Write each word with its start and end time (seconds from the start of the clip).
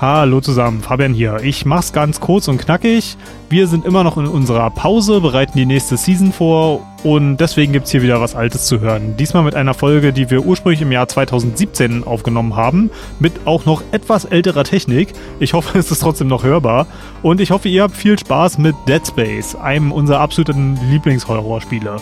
Hallo 0.00 0.40
zusammen, 0.40 0.80
Fabian 0.80 1.12
hier. 1.12 1.38
Ich 1.42 1.66
mach's 1.66 1.92
ganz 1.92 2.20
kurz 2.20 2.46
und 2.46 2.58
knackig. 2.58 3.16
Wir 3.50 3.66
sind 3.66 3.84
immer 3.84 4.04
noch 4.04 4.16
in 4.16 4.28
unserer 4.28 4.70
Pause, 4.70 5.20
bereiten 5.20 5.58
die 5.58 5.66
nächste 5.66 5.96
Season 5.96 6.32
vor 6.32 6.86
und 7.02 7.38
deswegen 7.38 7.72
gibt's 7.72 7.90
hier 7.90 8.02
wieder 8.02 8.20
was 8.20 8.36
Altes 8.36 8.66
zu 8.66 8.78
hören. 8.78 9.16
Diesmal 9.16 9.42
mit 9.42 9.56
einer 9.56 9.74
Folge, 9.74 10.12
die 10.12 10.30
wir 10.30 10.46
ursprünglich 10.46 10.82
im 10.82 10.92
Jahr 10.92 11.08
2017 11.08 12.04
aufgenommen 12.04 12.54
haben, 12.54 12.90
mit 13.18 13.44
auch 13.44 13.64
noch 13.64 13.82
etwas 13.90 14.24
älterer 14.24 14.62
Technik. 14.62 15.14
Ich 15.40 15.52
hoffe, 15.52 15.76
es 15.80 15.90
ist 15.90 15.98
trotzdem 15.98 16.28
noch 16.28 16.44
hörbar 16.44 16.86
und 17.24 17.40
ich 17.40 17.50
hoffe, 17.50 17.68
ihr 17.68 17.82
habt 17.82 17.96
viel 17.96 18.16
Spaß 18.16 18.58
mit 18.58 18.76
Dead 18.86 19.04
Space, 19.04 19.56
einem 19.56 19.90
unserer 19.90 20.20
absoluten 20.20 20.78
Lieblingshorrorspiele. 20.92 21.96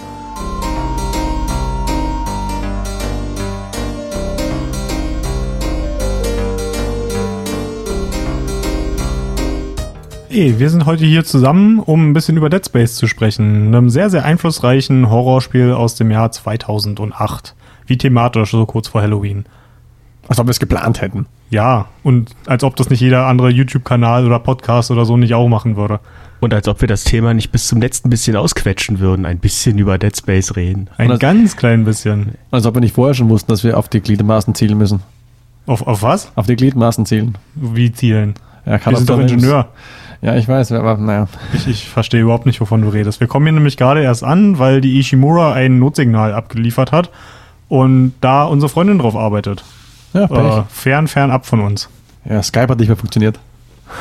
Hey, 10.38 10.58
wir 10.58 10.68
sind 10.68 10.84
heute 10.84 11.06
hier 11.06 11.24
zusammen, 11.24 11.78
um 11.78 12.10
ein 12.10 12.12
bisschen 12.12 12.36
über 12.36 12.50
Dead 12.50 12.62
Space 12.62 12.96
zu 12.96 13.06
sprechen. 13.06 13.68
Einem 13.74 13.88
sehr, 13.88 14.10
sehr 14.10 14.27
einflussreichen 14.27 15.08
Horrorspiel 15.08 15.72
aus 15.72 15.94
dem 15.94 16.10
Jahr 16.10 16.30
2008. 16.30 17.54
Wie 17.86 17.96
thematisch, 17.96 18.50
so 18.50 18.66
kurz 18.66 18.88
vor 18.88 19.00
Halloween. 19.00 19.46
Als 20.28 20.38
ob 20.38 20.46
wir 20.46 20.50
es 20.50 20.60
geplant 20.60 21.00
hätten. 21.00 21.24
Ja, 21.48 21.86
und 22.02 22.32
als 22.44 22.64
ob 22.64 22.77
das 22.77 22.91
nicht 22.91 23.00
jeder 23.00 23.24
andere 23.24 23.48
YouTube-Kanal 23.48 24.27
oder 24.27 24.38
Podcast 24.38 24.91
oder 24.91 25.06
so 25.06 25.16
nicht 25.16 25.32
auch 25.32 25.48
machen 25.48 25.77
würde. 25.77 26.00
Und 26.41 26.52
als 26.52 26.68
ob 26.68 26.82
wir 26.82 26.88
das 26.88 27.05
Thema 27.05 27.32
nicht 27.32 27.50
bis 27.50 27.66
zum 27.66 27.80
letzten 27.80 28.10
bisschen 28.10 28.36
ausquetschen 28.36 28.98
würden, 28.98 29.24
ein 29.24 29.38
bisschen 29.38 29.78
über 29.78 29.96
Dead 29.96 30.14
Space 30.14 30.55
reden. 30.55 30.91
Ein 30.98 31.08
das- 31.08 31.18
ganz 31.18 31.56
klein 31.56 31.86
bisschen. 31.86 32.32
Als 32.50 32.66
ob 32.66 32.74
wir 32.74 32.82
nicht 32.82 32.94
vorher 32.94 33.14
schon 33.14 33.30
wussten, 33.30 33.50
dass 33.52 33.64
wir 33.64 33.78
auf 33.78 33.88
die 33.88 34.00
Gliedmaßen 34.02 34.55
zielen 34.55 34.77
müssen. 34.77 35.00
Auf, 35.64 35.86
auf 35.86 36.02
was? 36.02 36.30
Auf 36.34 36.46
die 36.46 36.56
Gliedmaßen 36.56 37.06
zielen. 37.06 37.38
Wie 37.55 37.91
zielen? 37.91 38.34
Ja, 38.66 38.84
Wir 38.84 38.96
sind 38.98 39.08
doch 39.08 39.18
Ingenieur. 39.20 39.68
Ja, 40.22 40.34
ich 40.36 40.48
weiß, 40.48 40.72
aber 40.72 40.97
naja. 40.97 41.28
Ich, 41.55 41.69
ich 41.69 41.89
verstehe 41.89 42.22
überhaupt 42.22 42.47
nicht, 42.47 42.61
wovon 42.61 42.83
du 42.83 42.89
redest. 42.89 43.20
Wir 43.20 43.27
kommen 43.28 43.47
hier 43.47 43.53
nämlich 43.53 43.77
gerade 43.77 44.03
erst 44.03 44.25
an, 44.25 44.58
weil 44.58 44.81
die 44.81 44.98
Ishimura 44.98 45.53
ein 45.53 45.78
Notsignal 45.78 46.33
abgeliefert 46.33 46.91
hat 46.92 47.11
und 47.69 48.14
da 48.20 48.45
unsere 48.45 48.69
Freundin 48.70 48.98
drauf 48.98 49.14
arbeitet. 49.17 49.64
Ja, 50.14 50.25
Äh, 50.25 50.28
Pech. 50.28 50.64
fern, 50.70 51.08
fern 51.08 51.31
ab 51.31 51.47
von 51.47 51.61
uns. 51.61 51.89
ja, 52.28 52.42
Skype 52.42 52.69
hat 52.69 52.78
nicht 52.78 52.89
mehr 52.89 52.97
funktioniert. 52.97 53.39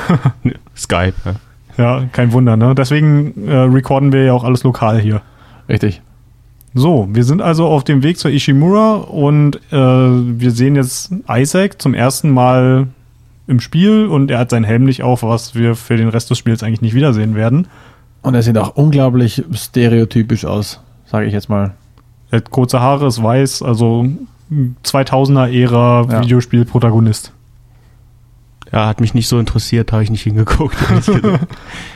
Skype. 0.75 1.13
Ja. 1.25 1.35
Ja, 1.77 2.03
kein 2.13 2.31
Wunder, 2.31 2.55
ne? 2.55 2.73
Deswegen 2.73 3.47
äh, 3.47 3.53
recorden 3.57 4.13
wir 4.13 4.23
ja 4.23 4.33
auch 4.33 4.45
alles 4.45 4.63
lokal 4.63 5.00
hier. 5.00 5.22
Richtig. 5.67 6.02
So, 6.73 7.07
wir 7.11 7.25
sind 7.25 7.41
also 7.41 7.67
auf 7.67 7.83
dem 7.83 8.02
Weg 8.02 8.17
zur 8.17 8.31
Ishimura 8.31 8.94
und 8.95 9.57
äh, 9.72 9.75
wir 9.77 10.52
sehen 10.52 10.75
jetzt 10.77 11.11
Isaac 11.29 11.81
zum 11.81 11.94
ersten 11.94 12.29
Mal 12.29 12.88
im 13.47 13.59
Spiel 13.59 14.07
und 14.07 14.31
er 14.31 14.39
hat 14.39 14.49
seinen 14.49 14.63
Helm 14.63 14.83
nicht 14.85 15.03
auf, 15.03 15.23
was 15.23 15.55
wir 15.55 15.75
für 15.75 15.97
den 15.97 16.09
Rest 16.09 16.29
des 16.29 16.38
Spiels 16.38 16.63
eigentlich 16.63 16.81
nicht 16.81 16.93
wiedersehen 16.95 17.35
werden. 17.35 17.67
Und 18.21 18.33
er 18.33 18.41
sieht 18.41 18.57
auch 18.57 18.75
unglaublich 18.75 19.43
stereotypisch 19.53 20.45
aus, 20.45 20.81
sage 21.05 21.27
ich 21.27 21.33
jetzt 21.33 21.49
mal. 21.49 21.73
Er 22.31 22.38
hat 22.38 22.49
kurze 22.49 22.79
Haare, 22.79 23.07
ist 23.07 23.21
weiß, 23.21 23.61
also 23.61 24.07
2000er-Ära 24.83 26.07
Ja. 26.11 26.21
Videospiel-Protagonist. 26.23 27.31
Ja, 28.71 28.88
hat 28.88 28.99
mich 28.99 29.13
nicht 29.13 29.27
so 29.27 29.39
interessiert, 29.39 29.91
habe 29.91 30.03
ich 30.03 30.09
nicht 30.09 30.23
hingeguckt. 30.23 30.75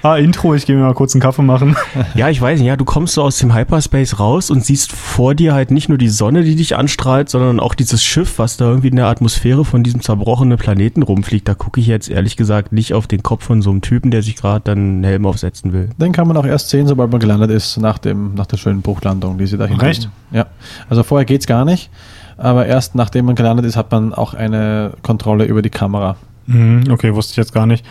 Ah, 0.02 0.16
Intro, 0.16 0.56
ich 0.56 0.66
gehe 0.66 0.78
mir 0.78 0.84
mal 0.84 0.94
kurz 0.94 1.14
einen 1.14 1.22
Kaffee 1.22 1.42
machen. 1.42 1.76
ja, 2.16 2.30
ich 2.30 2.40
weiß 2.40 2.60
nicht, 2.60 2.68
ja, 2.68 2.78
du 2.78 2.86
kommst 2.86 3.16
so 3.16 3.24
aus 3.24 3.38
dem 3.38 3.54
Hyperspace 3.54 4.20
raus 4.20 4.50
und 4.50 4.64
siehst 4.64 4.94
vor 4.94 5.36
dir 5.36 5.54
halt 5.54 5.72
nicht 5.72 5.90
nur 5.90 5.98
die 5.98 6.08
Sonne, 6.08 6.44
die 6.44 6.56
dich 6.56 6.78
anstrahlt, 6.78 7.30
sondern 7.30 7.60
auch 7.60 7.76
dieses 7.76 8.04
Schiff, 8.04 8.40
was 8.40 8.56
da 8.56 8.66
irgendwie 8.66 8.88
in 8.88 8.96
der 8.96 9.08
Atmosphäre 9.08 9.66
von 9.66 9.84
diesem 9.84 10.02
zerbrochenen 10.02 10.58
Planeten 10.58 11.04
rumfliegt. 11.04 11.48
Da 11.48 11.54
gucke 11.54 11.82
ich 11.82 11.88
jetzt 11.88 12.10
ehrlich 12.10 12.38
gesagt 12.38 12.72
nicht 12.72 12.94
auf 12.94 13.08
den 13.08 13.24
Kopf 13.24 13.44
von 13.44 13.62
so 13.62 13.72
einem 13.72 13.82
Typen, 13.82 14.10
der 14.10 14.22
sich 14.22 14.38
gerade 14.38 14.62
dann 14.64 14.78
einen 14.78 15.04
Helm 15.04 15.26
aufsetzen 15.26 15.74
will. 15.74 15.90
Den 15.98 16.14
kann 16.14 16.28
man 16.28 16.38
auch 16.38 16.46
erst 16.46 16.70
sehen, 16.70 16.88
sobald 16.88 17.12
man 17.12 17.20
gelandet 17.20 17.52
ist, 17.52 17.78
nach, 17.78 17.98
dem, 17.98 18.36
nach 18.36 18.46
der 18.46 18.58
schönen 18.58 18.82
Bruchlandung, 18.82 19.38
die 19.38 19.48
sie 19.48 19.58
da 19.58 19.66
hinten. 19.66 19.82
Recht? 19.82 20.10
Ja. 20.32 20.46
Also 20.90 21.04
vorher 21.04 21.26
geht's 21.26 21.46
gar 21.46 21.66
nicht, 21.66 21.90
aber 22.38 22.68
erst 22.68 22.96
nachdem 22.96 23.26
man 23.26 23.36
gelandet 23.36 23.66
ist, 23.66 23.76
hat 23.76 23.92
man 23.92 24.14
auch 24.14 24.34
eine 24.34 24.94
Kontrolle 25.02 25.44
über 25.44 25.62
die 25.62 25.70
Kamera. 25.70 26.16
Mhm, 26.52 26.84
okay, 26.92 27.14
wusste 27.14 27.32
ich 27.32 27.38
jetzt 27.38 27.54
gar 27.54 27.66
nicht. 27.66 27.86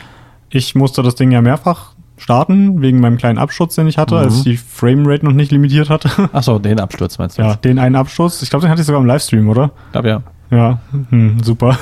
Ich 0.50 0.74
musste 0.74 1.02
das 1.02 1.14
Ding 1.14 1.30
ja 1.30 1.41
mehrfach 1.42 1.92
starten, 2.16 2.80
wegen 2.82 3.00
meinem 3.00 3.16
kleinen 3.16 3.38
Absturz, 3.38 3.74
den 3.76 3.86
ich 3.86 3.96
hatte, 3.98 4.16
Mhm. 4.16 4.20
als 4.22 4.36
ich 4.38 4.42
die 4.42 4.56
Framerate 4.56 5.24
noch 5.24 5.32
nicht 5.32 5.52
limitiert 5.52 5.88
hatte. 5.91 6.10
Achso, 6.32 6.58
den 6.58 6.80
Absturz 6.80 7.19
meinst 7.19 7.38
du? 7.38 7.42
ja, 7.42 7.54
den 7.54 7.78
einen 7.78 7.94
Absturz. 7.96 8.42
Ich 8.42 8.50
glaube, 8.50 8.64
den 8.66 8.70
hatte 8.70 8.80
ich 8.80 8.86
sogar 8.86 9.00
im 9.00 9.06
Livestream, 9.06 9.48
oder? 9.48 9.70
Ich 9.86 9.92
glaube 9.92 10.08
ja. 10.08 10.22
Ja, 10.50 10.78
hm, 11.10 11.42
super. 11.42 11.78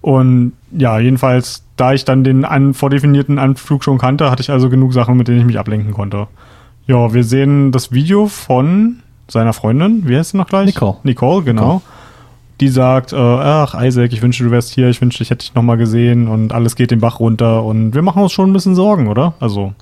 Und 0.00 0.52
ja, 0.72 0.98
jedenfalls, 0.98 1.64
da 1.76 1.92
ich 1.92 2.04
dann 2.04 2.24
den 2.24 2.44
an, 2.44 2.72
vordefinierten 2.74 3.38
Anflug 3.38 3.84
schon 3.84 3.98
kannte, 3.98 4.30
hatte 4.30 4.42
ich 4.42 4.50
also 4.50 4.70
genug 4.70 4.92
Sachen, 4.94 5.16
mit 5.16 5.28
denen 5.28 5.40
ich 5.40 5.44
mich 5.44 5.58
ablenken 5.58 5.92
konnte. 5.92 6.26
Ja, 6.86 7.12
wir 7.12 7.22
sehen 7.22 7.70
das 7.70 7.92
Video 7.92 8.26
von 8.26 9.00
seiner 9.28 9.52
Freundin, 9.52 10.08
wie 10.08 10.16
heißt 10.16 10.30
sie 10.32 10.38
noch 10.38 10.46
gleich? 10.48 10.66
Nicole. 10.66 10.96
Nicole, 11.04 11.44
genau. 11.44 11.62
Nicole. 11.74 11.82
Die 12.60 12.68
sagt, 12.68 13.12
äh, 13.12 13.16
ach 13.16 13.74
Isaac, 13.80 14.12
ich 14.12 14.20
wünschte, 14.20 14.44
du 14.44 14.50
wärst 14.50 14.70
hier, 14.70 14.88
ich 14.90 15.00
wünschte, 15.00 15.22
ich 15.22 15.30
hätte 15.30 15.46
dich 15.46 15.54
nochmal 15.54 15.78
gesehen 15.78 16.28
und 16.28 16.52
alles 16.52 16.76
geht 16.76 16.90
den 16.90 17.00
Bach 17.00 17.18
runter 17.18 17.64
und 17.64 17.94
wir 17.94 18.02
machen 18.02 18.22
uns 18.22 18.32
schon 18.32 18.50
ein 18.50 18.52
bisschen 18.52 18.74
Sorgen, 18.74 19.08
oder? 19.08 19.32
Also, 19.40 19.72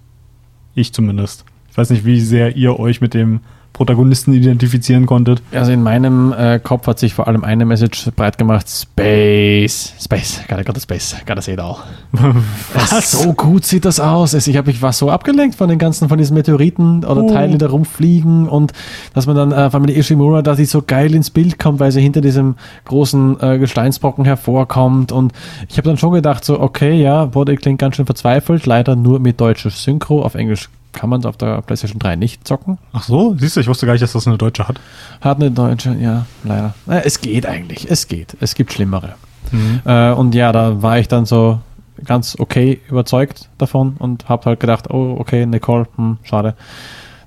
ich 0.75 0.93
zumindest. 0.93 1.45
Ich 1.71 1.77
weiß 1.77 1.91
nicht, 1.91 2.05
wie 2.05 2.21
sehr 2.21 2.57
ihr 2.57 2.79
euch 2.79 3.01
mit 3.01 3.15
dem 3.15 3.41
Protagonisten 3.79 4.33
identifizieren 4.35 5.07
konntet. 5.07 5.41
Also 5.53 5.71
in 5.71 5.85
meinem 5.85 6.33
äh, 6.33 6.59
Kopf 6.59 6.89
hat 6.89 6.99
sich 6.99 7.15
vor 7.15 7.29
allem 7.29 7.45
eine 7.45 7.65
Message 7.65 8.11
breit 8.17 8.37
gemacht: 8.37 8.69
Space, 8.69 9.95
Space, 10.01 10.41
gotta 10.49 10.65
go 10.65 10.73
to 10.73 10.81
space, 10.81 11.15
gotta 11.25 11.41
see 11.41 11.53
it 11.53 11.61
all. 11.61 11.77
Was? 12.75 13.13
So 13.13 13.33
gut 13.35 13.65
sieht 13.65 13.85
das 13.85 14.01
aus. 14.01 14.35
Ich, 14.35 14.57
hab, 14.57 14.67
ich 14.67 14.83
war 14.83 14.93
so 14.93 15.11
abgelenkt 15.11 15.55
von 15.55 15.69
den 15.69 15.79
ganzen, 15.79 16.09
von 16.09 16.19
diesen 16.19 16.35
Meteoriten 16.35 17.05
oder 17.05 17.23
Oh. 17.23 17.31
Teilen, 17.33 17.53
die 17.53 17.59
da 17.59 17.69
rumfliegen 17.69 18.49
und 18.49 18.73
dass 19.15 19.27
man 19.27 19.37
dann, 19.37 19.53
äh, 19.53 19.87
die 19.87 19.97
Ishimura, 19.97 20.43
dass 20.43 20.57
die 20.57 20.65
so 20.65 20.83
geil 20.83 21.15
ins 21.15 21.31
Bild 21.31 21.59
kommt, 21.59 21.79
weil 21.79 21.93
sie 21.93 22.01
hinter 22.01 22.21
diesem 22.21 22.57
großen 22.85 23.41
äh, 23.41 23.59
Gesteinsbrocken 23.59 24.25
hervorkommt 24.25 25.13
und 25.13 25.33
ich 25.69 25.77
habe 25.79 25.89
dann 25.89 25.99
schon 25.99 26.13
gedacht 26.13 26.45
so, 26.45 26.61
okay, 26.61 27.01
ja, 27.01 27.27
Body 27.27 27.57
klingt 27.57 27.79
ganz 27.79 27.97
schön 27.97 28.07
verzweifelt, 28.07 28.67
leider 28.67 28.97
nur 28.97 29.21
mit 29.21 29.41
deutscher 29.41 29.71
Synchro, 29.71 30.23
auf 30.23 30.35
Englisch 30.35 30.69
kann 30.99 31.11
man 31.11 31.21
es 31.21 31.27
auf 31.27 31.37
der 31.37 31.63
PlayStation 31.63 32.01
3 32.01 32.17
nicht 32.17 32.47
zocken. 32.47 32.77
Ach 32.93 33.05
so, 33.05 33.37
siehst 33.39 33.55
du, 33.55 33.61
ich 33.61 33.69
wusste 33.69 33.87
gar 33.87 33.93
nicht, 33.93 34.03
dass 34.03 34.15
das 34.15 34.27
eine 34.27 34.37
Deutsche 34.37 34.67
hat. 34.67 34.81
Hat 35.21 35.37
eine 35.37 35.53
deutsche, 35.53 35.95
ja, 35.95 36.27
leider. 36.43 36.75
Äh, 36.89 37.03
es 37.05 37.21
geht 37.21 37.47
eigentlich, 37.47 37.89
es 37.89 38.09
geht. 38.09 38.37
Es 38.41 38.57
gibt 38.57 38.73
schlimmere. 38.73 39.15
Mhm. 39.53 39.81
Äh, 39.85 40.11
und 40.11 40.35
ja, 40.35 40.51
da 40.51 40.83
war 40.83 40.99
ich 40.99 41.07
dann 41.07 41.25
so 41.25 41.61
ganz 42.05 42.37
okay 42.37 42.81
überzeugt 42.89 43.49
davon 43.59 43.95
und 44.01 44.29
habe 44.29 44.47
halt 44.47 44.59
gedacht, 44.59 44.91
oh, 44.91 45.15
okay, 45.21 45.47
Nicole, 45.47 45.87
hm, 45.95 46.19
schade, 46.25 46.55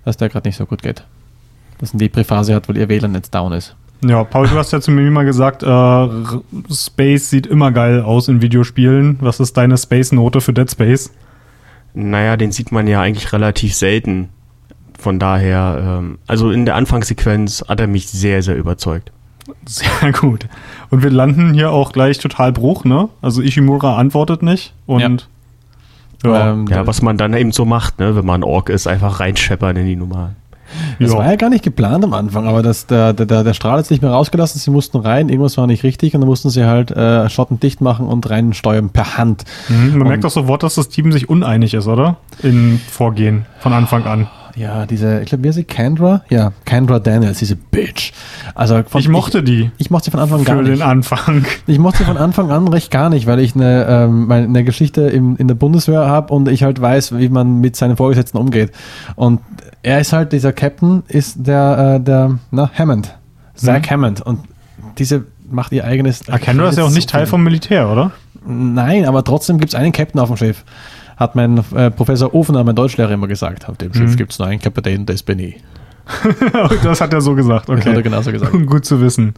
dass 0.03 0.17
der 0.17 0.27
gerade 0.27 0.49
nicht 0.49 0.57
so 0.57 0.65
gut 0.65 0.81
geht. 0.81 1.05
Dass 1.79 1.93
eine 1.93 1.99
Depri-Phase 1.99 2.53
hat, 2.53 2.67
weil 2.67 2.75
ihr 2.75 2.89
WLAN 2.89 3.15
jetzt 3.15 3.33
down 3.33 3.53
ist. 3.53 3.73
Ja, 4.03 4.25
Paul, 4.25 4.49
du 4.49 4.55
hast 4.57 4.73
ja 4.73 4.81
zu 4.81 4.91
mir 4.91 5.09
mal 5.11 5.23
gesagt, 5.23 5.63
äh, 5.63 6.73
Space 6.73 7.29
sieht 7.29 7.47
immer 7.47 7.71
geil 7.71 8.01
aus 8.01 8.27
in 8.27 8.41
Videospielen. 8.41 9.17
Was 9.21 9.39
ist 9.39 9.55
deine 9.55 9.77
Space-Note 9.77 10.41
für 10.41 10.51
Dead 10.51 10.69
Space? 10.69 11.11
Naja, 11.93 12.37
den 12.37 12.51
sieht 12.51 12.71
man 12.71 12.87
ja 12.87 13.01
eigentlich 13.01 13.33
relativ 13.33 13.75
selten. 13.75 14.29
Von 14.97 15.19
daher, 15.19 15.99
ähm, 15.99 16.19
also 16.27 16.51
in 16.51 16.65
der 16.65 16.75
Anfangssequenz 16.75 17.65
hat 17.67 17.79
er 17.79 17.87
mich 17.87 18.07
sehr, 18.07 18.43
sehr 18.43 18.55
überzeugt. 18.55 19.11
Sehr 19.65 20.11
gut. 20.11 20.47
Und 20.89 21.03
wir 21.03 21.09
landen 21.09 21.53
hier 21.53 21.71
auch 21.71 21.91
gleich 21.91 22.19
total 22.19 22.51
Bruch, 22.51 22.85
ne? 22.85 23.09
Also 23.21 23.41
Ishimura 23.41 23.97
antwortet 23.97 24.43
nicht 24.43 24.73
und 24.85 25.01
ja, 25.01 26.51
Ähm, 26.51 26.67
Ja, 26.67 26.87
was 26.87 27.01
man 27.01 27.17
dann 27.17 27.33
eben 27.33 27.51
so 27.51 27.65
macht, 27.65 27.99
ne, 27.99 28.15
wenn 28.15 28.25
man 28.25 28.43
Ork 28.43 28.69
ist, 28.69 28.85
einfach 28.87 29.19
reinscheppern 29.19 29.75
in 29.75 29.87
die 29.87 29.95
Nummer. 29.95 30.35
Das 30.99 31.11
ja. 31.11 31.17
war 31.17 31.25
ja 31.29 31.35
gar 31.35 31.49
nicht 31.49 31.63
geplant 31.63 32.03
am 32.03 32.13
Anfang, 32.13 32.47
aber 32.47 32.61
das, 32.61 32.87
der, 32.87 33.13
der, 33.13 33.43
der, 33.43 33.53
Strahl 33.53 33.79
ist 33.79 33.91
nicht 33.91 34.01
mehr 34.01 34.11
rausgelassen, 34.11 34.59
sie 34.59 34.71
mussten 34.71 34.97
rein, 34.97 35.29
irgendwas 35.29 35.57
war 35.57 35.67
nicht 35.67 35.83
richtig 35.83 36.13
und 36.15 36.21
dann 36.21 36.29
mussten 36.29 36.49
sie 36.49 36.65
halt 36.65 36.91
äh, 36.91 37.29
Schotten 37.29 37.59
dicht 37.59 37.81
machen 37.81 38.07
und 38.07 38.29
reinsteuern 38.29 38.89
per 38.89 39.17
Hand. 39.17 39.43
Mhm, 39.69 39.91
man 39.91 40.01
Und- 40.01 40.07
merkt 40.07 40.23
doch 40.23 40.31
sofort, 40.31 40.63
dass 40.63 40.75
das 40.75 40.89
Team 40.89 41.11
sich 41.11 41.29
uneinig 41.29 41.73
ist, 41.73 41.87
oder? 41.87 42.17
Im 42.43 42.79
Vorgehen 42.89 43.45
von 43.59 43.73
Anfang 43.73 44.05
an. 44.05 44.27
Ja, 44.57 44.85
diese, 44.85 45.21
ich 45.21 45.27
glaube, 45.27 45.45
wie 45.45 45.47
heißt 45.47 45.55
sie? 45.57 45.63
Kendra? 45.63 46.23
Ja, 46.29 46.51
Kendra 46.65 46.99
Daniels, 46.99 47.39
diese 47.39 47.55
Bitch. 47.55 48.11
Also 48.53 48.83
von, 48.85 48.99
Ich 48.99 49.07
mochte 49.07 49.43
die 49.43 49.71
Ich, 49.77 49.85
ich 49.85 49.91
mochte 49.91 50.05
sie 50.05 50.11
von 50.11 50.19
Anfang 50.19 50.43
gar 50.43 50.57
für 50.57 50.63
nicht. 50.63 50.75
den 50.75 50.81
Anfang. 50.81 51.45
Ich 51.67 51.79
mochte 51.79 51.99
sie 51.99 52.03
von 52.03 52.17
Anfang 52.17 52.51
an 52.51 52.67
recht 52.67 52.91
gar 52.91 53.09
nicht, 53.09 53.27
weil 53.27 53.39
ich 53.39 53.55
eine, 53.55 53.85
ähm, 53.87 54.29
eine 54.29 54.65
Geschichte 54.65 55.03
im, 55.03 55.37
in 55.37 55.47
der 55.47 55.55
Bundeswehr 55.55 56.01
habe 56.01 56.33
und 56.33 56.49
ich 56.49 56.63
halt 56.63 56.81
weiß, 56.81 57.17
wie 57.17 57.29
man 57.29 57.61
mit 57.61 57.77
seinen 57.77 57.95
Vorgesetzten 57.95 58.37
umgeht. 58.37 58.71
Und 59.15 59.39
er 59.83 59.99
ist 59.99 60.13
halt, 60.13 60.31
dieser 60.33 60.53
Captain 60.53 61.03
ist 61.07 61.35
der, 61.47 61.95
äh, 61.95 62.03
der, 62.03 62.37
na, 62.51 62.69
Hammond. 62.77 63.15
Zach 63.55 63.79
Mhm. 63.81 63.89
Hammond. 63.89 64.21
Und 64.21 64.39
diese 64.97 65.25
macht 65.49 65.71
ihr 65.73 65.83
eigenes. 65.85 66.29
Ah, 66.29 66.37
Kendra 66.37 66.69
ist 66.69 66.77
ja 66.77 66.83
auch 66.83 66.89
nicht 66.91 67.09
Teil 67.09 67.25
vom 67.27 67.43
Militär, 67.43 67.89
oder? 67.89 68.11
Nein, 68.45 69.05
aber 69.05 69.23
trotzdem 69.23 69.57
gibt 69.59 69.73
es 69.73 69.75
einen 69.79 69.91
Captain 69.91 70.19
auf 70.19 70.29
dem 70.29 70.37
Schiff. 70.37 70.63
Hat 71.17 71.35
mein 71.35 71.63
äh, 71.75 71.91
Professor 71.91 72.33
Ofener, 72.33 72.63
mein 72.63 72.75
Deutschlehrer, 72.75 73.11
immer 73.11 73.27
gesagt. 73.27 73.69
Auf 73.69 73.77
dem 73.77 73.93
Schiff 73.93 74.11
Mhm. 74.11 74.15
gibt 74.17 74.31
es 74.31 74.39
nur 74.39 74.47
einen 74.47 74.59
Kapitän, 74.59 75.05
das 75.05 75.21
bin 75.23 75.39
ich. 75.39 75.55
das 76.83 77.01
hat 77.01 77.13
er 77.13 77.21
so 77.21 77.35
gesagt, 77.35 77.69
Das 77.69 77.79
hat 77.79 77.85
er 77.85 77.93
okay. 77.93 78.01
genauso 78.03 78.31
gesagt. 78.31 78.51
Gut 78.65 78.85
zu 78.85 79.01
wissen. 79.01 79.33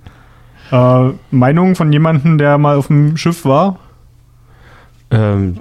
Äh, 0.71 1.09
Meinung 1.31 1.75
von 1.75 1.91
jemandem, 1.91 2.37
der 2.37 2.57
mal 2.57 2.77
auf 2.77 2.87
dem 2.87 3.17
Schiff 3.17 3.43
war? 3.45 3.77
Ähm, 5.13 5.59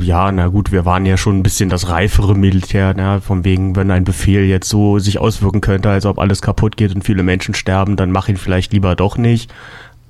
ja, 0.00 0.30
na 0.30 0.46
gut, 0.46 0.70
wir 0.70 0.84
waren 0.84 1.04
ja 1.06 1.16
schon 1.16 1.38
ein 1.38 1.42
bisschen 1.42 1.68
das 1.68 1.88
reifere 1.88 2.36
Militär, 2.36 2.94
ne? 2.94 3.20
von 3.20 3.44
wegen, 3.44 3.74
wenn 3.74 3.90
ein 3.90 4.04
Befehl 4.04 4.44
jetzt 4.44 4.68
so 4.68 5.00
sich 5.00 5.18
auswirken 5.18 5.60
könnte, 5.60 5.90
als 5.90 6.06
ob 6.06 6.20
alles 6.20 6.40
kaputt 6.40 6.76
geht 6.76 6.94
und 6.94 7.02
viele 7.02 7.24
Menschen 7.24 7.54
sterben, 7.54 7.96
dann 7.96 8.12
mach 8.12 8.28
ihn 8.28 8.36
vielleicht 8.36 8.72
lieber 8.72 8.94
doch 8.94 9.18
nicht. 9.18 9.52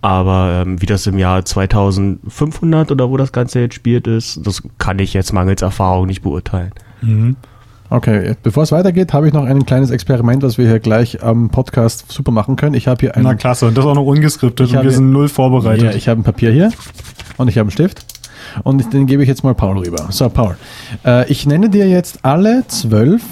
Aber 0.03 0.65
ähm, 0.67 0.83
wie 0.83 0.87
das 0.87 1.07
im 1.07 1.17
Jahr 1.17 1.45
2500 1.45 2.91
oder 2.91 3.09
wo 3.09 3.17
das 3.17 3.33
Ganze 3.33 3.61
jetzt 3.61 3.75
spielt 3.75 4.07
ist, 4.07 4.41
das 4.45 4.63
kann 4.77 4.99
ich 4.99 5.15
jetzt 5.15 5.33
mangels 5.33 5.63
Erfahrung 5.63 6.07
nicht 6.07 6.23
beurteilen. 6.23 6.73
Okay, 7.89 8.35
bevor 8.43 8.65
es 8.65 8.73
weitergeht, 8.73 9.13
habe 9.13 9.29
ich 9.29 9.33
noch 9.33 9.45
ein 9.45 9.65
kleines 9.65 9.91
Experiment, 9.91 10.43
was 10.43 10.59
wir 10.59 10.67
hier 10.67 10.81
gleich 10.81 11.23
am 11.23 11.51
Podcast 11.51 12.11
super 12.11 12.33
machen 12.33 12.57
können. 12.57 12.75
Ich 12.75 12.89
habe 12.89 13.01
hier 13.01 13.17
ein, 13.17 13.23
Na 13.23 13.35
klasse, 13.35 13.67
und 13.67 13.77
das 13.77 13.87
auch 13.87 13.95
noch 13.95 14.05
ungeskriptet 14.05 14.75
und 14.75 14.83
wir 14.83 14.91
sind 14.91 15.13
null 15.13 15.29
vorbereitet. 15.29 15.85
ja, 15.85 15.91
ich 15.93 16.09
habe 16.09 16.21
ein 16.21 16.25
Papier 16.25 16.51
hier 16.51 16.73
und 17.37 17.49
ich 17.49 17.57
habe 17.57 17.69
einen 17.69 17.71
Stift 17.71 18.12
und 18.65 18.93
den 18.93 19.07
gebe 19.07 19.23
ich 19.23 19.29
jetzt 19.29 19.45
mal 19.45 19.55
Paul 19.55 19.79
rüber. 19.79 20.07
So, 20.11 20.29
Paul, 20.29 20.57
äh, 21.05 21.31
ich 21.31 21.47
nenne 21.47 21.71
dir 21.71 21.89
jetzt 21.89 22.25
alle 22.25 22.65
zwölf 22.69 23.23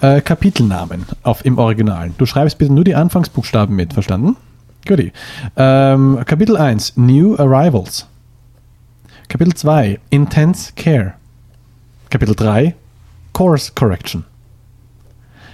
äh, 0.00 0.20
Kapitelnamen 0.20 1.06
auf, 1.22 1.44
im 1.44 1.58
Original. 1.58 2.10
Du 2.18 2.26
schreibst 2.26 2.58
bitte 2.58 2.72
nur 2.72 2.84
die 2.84 2.94
Anfangsbuchstaben 2.94 3.74
mit, 3.74 3.92
verstanden? 3.92 4.36
Guti. 4.86 5.12
Ähm, 5.56 6.20
Kapitel 6.26 6.56
1, 6.56 6.96
New 6.96 7.36
Arrivals. 7.36 8.06
Kapitel 9.28 9.54
2, 9.54 9.98
Intense 10.10 10.72
Care. 10.74 11.14
Kapitel 12.10 12.34
3, 12.34 12.74
Course 13.32 13.72
Correction. 13.74 14.24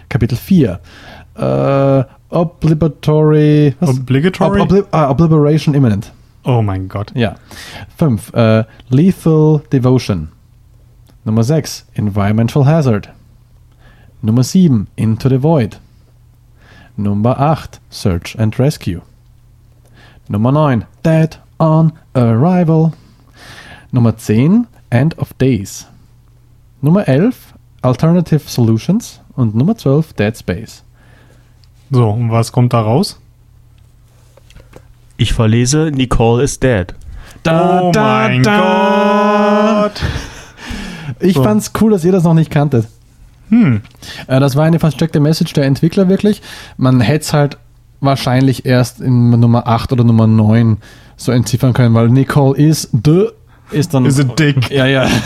Kapitel 0.09 0.37
4, 0.37 0.81
äh, 1.37 2.05
Obligatory. 2.31 3.75
was? 3.81 3.91
Obligatory? 3.91 4.61
Ob, 4.61 4.71
obli 4.71 4.83
ah, 4.91 5.11
Obliteration 5.11 5.75
Imminent. 5.75 6.13
Oh 6.45 6.63
mein 6.63 6.89
Gott. 6.89 7.13
Ja. 7.15 7.37
5. 7.97 8.33
Äh, 8.35 8.65
Lethal 8.89 9.63
Devotion. 9.73 10.29
Nummer 11.25 11.45
6. 11.45 11.87
Environmental 11.95 12.65
Hazard. 12.67 13.13
Nummer 14.23 14.43
7. 14.43 14.89
Into 14.97 15.29
the 15.29 15.43
Void. 15.43 15.79
Nummer 16.97 17.39
8. 17.39 17.81
Search 17.91 18.37
and 18.39 18.59
Rescue. 18.59 19.03
Nummer 20.29 20.53
9. 20.53 20.87
Dead 21.03 21.39
on 21.59 21.93
Arrival. 22.15 22.93
Nummer 23.93 24.13
10. 24.17 24.67
End 24.91 25.19
of 25.19 25.33
Days. 25.39 25.87
Nummer 26.81 27.07
11. 27.07 27.55
Alternative 27.83 28.49
Solutions. 28.49 29.21
Und 29.37 29.55
Nummer 29.55 29.77
12. 29.77 30.15
Dead 30.15 30.37
Space. 30.37 30.83
So, 31.91 32.11
und 32.11 32.31
was 32.31 32.53
kommt 32.53 32.73
da 32.73 32.81
raus? 32.81 33.19
Ich 35.21 35.33
verlese, 35.33 35.91
Nicole 35.93 36.45
is 36.45 36.61
dead. 36.61 36.95
oh 37.49 37.91
mein 37.95 38.43
Gott. 38.45 40.01
Ich 41.21 41.35
So. 41.35 41.43
fand's 41.43 41.73
cool, 41.81 41.91
dass 41.91 42.05
ihr 42.05 42.13
das 42.13 42.23
noch 42.23 42.35
nicht 42.35 42.51
kanntet. 42.53 42.87
Hm. 43.49 43.83
Äh, 44.29 44.39
das 44.39 44.55
war 44.55 44.65
eine 44.65 44.79
versteckte 44.79 45.19
Message 45.19 45.53
der 45.55 45.65
Entwickler 45.65 46.09
wirklich. 46.09 46.41
Man 46.77 47.01
hätte 47.01 47.25
es 47.25 47.33
halt 47.33 47.59
wahrscheinlich 48.01 48.65
erst 48.65 49.01
in 49.01 49.31
Nummer 49.31 49.67
8 49.67 49.93
oder 49.93 50.05
Nummer 50.05 50.29
9 50.29 50.77
so 51.17 51.33
entziffern 51.33 51.73
können, 51.73 51.95
weil 51.95 52.11
Nicole 52.11 52.57
ist 52.57 52.91
the 53.05 53.27
ist 53.71 53.95
dann 53.95 54.07
Is 54.07 54.19
it 54.19 54.39
dick? 54.39 54.71
ja 54.71 54.87
ja 54.87 55.07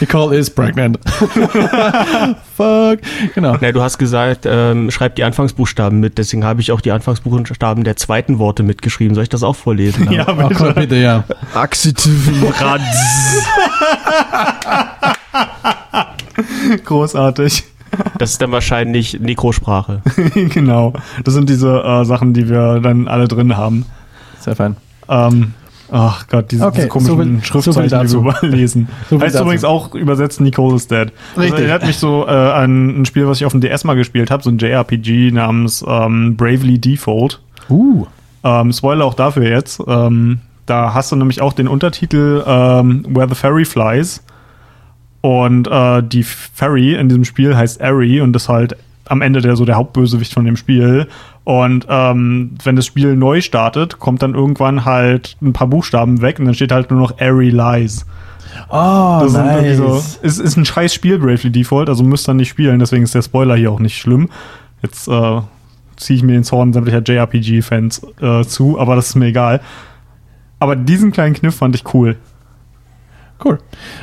Nicole 0.00 0.36
is 0.36 0.50
pregnant. 0.50 0.98
Fuck. 2.56 2.98
Genau. 3.34 3.56
Na, 3.60 3.70
du 3.70 3.80
hast 3.80 3.96
gesagt, 3.98 4.44
ähm, 4.44 4.90
schreib 4.90 5.14
die 5.14 5.22
Anfangsbuchstaben 5.22 6.00
mit, 6.00 6.18
deswegen 6.18 6.44
habe 6.44 6.60
ich 6.60 6.72
auch 6.72 6.80
die 6.80 6.90
Anfangsbuchstaben 6.90 7.84
der 7.84 7.94
zweiten 7.96 8.40
Worte 8.40 8.64
mitgeschrieben. 8.64 9.14
Soll 9.14 9.22
ich 9.22 9.28
das 9.28 9.44
auch 9.44 9.54
vorlesen? 9.54 10.10
Ja, 10.10 10.26
Oh, 10.28 10.34
bitte. 10.48 10.54
Gott, 10.54 10.74
bitte, 10.74 10.96
ja. 10.96 11.22
Axitiven 11.54 12.42
Rad. 12.58 12.80
Großartig. 16.84 17.64
Das 18.18 18.30
ist 18.32 18.42
dann 18.42 18.52
wahrscheinlich 18.52 19.20
Nekrosprache. 19.20 20.00
genau. 20.34 20.94
Das 21.24 21.34
sind 21.34 21.48
diese 21.48 21.82
äh, 21.82 22.04
Sachen, 22.04 22.32
die 22.32 22.48
wir 22.48 22.80
dann 22.80 23.06
alle 23.06 23.28
drin 23.28 23.56
haben. 23.56 23.86
Sehr 24.40 24.56
fein. 24.56 24.76
Ähm, 25.12 25.52
ach 25.90 26.26
Gott, 26.28 26.50
diese, 26.50 26.66
Okay, 26.66 26.76
diese 26.76 26.88
komischen 26.88 27.12
so 27.12 27.16
so 27.16 27.22
viel 27.22 27.44
Schriftzeichen, 27.44 27.82
die 27.84 27.88
dazu. 27.90 28.24
wir 28.24 28.30
überall 28.30 28.48
lesen. 28.48 28.88
So 29.10 29.20
heißt 29.20 29.34
dazu. 29.34 29.44
übrigens 29.44 29.64
auch 29.64 29.94
übersetzt 29.94 30.40
Nicole 30.40 30.76
is 30.76 30.88
dead. 30.88 31.12
Das 31.34 31.44
Richtig. 31.44 31.60
erinnert 31.60 31.86
mich 31.86 31.98
so 31.98 32.26
äh, 32.26 32.30
an 32.30 33.02
ein 33.02 33.04
Spiel, 33.04 33.26
was 33.26 33.38
ich 33.38 33.46
auf 33.46 33.52
dem 33.52 33.60
DS 33.60 33.84
mal 33.84 33.94
gespielt 33.94 34.30
habe, 34.30 34.42
so 34.42 34.50
ein 34.50 34.58
JRPG 34.58 35.30
namens 35.32 35.84
ähm, 35.86 36.36
Bravely 36.36 36.78
Default. 36.78 37.40
Uh. 37.68 38.06
Ähm, 38.44 38.72
Spoiler 38.72 39.04
auch 39.04 39.14
dafür 39.14 39.48
jetzt. 39.48 39.80
Ähm, 39.86 40.40
da 40.66 40.94
hast 40.94 41.12
du 41.12 41.16
nämlich 41.16 41.42
auch 41.42 41.52
den 41.52 41.68
Untertitel 41.68 42.42
ähm, 42.46 43.04
Where 43.08 43.28
the 43.28 43.34
Fairy 43.34 43.64
Flies. 43.64 44.22
Und 45.20 45.68
äh, 45.68 46.02
die 46.02 46.24
Fairy 46.24 46.94
in 46.94 47.08
diesem 47.08 47.24
Spiel 47.24 47.56
heißt 47.56 47.80
Ari 47.80 48.20
und 48.20 48.34
ist 48.34 48.48
halt 48.48 48.76
am 49.12 49.20
Ende 49.20 49.42
der 49.42 49.56
so 49.56 49.64
der 49.64 49.76
Hauptbösewicht 49.76 50.32
von 50.32 50.44
dem 50.44 50.56
Spiel. 50.56 51.06
Und 51.44 51.86
ähm, 51.88 52.52
wenn 52.64 52.76
das 52.76 52.86
Spiel 52.86 53.14
neu 53.14 53.40
startet, 53.42 53.98
kommt 53.98 54.22
dann 54.22 54.34
irgendwann 54.34 54.84
halt 54.84 55.36
ein 55.42 55.52
paar 55.52 55.66
Buchstaben 55.66 56.22
weg 56.22 56.38
und 56.38 56.46
dann 56.46 56.54
steht 56.54 56.72
halt 56.72 56.90
nur 56.90 56.98
noch 56.98 57.20
Ari 57.20 57.50
Lies. 57.50 58.06
Oh, 58.68 59.20
Das 59.22 59.32
nice. 59.34 59.76
so, 59.76 60.02
ist, 60.22 60.40
ist 60.40 60.56
ein 60.56 60.64
scheiß 60.64 60.92
Spiel, 60.94 61.18
Bravely 61.18 61.50
Default, 61.50 61.88
also 61.88 62.02
müsst 62.02 62.28
ihr 62.28 62.34
nicht 62.34 62.48
spielen, 62.48 62.78
deswegen 62.78 63.02
ist 63.04 63.14
der 63.14 63.22
Spoiler 63.22 63.54
hier 63.56 63.70
auch 63.70 63.80
nicht 63.80 63.98
schlimm. 63.98 64.28
Jetzt 64.82 65.08
äh, 65.08 65.40
ziehe 65.96 66.16
ich 66.16 66.22
mir 66.22 66.32
den 66.32 66.44
Zorn 66.44 66.72
sämtlicher 66.72 67.02
JRPG-Fans 67.02 68.06
äh, 68.20 68.44
zu, 68.44 68.78
aber 68.80 68.96
das 68.96 69.10
ist 69.10 69.14
mir 69.16 69.26
egal. 69.26 69.60
Aber 70.58 70.74
diesen 70.76 71.12
kleinen 71.12 71.34
Kniff 71.34 71.56
fand 71.56 71.74
ich 71.74 71.92
cool. 71.94 72.16
Cool. 73.44 73.58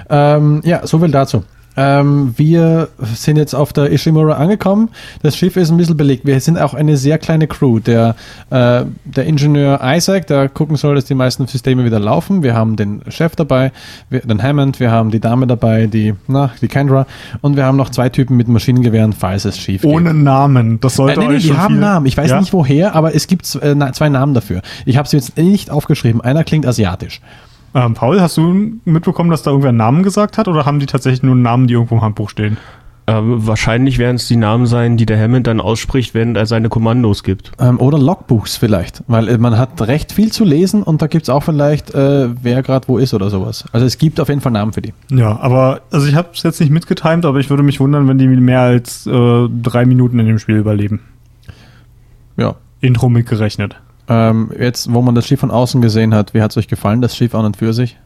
Ähm, 0.10 0.62
ja, 0.64 0.86
so 0.86 1.00
viel 1.00 1.12
dazu. 1.12 1.44
Ähm, 1.82 2.34
wir 2.36 2.90
sind 3.16 3.38
jetzt 3.38 3.54
auf 3.54 3.72
der 3.72 3.90
Ishimura 3.92 4.34
angekommen. 4.34 4.90
Das 5.24 5.38
Schiff 5.38 5.56
ist 5.56 5.72
ein 5.72 5.78
bisschen 5.78 5.96
belegt. 5.96 6.26
Wir 6.26 6.40
sind 6.42 6.60
auch 6.60 6.74
eine 6.74 6.98
sehr 6.98 7.18
kleine 7.18 7.48
Crew. 7.48 7.80
Der, 7.80 8.16
äh, 8.50 8.84
der 9.06 9.26
Ingenieur 9.26 9.80
Isaac, 9.82 10.28
der 10.28 10.50
gucken 10.50 10.76
soll, 10.76 10.96
dass 10.96 11.06
die 11.06 11.16
meisten 11.16 11.48
Systeme 11.48 11.86
wieder 11.86 12.00
laufen. 12.00 12.44
Wir 12.44 12.54
haben 12.54 12.76
den 12.76 13.02
Chef 13.08 13.36
dabei, 13.38 13.72
wir, 14.10 14.20
den 14.20 14.44
Hammond, 14.44 14.80
wir 14.82 14.92
haben 14.92 15.10
die 15.10 15.22
Dame 15.22 15.48
dabei, 15.48 15.88
die, 15.88 16.16
na, 16.28 16.52
die 16.62 16.68
Kendra. 16.68 17.06
Und 17.40 17.56
wir 17.56 17.64
haben 17.66 17.78
noch 17.78 17.90
zwei 17.92 18.10
Typen 18.10 18.36
mit 18.36 18.50
Maschinengewehren, 18.50 19.14
falls 19.14 19.46
es 19.46 19.58
schief 19.58 19.84
geht. 19.84 19.92
Ohne 19.92 20.14
Namen. 20.14 20.80
Das 20.82 20.94
Äh, 20.94 20.96
sollte 20.98 21.20
nee, 21.22 21.28
nee, 21.30 21.36
euch 21.36 21.44
die 21.44 21.54
haben 21.58 21.76
viel- 21.76 21.82
Namen. 21.82 22.06
Ich 22.08 22.18
weiß 22.18 22.32
Ja? 22.32 22.40
nicht 22.42 22.52
woher, 22.52 22.94
aber 22.96 23.16
es 23.16 23.28
gibt 23.28 23.44
äh, 23.56 23.76
zwei 23.94 24.10
Namen 24.10 24.34
dafür. 24.34 24.62
Ich 24.86 24.98
habe 24.98 25.08
sie 25.08 25.16
jetzt 25.16 25.38
nicht 25.38 25.70
aufgeschrieben. 25.72 26.20
Einer 26.20 26.44
klingt 26.44 26.66
asiatisch. 26.68 27.22
Ähm, 27.76 27.94
Paul, 27.94 28.20
hast 28.22 28.38
du 28.38 28.80
mitbekommen, 28.86 29.30
dass 29.30 29.44
da 29.44 29.52
irgendwer 29.52 29.70
einen 29.70 29.78
Namen 29.78 30.04
gesagt 30.04 30.38
hat 30.38 30.48
oder 30.48 30.66
haben 30.66 30.80
die 30.80 30.86
tatsächlich 30.86 31.24
nur 31.24 31.36
Namen, 31.36 31.68
die 31.68 31.74
irgendwo 31.74 31.96
im 31.96 32.02
Handbuch 32.02 32.30
stehen? 32.30 32.58
Ähm, 33.10 33.48
wahrscheinlich 33.48 33.98
werden 33.98 34.18
es 34.18 34.28
die 34.28 34.36
Namen 34.36 34.68
sein, 34.68 34.96
die 34.96 35.08
der 35.08 35.20
Hammond 35.20 35.48
dann 35.48 35.60
ausspricht, 35.60 36.14
wenn 36.14 36.36
er 36.36 36.46
seine 36.46 36.70
Kommandos 36.70 37.24
gibt. 37.24 37.52
Ähm, 37.58 37.80
oder 37.80 37.98
Logbuchs 37.98 38.56
vielleicht, 38.58 39.04
weil 39.08 39.28
äh, 39.28 39.38
man 39.40 39.58
hat 39.58 39.82
recht 39.82 40.12
viel 40.12 40.32
zu 40.32 40.44
lesen 40.44 40.84
und 40.84 41.02
da 41.02 41.08
gibt 41.08 41.24
es 41.24 41.30
auch 41.30 41.42
vielleicht, 41.42 41.94
äh, 41.96 42.30
wer 42.44 42.62
gerade 42.62 42.88
wo 42.88 43.00
ist 43.00 43.16
oder 43.16 43.32
sowas. 43.32 43.66
Also 43.72 43.88
es 43.88 43.98
gibt 43.98 44.20
auf 44.20 44.30
jeden 44.30 44.42
Fall 44.42 44.52
Namen 44.52 44.74
für 44.74 44.84
die. 44.84 44.94
Ja, 45.10 45.40
aber 45.40 45.82
also 45.90 46.06
ich 46.06 46.14
habe 46.14 46.30
es 46.34 46.44
jetzt 46.44 46.60
nicht 46.60 46.72
mitgetimt, 46.72 47.26
aber 47.26 47.40
ich 47.40 47.50
würde 47.50 47.64
mich 47.64 47.80
wundern, 47.80 48.08
wenn 48.08 48.20
die 48.20 48.28
mehr 48.28 48.62
als 48.62 49.08
äh, 49.08 49.48
drei 49.62 49.86
Minuten 49.86 50.20
in 50.20 50.28
dem 50.28 50.38
Spiel 50.38 50.58
überleben. 50.58 51.02
Ja. 52.38 52.56
Intro 52.80 53.10
mitgerechnet. 53.10 53.76
Ähm, 54.10 54.50
jetzt, 54.60 54.92
wo 54.94 55.02
man 55.02 55.14
das 55.16 55.28
Schiff 55.28 55.40
von 55.40 55.52
außen 55.52 55.82
gesehen 55.82 56.14
hat, 56.16 56.34
wie 56.34 56.42
hat 56.42 56.52
es 56.52 56.58
euch 56.58 56.68
gefallen, 56.68 57.02
das 57.02 57.16
Schiff 57.16 57.36
an 57.36 57.46
und 57.46 57.58
für 57.58 57.74
sich? 57.74 57.98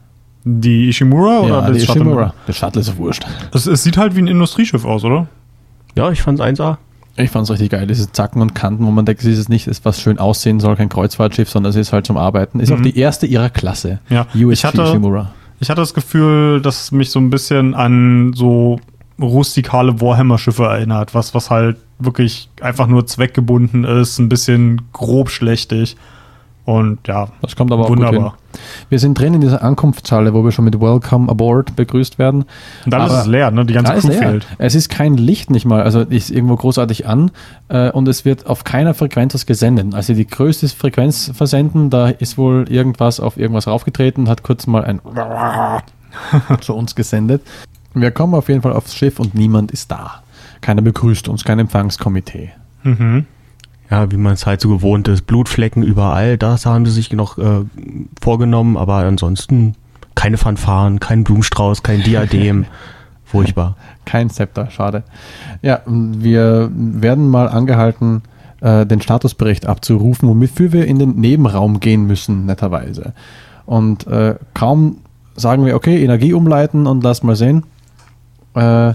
Die 0.45 0.89
Ishimura 0.89 1.39
oder 1.39 1.49
ja, 1.61 1.61
das 1.69 1.77
die 1.77 1.85
Shuttle? 1.85 2.01
Ishimura. 2.01 2.33
Das 2.47 2.57
Shuttle 2.57 2.81
ist 2.81 2.97
wurscht. 2.97 3.25
Es, 3.53 3.65
es 3.65 3.83
sieht 3.83 3.97
halt 3.97 4.15
wie 4.15 4.21
ein 4.21 4.27
Industrieschiff 4.27 4.83
aus, 4.83 5.05
oder? 5.05 5.27
Ja, 5.95 6.11
ich 6.11 6.21
fand's 6.21 6.41
1A. 6.41 6.77
Ich 7.15 7.29
fand 7.29 7.43
es 7.45 7.51
richtig 7.51 7.69
geil, 7.69 7.85
diese 7.87 8.11
Zacken 8.11 8.41
und 8.41 8.55
Kanten, 8.55 8.85
wo 8.85 8.91
man 8.91 9.05
denkt, 9.05 9.23
es 9.23 9.37
ist 9.37 9.47
nicht, 9.47 9.67
ist 9.67 9.85
was 9.85 10.01
schön 10.01 10.17
aussehen 10.17 10.59
soll, 10.59 10.75
kein 10.75 10.89
Kreuzfahrtschiff, 10.89 11.47
sondern 11.49 11.69
es 11.69 11.75
ist 11.75 11.93
halt 11.93 12.07
zum 12.07 12.17
Arbeiten. 12.17 12.59
Ist 12.59 12.71
Mhm. 12.71 12.77
auch 12.77 12.81
die 12.81 12.97
erste 12.97 13.27
ihrer 13.27 13.49
Klasse. 13.51 13.99
Ja. 14.09 14.25
USG 14.35 14.51
Ich 14.51 14.65
hatte- 14.65 14.81
Ishimura. 14.83 15.31
Ich 15.59 15.69
hatte 15.69 15.79
das 15.81 15.93
Gefühl, 15.93 16.59
dass 16.61 16.85
es 16.85 16.91
mich 16.91 17.09
so 17.11 17.19
ein 17.19 17.29
bisschen 17.29 17.73
an 17.75 18.33
so 18.33 18.79
rustikale 19.23 19.99
Warhammer-Schiffe 20.01 20.63
erinnert, 20.65 21.13
was, 21.15 21.33
was 21.33 21.49
halt 21.49 21.77
wirklich 21.99 22.49
einfach 22.61 22.87
nur 22.87 23.05
zweckgebunden 23.07 23.83
ist, 23.85 24.19
ein 24.19 24.29
bisschen 24.29 24.81
grob 24.93 25.29
schlechtig. 25.29 25.95
Und 26.65 27.05
ja, 27.09 27.27
Das 27.41 27.57
kommt 27.57 27.73
aber 27.73 27.83
auch 27.83 27.87
gut 27.89 27.97
wunderbar. 27.97 28.37
hin. 28.53 28.59
Wir 28.87 28.97
sind 28.99 29.19
drin 29.19 29.33
in 29.33 29.41
dieser 29.41 29.61
Ankunftshalle, 29.61 30.33
wo 30.33 30.45
wir 30.45 30.53
schon 30.53 30.63
mit 30.63 30.79
Welcome 30.79 31.29
Aboard 31.29 31.75
begrüßt 31.75 32.17
werden. 32.19 32.45
Und 32.85 32.93
dann 32.93 33.01
Aber- 33.01 33.13
ist 33.15 33.19
es 33.21 33.27
leer, 33.27 33.51
ne? 33.51 33.65
Die 33.65 33.73
ganze 33.73 33.91
Crew 33.95 34.07
leer. 34.07 34.17
fehlt. 34.19 34.47
Es 34.59 34.73
ist 34.73 34.87
kein 34.89 35.17
Licht 35.17 35.49
nicht 35.49 35.65
mal, 35.65 35.83
also 35.83 35.99
ist 35.99 36.29
irgendwo 36.31 36.55
großartig 36.55 37.05
an 37.05 37.31
äh, 37.67 37.91
und 37.91 38.07
es 38.07 38.23
wird 38.23 38.47
auf 38.47 38.63
keiner 38.63 38.93
Frequenz 38.93 39.33
was 39.33 39.45
gesendet. 39.45 39.93
Also 39.93 40.13
die 40.13 40.25
größte 40.25 40.69
Frequenz 40.69 41.31
versenden, 41.33 41.89
da 41.89 42.07
ist 42.07 42.37
wohl 42.37 42.65
irgendwas 42.69 43.19
auf 43.19 43.35
irgendwas 43.35 43.67
raufgetreten, 43.67 44.29
hat 44.29 44.43
kurz 44.43 44.65
mal 44.65 44.85
ein 44.85 45.01
zu 46.61 46.75
uns 46.75 46.95
gesendet. 46.95 47.41
Wir 47.93 48.11
kommen 48.11 48.33
auf 48.33 48.49
jeden 48.49 48.61
Fall 48.61 48.73
aufs 48.73 48.95
Schiff 48.95 49.19
und 49.19 49.35
niemand 49.35 49.71
ist 49.71 49.91
da. 49.91 50.23
Keiner 50.61 50.81
begrüßt 50.81 51.27
uns, 51.27 51.43
kein 51.43 51.59
Empfangskomitee. 51.59 52.51
Mhm. 52.83 53.25
Ja, 53.89 54.11
wie 54.11 54.17
man 54.17 54.33
es 54.33 54.45
halt 54.45 54.61
so 54.61 54.69
gewohnt 54.69 55.07
ist. 55.07 55.27
Blutflecken 55.27 55.83
überall, 55.83 56.37
das 56.37 56.65
haben 56.65 56.85
sie 56.85 56.91
sich 56.91 57.11
noch 57.11 57.37
äh, 57.37 57.65
vorgenommen, 58.21 58.77
aber 58.77 58.95
ansonsten 58.95 59.75
keine 60.15 60.37
Fanfaren, 60.37 60.99
kein 60.99 61.23
Blumenstrauß, 61.23 61.83
kein 61.83 62.01
Diadem. 62.01 62.65
Furchtbar. 63.25 63.75
Kein 64.05 64.29
Zepter, 64.29 64.69
schade. 64.69 65.03
Ja, 65.61 65.81
wir 65.85 66.69
werden 66.71 67.27
mal 67.29 67.49
angehalten, 67.49 68.21
äh, 68.61 68.85
den 68.85 69.01
Statusbericht 69.01 69.65
abzurufen, 69.65 70.29
wofür 70.29 70.71
wir 70.71 70.85
in 70.85 70.99
den 70.99 71.15
Nebenraum 71.15 71.79
gehen 71.79 72.05
müssen, 72.05 72.45
netterweise. 72.45 73.13
Und 73.65 74.05
äh, 74.07 74.35
kaum 74.53 74.97
sagen 75.35 75.65
wir, 75.65 75.75
okay, 75.75 76.03
Energie 76.03 76.33
umleiten 76.33 76.85
und 76.85 77.03
lass 77.03 77.23
mal 77.23 77.35
sehen, 77.35 77.63
äh, 78.55 78.93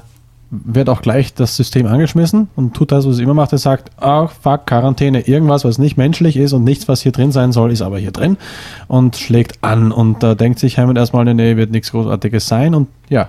wird 0.51 0.89
auch 0.89 1.03
gleich 1.03 1.35
das 1.35 1.57
System 1.57 1.87
angeschmissen 1.87 2.49
und 2.57 2.75
tut 2.75 2.91
das, 2.91 3.07
was 3.07 3.15
es 3.15 3.21
immer 3.21 3.35
macht. 3.35 3.53
Es 3.53 3.63
sagt, 3.63 3.91
ach, 4.01 4.31
fuck, 4.31 4.67
Quarantäne, 4.67 5.21
irgendwas, 5.29 5.65
was 5.65 5.77
nicht 5.79 5.99
menschlich 5.99 6.39
ist 6.39 6.55
und 6.55 6.65
nichts, 6.65 6.89
was 6.89 7.03
hier 7.03 7.13
drin 7.13 7.33
sein 7.33 7.53
soll, 7.53 7.71
ist 7.71 7.83
aber 7.83 7.99
hier 7.99 8.13
drin 8.13 8.39
und 8.87 9.17
schlägt 9.17 9.59
an. 9.63 9.93
Und 9.93 10.23
da 10.23 10.35
denkt 10.35 10.59
sich 10.59 10.79
Hammond 10.79 10.97
erstmal, 10.97 11.27
nee, 11.27 11.35
nee, 11.35 11.57
wird 11.57 11.71
nichts 11.71 11.91
Großartiges 11.91 12.47
sein. 12.47 12.75
Und 12.75 12.89
ja, 13.11 13.29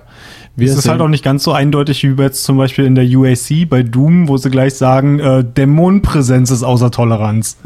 wir 0.56 0.70
Es 0.70 0.78
ist 0.78 0.88
halt 0.88 1.02
auch 1.02 1.08
nicht 1.08 1.24
ganz 1.24 1.44
so 1.44 1.52
eindeutig 1.52 2.02
wie 2.02 2.22
jetzt 2.22 2.44
zum 2.44 2.56
Beispiel 2.56 2.86
in 2.86 2.94
der 2.94 3.04
UAC 3.04 3.68
bei 3.68 3.82
Doom, 3.82 4.28
wo 4.28 4.38
sie 4.38 4.50
gleich 4.50 4.74
sagen, 4.74 5.18
äh, 5.18 5.44
Dämonenpräsenz 5.44 6.50
ist 6.50 6.62
außer 6.62 6.90
Toleranz. 6.90 7.58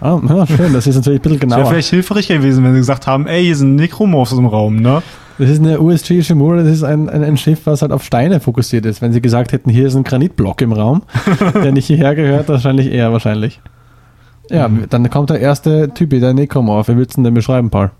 Ah, 0.00 0.20
ja, 0.28 0.46
schön, 0.46 0.72
das 0.72 0.86
ist 0.86 0.96
natürlich 0.96 1.20
ein 1.20 1.22
bisschen 1.22 1.40
genauer. 1.40 1.58
Das 1.58 1.66
wäre 1.66 1.74
vielleicht 1.74 1.90
hilfreich 1.90 2.28
gewesen, 2.28 2.64
wenn 2.64 2.72
sie 2.72 2.80
gesagt 2.80 3.06
haben, 3.06 3.26
ey, 3.26 3.44
hier 3.44 3.56
sind 3.56 3.76
Necromorphs 3.76 4.32
im 4.32 4.46
Raum, 4.46 4.76
ne? 4.76 5.02
Das 5.42 5.50
ist 5.50 5.58
eine 5.58 5.80
USG 5.80 6.22
Shimura, 6.22 6.58
das 6.58 6.68
ist 6.68 6.84
ein, 6.84 7.08
ein, 7.08 7.24
ein, 7.24 7.36
Schiff, 7.36 7.62
was 7.64 7.82
halt 7.82 7.90
auf 7.90 8.04
Steine 8.04 8.38
fokussiert 8.38 8.86
ist. 8.86 9.02
Wenn 9.02 9.12
sie 9.12 9.20
gesagt 9.20 9.50
hätten, 9.50 9.70
hier 9.70 9.88
ist 9.88 9.96
ein 9.96 10.04
Granitblock 10.04 10.62
im 10.62 10.72
Raum, 10.72 11.02
der 11.54 11.72
nicht 11.72 11.86
hierher 11.86 12.14
gehört, 12.14 12.48
wahrscheinlich 12.48 12.92
eher 12.92 13.10
wahrscheinlich. 13.10 13.60
Ja, 14.50 14.68
mhm. 14.68 14.84
dann 14.88 15.10
kommt 15.10 15.30
der 15.30 15.40
erste 15.40 15.92
Typ, 15.94 16.10
der 16.10 16.32
Necromorph. 16.32 16.86
Wie 16.86 16.96
willst 16.96 17.16
du 17.16 17.22
denn 17.24 17.34
beschreiben, 17.34 17.70
Paul? 17.70 17.90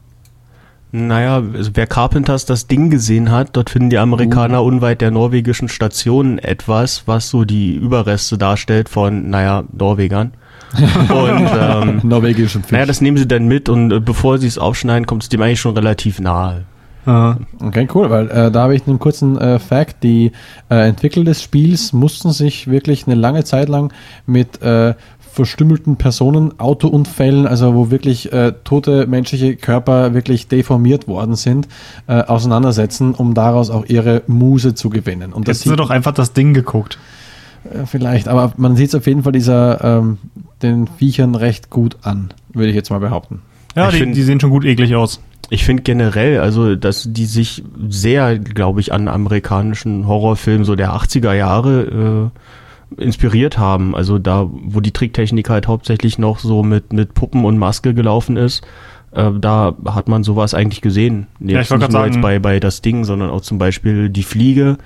Naja, 0.92 1.42
also 1.52 1.72
wer 1.75 1.88
Carpenters 1.88 2.46
das 2.46 2.68
Ding 2.68 2.90
gesehen 2.90 3.32
hat, 3.32 3.56
dort 3.56 3.70
finden 3.70 3.90
die 3.90 3.99
Amerikaner 3.99 4.62
uh. 4.62 4.66
unweit 4.66 5.00
der 5.00 5.11
norwegischen 5.11 5.68
Station 5.68 6.38
etwas, 6.38 7.02
was 7.06 7.28
so 7.28 7.44
die 7.44 7.75
Überreste 7.75 8.38
darstellt 8.38 8.88
von, 8.88 9.30
naja, 9.30 9.64
Norwegern. 9.72 10.30
und 10.75 11.50
ähm, 11.61 12.00
norwegischen 12.04 12.62
Fisch. 12.62 12.70
Naja, 12.70 12.87
das 12.87 13.00
nehmen 13.00 13.16
sie 13.16 13.26
dann 13.26 13.49
mit 13.49 13.68
und 13.68 13.90
äh, 13.90 13.99
bevor 13.99 14.38
sie 14.38 14.46
es 14.46 14.58
aufschneiden, 14.58 15.06
kommt 15.06 15.25
es 15.25 15.28
dem 15.28 15.42
eigentlich 15.42 15.61
schon 15.61 15.76
relativ 15.76 16.20
nahe. 16.20 16.66
Okay, 17.04 17.88
cool, 17.94 18.11
weil 18.11 18.30
äh, 18.30 18.50
da 18.50 18.62
habe 18.62 18.76
ich 18.76 18.87
einen 18.87 18.99
kurzen 18.99 19.37
äh, 19.37 19.59
Fact. 19.59 20.02
Die 20.02 20.32
äh, 20.71 20.88
Entwickler 20.88 21.25
des 21.25 21.42
Spiels 21.42 21.92
mussten 21.92 22.30
sich 22.30 22.68
wirklich 22.68 23.06
eine 23.06 23.16
lange 23.16 23.42
Zeit 23.44 23.68
lang 23.68 23.92
mit 24.26 24.62
äh, 24.62 24.94
verstümmelten 25.18 25.97
Personen, 25.97 26.61
Autounfällen, 26.61 27.47
also 27.47 27.75
wo 27.75 27.90
wirklich 27.90 28.32
äh, 28.32 28.52
tote 28.64 29.06
menschliche 29.06 29.56
Körper 29.56 30.14
wirklich 30.14 30.47
deformiert 30.47 31.09
worden 31.09 31.35
sind, 31.37 31.66
äh, 32.06 32.23
auseinandersetzen, 32.23 33.14
um 33.14 33.35
daraus 33.35 33.71
auch 33.71 33.87
ihre 33.87 34.23
Muse 34.26 34.75
zu 34.75 34.90
gewinnen. 34.90 35.32
Und 35.32 35.49
Jetzt 35.49 35.66
das 35.66 35.76
doch 35.76 35.90
einfach 35.90 36.12
das 36.12 36.35
Ding 36.35 36.52
geguckt. 36.54 36.99
vielleicht, 37.87 38.28
aber 38.28 38.52
man 38.59 38.76
sieht 38.76 38.88
es 38.88 38.94
auf 38.94 39.06
jeden 39.06 39.23
Fall 39.23 39.32
dieser 39.32 39.82
ähm, 39.82 40.18
den 40.62 40.87
Viechern 40.87 41.35
recht 41.35 41.71
gut 41.71 41.97
an, 42.02 42.32
würde 42.52 42.68
ich 42.68 42.75
jetzt 42.76 42.90
mal 42.90 43.00
behaupten. 43.00 43.40
Ja, 43.75 43.90
die, 43.90 44.12
die 44.12 44.23
sehen 44.23 44.38
schon 44.38 44.50
gut 44.50 44.64
eklig 44.64 44.94
aus. 44.94 45.21
Ich 45.52 45.66
finde 45.66 45.82
generell, 45.82 46.40
also, 46.40 46.76
dass 46.76 47.06
die 47.12 47.26
sich 47.26 47.62
sehr, 47.87 48.38
glaube 48.38 48.80
ich, 48.80 48.90
an 48.94 49.06
amerikanischen 49.06 50.06
Horrorfilmen 50.06 50.64
so 50.64 50.76
der 50.76 50.94
80er 50.94 51.35
Jahre 51.35 52.30
äh, 52.97 53.02
inspiriert 53.02 53.59
haben. 53.59 53.94
Also 53.94 54.18
da, 54.18 54.49
wo 54.50 54.80
die 54.80 54.92
Tricktechnik 54.92 55.50
halt 55.50 55.68
hauptsächlich 55.68 56.18
noch 56.18 56.38
so 56.38 56.62
mit, 56.62 56.94
mit 56.94 57.12
Puppen 57.12 57.44
und 57.44 57.59
Maske 57.59 57.92
gelaufen 57.92 58.38
ist, 58.38 58.64
äh, 59.11 59.30
da 59.38 59.75
hat 59.85 60.09
man 60.09 60.25
sowas 60.25 60.54
eigentlich 60.54 60.80
gesehen. 60.80 61.26
Jetzt 61.38 61.68
ja, 61.68 61.76
nicht 61.76 61.82
nur 61.82 61.90
sagen, 61.90 62.14
jetzt 62.14 62.23
bei, 62.23 62.38
bei 62.38 62.59
das 62.59 62.80
Ding, 62.80 63.04
sondern 63.04 63.28
auch 63.28 63.42
zum 63.42 63.59
Beispiel 63.59 64.09
die 64.09 64.23
Fliege 64.23 64.78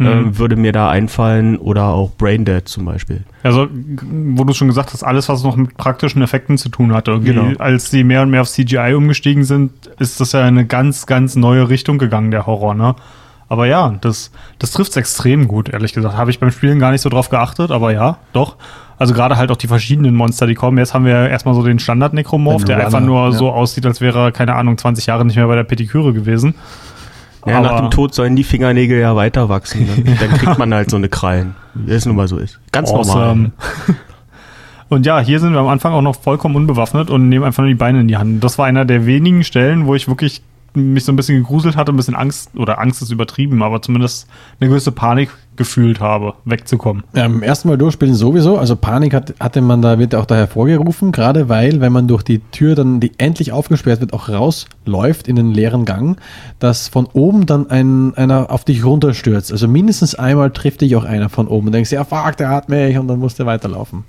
mhm. 0.00 0.06
äh, 0.30 0.38
würde 0.38 0.56
mir 0.56 0.72
da 0.72 0.90
einfallen 0.90 1.56
oder 1.56 1.88
auch 1.88 2.10
Braindead 2.16 2.68
zum 2.68 2.84
Beispiel. 2.84 3.22
Also, 3.42 3.68
wo 3.70 4.44
du 4.44 4.52
schon 4.52 4.68
gesagt 4.68 4.92
hast, 4.92 5.02
alles, 5.02 5.28
was 5.28 5.44
noch 5.44 5.56
mit 5.56 5.76
praktischen 5.76 6.22
Effekten 6.22 6.58
zu 6.58 6.68
tun 6.68 6.92
hat, 6.92 7.08
irgendwie, 7.08 7.34
genau. 7.34 7.58
als 7.58 7.90
die 7.90 8.04
mehr 8.04 8.22
und 8.22 8.30
mehr 8.30 8.42
auf 8.42 8.48
CGI 8.48 8.94
umgestiegen 8.94 9.44
sind, 9.44 9.72
ist 9.98 10.20
das 10.20 10.32
ja 10.32 10.42
eine 10.42 10.66
ganz, 10.66 11.06
ganz 11.06 11.36
neue 11.36 11.68
Richtung 11.68 11.98
gegangen, 11.98 12.30
der 12.30 12.46
Horror, 12.46 12.74
ne? 12.74 12.96
Aber 13.48 13.66
ja, 13.66 13.96
das, 14.00 14.30
das 14.60 14.70
trifft 14.70 14.92
es 14.92 14.96
extrem 14.96 15.48
gut, 15.48 15.68
ehrlich 15.68 15.92
gesagt. 15.92 16.16
Habe 16.16 16.30
ich 16.30 16.38
beim 16.38 16.52
Spielen 16.52 16.78
gar 16.78 16.92
nicht 16.92 17.00
so 17.00 17.08
drauf 17.08 17.30
geachtet, 17.30 17.72
aber 17.72 17.92
ja, 17.92 18.18
doch. 18.32 18.56
Also 18.96 19.12
gerade 19.12 19.38
halt 19.38 19.50
auch 19.50 19.56
die 19.56 19.66
verschiedenen 19.66 20.14
Monster, 20.14 20.46
die 20.46 20.54
kommen. 20.54 20.78
Jetzt 20.78 20.94
haben 20.94 21.04
wir 21.04 21.28
erstmal 21.28 21.54
so 21.54 21.64
den 21.64 21.80
Standard-Nekromorph, 21.80 22.64
der 22.64 22.84
einfach 22.84 23.00
nur 23.00 23.24
ja. 23.24 23.32
so 23.32 23.50
aussieht, 23.50 23.86
als 23.86 24.00
wäre 24.00 24.26
er, 24.26 24.30
keine 24.30 24.54
Ahnung, 24.54 24.78
20 24.78 25.06
Jahre 25.06 25.24
nicht 25.24 25.36
mehr 25.36 25.48
bei 25.48 25.56
der 25.56 25.64
Petiküre 25.64 26.12
gewesen. 26.12 26.54
Ja, 27.46 27.60
nach 27.60 27.80
dem 27.80 27.90
Tod 27.90 28.14
sollen 28.14 28.36
die 28.36 28.44
Fingernägel 28.44 29.00
ja 29.00 29.16
weiter 29.16 29.48
wachsen. 29.48 29.86
Ne? 29.86 30.16
Dann 30.20 30.30
kriegt 30.30 30.58
man 30.58 30.72
halt 30.74 30.90
so 30.90 30.96
eine 30.96 31.08
Krallen, 31.08 31.54
wie 31.74 31.92
es 31.92 32.06
nun 32.06 32.16
mal 32.16 32.28
so 32.28 32.36
ist. 32.36 32.60
Ganz 32.72 32.90
awesome. 32.90 33.24
normal. 33.24 33.52
Und 34.90 35.06
ja, 35.06 35.20
hier 35.20 35.38
sind 35.38 35.52
wir 35.52 35.60
am 35.60 35.68
Anfang 35.68 35.92
auch 35.92 36.02
noch 36.02 36.16
vollkommen 36.16 36.56
unbewaffnet 36.56 37.10
und 37.10 37.28
nehmen 37.28 37.44
einfach 37.44 37.62
nur 37.62 37.68
die 37.68 37.76
Beine 37.76 38.00
in 38.00 38.08
die 38.08 38.16
Hand. 38.16 38.42
Das 38.42 38.58
war 38.58 38.66
einer 38.66 38.84
der 38.84 39.06
wenigen 39.06 39.44
Stellen, 39.44 39.86
wo 39.86 39.94
ich 39.94 40.08
wirklich 40.08 40.42
mich 40.74 41.04
so 41.04 41.12
ein 41.12 41.16
bisschen 41.16 41.38
gegruselt 41.38 41.76
hatte, 41.76 41.92
ein 41.92 41.96
bisschen 41.96 42.14
Angst, 42.14 42.50
oder 42.56 42.78
Angst 42.78 43.02
ist 43.02 43.10
übertrieben, 43.10 43.62
aber 43.62 43.82
zumindest 43.82 44.28
eine 44.60 44.70
gewisse 44.70 44.92
Panik 44.92 45.30
gefühlt 45.56 46.00
habe, 46.00 46.34
wegzukommen. 46.44 47.02
Ja, 47.14 47.26
Im 47.26 47.42
ersten 47.42 47.68
Mal 47.68 47.76
durchspielen 47.76 48.14
sowieso, 48.14 48.56
also 48.56 48.76
Panik 48.76 49.12
hat, 49.12 49.34
hatte 49.40 49.60
man 49.60 49.82
da, 49.82 49.98
wird 49.98 50.14
auch 50.14 50.24
da 50.24 50.34
hervorgerufen, 50.34 51.12
gerade 51.12 51.48
weil, 51.48 51.80
wenn 51.80 51.92
man 51.92 52.08
durch 52.08 52.22
die 52.22 52.38
Tür 52.38 52.74
dann, 52.74 52.98
die 53.00 53.12
endlich 53.18 53.52
aufgesperrt 53.52 54.00
wird, 54.00 54.12
auch 54.12 54.28
rausläuft 54.28 55.28
in 55.28 55.36
den 55.36 55.52
leeren 55.52 55.84
Gang, 55.84 56.18
dass 56.60 56.88
von 56.88 57.06
oben 57.12 57.44
dann 57.44 57.68
ein, 57.68 58.14
einer 58.14 58.50
auf 58.50 58.64
dich 58.64 58.84
runterstürzt. 58.84 59.52
Also 59.52 59.68
mindestens 59.68 60.14
einmal 60.14 60.50
trifft 60.50 60.80
dich 60.80 60.96
auch 60.96 61.04
einer 61.04 61.28
von 61.28 61.46
oben 61.46 61.66
und 61.66 61.72
denkst, 61.72 61.92
ja 61.92 62.04
fuck, 62.04 62.36
der 62.38 62.48
hat 62.48 62.68
mich 62.68 62.96
und 62.96 63.08
dann 63.08 63.18
musst 63.18 63.38
du 63.38 63.44
weiterlaufen. 63.44 64.04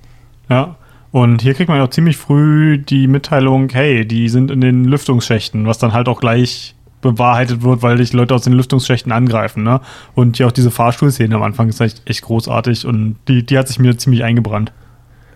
Ja, 0.50 0.76
und 1.12 1.42
hier 1.42 1.54
kriegt 1.54 1.68
man 1.68 1.78
ja 1.78 1.84
auch 1.84 1.90
ziemlich 1.90 2.18
früh 2.18 2.78
die 2.78 3.08
Mitteilung, 3.08 3.70
hey, 3.72 4.06
die 4.06 4.30
sind 4.30 4.50
in 4.50 4.62
den 4.62 4.86
Lüftungsschächten, 4.86 5.68
was 5.68 5.78
dann 5.78 5.94
halt 5.94 6.08
auch 6.08 6.20
gleich 6.20 6.76
bewahrheitet 7.02 7.64
wird, 7.64 7.82
weil 7.82 7.98
dich 7.98 8.14
Leute 8.14 8.34
aus 8.36 8.44
den 8.44 8.54
Lüftungsschächten 8.54 9.12
angreifen. 9.12 9.64
Ne? 9.64 9.82
Und 10.14 10.38
hier 10.38 10.48
auch 10.48 10.52
diese 10.52 10.72
Fahrstuhlszene 10.72 11.36
am 11.36 11.44
Anfang 11.44 11.68
ist 11.68 11.82
echt, 11.82 12.02
echt 12.06 12.22
großartig 12.22 12.86
und 12.86 13.18
die, 13.28 13.46
die 13.46 13.58
hat 13.58 13.68
sich 13.68 13.80
mir 13.80 13.98
ziemlich 13.98 14.24
eingebrannt. 14.24 14.72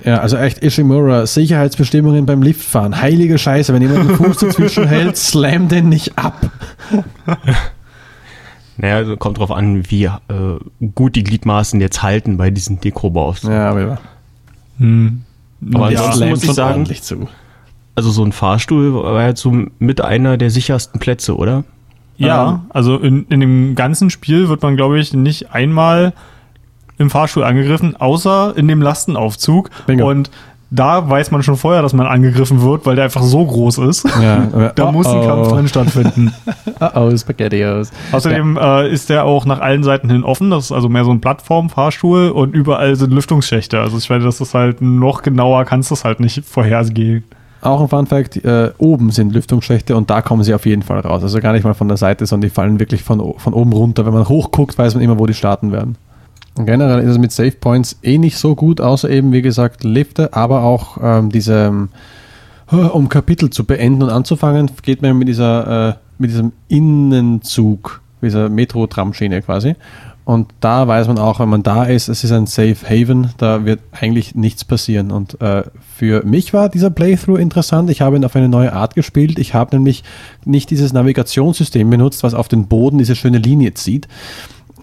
Ja, 0.04 0.18
also 0.18 0.38
echt 0.38 0.62
Ishimura, 0.62 1.26
Sicherheitsbestimmungen 1.26 2.26
beim 2.26 2.42
Liftfahren. 2.42 3.02
Heilige 3.02 3.38
Scheiße, 3.38 3.74
wenn 3.74 3.82
jemand 3.82 4.10
den 4.10 4.16
Fuß 4.18 4.38
dazwischen 4.38 4.88
hält, 4.88 5.18
slam 5.18 5.68
den 5.68 5.90
nicht 5.90 6.18
ab. 6.18 6.50
Naja, 8.78 8.98
also 8.98 9.16
kommt 9.16 9.38
drauf 9.38 9.52
an, 9.52 9.90
wie 9.90 10.04
äh, 10.04 10.12
gut 10.96 11.16
die 11.16 11.24
Gliedmaßen 11.24 11.80
jetzt 11.80 12.04
halten 12.04 12.36
bei 12.36 12.52
diesen 12.52 12.82
Dekobaus. 12.82 13.44
Ja, 13.44 13.70
aber 13.70 13.82
ja. 13.82 13.98
Hm. 14.80 15.22
Aber 15.74 15.92
ja, 15.92 16.00
ansonsten 16.00 16.30
muss 16.30 16.44
ich 16.44 16.54
sagen, 16.54 16.88
also 17.96 18.12
so 18.12 18.24
ein 18.24 18.32
Fahrstuhl 18.32 18.94
war 18.94 19.28
jetzt 19.28 19.42
so 19.42 19.52
mit 19.80 20.02
einer 20.02 20.38
der 20.38 20.50
sichersten 20.50 21.00
Plätze, 21.00 21.36
oder? 21.36 21.64
Ja, 22.18 22.50
ähm, 22.50 22.60
also 22.70 22.98
in, 22.98 23.26
in 23.30 23.40
dem 23.40 23.76
ganzen 23.76 24.10
Spiel 24.10 24.50
wird 24.50 24.62
man, 24.62 24.76
glaube 24.76 25.00
ich, 25.00 25.14
nicht 25.14 25.52
einmal 25.52 26.14
im 26.98 27.10
Fahrstuhl 27.10 27.44
angegriffen, 27.44 27.96
außer 27.96 28.54
in 28.56 28.68
dem 28.68 28.82
Lastenaufzug. 28.82 29.70
Bingo. 29.86 30.10
Und 30.10 30.30
da 30.72 31.10
weiß 31.10 31.32
man 31.32 31.44
schon 31.44 31.56
vorher, 31.56 31.82
dass 31.82 31.94
man 31.94 32.08
angegriffen 32.08 32.62
wird, 32.62 32.86
weil 32.86 32.96
der 32.96 33.06
einfach 33.06 33.22
so 33.22 33.46
groß 33.46 33.78
ist. 33.80 34.06
Ja, 34.22 34.72
da 34.76 34.90
oh, 34.90 34.92
muss 34.92 35.08
ein 35.08 35.18
oh. 35.18 35.26
Kampf 35.26 35.48
drin 35.50 35.68
stattfinden. 35.68 36.34
oh, 36.80 36.90
oh, 36.96 37.18
Spaghettios. 37.18 37.92
Außerdem 38.12 38.56
ja. 38.56 38.82
äh, 38.82 38.92
ist 38.92 39.10
der 39.10 39.26
auch 39.26 39.46
nach 39.46 39.60
allen 39.60 39.84
Seiten 39.84 40.10
hin 40.10 40.24
offen. 40.24 40.50
Das 40.50 40.66
ist 40.66 40.72
also 40.72 40.90
mehr 40.90 41.06
so 41.06 41.12
ein 41.12 41.22
Plattform-Fahrstuhl 41.22 42.30
und 42.30 42.56
überall 42.56 42.96
sind 42.96 43.14
Lüftungsschächte. 43.14 43.80
Also 43.80 43.98
ich 43.98 44.10
meine, 44.10 44.24
das 44.24 44.42
ist 44.42 44.54
halt 44.54 44.82
noch 44.82 45.22
genauer, 45.22 45.66
kannst 45.66 45.92
du 45.92 45.94
es 45.94 46.04
halt 46.04 46.20
nicht 46.20 46.44
vorhersehen. 46.46 47.24
Auch 47.62 47.82
ein 47.82 47.88
Fun 47.88 48.06
Fact, 48.06 48.38
äh, 48.46 48.72
oben 48.78 49.10
sind 49.10 49.34
Lüftungsschächte 49.34 49.96
und 49.96 50.10
da 50.12 50.22
kommen 50.22 50.44
sie 50.44 50.54
auf 50.54 50.68
jeden 50.68 50.84
Fall 50.84 51.00
raus. 51.00 51.24
Also 51.24 51.40
gar 51.40 51.52
nicht 51.54 51.64
mal 51.64 51.74
von 51.74 51.88
der 51.88 51.98
Seite, 51.98 52.26
sondern 52.28 52.50
die 52.50 52.54
fallen 52.54 52.80
wirklich 52.80 53.02
von, 53.02 53.34
von 53.38 53.54
oben 53.54 53.74
runter. 53.74 54.06
Wenn 54.06 54.14
man 54.14 54.30
hochguckt, 54.30 54.78
weiß 54.78 54.94
man 54.94 55.04
immer, 55.04 55.18
wo 55.18 55.26
die 55.26 55.34
starten 55.34 55.72
werden. 55.72 55.98
Generell 56.58 57.00
ist 57.00 57.12
es 57.12 57.18
mit 57.18 57.32
Save 57.32 57.52
Points 57.52 58.00
eh 58.02 58.18
nicht 58.18 58.38
so 58.38 58.56
gut, 58.56 58.80
außer 58.80 59.10
eben, 59.10 59.34
wie 59.34 59.42
gesagt, 59.42 59.84
Lifte, 59.84 60.34
aber 60.34 60.64
auch 60.64 60.98
ähm, 61.02 61.30
diese, 61.30 61.90
äh, 62.72 62.76
um 62.76 63.10
Kapitel 63.10 63.50
zu 63.50 63.66
beenden 63.66 64.04
und 64.04 64.10
anzufangen, 64.10 64.72
geht 64.82 65.02
man 65.02 65.18
mit 65.18 65.28
dieser, 65.28 65.90
äh, 65.90 65.94
mit 66.18 66.32
diesem 66.32 66.54
Innenzug, 66.70 68.02
dieser 68.22 68.48
Metro-Tramschiene 68.48 69.42
quasi. 69.42 69.76
Und 70.26 70.48
da 70.60 70.88
weiß 70.88 71.08
man 71.08 71.20
auch, 71.20 71.40
wenn 71.40 71.50
man 71.50 71.62
da 71.62 71.84
ist, 71.84 72.08
es 72.08 72.24
ist 72.24 72.32
ein 72.32 72.48
Safe 72.48 72.78
Haven, 72.84 73.30
da 73.38 73.64
wird 73.64 73.80
eigentlich 73.92 74.34
nichts 74.34 74.66
passieren. 74.66 75.12
Und 75.12 75.40
äh, 75.40 75.64
für 75.96 76.26
mich 76.26 76.52
war 76.52 76.68
dieser 76.68 76.90
Playthrough 76.90 77.38
interessant. 77.38 77.92
Ich 77.92 78.02
habe 78.02 78.16
ihn 78.16 78.26
auf 78.26 78.36
eine 78.36 78.50
neue 78.50 78.74
Art 78.74 78.96
gespielt. 78.96 79.38
Ich 79.38 79.54
habe 79.54 79.76
nämlich 79.76 80.04
nicht 80.44 80.72
dieses 80.72 80.94
Navigationssystem 80.94 81.88
benutzt, 81.92 82.24
was 82.24 82.34
auf 82.34 82.48
den 82.48 82.68
Boden 82.68 82.98
diese 82.98 83.16
schöne 83.16 83.38
Linie 83.38 83.76
zieht, 83.76 84.08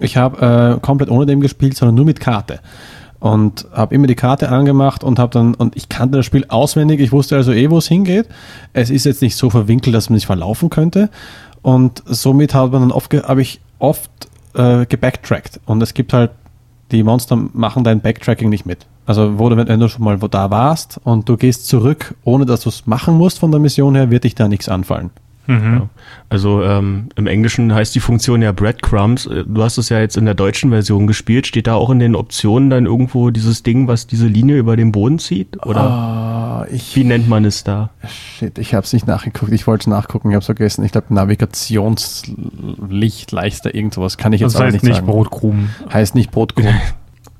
ich 0.03 0.17
habe 0.17 0.77
äh, 0.77 0.81
komplett 0.81 1.11
ohne 1.11 1.27
dem 1.27 1.41
gespielt, 1.41 1.77
sondern 1.77 1.95
nur 1.95 2.05
mit 2.05 2.21
Karte. 2.21 2.61
und 3.21 3.69
habe 3.73 3.95
immer 3.95 4.09
die 4.09 4.17
Karte 4.17 4.49
angemacht 4.49 5.05
und 5.05 5.21
habe 5.21 5.33
dann 5.33 5.55
und 5.55 5.77
ich 5.77 5.89
kannte 5.89 6.17
das 6.17 6.27
Spiel 6.27 6.45
auswendig. 6.49 7.01
Ich 7.01 7.13
wusste 7.13 7.37
also 7.37 7.53
eh, 7.53 7.71
wo 7.71 7.79
es 7.79 7.87
hingeht. 7.87 8.27
Es 8.73 8.91
ist 8.91 9.05
jetzt 9.05 9.23
nicht 9.23 9.37
so 9.37 9.49
verwinkelt, 9.49 9.95
dass 9.95 10.11
man 10.11 10.19
sich 10.19 10.27
verlaufen 10.27 10.71
könnte 10.71 11.09
und 11.63 12.03
somit 12.05 12.53
habe 12.55 13.41
ich 13.41 13.61
oft 13.79 14.11
äh, 14.55 14.87
gebacktrackt 14.87 15.61
und 15.67 15.83
es 15.83 15.95
gibt 15.95 16.13
halt 16.13 16.33
die 16.91 17.03
Monster 17.03 17.37
machen 17.55 17.85
dein 17.85 18.01
Backtracking 18.01 18.51
nicht 18.51 18.67
mit. 18.67 18.87
Also 19.07 19.39
wo 19.39 19.49
du, 19.49 19.57
wenn 19.57 19.81
du 19.81 19.89
schon 19.89 20.05
mal 20.05 20.21
wo 20.21 20.29
da 20.29 20.51
warst 20.51 21.01
und 21.05 21.29
du 21.29 21.37
gehst 21.37 21.67
zurück, 21.67 22.15
ohne 22.25 22.45
dass 22.45 22.63
du 22.63 22.69
es 22.69 22.87
machen 22.87 23.17
musst 23.17 23.39
von 23.39 23.51
der 23.51 23.61
Mission 23.61 23.95
her, 23.95 24.11
wird 24.11 24.25
dich 24.25 24.35
da 24.35 24.49
nichts 24.49 24.69
anfallen. 24.69 25.11
Mhm. 25.47 25.75
Ja. 25.75 25.89
Also 26.29 26.63
ähm, 26.63 27.09
im 27.17 27.27
Englischen 27.27 27.75
heißt 27.75 27.95
die 27.95 28.01
Funktion 28.01 28.43
ja 28.43 28.53
Breadcrumbs. 28.53 29.27
Äh, 29.27 29.45
du 29.47 29.63
hast 29.63 29.79
es 29.79 29.89
ja 29.89 30.01
jetzt 30.01 30.17
in 30.17 30.25
der 30.25 30.35
deutschen 30.35 30.71
Version 30.71 31.07
gespielt. 31.07 31.47
Steht 31.47 31.67
da 31.67 31.75
auch 31.75 31.91
in 31.91 31.99
den 31.99 32.15
Optionen 32.15 32.71
dann 32.71 32.87
irgendwo 32.87 33.31
dieses 33.31 33.63
Ding, 33.63 33.89
was 33.89 34.07
diese 34.07 34.27
Linie 34.27 34.59
über 34.59 34.77
den 34.77 34.93
Boden 34.93 35.19
zieht? 35.19 35.65
Oder 35.67 36.67
oh, 36.69 36.73
ich, 36.73 36.95
wie 36.97 37.05
nennt 37.05 37.29
man 37.29 37.45
es 37.45 37.65
da? 37.65 37.91
Shit, 38.07 38.59
ich 38.59 38.75
habe 38.75 38.85
es 38.85 38.93
nicht 38.93 39.07
nachgeguckt. 39.07 39.53
Ich 39.53 39.67
wollte 39.67 39.83
es 39.83 39.87
nachgucken, 39.89 40.31
ich 40.31 40.35
habe 40.35 40.43
es 40.43 40.47
vergessen. 40.47 40.85
Ich 40.85 40.93
glaube 40.93 41.13
Navigationslicht, 41.13 43.33
Leichter, 43.33 43.75
irgendwas 43.75 44.19
kann 44.19 44.33
ich 44.33 44.41
jetzt 44.41 44.55
das 44.55 44.63
heißt 44.63 44.75
nicht, 44.75 44.85
nicht 44.85 44.95
sagen. 44.97 45.07
Brotkrumen. 45.07 45.71
Heißt 45.93 46.15
nicht 46.15 46.31
Brotkrumen. 46.31 46.75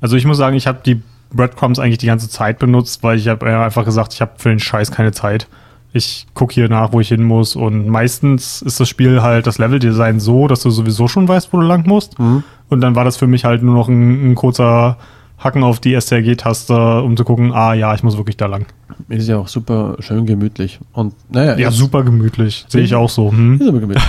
Also 0.01 0.17
ich 0.17 0.25
muss 0.25 0.37
sagen, 0.37 0.57
ich 0.57 0.67
habe 0.67 0.81
die 0.85 1.01
Breadcrumbs 1.33 1.79
eigentlich 1.79 1.99
die 1.99 2.07
ganze 2.07 2.29
Zeit 2.29 2.59
benutzt, 2.59 3.05
weil 3.05 3.19
ich 3.19 3.29
habe 3.29 3.47
einfach 3.47 3.85
gesagt, 3.85 4.13
ich 4.13 4.21
habe 4.21 4.33
für 4.37 4.49
den 4.49 4.59
Scheiß 4.59 4.91
keine 4.91 5.13
Zeit 5.13 5.47
ich 5.93 6.27
gucke 6.35 6.55
hier 6.55 6.69
nach, 6.69 6.93
wo 6.93 7.01
ich 7.01 7.09
hin 7.09 7.23
muss. 7.23 7.55
Und 7.57 7.89
meistens 7.89 8.63
ist 8.63 8.81
das 8.81 8.89
Spiel 8.89 9.23
halt 9.23 9.47
das 9.47 9.59
Leveldesign 9.59 10.21
so, 10.21 10.49
dass 10.49 10.61
du 10.61 10.71
sowieso 10.71 11.09
schon 11.09 11.29
weißt, 11.29 11.53
wo 11.53 11.59
du 11.59 11.67
lang 11.67 11.87
musst. 11.87 12.19
Mhm. 12.19 12.43
Und 12.69 12.81
dann 12.81 12.95
war 12.95 13.05
das 13.05 13.17
für 13.17 13.27
mich 13.27 13.45
halt 13.45 13.63
nur 13.63 13.75
noch 13.75 13.89
ein, 13.89 14.33
ein 14.33 14.35
kurzer 14.35 14.97
Hacken 15.39 15.63
auf 15.65 15.81
die 15.81 16.01
STRG-Taste, 16.01 17.03
um 17.03 17.17
zu 17.17 17.25
gucken, 17.25 17.53
ah 17.53 17.75
ja, 17.75 17.95
ich 17.95 18.03
muss 18.03 18.17
wirklich 18.17 18.37
da 18.37 18.47
lang. 18.47 18.67
Ist 19.09 19.29
ja 19.29 19.39
auch 19.39 19.49
super 19.49 19.97
schön 19.99 20.25
gemütlich. 20.25 20.81
Und 20.93 21.15
naja. 21.31 21.57
Ja, 21.59 21.71
super 21.71 22.05
gemütlich. 22.05 22.65
Sehe 22.69 22.83
ich 22.83 22.95
auch 22.95 23.11
so. 23.11 23.31
Hm? 23.31 23.59
Super 23.59 23.81
gemütlich. 23.81 24.05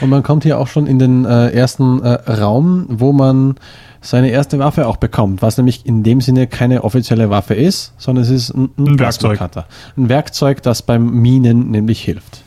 Und 0.00 0.10
man 0.10 0.22
kommt 0.22 0.44
hier 0.44 0.58
auch 0.58 0.68
schon 0.68 0.86
in 0.86 0.98
den 0.98 1.24
äh, 1.24 1.50
ersten 1.50 2.02
äh, 2.02 2.12
Raum, 2.30 2.86
wo 2.88 3.12
man 3.12 3.56
seine 4.02 4.30
erste 4.30 4.58
Waffe 4.58 4.86
auch 4.86 4.96
bekommt, 4.98 5.40
was 5.40 5.56
nämlich 5.56 5.86
in 5.86 6.02
dem 6.02 6.20
Sinne 6.20 6.46
keine 6.46 6.84
offizielle 6.84 7.30
Waffe 7.30 7.54
ist, 7.54 7.94
sondern 7.96 8.24
es 8.24 8.30
ist 8.30 8.50
ein, 8.50 8.68
ein, 8.76 8.88
ein 8.88 8.98
Werkzeug. 8.98 9.40
Ein 9.96 10.08
Werkzeug, 10.08 10.62
das 10.62 10.82
beim 10.82 11.22
Minen 11.22 11.70
nämlich 11.70 12.02
hilft. 12.02 12.42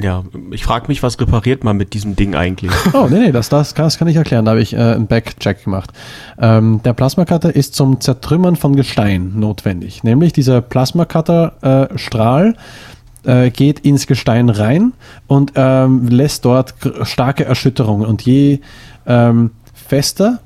Ja, 0.00 0.24
ich 0.50 0.64
frage 0.64 0.88
mich, 0.88 1.02
was 1.02 1.20
repariert 1.20 1.64
man 1.64 1.76
mit 1.76 1.92
diesem 1.92 2.16
Ding 2.16 2.34
eigentlich? 2.34 2.72
Oh, 2.94 3.08
nee, 3.10 3.18
nee, 3.18 3.32
das, 3.32 3.48
das, 3.48 3.74
kann, 3.74 3.86
das 3.86 3.98
kann 3.98 4.08
ich 4.08 4.16
erklären. 4.16 4.44
Da 4.44 4.52
habe 4.52 4.62
ich 4.62 4.72
äh, 4.74 4.78
einen 4.78 5.06
Backcheck 5.06 5.64
gemacht. 5.64 5.92
Ähm, 6.38 6.80
der 6.84 6.92
Plasmacutter 6.92 7.54
ist 7.54 7.74
zum 7.74 8.00
Zertrümmern 8.00 8.56
von 8.56 8.74
Gestein 8.74 9.38
notwendig. 9.38 10.02
Nämlich 10.02 10.32
dieser 10.32 10.60
Plasmacutter-Strahl 10.60 12.56
äh, 13.24 13.50
geht 13.50 13.80
ins 13.80 14.06
Gestein 14.06 14.48
rein 14.48 14.92
und 15.26 15.52
ähm, 15.56 16.08
lässt 16.08 16.44
dort 16.44 16.74
starke 17.02 17.44
Erschütterungen. 17.44 18.06
Und 18.06 18.22
je 18.22 18.60
ähm, 19.06 19.50
fester 19.92 20.40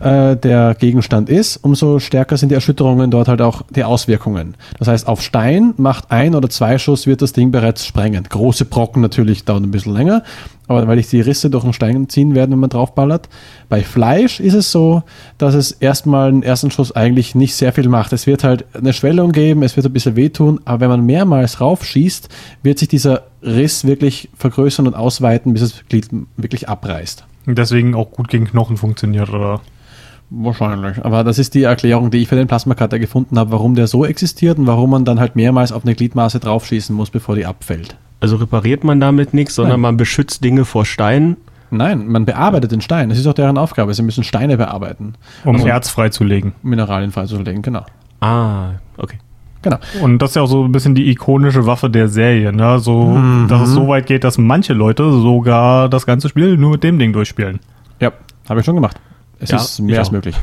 äh, 0.00 0.36
der 0.36 0.74
Gegenstand 0.74 1.28
ist, 1.28 1.58
umso 1.58 1.98
stärker 1.98 2.38
sind 2.38 2.48
die 2.48 2.54
Erschütterungen 2.54 3.10
dort 3.10 3.28
halt 3.28 3.42
auch 3.42 3.60
die 3.68 3.84
Auswirkungen. 3.84 4.54
Das 4.78 4.88
heißt, 4.88 5.06
auf 5.06 5.20
Stein 5.20 5.74
macht 5.76 6.10
ein 6.10 6.34
oder 6.34 6.48
zwei 6.48 6.78
Schuss 6.78 7.06
wird 7.06 7.20
das 7.20 7.34
Ding 7.34 7.50
bereits 7.50 7.84
sprengen. 7.84 8.24
Große 8.24 8.64
Brocken 8.64 9.02
natürlich 9.02 9.44
dauern 9.44 9.64
ein 9.64 9.70
bisschen 9.70 9.92
länger, 9.92 10.22
aber 10.66 10.88
weil 10.88 10.98
ich 10.98 11.10
die 11.10 11.20
Risse 11.20 11.50
durch 11.50 11.64
den 11.64 11.74
Stein 11.74 12.08
ziehen 12.08 12.34
werden, 12.34 12.52
wenn 12.52 12.58
man 12.58 12.70
draufballert. 12.70 13.28
Bei 13.68 13.82
Fleisch 13.82 14.40
ist 14.40 14.54
es 14.54 14.72
so, 14.72 15.02
dass 15.36 15.54
es 15.54 15.72
erstmal 15.72 16.28
einen 16.28 16.42
ersten 16.42 16.70
Schuss 16.70 16.92
eigentlich 16.92 17.34
nicht 17.34 17.54
sehr 17.54 17.74
viel 17.74 17.90
macht. 17.90 18.14
Es 18.14 18.26
wird 18.26 18.44
halt 18.44 18.64
eine 18.72 18.94
Schwellung 18.94 19.32
geben, 19.32 19.62
es 19.62 19.76
wird 19.76 19.84
ein 19.84 19.92
bisschen 19.92 20.16
wehtun, 20.16 20.58
aber 20.64 20.80
wenn 20.80 20.88
man 20.88 21.04
mehrmals 21.04 21.60
raufschießt, 21.60 22.30
wird 22.62 22.78
sich 22.78 22.88
dieser 22.88 23.24
Riss 23.42 23.84
wirklich 23.86 24.30
vergrößern 24.38 24.86
und 24.86 24.94
ausweiten, 24.94 25.52
bis 25.52 25.60
es 25.60 25.84
Glied 25.86 26.08
wirklich 26.38 26.70
abreißt 26.70 27.26
deswegen 27.54 27.94
auch 27.94 28.10
gut 28.10 28.28
gegen 28.28 28.46
Knochen 28.46 28.76
funktioniert, 28.76 29.30
oder? 29.30 29.60
Wahrscheinlich. 30.30 31.04
Aber 31.04 31.22
das 31.22 31.38
ist 31.38 31.54
die 31.54 31.62
Erklärung, 31.62 32.10
die 32.10 32.18
ich 32.18 32.28
für 32.28 32.34
den 32.34 32.48
Plasmacutter 32.48 32.98
gefunden 32.98 33.38
habe, 33.38 33.52
warum 33.52 33.74
der 33.76 33.86
so 33.86 34.04
existiert 34.04 34.58
und 34.58 34.66
warum 34.66 34.90
man 34.90 35.04
dann 35.04 35.20
halt 35.20 35.36
mehrmals 35.36 35.70
auf 35.70 35.84
eine 35.84 35.94
Gliedmaße 35.94 36.40
draufschießen 36.40 36.94
muss, 36.94 37.10
bevor 37.10 37.36
die 37.36 37.46
abfällt. 37.46 37.96
Also 38.18 38.36
repariert 38.36 38.82
man 38.82 38.98
damit 38.98 39.34
nichts, 39.34 39.54
sondern 39.54 39.74
Nein. 39.74 39.80
man 39.82 39.96
beschützt 39.96 40.42
Dinge 40.42 40.64
vor 40.64 40.84
Steinen. 40.84 41.36
Nein, 41.70 42.08
man 42.08 42.24
bearbeitet 42.24 42.72
den 42.72 42.80
Stein. 42.80 43.08
Das 43.08 43.18
ist 43.18 43.26
auch 43.26 43.34
deren 43.34 43.58
Aufgabe. 43.58 43.92
Sie 43.94 44.02
müssen 44.02 44.24
Steine 44.24 44.56
bearbeiten. 44.56 45.14
Um 45.44 45.56
also 45.56 45.66
Erz 45.66 45.90
freizulegen. 45.90 46.52
Mineralien 46.62 47.12
freizulegen, 47.12 47.62
genau. 47.62 47.84
Ah, 48.20 48.74
okay. 48.96 49.18
Genau. 49.62 49.78
Und 50.00 50.18
das 50.18 50.30
ist 50.30 50.36
ja 50.36 50.42
auch 50.42 50.48
so 50.48 50.64
ein 50.64 50.72
bisschen 50.72 50.94
die 50.94 51.10
ikonische 51.10 51.66
Waffe 51.66 51.90
der 51.90 52.08
Serie, 52.08 52.52
ne? 52.52 52.78
So, 52.78 53.04
mhm. 53.04 53.48
dass 53.48 53.62
es 53.62 53.74
so 53.74 53.88
weit 53.88 54.06
geht, 54.06 54.22
dass 54.22 54.38
manche 54.38 54.74
Leute 54.74 55.10
sogar 55.12 55.88
das 55.88 56.06
ganze 56.06 56.28
Spiel 56.28 56.56
nur 56.56 56.72
mit 56.72 56.84
dem 56.84 56.98
Ding 56.98 57.12
durchspielen. 57.12 57.60
Ja, 58.00 58.12
habe 58.48 58.60
ich 58.60 58.66
schon 58.66 58.74
gemacht. 58.74 58.96
Es 59.38 59.50
ja, 59.50 59.58
ist 59.58 59.80
mehr 59.80 59.98
als 59.98 60.10
möglich. 60.10 60.36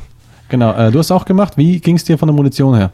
genau, 0.48 0.72
äh, 0.72 0.90
du 0.90 0.98
hast 0.98 1.10
auch 1.10 1.24
gemacht. 1.24 1.56
Wie 1.56 1.80
ging 1.80 1.96
es 1.96 2.04
dir 2.04 2.18
von 2.18 2.28
der 2.28 2.34
Munition 2.34 2.74
her? 2.74 2.90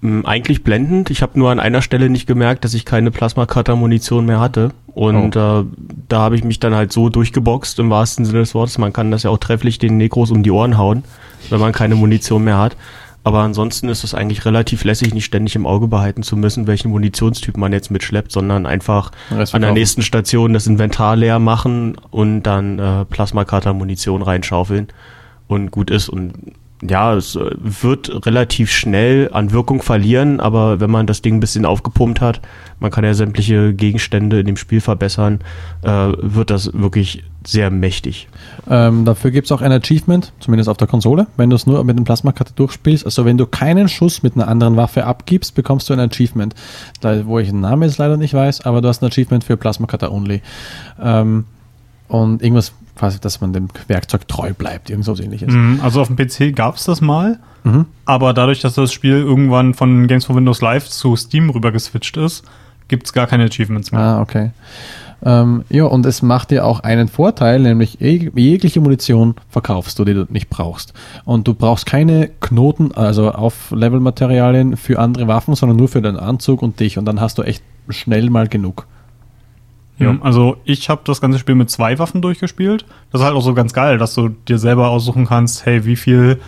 Mm, 0.00 0.24
eigentlich 0.24 0.62
blendend. 0.64 1.10
Ich 1.10 1.22
habe 1.22 1.38
nur 1.38 1.50
an 1.50 1.60
einer 1.60 1.82
Stelle 1.82 2.10
nicht 2.10 2.26
gemerkt, 2.26 2.64
dass 2.64 2.74
ich 2.74 2.84
keine 2.84 3.10
Plasma-Cutter-Munition 3.10 4.26
mehr 4.26 4.40
hatte. 4.40 4.70
Und 4.94 5.36
oh. 5.36 5.60
äh, 5.60 5.64
da 6.08 6.20
habe 6.20 6.36
ich 6.36 6.44
mich 6.44 6.60
dann 6.60 6.74
halt 6.74 6.92
so 6.92 7.08
durchgeboxt, 7.08 7.78
im 7.78 7.90
wahrsten 7.90 8.24
Sinne 8.24 8.40
des 8.40 8.54
Wortes. 8.54 8.78
Man 8.78 8.92
kann 8.92 9.10
das 9.10 9.22
ja 9.24 9.30
auch 9.30 9.38
trefflich 9.38 9.78
den 9.78 9.96
Nekros 9.96 10.30
um 10.30 10.42
die 10.42 10.50
Ohren 10.50 10.78
hauen, 10.78 11.04
wenn 11.50 11.58
man 11.58 11.72
keine 11.72 11.94
Munition 11.94 12.44
mehr 12.44 12.58
hat. 12.58 12.76
Aber 13.24 13.40
ansonsten 13.40 13.88
ist 13.88 14.04
es 14.04 14.14
eigentlich 14.14 14.44
relativ 14.44 14.84
lässig, 14.84 15.14
nicht 15.14 15.24
ständig 15.24 15.56
im 15.56 15.66
Auge 15.66 15.88
behalten 15.88 16.22
zu 16.22 16.36
müssen, 16.36 16.66
welchen 16.66 16.90
Munitionstyp 16.90 17.56
man 17.56 17.72
jetzt 17.72 17.90
mitschleppt, 17.90 18.30
sondern 18.30 18.66
einfach 18.66 19.12
an 19.30 19.62
der 19.62 19.72
nächsten 19.72 20.02
Station 20.02 20.52
das 20.52 20.66
Inventar 20.66 21.16
leer 21.16 21.38
machen 21.38 21.96
und 22.10 22.42
dann 22.42 22.78
äh, 22.78 23.06
Plasmakater-Munition 23.06 24.20
reinschaufeln 24.20 24.88
und 25.48 25.70
gut 25.70 25.90
ist. 25.90 26.10
Und 26.10 26.52
ja, 26.88 27.14
es 27.14 27.36
äh, 27.36 27.50
wird 27.56 28.26
relativ 28.26 28.70
schnell 28.70 29.30
an 29.32 29.52
Wirkung 29.52 29.82
verlieren, 29.82 30.40
aber 30.40 30.80
wenn 30.80 30.90
man 30.90 31.06
das 31.06 31.22
Ding 31.22 31.36
ein 31.36 31.40
bisschen 31.40 31.64
aufgepumpt 31.64 32.20
hat, 32.20 32.40
man 32.80 32.90
kann 32.90 33.04
ja 33.04 33.14
sämtliche 33.14 33.72
Gegenstände 33.74 34.40
in 34.40 34.46
dem 34.46 34.56
Spiel 34.56 34.80
verbessern, 34.80 35.40
äh, 35.82 35.88
wird 35.88 36.50
das 36.50 36.72
wirklich 36.74 37.24
sehr 37.46 37.70
mächtig. 37.70 38.28
Ähm, 38.68 39.04
dafür 39.04 39.30
gibt 39.30 39.46
es 39.46 39.52
auch 39.52 39.60
ein 39.60 39.72
Achievement, 39.72 40.32
zumindest 40.40 40.68
auf 40.68 40.76
der 40.76 40.88
Konsole, 40.88 41.26
wenn 41.36 41.50
du 41.50 41.56
es 41.56 41.66
nur 41.66 41.82
mit 41.84 41.96
dem 41.96 42.04
Plasmakarte 42.04 42.52
durchspielst. 42.54 43.04
Also 43.04 43.24
wenn 43.24 43.36
du 43.36 43.46
keinen 43.46 43.88
Schuss 43.88 44.22
mit 44.22 44.34
einer 44.34 44.48
anderen 44.48 44.76
Waffe 44.76 45.04
abgibst, 45.04 45.54
bekommst 45.54 45.88
du 45.88 45.92
ein 45.92 46.00
Achievement. 46.00 46.54
Da, 47.00 47.26
wo 47.26 47.38
ich 47.38 47.48
den 47.48 47.60
Namen 47.60 47.82
jetzt 47.82 47.98
leider 47.98 48.16
nicht 48.16 48.34
weiß, 48.34 48.62
aber 48.62 48.80
du 48.80 48.88
hast 48.88 49.02
ein 49.02 49.06
Achievement 49.06 49.44
für 49.44 49.56
Plasmakarte 49.56 50.10
Only. 50.10 50.42
Ähm, 51.02 51.44
und 52.08 52.42
irgendwas 52.42 52.72
quasi, 52.96 53.20
dass 53.20 53.40
man 53.40 53.52
dem 53.52 53.68
Werkzeug 53.88 54.28
treu 54.28 54.52
bleibt, 54.52 54.90
irgend 54.90 55.04
so 55.04 55.16
ähnliches. 55.16 55.52
Mhm, 55.52 55.80
also 55.82 56.00
auf 56.00 56.08
dem 56.08 56.16
PC 56.16 56.54
gab 56.54 56.76
es 56.76 56.84
das 56.84 57.00
mal, 57.00 57.38
mhm. 57.64 57.86
aber 58.04 58.32
dadurch, 58.32 58.60
dass 58.60 58.74
das 58.74 58.92
Spiel 58.92 59.18
irgendwann 59.18 59.74
von 59.74 60.06
Games 60.06 60.24
for 60.24 60.36
Windows 60.36 60.60
Live 60.60 60.88
zu 60.88 61.16
Steam 61.16 61.50
rüber 61.50 61.72
geswitcht 61.72 62.16
ist, 62.16 62.44
gibt 62.88 63.06
es 63.06 63.12
gar 63.12 63.26
keine 63.26 63.44
Achievements 63.44 63.92
mehr. 63.92 64.00
Ah, 64.00 64.20
okay. 64.20 64.50
Ähm, 65.24 65.64
ja, 65.70 65.84
und 65.84 66.04
es 66.04 66.20
macht 66.20 66.50
dir 66.50 66.66
auch 66.66 66.80
einen 66.80 67.08
Vorteil, 67.08 67.60
nämlich 67.60 67.98
jegliche 68.00 68.80
Munition 68.80 69.36
verkaufst 69.48 69.98
du, 69.98 70.04
die 70.04 70.12
du 70.12 70.26
nicht 70.28 70.50
brauchst. 70.50 70.92
Und 71.24 71.48
du 71.48 71.54
brauchst 71.54 71.86
keine 71.86 72.28
Knoten, 72.40 72.92
also 72.92 73.30
Auf-Level-Materialien 73.32 74.76
für 74.76 74.98
andere 74.98 75.26
Waffen, 75.26 75.54
sondern 75.54 75.78
nur 75.78 75.88
für 75.88 76.02
deinen 76.02 76.18
Anzug 76.18 76.60
und 76.60 76.78
dich. 76.78 76.98
Und 76.98 77.06
dann 77.06 77.20
hast 77.20 77.38
du 77.38 77.42
echt 77.42 77.62
schnell 77.88 78.28
mal 78.28 78.48
genug. 78.48 78.86
Ja, 79.98 80.12
mhm. 80.12 80.22
also 80.22 80.56
ich 80.64 80.88
habe 80.88 81.02
das 81.04 81.20
ganze 81.20 81.38
Spiel 81.38 81.54
mit 81.54 81.70
zwei 81.70 81.98
Waffen 81.98 82.20
durchgespielt. 82.20 82.84
Das 83.12 83.20
ist 83.20 83.24
halt 83.24 83.36
auch 83.36 83.42
so 83.42 83.54
ganz 83.54 83.72
geil, 83.72 83.98
dass 83.98 84.14
du 84.14 84.28
dir 84.28 84.58
selber 84.58 84.88
aussuchen 84.88 85.26
kannst, 85.26 85.66
hey, 85.66 85.84
wie 85.84 85.96
viel, 85.96 86.40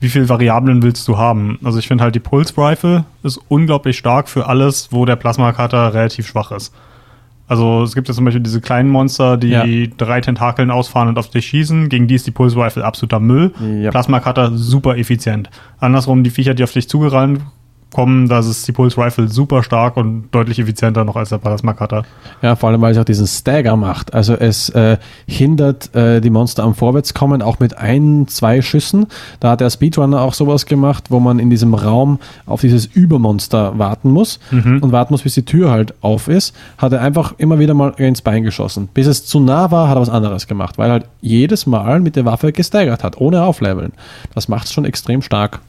wie 0.00 0.08
viel 0.08 0.28
Variablen 0.28 0.82
willst 0.82 1.06
du 1.06 1.16
haben? 1.16 1.58
Also 1.62 1.78
ich 1.78 1.88
finde 1.88 2.02
halt 2.02 2.14
die 2.14 2.20
Pulse 2.20 2.54
Rifle 2.56 3.04
ist 3.22 3.40
unglaublich 3.48 3.96
stark 3.96 4.28
für 4.28 4.46
alles, 4.46 4.88
wo 4.90 5.04
der 5.04 5.16
Plasma-Cutter 5.16 5.94
relativ 5.94 6.26
schwach 6.26 6.50
ist. 6.50 6.74
Also 7.46 7.82
es 7.82 7.96
gibt 7.96 8.06
ja 8.06 8.14
zum 8.14 8.24
Beispiel 8.24 8.42
diese 8.42 8.60
kleinen 8.60 8.88
Monster, 8.88 9.36
die 9.36 9.48
ja. 9.48 9.64
drei 9.96 10.20
Tentakeln 10.20 10.70
ausfahren 10.70 11.08
und 11.08 11.18
auf 11.18 11.30
dich 11.30 11.46
schießen. 11.46 11.88
Gegen 11.88 12.06
die 12.06 12.14
ist 12.14 12.24
die 12.26 12.30
Pulse 12.30 12.56
Rifle 12.56 12.84
absoluter 12.84 13.18
Müll. 13.18 13.52
Ja. 13.82 13.90
Plasma 13.90 14.20
Cutter 14.20 14.56
super 14.56 14.96
effizient. 14.96 15.50
Andersrum, 15.80 16.22
die 16.22 16.30
Viecher, 16.30 16.54
die 16.54 16.62
auf 16.62 16.72
dich 16.72 16.88
zugerannt 16.88 17.40
kommen, 17.90 18.28
da 18.28 18.38
ist 18.38 18.66
die 18.66 18.72
Pulse 18.72 18.98
Rifle 18.98 19.28
super 19.28 19.62
stark 19.62 19.96
und 19.96 20.28
deutlich 20.30 20.58
effizienter 20.58 21.04
noch 21.04 21.16
als 21.16 21.30
der 21.30 21.38
Plasma 21.38 21.72
Cutter. 21.72 22.04
Ja, 22.42 22.56
vor 22.56 22.68
allem, 22.68 22.80
weil 22.80 22.92
es 22.92 22.98
auch 22.98 23.04
diesen 23.04 23.26
Stagger 23.26 23.76
macht. 23.76 24.14
Also 24.14 24.34
es 24.34 24.68
äh, 24.70 24.98
hindert 25.26 25.94
äh, 25.94 26.20
die 26.20 26.30
Monster 26.30 26.62
am 26.62 26.74
Vorwärtskommen 26.74 27.42
auch 27.42 27.58
mit 27.58 27.76
ein, 27.78 28.26
zwei 28.28 28.62
Schüssen. 28.62 29.06
Da 29.40 29.50
hat 29.50 29.60
der 29.60 29.70
Speedrunner 29.70 30.20
auch 30.20 30.34
sowas 30.34 30.66
gemacht, 30.66 31.04
wo 31.10 31.20
man 31.20 31.38
in 31.38 31.50
diesem 31.50 31.74
Raum 31.74 32.18
auf 32.46 32.60
dieses 32.60 32.86
Übermonster 32.86 33.78
warten 33.78 34.10
muss 34.10 34.40
und 34.50 34.92
warten 34.92 35.14
muss, 35.14 35.22
bis 35.22 35.34
die 35.34 35.44
Tür 35.44 35.70
halt 35.70 35.94
auf 36.00 36.28
ist. 36.28 36.54
Hat 36.78 36.92
er 36.92 37.00
einfach 37.00 37.34
immer 37.38 37.58
wieder 37.58 37.74
mal 37.74 37.90
ins 37.96 38.22
Bein 38.22 38.42
geschossen. 38.42 38.88
Bis 38.92 39.06
es 39.06 39.26
zu 39.26 39.40
nah 39.40 39.70
war, 39.70 39.88
hat 39.88 39.96
er 39.96 40.00
was 40.00 40.08
anderes 40.08 40.46
gemacht, 40.46 40.78
weil 40.78 40.90
er 40.90 40.92
halt 40.92 41.06
jedes 41.20 41.66
Mal 41.66 42.00
mit 42.00 42.16
der 42.16 42.24
Waffe 42.24 42.52
gestaggert 42.52 43.04
hat, 43.04 43.20
ohne 43.20 43.42
aufleveln. 43.42 43.92
Das 44.34 44.48
macht 44.48 44.66
es 44.66 44.72
schon 44.72 44.84
extrem 44.84 45.22
stark. 45.22 45.60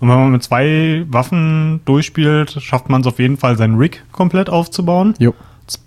Und 0.00 0.08
wenn 0.08 0.16
man 0.18 0.32
mit 0.32 0.42
zwei 0.42 1.04
Waffen 1.10 1.80
durchspielt, 1.84 2.50
schafft 2.60 2.88
man 2.88 3.02
es 3.02 3.06
auf 3.06 3.18
jeden 3.18 3.36
Fall, 3.36 3.56
seinen 3.56 3.76
Rig 3.76 4.02
komplett 4.12 4.48
aufzubauen, 4.48 5.14
Jo. 5.18 5.34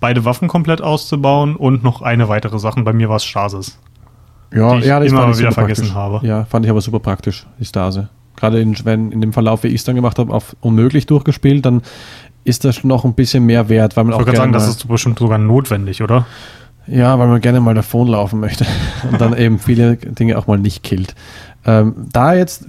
beide 0.00 0.24
Waffen 0.24 0.48
komplett 0.48 0.80
auszubauen 0.80 1.56
und 1.56 1.82
noch 1.82 2.00
eine 2.02 2.28
weitere 2.28 2.58
Sache. 2.58 2.80
Bei 2.82 2.92
mir 2.92 3.08
war 3.08 3.16
es 3.16 3.24
Stasis. 3.24 3.78
Ja, 4.54 4.72
Die 4.74 4.80
ich 4.80 4.86
ja, 4.86 5.00
das 5.00 5.10
immer 5.10 5.22
ich 5.30 5.38
wieder 5.38 5.50
super 5.50 5.52
vergessen 5.62 5.88
praktisch. 5.88 5.94
habe. 5.94 6.26
Ja, 6.26 6.44
fand 6.44 6.64
ich 6.64 6.70
aber 6.70 6.80
super 6.80 7.00
praktisch, 7.00 7.46
die 7.58 7.64
Stase. 7.64 8.08
Gerade 8.36 8.60
in, 8.60 8.76
wenn 8.84 9.10
in 9.10 9.20
dem 9.20 9.32
Verlauf, 9.32 9.62
wie 9.64 9.68
ich 9.68 9.76
es 9.76 9.84
dann 9.84 9.96
gemacht 9.96 10.18
habe, 10.18 10.32
auf 10.32 10.56
unmöglich 10.60 11.06
durchgespielt, 11.06 11.64
dann 11.66 11.82
ist 12.44 12.64
das 12.64 12.84
noch 12.84 13.04
ein 13.04 13.14
bisschen 13.14 13.46
mehr 13.46 13.68
wert, 13.68 13.96
weil 13.96 14.04
man 14.04 14.12
Ich 14.12 14.14
auch 14.16 14.20
würde 14.20 14.32
gerne 14.32 14.42
sagen, 14.42 14.52
das 14.52 14.68
ist 14.68 14.86
bestimmt 14.86 15.18
sogar 15.18 15.38
notwendig, 15.38 16.02
oder? 16.02 16.26
ja, 16.86 17.18
weil 17.18 17.28
man 17.28 17.40
gerne 17.40 17.60
mal 17.60 17.74
davon 17.74 18.08
laufen 18.08 18.40
möchte 18.40 18.66
und 19.10 19.20
dann 19.20 19.36
eben 19.36 19.58
viele 19.58 19.96
Dinge 19.96 20.36
auch 20.38 20.46
mal 20.46 20.58
nicht 20.58 20.82
killt. 20.82 21.14
Ähm, 21.64 21.94
da 22.12 22.34
jetzt 22.34 22.66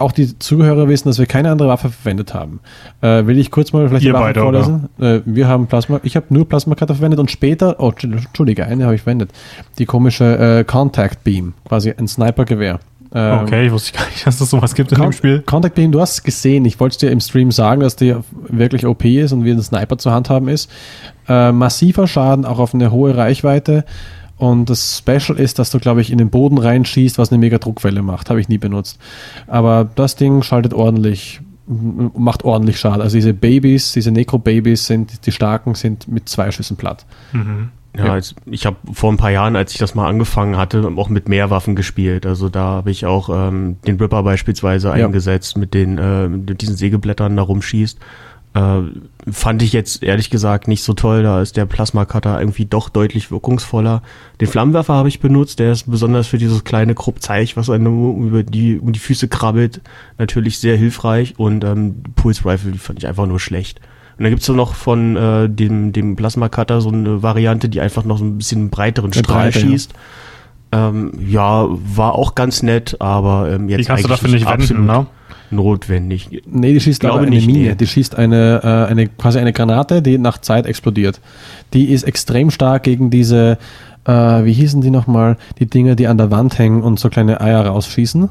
auch 0.00 0.12
die 0.12 0.38
Zuhörer 0.38 0.88
wissen, 0.88 1.08
dass 1.08 1.18
wir 1.18 1.26
keine 1.26 1.50
andere 1.50 1.68
Waffe 1.68 1.88
verwendet 1.90 2.34
haben, 2.34 2.60
äh, 3.00 3.26
will 3.26 3.38
ich 3.38 3.50
kurz 3.50 3.72
mal 3.72 3.88
vielleicht 3.88 4.04
Ihr 4.04 4.12
die 4.12 4.18
beide, 4.18 4.40
vorlesen. 4.40 4.88
Äh, 5.00 5.20
wir 5.24 5.48
haben 5.48 5.66
Plasma, 5.66 6.00
ich 6.02 6.16
habe 6.16 6.26
nur 6.30 6.48
Plasma 6.48 6.74
Cutter 6.74 6.94
verwendet 6.94 7.20
und 7.20 7.30
später, 7.30 7.76
oh, 7.78 7.92
Entschuldige, 8.02 8.66
eine 8.66 8.84
habe 8.84 8.94
ich 8.94 9.02
verwendet, 9.02 9.30
die 9.78 9.86
komische 9.86 10.58
äh, 10.60 10.64
Contact 10.64 11.24
Beam, 11.24 11.54
quasi 11.66 11.92
ein 11.96 12.08
Sniper-Gewehr. 12.08 12.80
Ähm, 13.14 13.38
Okay, 13.44 13.66
ich 13.66 13.72
wusste 13.72 13.96
gar 13.96 14.04
nicht, 14.06 14.26
dass 14.26 14.38
es 14.40 14.50
sowas 14.50 14.74
gibt 14.74 14.92
in 14.92 14.96
dem 14.98 15.04
Con- 15.04 15.12
Spiel. 15.14 15.42
Contact 15.46 15.74
Beam, 15.76 15.92
du 15.92 16.00
hast 16.00 16.12
es 16.12 16.22
gesehen. 16.22 16.64
Ich 16.66 16.78
wollte 16.78 16.92
es 16.94 16.98
dir 16.98 17.10
im 17.10 17.20
Stream 17.20 17.50
sagen, 17.52 17.80
dass 17.80 17.96
die 17.96 18.14
wirklich 18.48 18.84
OP 18.86 19.04
ist 19.06 19.32
und 19.32 19.44
wie 19.44 19.50
ein 19.52 19.62
Sniper 19.62 19.96
zu 19.96 20.10
handhaben 20.10 20.48
ist. 20.48 20.70
Äh, 21.26 21.52
massiver 21.52 22.06
Schaden, 22.06 22.44
auch 22.44 22.58
auf 22.58 22.74
eine 22.74 22.90
hohe 22.90 23.16
Reichweite. 23.16 23.84
Und 24.38 24.70
das 24.70 24.98
Special 24.98 25.38
ist, 25.38 25.58
dass 25.58 25.70
du, 25.70 25.78
glaube 25.80 26.00
ich, 26.00 26.10
in 26.12 26.18
den 26.18 26.30
Boden 26.30 26.58
reinschießt, 26.58 27.18
was 27.18 27.30
eine 27.30 27.38
mega 27.38 27.58
Druckwelle 27.58 28.02
macht. 28.02 28.30
Habe 28.30 28.40
ich 28.40 28.48
nie 28.48 28.58
benutzt. 28.58 28.98
Aber 29.48 29.84
das 29.96 30.14
Ding 30.16 30.42
schaltet 30.42 30.72
ordentlich, 30.74 31.40
macht 31.66 32.44
ordentlich 32.44 32.78
Schaden. 32.78 33.02
Also 33.02 33.16
diese 33.16 33.34
Babys, 33.34 33.92
diese 33.92 34.10
Necro-Babys 34.12 34.86
sind, 34.86 35.26
die 35.26 35.32
starken, 35.32 35.74
sind 35.74 36.06
mit 36.08 36.28
zwei 36.28 36.50
Schüssen 36.52 36.76
platt. 36.76 37.04
Ja, 37.96 38.06
Ja. 38.06 38.12
als, 38.12 38.34
ich 38.46 38.64
habe 38.64 38.76
vor 38.92 39.10
ein 39.12 39.16
paar 39.16 39.30
Jahren, 39.32 39.56
als 39.56 39.72
ich 39.72 39.78
das 39.78 39.94
mal 39.96 40.06
angefangen 40.08 40.56
hatte, 40.56 40.88
auch 40.96 41.08
mit 41.08 41.28
mehr 41.28 41.50
Waffen 41.50 41.74
gespielt. 41.74 42.24
Also 42.26 42.48
da 42.48 42.60
habe 42.64 42.90
ich 42.92 43.06
auch 43.06 43.28
ähm, 43.30 43.76
den 43.86 43.96
Ripper 43.96 44.22
beispielsweise 44.22 44.88
Ja. 44.88 45.06
eingesetzt, 45.06 45.56
mit 45.56 45.74
den 45.74 45.98
äh, 45.98 46.28
mit 46.28 46.60
diesen 46.62 46.76
Sägeblättern 46.76 47.36
da 47.36 47.42
rumschießt. 47.42 47.98
Äh, 48.54 48.80
fand 49.30 49.62
ich 49.62 49.72
jetzt 49.72 50.02
ehrlich 50.02 50.30
gesagt 50.30 50.68
nicht 50.68 50.82
so 50.82 50.94
toll. 50.94 51.22
Da 51.22 51.42
ist 51.42 51.56
der 51.56 51.66
Plasma 51.66 52.04
Cutter 52.04 52.40
irgendwie 52.40 52.64
doch 52.64 52.88
deutlich 52.88 53.30
wirkungsvoller. 53.30 54.02
Den 54.40 54.48
Flammenwerfer 54.48 54.94
habe 54.94 55.08
ich 55.08 55.20
benutzt. 55.20 55.58
Der 55.58 55.72
ist 55.72 55.90
besonders 55.90 56.26
für 56.26 56.38
dieses 56.38 56.64
kleine 56.64 56.94
Kruppzeich, 56.94 57.56
was 57.56 57.70
einem 57.70 58.26
über 58.26 58.42
die 58.42 58.78
um 58.78 58.92
die 58.92 58.98
Füße 58.98 59.28
krabbelt, 59.28 59.80
natürlich 60.16 60.58
sehr 60.58 60.76
hilfreich. 60.76 61.34
Und 61.38 61.64
ähm, 61.64 62.02
Pulse 62.16 62.44
Rifle, 62.44 62.74
fand 62.74 62.98
ich 62.98 63.06
einfach 63.06 63.26
nur 63.26 63.40
schlecht. 63.40 63.80
Und 64.16 64.24
dann 64.24 64.32
gibt's 64.32 64.46
so 64.46 64.52
noch 64.52 64.74
von 64.74 65.16
äh, 65.16 65.48
dem, 65.48 65.92
dem 65.92 66.16
Plasma 66.16 66.48
Cutter 66.48 66.80
so 66.80 66.88
eine 66.88 67.22
Variante, 67.22 67.68
die 67.68 67.80
einfach 67.80 68.04
noch 68.04 68.18
so 68.18 68.24
ein 68.24 68.38
bisschen 68.38 68.70
breiteren 68.70 69.12
Strahl 69.12 69.50
Breite, 69.50 69.60
ja. 69.60 69.66
schießt. 69.66 69.92
Ähm, 70.72 71.12
ja, 71.24 71.66
war 71.68 72.14
auch 72.14 72.34
ganz 72.34 72.62
nett, 72.62 72.96
aber 73.00 73.50
ähm, 73.50 73.68
jetzt 73.68 73.80
Die 73.80 73.84
kannst 73.84 74.04
du 74.04 74.08
dafür 74.08 74.28
nicht 74.28 74.46
wenden, 74.46 74.86
ne? 74.86 75.06
Notwendig. 75.50 76.28
Nee, 76.50 76.72
die 76.74 76.80
schießt 76.80 77.00
Glaube 77.00 77.18
aber 77.18 77.26
eine 77.26 77.36
nicht, 77.36 77.46
Mine. 77.46 77.58
nee. 77.70 77.74
Die 77.74 77.86
schießt 77.86 78.16
eine, 78.16 78.60
äh, 78.62 78.90
eine, 78.90 79.06
quasi 79.08 79.38
eine 79.38 79.52
Granate, 79.52 80.02
die 80.02 80.18
nach 80.18 80.38
Zeit 80.38 80.66
explodiert. 80.66 81.20
Die 81.74 81.86
ist 81.90 82.02
extrem 82.04 82.50
stark 82.50 82.82
gegen 82.84 83.10
diese, 83.10 83.58
äh, 84.06 84.12
wie 84.12 84.52
hießen 84.52 84.80
die 84.80 84.90
nochmal, 84.90 85.36
die 85.58 85.66
Dinger, 85.66 85.94
die 85.94 86.06
an 86.06 86.18
der 86.18 86.30
Wand 86.30 86.58
hängen 86.58 86.82
und 86.82 86.98
so 86.98 87.08
kleine 87.08 87.40
Eier 87.40 87.64
rausschießen. 87.66 88.28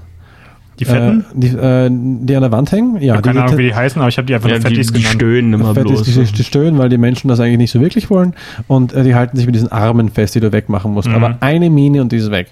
Die 0.79 0.85
Fetten? 0.85 1.21
Äh, 1.21 1.23
die, 1.33 1.47
äh, 1.47 1.89
die 1.89 2.35
an 2.35 2.41
der 2.43 2.51
Wand 2.51 2.71
hängen? 2.71 2.97
Ja, 2.97 3.01
ich 3.01 3.09
habe 3.11 3.21
keine 3.23 3.33
die, 3.39 3.43
Ahnung, 3.45 3.57
wie 3.57 3.63
die 3.63 3.73
heißen, 3.73 3.99
aber 3.99 4.09
ich 4.09 4.17
habe 4.19 4.27
die 4.27 4.35
einfach 4.35 4.47
Ja, 4.47 4.59
nur 4.59 4.69
die, 4.69 4.75
Fettis 4.75 4.87
die 4.93 4.99
genannt. 4.99 5.15
stöhnen 5.15 5.53
immer 5.53 5.73
Fett 5.73 5.85
bloß. 5.87 6.03
die, 6.03 6.23
die 6.23 6.43
stöhnen, 6.43 6.77
weil 6.77 6.89
die 6.89 6.99
Menschen 6.99 7.29
das 7.29 7.39
eigentlich 7.39 7.57
nicht 7.57 7.71
so 7.71 7.81
wirklich 7.81 8.11
wollen. 8.11 8.35
Und 8.67 8.93
äh, 8.93 9.03
die 9.03 9.15
halten 9.15 9.37
sich 9.37 9.47
mit 9.47 9.55
diesen 9.55 9.71
Armen 9.71 10.09
fest, 10.09 10.35
die 10.35 10.39
du 10.39 10.51
wegmachen 10.51 10.93
musst. 10.93 11.07
Mhm. 11.09 11.15
Aber 11.15 11.37
eine 11.39 11.71
Mine 11.71 12.01
und 12.03 12.11
die 12.11 12.17
ist 12.17 12.29
weg. 12.29 12.51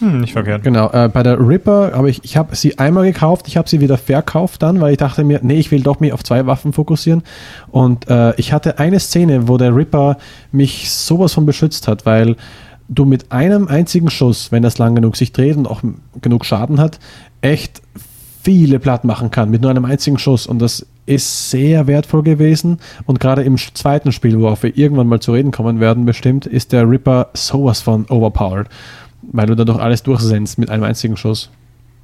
Hm, 0.00 0.20
nicht 0.20 0.32
verkehrt. 0.32 0.62
Genau, 0.62 0.90
äh, 0.90 1.08
bei 1.12 1.22
der 1.22 1.38
Ripper 1.38 1.92
habe 1.94 2.08
ich, 2.08 2.24
ich 2.24 2.36
habe 2.36 2.56
sie 2.56 2.78
einmal 2.78 3.04
gekauft, 3.04 3.46
ich 3.48 3.56
habe 3.56 3.68
sie 3.68 3.80
wieder 3.80 3.98
verkauft 3.98 4.62
dann, 4.62 4.80
weil 4.80 4.92
ich 4.92 4.98
dachte 4.98 5.24
mir, 5.24 5.40
nee, 5.42 5.58
ich 5.58 5.70
will 5.70 5.82
doch 5.82 6.00
mich 6.00 6.12
auf 6.12 6.24
zwei 6.24 6.46
Waffen 6.46 6.72
fokussieren. 6.72 7.22
Und 7.70 8.08
äh, 8.08 8.34
ich 8.36 8.52
hatte 8.52 8.78
eine 8.78 8.98
Szene, 8.98 9.46
wo 9.46 9.58
der 9.58 9.76
Ripper 9.76 10.16
mich 10.52 10.90
sowas 10.90 11.34
von 11.34 11.44
beschützt 11.46 11.86
hat, 11.86 12.06
weil 12.06 12.36
du 12.88 13.04
mit 13.04 13.30
einem 13.30 13.68
einzigen 13.68 14.10
Schuss, 14.10 14.50
wenn 14.50 14.62
das 14.62 14.78
lang 14.78 14.94
genug 14.94 15.16
sich 15.16 15.32
dreht 15.32 15.56
und 15.56 15.66
auch 15.66 15.82
genug 16.20 16.44
Schaden 16.44 16.80
hat, 16.80 16.98
echt 17.42 17.82
viele 18.42 18.78
platt 18.78 19.04
machen 19.04 19.30
kann 19.30 19.50
mit 19.50 19.60
nur 19.60 19.70
einem 19.70 19.84
einzigen 19.84 20.18
Schuss. 20.18 20.46
Und 20.46 20.60
das 20.60 20.86
ist 21.04 21.50
sehr 21.50 21.86
wertvoll 21.86 22.22
gewesen. 22.22 22.78
Und 23.04 23.20
gerade 23.20 23.42
im 23.42 23.58
zweiten 23.58 24.12
Spiel, 24.12 24.40
worauf 24.40 24.62
wir 24.62 24.76
irgendwann 24.76 25.08
mal 25.08 25.20
zu 25.20 25.32
reden 25.32 25.50
kommen 25.50 25.78
werden, 25.78 26.06
bestimmt, 26.06 26.46
ist 26.46 26.72
der 26.72 26.88
Ripper 26.88 27.28
sowas 27.34 27.80
von 27.80 28.06
overpowered. 28.08 28.68
Weil 29.30 29.46
du 29.46 29.54
dadurch 29.54 29.78
alles 29.78 30.02
durchsendst 30.02 30.58
mit 30.58 30.70
einem 30.70 30.82
einzigen 30.82 31.16
Schuss. 31.16 31.50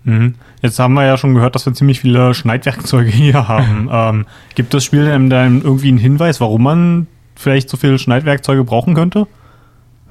Mhm. 0.05 0.37
Jetzt 0.63 0.79
haben 0.79 0.95
wir 0.95 1.05
ja 1.05 1.19
schon 1.19 1.35
gehört, 1.35 1.55
dass 1.55 1.67
wir 1.67 1.75
ziemlich 1.75 2.01
viele 2.01 2.33
Schneidwerkzeuge 2.33 3.11
hier 3.11 3.49
haben. 3.49 3.89
ähm, 3.93 4.27
gibt 4.55 4.73
das 4.73 4.85
Spiel 4.85 5.05
denn 5.05 5.29
dann 5.29 5.63
irgendwie 5.63 5.89
einen 5.89 5.99
Hinweis, 5.99 6.41
warum 6.41 6.63
man 6.63 7.07
vielleicht 7.35 7.69
so 7.69 7.77
viele 7.77 7.99
Schneidwerkzeuge 7.99 8.65
brauchen 8.65 8.95
könnte? 8.95 9.27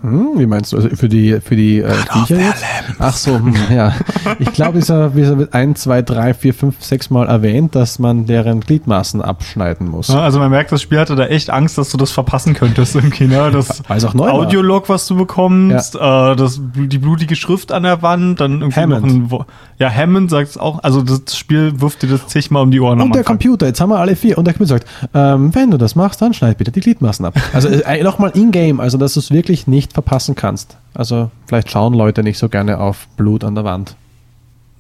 Hm, 0.06 0.30
wie 0.40 0.46
meinst 0.46 0.72
du? 0.72 0.78
Also 0.78 0.90
für 0.90 1.10
die, 1.10 1.40
für 1.42 1.56
die 1.56 1.80
äh, 1.82 1.92
Viecher 2.12 2.40
jetzt? 2.40 2.64
Ach 3.00 3.14
so, 3.16 3.36
hm, 3.36 3.54
ja. 3.72 3.94
Ich 4.40 4.52
glaube, 4.54 4.80
dieser, 4.80 5.10
dieser 5.10 5.38
wird 5.38 5.54
ein, 5.54 5.76
zwei, 5.76 6.02
drei, 6.02 6.34
vier, 6.34 6.54
fünf, 6.54 6.76
sechs 6.84 7.10
Mal 7.10 7.28
erwähnt, 7.28 7.76
dass 7.76 8.00
man 8.00 8.26
deren 8.26 8.62
Gliedmaßen 8.62 9.22
abschneiden 9.22 9.90
muss. 9.90 10.10
Ja, 10.10 10.22
Also 10.22 10.40
man 10.40 10.52
merkt, 10.52 10.72
das 10.72 10.82
Spiel 10.82 11.00
hatte 11.00 11.16
da 11.16 11.26
echt 11.26 11.50
Angst, 11.50 11.78
dass 11.78 11.90
du 11.90 11.98
das 11.98 12.12
verpassen 12.12 12.54
könntest 12.54 12.96
irgendwie, 12.96 13.26
ne? 13.28 13.50
Das 13.52 13.82
Weil 13.88 13.98
es 13.98 14.06
auch 14.06 14.14
neu. 14.14 14.30
Audiolog, 14.30 14.90
was 14.90 15.08
du 15.08 15.16
bekommst, 15.16 15.96
äh, 15.96 16.00
das, 16.36 16.62
die 16.76 16.98
blutige 16.98 17.36
Schrift 17.36 17.72
an 17.72 17.84
der 17.84 18.02
Wand, 18.02 18.40
dann 18.42 18.62
irgendwie 18.62 18.80
Hammond. 18.80 19.02
noch 19.06 19.10
ein 19.14 19.32
Wo 19.32 19.46
Ja, 19.78 19.94
Hammond 19.94 20.30
sagt 20.30 20.52
es 20.52 20.58
auch. 20.58 20.84
Also 20.84 21.02
das 21.02 21.38
Spiel 21.38 21.82
wirft 21.82 22.02
dir 22.02 22.08
das 22.08 22.28
zigmal 22.28 22.64
um 22.64 22.72
die 22.72 22.80
Ohren. 22.80 23.02
Und 23.02 23.14
der. 23.14 23.24
Computer, 23.24 23.66
jetzt 23.66 23.82
haben 23.82 23.90
wir 23.90 24.00
alle 24.00 24.16
vier. 24.16 24.38
Und 24.38 24.46
der 24.46 24.54
Computer 24.54 24.80
sagt, 24.80 24.88
ähm, 25.14 25.54
wenn 25.54 25.72
du 25.72 25.78
das 25.78 25.96
machst, 25.96 26.22
dann 26.22 26.34
schneid 26.34 26.58
bitte 26.58 26.72
die 26.72 26.80
Gliedmaßen 26.80 27.26
ab. 27.26 27.36
Also 27.54 27.68
äh, 27.68 28.02
nochmal 28.04 28.32
in-game, 28.32 28.80
also 28.80 28.98
dass 28.98 29.16
du 29.16 29.20
es 29.20 29.32
wirklich 29.32 29.68
nicht 29.68 29.94
verpassen 29.94 30.36
kannst. 30.36 30.78
Also 30.94 31.30
vielleicht 31.48 31.70
schauen 31.70 31.94
Leute 31.94 32.24
nicht 32.24 32.38
so 32.38 32.48
gerne 32.48 32.80
auf 32.80 33.08
Blut 33.18 33.44
an 33.44 33.56
der 33.56 33.66
Wand. 33.66 33.96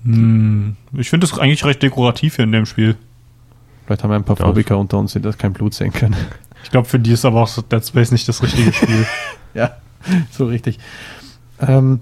Hm, 0.03 0.77
ich 0.93 1.10
finde 1.10 1.27
das 1.27 1.38
eigentlich 1.38 1.65
recht 1.65 1.84
dekorativ 1.84 2.38
hier 2.38 2.45
in 2.45 2.51
dem 2.51 2.65
Spiel. 2.65 2.95
Vielleicht 3.86 4.03
haben 4.03 4.12
wir 4.12 4.15
ein 4.15 4.23
paar. 4.23 4.38
Phobiker 4.38 4.77
unter 4.77 4.97
uns, 4.97 5.13
die 5.13 5.21
das 5.21 5.38
kein 5.38 5.53
Blut 5.53 5.73
sehen 5.73 5.91
können. 5.91 6.15
Ich 6.63 6.71
glaube, 6.71 6.88
für 6.88 6.99
die 6.99 7.12
ist 7.12 7.25
aber 7.25 7.43
auch 7.43 7.62
Dead 7.62 7.86
Space 7.86 8.12
nicht 8.12 8.27
das 8.27 8.41
richtige 8.41 8.73
Spiel. 8.73 9.05
Ja, 9.53 9.77
so 10.31 10.47
richtig. 10.47 10.79
Ähm, 11.62 12.01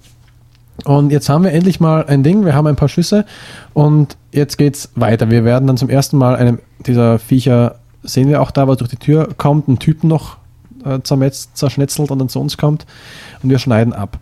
und 0.85 1.11
jetzt 1.11 1.29
haben 1.29 1.43
wir 1.43 1.51
endlich 1.51 1.79
mal 1.79 2.05
ein 2.05 2.23
Ding, 2.23 2.45
wir 2.45 2.55
haben 2.55 2.67
ein 2.67 2.75
paar 2.75 2.89
Schüsse 2.89 3.25
und 3.73 4.17
jetzt 4.31 4.57
geht's 4.57 4.89
weiter. 4.95 5.29
Wir 5.29 5.45
werden 5.45 5.67
dann 5.67 5.77
zum 5.77 5.89
ersten 5.89 6.17
Mal 6.17 6.35
einem 6.35 6.59
dieser 6.85 7.19
Viecher, 7.19 7.75
sehen 8.03 8.27
wir 8.27 8.41
auch 8.41 8.51
da, 8.51 8.67
was 8.67 8.77
durch 8.77 8.89
die 8.89 8.97
Tür 8.97 9.29
kommt, 9.37 9.67
einen 9.67 9.79
Typen 9.79 10.07
noch 10.09 10.37
äh, 10.85 10.99
zermetzt, 11.03 11.55
zerschnetzelt 11.55 12.11
und 12.11 12.19
dann 12.19 12.29
zu 12.29 12.39
uns 12.39 12.57
kommt 12.57 12.85
und 13.41 13.49
wir 13.49 13.59
schneiden 13.59 13.93
ab. 13.93 14.17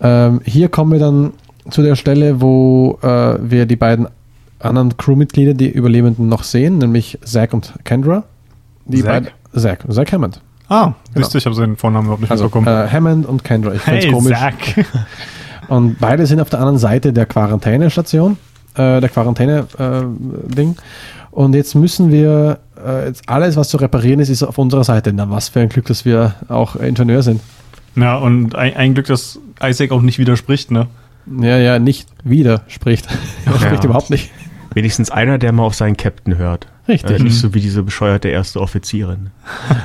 Ähm, 0.00 0.40
hier 0.44 0.68
kommen 0.68 0.92
wir 0.92 0.98
dann 0.98 1.32
zu 1.70 1.82
der 1.82 1.96
Stelle, 1.96 2.40
wo 2.40 2.98
äh, 3.02 3.36
wir 3.40 3.66
die 3.66 3.76
beiden 3.76 4.08
anderen 4.60 4.96
Crewmitglieder, 4.96 5.54
die 5.54 5.68
Überlebenden, 5.68 6.28
noch 6.28 6.42
sehen, 6.42 6.78
nämlich 6.78 7.18
Zack 7.24 7.52
und 7.52 7.74
Kendra. 7.84 8.24
Die 8.86 9.02
Zack? 9.02 9.06
beiden, 9.06 9.28
Zack, 9.60 9.84
Zack 9.92 10.12
Hammond. 10.12 10.40
ah, 10.68 10.92
siehst 11.14 11.34
du, 11.34 11.38
ich 11.38 11.44
habe 11.46 11.54
seinen 11.54 11.76
Vornamen 11.76 12.06
überhaupt 12.06 12.22
nicht 12.22 12.30
Also 12.30 12.44
mitbekommen. 12.44 12.68
äh, 12.68 12.88
Hammond 12.90 13.26
und 13.26 13.44
Kendra. 13.44 13.74
Ich 13.74 13.82
find's 13.82 14.04
hey, 14.06 14.12
komisch. 14.12 14.38
Zack. 14.38 14.54
Und 15.68 15.98
beide 15.98 16.26
sind 16.26 16.40
auf 16.40 16.50
der 16.50 16.60
anderen 16.60 16.78
Seite 16.78 17.12
der 17.12 17.26
Quarantänestation, 17.26 18.36
äh, 18.74 19.00
der 19.00 19.08
Quarantäne-Ding. 19.08 20.76
und 21.30 21.54
jetzt 21.54 21.74
müssen 21.74 22.10
wir, 22.12 22.58
äh, 22.84 23.06
jetzt 23.08 23.28
alles, 23.28 23.56
was 23.56 23.68
zu 23.68 23.76
reparieren 23.76 24.20
ist, 24.20 24.28
ist 24.28 24.42
auf 24.42 24.58
unserer 24.58 24.84
Seite. 24.84 25.12
Na, 25.12 25.28
was 25.30 25.48
für 25.48 25.60
ein 25.60 25.68
Glück, 25.68 25.86
dass 25.86 26.04
wir 26.04 26.34
auch 26.48 26.76
Ingenieur 26.76 27.22
sind. 27.22 27.40
ja, 27.96 28.16
und 28.16 28.54
ein, 28.54 28.76
ein 28.76 28.94
Glück, 28.94 29.06
dass 29.06 29.38
Isaac 29.62 29.92
auch 29.92 30.02
nicht 30.02 30.18
widerspricht, 30.18 30.70
ne? 30.70 30.86
Ja, 31.40 31.56
ja, 31.56 31.78
nicht 31.78 32.08
widerspricht. 32.22 33.08
Er 33.46 33.52
Ja. 33.52 33.58
spricht 33.66 33.84
überhaupt 33.84 34.10
nicht. 34.10 34.30
Wenigstens 34.74 35.10
einer, 35.10 35.38
der 35.38 35.52
mal 35.52 35.62
auf 35.62 35.74
seinen 35.74 35.96
Captain 35.96 36.36
hört. 36.36 36.66
Richtig. 36.88 37.20
Äh, 37.20 37.22
nicht 37.22 37.38
so 37.38 37.54
wie 37.54 37.60
diese 37.60 37.82
bescheuerte 37.82 38.28
erste 38.28 38.60
Offizierin. 38.60 39.30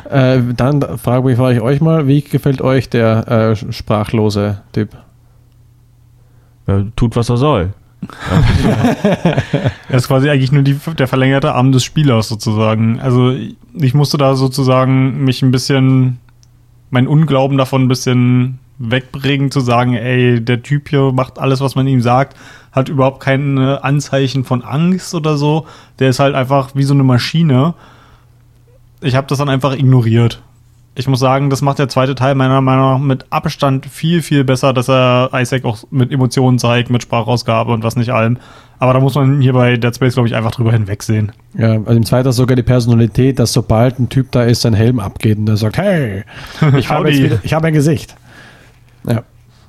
Äh, 0.09 0.39
dann 0.57 0.81
frage 0.97 1.31
ich, 1.31 1.37
frage 1.37 1.55
ich 1.55 1.61
euch 1.61 1.79
mal, 1.79 2.07
wie 2.07 2.21
gefällt 2.21 2.61
euch 2.61 2.89
der 2.89 3.55
äh, 3.55 3.71
sprachlose 3.71 4.61
Typ? 4.73 4.89
Äh, 6.69 6.85
tut, 6.95 7.15
was 7.15 7.29
er 7.29 7.37
soll. 7.37 7.73
Er 9.89 9.97
ist 9.97 10.07
quasi 10.07 10.29
eigentlich 10.29 10.51
nur 10.51 10.61
die, 10.61 10.77
der 10.97 11.07
verlängerte 11.07 11.53
Arm 11.53 11.71
des 11.71 11.83
Spielers 11.83 12.29
sozusagen. 12.29 12.99
Also 12.99 13.33
ich 13.73 13.93
musste 13.93 14.17
da 14.17 14.35
sozusagen 14.35 15.23
mich 15.23 15.41
ein 15.41 15.51
bisschen, 15.51 16.19
mein 16.91 17.07
Unglauben 17.07 17.57
davon 17.57 17.83
ein 17.83 17.87
bisschen 17.87 18.59
wegbringen, 18.77 19.51
zu 19.51 19.59
sagen, 19.59 19.95
ey, 19.95 20.39
der 20.39 20.63
Typ 20.63 20.89
hier 20.89 21.11
macht 21.11 21.39
alles, 21.39 21.59
was 21.59 21.75
man 21.75 21.87
ihm 21.87 22.01
sagt, 22.01 22.37
hat 22.71 22.87
überhaupt 22.87 23.19
keine 23.19 23.83
Anzeichen 23.83 24.45
von 24.45 24.63
Angst 24.63 25.13
oder 25.13 25.37
so. 25.37 25.65
Der 25.99 26.09
ist 26.09 26.19
halt 26.19 26.35
einfach 26.35 26.69
wie 26.75 26.83
so 26.83 26.93
eine 26.93 27.03
Maschine. 27.03 27.73
Ich 29.01 29.15
habe 29.15 29.27
das 29.27 29.39
dann 29.39 29.49
einfach 29.49 29.73
ignoriert. 29.73 30.41
Ich 30.99 31.07
muss 31.07 31.21
sagen, 31.21 31.49
das 31.49 31.61
macht 31.61 31.79
der 31.79 31.87
zweite 31.87 32.13
Teil 32.13 32.35
meiner 32.35 32.59
Meinung 32.59 32.91
nach 32.91 32.99
mit 32.99 33.25
Abstand 33.29 33.85
viel, 33.85 34.21
viel 34.21 34.43
besser, 34.43 34.73
dass 34.73 34.89
er 34.89 35.29
Isaac 35.33 35.63
auch 35.63 35.85
mit 35.91 36.11
Emotionen 36.11 36.59
zeigt, 36.59 36.89
mit 36.89 37.01
Sprachausgabe 37.01 37.71
und 37.71 37.83
was 37.83 37.95
nicht 37.95 38.09
allem. 38.09 38.37
Aber 38.79 38.91
da 38.91 38.99
muss 38.99 39.15
man 39.15 39.39
hier 39.39 39.53
bei 39.53 39.77
Dead 39.77 39.95
Space, 39.95 40.15
glaube 40.15 40.27
ich, 40.27 40.35
einfach 40.35 40.51
drüber 40.51 40.73
hinwegsehen. 40.73 41.31
Ja, 41.57 41.71
also 41.71 41.91
im 41.91 42.05
zweiten 42.05 42.33
sogar 42.33 42.57
die 42.57 42.63
Personalität, 42.63 43.39
dass 43.39 43.53
sobald 43.53 43.97
ein 43.97 44.09
Typ 44.09 44.33
da 44.33 44.43
ist, 44.43 44.59
sein 44.59 44.73
Helm 44.73 44.99
abgeht 44.99 45.37
und 45.37 45.45
der 45.45 45.55
sagt, 45.55 45.77
hey, 45.77 46.25
ich 46.77 46.89
habe, 46.89 47.07
wieder, 47.07 47.39
ich 47.43 47.53
habe 47.53 47.67
ein 47.67 47.73
Gesicht. 47.73 48.17
Ja. 49.07 49.23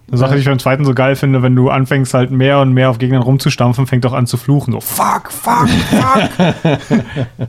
Eine 0.08 0.18
Sache, 0.18 0.34
die 0.34 0.40
ich 0.40 0.46
beim 0.46 0.58
zweiten 0.58 0.84
so 0.84 0.94
geil 0.94 1.14
finde, 1.14 1.44
wenn 1.44 1.54
du 1.54 1.70
anfängst 1.70 2.12
halt 2.12 2.32
mehr 2.32 2.58
und 2.58 2.72
mehr 2.72 2.90
auf 2.90 2.98
Gegnern 2.98 3.22
rumzustampfen, 3.22 3.86
fängt 3.86 4.04
auch 4.04 4.14
an 4.14 4.26
zu 4.26 4.36
fluchen. 4.36 4.72
So, 4.72 4.80
fuck, 4.80 5.30
fuck, 5.30 5.68
fuck. 5.68 7.04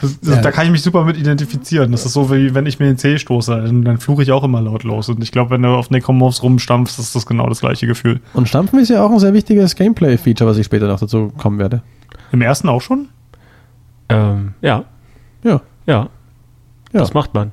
Das, 0.00 0.18
Ja. 0.22 0.40
Da 0.40 0.50
kann 0.50 0.64
ich 0.66 0.72
mich 0.72 0.82
super 0.82 1.04
mit 1.04 1.16
identifizieren. 1.16 1.92
Das 1.92 2.06
ist 2.06 2.12
so, 2.14 2.30
wie 2.30 2.54
wenn 2.54 2.66
ich 2.66 2.78
mir 2.78 2.86
den 2.86 2.96
Zeh 2.98 3.18
stoße, 3.18 3.50
dann, 3.62 3.84
dann 3.84 3.98
fluche 3.98 4.22
ich 4.22 4.32
auch 4.32 4.44
immer 4.44 4.60
laut 4.60 4.82
los. 4.84 5.08
Und 5.08 5.22
ich 5.22 5.32
glaube, 5.32 5.50
wenn 5.50 5.62
du 5.62 5.68
auf 5.68 5.90
Necromorphs 5.90 6.42
rumstampfst, 6.42 6.98
ist 6.98 7.14
das 7.14 7.26
genau 7.26 7.48
das 7.48 7.60
gleiche 7.60 7.86
Gefühl. 7.86 8.20
Und 8.34 8.48
Stampfen 8.48 8.78
ist 8.78 8.88
ja 8.88 9.04
auch 9.04 9.10
ein 9.10 9.18
sehr 9.18 9.34
wichtiges 9.34 9.74
Gameplay-Feature, 9.76 10.48
was 10.48 10.56
ich 10.56 10.66
später 10.66 10.86
noch 10.88 11.00
dazu 11.00 11.32
kommen 11.36 11.58
werde. 11.58 11.82
Im 12.32 12.40
ersten 12.42 12.68
auch 12.68 12.80
schon? 12.82 13.08
Ähm, 14.08 14.54
ja, 14.62 14.84
Ja. 15.42 15.60
ja, 15.86 16.08
Ja. 16.92 17.00
das 17.00 17.14
macht 17.14 17.34
man. 17.34 17.52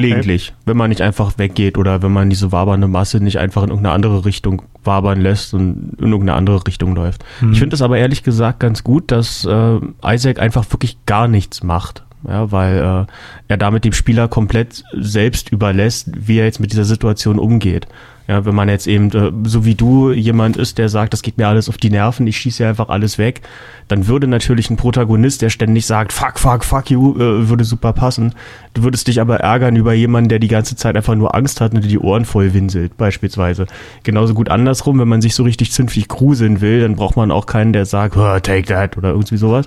Gelegentlich, 0.00 0.54
wenn 0.66 0.76
man 0.76 0.90
nicht 0.90 1.00
einfach 1.00 1.38
weggeht 1.38 1.78
oder 1.78 2.02
wenn 2.02 2.12
man 2.12 2.30
diese 2.30 2.52
wabernde 2.52 2.88
Masse 2.88 3.20
nicht 3.20 3.38
einfach 3.38 3.62
in 3.62 3.70
irgendeine 3.70 3.94
andere 3.94 4.24
Richtung 4.24 4.62
wabern 4.82 5.20
lässt 5.20 5.54
und 5.54 5.94
in 5.98 6.10
irgendeine 6.10 6.34
andere 6.34 6.66
Richtung 6.66 6.94
läuft. 6.94 7.24
Ich 7.52 7.58
finde 7.58 7.74
es 7.74 7.82
aber 7.82 7.98
ehrlich 7.98 8.22
gesagt 8.22 8.60
ganz 8.60 8.84
gut, 8.84 9.10
dass 9.10 9.44
äh, 9.44 9.78
Isaac 10.04 10.38
einfach 10.38 10.64
wirklich 10.70 10.98
gar 11.06 11.28
nichts 11.28 11.62
macht. 11.62 12.04
Ja, 12.26 12.50
weil 12.50 12.78
äh, 12.78 13.12
er 13.48 13.56
damit 13.56 13.84
dem 13.84 13.92
Spieler 13.92 14.28
komplett 14.28 14.82
selbst 14.92 15.50
überlässt, 15.50 16.10
wie 16.14 16.38
er 16.38 16.46
jetzt 16.46 16.60
mit 16.60 16.72
dieser 16.72 16.84
Situation 16.84 17.38
umgeht. 17.38 17.86
Ja, 18.26 18.46
wenn 18.46 18.54
man 18.54 18.70
jetzt 18.70 18.86
eben, 18.86 19.10
äh, 19.12 19.30
so 19.46 19.66
wie 19.66 19.74
du, 19.74 20.10
jemand 20.10 20.56
ist, 20.56 20.78
der 20.78 20.88
sagt, 20.88 21.12
das 21.12 21.20
geht 21.20 21.36
mir 21.36 21.46
alles 21.46 21.68
auf 21.68 21.76
die 21.76 21.90
Nerven, 21.90 22.26
ich 22.26 22.38
schieße 22.38 22.66
einfach 22.66 22.88
alles 22.88 23.18
weg, 23.18 23.42
dann 23.88 24.06
würde 24.06 24.26
natürlich 24.26 24.70
ein 24.70 24.78
Protagonist, 24.78 25.42
der 25.42 25.50
ständig 25.50 25.84
sagt, 25.84 26.14
fuck, 26.14 26.38
fuck, 26.38 26.64
fuck 26.64 26.90
you, 26.90 27.14
äh, 27.16 27.50
würde 27.50 27.64
super 27.64 27.92
passen. 27.92 28.32
Du 28.72 28.82
würdest 28.82 29.08
dich 29.08 29.20
aber 29.20 29.40
ärgern 29.40 29.76
über 29.76 29.92
jemanden, 29.92 30.30
der 30.30 30.38
die 30.38 30.48
ganze 30.48 30.74
Zeit 30.74 30.96
einfach 30.96 31.14
nur 31.14 31.34
Angst 31.34 31.60
hat 31.60 31.74
und 31.74 31.84
dir 31.84 31.88
die 31.88 31.98
Ohren 31.98 32.24
voll 32.24 32.54
winselt, 32.54 32.96
beispielsweise. 32.96 33.66
Genauso 34.04 34.32
gut 34.32 34.48
andersrum, 34.48 34.98
wenn 34.98 35.08
man 35.08 35.20
sich 35.20 35.34
so 35.34 35.42
richtig 35.42 35.72
zünftig 35.72 36.08
gruseln 36.08 36.62
will, 36.62 36.80
dann 36.80 36.96
braucht 36.96 37.16
man 37.16 37.30
auch 37.30 37.44
keinen, 37.44 37.74
der 37.74 37.84
sagt, 37.84 38.16
"Oh, 38.16 38.38
take 38.40 38.64
that 38.68 38.96
oder 38.96 39.10
irgendwie 39.10 39.36
sowas. 39.36 39.66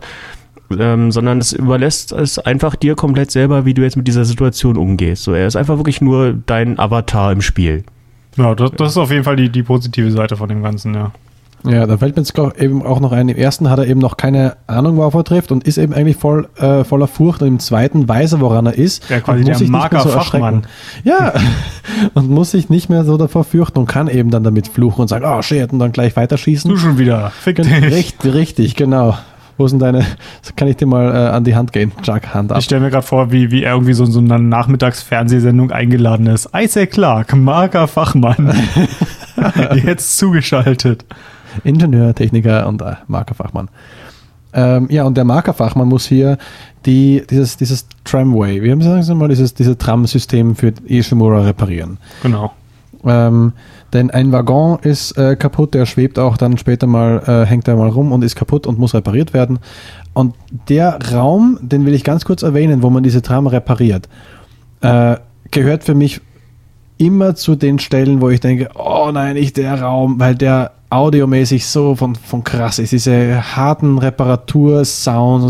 Ähm, 0.78 1.12
sondern 1.12 1.38
es 1.40 1.54
überlässt 1.54 2.12
es 2.12 2.40
einfach 2.40 2.76
dir 2.76 2.96
komplett 2.96 3.32
selber, 3.32 3.66
wie 3.66 3.74
du 3.74 3.84
jetzt 3.84 3.96
mit 3.96 4.08
dieser 4.08 4.26
Situation 4.26 4.78
umgehst. 4.78 5.24
So, 5.24 5.34
er 5.34 5.48
ist 5.48 5.56
einfach 5.56 5.78
wirklich 5.78 6.02
nur 6.02 6.34
dein 6.46 6.78
Avatar 6.78 7.32
im 7.32 7.42
Spiel. 7.42 7.84
Ja, 8.36 8.54
das, 8.54 8.72
das 8.72 8.92
ist 8.92 8.98
auf 8.98 9.12
jeden 9.12 9.24
Fall 9.24 9.36
die, 9.36 9.50
die 9.50 9.64
positive 9.64 10.12
Seite 10.12 10.36
von 10.36 10.50
dem 10.50 10.62
Ganzen, 10.62 10.94
ja. 10.94 11.12
Ja, 11.66 11.86
da 11.86 11.98
fällt 11.98 12.16
mir 12.16 12.22
jetzt 12.22 12.38
auch 12.40 12.56
eben 12.56 12.86
auch 12.86 13.00
noch 13.00 13.12
ein. 13.12 13.30
Im 13.30 13.36
ersten 13.36 13.70
hat 13.70 13.80
er 13.80 13.88
eben 13.88 14.00
noch 14.00 14.16
keine 14.16 14.58
Ahnung, 14.68 14.98
worauf 14.98 15.16
er 15.16 15.24
trifft 15.24 15.52
und 15.52 15.64
ist 15.64 15.78
eben 15.78 15.94
eigentlich 15.94 16.16
voll 16.16 16.48
äh, 16.58 16.84
voller 16.84 17.08
Furcht. 17.08 17.42
Und 17.42 17.48
im 17.48 17.60
zweiten 17.60 18.08
weiß 18.08 18.34
er, 18.34 18.40
woran 18.42 18.68
er 18.68 18.76
ist. 18.76 19.10
Ja, 19.10 19.20
quasi 19.20 19.40
und 19.40 19.48
der 19.48 19.56
sich 19.56 19.64
nicht 19.64 19.72
mehr 19.72 19.82
Marker-Fachmann. 19.82 20.64
erschrecken. 20.64 20.68
Ja, 21.04 21.34
und 22.14 22.30
muss 22.30 22.52
sich 22.52 22.70
nicht 22.70 22.90
mehr 22.90 23.04
so 23.06 23.18
davor 23.18 23.44
fürchten 23.44 23.80
und 23.80 23.88
kann 23.88 24.08
eben 24.08 24.30
dann 24.30 24.44
damit 24.44 24.68
fluchen 24.68 25.02
und 25.02 25.08
sagen, 25.08 25.26
oh 25.28 25.42
shit, 25.42 25.74
und 25.74 25.80
dann 25.80 25.92
gleich 25.92 26.16
weiterschießen. 26.16 26.70
Du 26.70 26.78
schon 26.78 27.00
wieder. 27.00 27.32
Fick 27.32 27.56
dich. 27.58 27.72
Richtig, 27.72 28.34
richtig, 28.34 28.76
genau. 28.76 29.18
Wo 29.58 29.68
sind 29.68 29.80
deine, 29.80 30.06
kann 30.56 30.68
ich 30.68 30.78
dir 30.78 30.86
mal 30.86 31.14
äh, 31.14 31.30
an 31.30 31.44
die 31.44 31.56
Hand 31.56 31.74
gehen? 31.74 31.92
Chuck, 32.04 32.34
Hand 32.34 32.52
ab. 32.52 32.60
Ich 32.60 32.66
stelle 32.66 32.82
mir 32.82 32.90
gerade 32.92 33.06
vor, 33.06 33.32
wie, 33.32 33.52
wie 33.52 33.64
er 33.64 33.74
irgendwie 33.74 33.94
so 33.94 34.06
in 34.06 34.12
so 34.12 34.20
einer 34.20 34.38
Nachmittagsfernsehsendung 34.38 35.72
eingeladen 35.72 36.28
ist. 36.28 36.50
Isaac 36.56 36.92
Clark, 36.92 37.36
Marker 37.36 37.88
Fachmann. 37.88 38.54
Jetzt 39.84 40.18
zugeschaltet. 40.18 41.06
Ingenieur, 41.64 42.14
Techniker 42.14 42.68
und 42.68 42.82
äh, 42.82 42.96
Markerfachmann. 43.08 43.70
Ähm, 44.54 44.88
ja, 44.90 45.04
und 45.04 45.18
der 45.18 45.26
Markerfachmann 45.26 45.88
muss 45.88 46.06
hier 46.06 46.38
die, 46.86 47.24
dieses, 47.30 47.58
dieses 47.58 47.86
Tramway, 48.04 48.62
wie 48.62 48.72
haben 48.72 48.82
Sie 48.82 48.96
gesagt, 48.96 49.20
mal, 49.20 49.28
dieses, 49.28 49.54
dieses 49.54 49.78
Tram-System 49.78 50.56
für 50.56 50.74
Ishimura 50.86 51.42
reparieren. 51.42 51.98
Genau. 52.24 52.54
Ähm, 53.06 53.54
denn 53.94 54.12
ein 54.12 54.32
Waggon 54.32 54.80
ist 54.82 55.18
äh, 55.18 55.36
kaputt, 55.36 55.74
der 55.74 55.86
schwebt 55.86 56.20
auch 56.20 56.38
dann 56.38 56.58
später 56.58 56.88
mal, 56.88 57.22
äh, 57.26 57.46
hängt 57.46 57.68
da 57.68 57.76
mal 57.76 57.90
rum 57.90 58.12
und 58.12 58.24
ist 58.24 58.36
kaputt 58.36 58.68
und 58.68 58.80
muss 58.80 58.94
repariert 58.94 59.34
werden. 59.34 59.60
Und 60.14 60.36
der 60.68 61.00
Raum, 61.14 61.60
den 61.62 61.86
will 61.86 61.94
ich 61.94 62.04
ganz 62.04 62.26
kurz 62.26 62.44
erwähnen, 62.44 62.82
wo 62.84 62.90
man 62.90 63.04
diese 63.04 63.22
Tram 63.22 63.48
repariert, 63.48 64.10
äh, 64.82 65.18
gehört 65.52 65.84
für 65.84 65.96
mich 65.96 66.22
immer 66.98 67.36
zu 67.36 67.56
den 67.56 67.80
Stellen, 67.80 68.22
wo 68.22 68.30
ich 68.30 68.40
denke, 68.40 68.70
oh 68.76 69.10
nein, 69.14 69.36
nicht 69.36 69.58
der 69.58 69.82
Raum, 69.82 70.20
weil 70.20 70.36
der 70.36 70.72
audiomäßig 70.90 71.66
so 71.68 71.96
von, 71.96 72.16
von 72.16 72.44
krass 72.46 72.80
ist. 72.80 72.94
Diese 72.94 73.56
harten 73.58 73.98
Reparatursounds 73.98 75.46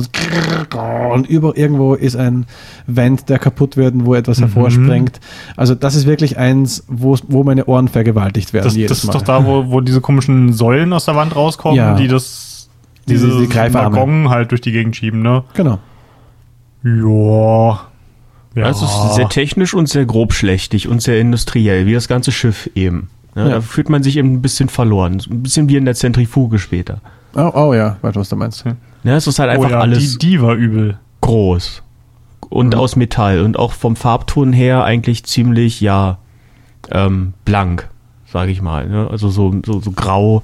und, 0.75 0.75
und 1.13 1.27
über 1.29 1.55
irgendwo 1.55 1.93
ist 1.93 2.15
ein 2.15 2.47
Vent, 2.88 3.29
der 3.29 3.38
kaputt 3.38 3.77
wird, 3.77 3.93
und 3.93 4.05
wo 4.07 4.15
etwas 4.15 4.39
hervorspringt. 4.41 5.19
Also 5.55 5.75
das 5.75 5.93
ist 5.95 6.07
wirklich 6.07 6.38
eins, 6.39 6.83
wo, 6.88 7.15
wo 7.27 7.43
meine 7.43 7.65
Ohren 7.65 7.88
vergewaltigt 7.88 8.51
werden 8.53 8.65
Das, 8.65 8.75
jedes 8.75 8.89
das 8.89 8.97
ist 8.99 9.05
Mal. 9.07 9.13
doch 9.13 9.21
da, 9.21 9.45
wo, 9.45 9.69
wo 9.69 9.79
diese 9.81 10.01
komischen 10.01 10.53
Säulen 10.53 10.91
aus 10.91 11.05
der 11.05 11.15
Wand 11.15 11.36
rauskommen, 11.36 11.77
Ja. 11.77 11.95
die 11.95 12.07
das 12.07 12.69
Diese- 13.07 13.27
diese, 13.27 13.39
die 13.41 13.47
Greifarme. 13.49 13.95
Waggon 13.95 14.29
halt 14.29 14.49
durch 14.51 14.62
die 14.62 14.71
Gegend 14.71 14.95
schieben, 14.95 15.21
ne? 15.21 15.43
Genau. 15.53 15.77
Ja. 16.83 17.81
Ja. 18.57 18.69
Es 18.69 18.81
ist 18.81 19.13
sehr 19.15 19.29
technisch 19.29 19.73
und 19.73 19.87
sehr 19.87 20.05
grobschlächtig 20.05 20.87
und 20.87 21.01
sehr 21.01 21.19
industriell, 21.19 21.85
wie 21.85 21.93
das 21.93 22.07
ganze 22.07 22.31
Schiff 22.31 22.69
eben. 22.75 23.09
Ja. 23.35 23.47
Da 23.47 23.61
fühlt 23.61 23.87
man 23.89 24.01
sich 24.01 24.17
eben 24.17 24.33
ein 24.33 24.41
bisschen 24.41 24.67
verloren. 24.67 25.21
Ein 25.29 25.43
bisschen 25.43 25.69
wie 25.69 25.77
in 25.77 25.85
der 25.85 25.93
Zentrifuge 25.93 26.57
später. 26.57 26.99
Oh, 27.35 27.51
oh 27.53 27.73
ja, 27.75 27.97
weißt 28.01 28.15
du, 28.15 28.19
was 28.19 28.29
du 28.29 28.35
meinst. 28.35 28.63
Ja, 29.03 29.15
es 29.15 29.27
ist 29.27 29.37
halt 29.37 29.51
oh 29.51 29.53
einfach 29.53 29.69
ja, 29.69 29.79
alles 29.79 30.17
die, 30.17 30.29
die 30.29 30.41
war 30.41 30.55
übel. 30.55 30.97
groß. 31.21 31.83
Und 32.49 32.73
Mhm. 32.73 32.79
aus 32.79 32.95
Metall. 32.95 33.41
Und 33.41 33.59
auch 33.59 33.73
vom 33.73 33.95
Farbton 33.95 34.53
her 34.53 34.83
eigentlich 34.83 35.23
ziemlich, 35.25 35.81
ja, 35.81 36.17
ähm, 36.89 37.33
blank, 37.45 37.89
sage 38.31 38.51
ich 38.51 38.61
mal. 38.61 38.87
Ne? 38.87 39.07
Also 39.11 39.29
so, 39.29 39.53
so, 39.65 39.81
so 39.81 39.91
grau. 39.91 40.41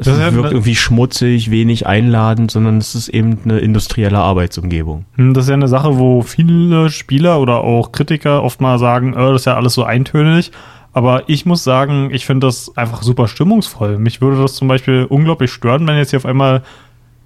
Es 0.00 0.06
Das 0.06 0.16
ist 0.16 0.20
ja- 0.22 0.34
wirkt 0.34 0.52
irgendwie 0.52 0.74
schmutzig, 0.76 1.50
wenig 1.50 1.86
einladend, 1.86 2.50
sondern 2.50 2.78
es 2.78 2.94
ist 2.94 3.08
eben 3.08 3.38
eine 3.44 3.58
industrielle 3.58 4.18
Arbeitsumgebung. 4.18 5.04
Hm, 5.16 5.34
Das 5.34 5.44
ist 5.44 5.48
ja 5.50 5.54
eine 5.54 5.68
Sache, 5.68 5.98
wo 5.98 6.22
viele 6.22 6.90
Spieler 6.90 7.38
oder 7.40 7.58
auch 7.62 7.92
Kritiker 7.92 8.42
oft 8.42 8.60
mal 8.60 8.78
sagen, 8.78 9.12
äh, 9.12 9.16
das 9.32 9.42
ist 9.42 9.44
ja 9.46 9.56
alles 9.56 9.74
so 9.74 9.84
eintönig. 9.84 10.52
Aber 10.92 11.28
ich 11.28 11.46
muss 11.46 11.62
sagen, 11.62 12.08
ich 12.12 12.26
finde 12.26 12.48
das 12.48 12.76
einfach 12.76 13.02
super 13.02 13.28
stimmungsvoll. 13.28 13.98
Mich 13.98 14.20
würde 14.20 14.40
das 14.42 14.54
zum 14.54 14.66
Beispiel 14.66 15.06
unglaublich 15.08 15.52
stören, 15.52 15.86
wenn 15.86 15.96
jetzt 15.96 16.10
hier 16.10 16.16
auf 16.18 16.26
einmal 16.26 16.62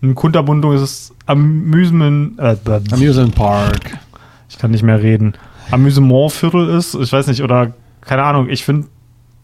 ein 0.03 0.15
kunterbundes 0.15 1.15
Amusement, 1.27 2.39
äh, 2.39 2.57
Amusement 2.93 3.35
Park. 3.35 3.99
ich 4.51 4.59
kann 4.59 4.71
nicht 4.71 4.83
mehr 4.83 5.01
reden, 5.03 5.33
Amüsementviertel 5.71 6.69
ist. 6.71 6.95
Ich 6.95 7.11
weiß 7.13 7.27
nicht, 7.29 7.43
oder 7.43 7.73
keine 8.03 8.25
Ahnung. 8.25 8.49
Ich 8.51 8.65
finde, 8.65 8.87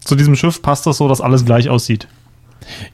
zu 0.04 0.16
diesem 0.16 0.34
Schiff 0.36 0.60
passt 0.60 0.86
das 0.86 0.98
so, 0.98 1.08
dass 1.08 1.20
alles 1.22 1.44
gleich 1.46 1.70
aussieht. 1.70 2.06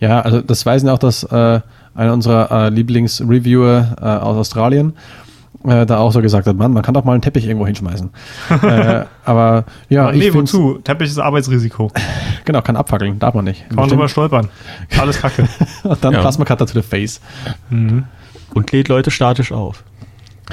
Ja, 0.01 0.21
also 0.21 0.41
das 0.41 0.65
weisen 0.67 0.89
auch, 0.89 0.99
dass 0.99 1.23
äh, 1.25 1.61
einer 1.95 2.13
unserer 2.13 2.51
äh, 2.51 2.69
Lieblingsreviewer 2.71 3.97
äh, 4.01 4.05
aus 4.05 4.37
Australien 4.37 4.95
äh, 5.65 5.87
da 5.87 5.99
auch 5.99 6.13
so 6.13 6.21
gesagt 6.21 6.47
hat, 6.47 6.57
Mann, 6.57 6.73
man 6.73 6.83
kann 6.83 6.95
doch 6.95 7.05
mal 7.05 7.13
einen 7.13 7.23
Teppich 7.23 7.47
irgendwo 7.47 7.67
hinschmeißen. 7.67 8.11
äh, 8.63 9.05
aber 9.25 9.65
ja, 9.89 10.05
Aber 10.05 10.15
ich 10.15 10.21
nee, 10.21 10.35
wozu? 10.35 10.79
Teppich 10.85 11.09
ist 11.09 11.19
Arbeitsrisiko. 11.19 11.91
Genau, 12.45 12.63
kann 12.63 12.77
abfackeln, 12.77 13.19
darf 13.19 13.35
man 13.35 13.45
nicht. 13.45 13.69
Kann 13.69 13.75
man 13.75 13.89
drüber 13.89 14.09
stolpern. 14.09 14.49
Alles 15.01 15.21
kacke. 15.21 15.49
Und 15.83 16.05
dann 16.05 16.13
Ja. 16.13 16.21
Plasma 16.21 16.45
Cutter 16.45 16.65
to 16.65 16.75
the 16.75 16.83
face. 16.83 17.21
mhm. 17.71 18.05
Und 18.55 18.71
lädt 18.71 18.87
Leute 18.87 19.11
statisch 19.11 19.51
auf. 19.51 19.83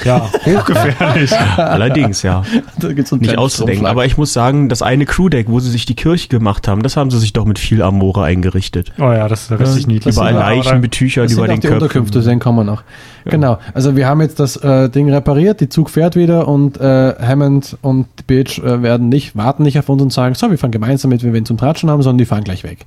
Ja, 0.03 0.29
hochgefährlich. 0.45 1.31
Allerdings, 1.57 2.23
ja. 2.23 2.43
Da 2.79 2.93
gibt's 2.93 3.11
so 3.11 3.15
einen 3.15 3.21
Nicht 3.21 3.37
auszudenken. 3.37 3.85
Aber 3.85 4.05
ich 4.05 4.17
muss 4.17 4.33
sagen, 4.33 4.67
das 4.69 4.81
eine 4.81 5.05
Crewdeck, 5.05 5.49
wo 5.49 5.59
sie 5.59 5.69
sich 5.69 5.85
die 5.85 5.93
Kirche 5.95 6.29
gemacht 6.29 6.67
haben, 6.67 6.81
das 6.81 6.97
haben 6.97 7.11
sie 7.11 7.19
sich 7.19 7.33
doch 7.33 7.45
mit 7.45 7.59
viel 7.59 7.81
Amore 7.83 8.23
eingerichtet. 8.23 8.91
Oh 8.99 9.03
ja, 9.11 9.27
das 9.27 9.51
ist 9.51 9.59
richtig 9.59 9.87
niedlich. 9.87 10.15
Überall 10.15 10.33
Leichen 10.33 10.81
Das 10.81 11.31
über 11.33 11.47
den 11.47 11.59
die 11.59 11.67
Köpfen. 11.67 11.73
Unterkünfte, 11.73 12.21
sehen 12.21 12.39
kommen 12.39 12.59
wir 12.59 12.63
noch. 12.63 12.83
Genau. 13.25 13.59
Also 13.73 13.95
wir 13.95 14.07
haben 14.07 14.21
jetzt 14.21 14.39
das 14.39 14.57
äh, 14.57 14.89
Ding 14.89 15.11
repariert, 15.11 15.61
die 15.61 15.69
Zug 15.69 15.89
fährt 15.89 16.15
wieder 16.15 16.47
und 16.47 16.79
äh, 16.81 17.13
Hammond 17.21 17.77
und 17.81 18.07
Bitch 18.27 18.59
äh, 18.59 18.81
werden 18.81 19.09
nicht, 19.09 19.35
warten 19.37 19.63
nicht 19.63 19.77
auf 19.79 19.87
uns 19.89 20.01
und 20.01 20.11
sagen, 20.11 20.35
so, 20.35 20.49
wir 20.49 20.57
fahren 20.57 20.71
gemeinsam 20.71 21.09
mit, 21.09 21.23
wenn 21.23 21.33
wir 21.33 21.39
ihn 21.39 21.45
zum 21.45 21.57
Tratschen 21.57 21.89
haben, 21.89 22.01
sondern 22.01 22.17
die 22.17 22.25
fahren 22.25 22.43
gleich 22.43 22.63
weg. 22.63 22.85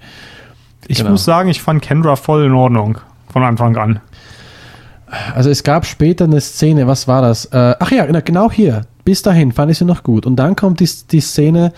Ich 0.88 0.98
Genau. 0.98 1.10
muss 1.10 1.24
sagen, 1.24 1.48
ich 1.48 1.62
fand 1.62 1.82
Kendra 1.82 2.16
voll 2.16 2.44
in 2.44 2.52
Ordnung. 2.52 2.98
Von 3.32 3.42
Anfang 3.42 3.76
an. 3.76 4.00
Also 5.34 5.50
es 5.50 5.62
gab 5.62 5.86
später 5.86 6.24
eine 6.24 6.40
Szene, 6.40 6.86
was 6.86 7.06
war 7.06 7.22
das? 7.22 7.46
Äh, 7.46 7.74
ach 7.78 7.90
ja, 7.90 8.06
genau- 8.20 8.50
hier. 8.50 8.82
Bis 9.04 9.22
dahin 9.22 9.52
fand 9.52 9.70
ich 9.70 9.78
sie 9.78 9.84
noch 9.84 10.02
gut. 10.02 10.26
Und 10.26 10.36
dann 10.36 10.56
kommt 10.56 10.80
die, 10.80 10.88
die 11.12 11.20
Szene, 11.20 11.72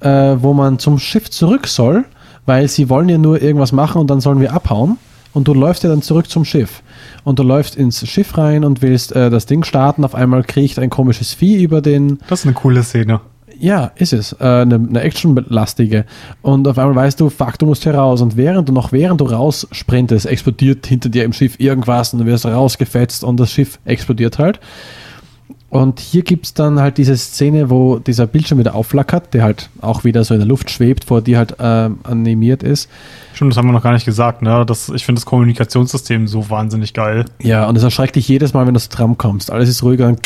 äh, 0.00 0.36
wo 0.38 0.52
man 0.52 0.78
zum 0.78 0.98
Schiff 0.98 1.30
zurück 1.30 1.66
soll, 1.66 2.04
weil 2.44 2.68
sie 2.68 2.90
wollen 2.90 3.08
ja 3.08 3.16
nur 3.16 3.40
irgendwas 3.40 3.72
machen 3.72 4.00
und 4.02 4.10
dann 4.10 4.20
sollen 4.20 4.40
wir 4.40 4.52
abhauen. 4.52 4.98
Und 5.32 5.48
du 5.48 5.54
läufst 5.54 5.82
ja 5.82 5.88
dann 5.88 6.02
zurück 6.02 6.28
zum 6.30 6.44
Schiff. 6.44 6.82
Und 7.24 7.38
du 7.38 7.42
läufst 7.42 7.74
ins 7.74 8.06
Schiff 8.06 8.36
rein 8.36 8.64
und 8.64 8.82
willst 8.82 9.12
äh, 9.16 9.30
das 9.30 9.46
Ding 9.46 9.64
starten. 9.64 10.04
Auf 10.04 10.14
einmal 10.14 10.44
kriecht 10.44 10.78
ein 10.78 10.90
komisches 10.90 11.32
Vieh 11.34 11.62
über 11.62 11.80
den, 11.80 12.18
Das 12.28 12.40
ist 12.40 12.46
eine 12.46 12.54
coole 12.54 12.82
Szene. 12.82 13.20
Ja, 13.58 13.92
ist 13.96 14.12
es. 14.12 14.32
Äh, 14.32 14.44
eine, 14.44 14.76
eine 14.76 15.00
actionlastige. 15.00 16.04
Und 16.42 16.66
auf 16.68 16.78
einmal 16.78 16.94
weißt 16.94 17.20
du, 17.20 17.30
fuck, 17.30 17.58
du 17.58 17.66
musst 17.66 17.82
hier 17.82 17.94
raus. 17.94 18.20
Und 18.20 18.36
während 18.36 18.68
du 18.68 18.72
noch 18.72 18.92
während 18.92 19.20
du 19.20 19.24
raus 19.26 19.66
sprintest, 19.72 20.26
explodiert 20.26 20.86
hinter 20.86 21.08
dir 21.08 21.24
im 21.24 21.32
Schiff 21.32 21.58
irgendwas 21.58 22.12
und 22.12 22.20
du 22.20 22.26
wirst 22.26 22.46
rausgefetzt 22.46 23.24
und 23.24 23.38
das 23.38 23.52
Schiff 23.52 23.78
explodiert 23.84 24.38
halt. 24.38 24.60
Und 25.74 25.98
hier 25.98 26.22
gibt 26.22 26.46
es 26.46 26.54
dann 26.54 26.78
halt 26.78 26.98
diese 26.98 27.16
Szene, 27.16 27.68
wo 27.68 27.98
dieser 27.98 28.28
Bildschirm 28.28 28.60
wieder 28.60 28.76
aufflackert, 28.76 29.34
der 29.34 29.42
halt 29.42 29.70
auch 29.80 30.04
wieder 30.04 30.22
so 30.22 30.32
in 30.32 30.38
der 30.38 30.46
Luft 30.46 30.70
schwebt, 30.70 31.02
vor 31.02 31.20
dir 31.20 31.36
halt 31.36 31.56
ähm, 31.58 31.98
animiert 32.04 32.62
ist. 32.62 32.88
Stimmt, 33.32 33.50
das 33.50 33.58
haben 33.58 33.66
wir 33.66 33.72
noch 33.72 33.82
gar 33.82 33.92
nicht 33.92 34.04
gesagt. 34.04 34.40
Ne? 34.40 34.64
Das, 34.64 34.88
ich 34.90 35.04
finde 35.04 35.18
das 35.18 35.26
Kommunikationssystem 35.26 36.28
so 36.28 36.48
wahnsinnig 36.48 36.94
geil. 36.94 37.24
Ja, 37.40 37.66
und 37.68 37.76
es 37.76 37.82
erschreckt 37.82 38.14
dich 38.14 38.28
jedes 38.28 38.54
Mal, 38.54 38.68
wenn 38.68 38.74
du 38.74 38.80
Tram 38.80 39.18
kommst. 39.18 39.50
Alles 39.50 39.68
ist 39.68 39.82
ruhiger 39.82 40.06
und 40.06 40.22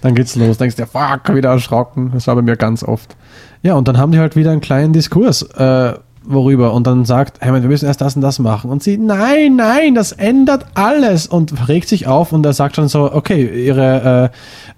dann 0.00 0.14
geht's 0.14 0.36
los. 0.36 0.58
Denkst 0.58 0.76
dir, 0.76 0.86
fuck, 0.86 1.34
wieder 1.34 1.50
erschrocken. 1.50 2.10
Das 2.12 2.26
war 2.26 2.34
bei 2.34 2.42
mir 2.42 2.56
ganz 2.56 2.82
oft. 2.82 3.16
Ja, 3.62 3.74
und 3.74 3.88
dann 3.88 3.98
haben 3.98 4.12
die 4.12 4.18
halt 4.18 4.36
wieder 4.36 4.50
einen 4.50 4.60
kleinen 4.60 4.92
Diskurs, 4.92 5.42
äh, 5.42 5.94
worüber. 6.26 6.72
Und 6.72 6.86
dann 6.86 7.04
sagt, 7.04 7.38
hey, 7.40 7.52
wir 7.52 7.60
müssen 7.60 7.86
erst 7.86 8.00
das 8.00 8.16
und 8.16 8.22
das 8.22 8.38
machen. 8.38 8.70
Und 8.70 8.82
sie, 8.82 8.98
nein, 8.98 9.56
nein, 9.56 9.94
das 9.94 10.12
ändert 10.12 10.66
alles. 10.74 11.26
Und 11.26 11.68
regt 11.68 11.88
sich 11.88 12.06
auf 12.06 12.32
und 12.32 12.44
er 12.44 12.52
sagt 12.52 12.76
schon 12.76 12.88
so, 12.88 13.12
okay, 13.12 13.66
ihre, 13.66 14.30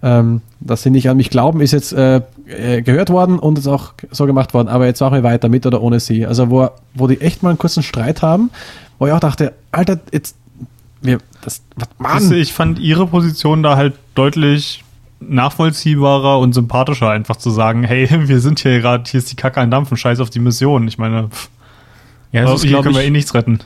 äh, 0.03 0.09
ähm, 0.09 0.43
dass 0.61 0.83
sie 0.83 0.91
nicht 0.91 1.09
an 1.09 1.17
mich 1.17 1.31
glauben, 1.31 1.61
ist 1.61 1.73
jetzt 1.73 1.93
äh, 1.93 2.23
äh, 2.47 2.83
gehört 2.83 3.11
worden 3.11 3.39
und 3.39 3.59
ist 3.59 3.67
auch 3.67 3.95
so 4.11 4.27
gemacht 4.27 4.55
worden. 4.55 4.69
Aber 4.69 4.87
jetzt 4.87 5.01
machen 5.01 5.15
wir 5.15 5.23
weiter 5.23 5.49
mit 5.49 5.67
oder 5.67 5.83
ohne 5.83 6.01
sie. 6.01 6.27
Also 6.27 6.51
wo, 6.51 6.69
wo 6.95 7.07
die 7.07 7.21
echt 7.21 7.43
mal 7.43 7.51
einen 7.51 7.59
kurzen 7.59 7.83
Streit 7.83 8.23
haben, 8.23 8.51
wo 8.99 9.07
ich 9.07 9.13
auch 9.13 9.21
dachte, 9.21 9.53
Alter, 9.73 9.99
jetzt, 10.13 10.37
wir, 11.03 11.19
das, 11.43 11.63
was, 11.77 11.89
Mann. 11.99 12.33
Ich 12.33 12.53
fand 12.53 12.79
ihre 12.79 13.07
Position 13.07 13.63
da 13.63 13.77
halt 13.77 13.95
deutlich 14.15 14.85
nachvollziehbarer 15.21 16.39
und 16.39 16.53
sympathischer, 16.53 17.11
einfach 17.11 17.37
zu 17.37 17.51
sagen, 17.51 17.85
hey, 17.85 18.09
wir 18.29 18.41
sind 18.41 18.61
hier 18.61 18.81
gerade, 18.81 19.05
hier 19.09 19.19
ist 19.19 19.31
die 19.31 19.37
Kacke 19.37 19.61
an 19.61 19.71
Dampfen, 19.71 19.97
scheiß 19.97 20.21
auf 20.21 20.31
die 20.31 20.41
Mission. 20.41 20.87
Ich 20.89 20.99
meine, 20.99 21.29
pff, 21.29 21.49
Ja, 22.33 22.43
das 22.43 22.57
ist, 22.57 22.63
hier 22.63 22.71
glaube 22.73 22.85
können 22.85 22.97
wir 22.97 23.03
eh 23.03 23.07
ich, 23.07 23.13
nichts 23.13 23.35
retten. 23.35 23.59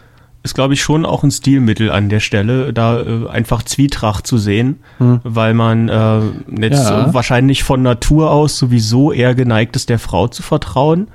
ist, 0.43 0.55
glaub 0.55 0.71
ich, 0.71 0.83
schon 0.83 1.05
auch 1.05 1.23
ein 1.23 1.31
Stilmittel 1.31 1.91
an 1.91 2.09
der 2.09 2.21
Stelle, 2.21 2.73
da 2.73 3.01
äh, 3.01 3.29
einfach 3.29 3.63
Zwietracht 3.63 4.27
zu 4.27 4.39
sehen, 4.39 4.81
weil 4.99 5.55
man 5.55 5.89
äh, 5.89 6.21
jetzt 6.61 6.89
Ja. 6.89 7.09
äh, 7.09 7.15
wahrscheinlich 7.15 7.63
von 7.65 7.83
Natur 7.83 8.31
aus 8.31 8.57
sowieso 8.59 9.13
eher 9.13 9.35
geneigt 9.35 9.77
ist, 9.77 9.89
der 9.89 9.99
Frau 9.99 10.29
zu 10.29 10.43
vertrauen. 10.43 11.09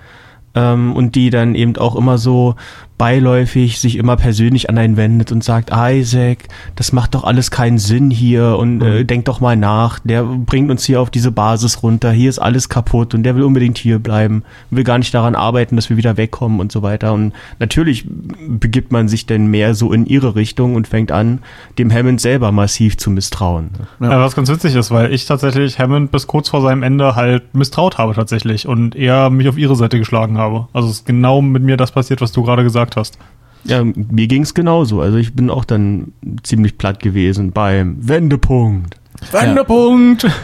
Ähm, 0.55 0.93
und 0.95 1.13
die 1.15 1.29
dann 1.29 1.53
eben 1.55 1.75
auch 1.77 1.95
immer 1.95 2.17
so 2.17 2.55
beiläufig 2.97 3.79
sich 3.79 3.95
immer 3.97 4.17
persönlich 4.17 4.69
an 4.69 4.77
einen 4.77 4.97
wendet 4.97 5.31
und 5.31 5.43
sagt, 5.43 5.71
Isaac, 5.71 6.45
das 6.75 6.93
macht 6.93 7.13
doch 7.13 7.23
alles 7.23 7.51
keinen 7.51 7.77
Sinn 7.77 8.09
hier 8.09 8.57
und 8.57 8.81
äh, 8.81 9.05
denk 9.05 9.25
doch 9.25 9.39
mal 9.39 9.55
nach, 9.55 9.99
der 9.99 10.23
bringt 10.23 10.71
uns 10.71 10.83
hier 10.85 10.99
auf 10.99 11.09
diese 11.09 11.31
Basis 11.31 11.83
runter, 11.83 12.11
hier 12.11 12.29
ist 12.29 12.39
alles 12.39 12.69
kaputt 12.69 13.13
und 13.13 13.23
der 13.23 13.35
will 13.35 13.43
unbedingt 13.43 13.77
hier 13.77 13.99
bleiben, 13.99 14.43
will 14.71 14.83
gar 14.83 14.97
nicht 14.97 15.13
daran 15.13 15.35
arbeiten, 15.35 15.75
dass 15.75 15.89
wir 15.89 15.97
wieder 15.97 16.17
wegkommen 16.17 16.59
und 16.59 16.71
so 16.71 16.81
weiter. 16.81 17.13
Und 17.13 17.33
natürlich 17.59 18.05
begibt 18.47 18.91
man 18.91 19.07
sich 19.07 19.25
dann 19.25 19.47
mehr 19.47 19.75
so 19.75 19.93
in 19.93 20.05
ihre 20.05 20.35
Richtung 20.35 20.75
und 20.75 20.87
fängt 20.87 21.11
an, 21.11 21.39
dem 21.77 21.91
Hammond 21.91 22.19
selber 22.19 22.51
massiv 22.51 22.97
zu 22.97 23.11
misstrauen. 23.11 23.69
Ja. 23.99 24.19
Was 24.19 24.35
ganz 24.35 24.49
witzig 24.49 24.75
ist, 24.75 24.89
weil 24.91 25.13
ich 25.13 25.25
tatsächlich 25.25 25.77
Hammond 25.77 26.11
bis 26.11 26.25
kurz 26.25 26.49
vor 26.49 26.61
seinem 26.61 26.83
Ende 26.83 27.15
halt 27.15 27.53
misstraut 27.53 27.97
habe 27.97 28.13
tatsächlich 28.13 28.67
und 28.67 28.95
eher 28.95 29.29
mich 29.29 29.47
auf 29.47 29.57
ihre 29.57 29.75
Seite 29.75 29.99
geschlagen 29.99 30.37
habe. 30.37 30.67
Also 30.73 30.89
es 30.89 30.97
ist 30.97 31.05
genau 31.05 31.41
mit 31.41 31.63
mir 31.63 31.77
das 31.77 31.91
passiert, 31.91 32.21
was 32.21 32.31
du 32.31 32.43
gerade 32.43 32.63
gesagt 32.63 32.86
hast. 32.95 33.17
Ja, 33.63 33.83
mir 33.83 34.27
ging's 34.27 34.53
genauso. 34.53 35.01
Also 35.01 35.17
ich 35.17 35.35
bin 35.35 35.49
auch 35.49 35.65
dann 35.65 36.13
ziemlich 36.43 36.77
platt 36.77 37.01
gewesen 37.01 37.51
beim 37.51 37.97
Wendepunkt. 37.99 38.95
Wendepunkt! 39.31 40.25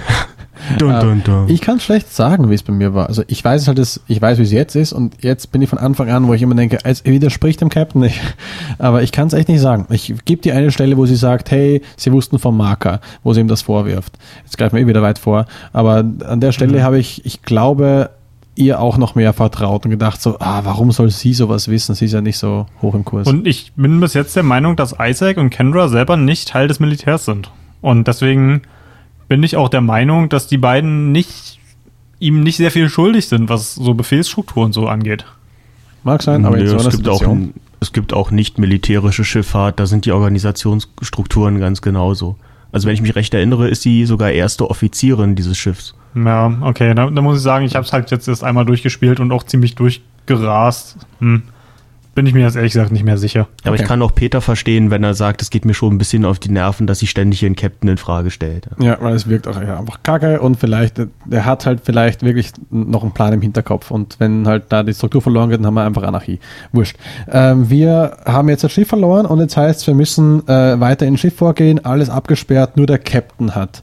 Dun, 0.78 1.00
dun, 1.00 1.24
dun. 1.24 1.50
Ich 1.50 1.62
kann 1.62 1.80
schlecht 1.80 2.14
sagen, 2.14 2.50
wie 2.50 2.54
es 2.54 2.64
bei 2.64 2.72
mir 2.72 2.94
war. 2.94 3.08
Also 3.08 3.24
ich 3.28 3.44
weiß 3.44 3.68
halt, 3.68 3.78
dass, 3.78 4.00
ich 4.08 4.22
weiß, 4.22 4.38
wie 4.38 4.44
es 4.44 4.52
jetzt 4.52 4.76
ist 4.76 4.94
und 4.94 5.22
jetzt 5.22 5.52
bin 5.52 5.62
ich 5.62 5.70
von 5.70 5.80
Anfang 5.80 6.10
an, 6.10 6.28
wo 6.28 6.34
ich 6.34 6.42
immer 6.42 6.56
denke, 6.56 6.80
es 6.84 7.04
widerspricht 7.04 7.60
dem 7.60 7.70
Captain 7.70 8.02
nicht. 8.02 8.20
Aber 8.78 9.04
ich 9.04 9.12
kann 9.12 9.28
es 9.28 9.34
echt 9.34 9.50
nicht 9.50 9.60
sagen. 9.60 9.88
Ich 9.90 10.14
gebe 10.26 10.42
dir 10.42 10.56
eine 10.56 10.72
Stelle, 10.72 10.96
wo 10.96 11.06
sie 11.06 11.16
sagt, 11.16 11.52
hey, 11.52 11.82
sie 11.98 12.12
wussten 12.12 12.40
vom 12.40 12.56
Marker, 12.56 13.02
wo 13.24 13.34
sie 13.34 13.42
ihm 13.42 13.48
das 13.48 13.62
vorwirft. 13.62 14.14
Jetzt 14.46 14.58
greifen 14.58 14.76
wir 14.78 14.84
eh 14.84 14.88
wieder 14.88 15.02
weit 15.02 15.20
vor. 15.20 15.48
Aber 15.74 15.98
an 15.98 16.40
der 16.40 16.52
Stelle 16.54 16.84
habe 16.84 16.98
ich, 16.98 17.26
ich 17.26 17.42
glaube, 17.42 18.12
ihr 18.56 18.80
auch 18.80 18.98
noch 18.98 19.16
mehr 19.16 19.34
vertraut 19.34 19.86
und 19.86 19.92
gedacht 19.92 20.22
so, 20.22 20.38
ah, 20.40 20.62
warum 20.64 20.92
soll 20.92 21.10
sie 21.10 21.34
sowas 21.34 21.68
wissen? 21.68 21.96
Sie 21.96 22.06
ist 22.06 22.14
ja 22.14 22.22
nicht 22.22 22.38
so 22.38 22.68
hoch 22.82 22.94
im 22.94 23.04
Kurs. 23.04 23.28
Und 23.28 23.48
ich 23.48 23.72
bin 23.76 24.00
bis 24.00 24.14
jetzt 24.14 24.36
der 24.36 24.44
Meinung, 24.44 24.76
dass 24.76 24.96
Isaac 25.00 25.38
und 25.38 25.50
Kendra 25.50 25.88
selber 25.88 26.18
nicht 26.18 26.50
Teil 26.50 26.68
des 26.68 26.80
Militärs 26.80 27.26
sind. 27.26 27.52
Und 27.82 28.08
deswegen 28.08 28.62
bin 29.28 29.42
ich 29.44 29.58
auch 29.58 29.70
der 29.70 29.82
Meinung, 29.82 30.30
dass 30.30 30.48
die 30.48 30.58
beiden 30.58 31.12
nicht 31.12 31.60
ihm 32.20 32.42
nicht 32.42 32.58
sehr 32.58 32.72
viel 32.72 32.90
schuldig 32.90 33.28
sind, 33.28 33.50
was 33.50 33.76
so 33.76 33.94
Befehlsstrukturen 33.94 34.72
so 34.72 34.88
angeht. 34.88 35.26
Mag 36.04 36.22
sein, 36.22 36.46
aber 36.46 36.58
Nö, 36.58 36.70
einer 36.70 36.76
es, 36.76 36.90
gibt 36.90 37.08
auch, 37.08 37.20
Situation. 37.20 37.54
es 37.80 37.92
gibt 37.92 38.14
auch 38.14 38.32
nicht 38.32 38.60
militärische 38.60 39.26
Schifffahrt, 39.26 39.80
da 39.80 39.86
sind 39.86 40.06
die 40.06 40.12
Organisationsstrukturen 40.12 41.60
ganz 41.60 41.82
genauso. 41.82 42.38
Also 42.72 42.88
wenn 42.88 42.94
ich 42.94 43.02
mich 43.02 43.16
recht 43.16 43.34
erinnere, 43.34 43.68
ist 43.68 43.82
sie 43.82 44.06
sogar 44.06 44.32
erste 44.32 44.70
Offizierin 44.70 45.36
dieses 45.36 45.58
Schiffs. 45.58 45.96
Ja, 46.16 46.54
okay, 46.62 46.94
da, 46.94 47.10
da 47.10 47.22
muss 47.22 47.38
ich 47.38 47.44
sagen, 47.44 47.66
ich 47.66 47.76
habe 47.76 47.86
es 47.86 47.94
halt 47.94 48.12
jetzt 48.12 48.28
erst 48.28 48.44
einmal 48.44 48.66
durchgespielt 48.66 49.20
und 49.20 49.32
auch 49.32 49.44
ziemlich 49.44 49.76
durchgerast. 49.76 50.98
Hm. 51.20 51.44
Bin 52.16 52.28
ich 52.28 52.36
mir 52.36 52.42
jetzt 52.42 52.56
ehrlich 52.56 52.74
gesagt 52.74 52.92
nicht 52.92 53.04
mehr 53.04 53.18
sicher. 53.18 53.48
Aber 53.64 53.72
Okay. 53.74 53.82
ich 53.82 53.88
kann 53.88 54.00
auch 54.04 54.14
Peter 54.14 54.40
verstehen, 54.40 54.92
wenn 54.92 55.04
er 55.04 55.16
sagt, 55.16 55.42
es 55.42 55.50
geht 55.50 55.66
mir 55.66 55.74
schon 55.74 55.96
ein 55.96 55.98
bisschen 55.98 56.26
auf 56.26 56.38
die 56.38 56.52
Nerven, 56.52 56.86
dass 56.86 57.00
sie 57.00 57.08
ständig 57.08 57.42
ihren 57.42 57.56
Captain 57.56 57.90
in 57.90 57.98
Frage 57.98 58.30
stellt. 58.30 58.68
Ja, 58.78 58.98
weil 59.02 59.16
es 59.16 59.28
wirkt 59.28 59.48
auch 59.48 59.60
ja, 59.60 59.80
einfach 59.80 60.04
kacke 60.04 60.40
und 60.40 60.58
vielleicht, 60.60 61.02
der 61.26 61.46
hat 61.46 61.66
halt 61.66 61.82
vielleicht 61.84 62.22
wirklich 62.22 62.52
noch 62.70 63.02
einen 63.02 63.14
Plan 63.14 63.34
im 63.34 63.42
Hinterkopf 63.42 63.90
und 63.90 64.18
wenn 64.20 64.46
halt 64.48 64.66
da 64.70 64.84
die 64.84 64.94
Struktur 64.94 65.24
verloren 65.24 65.50
geht, 65.50 65.58
dann 65.58 65.66
haben 65.66 65.74
wir 65.74 65.86
einfach 65.86 66.04
Anarchie. 66.04 66.40
Wurscht. 66.72 66.98
Ähm, 67.32 67.72
wir 67.72 68.18
haben 68.28 68.48
jetzt 68.48 68.64
das 68.64 68.72
Schiff 68.72 68.90
verloren 68.90 69.26
und 69.26 69.40
jetzt 69.40 69.58
heißt 69.58 69.88
wir 69.88 69.96
müssen 69.96 70.48
äh, 70.48 70.80
weiter 70.80 71.08
ins 71.08 71.20
Schiff 71.20 71.36
vorgehen, 71.36 71.84
alles 71.84 72.12
abgesperrt, 72.12 72.78
nur 72.78 72.86
der 72.86 73.00
Captain 73.00 73.56
hat, 73.56 73.82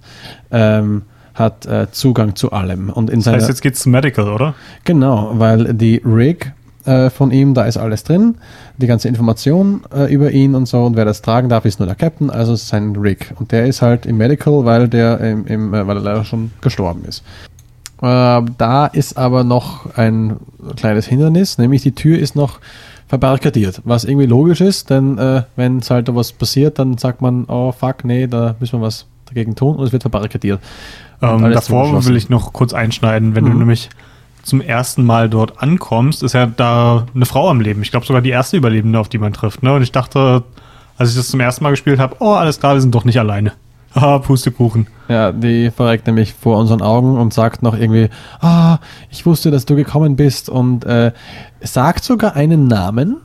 ähm, 0.53 1.03
hat 1.41 1.67
äh, 1.67 1.91
Zugang 1.91 2.37
zu 2.37 2.53
allem. 2.53 2.91
Und 2.91 3.11
in 3.11 3.21
Das 3.21 3.35
heißt, 3.35 3.49
jetzt 3.49 3.63
geht's 3.63 3.81
zu 3.81 3.89
Medical, 3.89 4.29
oder? 4.29 4.55
Genau, 4.85 5.33
weil 5.35 5.75
die 5.75 6.01
Rig 6.05 6.53
äh, 6.85 7.11
von 7.11 7.31
ihm, 7.31 7.55
da 7.55 7.65
ist 7.65 7.77
alles 7.77 8.05
drin, 8.05 8.37
die 8.77 8.87
ganze 8.87 9.09
Information 9.09 9.83
äh, 9.95 10.13
über 10.13 10.31
ihn 10.31 10.55
und 10.55 10.67
so 10.67 10.85
und 10.85 10.97
wer 10.97 11.05
das 11.05 11.23
tragen 11.23 11.49
darf, 11.49 11.65
ist 11.65 11.79
nur 11.79 11.87
der 11.87 11.97
Captain, 11.97 12.31
also 12.31 12.55
sein 12.57 12.97
Rig. 12.97 13.35
Und 13.39 13.53
der 13.53 13.67
ist 13.67 13.83
halt 13.83 14.07
im 14.07 14.17
Medical, 14.17 14.65
weil 14.65 14.89
der 14.89 15.21
im, 15.21 15.47
im, 15.47 15.75
äh, 15.75 15.87
weil 15.87 15.97
er 15.97 16.03
leider 16.03 16.25
schon 16.25 16.53
gestorben 16.61 17.05
ist. 17.05 17.23
Äh, 18.03 18.43
da 18.57 18.87
ist 18.87 19.19
aber 19.19 19.45
noch 19.45 19.95
ein 19.97 20.37
kleines 20.77 21.07
Hindernis, 21.07 21.59
nämlich 21.59 21.83
die 21.83 21.93
Tür 21.93 22.19
ist 22.19 22.35
noch 22.35 22.61
verbarrikadiert, 23.09 23.83
was 23.85 24.05
irgendwie 24.05 24.27
logisch 24.27 24.61
ist, 24.61 24.89
denn 24.89 25.19
äh, 25.19 25.43
wenn 25.57 25.79
es 25.79 25.91
halt 25.91 26.15
was 26.15 26.33
passiert, 26.33 26.79
dann 26.79 26.97
sagt 26.97 27.21
man, 27.21 27.45
oh 27.49 27.73
fuck, 27.73 28.05
nee, 28.05 28.27
da 28.27 28.55
müssen 28.61 28.79
wir 28.81 28.87
was 28.87 29.07
dagegen 29.27 29.55
tun 29.55 29.77
und 29.77 29.85
es 29.85 29.93
wird 29.93 30.03
verbarrikadiert. 30.03 30.61
Ähm, 31.23 31.51
davor 31.53 32.05
will 32.07 32.17
ich 32.17 32.31
noch 32.31 32.53
kurz 32.53 32.73
einschneiden, 32.73 33.35
wenn 33.35 33.45
du 33.45 33.51
Mhm. 33.51 33.59
nämlich 33.59 33.91
zum 34.43 34.61
ersten 34.63 35.05
Mal 35.05 35.29
dort 35.29 35.63
ankommst, 35.63 36.23
ist 36.23 36.33
ja 36.33 36.47
da 36.47 37.07
eine 37.15 37.27
Frau 37.27 37.51
am 37.51 37.61
Leben. 37.61 37.83
Ich 37.83 37.91
glaube 37.91 38.07
sogar 38.07 38.23
die 38.23 38.31
erste 38.31 38.57
Überlebende, 38.57 38.99
auf 38.99 39.09
die 39.11 39.19
man 39.19 39.33
trifft. 39.35 39.63
Ne? 39.63 39.75
Und 39.75 39.83
ich 39.83 39.93
dachte, 39.93 40.43
als 40.97 41.11
ich 41.11 41.17
das 41.17 41.29
zum 41.29 41.41
ersten 41.41 41.63
Mal 41.63 41.71
gespielt 41.71 41.99
habe, 42.01 42.17
oh, 42.21 42.33
alles 42.33 42.59
klar, 42.59 42.75
wir 42.75 42.81
sind 42.81 42.95
doch 42.95 43.05
nicht 43.05 43.19
alleine. 43.19 43.53
Haha, 43.95 44.19
Pustekuchen. 44.21 44.87
Ja, 45.09 45.33
die 45.33 45.71
verreckt 45.71 46.07
nämlich 46.07 46.33
vor 46.33 46.57
unseren 46.59 46.81
Augen 46.81 47.19
und 47.19 47.35
sagt 47.35 47.63
noch 47.63 47.77
irgendwie, 47.77 48.09
ah, 48.41 48.79
ich 49.11 49.27
wusste, 49.27 49.51
dass 49.51 49.67
du 49.67 49.75
gekommen 49.77 50.17
bist 50.17 50.49
und 50.49 50.85
äh, 50.85 51.13
sagt 51.61 52.05
sogar 52.05 52.35
einen 52.37 52.67
Namen, 52.69 53.17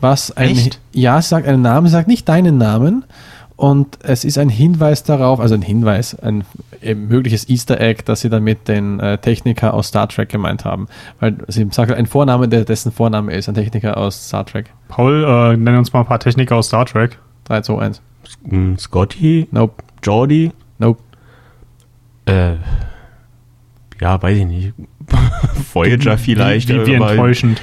was 0.00 0.30
ein, 0.36 0.50
Echt? 0.50 0.78
ja, 0.92 1.20
sie 1.20 1.28
sagt 1.28 1.48
einen 1.48 1.62
Namen, 1.62 1.86
sie 1.86 1.92
sagt 1.92 2.06
nicht 2.08 2.28
deinen 2.28 2.58
Namen 2.58 3.04
Und 3.60 3.98
es 4.02 4.24
ist 4.24 4.38
ein 4.38 4.48
Hinweis 4.48 5.02
darauf, 5.02 5.38
also 5.38 5.54
ein 5.54 5.60
Hinweis, 5.60 6.14
ein 6.18 6.44
mögliches 6.82 7.46
Easter 7.50 7.78
Egg, 7.78 8.04
dass 8.06 8.22
sie 8.22 8.30
damit 8.30 8.68
den 8.68 8.98
äh, 9.00 9.18
Techniker 9.18 9.74
aus 9.74 9.88
Star 9.88 10.08
Trek 10.08 10.30
gemeint 10.30 10.64
haben. 10.64 10.88
Weil 11.18 11.36
sie 11.48 11.66
sagen, 11.70 11.92
ein 11.92 12.06
Vorname, 12.06 12.48
der 12.48 12.64
dessen 12.64 12.90
Vorname 12.90 13.34
ist, 13.34 13.50
ein 13.50 13.54
Techniker 13.54 13.98
aus 13.98 14.28
Star 14.28 14.46
Trek. 14.46 14.70
Paul, 14.88 15.24
äh, 15.52 15.56
nenn 15.58 15.76
uns 15.76 15.92
mal 15.92 16.00
ein 16.00 16.06
paar 16.06 16.20
Techniker 16.20 16.56
aus 16.56 16.68
Star 16.68 16.86
Trek. 16.86 17.18
3, 17.44 17.60
2, 17.60 17.78
1. 17.82 18.00
Hm, 18.48 18.78
Scotty, 18.78 19.46
Nope. 19.50 19.74
Jordi, 20.02 20.52
Nope. 20.78 21.02
äh, 22.24 22.54
ja, 24.00 24.22
weiß 24.22 24.38
ich 24.38 24.46
nicht. 24.46 24.72
Voyager 25.74 26.16
vielleicht. 26.16 26.70
Wie, 26.70 26.80
wie, 26.80 26.86
wie 26.86 26.96
aber- 26.96 27.10
enttäuschend. 27.10 27.60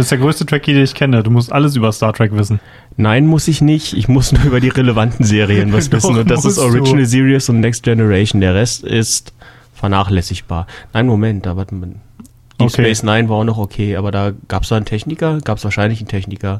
Bist 0.00 0.10
der 0.10 0.18
größte 0.18 0.46
Trekkie, 0.46 0.72
den 0.74 0.84
ich 0.84 0.94
kenne. 0.94 1.22
Du 1.22 1.30
musst 1.30 1.52
alles 1.52 1.76
über 1.76 1.92
Star 1.92 2.12
Trek 2.12 2.32
wissen. 2.36 2.60
Nein, 2.96 3.26
muss 3.26 3.48
ich 3.48 3.60
nicht. 3.60 3.92
Ich 3.94 4.08
muss 4.08 4.32
nur 4.32 4.42
über 4.44 4.60
die 4.60 4.68
relevanten 4.68 5.24
Serien 5.24 5.72
was 5.72 5.88
Doch, 5.88 5.96
wissen. 5.98 6.18
Und 6.18 6.30
das 6.30 6.40
ist 6.40 6.44
musst 6.44 6.58
du. 6.58 6.62
Original 6.62 7.04
Series 7.06 7.48
und 7.48 7.60
Next 7.60 7.82
Generation. 7.82 8.40
Der 8.40 8.54
Rest 8.54 8.82
ist 8.84 9.32
vernachlässigbar. 9.74 10.66
Nein, 10.92 11.06
Moment, 11.06 11.46
da 11.46 11.56
warte 11.56 11.74
mal. 11.74 11.86
Deep 11.88 11.96
Okay. 12.68 12.68
Space 12.84 13.02
Nine 13.02 13.28
war 13.30 13.36
auch 13.38 13.44
noch 13.44 13.56
okay, 13.58 13.96
aber 13.96 14.10
da 14.10 14.32
gab 14.48 14.64
es 14.64 14.68
da 14.68 14.76
einen 14.76 14.84
Techniker, 14.84 15.38
gab 15.42 15.56
es 15.56 15.64
wahrscheinlich 15.64 16.00
einen 16.00 16.08
Techniker. 16.08 16.58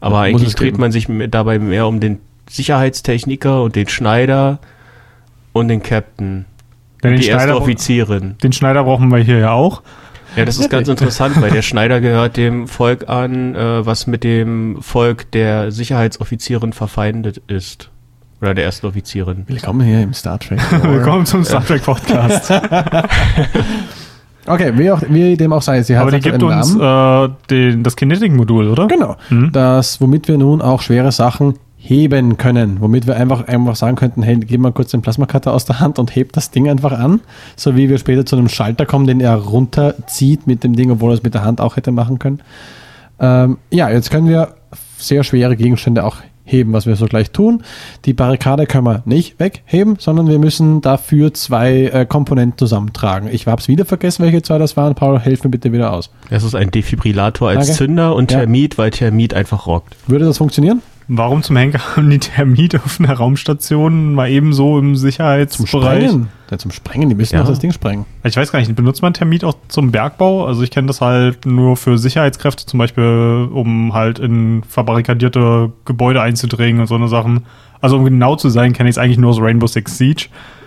Aber 0.00 0.16
Ja, 0.16 0.34
eigentlich 0.34 0.54
dreht 0.54 0.72
geben. 0.72 0.80
man 0.82 0.92
sich 0.92 1.08
dabei 1.30 1.58
mehr 1.58 1.86
um 1.86 2.00
den 2.00 2.18
Sicherheitstechniker 2.50 3.62
und 3.62 3.74
den 3.74 3.88
Schneider 3.88 4.58
und 5.54 5.68
den 5.68 5.82
Captain. 5.82 6.44
Denn 7.02 7.12
und 7.12 7.16
den 7.16 7.20
die 7.22 7.26
erste 7.28 7.44
Schneider, 7.48 7.56
Offizierin. 7.62 8.36
den 8.42 8.52
Schneider 8.52 8.84
brauchen 8.84 9.08
wir 9.10 9.18
hier 9.18 9.38
ja 9.38 9.52
auch. 9.52 9.82
Ja, 10.36 10.44
das 10.44 10.58
ist 10.58 10.70
ganz 10.70 10.88
interessant, 10.88 11.40
weil 11.40 11.50
der 11.50 11.62
Schneider 11.62 12.00
gehört 12.00 12.36
dem 12.36 12.68
Volk 12.68 13.08
an, 13.08 13.54
äh, 13.54 13.84
was 13.84 14.06
mit 14.06 14.24
dem 14.24 14.80
Volk 14.80 15.30
der 15.32 15.72
Sicherheitsoffizierin 15.72 16.72
verfeindet 16.72 17.42
ist. 17.48 17.90
Oder 18.40 18.54
der 18.54 18.64
ersten 18.64 18.86
Offizierin. 18.86 19.44
Willkommen 19.48 19.80
hier 19.80 20.00
im 20.02 20.14
Star 20.14 20.38
Trek. 20.38 20.60
Willkommen 20.82 21.26
zum 21.26 21.44
Star 21.44 21.64
Trek 21.64 21.82
Podcast. 21.82 22.52
Okay, 24.48 24.72
wie, 24.76 24.90
auch, 24.90 25.02
wie 25.08 25.36
dem 25.36 25.52
auch 25.52 25.60
sei, 25.60 25.82
sie 25.82 25.94
hat 25.96 26.02
Aber 26.02 26.10
die 26.10 26.20
gibt 26.20 26.42
uns 26.42 26.74
äh, 26.74 27.28
den, 27.50 27.82
das 27.82 27.96
Kinetic-Modul, 27.96 28.68
oder? 28.68 28.86
Genau. 28.86 29.16
Mhm. 29.28 29.52
Das, 29.52 30.00
womit 30.00 30.26
wir 30.26 30.38
nun 30.38 30.62
auch 30.62 30.80
schwere 30.80 31.12
Sachen 31.12 31.58
heben 31.78 32.36
können. 32.36 32.80
Womit 32.80 33.06
wir 33.06 33.16
einfach, 33.16 33.46
einfach 33.46 33.76
sagen 33.76 33.96
könnten, 33.96 34.22
hey, 34.22 34.36
gib 34.36 34.60
mal 34.60 34.72
kurz 34.72 34.90
den 34.90 35.00
Plasmacutter 35.00 35.52
aus 35.52 35.64
der 35.64 35.80
Hand 35.80 35.98
und 35.98 36.14
hebt 36.14 36.36
das 36.36 36.50
Ding 36.50 36.68
einfach 36.68 36.92
an. 36.92 37.20
So 37.56 37.76
wie 37.76 37.88
wir 37.88 37.98
später 37.98 38.26
zu 38.26 38.36
einem 38.36 38.48
Schalter 38.48 38.84
kommen, 38.84 39.06
den 39.06 39.20
er 39.20 39.36
runterzieht 39.36 40.46
mit 40.46 40.64
dem 40.64 40.74
Ding, 40.74 40.90
obwohl 40.90 41.12
er 41.12 41.14
es 41.14 41.22
mit 41.22 41.34
der 41.34 41.44
Hand 41.44 41.60
auch 41.60 41.76
hätte 41.76 41.92
machen 41.92 42.18
können. 42.18 42.40
Ähm, 43.20 43.58
ja, 43.70 43.88
jetzt 43.90 44.10
können 44.10 44.28
wir 44.28 44.54
sehr 44.98 45.22
schwere 45.24 45.56
Gegenstände 45.56 46.04
auch 46.04 46.16
heben, 46.44 46.72
was 46.72 46.86
wir 46.86 46.96
so 46.96 47.06
gleich 47.06 47.30
tun. 47.30 47.62
Die 48.06 48.14
Barrikade 48.14 48.66
können 48.66 48.84
wir 48.84 49.02
nicht 49.04 49.38
wegheben, 49.38 49.96
sondern 49.98 50.28
wir 50.28 50.38
müssen 50.38 50.80
dafür 50.80 51.32
zwei 51.34 51.84
äh, 51.86 52.06
Komponenten 52.06 52.58
zusammentragen. 52.58 53.28
Ich 53.30 53.46
habe 53.46 53.60
es 53.60 53.68
wieder 53.68 53.84
vergessen, 53.84 54.24
welche 54.24 54.42
zwei 54.42 54.58
das 54.58 54.76
waren. 54.76 54.94
Paul, 54.94 55.18
helf 55.20 55.44
mir 55.44 55.50
bitte 55.50 55.72
wieder 55.72 55.92
aus. 55.92 56.10
Das 56.30 56.42
ist 56.44 56.54
ein 56.54 56.70
Defibrillator 56.70 57.50
als 57.50 57.66
Danke. 57.66 57.72
Zünder 57.78 58.14
und 58.16 58.32
Ja. 58.32 58.38
Thermit, 58.38 58.78
weil 58.78 58.90
Thermit 58.90 59.34
einfach 59.34 59.66
rockt. 59.66 59.94
Würde 60.06 60.24
das 60.24 60.38
funktionieren? 60.38 60.80
Warum 61.10 61.42
zum 61.42 61.56
Henker 61.56 61.96
haben 61.96 62.10
die 62.10 62.18
Thermit 62.18 62.74
auf 62.76 63.00
einer 63.00 63.14
Raumstation 63.14 64.12
mal 64.14 64.28
eben 64.30 64.52
so 64.52 64.78
im 64.78 64.94
Sicherheitsbereich? 64.94 66.04
Sprengen. 66.04 66.28
Ja, 66.50 66.58
zum 66.58 66.70
Sprengen, 66.70 67.08
die 67.08 67.14
müssen 67.14 67.34
Ja. 67.36 67.42
auch 67.42 67.46
das 67.48 67.58
Ding 67.60 67.72
sprengen. 67.72 68.04
Ich 68.24 68.36
weiß 68.36 68.52
gar 68.52 68.58
nicht, 68.58 68.74
benutzt 68.76 69.00
man 69.00 69.14
Thermit 69.14 69.42
auch 69.42 69.54
zum 69.68 69.90
Bergbau? 69.90 70.44
Also 70.44 70.62
ich 70.62 70.70
kenne 70.70 70.86
das 70.86 71.00
halt 71.00 71.46
nur 71.46 71.76
für 71.78 71.96
Sicherheitskräfte, 71.96 72.66
zum 72.66 72.78
Beispiel, 72.78 73.48
um 73.52 73.94
halt 73.94 74.18
in 74.18 74.62
verbarrikadierte 74.68 75.72
Gebäude 75.86 76.20
einzudringen 76.20 76.80
und 76.82 76.86
so 76.88 76.94
eine 76.94 77.08
Sachen. 77.08 77.46
Also 77.80 77.96
um 77.96 78.04
genau 78.04 78.36
zu 78.36 78.48
sein, 78.50 78.72
kenne 78.72 78.88
ich 78.90 78.94
es 78.94 78.98
eigentlich 78.98 79.18
nur 79.18 79.30
aus 79.30 79.40
Rainbow 79.40 79.66
Six 79.66 79.96
Siege. 79.96 80.26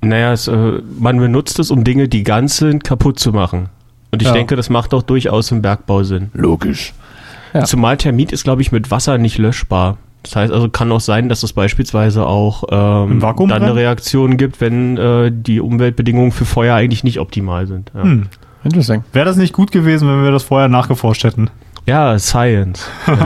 Naja, 0.00 0.32
es, 0.32 0.48
äh, 0.48 0.80
man 0.98 1.18
benutzt 1.18 1.58
es, 1.58 1.70
um 1.70 1.84
Dinge, 1.84 2.08
die 2.08 2.22
ganz 2.24 2.56
sind, 2.56 2.82
kaputt 2.84 3.18
zu 3.18 3.32
machen. 3.32 3.68
Und 4.12 4.20
ich 4.22 4.28
Ja. 4.28 4.34
denke, 4.34 4.56
das 4.56 4.68
macht 4.68 4.92
auch 4.94 5.02
durchaus 5.02 5.50
im 5.52 5.62
Bergbau 5.62 6.02
Sinn. 6.02 6.30
Logisch. 6.34 6.92
Ja. 7.54 7.64
Zumal 7.64 7.96
Thermit 7.96 8.32
ist, 8.32 8.44
glaube 8.44 8.62
ich, 8.62 8.72
mit 8.72 8.90
Wasser 8.90 9.18
nicht 9.18 9.38
löschbar. 9.38 9.98
Das 10.22 10.34
heißt 10.34 10.52
also, 10.52 10.68
kann 10.68 10.90
auch 10.90 11.00
sein, 11.00 11.28
dass 11.28 11.42
es 11.42 11.52
beispielsweise 11.52 12.26
auch 12.26 12.64
ähm, 12.70 13.12
Im 13.12 13.22
Vakuum 13.22 13.48
dann 13.48 13.62
eine? 13.62 13.74
Reaktion 13.76 14.36
gibt, 14.36 14.60
wenn 14.60 14.96
äh, 14.96 15.30
die 15.32 15.60
Umweltbedingungen 15.60 16.32
für 16.32 16.44
Feuer 16.44 16.74
eigentlich 16.74 17.04
nicht 17.04 17.20
optimal 17.20 17.66
sind. 17.66 17.92
Ja, 17.94 18.02
Hm. 18.02 18.26
Interesting. 18.64 19.04
Wäre 19.12 19.24
das 19.26 19.36
nicht 19.36 19.52
gut 19.52 19.70
gewesen, 19.70 20.08
wenn 20.08 20.24
wir 20.24 20.32
das 20.32 20.42
vorher 20.42 20.68
nachgeforscht 20.68 21.22
hätten? 21.22 21.50
ja 21.86 22.18
Science. 22.18 22.84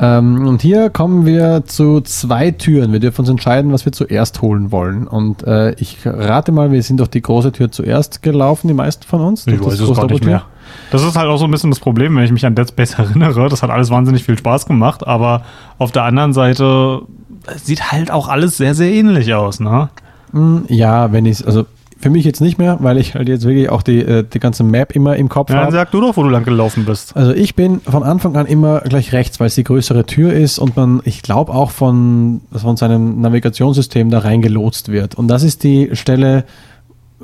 ähm, 0.00 0.46
und 0.46 0.62
hier 0.62 0.90
kommen 0.90 1.26
wir 1.26 1.64
zu 1.64 2.00
zwei 2.02 2.50
Türen. 2.50 2.92
Wir 2.92 3.00
dürfen 3.00 3.22
uns 3.22 3.30
entscheiden, 3.30 3.72
was 3.72 3.84
wir 3.84 3.92
zuerst 3.92 4.42
holen 4.42 4.70
wollen. 4.70 5.06
Und 5.06 5.44
äh, 5.44 5.72
ich 5.78 5.98
rate 6.04 6.52
mal, 6.52 6.70
wir 6.70 6.82
sind 6.82 6.98
durch 6.98 7.08
die 7.08 7.22
große 7.22 7.52
Tür 7.52 7.70
zuerst 7.72 8.22
gelaufen, 8.22 8.68
die 8.68 8.74
meisten 8.74 9.04
von 9.04 9.22
uns. 9.22 9.44
Durch 9.44 9.60
das 9.60 9.78
große 9.78 10.00
Doppeltür. 10.00 10.42
Das 10.90 11.02
ist 11.02 11.16
halt 11.16 11.28
auch 11.28 11.36
so 11.38 11.44
ein 11.44 11.50
bisschen 11.50 11.70
das 11.70 11.80
Problem, 11.80 12.16
wenn 12.16 12.24
ich 12.24 12.32
mich 12.32 12.46
an 12.46 12.54
Dead 12.54 12.68
Space 12.68 12.94
erinnere. 12.98 13.48
Das 13.48 13.62
hat 13.62 13.70
alles 13.70 13.90
wahnsinnig 13.90 14.24
viel 14.24 14.38
Spaß 14.38 14.66
gemacht, 14.66 15.06
aber 15.06 15.42
auf 15.78 15.92
der 15.92 16.04
anderen 16.04 16.32
Seite 16.32 17.02
es 17.46 17.66
sieht 17.66 17.92
halt 17.92 18.10
auch 18.10 18.28
alles 18.28 18.56
sehr, 18.56 18.74
sehr 18.74 18.90
ähnlich 18.92 19.32
aus, 19.34 19.60
ne? 19.60 19.88
Hm, 20.32 20.64
Ja, 20.68 21.12
wenn 21.12 21.24
ich 21.24 21.46
also 21.46 21.64
für 22.00 22.10
mich 22.10 22.24
jetzt 22.24 22.40
nicht 22.40 22.58
mehr, 22.58 22.76
weil 22.80 22.96
ich 22.98 23.14
halt 23.16 23.28
jetzt 23.28 23.44
wirklich 23.44 23.70
auch 23.70 23.82
die, 23.82 23.98
äh, 24.00 24.22
die 24.22 24.38
ganze 24.38 24.62
Map 24.62 24.94
immer 24.94 25.16
im 25.16 25.28
Kopf 25.28 25.50
Ja, 25.50 25.56
dann 25.56 25.64
habe. 25.66 25.76
sag 25.76 25.90
du 25.90 26.00
doch, 26.00 26.16
wo 26.16 26.22
du 26.22 26.28
lang 26.28 26.44
gelaufen 26.44 26.84
bist. 26.84 27.16
Also 27.16 27.32
ich 27.32 27.56
bin 27.56 27.80
von 27.80 28.04
Anfang 28.04 28.36
an 28.36 28.46
immer 28.46 28.80
gleich 28.82 29.12
rechts, 29.12 29.40
weil 29.40 29.48
es 29.48 29.56
die 29.56 29.64
größere 29.64 30.06
Tür 30.06 30.32
ist 30.32 30.58
und 30.60 30.76
man, 30.76 31.00
ich 31.04 31.22
glaube 31.22 31.52
auch 31.52 31.70
von, 31.72 32.40
von 32.52 32.76
seinem 32.76 33.20
Navigationssystem 33.20 34.10
da 34.10 34.20
reingelotst 34.20 34.92
wird. 34.92 35.16
Und 35.16 35.26
das 35.28 35.42
ist 35.42 35.64
die 35.64 35.90
Stelle, 35.94 36.44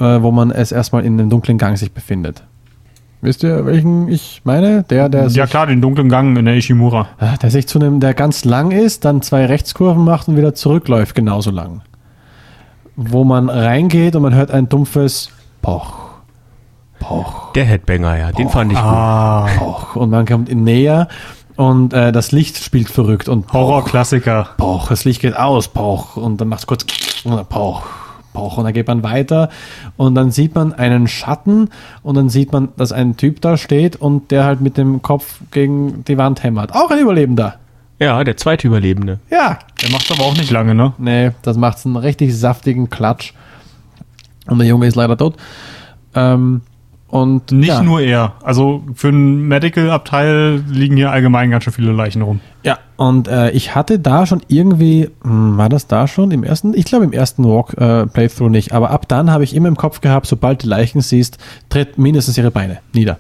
äh, 0.01 0.23
wo 0.23 0.33
man 0.33 0.51
es 0.51 0.73
erstmal 0.73 1.05
in 1.05 1.21
einem 1.21 1.31
dunklen 1.31 1.57
Gang 1.59 1.79
sich 1.79 1.93
befindet. 1.93 2.43
Wisst 3.25 3.43
ihr, 3.43 3.65
welchen 3.65 4.09
ich 4.09 4.43
meine? 4.45 4.83
Der, 4.83 5.09
der 5.09 5.31
sich, 5.31 5.39
Ja 5.39 5.47
klar, 5.47 5.67
den 5.67 5.81
dunklen 5.81 6.11
Gang 6.11 6.37
in 6.37 6.45
der 6.45 6.57
Ishimura. 6.57 7.09
Ah, 7.19 7.37
der 7.41 7.51
sich 7.51 7.67
zu 7.67 7.79
einem, 7.79 7.99
der 7.99 8.13
ganz 8.13 8.45
lang 8.45 8.71
ist, 8.71 9.07
dann 9.07 9.23
zwei 9.23 9.47
Rechtskurven 9.47 10.05
macht 10.05 10.29
und 10.29 10.37
wieder 10.37 10.55
zurückläuft, 10.55 11.15
genauso 11.15 11.51
lang. 11.51 11.81
Wo 12.97 13.25
man 13.25 13.49
reingeht 13.49 14.15
und 14.15 14.23
man 14.23 14.35
hört 14.35 14.51
ein 14.51 14.69
dumpfes 14.69 15.31
Poch, 15.63 15.95
Poch. 17.01 17.53
Der 17.53 17.65
Headbanger, 17.65 18.19
ja, 18.19 18.33
den 18.33 18.51
fand 18.51 18.73
ich 18.73 18.79
gut. 18.79 18.87
Ah, 18.87 19.47
Poch. 19.59 19.97
Und 19.97 20.11
man 20.11 20.27
kommt 20.27 20.55
näher 20.55 21.09
und 21.57 21.93
äh, 21.93 22.13
das 22.13 22.33
Licht 22.33 22.59
spielt 22.59 22.89
verrückt 22.89 23.29
und 23.29 23.47
Poch, 23.47 23.55
Horrorklassiker. 23.55 24.51
Poch, 24.59 24.89
das 24.89 25.05
Licht 25.05 25.23
geht 25.23 25.37
aus, 25.37 25.69
Poch. 25.69 26.17
Und 26.17 26.41
dann 26.41 26.49
macht 26.49 26.61
es 26.61 26.67
kurz 26.67 26.85
und 27.25 27.37
dann 27.37 27.47
Poch, 27.47 27.83
Poch. 28.35 28.59
Und 28.59 28.65
dann 28.65 28.75
geht 28.75 28.87
man 28.87 29.03
weiter 29.03 29.49
und 29.97 30.15
dann 30.15 30.31
sieht 30.31 30.55
man 30.55 30.75
einen 30.75 31.09
Schatten 31.09 31.71
und 32.03 32.17
dann 32.17 32.29
sieht 32.29 32.53
man, 32.53 32.69
dass 32.77 32.93
ein 32.93 33.17
Typ 33.17 33.41
da 33.41 33.57
steht 33.57 33.97
und 33.97 34.31
der 34.31 34.45
halt 34.45 34.61
mit 34.61 34.77
dem 34.77 35.01
Kopf 35.01 35.41
gegen 35.51 36.05
die 36.05 36.19
Wand 36.19 36.43
hämmert. 36.43 36.75
Auch 36.75 36.91
ein 36.91 36.99
Überlebender. 36.99 37.55
Ja, 37.99 38.23
der 38.23 38.37
zweite 38.37 38.67
Überlebende. 38.67 39.21
Ja. 39.31 39.59
Der 39.81 39.91
macht 39.91 40.11
aber 40.11 40.25
auch 40.25 40.37
nicht 40.37 40.51
lange, 40.51 40.75
ne? 40.75 40.93
Nee, 40.99 41.31
das 41.41 41.57
macht 41.57 41.87
einen 41.87 41.97
richtig 41.97 42.37
saftigen 42.37 42.91
Klatsch. 42.91 43.33
Und 44.47 44.59
der 44.59 44.67
Junge 44.67 44.87
ist 44.87 44.97
leider 44.97 45.17
tot. 45.17 45.37
Ähm, 46.15 46.61
und 47.15 47.53
Nicht 47.53 47.69
ja. 47.69 47.81
nur 47.81 48.01
er. 48.01 48.33
Also 48.43 48.83
für 48.97 49.07
einen 49.07 49.47
Medical-Abteil 49.47 50.65
liegen 50.69 50.97
hier 50.97 51.13
allgemein 51.13 51.49
ganz 51.49 51.63
schön 51.63 51.73
viele 51.73 51.93
Leichen 51.93 52.23
rum. 52.23 52.41
Ja, 52.65 52.79
und 52.97 53.29
äh, 53.29 53.53
ich 53.53 53.77
hatte 53.77 54.01
da 54.01 54.27
schon 54.27 54.43
irgendwie, 54.49 55.11
hm, 55.23 55.57
war 55.57 55.69
das 55.69 55.87
da 55.87 56.09
schon 56.09 56.33
im 56.33 56.43
ersten? 56.43 56.75
Ich 56.75 56.87
glaube 56.87 57.05
im 57.05 57.13
ersten 57.13 57.45
Walk 57.45 57.75
äh, 57.79 58.49
nicht, 58.49 58.73
aber 58.73 58.91
ab 58.91 59.07
dann 59.07 59.31
habe 59.31 59.45
ich 59.45 59.55
immer 59.55 59.69
im 59.69 59.77
Kopf 59.77 60.01
gehabt, 60.01 60.27
sobald 60.27 60.65
du 60.65 60.67
Leichen 60.67 61.03
siehst, 61.03 61.39
tritt 61.69 61.99
mindestens 61.99 62.37
ihre 62.37 62.51
Beine 62.51 62.79
nieder. 62.93 63.19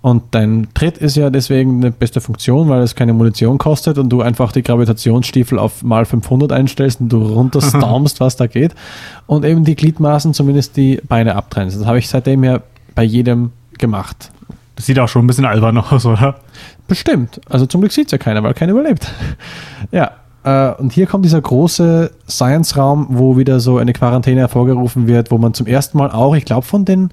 Und 0.00 0.22
dein 0.30 0.68
Tritt 0.74 0.98
ist 0.98 1.16
ja 1.16 1.28
deswegen 1.28 1.78
eine 1.78 1.90
beste 1.90 2.20
Funktion, 2.20 2.68
weil 2.68 2.82
es 2.82 2.94
keine 2.94 3.14
Munition 3.14 3.58
kostet 3.58 3.98
und 3.98 4.10
du 4.10 4.22
einfach 4.22 4.52
die 4.52 4.62
Gravitationsstiefel 4.62 5.58
auf 5.58 5.82
mal 5.82 6.04
500 6.04 6.52
einstellst 6.52 7.00
und 7.00 7.08
du 7.08 7.20
runterstormst, 7.34 8.20
was 8.20 8.36
da 8.36 8.46
geht. 8.46 8.76
Und 9.26 9.44
eben 9.44 9.64
die 9.64 9.74
Gliedmaßen, 9.74 10.34
zumindest 10.34 10.76
die 10.76 11.00
Beine 11.08 11.34
abtrennst. 11.34 11.80
Das 11.80 11.86
habe 11.86 11.98
ich 11.98 12.08
seitdem 12.08 12.44
ja 12.44 12.60
bei 12.94 13.02
jedem 13.04 13.50
gemacht. 13.78 14.30
Das 14.76 14.86
sieht 14.86 14.98
auch 14.98 15.08
schon 15.08 15.24
ein 15.24 15.26
bisschen 15.28 15.44
albern 15.44 15.78
aus, 15.78 16.04
oder? 16.04 16.36
Bestimmt. 16.88 17.40
Also 17.48 17.66
zum 17.66 17.80
Glück 17.80 17.92
sieht 17.92 18.06
es 18.06 18.12
ja 18.12 18.18
keiner, 18.18 18.42
weil 18.42 18.54
keiner 18.54 18.72
überlebt. 18.72 19.12
ja. 19.92 20.10
Äh, 20.42 20.74
und 20.74 20.92
hier 20.92 21.06
kommt 21.06 21.24
dieser 21.24 21.40
große 21.40 22.10
Science-Raum, 22.28 23.06
wo 23.10 23.36
wieder 23.38 23.60
so 23.60 23.78
eine 23.78 23.92
Quarantäne 23.92 24.40
hervorgerufen 24.40 25.06
wird, 25.06 25.30
wo 25.30 25.38
man 25.38 25.54
zum 25.54 25.66
ersten 25.66 25.96
Mal 25.96 26.10
auch, 26.10 26.34
ich 26.36 26.44
glaube 26.44 26.66
von 26.66 26.84
den, 26.84 27.10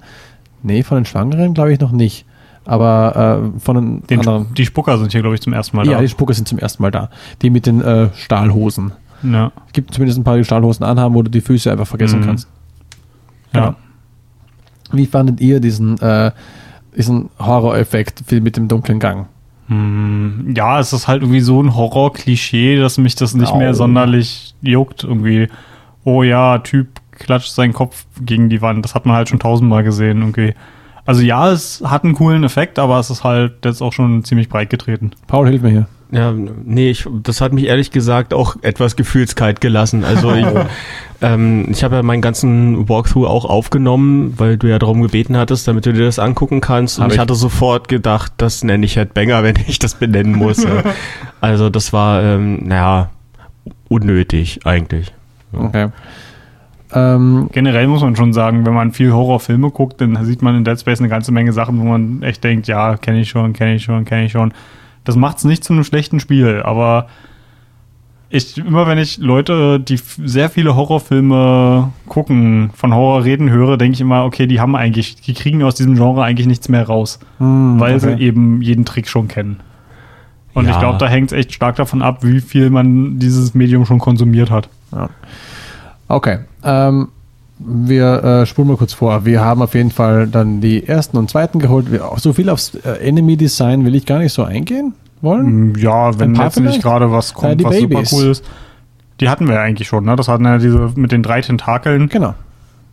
nee, 0.62 0.82
von 0.82 0.98
den 0.98 1.04
Schwangeren 1.06 1.54
glaube 1.54 1.72
ich 1.72 1.80
noch 1.80 1.92
nicht, 1.92 2.26
aber 2.66 3.52
äh, 3.56 3.60
von 3.60 3.76
den, 3.76 4.02
Den, 4.06 4.18
anderen. 4.20 4.52
die 4.54 4.66
Spucker 4.66 4.98
sind 4.98 5.12
hier, 5.12 5.22
glaube 5.22 5.34
ich, 5.36 5.40
zum 5.40 5.52
ersten 5.52 5.76
Mal 5.76 5.86
Ja, 5.86 5.94
da. 5.94 6.00
die 6.02 6.08
Spucke 6.08 6.34
sind 6.34 6.46
zum 6.46 6.58
ersten 6.58 6.82
Mal 6.82 6.90
da. 6.90 7.08
Die 7.40 7.48
mit 7.50 7.64
den 7.66 7.80
äh, 7.80 8.08
Stahlhosen. 8.14 8.92
ja. 9.22 9.50
Es 9.68 9.72
gibt 9.72 9.94
zumindest 9.94 10.18
ein 10.20 10.24
paar, 10.24 10.36
die 10.36 10.44
Stahlhosen 10.44 10.84
anhaben, 10.84 11.14
wo 11.14 11.22
du 11.22 11.30
die 11.30 11.40
Füße 11.40 11.70
einfach 11.72 11.86
vergessen 11.86 12.20
Mhm. 12.20 12.24
kannst. 12.26 12.48
ja. 13.54 13.76
Wie 14.92 15.06
fandet 15.06 15.40
ihr 15.40 15.60
diesen, 15.60 15.98
äh, 16.00 16.30
diesen 16.96 17.30
Horror-Effekt 17.38 18.30
mit 18.30 18.56
dem 18.56 18.68
dunklen 18.68 18.98
Gang? 18.98 19.26
Hm, 19.68 20.54
ja, 20.56 20.80
es 20.80 20.92
ist 20.92 21.08
halt 21.08 21.22
irgendwie 21.22 21.40
so 21.40 21.62
ein 21.62 21.74
Horror-Klischee, 21.74 22.78
dass 22.78 22.98
mich 22.98 23.14
das 23.14 23.34
nicht 23.34 23.52
Au. 23.52 23.58
mehr 23.58 23.74
sonderlich 23.74 24.54
juckt. 24.60 25.04
Irgendwie, 25.04 25.48
oh 26.04 26.22
ja, 26.22 26.58
Typ 26.58 26.88
klatscht 27.12 27.52
seinen 27.52 27.72
Kopf 27.72 28.04
gegen 28.20 28.48
die 28.48 28.60
Wand. 28.60 28.84
Das 28.84 28.94
hat 28.94 29.06
man 29.06 29.16
halt 29.16 29.28
schon 29.28 29.38
tausendmal 29.38 29.82
gesehen. 29.82 30.18
Irgendwie. 30.18 30.54
Also 31.04 31.22
ja, 31.22 31.50
es 31.50 31.82
hat 31.84 32.04
einen 32.04 32.14
coolen 32.14 32.44
Effekt, 32.44 32.78
aber 32.78 32.98
es 32.98 33.10
ist 33.10 33.24
halt 33.24 33.64
jetzt 33.64 33.80
auch 33.80 33.92
schon 33.92 34.24
ziemlich 34.24 34.48
breit 34.48 34.70
getreten. 34.70 35.12
Paul, 35.26 35.48
hilf 35.48 35.62
mir 35.62 35.70
hier. 35.70 35.86
Ja, 36.12 36.30
nee, 36.30 36.90
ich, 36.90 37.08
das 37.22 37.40
hat 37.40 37.54
mich 37.54 37.64
ehrlich 37.64 37.90
gesagt 37.90 38.34
auch 38.34 38.56
etwas 38.60 38.96
gefühlskalt 38.96 39.62
gelassen. 39.62 40.04
Also 40.04 40.34
ich, 40.34 40.44
ähm, 41.22 41.66
ich 41.70 41.82
habe 41.82 41.96
ja 41.96 42.02
meinen 42.02 42.20
ganzen 42.20 42.86
Walkthrough 42.86 43.26
auch 43.26 43.46
aufgenommen, 43.46 44.34
weil 44.36 44.58
du 44.58 44.66
ja 44.66 44.78
darum 44.78 45.00
gebeten 45.00 45.38
hattest, 45.38 45.66
damit 45.66 45.86
du 45.86 45.94
dir 45.94 46.04
das 46.04 46.18
angucken 46.18 46.60
kannst. 46.60 46.98
Und 46.98 47.06
ich 47.06 47.14
ich. 47.14 47.18
hatte 47.18 47.34
sofort 47.34 47.88
gedacht, 47.88 48.34
das 48.36 48.62
nenne 48.62 48.84
ich 48.84 48.96
Headbanger, 48.96 49.42
wenn 49.42 49.56
ich 49.66 49.78
das 49.78 49.94
benennen 49.94 50.36
muss. 50.36 50.62
ja. 50.62 50.82
also 51.40 51.70
das 51.70 51.94
war, 51.94 52.22
ähm, 52.22 52.60
naja, 52.62 53.08
unnötig 53.88 54.60
eigentlich. 54.66 55.14
Okay. 55.54 55.88
Ähm, 56.94 57.48
Generell 57.52 57.86
muss 57.86 58.02
man 58.02 58.16
schon 58.16 58.34
sagen, 58.34 58.66
wenn 58.66 58.74
man 58.74 58.92
viel 58.92 59.12
Horrorfilme 59.12 59.70
guckt, 59.70 60.02
dann 60.02 60.22
sieht 60.26 60.42
man 60.42 60.56
in 60.56 60.64
Dead 60.64 60.78
Space 60.78 61.00
eine 61.00 61.08
ganze 61.08 61.32
Menge 61.32 61.54
Sachen, 61.54 61.80
wo 61.80 61.84
man 61.84 62.22
echt 62.22 62.44
denkt, 62.44 62.68
ja, 62.68 62.98
kenne 62.98 63.22
ich 63.22 63.30
schon, 63.30 63.54
kenne 63.54 63.76
ich 63.76 63.84
schon, 63.84 64.04
kenne 64.04 64.26
ich 64.26 64.32
schon. 64.32 64.52
Das 65.04 65.16
macht 65.16 65.38
es 65.38 65.44
nicht 65.44 65.64
zu 65.64 65.72
einem 65.72 65.84
schlechten 65.84 66.20
Spiel, 66.20 66.62
aber 66.64 67.06
ich, 68.34 68.56
immer 68.56 68.86
wenn 68.86 68.96
ich 68.96 69.18
Leute, 69.18 69.78
die 69.78 69.98
sehr 70.24 70.48
viele 70.48 70.74
Horrorfilme 70.74 71.92
gucken, 72.08 72.70
von 72.74 72.94
Horror 72.94 73.24
reden 73.24 73.50
höre, 73.50 73.76
denke 73.76 73.94
ich 73.94 74.00
immer, 74.00 74.24
okay, 74.24 74.46
die 74.46 74.58
haben 74.58 74.74
eigentlich, 74.74 75.16
die 75.16 75.34
kriegen 75.34 75.62
aus 75.62 75.74
diesem 75.74 75.96
Genre 75.96 76.24
eigentlich 76.24 76.46
nichts 76.46 76.68
mehr 76.70 76.86
raus, 76.86 77.18
hm, 77.38 77.78
weil 77.78 77.96
okay. 77.96 78.16
sie 78.16 78.22
eben 78.22 78.62
jeden 78.62 78.84
Trick 78.86 79.06
schon 79.08 79.28
kennen. 79.28 79.60
Und 80.54 80.64
ich 80.66 80.72
Ja. 80.72 80.78
glaube, 80.80 80.98
da 80.98 81.08
hängt 81.08 81.32
es 81.32 81.38
echt 81.38 81.52
stark 81.52 81.76
davon 81.76 82.00
ab, 82.00 82.18
wie 82.22 82.40
viel 82.40 82.70
man 82.70 83.18
dieses 83.18 83.54
Medium 83.54 83.84
schon 83.84 83.98
konsumiert 83.98 84.50
hat. 84.50 84.68
Okay. 86.08 86.38
Ähm, 86.64 87.08
wir 87.64 88.22
äh, 88.24 88.46
spulen 88.46 88.68
mal 88.68 88.76
kurz 88.76 88.92
vor. 88.92 89.24
Wir 89.24 89.40
haben 89.44 89.62
auf 89.62 89.74
jeden 89.74 89.90
Fall 89.90 90.26
dann 90.26 90.60
die 90.60 90.86
ersten 90.86 91.16
und 91.16 91.30
zweiten 91.30 91.58
geholt. 91.58 91.90
Wir, 91.92 92.02
so 92.16 92.32
viel 92.32 92.48
aufs 92.50 92.74
äh, 92.74 92.98
Enemy-Design 93.08 93.84
will 93.84 93.94
ich 93.94 94.06
gar 94.06 94.18
nicht 94.18 94.32
so 94.32 94.42
eingehen 94.44 94.94
wollen. 95.20 95.72
Mm, 95.72 95.74
Ja, 95.76 96.18
wenn 96.18 96.34
jetzt 96.34 96.60
nicht 96.60 96.82
gerade 96.82 97.10
was 97.10 97.34
kommt, 97.34 97.60
Ja, 97.60 97.68
was 97.68 97.78
Babys. 97.78 98.10
super 98.10 98.22
cool 98.22 98.30
ist. 98.30 98.44
Die 99.20 99.28
hatten 99.28 99.46
wir 99.46 99.54
ja 99.56 99.60
eigentlich 99.62 99.88
schon, 99.88 100.04
ne? 100.04 100.16
Das 100.16 100.28
hatten 100.28 100.44
ja 100.44 100.58
diese 100.58 100.90
mit 100.96 101.12
den 101.12 101.22
drei 101.22 101.40
Tentakeln. 101.40 102.08
Genau. 102.08 102.34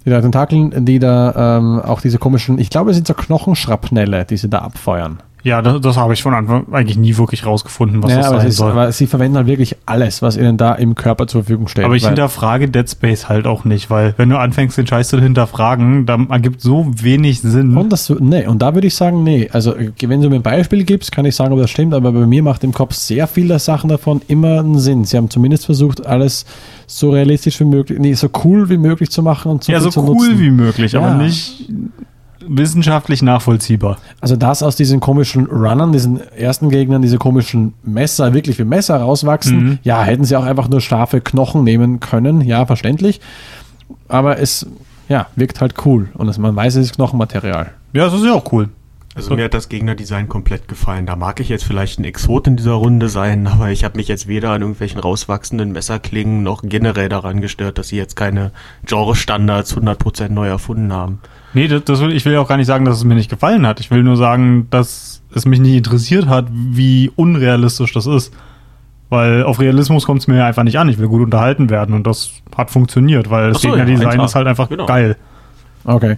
Die 0.05 0.09
da 0.11 0.22
Tentakeln, 0.22 0.86
die 0.86 0.99
da 0.99 1.57
ähm, 1.57 1.80
auch 1.82 2.01
diese 2.01 2.20
komischen, 2.20 2.59
ich 2.59 2.70
glaube, 2.70 2.91
es 2.91 2.95
sind 2.97 3.07
so 3.07 3.13
Knochenschrapnelle, 3.13 4.26
die 4.26 4.38
sie 4.38 4.49
da 4.49 4.59
abfeuern. 4.59 5.20
Ja, 5.44 5.62
das, 5.62 5.80
das 5.80 5.96
habe 5.98 6.14
ich 6.14 6.22
von 6.22 6.34
Anfang 6.34 6.66
eigentlich 6.74 6.98
nie 6.98 7.16
wirklich 7.18 7.46
rausgefunden, 7.46 8.04
was 8.04 8.12
ja, 8.12 8.18
das 8.18 8.28
aber, 8.28 8.38
sein 8.40 8.48
ist, 8.48 8.58
soll. 8.58 8.72
Aber, 8.72 8.82
aber 8.84 8.92
sie 8.92 9.08
verwenden 9.08 9.38
halt 9.38 9.48
wirklich 9.48 9.78
alles, 9.86 10.22
was 10.22 10.36
ihnen 10.36 10.58
da 10.58 10.74
im 10.74 10.96
Körper 10.96 11.28
zur 11.28 11.44
Verfügung 11.44 11.68
steht. 11.70 11.86
ich 11.86 11.90
weil- 12.04 12.10
hinterfrage 12.10 12.68
Dead 12.70 12.90
Space 12.90 13.30
halt 13.30 13.48
auch 13.48 13.64
nicht, 13.64 13.90
weil 13.90 14.14
wenn 14.18 14.30
du 14.30 14.38
anfängst, 14.38 14.78
den 14.78 14.86
Scheiß 14.86 15.08
zu 15.10 15.20
hinterfragen, 15.22 16.06
dann 16.06 16.30
ergibt 16.30 16.60
so 16.62 16.88
wenig 16.94 17.40
Sinn. 17.42 17.78
Und 17.78 17.90
das, 17.92 18.10
nee, 18.20 18.48
und 18.48 18.62
da 18.62 18.74
würde 18.74 18.88
ich 18.88 18.96
sagen, 18.96 19.24
nee. 19.24 19.50
Also, 19.52 19.76
äh, 19.76 19.92
wenn 20.02 20.22
du 20.22 20.30
mir 20.30 20.36
ein 20.36 20.42
Beispiel 20.44 20.84
gibst, 20.84 21.12
kann 21.12 21.26
ich 21.26 21.36
sagen, 21.36 21.54
ob 21.54 21.60
das 21.60 21.70
stimmt, 21.70 21.94
aber 21.94 22.12
bei 22.12 22.26
mir 22.28 22.44
macht 22.44 22.64
im 22.66 22.74
Kopf 22.74 22.94
sehr 22.96 23.26
viele 23.28 23.60
Sachen 23.60 23.90
davon 23.90 24.22
immer 24.28 24.60
einen 24.60 24.78
Sinn. 24.80 25.06
Sie 25.06 25.16
haben 25.16 25.30
zumindest 25.30 25.66
versucht, 25.66 26.06
alles 26.06 26.46
so 26.86 27.12
realistisch 27.12 27.60
wie 27.60 27.66
möglich, 27.66 27.98
nee, 28.00 28.14
so 28.14 28.28
cool 28.44 28.70
wie 28.70 28.78
möglich 28.78 29.10
zu 29.10 29.24
machen 29.24 29.52
und 29.52 29.64
so 29.64 29.72
ja, 29.72 29.80
so 29.80 29.90
cool 30.02 30.16
nutzen. 30.28 30.40
wie 30.40 30.52
möglich, 30.52 30.94
Ja. 30.94 31.02
aber 31.02 31.14
nicht 31.16 31.70
wissenschaftlich 32.58 33.22
nachvollziehbar. 33.22 33.97
Also, 34.22 34.36
das 34.36 34.64
aus 34.64 34.76
diesen 34.76 35.00
komischen 35.00 35.45
Runnern, 35.45 35.91
diesen 35.91 36.20
ersten 36.32 36.70
Gegnern, 36.70 37.02
diese 37.02 37.18
komischen 37.18 37.74
Messer, 37.84 38.34
wirklich 38.34 38.58
wie 38.60 38.64
Messer 38.64 38.97
rauswachsen, 38.97 39.58
Mhm. 39.64 39.80
ja, 39.84 40.02
hätten 40.04 40.24
sie 40.24 40.36
auch 40.36 40.43
einfach 40.45 40.68
nur 40.70 40.82
scharfe 40.82 41.22
Knochen 41.22 41.64
nehmen 41.64 42.00
können, 42.00 42.41
ja, 42.41 42.66
verständlich. 42.66 43.22
Aber 44.08 44.39
es, 44.39 44.66
ja, 45.08 45.28
wirkt 45.36 45.62
halt 45.62 45.76
cool 45.86 46.10
und 46.16 46.38
man 46.39 46.56
weiß, 46.56 46.76
es 46.76 46.88
ist 46.88 46.95
Knochenmaterial. 46.95 47.72
Ja, 47.93 48.06
das 48.06 48.14
ist 48.16 48.26
ja 48.26 48.34
auch 48.34 48.52
cool. 48.52 48.70
Also 49.16 49.36
mir 49.36 49.45
hat 49.45 49.53
das 49.53 49.70
Gegnerdesign 49.70 50.30
komplett 50.30 50.68
gefallen. 50.68 51.05
Da 51.05 51.16
mag 51.16 51.39
ich 51.39 51.49
jetzt 51.49 51.64
vielleicht 51.66 51.99
ein 51.99 52.03
Exot 52.03 52.47
in 52.47 52.57
dieser 52.57 52.74
Runde 52.74 53.10
sein, 53.10 53.47
aber 53.47 53.70
ich 53.72 53.84
habe 53.84 53.97
mich 53.97 54.07
jetzt 54.07 54.28
weder 54.28 54.51
an 54.51 54.62
irgendwelchen 54.62 54.99
rauswachsenden 54.99 55.72
Messerklingen 55.72 56.43
noch 56.43 56.62
generell 56.64 57.10
daran 57.10 57.41
gestört, 57.41 57.78
dass 57.80 57.88
sie 57.89 57.97
jetzt 57.97 58.16
keine 58.16 58.51
Genre-Standards 58.86 59.76
100% 59.76 60.30
neu 60.30 60.47
erfunden 60.47 60.93
haben. 60.93 61.20
Nee, 61.53 61.68
das, 61.68 61.84
das 61.86 61.99
will, 62.01 62.12
ich 62.12 62.24
will 62.26 62.34
ja 62.34 62.39
auch 62.39 62.47
gar 62.47 62.57
nicht 62.57 62.68
sagen, 62.68 62.86
dass 62.86 62.97
es 62.97 63.03
mir 63.03 63.16
nicht 63.16 63.30
gefallen 63.32 63.66
hat. 63.66 63.80
Ich 63.80 63.89
will 63.89 64.03
nur 64.03 64.16
sagen, 64.16 64.68
dass 64.70 65.22
es 65.34 65.45
mich 65.45 65.60
nicht 65.60 65.76
interessiert 65.76 66.28
hat, 66.28 66.45
wie 66.51 67.12
unrealistisch 67.16 67.91
das 67.93 68.05
ist. 68.05 68.32
Weil 69.10 69.41
auf 69.43 69.60
Realismus 69.60 70.05
kommt 70.05 70.22
es 70.22 70.28
mir 70.28 70.38
ja 70.38 70.45
einfach 70.45 70.64
nicht 70.64 70.78
an. 70.78 70.88
Ich 70.88 70.99
will 70.99 71.07
gut 71.07 71.24
unterhalten 71.24 71.72
werden 71.72 71.95
und 71.95 72.05
das 72.05 72.30
hat 72.55 72.70
funktioniert, 72.70 73.32
weil 73.32 73.53
das 73.53 73.62
so, 73.64 73.70
ja, 73.76 73.84
Gegnerdesign 73.84 74.20
1A. 74.22 74.26
ist 74.26 74.36
halt 74.36 74.47
einfach 74.47 74.70
Genau. 74.70 74.86
geil. 74.86 75.16
Okay. 75.84 76.18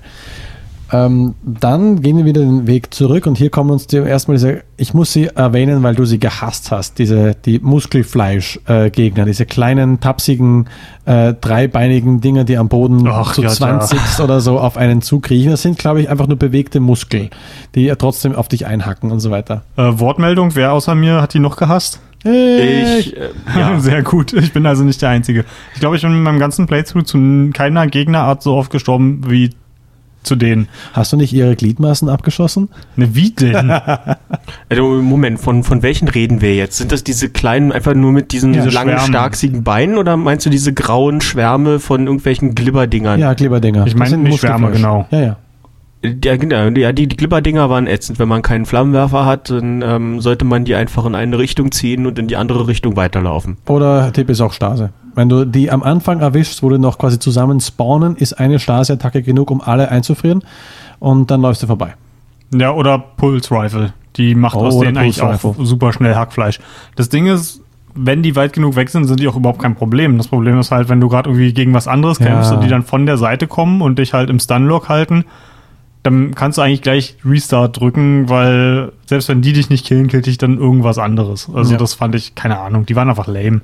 Ähm, 0.93 1.35
dann 1.43 2.01
gehen 2.01 2.17
wir 2.17 2.25
wieder 2.25 2.41
den 2.41 2.67
Weg 2.67 2.93
zurück 2.93 3.25
und 3.25 3.37
hier 3.37 3.49
kommen 3.49 3.71
uns 3.71 3.87
zum 3.87 4.05
ersten 4.05 4.31
Mal 4.31 4.35
diese, 4.35 4.63
ich 4.75 4.93
muss 4.93 5.13
sie 5.13 5.27
erwähnen, 5.27 5.83
weil 5.83 5.95
du 5.95 6.03
sie 6.03 6.19
gehasst 6.19 6.71
hast, 6.71 6.99
diese, 6.99 7.33
die 7.33 7.59
Muskelfleisch-Gegner, 7.59 9.25
diese 9.25 9.45
kleinen, 9.45 10.01
tapsigen, 10.01 10.67
äh, 11.05 11.33
dreibeinigen 11.33 12.19
Dinger, 12.19 12.43
die 12.43 12.57
am 12.57 12.67
Boden 12.67 13.07
Ach, 13.07 13.33
zu 13.33 13.43
ja, 13.43 13.49
20 13.49 14.19
oder 14.19 14.41
so 14.41 14.59
auf 14.59 14.75
einen 14.75 15.01
zukriechen. 15.01 15.51
Das 15.51 15.61
sind, 15.61 15.77
glaube 15.77 16.01
ich, 16.01 16.09
einfach 16.09 16.27
nur 16.27 16.37
bewegte 16.37 16.81
Muskeln, 16.81 17.29
die 17.73 17.85
ja 17.85 17.95
trotzdem 17.95 18.35
auf 18.35 18.49
dich 18.49 18.65
einhacken 18.65 19.11
und 19.11 19.21
so 19.21 19.31
weiter. 19.31 19.63
Äh, 19.77 19.99
Wortmeldung, 19.99 20.55
wer 20.55 20.73
außer 20.73 20.93
mir 20.93 21.21
hat 21.21 21.33
die 21.33 21.39
noch 21.39 21.55
gehasst? 21.55 22.01
Ich, 22.23 23.17
äh, 23.17 23.29
ja, 23.55 23.79
Sehr 23.79 24.03
gut. 24.03 24.33
Ich 24.33 24.53
bin 24.53 24.65
also 24.65 24.83
nicht 24.83 25.01
der 25.01 25.09
Einzige. 25.09 25.45
Ich 25.73 25.79
glaube, 25.79 25.95
ich 25.95 26.03
bin 26.03 26.11
in 26.11 26.21
meinem 26.21 26.37
ganzen 26.37 26.67
Playthrough 26.67 27.03
zu 27.03 27.49
keiner 27.53 27.87
Gegnerart 27.87 28.43
so 28.43 28.55
oft 28.55 28.71
gestorben 28.71 29.23
wie 29.27 29.51
zu 30.23 30.35
denen. 30.35 30.67
Hast 30.93 31.13
du 31.13 31.17
nicht 31.17 31.33
ihre 31.33 31.55
Gliedmaßen 31.55 32.09
abgeschossen? 32.09 32.69
Ne, 32.95 33.15
wie 33.15 33.31
denn? 33.31 33.71
also 34.69 35.01
Moment, 35.01 35.39
von, 35.39 35.63
von 35.63 35.81
welchen 35.83 36.07
reden 36.07 36.41
wir 36.41 36.55
jetzt? 36.55 36.77
Sind 36.77 36.91
das 36.91 37.03
diese 37.03 37.29
kleinen, 37.29 37.71
einfach 37.71 37.93
nur 37.93 38.11
mit 38.11 38.31
diesen 38.31 38.53
Diese 38.53 38.69
langen, 38.69 38.99
starksigen 38.99 39.63
Beinen 39.63 39.97
oder 39.97 40.17
meinst 40.17 40.45
du 40.45 40.49
diese 40.49 40.73
grauen 40.73 41.21
Schwärme 41.21 41.79
von 41.79 42.05
irgendwelchen 42.05 42.55
Glibberdingern? 42.55 43.19
Ja, 43.19 43.33
Glibberdinger. 43.33 43.87
Ich 43.87 43.95
meine 43.95 44.17
nicht 44.17 44.39
Schwärme, 44.39 44.71
genau. 44.71 45.07
Ja, 45.11 45.19
ja. 45.19 45.37
Ja, 46.03 46.35
genau. 46.35 46.67
Ja, 46.69 46.91
die, 46.93 47.07
die 47.07 47.15
Glibberdinger 47.15 47.69
waren 47.69 47.85
ätzend. 47.85 48.17
Wenn 48.17 48.27
man 48.27 48.41
keinen 48.41 48.65
Flammenwerfer 48.65 49.23
hat, 49.25 49.51
dann 49.51 49.83
ähm, 49.83 50.19
sollte 50.19 50.45
man 50.45 50.65
die 50.65 50.73
einfach 50.73 51.05
in 51.05 51.13
eine 51.13 51.37
Richtung 51.37 51.71
ziehen 51.71 52.07
und 52.07 52.17
in 52.17 52.27
die 52.27 52.37
andere 52.37 52.67
Richtung 52.67 52.95
weiterlaufen. 52.95 53.57
Oder 53.67 54.11
Tipp 54.11 54.29
ist 54.31 54.41
auch 54.41 54.51
Stase. 54.53 54.89
Wenn 55.13 55.29
du 55.29 55.45
die 55.45 55.69
am 55.69 55.83
Anfang 55.83 56.21
erwischst, 56.21 56.63
wo 56.63 56.69
du 56.69 56.79
noch 56.79 56.97
quasi 56.97 57.19
zusammen 57.19 57.59
spawnen, 57.59 58.15
ist 58.15 58.33
eine 58.33 58.57
Stasi-Attacke 58.57 59.21
genug, 59.21 59.51
um 59.51 59.61
alle 59.61 59.89
einzufrieren. 59.89 60.43
Und 60.99 61.29
dann 61.29 61.41
läufst 61.41 61.61
du 61.61 61.67
vorbei. 61.67 61.93
Ja, 62.53 62.71
oder 62.71 62.97
Pulse 62.97 63.51
Rifle. 63.53 63.93
Die 64.15 64.33
macht 64.33 64.55
Oh, 64.55 64.61
aus 64.65 64.79
denen 64.79 64.97
eigentlich 64.97 65.19
Pulse 65.19 65.45
auch 65.45 65.51
Rifle. 65.53 65.65
super 65.65 65.93
schnell 65.93 66.15
Hackfleisch. 66.15 66.59
Das 66.95 67.09
Ding 67.09 67.27
ist, 67.27 67.61
wenn 67.93 68.23
die 68.23 68.35
weit 68.35 68.53
genug 68.53 68.75
weg 68.75 68.89
sind, 68.89 69.05
sind 69.05 69.19
die 69.19 69.27
auch 69.27 69.35
überhaupt 69.35 69.59
kein 69.61 69.75
Problem. 69.75 70.17
Das 70.17 70.29
Problem 70.29 70.57
ist 70.59 70.71
halt, 70.71 70.89
wenn 70.89 70.99
du 70.99 71.09
gerade 71.09 71.29
irgendwie 71.29 71.53
gegen 71.53 71.73
was 71.75 71.87
anderes 71.87 72.17
Ja. 72.19 72.25
kämpfst 72.25 72.51
und 72.53 72.63
die 72.63 72.69
dann 72.69 72.83
von 72.83 73.05
der 73.05 73.17
Seite 73.17 73.45
kommen 73.47 73.81
und 73.81 73.99
dich 73.99 74.13
halt 74.13 74.29
im 74.31 74.39
Stunlock 74.39 74.89
halten, 74.89 75.25
dann 76.03 76.33
kannst 76.33 76.57
du 76.57 76.61
eigentlich 76.63 76.81
gleich 76.81 77.15
Restart 77.23 77.79
drücken, 77.79 78.27
weil 78.29 78.91
selbst 79.05 79.29
wenn 79.29 79.41
die 79.41 79.53
dich 79.53 79.69
nicht 79.69 79.85
killen, 79.85 80.07
killt 80.07 80.25
dich 80.25 80.37
dann 80.39 80.57
irgendwas 80.57 80.97
anderes. 80.97 81.49
Also 81.53 81.73
Ja. 81.73 81.77
das 81.77 81.93
fand 81.93 82.15
ich, 82.15 82.33
keine 82.35 82.59
Ahnung, 82.59 82.85
die 82.87 82.95
waren 82.95 83.07
einfach 83.09 83.27
lame. 83.27 83.61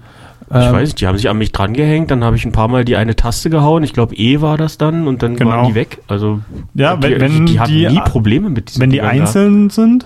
Ich 0.50 0.56
Ähm, 0.56 0.74
weiß 0.74 0.88
nicht, 0.90 1.02
die 1.02 1.08
haben 1.08 1.18
sich 1.18 1.30
an 1.30 1.38
mich 1.40 1.52
dran 1.52 1.74
gehängt, 1.74 2.10
dann 2.12 2.24
habe 2.24 2.36
ich 2.36 2.46
ein 2.46 2.52
paar 2.52 2.68
Mal 2.68 2.86
die 2.86 2.96
eine 2.96 3.16
Taste 3.16 3.50
gehauen. 3.50 3.84
Ich 3.84 3.92
glaube, 3.94 4.16
E 4.16 4.40
war 4.40 4.56
das 4.58 4.78
dann 4.78 5.08
und 5.08 5.24
dann 5.24 5.36
Genau. 5.36 5.50
waren 5.52 5.68
die 5.68 5.76
weg. 5.76 5.98
Also 6.08 6.40
Ja, 6.74 6.96
die, 6.96 7.04
wenn, 7.10 7.20
wenn 7.22 7.46
die, 7.48 7.54
die 7.54 7.60
hatten 7.60 7.72
die, 7.72 7.88
nie 7.88 8.00
Probleme 8.02 8.50
mit 8.50 8.70
diesen 8.70 8.82
wenn 8.82 8.92
die 8.92 8.98
Dingern 8.98 9.12
einzeln 9.12 9.70
sind, 9.72 10.06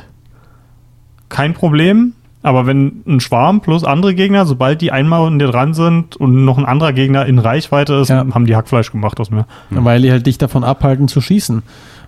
kein 1.29 1.53
Problem. 1.53 2.13
Aber 2.43 2.65
wenn 2.65 3.03
ein 3.05 3.19
Schwarm 3.19 3.61
plus 3.61 3.84
andere 3.84 4.15
Gegner, 4.15 4.47
sobald 4.47 4.82
die 4.82 4.91
einmal 4.91 5.27
an 5.27 5.38
dir 5.38 5.47
dran 5.49 5.75
sind 5.75 6.15
und 6.15 6.43
noch 6.43 6.57
ein 6.57 6.65
anderer 6.65 6.91
Gegner 6.91 7.27
in 7.27 7.38
Reichweite 7.38 7.93
ist, 7.95 8.09
Ja. 8.09 8.25
haben 8.34 8.47
die 8.47 8.55
Hackfleisch 8.55 8.91
gemacht 8.91 9.19
aus 9.19 9.29
mir. 9.29 9.45
Weil 9.69 10.01
die 10.01 10.11
halt 10.11 10.25
dich 10.25 10.39
davon 10.39 10.63
abhalten 10.63 11.07
zu 11.07 11.21
schießen. 11.21 11.61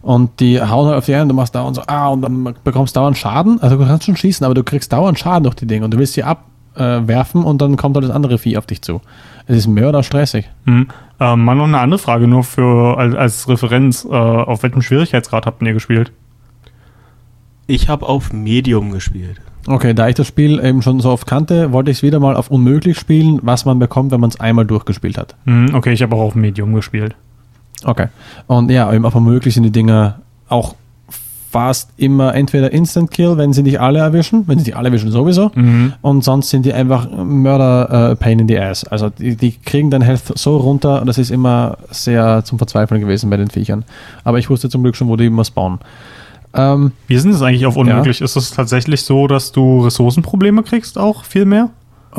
Und 0.04 0.42
die 0.42 0.62
hauen 0.62 0.88
halt 0.88 0.98
auf 0.98 1.06
die 1.06 1.16
ein 1.16 1.24
und 1.24 1.30
du 1.30 1.34
machst 1.34 1.56
dauernd 1.56 1.78
so, 1.78 1.84
ah, 1.88 2.10
und 2.10 2.22
dann 2.22 2.56
bekommst 2.66 2.96
dauernd 2.98 3.18
Schaden. 3.18 3.62
Also 3.62 3.78
du 3.78 3.86
kannst 3.86 4.04
schon 4.04 4.18
schießen, 4.18 4.46
aber 4.46 4.54
du 4.54 4.64
kriegst 4.64 4.92
dauernd 4.92 5.18
Schaden 5.18 5.46
durch 5.46 5.56
die 5.56 5.66
Dinge 5.66 5.86
und 5.86 5.94
du 5.94 5.98
willst 5.98 6.14
sie 6.14 6.24
abwerfen 6.24 7.46
und 7.46 7.62
dann 7.62 7.78
kommt 7.78 7.96
halt 7.96 8.04
das 8.04 8.12
andere 8.12 8.38
Vieh 8.38 8.58
auf 8.58 8.66
dich 8.66 8.82
zu. 8.82 9.00
Es 9.48 9.56
ist 9.58 9.68
mörderstressig. 9.68 10.50
Hm. 10.66 10.90
Ähm, 11.22 11.46
mal 11.46 11.56
noch 11.56 11.64
eine 11.64 11.80
andere 11.80 12.00
Frage, 12.00 12.28
nur 12.28 12.44
für 12.44 12.98
als, 12.98 13.16
als 13.16 13.48
Referenz. 13.48 14.04
Äh, 14.04 14.10
auf 14.10 14.62
welchem 14.64 14.82
Schwierigkeitsgrad 14.82 15.46
habt 15.46 15.62
ihr 15.62 15.74
gespielt? 15.74 16.12
Ich 17.66 17.88
habe 17.88 18.06
auf 18.06 18.34
Medium 18.34 18.92
gespielt. 18.92 19.40
Okay, 19.68 19.94
da 19.94 20.10
ich 20.10 20.16
das 20.16 20.28
Spiel 20.28 20.60
eben 20.60 20.82
schon 20.82 21.00
so 21.00 21.12
oft 21.12 21.26
kannte, 21.26 21.72
wollte 21.72 21.92
ich 21.92 21.98
es 21.98 22.04
wieder 22.04 22.20
mal 22.20 22.36
auf 22.36 22.52
unmöglich 22.52 23.00
spielen, 23.00 23.40
was 23.42 23.64
man 23.64 23.80
bekommt, 23.80 24.12
wenn 24.12 24.20
man 24.20 24.30
es 24.30 24.40
einmal 24.42 24.66
durchgespielt 24.66 25.18
hat. 25.18 25.36
Hm, 25.46 25.74
okay, 25.74 25.94
ich 25.94 26.02
habe 26.02 26.14
auch 26.18 26.22
auf 26.22 26.36
Medium 26.36 26.74
gespielt. 26.74 27.16
Okay. 27.84 28.08
Und 28.48 28.70
ja, 28.72 28.92
eben 28.94 29.06
auf 29.06 29.16
unmöglich 29.16 29.54
sind 29.54 29.64
die 29.64 29.72
Dinger 29.72 30.20
auch 30.50 30.76
fast 31.54 31.92
immer 31.98 32.34
entweder 32.34 32.72
Instant 32.74 33.12
Kill, 33.12 33.38
wenn 33.38 33.54
sie 33.54 33.62
dich 33.62 33.80
alle 33.80 34.00
erwischen, 34.00 34.48
wenn 34.48 34.58
sie 34.58 34.66
dich 34.66 34.76
alle 34.76 34.90
erwischen 34.90 35.12
sowieso, 35.12 35.52
und 36.02 36.24
sonst 36.24 36.50
sind 36.50 36.66
die 36.66 36.74
einfach 36.74 37.08
Mörder 37.12 38.12
äh, 38.12 38.16
Pain 38.16 38.40
in 38.40 38.48
the 38.48 38.58
Ass. 38.58 38.84
Also 38.86 39.10
die, 39.10 39.36
die 39.36 39.52
kriegen 39.52 39.92
dein 39.92 40.02
Health 40.02 40.34
so 40.36 40.58
runter 40.58 41.00
und 41.00 41.06
das 41.06 41.20
ist 41.20 41.30
immer 41.30 41.78
sehr 41.92 42.44
zum 42.44 42.58
Verzweifeln 42.58 43.02
gewesen 43.02 43.30
bei 43.30 43.38
den 43.38 43.52
Viechern. 43.52 43.86
Aber 44.24 44.40
ich 44.40 44.50
wusste 44.50 44.68
zum 44.68 44.82
Glück 44.82 44.96
schon, 44.96 45.10
wo 45.10 45.16
die 45.16 45.28
immer 45.28 45.46
spawnen. 45.46 45.78
Ähm, 46.56 46.92
Wie 47.08 47.20
sind 47.20 47.32
es 47.32 47.42
eigentlich 47.44 47.68
auf 47.68 47.76
unmöglich? 47.76 48.22
Ist 48.22 48.36
es 48.36 48.50
tatsächlich 48.50 49.04
so, 49.04 49.28
dass 49.28 49.52
du 49.52 49.82
Ressourcenprobleme 49.82 50.64
kriegst 50.64 50.98
auch 50.98 51.24
viel 51.24 51.46
mehr? 51.46 51.70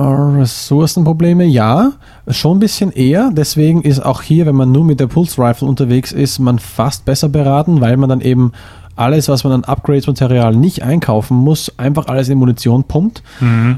Ressourcenprobleme, 0.03 1.45
ja, 1.45 1.92
schon 2.28 2.57
ein 2.57 2.61
bisschen 2.61 2.90
eher. 2.92 3.30
Deswegen 3.32 3.82
ist 3.82 4.01
auch 4.05 4.22
hier, 4.22 4.47
wenn 4.47 4.57
man 4.57 4.72
nur 4.72 4.84
mit 4.84 5.01
der 5.01 5.07
Pulse 5.07 5.40
Rifle 5.40 5.68
unterwegs 5.68 6.12
ist, 6.12 6.38
man 6.38 6.59
fast 6.59 7.05
besser 7.05 7.28
beraten, 7.28 7.80
weil 7.80 7.97
man 7.97 8.09
dann 8.09 8.20
eben 8.20 8.53
alles, 8.97 9.28
was 9.28 9.42
man 9.45 9.53
an 9.53 9.64
Upgrades-Material 9.64 10.55
nicht 10.55 10.82
einkaufen 10.82 11.36
muss, 11.36 11.72
einfach 11.78 12.07
alles 12.07 12.28
in 12.28 12.38
Munition 12.38 12.84
pumpt 12.84 13.22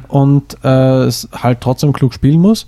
und 0.08 0.56
äh, 0.62 1.04
es 1.04 1.28
halt 1.32 1.60
trotzdem 1.60 1.92
klug 1.92 2.12
spielen 2.12 2.40
muss. 2.40 2.66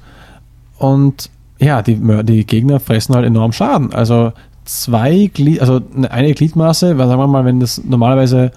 Und 0.79 1.29
ja, 1.59 1.83
die, 1.83 2.01
die 2.25 2.47
Gegner 2.47 2.81
fressen 2.81 3.15
halt 3.15 3.27
enorm 3.27 3.53
Schaden. 3.53 3.93
Also 3.93 4.33
zwei 4.65 5.31
Glied, 5.33 5.61
also 5.61 5.81
eine- 6.11 6.33
Gliedmaße, 6.33 6.97
sagen 6.97 7.19
wir 7.19 7.27
mal, 7.27 7.45
wenn 7.45 7.61
das 7.61 7.83
normalerweise 7.85 8.53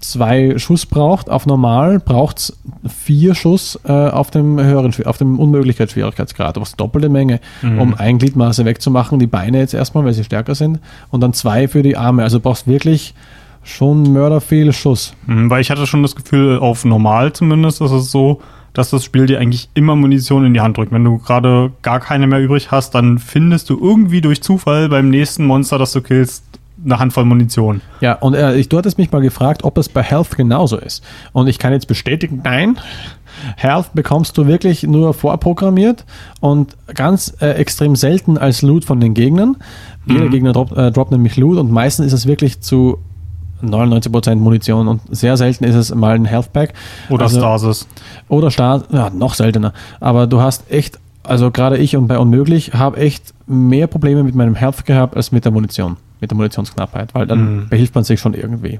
zwei 0.00 0.58
Schuss 0.58 0.86
braucht 0.86 1.30
auf 1.30 1.46
normal, 1.46 1.98
braucht 2.00 2.38
es 2.38 2.58
vier 2.86 3.34
Schuss 3.34 3.78
äh, 3.84 3.92
auf 3.92 4.30
dem 4.30 4.58
höheren, 4.60 4.92
auf 5.04 5.18
dem 5.18 5.38
Unmöglichkeitsschwierigkeitsgrad, 5.38 6.60
was 6.60 6.76
doppelte 6.76 7.08
Menge, 7.08 7.40
um 7.62 7.94
ein 7.94 8.18
Gliedmaße 8.18 8.64
wegzumachen, 8.64 9.18
die 9.18 9.26
Beine 9.26 9.58
jetzt 9.58 9.74
erstmal, 9.74 10.04
weil 10.04 10.12
sie 10.12 10.24
stärker 10.24 10.54
sind, 10.54 10.80
und 11.10 11.20
dann 11.20 11.32
zwei 11.32 11.68
für 11.68 11.82
die 11.82 11.96
Arme. 11.96 12.22
Also 12.22 12.38
du 12.38 12.42
brauchst 12.42 12.66
wirklich 12.66 13.14
schon 13.62 14.12
mörder 14.12 14.40
viel 14.40 14.72
Schuss. 14.72 15.12
Mhm, 15.26 15.50
Weil 15.50 15.60
ich 15.60 15.70
hatte 15.70 15.86
schon 15.86 16.02
das 16.02 16.14
Gefühl, 16.14 16.58
auf 16.58 16.84
normal 16.84 17.32
zumindest 17.32 17.80
ist 17.80 17.90
es 17.90 18.10
so, 18.10 18.40
dass 18.72 18.90
das 18.90 19.04
Spiel 19.04 19.26
dir 19.26 19.40
eigentlich 19.40 19.70
immer 19.74 19.96
Munition 19.96 20.44
in 20.44 20.52
die 20.54 20.60
Hand 20.60 20.76
drückt. 20.76 20.92
Wenn 20.92 21.02
du 21.02 21.18
gerade 21.18 21.72
gar 21.82 21.98
keine 21.98 22.26
mehr 22.26 22.40
übrig 22.40 22.70
hast, 22.70 22.94
dann 22.94 23.18
findest 23.18 23.70
du 23.70 23.78
irgendwie 23.80 24.20
durch 24.20 24.42
Zufall 24.42 24.88
beim 24.90 25.08
nächsten 25.08 25.46
Monster, 25.46 25.78
das 25.78 25.92
du 25.92 26.02
killst, 26.02 26.44
eine 26.84 26.98
Handvoll 26.98 27.24
Munition. 27.24 27.80
Ja, 28.00 28.14
und 28.14 28.34
äh, 28.34 28.56
ich, 28.56 28.68
du 28.68 28.76
hattest 28.78 28.98
mich 28.98 29.10
mal 29.10 29.20
gefragt, 29.22 29.64
ob 29.64 29.78
es 29.78 29.88
bei 29.88 30.02
Health 30.02 30.36
genauso 30.36 30.76
ist. 30.76 31.02
Und 31.32 31.46
ich 31.48 31.58
kann 31.58 31.72
jetzt 31.72 31.88
bestätigen, 31.88 32.42
nein. 32.44 32.78
Health 33.56 33.90
bekommst 33.94 34.36
du 34.38 34.46
wirklich 34.46 34.82
nur 34.82 35.12
vorprogrammiert 35.14 36.04
und 36.40 36.76
ganz 36.94 37.34
äh, 37.40 37.50
extrem 37.52 37.94
selten 37.96 38.38
als 38.38 38.62
Loot 38.62 38.84
von 38.84 39.00
den 39.00 39.14
Gegnern. 39.14 39.56
Jeder 40.06 40.28
Gegner 40.28 40.52
droppt, 40.52 40.72
äh, 40.76 40.90
droppt 40.92 41.10
nämlich 41.12 41.36
Loot 41.36 41.58
und 41.58 41.70
meistens 41.70 42.06
ist 42.06 42.12
es 42.12 42.26
wirklich 42.26 42.60
zu 42.60 42.98
99% 43.62 44.36
Munition 44.36 44.88
und 44.88 45.00
sehr 45.10 45.36
selten 45.36 45.64
ist 45.64 45.74
es 45.74 45.94
mal 45.94 46.14
ein 46.14 46.24
Health 46.24 46.52
Pack. 46.52 46.74
Oder 47.10 47.24
Also- 47.24 47.38
Stasis. 47.38 47.88
oder 48.28 48.50
Start, 48.50 48.92
ja, 48.92 49.10
noch 49.10 49.34
seltener. 49.34 49.72
Aber 50.00 50.26
du 50.26 50.40
hast 50.40 50.70
echt, 50.70 50.98
also 51.22 51.50
gerade 51.50 51.78
ich 51.78 51.96
und 51.96 52.06
bei 52.06 52.18
Unmöglich, 52.18 52.74
habe 52.74 52.98
echt 52.98 53.34
mehr 53.46 53.86
Probleme 53.86 54.22
mit 54.22 54.34
meinem 54.34 54.54
Health 54.54 54.84
gehabt 54.86 55.16
als 55.16 55.32
mit 55.32 55.44
der 55.44 55.52
Munition, 55.52 55.96
mit 56.20 56.30
der 56.30 56.36
Munitionsknappheit, 56.36 57.14
weil 57.14 57.26
dann 57.26 57.68
behilft 57.68 57.94
man 57.94 58.04
sich 58.04 58.20
schon 58.20 58.34
irgendwie. 58.34 58.78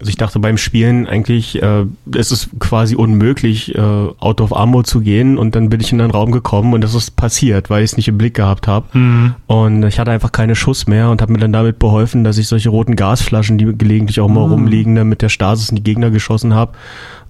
Also 0.00 0.10
ich 0.10 0.16
dachte 0.16 0.38
beim 0.38 0.58
Spielen 0.58 1.08
eigentlich, 1.08 1.60
äh, 1.60 1.84
es 2.14 2.30
ist 2.30 2.50
quasi 2.60 2.94
unmöglich, 2.94 3.74
äh, 3.74 3.80
out 3.80 4.40
of 4.40 4.56
ammo 4.56 4.84
zu 4.84 5.00
gehen 5.00 5.38
und 5.38 5.56
dann 5.56 5.70
bin 5.70 5.80
ich 5.80 5.92
in 5.92 6.00
einen 6.00 6.12
Raum 6.12 6.30
gekommen 6.30 6.72
und 6.72 6.82
das 6.82 6.94
ist 6.94 7.16
passiert, 7.16 7.68
weil 7.68 7.82
ich 7.82 7.90
es 7.90 7.96
nicht 7.96 8.06
im 8.06 8.16
Blick 8.16 8.34
gehabt 8.34 8.68
habe. 8.68 8.86
Und 9.48 9.82
ich 9.82 9.98
hatte 9.98 10.12
einfach 10.12 10.30
keine 10.30 10.54
Schuss 10.54 10.86
mehr 10.86 11.10
und 11.10 11.20
habe 11.20 11.32
mir 11.32 11.40
dann 11.40 11.52
damit 11.52 11.80
beholfen, 11.80 12.22
dass 12.22 12.38
ich 12.38 12.46
solche 12.46 12.68
roten 12.68 12.94
Gasflaschen, 12.94 13.58
die 13.58 13.64
gelegentlich 13.76 14.20
auch 14.20 14.28
mal 14.28 14.42
rumliegen, 14.42 14.94
dann 14.94 15.08
mit 15.08 15.20
der 15.20 15.30
Stasis 15.30 15.70
in 15.70 15.76
die 15.76 15.82
Gegner 15.82 16.10
geschossen 16.10 16.54
habe. 16.54 16.72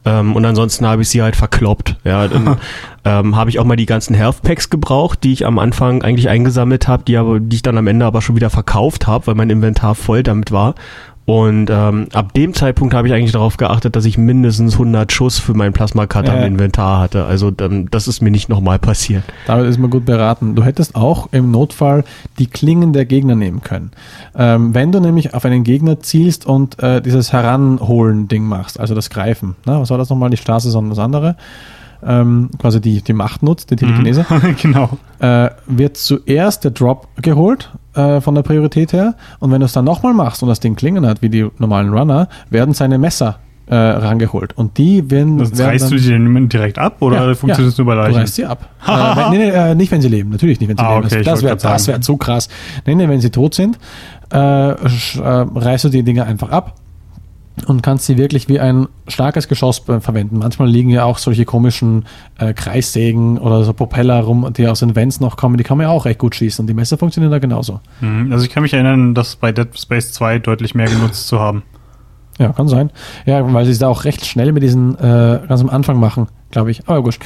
Ähm, 0.04 0.36
und 0.36 0.44
ansonsten 0.44 0.86
habe 0.86 1.02
ich 1.02 1.08
sie 1.08 1.22
halt 1.22 1.36
verkloppt. 1.36 1.96
Ja, 2.04 2.28
dann 2.28 2.58
ähm, 3.04 3.36
habe 3.36 3.50
ich 3.50 3.58
auch 3.58 3.64
mal 3.64 3.76
die 3.76 3.86
ganzen 3.86 4.14
Health 4.14 4.42
Packs 4.42 4.70
gebraucht, 4.70 5.24
die 5.24 5.32
ich 5.32 5.46
am 5.46 5.58
Anfang 5.58 6.02
eigentlich 6.02 6.28
eingesammelt 6.28 6.88
habe, 6.88 7.02
die 7.04 7.16
aber, 7.16 7.40
die 7.40 7.56
ich 7.56 7.62
dann 7.62 7.78
am 7.78 7.86
Ende 7.86 8.06
aber 8.06 8.22
schon 8.22 8.36
wieder 8.36 8.50
verkauft 8.50 9.06
habe, 9.06 9.26
weil 9.26 9.34
mein 9.34 9.50
Inventar 9.50 9.94
voll 9.94 10.22
damit 10.22 10.52
war. 10.52 10.74
Und 11.28 11.68
ähm, 11.68 12.06
ab 12.14 12.32
dem 12.32 12.54
Zeitpunkt 12.54 12.94
habe 12.94 13.06
ich 13.06 13.12
eigentlich 13.12 13.32
darauf 13.32 13.58
geachtet, 13.58 13.94
dass 13.96 14.06
ich 14.06 14.16
mindestens 14.16 14.72
100 14.72 15.12
Schuss 15.12 15.38
für 15.38 15.52
meinen 15.52 15.74
Plasma-Cutter 15.74 16.32
Äh. 16.32 16.38
im 16.46 16.54
Inventar 16.54 17.00
hatte. 17.00 17.26
Also 17.26 17.50
dann, 17.50 17.86
das 17.90 18.08
ist 18.08 18.22
mir 18.22 18.30
nicht 18.30 18.48
nochmal 18.48 18.78
passiert. 18.78 19.24
Damit 19.46 19.66
ist 19.66 19.76
man 19.78 19.90
gut 19.90 20.06
beraten. 20.06 20.54
Du 20.54 20.64
hättest 20.64 20.94
auch 20.94 21.28
im 21.32 21.50
Notfall 21.50 22.04
die 22.38 22.46
Klingen 22.46 22.94
der 22.94 23.04
Gegner 23.04 23.36
nehmen 23.36 23.60
können. 23.62 23.90
Ähm, 24.34 24.72
wenn 24.72 24.90
du 24.90 25.00
nämlich 25.00 25.34
auf 25.34 25.44
einen 25.44 25.64
Gegner 25.64 26.00
zielst 26.00 26.46
und 26.46 26.82
äh, 26.82 27.02
dieses 27.02 27.30
Heranholen-Ding 27.30 28.44
machst, 28.44 28.80
also 28.80 28.94
das 28.94 29.10
Greifen, 29.10 29.54
na, 29.66 29.82
was 29.82 29.90
war 29.90 29.98
das 29.98 30.08
nochmal? 30.08 30.30
Die 30.30 30.38
Straße, 30.38 30.70
sondern 30.70 30.96
das 30.96 30.98
andere. 30.98 31.36
Ähm, 32.06 32.50
quasi 32.58 32.80
die, 32.80 33.02
die 33.02 33.12
Macht 33.12 33.42
nutzt, 33.42 33.70
die 33.70 33.76
Telekinese. 33.76 34.24
genau. 34.62 34.90
äh, 35.18 35.50
wird 35.66 35.96
zuerst 35.96 36.62
der 36.64 36.70
Drop 36.70 37.08
geholt 37.20 37.70
äh, 37.94 38.20
von 38.20 38.34
der 38.36 38.42
Priorität 38.42 38.92
her 38.92 39.14
und 39.40 39.50
wenn 39.50 39.58
du 39.60 39.66
es 39.66 39.72
dann 39.72 39.84
nochmal 39.84 40.14
machst 40.14 40.42
und 40.42 40.48
das 40.48 40.60
Ding 40.60 40.76
klingen 40.76 41.04
hat 41.06 41.22
wie 41.22 41.28
die 41.28 41.48
normalen 41.58 41.92
Runner, 41.92 42.28
werden 42.50 42.72
seine 42.72 42.98
Messer 42.98 43.40
äh, 43.66 43.74
rangeholt 43.74 44.56
und 44.56 44.78
die 44.78 45.10
werden, 45.10 45.38
Das 45.38 45.50
werden 45.58 45.70
reißt 45.70 45.90
du 45.90 45.96
die 45.96 46.08
denn 46.08 46.48
direkt 46.48 46.78
ab 46.78 46.96
oder 47.00 47.16
Ja, 47.28 47.34
funktioniert 47.34 47.58
ja. 47.58 47.66
es 47.68 47.78
nur 47.78 47.86
bei 47.88 47.94
Du 47.96 48.00
Leichen? 48.02 48.14
reißt 48.20 48.34
sie 48.36 48.46
ab. 48.46 48.68
äh, 48.86 48.90
wenn, 48.90 49.30
nee, 49.30 49.38
nee, 49.38 49.50
äh, 49.50 49.74
nicht, 49.74 49.90
wenn 49.92 50.00
sie 50.00 50.08
leben. 50.08 50.30
Natürlich 50.30 50.60
nicht, 50.60 50.68
wenn 50.68 50.76
sie 50.76 50.82
Ah, 50.84 50.94
leben. 51.00 51.06
okay, 51.06 51.22
das 51.22 51.42
wäre 51.42 51.60
wär 51.88 52.00
zu 52.00 52.16
krass. 52.16 52.48
Nee, 52.86 52.94
nee, 52.94 53.08
wenn 53.08 53.20
sie 53.20 53.30
tot 53.30 53.54
sind, 53.54 53.78
äh, 54.32 54.38
äh, 54.38 54.76
reißt 55.20 55.84
du 55.84 55.88
die 55.88 56.02
Dinger 56.02 56.24
einfach 56.26 56.50
ab 56.50 56.74
und 57.66 57.82
kannst 57.82 58.06
sie 58.06 58.16
wirklich 58.16 58.48
wie 58.48 58.60
ein 58.60 58.88
starkes 59.06 59.48
Geschoss 59.48 59.78
verwenden. 59.78 60.38
Manchmal 60.38 60.68
liegen 60.68 60.90
ja 60.90 61.04
auch 61.04 61.18
solche 61.18 61.44
komischen 61.44 62.04
äh, 62.38 62.52
Kreissägen 62.52 63.38
oder 63.38 63.64
so 63.64 63.72
Propeller 63.72 64.20
rum, 64.20 64.52
die 64.56 64.68
aus 64.68 64.80
den 64.80 64.94
Vents 64.96 65.20
noch 65.20 65.36
kommen. 65.36 65.56
Die 65.56 65.64
kann 65.64 65.78
man 65.78 65.86
ja 65.86 65.92
auch 65.92 66.04
recht 66.04 66.18
gut 66.18 66.34
schießen. 66.34 66.62
Und 66.62 66.66
die 66.66 66.74
Messer 66.74 66.98
funktionieren 66.98 67.32
da 67.32 67.38
genauso. 67.38 67.80
Mhm. 68.00 68.32
Also 68.32 68.44
ich 68.44 68.50
kann 68.50 68.62
mich 68.62 68.74
erinnern, 68.74 69.14
das 69.14 69.36
bei 69.36 69.52
Dead 69.52 69.68
Space 69.78 70.12
2 70.12 70.38
deutlich 70.40 70.74
mehr 70.74 70.88
genutzt 70.88 71.28
zu 71.28 71.40
haben. 71.40 71.62
Ja, 72.38 72.52
kann 72.52 72.68
sein. 72.68 72.90
Ja, 73.26 73.52
weil 73.52 73.64
sie 73.64 73.72
es 73.72 73.80
da 73.80 73.88
auch 73.88 74.04
recht 74.04 74.24
schnell 74.24 74.52
mit 74.52 74.62
diesen 74.62 74.96
äh, 74.96 75.40
ganz 75.48 75.60
am 75.60 75.68
Anfang 75.68 75.98
machen, 75.98 76.28
glaube 76.50 76.70
ich. 76.70 76.86
Aber 76.86 77.02
gut. 77.02 77.18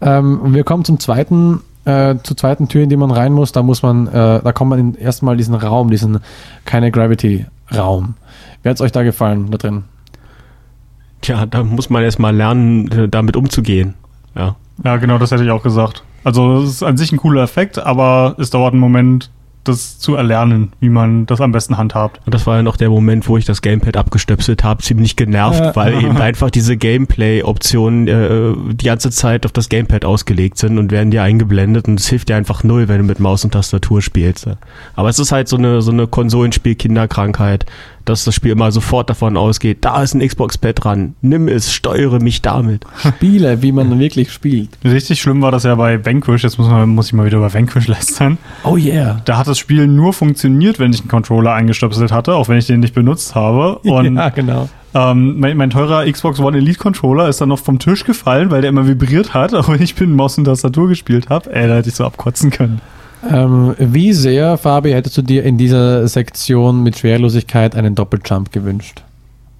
Ähm, 0.00 0.40
wir 0.54 0.62
kommen 0.62 0.84
zum 0.84 1.00
zweiten, 1.00 1.60
äh, 1.86 2.16
zur 2.22 2.36
zweiten 2.36 2.68
Tür, 2.68 2.82
in 2.82 2.90
die 2.90 2.96
man 2.96 3.10
rein 3.10 3.32
muss. 3.32 3.52
Da 3.52 3.62
muss 3.62 3.82
man, 3.82 4.06
äh, 4.08 4.40
da 4.42 4.52
kommt 4.52 4.70
man 4.70 4.78
in 4.78 4.94
erstmal 4.94 5.38
diesen 5.38 5.54
Raum, 5.54 5.90
diesen 5.90 6.18
keine 6.66 6.90
Gravity 6.90 7.46
Raum. 7.74 8.14
Wie 8.62 8.68
hat 8.68 8.76
es 8.76 8.80
euch 8.80 8.92
da 8.92 9.02
gefallen 9.02 9.50
da 9.50 9.58
drin? 9.58 9.84
Tja, 11.20 11.46
da 11.46 11.64
muss 11.64 11.90
man 11.90 12.02
erstmal 12.04 12.34
lernen, 12.34 12.90
äh, 12.92 13.08
damit 13.08 13.36
umzugehen. 13.36 13.94
Ja. 14.36 14.56
Ja, 14.84 14.96
genau, 14.96 15.18
das 15.18 15.32
hätte 15.32 15.42
ich 15.44 15.50
auch 15.50 15.62
gesagt. 15.64 16.04
Also 16.22 16.58
es 16.62 16.70
ist 16.70 16.82
an 16.84 16.96
sich 16.96 17.10
ein 17.12 17.16
cooler 17.18 17.42
Effekt, 17.42 17.78
aber 17.78 18.36
es 18.38 18.50
dauert 18.50 18.72
einen 18.72 18.80
Moment, 18.80 19.30
das 19.64 19.98
zu 19.98 20.14
erlernen, 20.14 20.72
wie 20.80 20.88
man 20.88 21.26
das 21.26 21.40
am 21.40 21.52
besten 21.52 21.76
handhabt. 21.76 22.20
Und 22.24 22.32
das 22.32 22.46
war 22.46 22.56
ja 22.56 22.62
noch 22.62 22.76
der 22.76 22.88
Moment, 22.88 23.28
wo 23.28 23.36
ich 23.36 23.44
das 23.44 23.60
Gamepad 23.60 23.96
abgestöpselt 23.96 24.64
habe, 24.64 24.82
ziemlich 24.82 25.16
genervt, 25.16 25.58
Ja. 25.60 25.76
weil 25.76 25.94
eben 26.02 26.16
einfach 26.22 26.50
diese 26.50 26.76
Gameplay-Optionen 26.76 28.08
äh, 28.08 28.74
die 28.74 28.86
ganze 28.86 29.10
Zeit 29.10 29.44
auf 29.44 29.52
das 29.52 29.68
Gamepad 29.68 30.04
ausgelegt 30.04 30.58
sind 30.58 30.78
und 30.78 30.90
werden 30.90 31.10
dir 31.10 31.22
eingeblendet 31.22 31.86
und 31.88 32.00
es 32.00 32.06
hilft 32.08 32.28
dir 32.30 32.36
einfach 32.36 32.62
null, 32.64 32.88
wenn 32.88 32.98
du 32.98 33.04
mit 33.04 33.20
Maus 33.20 33.44
und 33.44 33.50
Tastatur 33.50 34.00
spielst. 34.00 34.48
Aber 34.94 35.08
es 35.08 35.18
ist 35.18 35.32
halt 35.32 35.48
so 35.48 35.56
eine, 35.56 35.82
so 35.82 35.90
eine 35.90 36.06
Konsolenspiel-Kinderkrankheit, 36.06 37.66
dass 38.08 38.24
das 38.24 38.34
Spiel 38.34 38.52
immer 38.52 38.72
sofort 38.72 39.10
davon 39.10 39.36
ausgeht, 39.36 39.78
da 39.82 40.02
ist 40.02 40.14
ein 40.14 40.26
Xbox-Pad 40.26 40.84
dran, 40.84 41.14
nimm 41.20 41.48
es, 41.48 41.72
steuere 41.72 42.20
mich 42.20 42.42
damit. 42.42 42.84
Spiele, 42.96 43.62
wie 43.62 43.72
man 43.72 43.98
wirklich 43.98 44.32
spielt. 44.32 44.70
Richtig 44.84 45.20
schlimm 45.20 45.42
war 45.42 45.52
das 45.52 45.64
ja 45.64 45.74
bei 45.74 46.04
Vanquish, 46.04 46.42
jetzt 46.42 46.58
muss, 46.58 46.68
man, 46.68 46.88
muss 46.88 47.08
ich 47.08 47.12
mal 47.12 47.26
wieder 47.26 47.38
über 47.38 47.52
Vanquish 47.52 47.86
lästern. 47.88 48.38
Oh 48.64 48.76
yeah. 48.76 49.20
Da 49.24 49.36
hat 49.36 49.48
das 49.48 49.58
Spiel 49.58 49.86
nur 49.86 50.12
funktioniert, 50.12 50.78
wenn 50.78 50.92
ich 50.92 51.00
einen 51.00 51.08
Controller 51.08 51.52
eingestöpselt 51.52 52.12
hatte, 52.12 52.34
auch 52.34 52.48
wenn 52.48 52.58
ich 52.58 52.66
den 52.66 52.80
nicht 52.80 52.94
benutzt 52.94 53.34
habe. 53.34 53.78
Und 53.82 54.16
ja, 54.16 54.28
genau. 54.30 54.68
ähm, 54.94 55.38
mein, 55.38 55.56
mein 55.56 55.70
teurer 55.70 56.10
Xbox 56.10 56.40
One 56.40 56.56
Elite 56.56 56.78
Controller 56.78 57.28
ist 57.28 57.40
dann 57.40 57.50
noch 57.50 57.58
vom 57.58 57.78
Tisch 57.78 58.04
gefallen, 58.04 58.50
weil 58.50 58.62
der 58.62 58.70
immer 58.70 58.86
vibriert 58.86 59.34
hat, 59.34 59.54
auch 59.54 59.68
wenn 59.68 59.82
ich 59.82 59.98
mit 59.98 60.08
Maus 60.10 60.38
und 60.38 60.44
Tastatur 60.44 60.88
gespielt 60.88 61.28
habe. 61.28 61.52
Ey, 61.52 61.68
da 61.68 61.76
hätte 61.76 61.88
ich 61.88 61.94
so 61.94 62.04
abkotzen 62.04 62.50
können. 62.50 62.80
Ähm, 63.30 63.74
wie 63.78 64.12
sehr, 64.12 64.56
Fabi, 64.56 64.92
hättest 64.92 65.16
du 65.18 65.22
dir 65.22 65.44
in 65.44 65.58
dieser 65.58 66.08
Sektion 66.08 66.82
mit 66.82 66.98
Schwerlosigkeit 66.98 67.76
einen 67.76 67.94
Doppeljump 67.94 68.52
gewünscht? 68.52 69.02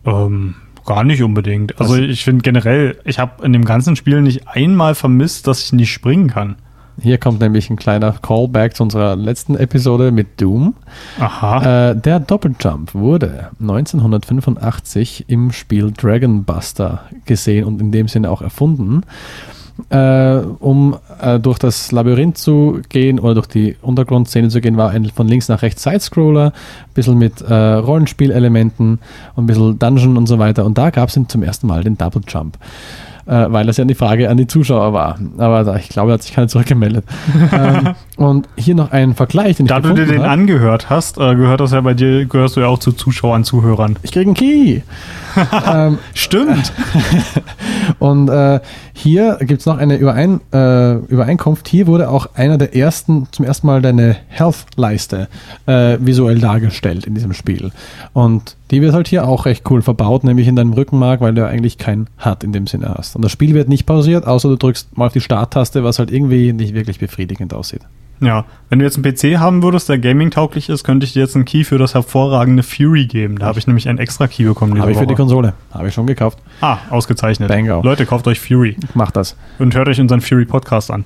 Ähm, 0.05 0.55
gar 0.87 1.05
nicht 1.05 1.23
unbedingt. 1.23 1.79
Also 1.81 1.97
ich 1.97 2.25
finde 2.25 2.43
generell, 2.43 2.99
ich 3.05 3.19
habe 3.19 3.45
in 3.45 3.53
dem 3.53 3.65
ganzen 3.65 3.95
Spiel 3.97 4.23
nicht 4.23 4.49
einmal 4.49 4.95
vermisst, 4.95 5.47
dass 5.47 5.65
ich 5.65 5.73
nicht 5.73 5.93
springen 5.93 6.29
kann. 6.29 6.57
Hier 7.01 7.19
kommt 7.19 7.41
nämlich 7.41 7.71
ein 7.71 7.77
kleiner 7.77 8.13
Callback 8.13 8.75
zu 8.75 8.83
unserer 8.83 9.15
letzten 9.15 9.55
Episode 9.55 10.11
mit 10.11 10.41
Doom. 10.41 10.75
Aha. 11.21 11.91
Äh, 11.91 11.97
der 11.97 12.19
Doppeljump 12.19 12.95
wurde 12.95 13.51
1985 13.61 15.27
im 15.29 15.53
Spiel 15.53 15.93
Dragon 15.93 16.45
Buster 16.45 17.05
gesehen 17.25 17.65
und 17.65 17.81
in 17.81 17.93
dem 17.93 18.09
Sinne 18.09 18.31
auch 18.31 18.43
erfunden. 18.43 19.03
Äh, 19.91 20.37
um 20.59 20.97
äh, 21.21 21.39
durch 21.39 21.59
das 21.59 21.93
Labyrinth 21.93 22.39
zu 22.39 22.81
gehen 22.89 23.19
oder 23.19 23.35
durch 23.35 23.47
die 23.47 23.77
Untergrundszene 23.81 24.49
zu 24.49 24.61
gehen, 24.61 24.77
war 24.77 24.91
ein 24.91 25.07
von 25.07 25.29
links 25.29 25.49
nach 25.49 25.63
rechts 25.63 25.83
Sidescroller, 25.83 26.47
ein 26.49 26.95
bisschen 26.95 27.19
mit 27.19 27.41
äh, 27.41 27.55
Rollenspielelementen 27.55 28.99
und 29.35 29.45
ein 29.45 29.47
bisschen 29.47 29.79
Dungeon 29.79 30.17
und 30.17 30.27
so 30.27 30.39
weiter. 30.39 30.65
Und 30.65 30.79
da 30.79 30.91
gab 30.91 31.09
es 31.09 31.19
zum 31.29 31.43
ersten 31.43 31.67
Mal 31.67 31.85
den 31.85 31.97
Double 31.97 32.23
Jump 32.27 32.59
äh, 33.29 33.47
weil 33.53 33.67
das 33.67 33.77
ja 33.77 33.85
die 33.85 33.95
Frage 33.95 34.31
an 34.31 34.39
die 34.39 34.47
Zuschauer 34.47 34.93
war. 34.93 35.19
Aber 35.37 35.63
da, 35.63 35.77
ich 35.77 35.91
glaube, 35.91 36.09
da 36.09 36.15
hat 36.15 36.23
sich 36.23 36.33
keiner 36.33 36.49
zurückgemeldet. 36.49 37.05
ähm, 37.53 37.95
und 38.17 38.49
hier 38.57 38.75
noch 38.75 38.91
ein 38.91 39.15
Vergleich, 39.15 39.57
den 39.57 39.67
Da 39.67 39.81
du 39.81 39.93
dir 39.93 40.07
den 40.07 40.23
hab. 40.23 40.31
angehört 40.31 40.89
hast, 40.89 41.19
äh, 41.19 41.35
gehört 41.35 41.61
das 41.61 41.73
ja 41.73 41.81
bei 41.83 41.95
dir, 41.95 42.25
gehörst 42.25 42.57
du 42.57 42.61
ja 42.61 42.67
auch 42.67 42.79
zu 42.79 42.93
Zuschauern, 42.93 43.45
Zuhörern. 43.45 43.97
Ich 44.03 44.13
kriege 44.13 44.27
einen 44.27 44.35
Key. 44.35 44.81
ähm, 45.67 45.99
Stimmt. 46.15 46.73
und 47.99 48.29
äh, 48.29 48.61
hier 48.95 49.39
gibt 49.41 49.61
es 49.61 49.67
noch 49.67 49.79
eine 49.79 49.97
Überein, 49.97 50.41
äh, 50.53 50.95
Übereinkunft. 50.95 51.69
Hier 51.69 51.87
wurde 51.87 52.09
auch 52.09 52.31
einer 52.35 52.57
der 52.57 52.75
ersten, 52.75 53.29
zum 53.31 53.45
ersten 53.45 53.67
Mal 53.67 53.83
deine 53.83 54.17
Health-Leiste 54.29 55.29
äh, 55.67 55.99
visuell 56.01 56.39
dargestellt 56.39 57.07
in 57.07 57.15
diesem 57.15 57.35
Spiel. 57.35 57.73
Und 58.15 58.57
die 58.71 58.83
wird 58.83 58.95
halt 58.95 59.09
hier 59.09 59.27
auch 59.27 59.47
recht 59.47 59.69
cool 59.71 59.83
verbaut, 59.83 60.25
nämlich 60.25 60.49
in 60.49 60.57
deinem 60.57 60.73
Rückenmark, 60.73 61.21
weil 61.21 61.35
du 61.35 61.47
eigentlich 61.47 61.79
keinen 61.79 62.09
Hut 62.25 62.45
in 62.45 62.53
dem 62.53 62.67
Sinne 62.67 62.95
hast. 62.97 63.17
Und 63.17 63.23
das 63.23 63.33
Spiel 63.33 63.55
wird 63.55 63.69
nicht 63.69 63.87
pausiert, 63.87 64.27
außer 64.27 64.49
du 64.49 64.57
drückst 64.57 64.97
mal 64.97 65.07
auf 65.07 65.13
die 65.13 65.21
Starttaste, 65.21 65.85
was 65.85 65.99
halt 65.99 66.11
irgendwie 66.11 66.53
nicht 66.53 66.75
wirklich 66.75 66.99
befriedigend 66.99 67.55
aussieht. 67.55 67.83
Ja, 68.21 68.47
wenn 68.69 68.81
du 68.81 68.85
jetzt 68.85 68.97
einen 68.97 69.05
PC 69.05 69.39
haben 69.39 69.63
würdest, 69.63 69.89
der 69.89 69.99
gaming-tauglich 69.99 70.69
ist, 70.69 70.83
könnte 70.83 71.07
ich 71.07 71.13
dir 71.13 71.21
jetzt 71.21 71.37
einen 71.37 71.45
Key 71.45 71.63
für 71.63 71.79
das 71.79 71.95
hervorragende 71.95 72.65
Fury 72.65 73.07
geben. 73.07 73.39
Da 73.39 73.47
habe 73.47 73.59
ich 73.59 73.67
nämlich 73.67 73.89
einen 73.89 73.99
extra 73.99 74.27
Key 74.27 74.45
bekommen. 74.45 74.81
Habe 74.81 74.91
ich 74.91 74.99
für 74.99 75.07
die 75.07 75.15
Konsole. 75.15 75.55
Habe 75.73 75.89
ich 75.89 75.95
schon 75.95 76.07
gekauft. 76.07 76.39
Ah, 76.61 76.79
ausgezeichnet. 76.91 77.49
Bingo. 77.49 77.81
Leute, 77.83 78.07
kauft 78.07 78.27
euch 78.27 78.41
Fury. 78.41 78.77
Macht 78.95 79.17
das. 79.17 79.37
Und 79.59 79.75
hört 79.75 79.89
euch 79.89 80.01
unseren 80.01 80.21
Fury-Podcast 80.21 80.91
an. 80.91 81.05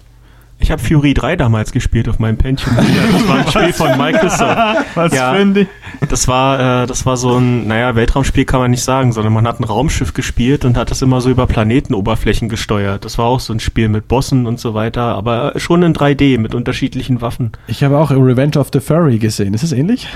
Ich 0.62 0.70
habe 0.70 0.80
Fury 0.80 1.12
3 1.12 1.34
damals 1.34 1.72
gespielt 1.72 2.08
auf 2.08 2.20
meinem 2.20 2.36
Pentium. 2.36 2.76
Das 3.12 3.28
war 3.28 3.38
ein 3.38 3.48
Spiel 3.48 3.72
von 3.72 3.98
Microsoft. 3.98 4.58
Was 4.94 5.12
ja, 5.12 5.34
finde 5.34 5.62
ich? 5.62 5.68
Das 6.08 6.28
war, 6.28 6.82
äh, 6.82 6.86
das 6.86 7.04
war 7.04 7.16
so 7.16 7.36
ein, 7.36 7.66
naja, 7.66 7.96
Weltraumspiel 7.96 8.44
kann 8.44 8.60
man 8.60 8.70
nicht 8.70 8.84
sagen, 8.84 9.12
sondern 9.12 9.32
man 9.32 9.46
hat 9.46 9.60
ein 9.60 9.64
Raumschiff 9.64 10.14
gespielt 10.14 10.64
und 10.64 10.76
hat 10.76 10.90
das 10.90 11.02
immer 11.02 11.20
so 11.20 11.30
über 11.30 11.46
Planetenoberflächen 11.46 12.48
gesteuert. 12.48 13.04
Das 13.04 13.18
war 13.18 13.26
auch 13.26 13.40
so 13.40 13.52
ein 13.52 13.60
Spiel 13.60 13.88
mit 13.88 14.06
Bossen 14.06 14.46
und 14.46 14.60
so 14.60 14.72
weiter, 14.72 15.02
aber 15.02 15.54
schon 15.56 15.82
in 15.82 15.94
3D 15.94 16.38
mit 16.38 16.54
unterschiedlichen 16.54 17.20
Waffen. 17.20 17.52
Ich 17.66 17.82
habe 17.82 17.98
auch 17.98 18.10
Revenge 18.12 18.56
of 18.56 18.68
the 18.72 18.80
Furry 18.80 19.18
gesehen. 19.18 19.54
Ist 19.54 19.64
das 19.64 19.72
ähnlich? 19.72 20.06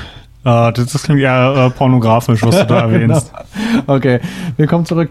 Uh, 0.44 0.70
das, 0.70 0.92
das 0.92 1.02
klingt 1.02 1.20
eher 1.20 1.66
uh, 1.66 1.76
pornografisch, 1.76 2.42
was 2.42 2.56
du 2.56 2.66
da 2.66 2.80
erwähnst. 2.82 3.32
genau. 3.32 3.82
Okay, 3.88 4.20
wir 4.56 4.68
kommen 4.68 4.86
zurück. 4.86 5.10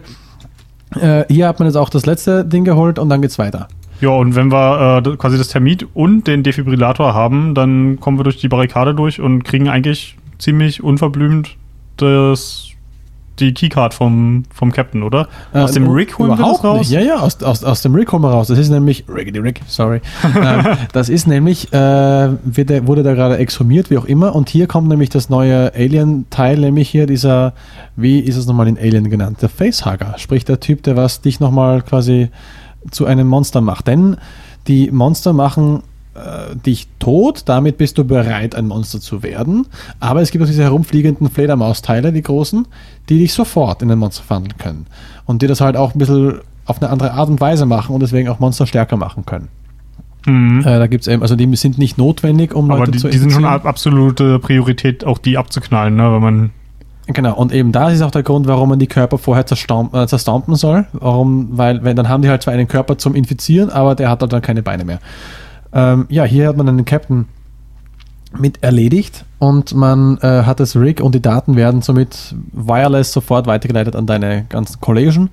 Uh, 0.94 1.24
hier 1.28 1.48
hat 1.48 1.58
man 1.58 1.68
jetzt 1.68 1.76
auch 1.76 1.90
das 1.90 2.06
letzte 2.06 2.42
Ding 2.42 2.64
geholt 2.64 2.98
und 2.98 3.10
dann 3.10 3.20
geht's 3.20 3.38
weiter. 3.38 3.68
Ja, 4.00 4.10
und 4.10 4.34
wenn 4.34 4.52
wir 4.52 5.02
äh, 5.04 5.16
quasi 5.16 5.38
das 5.38 5.48
Thermit 5.48 5.86
und 5.94 6.26
den 6.26 6.42
Defibrillator 6.42 7.14
haben, 7.14 7.54
dann 7.54 7.98
kommen 8.00 8.18
wir 8.18 8.24
durch 8.24 8.38
die 8.38 8.48
Barrikade 8.48 8.94
durch 8.94 9.20
und 9.20 9.44
kriegen 9.44 9.68
eigentlich 9.68 10.16
ziemlich 10.38 10.82
unverblümt 10.82 11.56
das, 11.96 12.68
die 13.38 13.54
Keycard 13.54 13.94
vom, 13.94 14.44
vom 14.52 14.72
Captain, 14.72 15.02
oder? 15.02 15.28
Äh, 15.52 15.60
aus 15.60 15.72
dem 15.72 15.88
Rig 15.88 16.18
holen 16.18 16.30
wir 16.30 16.36
das 16.36 16.62
raus? 16.62 16.80
Nicht. 16.80 16.90
Ja, 16.90 17.00
ja, 17.00 17.16
aus, 17.16 17.42
aus, 17.42 17.64
aus 17.64 17.82
dem 17.82 17.94
Rig 17.94 18.10
holen 18.12 18.22
wir 18.22 18.30
raus. 18.30 18.48
Das 18.48 18.58
ist 18.58 18.70
nämlich, 18.70 19.04
Riggedy 19.08 19.38
Rig, 19.38 19.60
sorry. 19.66 20.00
ähm, 20.24 20.64
das 20.92 21.08
ist 21.08 21.26
nämlich, 21.26 21.72
äh, 21.72 22.28
wird, 22.44 22.86
wurde 22.86 23.02
da 23.02 23.14
gerade 23.14 23.38
exhumiert, 23.38 23.90
wie 23.90 23.98
auch 23.98 24.04
immer. 24.04 24.34
Und 24.34 24.48
hier 24.48 24.66
kommt 24.66 24.88
nämlich 24.88 25.10
das 25.10 25.30
neue 25.30 25.72
Alien-Teil, 25.74 26.58
nämlich 26.58 26.88
hier 26.88 27.06
dieser, 27.06 27.54
wie 27.94 28.20
ist 28.20 28.36
es 28.36 28.46
nochmal 28.46 28.68
in 28.68 28.78
Alien 28.78 29.08
genannt? 29.10 29.38
Der 29.42 29.48
Facehugger. 29.48 30.14
Sprich, 30.18 30.44
der 30.44 30.60
Typ, 30.60 30.82
der 30.82 30.96
was 30.96 31.20
dich 31.20 31.40
nochmal 31.40 31.82
quasi 31.82 32.28
zu 32.90 33.06
einem 33.06 33.26
Monster 33.26 33.60
macht. 33.60 33.86
Denn 33.86 34.16
die 34.66 34.90
Monster 34.90 35.32
machen 35.32 35.82
äh, 36.14 36.56
dich 36.56 36.88
tot, 36.98 37.42
damit 37.46 37.78
bist 37.78 37.98
du 37.98 38.04
bereit, 38.04 38.54
ein 38.54 38.66
Monster 38.68 39.00
zu 39.00 39.22
werden. 39.22 39.66
Aber 40.00 40.22
es 40.22 40.30
gibt 40.30 40.42
auch 40.42 40.48
diese 40.48 40.62
herumfliegenden 40.62 41.30
Fledermausteile, 41.30 42.12
die 42.12 42.22
großen, 42.22 42.66
die 43.08 43.18
dich 43.18 43.32
sofort 43.32 43.82
in 43.82 43.90
ein 43.90 43.98
Monster 43.98 44.22
verwandeln 44.22 44.56
können. 44.58 44.86
Und 45.26 45.42
die 45.42 45.46
das 45.46 45.60
halt 45.60 45.76
auch 45.76 45.94
ein 45.94 45.98
bisschen 45.98 46.40
auf 46.64 46.82
eine 46.82 46.90
andere 46.90 47.12
Art 47.12 47.28
und 47.28 47.40
Weise 47.40 47.66
machen 47.66 47.94
und 47.94 48.00
deswegen 48.00 48.28
auch 48.28 48.40
Monster 48.40 48.66
stärker 48.66 48.96
machen 48.96 49.24
können. 49.26 49.48
Mhm. 50.26 50.60
Äh, 50.60 50.78
da 50.78 50.86
gibt 50.86 51.02
es 51.02 51.08
eben, 51.08 51.22
also 51.22 51.36
die 51.36 51.54
sind 51.56 51.78
nicht 51.78 51.98
notwendig, 51.98 52.54
um 52.54 52.70
Aber 52.70 52.80
Leute 52.80 52.92
die, 52.92 52.98
zu 52.98 53.08
die 53.08 53.18
sind 53.18 53.32
schon 53.32 53.44
absolute 53.44 54.38
Priorität, 54.40 55.04
auch 55.04 55.18
die 55.18 55.38
abzuknallen, 55.38 55.94
ne? 55.94 56.12
wenn 56.12 56.22
man 56.22 56.50
Genau, 57.08 57.36
und 57.36 57.52
eben 57.52 57.70
da 57.70 57.90
ist 57.90 58.02
auch 58.02 58.10
der 58.10 58.24
Grund, 58.24 58.48
warum 58.48 58.70
man 58.70 58.78
die 58.80 58.88
Körper 58.88 59.16
vorher 59.16 59.46
zerstampen, 59.46 60.00
äh, 60.00 60.06
zerstampen 60.08 60.56
soll. 60.56 60.86
Warum? 60.92 61.56
Weil, 61.56 61.84
weil 61.84 61.94
dann 61.94 62.08
haben 62.08 62.22
die 62.22 62.28
halt 62.28 62.42
zwar 62.42 62.52
einen 62.52 62.66
Körper 62.66 62.98
zum 62.98 63.14
Infizieren, 63.14 63.70
aber 63.70 63.94
der 63.94 64.10
hat 64.10 64.22
halt 64.22 64.32
dann 64.32 64.42
keine 64.42 64.62
Beine 64.62 64.84
mehr. 64.84 64.98
Ähm, 65.72 66.06
ja, 66.08 66.24
hier 66.24 66.48
hat 66.48 66.56
man 66.56 66.68
einen 66.68 66.84
Captain 66.84 67.26
mit 68.36 68.62
erledigt 68.62 69.24
und 69.38 69.74
man 69.74 70.18
äh, 70.18 70.42
hat 70.42 70.58
das 70.58 70.76
Rig 70.76 71.00
und 71.00 71.14
die 71.14 71.22
Daten 71.22 71.54
werden 71.56 71.80
somit 71.80 72.34
wireless 72.52 73.12
sofort 73.12 73.46
weitergeleitet 73.46 73.94
an 73.94 74.06
deine 74.06 74.44
ganzen 74.48 74.80
Kollegen 74.80 75.30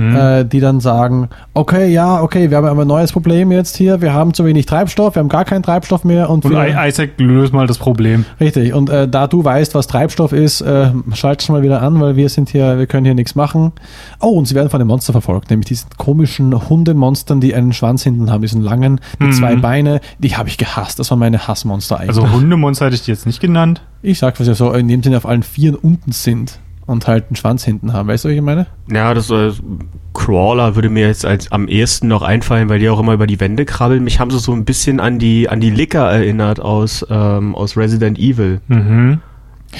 mhm. 0.00 0.16
äh, 0.16 0.44
die 0.44 0.60
dann 0.60 0.80
sagen, 0.80 1.28
okay, 1.54 1.88
ja, 1.88 2.22
okay, 2.22 2.50
wir 2.50 2.56
haben 2.56 2.66
aber 2.66 2.82
ein 2.82 2.88
neues 2.88 3.12
Problem 3.12 3.52
jetzt 3.52 3.76
hier, 3.76 4.00
wir 4.00 4.12
haben 4.12 4.34
zu 4.34 4.44
wenig 4.44 4.66
Treibstoff, 4.66 5.14
wir 5.14 5.20
haben 5.20 5.28
gar 5.28 5.44
keinen 5.44 5.62
Treibstoff 5.62 6.04
mehr. 6.04 6.30
Und, 6.30 6.44
und 6.44 6.52
Isaac 6.52 7.10
löst 7.18 7.52
mal 7.52 7.66
das 7.66 7.78
Problem. 7.78 8.24
Richtig, 8.40 8.72
und 8.74 8.90
äh, 8.90 9.08
da 9.08 9.26
du 9.26 9.44
weißt, 9.44 9.74
was 9.74 9.86
Treibstoff 9.86 10.32
ist, 10.32 10.60
äh, 10.60 10.90
schalt 11.14 11.42
schon 11.42 11.56
mal 11.56 11.62
wieder 11.62 11.82
an, 11.82 12.00
weil 12.00 12.16
wir 12.16 12.28
sind 12.28 12.48
hier, 12.48 12.78
wir 12.78 12.86
können 12.86 13.04
hier 13.04 13.14
nichts 13.14 13.34
machen. 13.34 13.72
Oh, 14.20 14.30
und 14.30 14.46
sie 14.46 14.54
werden 14.54 14.70
von 14.70 14.80
einem 14.80 14.88
Monster 14.88 15.12
verfolgt, 15.12 15.50
nämlich 15.50 15.68
diesen 15.68 15.90
komischen 15.96 16.68
Hundemonstern, 16.68 17.40
die 17.40 17.54
einen 17.54 17.72
Schwanz 17.72 18.02
hinten 18.02 18.30
haben, 18.30 18.42
diesen 18.42 18.62
langen, 18.62 19.00
die 19.20 19.26
mhm. 19.26 19.32
zwei 19.32 19.56
Beine, 19.56 20.00
die 20.18 20.36
habe 20.36 20.48
ich 20.48 20.58
gehasst, 20.58 20.98
das 20.98 21.10
waren 21.10 21.18
meine 21.18 21.46
Hassmonster 21.46 21.98
eigentlich. 21.98 22.16
Also 22.16 22.30
Hundemonster 22.30 22.86
hätte 22.86 22.96
ich 22.96 23.02
die 23.02 23.10
jetzt 23.10 23.26
nicht 23.26 23.40
genannt. 23.40 23.82
Ich 24.02 24.18
sag, 24.18 24.40
was 24.40 24.46
ja 24.46 24.54
so 24.54 24.72
in 24.72 24.88
dem 24.88 25.02
Sinne 25.02 25.16
auf 25.18 25.26
allen 25.26 25.42
Vieren 25.42 25.74
unten 25.74 26.12
sind 26.12 26.58
und 26.90 27.06
halt 27.06 27.26
einen 27.28 27.36
Schwanz 27.36 27.64
hinten 27.64 27.92
haben. 27.92 28.08
Weißt 28.08 28.24
du, 28.24 28.28
was 28.28 28.34
ich 28.34 28.42
meine? 28.42 28.66
Ja, 28.90 29.14
das 29.14 29.30
äh, 29.30 29.52
Crawler 30.12 30.74
würde 30.74 30.88
mir 30.88 31.06
jetzt 31.06 31.24
als 31.24 31.50
am 31.52 31.68
ehesten 31.68 32.08
noch 32.08 32.22
einfallen, 32.22 32.68
weil 32.68 32.80
die 32.80 32.88
auch 32.88 32.98
immer 32.98 33.14
über 33.14 33.26
die 33.26 33.38
Wände 33.38 33.64
krabbeln. 33.64 34.02
Mich 34.02 34.18
haben 34.18 34.30
sie 34.30 34.40
so 34.40 34.52
ein 34.52 34.64
bisschen 34.64 34.98
an 35.00 35.18
die 35.18 35.48
an 35.48 35.60
die 35.60 35.70
Licker 35.70 36.10
erinnert 36.10 36.60
aus 36.60 37.06
ähm, 37.08 37.54
aus 37.54 37.76
Resident 37.76 38.18
Evil. 38.18 38.60
Mhm. 38.66 39.20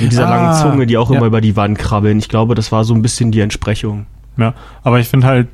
Mit 0.00 0.12
dieser 0.12 0.28
ah, 0.28 0.30
langen 0.30 0.54
Zunge, 0.54 0.86
die 0.86 0.96
auch 0.96 1.10
ja. 1.10 1.16
immer 1.16 1.26
über 1.26 1.40
die 1.40 1.56
Wand 1.56 1.76
krabbeln. 1.76 2.18
Ich 2.18 2.28
glaube, 2.28 2.54
das 2.54 2.70
war 2.70 2.84
so 2.84 2.94
ein 2.94 3.02
bisschen 3.02 3.32
die 3.32 3.40
Entsprechung. 3.40 4.06
Ja, 4.36 4.54
aber 4.84 5.00
ich 5.00 5.08
finde 5.08 5.26
halt, 5.26 5.48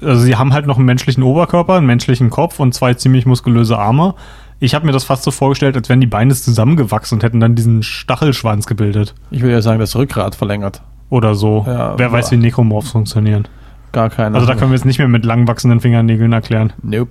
also 0.00 0.20
sie 0.22 0.36
haben 0.36 0.52
halt 0.52 0.66
noch 0.66 0.76
einen 0.76 0.86
menschlichen 0.86 1.24
Oberkörper, 1.24 1.74
einen 1.74 1.86
menschlichen 1.86 2.30
Kopf 2.30 2.60
und 2.60 2.74
zwei 2.74 2.94
ziemlich 2.94 3.26
muskulöse 3.26 3.76
Arme. 3.76 4.14
Ich 4.60 4.74
habe 4.74 4.86
mir 4.86 4.92
das 4.92 5.04
fast 5.04 5.22
so 5.22 5.30
vorgestellt, 5.30 5.76
als 5.76 5.88
wären 5.88 6.00
die 6.00 6.06
Beine 6.06 6.34
zusammengewachsen 6.34 7.16
und 7.16 7.22
hätten 7.22 7.40
dann 7.40 7.54
diesen 7.54 7.82
Stachelschwanz 7.82 8.66
gebildet. 8.66 9.14
Ich 9.30 9.42
würde 9.42 9.52
ja 9.52 9.62
sagen, 9.62 9.78
das 9.78 9.94
Rückgrat 9.94 10.34
verlängert. 10.34 10.82
Oder 11.10 11.34
so. 11.34 11.64
Ja, 11.66 11.98
Wer 11.98 12.12
weiß, 12.12 12.32
wie 12.32 12.36
Necromorphs 12.36 12.90
funktionieren. 12.90 13.46
Gar 13.92 14.10
keine. 14.10 14.34
Also 14.34 14.46
da 14.46 14.54
können 14.54 14.70
wir 14.70 14.76
jetzt 14.76 14.84
nicht 14.84 14.98
mehr 14.98 15.08
mit 15.08 15.24
lang 15.24 15.46
wachsenden 15.48 15.80
Fingernägeln 15.80 16.32
erklären. 16.32 16.72
Nope. 16.82 17.10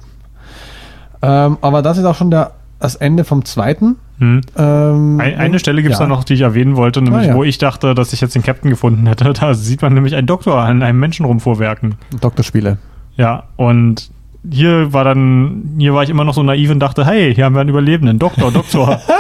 Ähm, 1.21 1.57
aber 1.61 1.81
das 1.81 1.97
ist 1.97 2.05
auch 2.05 2.15
schon 2.15 2.29
der, 2.29 2.51
das 2.79 2.95
Ende 2.95 3.23
vom 3.23 3.43
zweiten. 3.45 3.95
Hm. 4.19 4.41
Ähm, 4.55 5.19
Ein, 5.19 5.35
eine 5.35 5.59
Stelle 5.59 5.81
gibt 5.81 5.93
es 5.93 5.99
ja. 5.99 6.05
da 6.05 6.09
noch, 6.09 6.23
die 6.23 6.33
ich 6.33 6.41
erwähnen 6.41 6.75
wollte, 6.75 7.01
nämlich 7.01 7.27
ah, 7.27 7.29
ja. 7.29 7.35
wo 7.35 7.43
ich 7.43 7.57
dachte, 7.57 7.95
dass 7.95 8.13
ich 8.13 8.21
jetzt 8.21 8.35
den 8.35 8.43
Captain 8.43 8.69
gefunden 8.69 9.07
hätte. 9.07 9.33
Da 9.39 9.53
sieht 9.53 9.81
man 9.81 9.93
nämlich 9.93 10.15
einen 10.15 10.27
Doktor 10.27 10.59
an 10.61 10.83
einem 10.83 10.99
Menschen 10.99 11.25
rumvorwerken. 11.25 11.95
Doktorspiele. 12.19 12.77
Ja, 13.15 13.43
und 13.55 14.11
hier 14.51 14.93
war 14.93 15.03
dann, 15.03 15.75
hier 15.77 15.93
war 15.93 16.03
ich 16.03 16.09
immer 16.09 16.23
noch 16.23 16.33
so 16.33 16.43
naiv 16.43 16.71
und 16.71 16.79
dachte, 16.79 17.05
hey, 17.05 17.33
hier 17.33 17.45
haben 17.45 17.55
wir 17.55 17.61
einen 17.61 17.69
Überlebenden, 17.69 18.19
Doktor, 18.19 18.51
Doktor. 18.51 19.01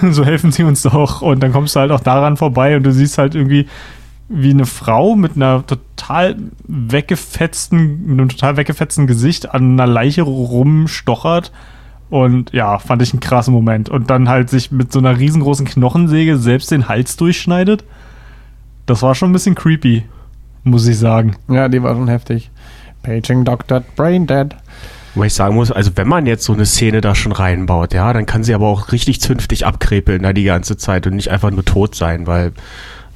so 0.10 0.24
helfen 0.24 0.52
sie 0.52 0.64
uns 0.64 0.82
doch. 0.82 1.22
Und 1.22 1.42
dann 1.42 1.52
kommst 1.52 1.76
du 1.76 1.80
halt 1.80 1.90
auch 1.90 2.00
daran 2.00 2.36
vorbei 2.36 2.76
und 2.76 2.82
du 2.82 2.92
siehst 2.92 3.18
halt 3.18 3.34
irgendwie, 3.34 3.66
wie 4.28 4.50
eine 4.50 4.66
Frau 4.66 5.14
mit 5.14 5.36
einer 5.36 5.64
total 5.66 6.36
weggefetzten, 6.66 8.06
mit 8.06 8.18
einem 8.18 8.28
total 8.28 8.56
weggefetzten 8.56 9.06
Gesicht 9.06 9.54
an 9.54 9.72
einer 9.72 9.86
Leiche 9.86 10.22
rumstochert. 10.22 11.52
Und 12.08 12.52
ja, 12.52 12.78
fand 12.78 13.02
ich 13.02 13.12
einen 13.12 13.20
krassen 13.20 13.52
Moment. 13.52 13.88
Und 13.88 14.10
dann 14.10 14.28
halt 14.28 14.50
sich 14.50 14.70
mit 14.70 14.92
so 14.92 14.98
einer 14.98 15.18
riesengroßen 15.18 15.66
Knochensäge 15.66 16.36
selbst 16.38 16.70
den 16.70 16.88
Hals 16.88 17.16
durchschneidet. 17.16 17.84
Das 18.86 19.02
war 19.02 19.14
schon 19.14 19.30
ein 19.30 19.32
bisschen 19.32 19.56
creepy, 19.56 20.04
muss 20.62 20.86
ich 20.86 20.98
sagen. 20.98 21.36
Ja, 21.48 21.68
die 21.68 21.82
war 21.82 21.94
schon 21.94 22.08
heftig. 22.08 22.50
Paging 23.06 23.44
Doctor 23.44 23.84
Brain 23.94 24.26
Dead. 24.26 24.48
Wo 25.14 25.22
ich 25.22 25.32
sagen 25.32 25.54
muss, 25.54 25.70
also 25.70 25.92
wenn 25.94 26.08
man 26.08 26.26
jetzt 26.26 26.44
so 26.44 26.52
eine 26.52 26.66
Szene 26.66 27.00
da 27.00 27.14
schon 27.14 27.30
reinbaut, 27.30 27.94
ja, 27.94 28.12
dann 28.12 28.26
kann 28.26 28.42
sie 28.42 28.52
aber 28.52 28.66
auch 28.66 28.90
richtig 28.90 29.20
zünftig 29.20 29.64
abkrepeln 29.64 30.24
da 30.24 30.32
die 30.32 30.42
ganze 30.42 30.76
Zeit 30.76 31.06
und 31.06 31.14
nicht 31.14 31.30
einfach 31.30 31.52
nur 31.52 31.64
tot 31.64 31.94
sein, 31.94 32.26
weil 32.26 32.52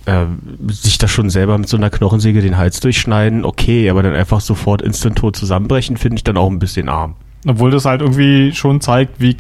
äh, 0.07 0.27
sich 0.69 0.97
da 0.97 1.09
schon 1.09 1.29
selber 1.29 1.59
mit 1.59 1.69
so 1.69 1.77
einer 1.77 1.91
Knochensäge 1.91 2.41
den 2.41 2.57
Hals 2.57 2.79
durchschneiden, 2.81 3.45
okay, 3.45 3.91
aber 3.91 4.05
dann 4.05 4.15
einfach 4.15 4.41
sofort 4.41 4.81
instant 4.81 5.19
tot 5.19 5.37
zusammenbrechen, 5.37 5.97
finde 5.97 6.17
ich 6.17 6.25
dann 6.25 6.37
auch 6.37 6.49
ein 6.49 6.61
bisschen 6.61 6.89
arm. 6.89 7.17
Obwohl 7.47 7.73
das 7.73 7.85
halt 7.85 8.01
irgendwie 8.01 8.53
schon 8.55 8.81
zeigt, 8.81 9.21
wie 9.21 9.37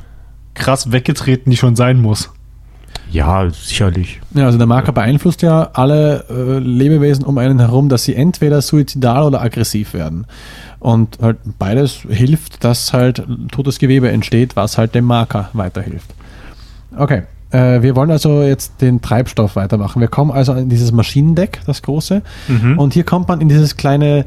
krass 0.55 0.90
weggetreten 0.90 1.51
die 1.51 1.57
schon 1.57 1.76
sein 1.76 2.03
muss. 2.03 2.30
Ja, 3.11 3.49
sicherlich. 3.51 4.20
Ja, 4.34 4.47
also 4.47 4.59
der 4.59 4.66
Marker 4.66 4.93
beeinflusst 4.93 5.43
ja 5.43 5.70
alle 5.72 6.24
äh, 6.30 6.59
Lebewesen 6.59 7.24
um 7.24 7.38
einen 7.38 7.59
herum, 7.59 7.88
dass 7.88 8.05
sie 8.05 8.14
entweder 8.14 8.62
suizidal 8.62 9.24
oder 9.24 9.41
aggressiv 9.43 9.95
werden. 9.95 10.26
Und 10.78 11.18
halt 11.20 11.38
beides 11.59 12.03
hilft, 12.09 12.62
dass 12.64 12.93
halt 12.93 13.22
totes 13.51 13.78
Gewebe 13.78 14.11
entsteht, 14.11 14.57
was 14.57 14.78
halt 14.78 14.95
dem 14.95 15.05
Marker 15.05 15.51
weiterhilft. 15.53 16.14
Okay, 16.97 17.24
äh, 17.51 17.82
wir 17.82 17.97
wollen 17.97 18.11
also 18.11 18.43
jetzt 18.43 18.80
den 18.80 19.03
Treibstoff 19.03 19.57
weitermachen. 19.57 20.01
Wir 20.01 20.09
kommen 20.09 20.30
also 20.30 20.55
in 20.55 20.68
dieses 20.68 20.93
Maschinendeck, 20.93 21.61
das 21.66 21.82
große. 21.82 22.22
Mhm. 22.49 22.78
Und 22.78 22.95
hier 22.95 23.05
kommt 23.05 23.28
man 23.28 23.41
in 23.41 23.49
dieses 23.49 23.76
kleine 23.76 24.24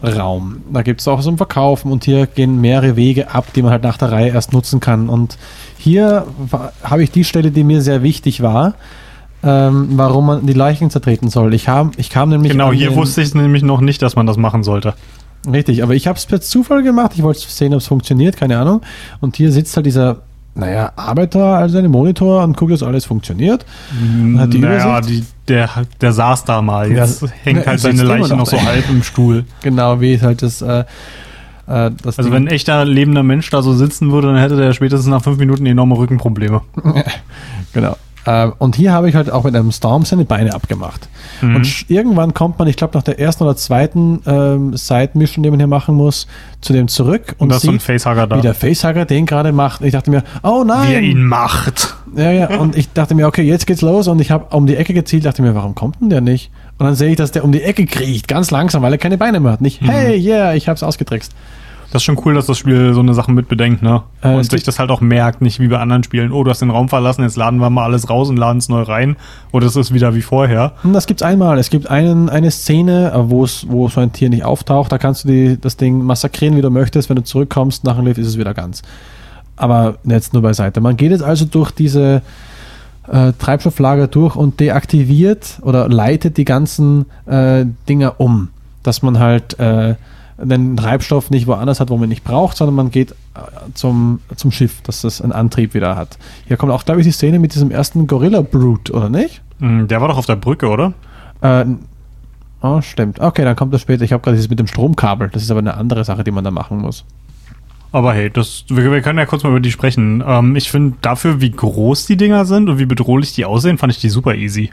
Vorhub-Raum. 0.00 0.62
Da 0.72 0.82
gibt 0.82 1.00
es 1.00 1.08
auch 1.08 1.20
so 1.22 1.30
ein 1.30 1.36
Verkaufen 1.36 1.92
und 1.92 2.04
hier 2.04 2.26
gehen 2.26 2.60
mehrere 2.60 2.96
Wege 2.96 3.34
ab, 3.34 3.46
die 3.54 3.62
man 3.62 3.72
halt 3.72 3.82
nach 3.82 3.96
der 3.96 4.12
Reihe 4.12 4.30
erst 4.30 4.52
nutzen 4.52 4.80
kann. 4.80 5.08
Und 5.08 5.38
hier 5.76 6.26
habe 6.82 7.02
ich 7.02 7.10
die 7.10 7.24
Stelle, 7.24 7.50
die 7.50 7.64
mir 7.64 7.82
sehr 7.82 8.02
wichtig 8.02 8.42
war, 8.42 8.74
ähm, 9.42 9.90
warum 9.92 10.26
man 10.26 10.46
die 10.46 10.52
Leichen 10.52 10.90
zertreten 10.90 11.28
soll. 11.28 11.54
Ich, 11.54 11.68
hab, 11.68 11.98
ich 11.98 12.10
kam 12.10 12.30
nämlich. 12.30 12.52
Genau, 12.52 12.72
hier 12.72 12.94
wusste 12.94 13.22
ich 13.22 13.34
nämlich 13.34 13.62
noch 13.62 13.80
nicht, 13.80 14.02
dass 14.02 14.16
man 14.16 14.26
das 14.26 14.36
machen 14.36 14.62
sollte. 14.62 14.94
Richtig, 15.50 15.82
aber 15.82 15.94
ich 15.94 16.08
habe 16.08 16.18
es 16.18 16.26
per 16.26 16.40
Zufall 16.40 16.82
gemacht. 16.82 17.12
Ich 17.14 17.22
wollte 17.22 17.40
sehen, 17.40 17.72
ob 17.72 17.80
es 17.80 17.86
funktioniert, 17.86 18.36
keine 18.36 18.58
Ahnung. 18.58 18.82
Und 19.20 19.36
hier 19.36 19.52
sitzt 19.52 19.76
halt 19.76 19.86
dieser, 19.86 20.22
naja, 20.58 20.92
Arbeiter 20.96 21.44
also 21.56 21.78
einen 21.78 21.90
Monitor 21.90 22.42
und 22.44 22.56
guckt, 22.56 22.72
dass 22.72 22.82
alles 22.82 23.04
funktioniert. 23.06 23.64
Hat 24.36 24.52
die 24.52 24.58
naja, 24.58 25.00
die, 25.00 25.24
der, 25.46 25.68
der 26.00 26.12
saß 26.12 26.44
da 26.44 26.60
mal. 26.60 26.90
Jetzt 26.90 27.22
Ja, 27.22 27.28
hängt 27.44 27.60
ne, 27.60 27.66
halt 27.66 27.80
sitzt 27.80 27.96
seine 27.96 28.08
Leiche 28.08 28.36
noch 28.36 28.46
so 28.46 28.60
halb 28.62 28.88
im 28.90 29.02
Stuhl. 29.02 29.44
Genau, 29.62 30.00
wie 30.00 30.20
halt 30.20 30.42
das. 30.42 30.60
Äh, 30.62 30.80
äh, 30.80 31.90
das 32.02 32.18
Also 32.18 32.22
Ding- 32.22 32.32
wenn 32.32 32.44
ein 32.44 32.52
echter 32.52 32.84
lebender 32.84 33.22
Mensch 33.22 33.48
da 33.50 33.62
so 33.62 33.72
sitzen 33.74 34.10
würde, 34.10 34.28
dann 34.28 34.36
hätte 34.38 34.56
der 34.56 34.72
spätestens 34.72 35.08
nach 35.08 35.22
fünf 35.22 35.38
Minuten 35.38 35.64
enorme 35.66 35.96
Rückenprobleme. 35.96 36.60
Genau. 37.74 37.96
Äh, 38.28 38.50
und 38.58 38.76
hier 38.76 38.92
habe 38.92 39.08
ich 39.08 39.14
halt 39.14 39.30
auch 39.30 39.44
mit 39.44 39.56
einem 39.56 39.72
Storm 39.72 40.04
seine 40.04 40.26
Beine 40.26 40.54
abgemacht. 40.54 41.08
Mhm. 41.40 41.56
Und 41.56 41.90
irgendwann 41.90 42.34
kommt 42.34 42.58
man, 42.58 42.68
ich 42.68 42.76
glaube, 42.76 42.96
nach 42.96 43.02
der 43.02 43.18
ersten 43.18 43.44
oder 43.44 43.56
zweiten 43.56 44.20
ähm, 44.26 44.76
Side-Mission, 44.76 45.42
die 45.42 45.50
man 45.50 45.58
hier 45.58 45.66
machen 45.66 45.94
muss, 45.94 46.26
zu 46.60 46.74
dem 46.74 46.88
zurück 46.88 47.34
Und 47.38 47.44
und, 47.44 47.48
da 47.50 47.56
ist 47.56 47.62
so 47.62 47.70
ein 47.70 47.78
sieht, 47.78 48.04
da. 48.04 48.36
wie 48.36 48.42
der 48.42 48.52
Facehugger 48.52 49.06
den 49.06 49.24
gerade 49.24 49.52
macht. 49.52 49.80
Und 49.80 49.86
ich 49.86 49.92
dachte 49.92 50.10
mir, 50.10 50.24
oh 50.42 50.62
nein! 50.66 50.88
Wie 50.88 50.94
er 50.94 51.00
ihn 51.00 51.24
macht. 51.24 51.96
Ja, 52.16 52.30
ja, 52.30 52.58
und 52.58 52.76
ich 52.76 52.92
dachte 52.92 53.14
mir, 53.14 53.26
okay, 53.26 53.42
jetzt 53.42 53.66
geht's 53.66 53.80
los 53.80 54.08
und 54.08 54.20
ich 54.20 54.30
habe 54.30 54.54
um 54.54 54.66
die 54.66 54.76
Ecke 54.76 54.92
gezielt, 54.92 55.24
dachte 55.24 55.40
mir, 55.40 55.54
warum 55.54 55.74
kommt 55.74 56.00
denn 56.00 56.10
der 56.10 56.20
nicht? 56.20 56.50
Und 56.76 56.84
dann 56.84 56.94
sehe 56.94 57.10
ich, 57.10 57.16
dass 57.16 57.32
der 57.32 57.44
um 57.44 57.52
die 57.52 57.62
Ecke 57.62 57.86
kriecht, 57.86 58.28
ganz 58.28 58.50
langsam, 58.50 58.82
weil 58.82 58.92
er 58.92 58.98
keine 58.98 59.16
Beine 59.16 59.40
mehr 59.40 59.52
hat. 59.52 59.60
Nicht, 59.62 59.80
hey, 59.80 60.18
yeah, 60.18 60.54
ich 60.54 60.68
hab's 60.68 60.82
ausgetrickst. 60.82 61.32
Das 61.90 62.02
ist 62.02 62.04
schon 62.04 62.20
cool, 62.24 62.34
dass 62.34 62.44
das 62.44 62.58
Spiel 62.58 62.92
so 62.92 63.00
eine 63.00 63.14
Sache 63.14 63.32
mitbedenkt, 63.32 63.82
ne? 63.82 64.02
Äh, 64.20 64.34
und 64.34 64.50
sich 64.50 64.62
das 64.62 64.78
halt 64.78 64.90
auch 64.90 65.00
merkt, 65.00 65.40
nicht 65.40 65.58
wie 65.58 65.68
bei 65.68 65.78
anderen 65.78 66.02
Spielen. 66.02 66.32
Oh, 66.32 66.44
du 66.44 66.50
hast 66.50 66.60
den 66.60 66.68
Raum 66.68 66.90
verlassen, 66.90 67.22
jetzt 67.22 67.36
laden 67.36 67.60
wir 67.60 67.70
mal 67.70 67.84
alles 67.84 68.10
raus 68.10 68.28
und 68.28 68.36
laden 68.36 68.58
es 68.58 68.68
neu 68.68 68.82
rein. 68.82 69.16
Oder 69.52 69.66
es 69.66 69.76
ist 69.76 69.94
wieder 69.94 70.14
wie 70.14 70.20
vorher. 70.20 70.72
Das 70.84 71.06
gibt's 71.06 71.22
einmal. 71.22 71.58
Es 71.58 71.70
gibt 71.70 71.90
einen, 71.90 72.28
eine 72.28 72.50
Szene, 72.50 73.12
äh, 73.12 73.30
wo 73.30 73.42
es, 73.42 73.66
wo 73.68 73.88
so 73.88 74.00
ein 74.00 74.12
Tier 74.12 74.28
nicht 74.28 74.44
auftaucht. 74.44 74.92
Da 74.92 74.98
kannst 74.98 75.24
du 75.24 75.28
die, 75.28 75.58
das 75.58 75.78
Ding 75.78 76.02
massakrieren, 76.02 76.56
wie 76.56 76.62
du 76.62 76.70
möchtest. 76.70 77.08
Wenn 77.08 77.16
du 77.16 77.24
zurückkommst, 77.24 77.84
nach 77.84 77.96
dem 77.96 78.04
Lift 78.04 78.18
ist 78.18 78.26
es 78.26 78.38
wieder 78.38 78.52
ganz. 78.52 78.82
Aber 79.56 79.96
jetzt 80.04 80.34
nur 80.34 80.42
beiseite. 80.42 80.82
Man 80.82 80.96
geht 80.98 81.10
jetzt 81.10 81.24
also 81.24 81.46
durch 81.46 81.70
diese 81.70 82.20
äh, 83.10 83.32
Treibstofflager 83.38 84.08
durch 84.08 84.36
und 84.36 84.60
deaktiviert 84.60 85.58
oder 85.62 85.88
leitet 85.88 86.36
die 86.36 86.44
ganzen 86.44 87.06
äh, 87.24 87.64
Dinger 87.88 88.20
um. 88.20 88.48
Dass 88.82 89.02
man 89.02 89.18
halt 89.18 89.58
äh, 89.58 89.94
den 90.40 90.76
Treibstoff 90.76 91.30
nicht 91.30 91.46
woanders 91.46 91.80
hat, 91.80 91.90
wo 91.90 91.96
man 91.96 92.04
ihn 92.04 92.10
nicht 92.10 92.24
braucht, 92.24 92.56
sondern 92.56 92.74
man 92.76 92.90
geht 92.90 93.12
äh, 93.12 93.14
zum, 93.74 94.20
zum 94.36 94.50
Schiff, 94.52 94.80
dass 94.82 95.02
das 95.02 95.20
einen 95.20 95.32
Antrieb 95.32 95.74
wieder 95.74 95.96
hat. 95.96 96.16
Hier 96.46 96.56
kommt 96.56 96.72
auch, 96.72 96.84
glaube 96.84 97.00
ich, 97.00 97.06
die 97.06 97.12
Szene 97.12 97.38
mit 97.38 97.54
diesem 97.54 97.70
ersten 97.70 98.06
Gorilla 98.06 98.40
Brute, 98.42 98.92
oder 98.92 99.08
nicht? 99.08 99.42
Hm, 99.58 99.88
Der 99.88 100.00
war 100.00 100.08
doch 100.08 100.16
auf 100.18 100.26
der 100.26 100.36
Brücke, 100.36 100.68
oder? 100.68 100.92
Äh, 101.40 101.64
oh, 102.62 102.80
stimmt. 102.80 103.20
Okay, 103.20 103.44
dann 103.44 103.56
kommt 103.56 103.74
das 103.74 103.80
später. 103.80 104.04
Ich 104.04 104.12
habe 104.12 104.22
gerade 104.22 104.36
dieses 104.36 104.48
mit 104.50 104.58
dem 104.58 104.66
Stromkabel. 104.68 105.28
Das 105.32 105.42
ist 105.42 105.50
aber 105.50 105.60
eine 105.60 105.74
andere 105.74 106.04
Sache, 106.04 106.22
die 106.24 106.30
man 106.30 106.44
da 106.44 106.50
machen 106.50 106.78
muss. 106.78 107.04
Aber 107.90 108.12
hey, 108.12 108.30
das, 108.30 108.64
wir, 108.68 108.92
wir 108.92 109.00
können 109.00 109.18
ja 109.18 109.26
kurz 109.26 109.42
mal 109.42 109.50
über 109.50 109.60
die 109.60 109.72
sprechen. 109.72 110.22
Ähm, 110.26 110.56
ich 110.56 110.70
finde 110.70 110.96
dafür, 111.00 111.40
wie 111.40 111.50
groß 111.50 112.06
die 112.06 112.16
Dinger 112.16 112.44
sind 112.44 112.68
und 112.68 112.78
wie 112.78 112.86
bedrohlich 112.86 113.32
die 113.32 113.44
aussehen, 113.44 113.78
fand 113.78 113.92
ich 113.92 114.00
die 114.00 114.10
super 114.10 114.34
easy. 114.34 114.70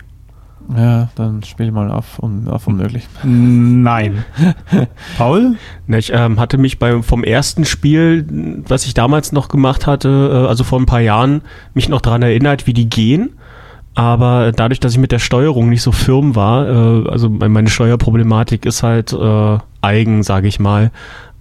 Ja, 0.76 1.10
dann 1.16 1.44
spiel 1.44 1.72
mal 1.72 1.92
auf, 1.92 2.18
un, 2.22 2.48
auf 2.48 2.66
unmöglich. 2.68 3.08
Nein. 3.24 4.26
Paul? 5.18 5.56
Ich 5.88 6.12
ähm, 6.14 6.40
hatte 6.40 6.58
mich 6.58 6.80
beim, 6.80 7.04
vom 7.04 7.24
ersten 7.24 7.66
Spiel, 7.66 8.64
was 8.68 8.86
ich 8.86 8.94
damals 8.94 9.32
noch 9.32 9.48
gemacht 9.48 9.86
hatte, 9.86 10.44
äh, 10.44 10.48
also 10.48 10.64
vor 10.64 10.80
ein 10.80 10.86
paar 10.86 11.02
Jahren, 11.02 11.42
mich 11.74 11.90
noch 11.90 12.02
daran 12.02 12.22
erinnert, 12.24 12.66
wie 12.68 12.74
die 12.74 12.90
gehen. 12.90 13.32
Aber 13.98 14.52
dadurch, 14.52 14.80
dass 14.82 14.92
ich 14.92 14.98
mit 14.98 15.12
der 15.14 15.20
Steuerung 15.20 15.70
nicht 15.70 15.82
so 15.82 15.92
firm 15.94 16.36
war, 16.36 16.68
äh, 16.68 17.10
also 17.10 17.30
me- 17.30 17.48
meine 17.48 17.70
Steuerproblematik 17.70 18.66
ist 18.66 18.84
halt 18.84 19.14
äh, 19.14 19.58
eigen, 19.82 20.24
sage 20.24 20.48
ich 20.48 20.60
mal. 20.60 20.92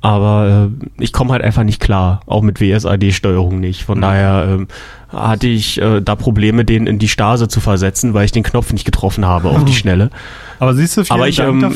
Aber 0.05 0.69
äh, 0.71 1.03
ich 1.03 1.13
komme 1.15 1.33
halt 1.33 1.43
einfach 1.43 1.65
nicht 1.65 1.81
klar, 1.81 2.21
auch 2.27 2.43
mit 2.43 2.61
WSAD-Steuerung 2.61 3.59
nicht. 3.59 3.85
Von 3.85 3.99
Mhm. 3.99 4.03
daher 4.03 4.47
ähm, 4.51 4.69
hatte 5.09 5.47
ich 5.47 5.81
äh, 5.81 6.01
da 6.03 6.15
Probleme, 6.15 6.65
den 6.65 6.87
in 6.87 6.99
die 6.99 7.09
Stase 7.09 7.49
zu 7.49 7.61
versetzen, 7.61 8.13
weil 8.13 8.27
ich 8.27 8.33
den 8.33 8.43
Knopf 8.43 8.73
nicht 8.73 8.85
getroffen 8.85 9.25
habe 9.25 9.49
auf 9.49 9.65
die 9.65 9.73
Schnelle. 9.75 10.11
Aber 10.59 10.75
siehst 10.75 10.97
du, 10.99 11.03
Aber 11.09 11.27
ich 11.29 11.39
ähm, 11.39 11.75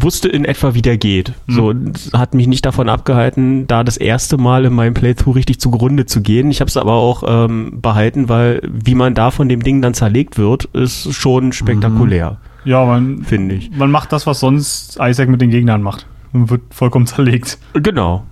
wusste 0.00 0.28
in 0.28 0.44
etwa, 0.44 0.74
wie 0.74 0.82
der 0.82 0.98
geht. 0.98 1.32
Mhm. 1.46 1.52
So 1.52 1.74
hat 2.18 2.34
mich 2.34 2.48
nicht 2.48 2.66
davon 2.66 2.88
abgehalten, 2.88 3.68
da 3.68 3.84
das 3.84 3.96
erste 3.96 4.36
Mal 4.36 4.64
in 4.64 4.72
meinem 4.72 4.94
Playthrough 4.94 5.36
richtig 5.36 5.60
zugrunde 5.60 6.06
zu 6.06 6.22
gehen. 6.22 6.50
Ich 6.50 6.60
habe 6.60 6.68
es 6.68 6.76
aber 6.76 6.94
auch 6.94 7.22
ähm, 7.26 7.80
behalten, 7.80 8.28
weil 8.28 8.62
wie 8.68 8.96
man 8.96 9.14
da 9.14 9.30
von 9.30 9.48
dem 9.48 9.62
Ding 9.62 9.80
dann 9.80 9.94
zerlegt 9.94 10.38
wird, 10.38 10.64
ist 10.72 11.12
schon 11.14 11.52
spektakulär, 11.52 12.38
ja, 12.64 12.84
man, 12.84 13.22
finde 13.22 13.54
ich. 13.54 13.70
man 13.76 13.92
macht 13.92 14.12
das, 14.12 14.26
was 14.26 14.40
sonst 14.40 14.98
Isaac 15.00 15.28
mit 15.28 15.40
den 15.40 15.50
Gegnern 15.50 15.82
macht. 15.82 16.06
Und 16.32 16.50
wird 16.50 16.62
vollkommen 16.70 17.06
zerlegt. 17.06 17.58
Genau. 17.74 18.24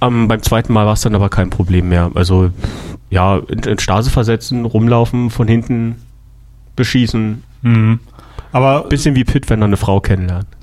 Ähm, 0.00 0.28
beim 0.28 0.42
zweiten 0.42 0.72
Mal 0.72 0.86
war 0.86 0.94
es 0.94 1.02
dann 1.02 1.14
aber 1.14 1.28
kein 1.28 1.50
Problem 1.50 1.88
mehr. 1.88 2.10
Also 2.14 2.50
ja, 3.10 3.38
in, 3.48 3.60
in 3.60 3.78
Stase 3.78 4.10
versetzen, 4.10 4.64
rumlaufen, 4.64 5.30
von 5.30 5.46
hinten 5.46 5.96
beschießen. 6.76 7.42
Mhm. 7.62 8.00
Aber 8.52 8.88
Bisschen 8.88 9.14
wie 9.14 9.24
Pitt, 9.24 9.48
wenn 9.48 9.62
er 9.62 9.66
eine 9.66 9.76
Frau 9.76 10.00
kennenlernt. 10.00 10.46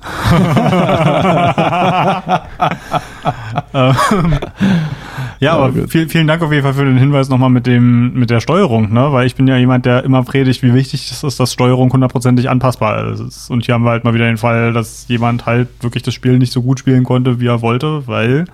Ja, 5.40 5.54
aber 5.56 5.88
viel, 5.88 6.06
vielen 6.10 6.26
Dank 6.26 6.42
auf 6.42 6.52
jeden 6.52 6.62
Fall 6.62 6.74
für 6.74 6.84
den 6.84 6.98
Hinweis 6.98 7.30
nochmal 7.30 7.48
mit 7.48 7.66
dem, 7.66 8.12
mit 8.12 8.28
der 8.28 8.40
Steuerung, 8.40 8.92
ne? 8.92 9.10
Weil 9.10 9.26
ich 9.26 9.34
bin 9.34 9.46
ja 9.48 9.56
jemand, 9.56 9.86
der 9.86 10.04
immer 10.04 10.22
predigt, 10.22 10.62
wie 10.62 10.74
wichtig 10.74 11.10
es 11.10 11.24
ist, 11.24 11.40
dass 11.40 11.52
Steuerung 11.54 11.90
hundertprozentig 11.90 12.50
anpassbar 12.50 13.10
ist. 13.12 13.50
Und 13.50 13.64
hier 13.64 13.74
haben 13.74 13.84
wir 13.84 13.90
halt 13.90 14.04
mal 14.04 14.12
wieder 14.12 14.26
den 14.26 14.36
Fall, 14.36 14.74
dass 14.74 15.08
jemand 15.08 15.46
halt 15.46 15.68
wirklich 15.80 16.02
das 16.02 16.12
Spiel 16.12 16.36
nicht 16.38 16.52
so 16.52 16.60
gut 16.60 16.78
spielen 16.78 17.04
konnte, 17.04 17.40
wie 17.40 17.46
er 17.46 17.62
wollte, 17.62 18.06
weil 18.06 18.44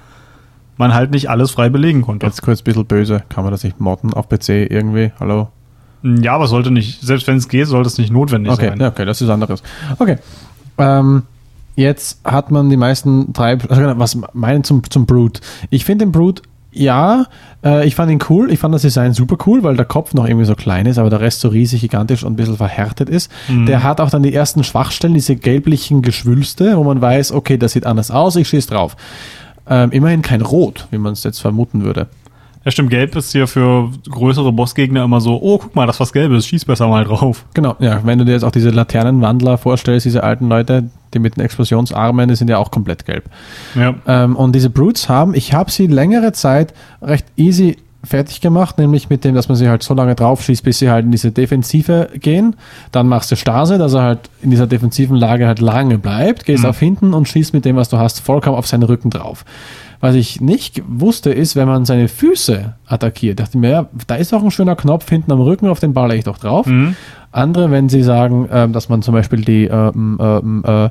man 0.77 0.95
halt 0.95 1.11
nicht 1.11 1.29
alles 1.29 1.51
frei 1.51 1.71
belegen 1.71 2.03
konnte. 2.03 2.25
Jetzt 2.25 2.43
kurz 2.43 2.61
ein 2.61 2.65
bisschen 2.65 2.87
böse. 2.87 3.23
Kann 3.31 3.43
man 3.43 3.51
das 3.53 3.65
nicht 3.65 3.81
modden 3.81 4.15
auf 4.15 4.29
PC 4.29 4.51
irgendwie? 4.71 5.11
Hallo? 5.19 5.49
Ja, 6.05 6.35
aber 6.35 6.45
es 6.45 6.51
sollte 6.51 6.71
nicht, 6.71 7.01
selbst 7.01 7.27
wenn 7.27 7.37
es 7.37 7.49
geht, 7.49 7.67
sollte 7.67 7.89
es 7.89 7.99
nicht 7.99 8.13
notwendig 8.13 8.53
Okay, 8.53 8.69
sein. 8.69 8.83
okay, 8.83 9.05
das 9.05 9.21
ist 9.21 9.29
anderes. 9.29 9.61
Okay. 9.99 10.19
Ähm, 10.79 11.23
jetzt 11.75 12.21
hat 12.25 12.53
man 12.53 12.71
die 12.71 12.77
meisten 12.77 13.33
genau, 13.33 13.59
was 13.99 14.17
meinen 14.35 14.63
zum, 14.63 14.89
zum 14.89 15.05
Brute? 15.07 15.41
Ich 15.71 15.85
finde 15.85 16.05
den 16.05 16.13
Brute, 16.13 16.43
ja, 16.77 17.27
äh, 17.65 17.87
ich 17.87 17.95
fand 17.95 18.11
ihn 18.11 18.21
cool. 18.29 18.51
Ich 18.51 18.59
fand 18.59 18.75
das 18.75 18.83
Design 18.83 19.13
super 19.13 19.37
cool, 19.47 19.63
weil 19.63 19.77
der 19.77 19.85
Kopf 19.85 20.15
noch 20.15 20.27
irgendwie 20.27 20.45
so 20.45 20.55
klein 20.55 20.87
ist, 20.87 20.99
aber 20.99 21.11
der 21.11 21.21
Rest 21.21 21.41
so 21.41 21.49
riesig, 21.49 21.81
gigantisch 21.81 22.25
und 22.25 22.35
ein 22.35 22.37
bisschen 22.37 22.57
verhärtet 22.57 23.09
ist. 23.09 23.31
Mhm. 23.49 23.67
Der 23.67 23.83
hat 23.83 24.01
auch 24.01 24.11
dann 24.11 24.23
die 24.23 24.35
ersten 24.35 24.65
Schwachstellen, 24.65 25.15
diese 25.15 25.37
gelblichen 25.37 26.03
Geschwülste, 26.03 26.77
wo 26.77 26.85
man 26.85 27.01
weiß, 27.01 27.33
okay, 27.33 27.57
das 27.57 27.73
sieht 27.73 27.87
anders 27.87 28.11
aus, 28.11 28.37
ich 28.37 28.49
schieße 28.49 28.69
drauf. 28.69 28.97
Ähm, 29.69 29.91
immerhin 29.91 30.23
kein 30.23 30.43
Rot, 30.43 30.87
wie 30.91 30.99
man 30.99 31.15
es 31.15 31.25
jetzt 31.25 31.41
vermuten 31.41 31.83
würde. 31.85 32.07
Ja, 32.67 32.73
stimmt, 32.73 32.91
gelb 32.91 33.15
ist 33.15 33.31
hier 33.31 33.47
für 33.47 33.91
größere 34.11 34.51
Bossgegner 34.53 35.05
immer 35.05 35.21
so, 35.21 35.41
oh, 35.41 35.59
guck 35.59 35.77
mal, 35.77 35.87
das 35.87 35.97
ist 35.97 36.01
was 36.01 36.13
Gelbes, 36.13 36.49
schieß 36.49 36.65
besser 36.65 36.89
mal 36.89 37.05
drauf. 37.05 37.45
Genau, 37.55 37.77
ja, 37.79 38.01
wenn 38.03 38.19
du 38.19 38.25
dir 38.25 38.33
jetzt 38.33 38.43
auch 38.43 38.51
diese 38.51 38.71
Laternenwandler 38.71 39.57
vorstellst, 39.57 40.05
diese 40.05 40.25
alten 40.25 40.49
Leute, 40.49 40.91
die 41.15 41.21
mit 41.21 41.37
den 41.37 41.45
Explosionsarmen, 41.45 42.29
die 42.29 42.35
sind 42.35 42.51
ja 42.51 42.59
auch 42.59 42.73
komplett 42.73 43.07
gelb. 43.07 43.31
Ja. 43.77 43.95
Ähm, 44.09 44.35
und 44.35 44.53
diese 44.53 44.69
Brutes 44.69 45.09
haben, 45.09 45.33
ich 45.35 45.53
habe 45.53 45.71
sie 45.71 45.87
längere 45.87 46.33
Zeit 46.33 46.75
recht 47.01 47.27
easy 47.37 47.77
fertig 48.03 48.41
gemacht, 48.41 48.79
nämlich 48.79 49.11
mit 49.11 49.25
dem, 49.25 49.37
dass 49.37 49.49
man 49.49 49.57
sie 49.57 49.69
halt 49.69 49.85
so 49.85 49.95
lange 49.95 50.17
drauf 50.17 50.43
schießt, 50.43 50.65
bis 50.65 50.81
sie 50.81 50.91
halt 50.91 51.05
in 51.05 51.13
diese 51.13 51.31
Defensive 51.31 52.11
gehen. 52.15 52.55
Dann 52.91 53.09
machst 53.09 53.31
du 53.31 53.37
Stase, 53.37 53.79
dass 53.79 53.95
er 53.95 54.03
halt 54.03 54.21
in 54.43 54.51
dieser 54.51 54.67
defensiven 54.67 55.17
Lage 55.17 55.47
halt 55.47 55.61
lange 55.61 55.99
bleibt, 55.99 56.45
gehst 56.47 56.65
Mhm. 56.65 56.71
auf 56.71 56.79
hinten 56.81 57.15
und 57.15 57.29
schießt 57.29 57.53
mit 57.53 57.65
dem, 57.65 57.77
was 57.77 57.89
du 57.89 57.99
hast, 57.99 58.21
vollkommen 58.21 58.57
auf 58.57 58.67
seinen 58.67 58.85
Rücken 58.85 59.11
drauf. 59.11 59.45
Was 60.01 60.15
ich 60.15 60.41
nicht 60.41 60.83
wusste, 60.87 61.31
ist, 61.33 61.57
wenn 61.57 61.67
man 61.69 61.85
seine 61.85 62.09
Füße 62.09 62.75
attackiert, 62.87 63.41
dachte 63.41 63.53
ich 63.55 63.61
mir, 63.61 63.71
ja, 63.71 63.87
da 64.07 64.17
ist 64.17 64.33
auch 64.35 64.43
ein 64.43 64.51
schöner 64.51 64.77
Knopf 64.77 65.09
hinten 65.09 65.33
am 65.33 65.41
Rücken, 65.41 65.69
auf 65.69 65.81
den 65.81 65.95
baller 65.95 66.15
ich 66.15 66.25
doch 66.25 66.39
drauf. 66.39 66.67
Mhm. 66.67 66.95
Andere, 67.33 67.71
wenn 67.71 67.89
sie 67.89 68.03
sagen, 68.03 68.49
ähm, 68.53 68.73
dass 68.73 68.89
man 68.89 69.03
zum 69.03 69.15
Beispiel 69.15 69.41
die 69.43 69.65
ähm, 69.65 70.19
ähm, 70.21 70.65
äh, 70.67 70.91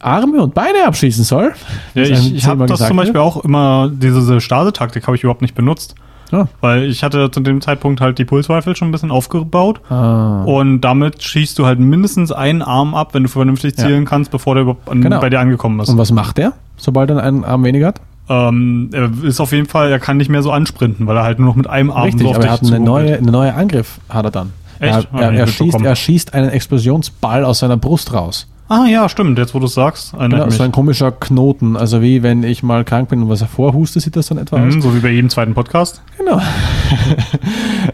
Arme 0.00 0.40
und 0.42 0.54
Beine 0.54 0.86
abschießen 0.86 1.24
soll. 1.24 1.52
Ja, 1.94 2.02
ich 2.02 2.34
ich 2.34 2.46
habe 2.46 2.66
das 2.66 2.86
zum 2.86 2.96
Beispiel 2.96 3.14
wird. 3.14 3.24
auch 3.24 3.44
immer, 3.44 3.90
diese 3.92 4.40
Stase-Taktik 4.40 5.06
habe 5.06 5.16
ich 5.16 5.22
überhaupt 5.24 5.42
nicht 5.42 5.54
benutzt. 5.54 5.94
Ah. 6.30 6.46
Weil 6.60 6.84
ich 6.84 7.02
hatte 7.02 7.30
zu 7.30 7.40
dem 7.40 7.60
Zeitpunkt 7.62 8.00
halt 8.02 8.18
die 8.18 8.24
Pulsweifel 8.26 8.76
schon 8.76 8.88
ein 8.88 8.92
bisschen 8.92 9.10
aufgebaut. 9.10 9.80
Ah. 9.90 10.42
Und 10.44 10.82
damit 10.82 11.22
schießt 11.22 11.58
du 11.58 11.64
halt 11.66 11.80
mindestens 11.80 12.32
einen 12.32 12.60
Arm 12.62 12.94
ab, 12.94 13.14
wenn 13.14 13.22
du 13.22 13.28
vernünftig 13.30 13.78
Ja. 13.78 13.86
zielen 13.86 14.04
kannst, 14.04 14.30
bevor 14.30 14.54
der 14.54 14.62
überhaupt 14.62 14.88
an, 14.90 15.00
Genau. 15.00 15.20
bei 15.20 15.30
dir 15.30 15.40
angekommen 15.40 15.80
ist. 15.80 15.88
Und 15.88 15.96
was 15.98 16.12
macht 16.12 16.38
er, 16.38 16.52
sobald 16.76 17.10
er 17.10 17.22
einen 17.22 17.44
Arm 17.44 17.64
weniger 17.64 17.88
hat? 17.88 18.00
Ähm, 18.28 18.90
er 18.92 19.10
ist 19.22 19.40
auf 19.40 19.52
jeden 19.52 19.66
Fall, 19.66 19.90
er 19.90 19.98
kann 19.98 20.16
nicht 20.16 20.28
mehr 20.28 20.42
so 20.42 20.52
ansprinten, 20.52 21.06
weil 21.06 21.16
er 21.16 21.22
halt 21.22 21.38
nur 21.38 21.48
noch 21.48 21.56
mit 21.56 21.66
einem 21.66 21.90
Arm 21.90 22.04
Richtig, 22.04 22.22
so 22.22 22.30
auf 22.30 22.36
aber 22.36 22.44
er 22.46 22.52
hat 22.52 22.62
eine 22.62 22.80
neue, 22.80 23.16
eine 23.16 23.30
neue 23.30 23.54
Angriff, 23.54 23.98
hat 24.08 24.24
er 24.24 24.30
dann. 24.30 24.52
Echt? 24.80 25.08
Er, 25.12 25.20
er, 25.20 25.32
er, 25.32 25.46
schießt, 25.46 25.80
er 25.80 25.96
schießt 25.96 26.34
einen 26.34 26.50
Explosionsball 26.50 27.44
aus 27.44 27.60
seiner 27.60 27.76
Brust 27.76 28.12
raus. 28.12 28.46
Ah 28.70 28.84
ja, 28.84 29.08
stimmt, 29.08 29.38
jetzt 29.38 29.54
wo 29.54 29.60
du 29.60 29.64
es 29.64 29.72
sagst, 29.72 30.12
Genau, 30.12 30.50
so 30.50 30.62
ein 30.62 30.72
komischer 30.72 31.10
Knoten. 31.10 31.74
Also 31.74 32.02
wie 32.02 32.22
wenn 32.22 32.42
ich 32.42 32.62
mal 32.62 32.84
krank 32.84 33.08
bin 33.08 33.22
und 33.22 33.30
was 33.30 33.40
hervorhuste, 33.40 33.98
sieht 33.98 34.14
das 34.14 34.26
dann 34.26 34.36
etwa 34.36 34.56
aus. 34.56 34.74
Mhm, 34.74 34.82
so 34.82 34.94
wie 34.94 35.00
bei 35.00 35.08
jedem 35.08 35.30
zweiten 35.30 35.54
Podcast. 35.54 36.02
Genau. 36.16 36.40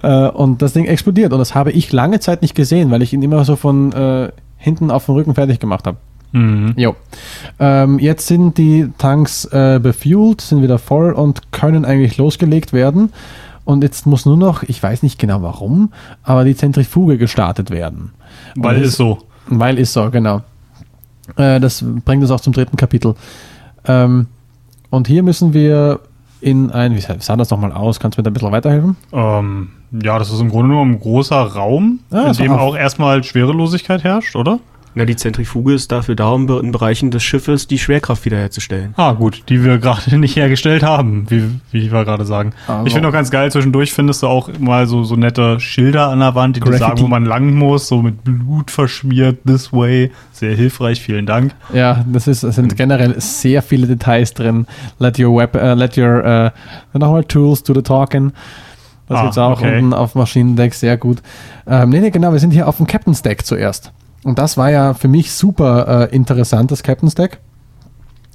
Äh, 0.02 0.28
und 0.28 0.60
das 0.60 0.72
Ding 0.72 0.84
explodiert. 0.84 1.32
Und 1.32 1.38
das 1.38 1.54
habe 1.54 1.70
ich 1.70 1.90
lange 1.92 2.20
Zeit 2.20 2.42
nicht 2.42 2.54
gesehen, 2.54 2.90
weil 2.90 3.00
ich 3.00 3.12
ihn 3.12 3.22
immer 3.22 3.44
so 3.44 3.56
von 3.56 3.92
äh, 3.92 4.32
hinten 4.58 4.90
auf 4.90 5.06
den 5.06 5.14
Rücken 5.14 5.34
fertig 5.34 5.60
gemacht 5.60 5.86
habe. 5.86 5.96
Mhm. 6.34 6.74
Jo. 6.76 6.96
Ähm, 7.60 7.98
jetzt 8.00 8.26
sind 8.26 8.58
die 8.58 8.88
Tanks 8.98 9.44
äh, 9.46 9.78
befuelt, 9.80 10.40
sind 10.40 10.62
wieder 10.62 10.78
voll 10.78 11.12
und 11.12 11.52
können 11.52 11.84
eigentlich 11.84 12.16
losgelegt 12.18 12.72
werden. 12.72 13.12
Und 13.64 13.82
jetzt 13.82 14.04
muss 14.06 14.26
nur 14.26 14.36
noch, 14.36 14.62
ich 14.64 14.82
weiß 14.82 15.02
nicht 15.04 15.18
genau 15.18 15.40
warum, 15.42 15.92
aber 16.22 16.44
die 16.44 16.56
Zentrifuge 16.56 17.16
gestartet 17.18 17.70
werden. 17.70 18.12
Weil 18.56 18.82
ist 18.82 18.96
so. 18.96 19.18
Weil 19.46 19.78
ist 19.78 19.92
so, 19.92 20.10
genau. 20.10 20.42
Äh, 21.36 21.60
das 21.60 21.84
bringt 22.04 22.22
uns 22.22 22.30
auch 22.30 22.40
zum 22.40 22.52
dritten 22.52 22.76
Kapitel. 22.76 23.14
Ähm, 23.86 24.26
und 24.90 25.06
hier 25.06 25.22
müssen 25.22 25.54
wir 25.54 26.00
in 26.40 26.70
ein, 26.72 26.94
wie 26.96 27.00
sah 27.00 27.36
das 27.36 27.50
nochmal 27.50 27.72
aus? 27.72 28.00
Kannst 28.00 28.18
du 28.18 28.20
mir 28.20 28.24
da 28.24 28.30
ein 28.30 28.34
bisschen 28.34 28.52
weiterhelfen? 28.52 28.96
Ähm, 29.12 29.68
ja, 29.92 30.18
das 30.18 30.30
ist 30.30 30.40
im 30.40 30.50
Grunde 30.50 30.74
nur 30.74 30.82
ein 30.84 30.98
großer 30.98 31.40
Raum, 31.40 32.00
Ah, 32.10 32.26
in 32.26 32.32
dem 32.34 32.52
auch 32.52 32.76
erstmal 32.76 33.22
Schwerelosigkeit 33.22 34.02
herrscht, 34.04 34.36
oder? 34.36 34.58
Na, 34.96 35.04
die 35.04 35.16
Zentrifuge 35.16 35.74
ist 35.74 35.90
dafür 35.90 36.14
da, 36.14 36.28
um 36.28 36.48
in 36.60 36.70
Bereichen 36.70 37.10
des 37.10 37.24
Schiffes 37.24 37.66
die 37.66 37.78
Schwerkraft 37.78 38.24
wiederherzustellen. 38.24 38.94
Ah, 38.96 39.12
gut, 39.12 39.42
die 39.48 39.64
wir 39.64 39.78
gerade 39.78 40.16
nicht 40.18 40.36
hergestellt 40.36 40.84
haben, 40.84 41.26
wie, 41.30 41.50
wie 41.72 41.90
wir 41.90 42.04
gerade 42.04 42.24
sagen. 42.24 42.52
Also. 42.68 42.86
Ich 42.86 42.92
finde 42.92 43.08
auch 43.08 43.12
ganz 43.12 43.30
geil, 43.30 43.50
zwischendurch 43.50 43.92
findest 43.92 44.22
du 44.22 44.28
auch 44.28 44.50
mal 44.58 44.86
so, 44.86 45.02
so 45.02 45.16
nette 45.16 45.58
Schilder 45.58 46.08
an 46.10 46.20
der 46.20 46.34
Wand, 46.36 46.56
die 46.56 46.60
dir 46.60 46.70
Graffiti. 46.70 46.88
sagen, 46.88 47.00
wo 47.00 47.08
man 47.08 47.24
lang 47.24 47.54
muss, 47.54 47.88
so 47.88 48.02
mit 48.02 48.22
Blut 48.22 48.70
verschmiert, 48.70 49.38
this 49.44 49.72
way. 49.72 50.12
Sehr 50.32 50.54
hilfreich, 50.54 51.00
vielen 51.00 51.26
Dank. 51.26 51.54
Ja, 51.72 52.04
das 52.06 52.28
ist, 52.28 52.44
es 52.44 52.54
sind 52.54 52.76
generell 52.76 53.20
sehr 53.20 53.62
viele 53.62 53.88
Details 53.88 54.32
drin. 54.34 54.66
Let 55.00 55.18
your 55.18 55.36
web, 55.36 55.56
äh, 55.56 55.74
let 55.74 55.98
your 55.98 56.24
äh, 56.24 56.50
nochmal 56.96 57.24
Tools 57.24 57.64
do 57.64 57.74
the 57.74 57.82
talking. 57.82 58.32
Das 59.08 59.18
Ah, 59.20 59.24
jetzt 59.26 59.38
auch 59.38 59.58
okay. 59.60 59.78
unten 59.78 59.92
auf 59.92 60.12
dem 60.12 60.20
Maschinendeck 60.20 60.72
sehr 60.72 60.96
gut. 60.96 61.18
Ähm, 61.66 61.90
nee, 61.90 62.00
nee, 62.00 62.10
genau, 62.10 62.32
wir 62.32 62.38
sind 62.38 62.52
hier 62.52 62.68
auf 62.68 62.78
dem 62.78 62.86
Captain's 62.86 63.22
Deck 63.22 63.44
zuerst. 63.44 63.92
Und 64.24 64.38
das 64.38 64.56
war 64.56 64.70
ja 64.70 64.94
für 64.94 65.08
mich 65.08 65.32
super 65.32 66.08
äh, 66.10 66.14
interessant, 66.14 66.70
das 66.70 66.82
Captain's 66.82 67.14
Deck. 67.14 67.38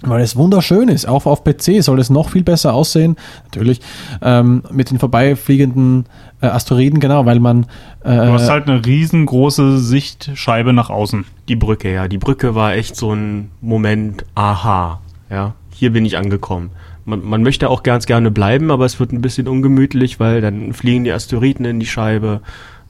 Weil 0.02 0.22
es 0.22 0.38
wunderschön 0.38 0.88
ist. 0.88 1.10
Auch 1.10 1.26
auf 1.26 1.44
PC 1.44 1.84
soll 1.84 2.00
es 2.00 2.10
noch 2.10 2.30
viel 2.30 2.44
besser 2.44 2.74
aussehen. 2.74 3.18
Natürlich. 3.46 3.82
Ähm, 4.22 4.64
mit 4.72 4.92
den 4.92 5.00
vorbeifliegenden 5.00 6.06
äh, 6.42 6.46
Asteroiden, 6.46 7.02
genau, 7.02 7.26
weil 7.26 7.42
man. 7.42 7.66
Äh, 8.06 8.16
Du 8.16 8.32
hast 8.32 8.50
halt 8.50 8.70
eine 8.70 8.86
riesengroße 8.86 9.78
Sichtscheibe 9.78 10.72
nach 10.72 10.90
außen. 10.90 11.26
Die 11.50 11.58
Brücke, 11.58 11.92
ja. 11.92 12.08
Die 12.08 12.18
Brücke 12.18 12.56
war 12.56 12.76
echt 12.76 12.96
so 12.96 13.14
ein 13.14 13.52
Moment, 13.60 14.24
aha, 14.36 15.02
ja. 15.30 15.54
Hier 15.72 15.92
bin 15.92 16.06
ich 16.06 16.18
angekommen. 16.18 16.70
Man, 17.04 17.22
man 17.26 17.44
möchte 17.44 17.70
auch 17.70 17.84
ganz 17.84 18.06
gerne 18.06 18.32
bleiben, 18.32 18.72
aber 18.72 18.86
es 18.86 19.02
wird 19.02 19.12
ein 19.12 19.22
bisschen 19.22 19.50
ungemütlich, 19.50 20.20
weil 20.20 20.40
dann 20.40 20.72
fliegen 20.72 21.04
die 21.04 21.12
Asteroiden 21.12 21.66
in 21.66 21.80
die 21.80 21.86
Scheibe 21.86 22.40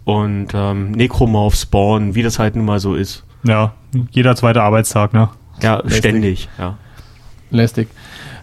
und 0.09 0.47
ähm, 0.55 0.91
Necromorph 0.91 1.55
spawnen, 1.55 2.15
wie 2.15 2.23
das 2.23 2.39
halt 2.39 2.55
nun 2.55 2.65
mal 2.65 2.79
so 2.79 2.95
ist. 2.95 3.23
Ja, 3.43 3.73
jeder 4.09 4.35
zweite 4.35 4.63
Arbeitstag, 4.63 5.13
ne? 5.13 5.29
Ja, 5.61 5.75
Lästig. 5.75 5.97
ständig, 5.97 6.49
ja. 6.57 6.77
lästig. 7.51 7.89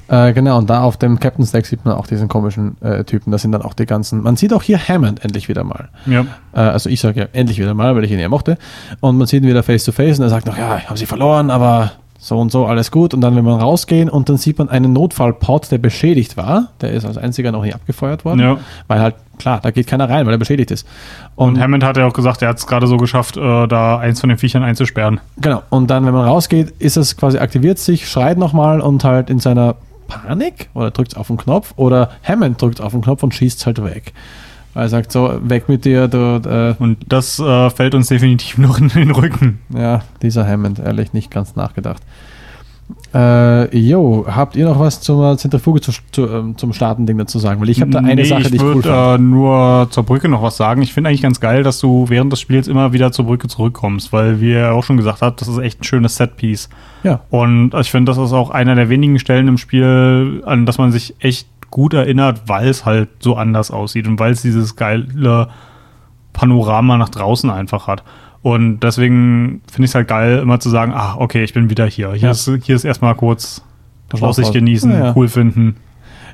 Äh, 0.08 0.32
genau, 0.32 0.58
und 0.58 0.70
da 0.70 0.82
auf 0.82 0.96
dem 0.96 1.18
Captain's 1.18 1.50
Deck 1.50 1.66
sieht 1.66 1.84
man 1.84 1.94
auch 1.94 2.06
diesen 2.06 2.28
komischen 2.28 2.80
äh, 2.80 3.02
Typen. 3.02 3.32
Das 3.32 3.42
sind 3.42 3.50
dann 3.50 3.62
auch 3.62 3.74
die 3.74 3.86
ganzen. 3.86 4.22
Man 4.22 4.36
sieht 4.36 4.52
auch 4.52 4.62
hier 4.62 4.78
Hammond 4.78 5.24
endlich 5.24 5.48
wieder 5.48 5.64
mal. 5.64 5.88
Ja. 6.06 6.26
Äh, 6.52 6.60
also 6.60 6.88
ich 6.88 7.00
sage 7.00 7.20
ja 7.20 7.26
endlich 7.32 7.58
wieder 7.58 7.74
mal, 7.74 7.96
weil 7.96 8.04
ich 8.04 8.12
ihn 8.12 8.20
ja 8.20 8.28
mochte. 8.28 8.58
Und 9.00 9.18
man 9.18 9.26
sieht 9.26 9.42
ihn 9.42 9.48
wieder 9.48 9.64
face 9.64 9.84
to 9.84 9.90
face 9.90 10.18
und 10.18 10.24
er 10.24 10.30
sagt 10.30 10.46
noch, 10.46 10.56
ja, 10.56 10.80
haben 10.86 10.96
sie 10.96 11.06
verloren, 11.06 11.50
aber 11.50 11.92
so 12.18 12.38
und 12.38 12.50
so, 12.50 12.66
alles 12.66 12.90
gut. 12.90 13.14
Und 13.14 13.20
dann 13.20 13.34
will 13.34 13.42
man 13.42 13.60
rausgehen 13.60 14.08
und 14.08 14.28
dann 14.28 14.36
sieht 14.36 14.58
man 14.58 14.68
einen 14.68 14.92
Notfallpod, 14.92 15.70
der 15.70 15.78
beschädigt 15.78 16.36
war. 16.36 16.68
Der 16.80 16.92
ist 16.92 17.04
als 17.04 17.18
einziger 17.18 17.52
noch 17.52 17.62
nicht 17.62 17.74
abgefeuert 17.74 18.24
worden. 18.24 18.40
Ja. 18.40 18.58
Weil 18.88 19.00
halt, 19.00 19.14
klar, 19.38 19.60
da 19.62 19.70
geht 19.70 19.86
keiner 19.86 20.08
rein, 20.08 20.26
weil 20.26 20.34
er 20.34 20.38
beschädigt 20.38 20.70
ist. 20.70 20.86
Und 21.34 21.60
Hammond 21.60 21.84
hat 21.84 21.96
ja 21.96 22.06
auch 22.06 22.12
gesagt, 22.12 22.42
er 22.42 22.48
hat 22.48 22.58
es 22.58 22.66
gerade 22.66 22.86
so 22.86 22.96
geschafft, 22.96 23.36
äh, 23.36 23.66
da 23.66 23.98
eins 23.98 24.20
von 24.20 24.28
den 24.28 24.38
Viechern 24.38 24.62
einzusperren. 24.62 25.20
Genau. 25.38 25.62
Und 25.70 25.90
dann, 25.90 26.06
wenn 26.06 26.14
man 26.14 26.26
rausgeht, 26.26 26.74
ist 26.78 26.96
es 26.96 27.16
quasi 27.16 27.38
aktiviert 27.38 27.78
sich, 27.78 28.08
schreit 28.08 28.38
nochmal 28.38 28.80
und 28.80 29.04
halt 29.04 29.30
in 29.30 29.38
seiner 29.38 29.76
Panik 30.08 30.68
oder 30.74 30.90
drückt 30.90 31.16
auf 31.16 31.26
den 31.26 31.36
Knopf 31.36 31.74
oder 31.76 32.10
Hammond 32.22 32.60
drückt 32.60 32.80
auf 32.80 32.92
den 32.92 33.02
Knopf 33.02 33.22
und 33.22 33.34
schießt 33.34 33.66
halt 33.66 33.82
weg. 33.82 34.12
Weil 34.76 34.84
er 34.84 34.88
sagt 34.90 35.10
so, 35.10 35.32
weg 35.42 35.70
mit 35.70 35.86
dir, 35.86 36.06
du, 36.06 36.18
äh, 36.46 36.74
Und 36.82 36.98
das 37.08 37.38
äh, 37.38 37.70
fällt 37.70 37.94
uns 37.94 38.08
definitiv 38.08 38.58
noch 38.66 38.78
in 38.78 38.88
den 38.90 39.10
Rücken. 39.10 39.58
ja, 39.74 40.02
dieser 40.20 40.46
Hammond, 40.46 40.78
ehrlich 40.80 41.14
nicht 41.14 41.30
ganz 41.30 41.56
nachgedacht. 41.56 42.02
Äh, 43.14 43.76
jo, 43.76 44.26
habt 44.28 44.54
ihr 44.54 44.66
noch 44.66 44.78
was 44.78 45.00
zur 45.00 45.36
Zentrifuge 45.38 45.80
zu, 45.80 45.92
zu, 46.12 46.28
ähm, 46.28 46.56
zum 46.58 46.72
Starten-Ding 46.72 47.16
dazu 47.18 47.38
sagen? 47.38 47.60
Weil 47.60 47.70
ich 47.70 47.80
habe 47.80 47.90
da 47.90 47.98
eine 48.00 48.14
Nee, 48.14 48.24
Sache, 48.24 48.44
die 48.50 48.56
ich 48.56 48.62
cool 48.62 48.74
würde 48.76 48.88
fand. 48.90 49.18
äh, 49.18 49.22
nur 49.22 49.88
zur 49.90 50.02
Brücke 50.04 50.28
noch 50.28 50.42
was 50.42 50.56
sagen. 50.56 50.82
Ich 50.82 50.92
finde 50.92 51.08
eigentlich 51.08 51.22
ganz 51.22 51.40
geil, 51.40 51.62
dass 51.62 51.80
du 51.80 52.04
während 52.08 52.30
des 52.32 52.40
Spiels 52.40 52.68
immer 52.68 52.92
wieder 52.92 53.10
zur 53.12 53.24
Brücke 53.24 53.48
zurückkommst, 53.48 54.12
weil 54.12 54.40
wie 54.40 54.52
ihr 54.52 54.72
auch 54.72 54.84
schon 54.84 54.98
gesagt 54.98 55.22
habt, 55.22 55.40
das 55.40 55.48
ist 55.48 55.58
echt 55.58 55.80
ein 55.80 55.84
schönes 55.84 56.16
Setpiece. 56.16 56.68
ja, 57.02 57.20
Und 57.30 57.72
ich 57.74 57.90
finde, 57.90 58.10
das 58.12 58.18
ist 58.18 58.32
auch 58.32 58.50
einer 58.50 58.74
der 58.74 58.88
wenigen 58.88 59.18
Stellen 59.18 59.48
im 59.48 59.58
Spiel, 59.58 60.42
an 60.46 60.66
das 60.66 60.78
man 60.78 60.92
sich 60.92 61.14
echt 61.20 61.48
gut 61.70 61.94
erinnert, 61.94 62.42
weil 62.46 62.68
es 62.68 62.84
halt 62.84 63.08
so 63.20 63.36
anders 63.36 63.70
aussieht 63.70 64.06
und 64.06 64.18
weil 64.18 64.32
es 64.32 64.42
dieses 64.42 64.76
geile 64.76 65.48
Panorama 66.32 66.96
nach 66.96 67.08
draußen 67.08 67.50
einfach 67.50 67.86
hat. 67.86 68.02
Und 68.42 68.80
deswegen 68.80 69.62
finde 69.70 69.86
ich 69.86 69.90
es 69.90 69.94
halt 69.94 70.08
geil, 70.08 70.38
immer 70.38 70.60
zu 70.60 70.70
sagen, 70.70 70.92
ah, 70.94 71.16
okay, 71.18 71.42
ich 71.42 71.52
bin 71.54 71.68
wieder 71.70 71.86
hier. 71.86 72.12
Hier, 72.12 72.26
Ja. 72.26 72.30
ist, 72.30 72.48
hier 72.62 72.76
ist 72.76 72.84
erstmal 72.84 73.14
kurz 73.14 73.62
Schau 74.16 74.26
Aussicht 74.26 74.52
genießen, 74.52 74.90
Ja, 74.92 75.04
ja. 75.06 75.12
cool 75.16 75.28
finden. 75.28 75.76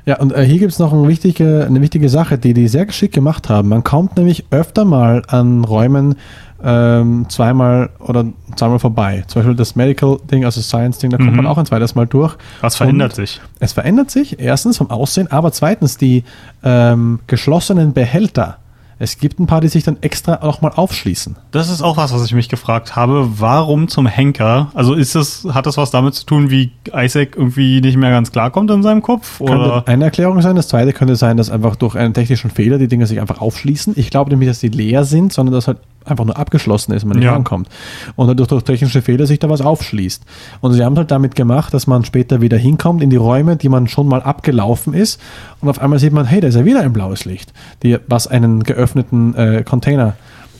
Ja, 0.05 0.19
und 0.19 0.33
äh, 0.33 0.43
hier 0.43 0.59
gibt 0.59 0.73
es 0.73 0.79
noch 0.79 0.91
eine 0.91 1.07
wichtige, 1.07 1.65
eine 1.65 1.81
wichtige 1.81 2.09
Sache, 2.09 2.37
die 2.37 2.53
die 2.53 2.67
sehr 2.67 2.85
geschickt 2.85 3.13
gemacht 3.15 3.49
haben. 3.49 3.69
Man 3.69 3.83
kommt 3.83 4.17
nämlich 4.17 4.45
öfter 4.51 4.83
mal 4.83 5.23
an 5.27 5.63
Räumen 5.63 6.15
ähm, 6.63 7.25
zweimal 7.29 7.89
oder 7.99 8.25
zweimal 8.55 8.79
vorbei. 8.79 9.23
Zum 9.27 9.41
Beispiel 9.41 9.55
das 9.55 9.75
Medical-Ding, 9.75 10.45
also 10.45 10.61
Science-Ding, 10.61 11.09
da 11.11 11.17
kommt 11.17 11.31
Mhm. 11.31 11.37
man 11.37 11.47
auch 11.47 11.57
ein 11.57 11.65
zweites 11.65 11.95
Mal 11.95 12.07
durch. 12.07 12.35
Was 12.61 12.75
verändert 12.75 13.13
sich? 13.15 13.41
Es 13.59 13.73
verändert 13.73 14.11
sich, 14.11 14.39
erstens 14.39 14.77
vom 14.77 14.89
Aussehen, 14.89 15.31
aber 15.31 15.51
zweitens 15.51 15.97
die 15.97 16.23
ähm, 16.63 17.19
geschlossenen 17.27 17.93
Behälter. 17.93 18.57
Es 18.99 19.17
gibt 19.17 19.37
ein 19.39 19.47
paar, 19.47 19.59
die 19.59 19.67
sich 19.67 19.83
dann 19.83 19.97
extra 20.01 20.39
nochmal 20.45 20.71
aufschließen. 20.73 21.35
Das 21.51 21.69
ist 21.69 21.81
auch 21.81 21.97
was, 21.97 22.13
was 22.13 22.23
ich 22.23 22.33
mich 22.33 22.47
gefragt 22.47 22.95
habe. 22.95 23.27
Warum 23.37 23.89
zum 23.89 24.05
Henker? 24.05 24.69
Also 24.75 24.93
ist 24.93 25.15
das, 25.15 25.45
hat 25.51 25.65
das 25.65 25.75
was 25.75 25.91
damit 25.91 26.13
zu 26.13 26.25
tun, 26.25 26.49
wie 26.51 26.71
Isaac 26.95 27.35
irgendwie 27.35 27.81
nicht 27.81 27.97
mehr 27.97 28.11
ganz 28.11 28.31
klarkommt 28.31 28.71
in 28.71 28.81
seinem 28.83 29.01
Kopf? 29.01 29.41
Oder? 29.41 29.51
Könnte 29.57 29.87
eine 29.87 30.05
Erklärung 30.05 30.41
sein. 30.41 30.55
Das 30.55 30.69
zweite 30.69 30.93
könnte 30.93 31.17
sein, 31.17 31.35
dass 31.35 31.49
einfach 31.49 31.75
durch 31.75 31.95
einen 31.95 32.13
technischen 32.13 32.49
Fehler 32.51 32.77
die 32.77 32.87
Dinge 32.87 33.05
sich 33.07 33.19
einfach 33.19 33.41
aufschließen. 33.41 33.93
Ich 33.97 34.09
glaube 34.09 34.29
nämlich, 34.29 34.47
dass 34.47 34.59
die 34.59 34.69
leer 34.69 35.03
sind, 35.03 35.33
sondern 35.33 35.53
dass 35.53 35.67
halt 35.67 35.79
einfach 36.05 36.25
nur 36.25 36.37
abgeschlossen 36.37 36.93
ist, 36.93 37.03
wenn 37.03 37.09
man 37.09 37.17
nicht 37.17 37.25
Ja. 37.25 37.33
rankommt. 37.33 37.67
Und 38.15 38.27
dadurch 38.27 38.47
durch 38.49 38.63
technische 38.63 39.01
Fehler 39.01 39.25
sich 39.25 39.39
da 39.39 39.49
was 39.49 39.61
aufschließt. 39.61 40.23
Und 40.61 40.73
sie 40.73 40.83
haben 40.83 40.95
halt 40.97 41.11
damit 41.11 41.35
gemacht, 41.35 41.73
dass 41.73 41.87
man 41.87 42.05
später 42.05 42.41
wieder 42.41 42.57
hinkommt 42.57 43.01
in 43.03 43.09
die 43.09 43.15
Räume, 43.15 43.55
die 43.55 43.69
man 43.69 43.87
schon 43.87 44.07
mal 44.07 44.21
abgelaufen 44.21 44.93
ist. 44.93 45.19
Und 45.61 45.69
auf 45.69 45.79
einmal 45.81 45.99
sieht 45.99 46.13
man, 46.13 46.25
hey, 46.25 46.41
da 46.41 46.47
ist 46.47 46.55
ja 46.55 46.65
wieder 46.65 46.81
ein 46.81 46.93
blaues 46.93 47.25
Licht, 47.25 47.53
die, 47.83 47.97
was 48.07 48.27
einen 48.27 48.63
geöffneten 48.63 49.35
äh, 49.35 49.63
Container 49.63 50.15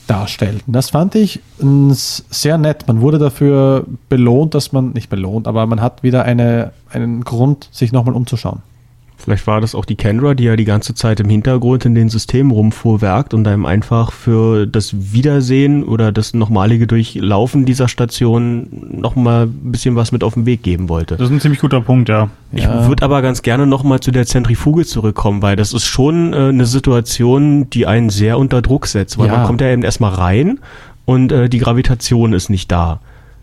darstellt. 0.06 0.62
Und 0.66 0.74
das 0.74 0.90
fand 0.90 1.14
ich 1.14 1.40
sehr 1.58 2.58
nett. 2.58 2.86
Man 2.86 3.00
wurde 3.00 3.18
dafür 3.18 3.86
belohnt, 4.08 4.54
dass 4.54 4.72
man, 4.72 4.92
nicht 4.92 5.08
belohnt, 5.08 5.46
aber 5.48 5.66
man 5.66 5.80
hat 5.80 6.02
wieder 6.02 6.24
eine, 6.24 6.72
einen 6.92 7.24
Grund, 7.24 7.68
sich 7.72 7.90
nochmal 7.92 8.14
umzuschauen. 8.14 8.60
Vielleicht 9.24 9.46
war 9.46 9.60
das 9.62 9.74
auch 9.74 9.86
die 9.86 9.94
Kendra, 9.96 10.34
die 10.34 10.44
ja 10.44 10.54
die 10.54 10.66
ganze 10.66 10.94
Zeit 10.94 11.18
im 11.18 11.30
Hintergrund 11.30 11.86
in 11.86 11.94
den 11.94 12.10
Systemen 12.10 12.52
rumfuhrwerkt 12.52 13.32
und 13.32 13.48
einem 13.48 13.64
einfach 13.64 14.12
für 14.12 14.66
das 14.66 14.94
Wiedersehen 15.12 15.82
oder 15.82 16.12
das 16.12 16.34
nochmalige 16.34 16.86
Durchlaufen 16.86 17.64
dieser 17.64 17.88
Station 17.88 18.68
nochmal 18.90 19.44
ein 19.44 19.72
bisschen 19.72 19.96
was 19.96 20.12
mit 20.12 20.22
auf 20.22 20.34
den 20.34 20.44
Weg 20.44 20.62
geben 20.62 20.90
wollte. 20.90 21.16
Das 21.16 21.28
ist 21.28 21.32
ein 21.34 21.40
ziemlich 21.40 21.60
guter 21.60 21.80
Punkt, 21.80 22.10
ja. 22.10 22.28
Ich 22.52 22.64
Ja. 22.64 22.86
würde 22.86 23.02
aber 23.02 23.22
ganz 23.22 23.40
gerne 23.40 23.66
nochmal 23.66 24.00
zu 24.00 24.10
der 24.10 24.26
Zentrifuge 24.26 24.84
zurückkommen, 24.84 25.40
weil 25.40 25.56
das 25.56 25.72
ist 25.72 25.86
schon 25.86 26.34
äh, 26.34 26.36
eine 26.48 26.66
Situation, 26.66 27.70
die 27.70 27.86
einen 27.86 28.10
sehr 28.10 28.38
unter 28.38 28.60
Druck 28.60 28.86
setzt, 28.86 29.16
weil 29.18 29.28
Ja. 29.28 29.38
man 29.38 29.46
kommt 29.46 29.60
ja 29.62 29.68
eben 29.72 29.82
erstmal 29.82 30.12
rein 30.12 30.60
und 31.06 31.32
äh, 31.32 31.48
die 31.48 31.58
Gravitation 31.58 32.34
ist 32.34 32.50
nicht 32.50 32.70
da. 32.70 33.00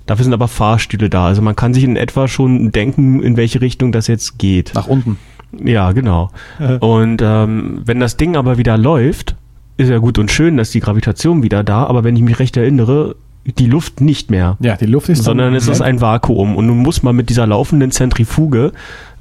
Dafür 0.08 0.24
sind 0.26 0.34
aber 0.34 0.48
Fahrstühle 0.48 1.10
da. 1.10 1.28
Also 1.28 1.42
man 1.42 1.56
kann 1.56 1.74
sich 1.74 1.84
in 1.84 1.96
etwa 1.96 2.28
schon 2.28 2.72
denken, 2.72 3.22
in 3.22 3.38
welche 3.38 3.62
Richtung 3.62 3.92
das 3.92 4.08
jetzt 4.08 4.38
geht. 4.40 4.72
Nach 4.76 4.88
unten. 4.88 5.18
Ja, 5.64 5.92
genau. 5.92 6.32
Und 6.80 7.22
ähm, 7.22 7.82
wenn 7.86 8.00
das 8.00 8.18
Ding 8.18 8.36
aber 8.36 8.58
wieder 8.58 8.78
läuft, 8.78 9.36
ist 9.78 9.90
ja 9.90 9.98
gut 9.98 10.20
und 10.20 10.32
schön, 10.32 10.58
dass 10.58 10.72
die 10.72 10.80
Gravitation 10.80 11.44
wieder 11.44 11.64
da, 11.64 11.86
aber 11.86 12.04
wenn 12.04 12.16
ich 12.16 12.22
mich 12.22 12.40
recht 12.40 12.56
erinnere, 12.58 13.16
die 13.44 13.66
Luft 13.66 14.02
nicht 14.02 14.30
mehr. 14.30 14.58
Ja, 14.60 14.78
die 14.78 14.86
Luft 14.86 15.10
ist 15.10 15.24
sondern 15.24 15.56
es 15.56 15.68
ist 15.68 15.82
ein 15.82 16.00
Vakuum 16.00 16.56
und 16.56 16.68
nun 16.68 16.78
muss 16.78 17.02
man 17.04 17.16
mit 17.16 17.30
dieser 17.30 17.48
laufenden 17.48 17.92
Zentrifuge 17.92 18.72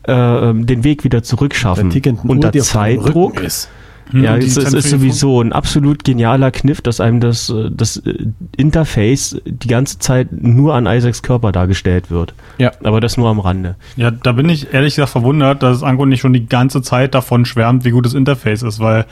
äh, 0.03 0.13
den 0.55 0.85
Weg 0.85 1.05
wieder 1.05 1.23
zurückschaffen. 1.23 1.91
Unter 2.25 2.53
Zeitdruck. 2.53 3.41
Ist. 3.41 3.71
Ja, 4.13 4.35
Und 4.35 4.43
die 4.43 4.47
es, 4.47 4.57
es 4.57 4.73
ist 4.73 4.91
sowieso 4.91 5.41
ein 5.41 5.53
absolut 5.53 6.05
genialer 6.05 6.51
Kniff, 6.51 6.81
dass 6.81 7.01
einem 7.01 7.21
das, 7.21 7.51
äh, 7.51 7.71
das 7.71 7.99
äh, 7.99 8.27
Interface 8.57 9.41
die 9.45 9.69
ganze 9.69 9.99
Zeit 9.99 10.29
nur 10.33 10.75
an 10.75 10.87
Isaacs 10.87 11.23
Körper 11.23 11.53
dargestellt 11.53 12.11
wird. 12.11 12.35
Ja. 12.59 12.73
Aber 12.83 13.01
das 13.01 13.17
nur 13.17 13.29
am 13.29 13.41
Rande. 13.41 13.77
Ja, 13.97 14.11
da 14.11 14.33
bin 14.33 14.49
ich 14.49 14.73
ehrlich 14.73 14.97
gesagt 14.97 15.13
verwundert, 15.13 15.63
dass 15.63 15.83
Anko 15.83 16.07
nicht 16.07 16.21
schon 16.21 16.33
die 16.33 16.47
ganze 16.47 16.83
Zeit 16.83 17.15
davon 17.15 17.45
schwärmt, 17.45 17.85
wie 17.85 17.91
gut 17.91 18.07
das 18.07 18.15
Interface 18.15 18.63
ist, 18.63 18.81
weil 18.81 19.07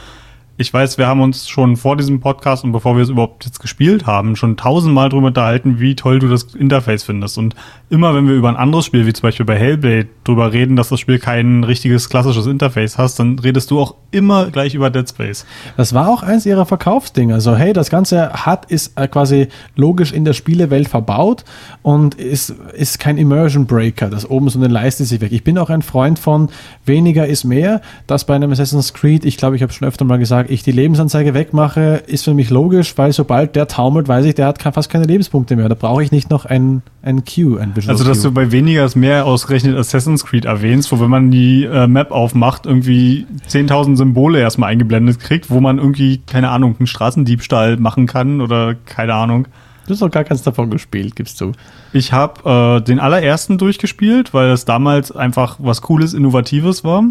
ich 0.60 0.74
weiß, 0.74 0.98
wir 0.98 1.06
haben 1.06 1.20
uns 1.20 1.48
schon 1.48 1.76
vor 1.76 1.96
diesem 1.96 2.18
Podcast 2.18 2.64
und 2.64 2.72
bevor 2.72 2.96
wir 2.96 3.04
es 3.04 3.10
überhaupt 3.10 3.44
jetzt 3.44 3.60
gespielt 3.60 4.06
haben, 4.06 4.34
schon 4.34 4.56
tausendmal 4.56 5.08
drüber 5.08 5.28
unterhalten, 5.28 5.78
wie 5.78 5.94
toll 5.94 6.18
du 6.18 6.26
das 6.26 6.52
Interface 6.54 7.04
findest. 7.04 7.38
Und 7.38 7.54
immer 7.90 8.12
wenn 8.12 8.26
wir 8.26 8.34
über 8.34 8.48
ein 8.48 8.56
anderes 8.56 8.84
Spiel, 8.84 9.06
wie 9.06 9.12
zum 9.12 9.22
Beispiel 9.22 9.46
bei 9.46 9.56
Hellblade, 9.56 10.08
drüber 10.24 10.52
reden, 10.52 10.74
dass 10.74 10.88
das 10.88 10.98
Spiel 10.98 11.20
kein 11.20 11.62
richtiges 11.62 12.08
klassisches 12.08 12.46
Interface 12.46 12.98
hast, 12.98 13.20
dann 13.20 13.38
redest 13.38 13.70
du 13.70 13.78
auch 13.78 13.94
immer 14.10 14.50
gleich 14.50 14.74
über 14.74 14.90
Dead 14.90 15.08
Space. 15.08 15.46
Das 15.76 15.94
war 15.94 16.08
auch 16.08 16.24
eins 16.24 16.44
ihrer 16.44 16.66
Verkaufsdinger. 16.66 17.34
Also, 17.34 17.54
hey, 17.54 17.72
das 17.72 17.88
Ganze 17.88 18.32
hat, 18.32 18.68
ist 18.68 18.98
äh, 18.98 19.06
quasi 19.06 19.48
logisch 19.76 20.12
in 20.12 20.24
der 20.24 20.32
Spielewelt 20.32 20.88
verbaut 20.88 21.44
und 21.82 22.16
ist, 22.16 22.50
ist 22.74 22.98
kein 22.98 23.16
Immersion 23.16 23.66
Breaker, 23.66 24.10
das 24.10 24.28
oben 24.28 24.48
so 24.48 24.58
eine 24.58 24.68
Leiste 24.68 25.04
sich 25.04 25.20
weg. 25.20 25.30
Ich 25.30 25.44
bin 25.44 25.56
auch 25.56 25.70
ein 25.70 25.82
Freund 25.82 26.18
von 26.18 26.48
weniger 26.84 27.26
ist 27.28 27.44
mehr. 27.44 27.80
Das 28.08 28.24
bei 28.24 28.34
einem 28.34 28.50
Assassin's 28.50 28.92
Creed, 28.92 29.24
ich 29.24 29.36
glaube, 29.36 29.54
ich 29.54 29.62
habe 29.62 29.72
schon 29.72 29.86
öfter 29.86 30.04
mal 30.04 30.18
gesagt, 30.18 30.47
ich 30.48 30.62
die 30.62 30.72
Lebensanzeige 30.72 31.34
wegmache, 31.34 32.02
ist 32.06 32.24
für 32.24 32.34
mich 32.34 32.50
logisch, 32.50 32.96
weil 32.96 33.12
sobald 33.12 33.56
der 33.56 33.68
taumelt, 33.68 34.08
weiß 34.08 34.24
ich, 34.24 34.34
der 34.34 34.46
hat 34.46 34.62
fast 34.62 34.90
keine 34.90 35.04
Lebenspunkte 35.04 35.56
mehr. 35.56 35.68
Da 35.68 35.74
brauche 35.74 36.02
ich 36.02 36.12
nicht 36.12 36.30
noch 36.30 36.44
ein, 36.44 36.82
ein 37.02 37.24
Queue, 37.24 37.60
ein 37.60 37.74
Visual 37.76 37.94
Also, 37.94 38.04
dass 38.04 38.22
Queue. 38.22 38.30
du 38.30 38.34
bei 38.34 38.52
weniger 38.52 38.84
ist 38.84 38.96
mehr 38.96 39.26
ausgerechnet 39.26 39.76
Assassin's 39.76 40.24
Creed 40.24 40.44
erwähnst, 40.44 40.90
wo 40.92 41.00
wenn 41.00 41.10
man 41.10 41.30
die 41.30 41.64
äh, 41.64 41.86
Map 41.86 42.10
aufmacht, 42.10 42.66
irgendwie 42.66 43.26
10.000 43.48 43.96
Symbole 43.96 44.40
erstmal 44.40 44.70
eingeblendet 44.70 45.20
kriegt, 45.20 45.50
wo 45.50 45.60
man 45.60 45.78
irgendwie, 45.78 46.18
keine 46.26 46.50
Ahnung, 46.50 46.76
einen 46.78 46.86
Straßendiebstahl 46.86 47.76
machen 47.76 48.06
kann 48.06 48.40
oder 48.40 48.74
keine 48.74 49.14
Ahnung. 49.14 49.48
Du 49.86 49.94
hast 49.94 50.02
doch 50.02 50.10
gar 50.10 50.24
keins 50.24 50.42
davon 50.42 50.68
gespielt, 50.68 51.16
gibst 51.16 51.40
du. 51.40 51.52
Ich 51.94 52.12
habe 52.12 52.78
äh, 52.78 52.84
den 52.84 53.00
allerersten 53.00 53.56
durchgespielt, 53.56 54.34
weil 54.34 54.50
es 54.50 54.66
damals 54.66 55.10
einfach 55.10 55.56
was 55.60 55.80
Cooles, 55.80 56.12
Innovatives 56.12 56.84
war. 56.84 57.04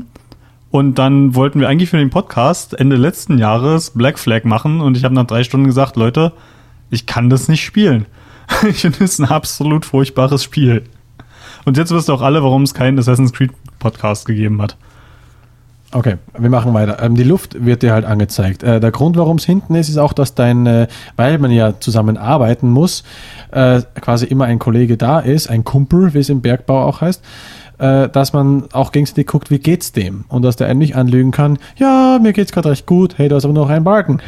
Und 0.70 0.96
dann 0.96 1.34
wollten 1.34 1.60
wir 1.60 1.70
eigentlich 1.70 1.90
für 1.90 1.98
den 1.98 2.10
Podcast 2.10 2.78
Ende 2.78 2.98
letzten 2.98 3.38
Jahres 3.38 3.92
Black 3.92 4.20
Flag 4.20 4.44
machen 4.44 4.82
und 4.82 4.98
ich 4.98 5.06
habe 5.06 5.16
nach 5.16 5.26
drei 5.26 5.44
Stunden 5.44 5.66
gesagt, 5.66 5.96
Leute, 5.96 6.34
ich 6.90 7.06
kann 7.06 7.30
das 7.30 7.48
nicht 7.48 7.64
spielen. 7.64 8.06
ich 8.68 8.82
finde 8.82 9.04
es 9.04 9.20
ein 9.20 9.26
absolut 9.26 9.86
furchtbares 9.86 10.44
Spiel. 10.44 10.84
Und 11.66 11.78
jetzt 11.78 11.92
wisst 11.92 12.10
ihr 12.10 12.14
auch 12.14 12.22
alle, 12.22 12.44
warum 12.44 12.64
es 12.64 12.74
keinen 12.74 13.00
Assassin's 13.00 13.34
Creed 13.34 13.52
Podcast 13.80 14.26
gegeben 14.26 14.62
hat. 14.62 14.78
Okay, 15.94 16.18
wir 16.38 16.50
machen 16.50 16.74
weiter. 16.74 17.02
Ähm, 17.02 17.16
die 17.16 17.24
Luft 17.24 17.64
wird 17.66 17.82
dir 17.82 17.94
halt 17.94 18.04
angezeigt. 18.04 18.62
Äh, 18.62 18.82
der 18.82 18.92
Grund, 18.92 19.16
warum 19.16 19.38
es 19.38 19.46
hinten 19.46 19.74
ist, 19.76 19.88
ist 19.88 19.98
auch, 19.98 20.12
dass 20.12 20.36
dein, 20.36 20.66
äh, 20.66 20.88
weil 21.16 21.40
man 21.40 21.50
ja 21.50 21.80
zusammen 21.80 22.18
arbeiten 22.18 22.70
muss, 22.70 23.04
äh, 23.52 23.82
quasi 24.02 24.26
immer 24.26 24.46
ein 24.46 24.60
Kollege 24.60 24.98
da 24.98 25.20
ist, 25.20 25.50
ein 25.50 25.64
Kumpel, 25.64 26.14
wie 26.14 26.20
es 26.20 26.28
im 26.28 26.42
Bergbau 26.42 26.84
auch 26.84 27.00
heißt, 27.00 27.24
äh, 27.80 28.10
dass 28.10 28.34
man 28.34 28.66
auch 28.74 28.92
gegenseitig 28.92 29.28
guckt, 29.28 29.52
wie 29.52 29.60
geht's 29.60 29.92
dem? 29.92 30.26
Und 30.30 30.42
dass 30.42 30.56
der 30.56 30.68
einen 30.68 30.80
nicht 30.80 30.96
anlügen 30.96 31.32
kann, 31.32 31.60
ja, 31.78 32.20
mir 32.22 32.34
geht's 32.34 32.52
gerade 32.52 32.70
recht 32.72 32.86
gut, 32.86 33.18
hey, 33.18 33.30
du 33.30 33.36
hast 33.36 33.46
aber 33.46 33.54
noch 33.54 33.70
einen 33.70 33.84
Balken. 33.84 34.22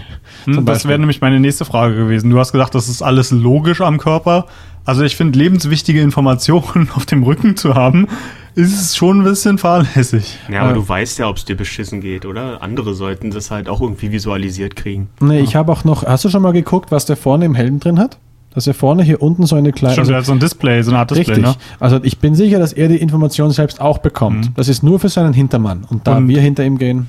Hm, 0.45 0.66
das 0.66 0.88
wäre 0.88 1.00
nämlich 1.00 1.22
meine 1.22 1.39
nächste 1.39 1.66
Frage 1.66 1.95
gewesen. 1.95 2.30
Du 2.30 2.39
hast 2.39 2.52
gesagt, 2.52 2.76
das 2.76 2.89
ist 2.89 3.02
alles 3.02 3.32
logisch 3.32 3.82
am 3.82 3.97
Körper. 3.97 4.45
Also 4.86 5.04
ich 5.04 5.16
finde, 5.16 5.38
lebenswichtige 5.38 6.02
Informationen 6.02 6.89
auf 6.95 7.06
dem 7.06 7.24
Rücken 7.24 7.56
zu 7.58 7.76
haben, 7.76 8.08
ist 8.56 8.97
schon 8.97 9.20
ein 9.20 9.24
bisschen 9.24 9.58
fahrlässig. 9.58 10.38
Ja, 10.52 10.62
aber 10.62 10.72
Äh, 10.72 10.74
du 10.76 10.88
weißt 10.89 11.20
ja, 11.20 11.28
ob 11.28 11.38
es 11.38 11.45
dir 11.45 11.56
beschissen 11.56 12.02
geht, 12.02 12.26
oder? 12.26 12.62
Andere 12.62 12.93
sollten 12.93 13.32
das 13.32 13.52
halt 13.52 13.70
auch 13.70 13.82
irgendwie 13.82 14.12
visualisiert 14.12 14.76
kriegen. 14.76 15.10
Nee, 15.20 15.41
ich 15.41 15.56
habe 15.56 15.72
auch 15.72 15.84
noch, 15.84 16.04
hast 16.06 16.26
du 16.26 16.30
schon 16.30 16.41
mal 16.41 16.54
geguckt, 16.54 16.91
was 16.91 17.06
der 17.06 17.18
vorne 17.18 17.45
im 17.45 17.56
Helm 17.56 17.80
drin 17.80 18.00
hat? 18.00 18.18
Dass 18.60 18.68
er 18.68 18.74
vorne 18.74 19.03
hier 19.03 19.22
unten 19.22 19.45
so 19.45 19.55
eine 19.55 19.72
kleine. 19.72 19.95
Schon 19.95 20.10
wieder 20.10 20.22
so 20.22 20.34
ein 20.34 20.39
Display, 20.39 20.82
so 20.84 20.91
eine 20.91 20.99
Art 20.99 21.12
Display, 21.12 21.36
Richtig. 21.36 21.45
ne? 21.55 21.55
Also 21.80 22.01
ich 22.03 22.18
bin 22.20 22.36
sicher, 22.36 22.60
dass 22.60 22.74
er 22.74 22.89
die 22.89 22.97
Information 22.97 23.51
selbst 23.51 23.80
auch 23.80 23.99
bekommt. 23.99 24.51
Das 24.57 24.68
ist 24.68 24.84
nur 24.84 24.99
für 24.99 25.07
seinen 25.07 25.32
Hintermann. 25.32 25.86
Und 25.89 26.05
da 26.05 26.18
Und- 26.18 26.28
wir 26.28 26.41
hinter 26.41 26.66
ihm 26.66 26.78
gehen, 26.78 27.07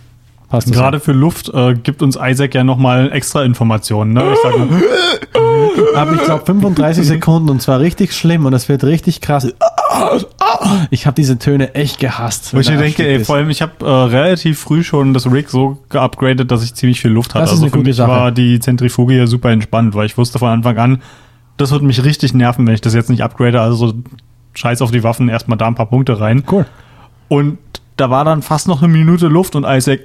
passt 0.48 0.68
das. 0.68 0.76
Gerade 0.76 1.00
für 1.00 1.10
Luft 1.10 1.48
äh, 1.52 1.74
gibt 1.74 2.02
uns 2.02 2.16
Isaac 2.22 2.54
ja 2.54 2.62
nochmal 2.62 3.10
extra 3.10 3.42
Informationen. 3.42 4.12
Ne? 4.12 4.22
Ich 4.32 4.38
sag 4.44 4.56
mal, 4.58 4.68
Aber 5.96 6.12
ich 6.14 6.22
glaube 6.22 6.46
35 6.46 7.04
Sekunden 7.04 7.48
und 7.50 7.60
zwar 7.60 7.80
richtig 7.80 8.12
schlimm 8.12 8.46
und 8.46 8.52
das 8.52 8.68
wird 8.68 8.84
richtig 8.84 9.20
krass. 9.20 9.52
Ich 10.90 11.06
habe 11.06 11.14
diese 11.16 11.36
Töne 11.38 11.74
echt 11.74 11.98
gehasst. 11.98 12.54
wo 12.54 12.60
ich 12.60 12.70
mir 12.70 12.76
denke, 12.78 13.04
ey, 13.06 13.24
vor 13.24 13.36
allem, 13.36 13.50
ich 13.50 13.60
habe 13.60 13.72
äh, 13.84 13.88
relativ 13.88 14.60
früh 14.60 14.84
schon 14.84 15.14
das 15.14 15.30
Rig 15.30 15.50
so 15.50 15.78
geupgradet, 15.88 16.48
dass 16.50 16.62
ich 16.62 16.74
ziemlich 16.74 17.00
viel 17.00 17.10
Luft 17.10 17.34
hatte. 17.34 17.42
Das 17.42 17.50
ist 17.50 17.54
also 17.54 17.64
eine 17.64 17.70
für 17.72 17.78
gute 17.78 17.88
mich 17.88 17.96
Sache. 17.96 18.08
war 18.08 18.30
die 18.30 18.60
Zentrifuge 18.60 19.14
hier 19.14 19.26
super 19.26 19.50
entspannt, 19.50 19.94
weil 19.96 20.06
ich 20.06 20.16
wusste 20.16 20.38
von 20.38 20.48
Anfang 20.48 20.78
an, 20.78 21.02
das 21.60 21.70
wird 21.70 21.82
mich 21.82 22.02
richtig 22.04 22.34
nerven, 22.34 22.66
wenn 22.66 22.74
ich 22.74 22.80
das 22.80 22.94
jetzt 22.94 23.10
nicht 23.10 23.22
upgrade. 23.22 23.60
Also 23.60 23.92
scheiß 24.54 24.82
auf 24.82 24.90
die 24.90 25.02
Waffen, 25.02 25.28
erstmal 25.28 25.58
da 25.58 25.66
ein 25.66 25.74
paar 25.74 25.86
Punkte 25.86 26.20
rein. 26.20 26.42
Cool. 26.50 26.66
Und 27.28 27.58
da 27.96 28.10
war 28.10 28.24
dann 28.24 28.42
fast 28.42 28.66
noch 28.68 28.82
eine 28.82 28.92
Minute 28.92 29.28
Luft 29.28 29.54
und 29.56 29.64
Isaac, 29.64 30.00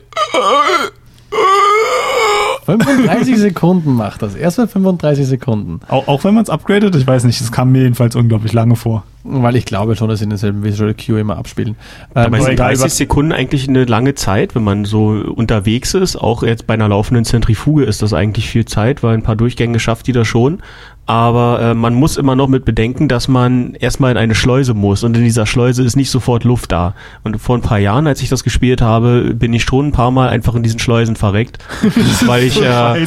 35 2.65 3.37
Sekunden 3.37 3.93
macht 3.93 4.21
das. 4.21 4.35
Erstmal 4.35 4.67
35 4.67 5.25
Sekunden. 5.27 5.79
auch, 5.87 6.07
auch 6.07 6.23
wenn 6.23 6.33
man 6.33 6.43
es 6.43 6.49
upgradet, 6.49 6.95
ich 6.95 7.05
weiß 7.05 7.23
nicht, 7.25 7.39
es 7.39 7.51
kam 7.51 7.71
mir 7.71 7.83
jedenfalls 7.83 8.15
unglaublich 8.15 8.53
lange 8.53 8.75
vor. 8.75 9.03
Weil 9.23 9.55
ich 9.55 9.65
glaube 9.65 9.95
schon, 9.95 10.09
dass 10.09 10.19
sie 10.19 10.27
denselben 10.27 10.63
Visual 10.63 10.93
Cue 10.93 11.19
immer 11.19 11.37
abspielen. 11.37 11.69
Ähm, 11.69 11.75
Dabei 12.13 12.27
aber 12.37 12.41
sind 12.41 12.53
egal, 12.53 12.67
30 12.69 12.85
was- 12.85 12.97
Sekunden 12.97 13.31
eigentlich 13.31 13.67
eine 13.69 13.85
lange 13.85 14.15
Zeit, 14.15 14.55
wenn 14.55 14.63
man 14.63 14.85
so 14.85 15.09
unterwegs 15.35 15.93
ist. 15.93 16.15
Auch 16.15 16.43
jetzt 16.43 16.67
bei 16.67 16.73
einer 16.75 16.87
laufenden 16.89 17.25
Zentrifuge 17.25 17.83
ist 17.85 18.01
das 18.01 18.13
eigentlich 18.13 18.49
viel 18.49 18.65
Zeit, 18.65 19.03
weil 19.03 19.13
ein 19.15 19.23
paar 19.23 19.35
Durchgänge 19.35 19.79
schafft 19.79 20.07
die 20.07 20.11
das 20.11 20.27
schon. 20.27 20.59
Aber 21.07 21.61
äh, 21.61 21.73
man 21.75 21.93
muss 21.93 22.17
immer 22.17 22.35
noch 22.35 22.47
mit 22.47 22.65
bedenken, 22.65 23.07
dass 23.07 23.27
man 23.27 23.75
erstmal 23.75 24.11
in 24.11 24.17
eine 24.17 24.33
Schleuse 24.33 24.73
muss 24.73 25.03
und 25.03 25.15
in 25.15 25.23
dieser 25.23 25.45
Schleuse 25.45 25.83
ist 25.83 25.95
nicht 25.95 26.09
sofort 26.09 26.43
Luft 26.43 26.71
da. 26.71 26.95
Und 27.23 27.39
vor 27.39 27.55
ein 27.55 27.61
paar 27.61 27.77
Jahren, 27.77 28.07
als 28.07 28.21
ich 28.21 28.29
das 28.29 28.43
gespielt 28.43 28.81
habe, 28.81 29.33
bin 29.35 29.53
ich 29.53 29.63
schon 29.63 29.87
ein 29.87 29.91
paar 29.91 30.09
Mal 30.09 30.29
einfach 30.29 30.55
in 30.55 30.63
diesen 30.63 30.79
Schleusen 30.79 31.15
verreckt, 31.15 31.59
weil 32.25 32.43
ich 32.43 32.59
äh, 32.59 32.65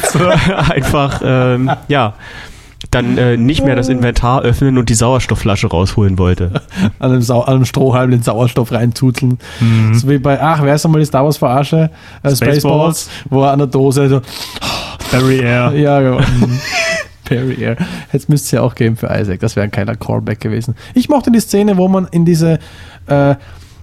einfach 0.70 1.20
ähm, 1.24 1.70
ja 1.88 2.14
dann 2.90 3.18
äh, 3.18 3.36
nicht 3.36 3.64
mehr 3.64 3.74
das 3.74 3.88
Inventar 3.88 4.42
öffnen 4.42 4.78
und 4.78 4.88
die 4.88 4.94
Sauerstoffflasche 4.94 5.66
rausholen 5.66 6.16
wollte. 6.18 6.62
an, 7.00 7.10
einem 7.10 7.22
Sau 7.22 7.40
an 7.40 7.56
einem 7.56 7.64
Strohhalm 7.64 8.12
den 8.12 8.22
Sauerstoff 8.22 8.70
reinzuzeln. 8.70 9.38
So 9.92 10.08
wie 10.08 10.18
bei, 10.18 10.40
ach, 10.40 10.62
wer 10.62 10.76
ist 10.76 10.84
nochmal 10.84 11.00
die 11.00 11.06
Star 11.06 11.24
Wars 11.24 11.36
Verarsche? 11.36 11.90
Äh, 12.22 12.30
Spaceballs, 12.30 12.56
Spaceballs. 12.62 13.10
wo 13.28 13.42
er 13.42 13.52
an 13.52 13.58
der 13.58 13.66
Dose 13.66 14.08
so, 14.08 14.22
Air. 15.28 15.72
ja, 15.74 16.00
genau. 16.00 16.20
Perry 17.28 17.60
Air. 17.62 17.76
Jetzt 18.12 18.28
müsste 18.28 18.46
es 18.46 18.50
ja 18.52 18.62
auch 18.62 18.74
geben 18.74 18.96
für 18.96 19.06
Isaac. 19.06 19.40
Das 19.40 19.54
wäre 19.56 19.64
ein 19.64 19.70
geiler 19.70 19.94
Callback 19.96 20.40
gewesen. 20.40 20.74
Ich 20.94 21.08
mochte 21.08 21.30
die 21.30 21.40
Szene, 21.40 21.76
wo 21.76 21.88
man 21.88 22.08
in 22.10 22.24
diese, 22.24 22.58
äh, 23.06 23.34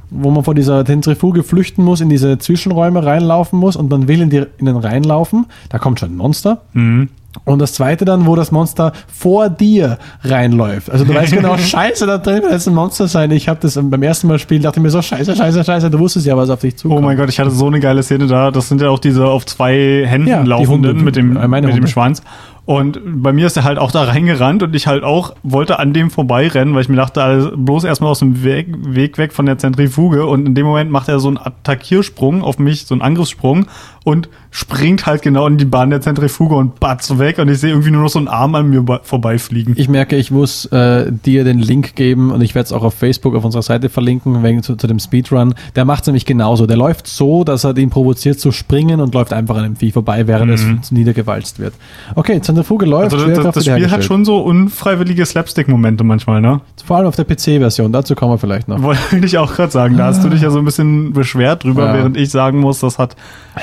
wo 0.09 0.31
man 0.31 0.43
vor 0.43 0.55
dieser 0.55 0.83
Zentrifuge 0.85 1.43
flüchten 1.43 1.83
muss, 1.83 2.01
in 2.01 2.09
diese 2.09 2.37
Zwischenräume 2.37 3.05
reinlaufen 3.05 3.59
muss 3.59 3.75
und 3.75 3.89
man 3.89 4.07
will 4.07 4.21
in, 4.21 4.29
die, 4.29 4.43
in 4.57 4.65
den 4.65 4.77
reinlaufen. 4.77 5.45
Da 5.69 5.77
kommt 5.79 5.99
schon 5.99 6.11
ein 6.13 6.17
Monster. 6.17 6.61
Mhm. 6.73 7.09
Und 7.43 7.59
das 7.59 7.73
zweite 7.73 8.05
dann, 8.05 8.25
wo 8.27 8.37
das 8.37 8.53
Monster 8.53 8.93
vor 9.13 9.49
dir 9.49 9.97
reinläuft. 10.23 10.89
Also 10.89 11.03
du 11.03 11.13
weißt 11.13 11.33
genau, 11.33 11.57
scheiße, 11.57 12.05
da 12.05 12.17
drin 12.17 12.41
wird 12.43 12.53
jetzt 12.53 12.65
ein 12.65 12.73
Monster 12.73 13.09
sein. 13.09 13.29
Ich 13.31 13.49
habe 13.49 13.59
das 13.61 13.75
beim 13.75 14.01
ersten 14.03 14.27
Mal 14.27 14.39
spielen, 14.39 14.61
dachte 14.61 14.79
mir 14.79 14.89
so, 14.89 15.01
scheiße, 15.01 15.35
scheiße, 15.35 15.65
scheiße, 15.65 15.89
du 15.89 15.99
wusstest 15.99 16.25
ja, 16.25 16.37
was 16.37 16.49
auf 16.49 16.61
dich 16.61 16.77
zukommt. 16.77 17.01
Oh 17.01 17.03
mein 17.03 17.17
Gott, 17.17 17.27
ich 17.27 17.37
hatte 17.37 17.51
so 17.51 17.67
eine 17.67 17.81
geile 17.81 18.03
Szene 18.03 18.27
da. 18.27 18.51
Das 18.51 18.69
sind 18.69 18.79
ja 18.79 18.87
auch 18.89 18.99
diese 18.99 19.25
auf 19.27 19.45
zwei 19.45 20.05
Händen 20.07 20.29
Ja, 20.29 20.43
laufenden 20.43 20.91
Hunde. 20.91 21.03
mit 21.03 21.17
dem, 21.17 21.35
Äh, 21.35 21.45
mit 21.49 21.75
dem. 21.75 21.87
Schwanz. 21.87 22.21
Und 22.65 22.99
bei 23.21 23.31
mir 23.31 23.45
ist 23.45 23.57
er 23.57 23.63
halt 23.63 23.77
auch 23.77 23.91
da 23.91 24.03
reingerannt 24.03 24.63
und 24.63 24.75
ich 24.75 24.87
halt 24.87 25.03
auch 25.03 25.35
wollte 25.43 25.77
an 25.77 25.93
dem 25.93 26.09
vorbeirennen, 26.09 26.73
weil 26.73 26.81
ich 26.81 26.89
mir 26.89 26.95
dachte, 26.95 27.21
also 27.21 27.51
bloß 27.55 27.83
erstmal 27.83 28.09
aus 28.09 28.19
dem 28.19 28.43
Weg, 28.43 28.67
Weg 28.79 29.19
weg 29.19 29.33
von 29.33 29.45
der 29.45 29.59
Zentrifuge. 29.59 30.25
Und 30.25 30.47
in 30.47 30.55
dem 30.55 30.65
Moment 30.65 30.89
macht 30.89 31.07
er 31.07 31.19
so 31.19 31.27
einen 31.27 31.37
Attackiersprung 31.37 32.43
auf 32.43 32.57
mich, 32.57 32.87
so 32.87 32.95
einen 32.95 33.03
Angriffssprung 33.03 33.67
und 34.03 34.29
springt 34.55 35.05
halt 35.05 35.21
genau 35.21 35.47
in 35.47 35.57
die 35.57 35.65
Bahn 35.65 35.89
der 35.89 35.99
Zentrifuge 35.99 36.55
und 36.55 36.79
batz 36.79 37.17
weg. 37.17 37.39
Und 37.39 37.49
ich 37.49 37.59
sehe 37.59 37.71
irgendwie 37.71 37.91
nur 37.91 38.03
noch 38.03 38.09
so 38.09 38.19
einen 38.19 38.29
Arm 38.29 38.55
an 38.55 38.69
mir 38.69 38.85
vorbeifliegen. 39.03 39.73
Ich 39.75 39.89
merke, 39.89 40.15
ich 40.15 40.31
muss 40.31 40.65
äh, 40.67 41.11
dir 41.11 41.43
den 41.43 41.59
Link 41.59 41.95
geben 41.95 42.31
und 42.31 42.39
ich 42.39 42.55
werde 42.55 42.67
es 42.67 42.71
auch 42.71 42.83
auf 42.83 42.93
Facebook 42.93 43.35
auf 43.35 43.43
unserer 43.43 43.63
Seite 43.63 43.89
verlinken, 43.89 44.43
wegen 44.43 44.63
zu, 44.63 44.77
zu 44.77 44.87
dem 44.87 44.99
Speedrun. 44.99 45.55
Der 45.75 45.83
macht 45.83 46.03
es 46.03 46.07
nämlich 46.07 46.25
genauso. 46.25 46.67
Der 46.67 46.77
läuft 46.77 47.05
so, 47.05 47.43
dass 47.43 47.65
er 47.65 47.73
den 47.73 47.89
provoziert 47.89 48.39
zu 48.39 48.53
springen 48.53 49.01
und 49.01 49.13
läuft 49.13 49.33
einfach 49.33 49.57
an 49.57 49.63
dem 49.63 49.75
Vieh 49.75 49.91
vorbei, 49.91 50.25
während 50.25 50.53
es 50.53 50.89
niedergewalzt 50.89 51.59
wird. 51.59 51.73
Okay, 52.15 52.39
Zentrifuge 52.39 52.85
läuft, 52.85 53.13
Also 53.13 53.27
das, 53.27 53.55
das, 53.55 53.65
Spiel 53.65 53.91
hat 53.91 54.05
schon 54.05 54.23
so 54.23 54.39
unfreiwillige 54.39 55.25
Slapstick-Momente 55.25 56.05
manchmal, 56.05 56.39
ne? 56.39 56.61
Vor 56.85 56.95
allem 56.95 57.07
auf 57.07 57.17
der 57.17 57.25
PC-Version, 57.25 57.91
dazu 57.91 58.15
kommen 58.15 58.31
wir 58.31 58.37
vielleicht 58.37 58.69
noch. 58.69 58.81
Wollte 58.81 59.17
ich 59.21 59.37
auch 59.37 59.53
gerade 59.53 59.73
sagen. 59.73 59.97
Da 59.97 60.05
hast 60.05 60.23
du 60.23 60.29
dich 60.29 60.41
ja 60.41 60.49
so 60.49 60.59
ein 60.59 60.65
bisschen 60.65 61.11
beschwert 61.11 61.65
drüber, 61.65 61.87
Ja. 61.87 61.93
während 61.93 62.15
ich 62.15 62.29
sagen 62.29 62.59
muss, 62.61 62.79
das 62.79 62.97
hat 62.97 63.17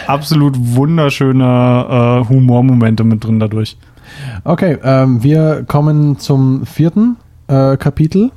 absolut 0.06 0.54
wunderschöne 0.82 2.24
äh, 2.24 2.28
Humormomente 2.28 3.04
mit 3.04 3.22
drin 3.22 3.38
dadurch. 3.38 3.76
Okay, 4.42 4.78
ähm, 4.82 5.22
wir 5.22 5.64
kommen 5.68 6.18
zum 6.18 6.66
vierten 6.66 7.16
äh, 7.46 7.76
Kapitel. 7.76 8.32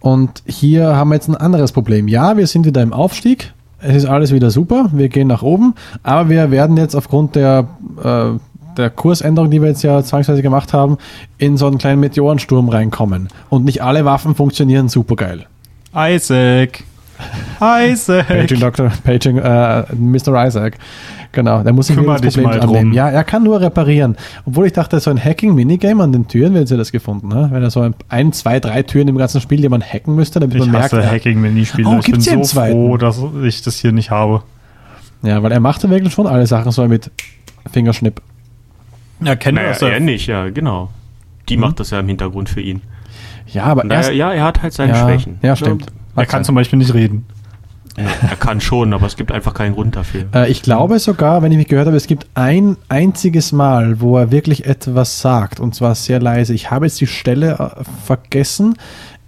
Und 0.00 0.42
hier 0.46 0.96
haben 0.96 1.10
wir 1.10 1.14
jetzt 1.14 1.28
ein 1.28 1.36
anderes 1.36 1.72
Problem. 1.72 2.08
Ja, 2.08 2.36
wir 2.36 2.46
sind 2.46 2.66
wieder 2.66 2.82
im 2.82 2.92
Aufstieg. 2.92 3.52
Es 3.78 3.94
ist 3.94 4.06
alles 4.06 4.32
wieder 4.32 4.50
super. 4.50 4.90
Wir 4.92 5.08
gehen 5.08 5.28
nach 5.28 5.42
oben. 5.42 5.74
Aber 6.02 6.28
wir 6.28 6.50
werden 6.50 6.76
jetzt 6.76 6.96
aufgrund 6.96 7.36
der, 7.36 7.68
äh, 8.02 8.30
der 8.76 8.90
Kursänderung, 8.90 9.50
die 9.50 9.62
wir 9.62 9.68
jetzt 9.68 9.82
ja 9.82 10.02
zwangsweise 10.02 10.42
gemacht 10.42 10.72
haben, 10.72 10.98
in 11.38 11.56
so 11.56 11.66
einen 11.66 11.78
kleinen 11.78 12.00
Meteorensturm 12.00 12.68
reinkommen. 12.68 13.28
Und 13.48 13.64
nicht 13.64 13.82
alle 13.82 14.04
Waffen 14.04 14.34
funktionieren 14.34 14.88
supergeil. 14.88 15.46
Isaac. 15.94 16.82
Isaac. 17.60 18.26
Paging 18.28 18.60
Dr. 18.60 18.90
Paging 19.04 19.38
äh, 19.38 19.84
Mr. 19.94 20.46
Isaac. 20.46 20.78
Genau, 21.32 21.62
der 21.62 21.72
muss 21.72 21.86
sich 21.86 21.94
Kümmer 21.96 22.14
wieder 22.14 22.22
des 22.22 22.34
dich 22.34 22.42
mal 22.42 22.50
Problems 22.58 22.66
drum. 22.66 22.76
annehmen. 22.76 22.92
Ja, 22.92 23.08
er 23.08 23.22
kann 23.22 23.44
nur 23.44 23.60
reparieren. 23.60 24.16
Obwohl 24.46 24.66
ich 24.66 24.72
dachte, 24.72 24.98
so 24.98 25.10
ein 25.10 25.18
Hacking-Minigame 25.22 26.02
an 26.02 26.10
den 26.12 26.26
Türen, 26.26 26.54
wenn 26.54 26.66
sie 26.66 26.76
das 26.76 26.90
gefunden, 26.90 27.28
ne? 27.28 27.48
wenn 27.52 27.62
er 27.62 27.70
so 27.70 27.82
ein, 27.82 27.94
ein, 28.08 28.32
zwei, 28.32 28.58
drei 28.58 28.82
Türen 28.82 29.06
im 29.06 29.16
ganzen 29.16 29.40
Spiel, 29.40 29.60
die 29.60 29.68
man 29.68 29.80
hacken 29.80 30.16
müsste, 30.16 30.40
damit 30.40 30.56
Ich 30.56 30.60
man 30.62 30.72
merkt, 30.72 30.92
ja, 30.92 31.02
Hacking-Minispiele. 31.08 31.88
Oh, 31.88 31.98
ich 32.00 32.10
bin 32.10 32.20
so 32.20 32.40
zweiten? 32.40 32.72
froh, 32.72 32.96
dass 32.96 33.20
ich 33.44 33.62
das 33.62 33.76
hier 33.76 33.92
nicht 33.92 34.10
habe. 34.10 34.42
ja, 35.22 35.40
weil 35.42 35.52
er 35.52 35.60
macht 35.60 35.84
ja 35.84 35.90
wirklich 35.90 36.12
schon 36.12 36.26
alle 36.26 36.46
Sachen 36.48 36.72
so 36.72 36.86
mit 36.88 37.12
Fingerschnipp. 37.70 38.20
Ja, 39.22 39.36
kennt 39.36 39.54
Naja, 39.56 39.76
er 39.86 40.00
nicht, 40.00 40.26
ja, 40.26 40.48
genau. 40.50 40.90
Die 41.48 41.56
macht 41.56 41.78
das 41.78 41.90
ja 41.90 42.00
im 42.00 42.08
Hintergrund 42.08 42.48
für 42.48 42.60
ihn. 42.60 42.80
Ja, 43.46 43.64
aber 43.64 43.84
Naja, 43.84 44.00
erst, 44.00 44.12
ja, 44.14 44.32
er 44.32 44.44
hat 44.44 44.62
halt 44.62 44.72
seine 44.72 44.92
ja, 44.94 45.04
Schwächen. 45.04 45.38
ja, 45.42 45.54
stimmt. 45.54 45.86
Er 46.20 46.26
kann 46.26 46.44
zum 46.44 46.54
Beispiel 46.54 46.78
nicht 46.78 46.94
reden. 46.94 47.26
Er 47.96 48.36
kann 48.36 48.60
schon, 48.60 48.94
aber 48.94 49.06
es 49.06 49.16
gibt 49.16 49.32
einfach 49.32 49.52
keinen 49.52 49.74
Grund 49.74 49.96
dafür. 49.96 50.24
Äh, 50.34 50.50
ich 50.50 50.62
glaube 50.62 50.98
sogar, 51.00 51.42
wenn 51.42 51.50
ich 51.52 51.58
mich 51.58 51.66
gehört 51.66 51.86
habe, 51.86 51.96
es 51.96 52.06
gibt 52.06 52.26
ein 52.34 52.76
einziges 52.88 53.52
Mal, 53.52 54.00
wo 54.00 54.16
er 54.16 54.30
wirklich 54.30 54.64
etwas 54.64 55.20
sagt 55.20 55.60
und 55.60 55.74
zwar 55.74 55.94
sehr 55.96 56.20
leise. 56.20 56.54
Ich 56.54 56.70
habe 56.70 56.86
jetzt 56.86 57.00
die 57.00 57.06
Stelle 57.08 57.74
äh, 57.78 57.84
vergessen. 58.06 58.74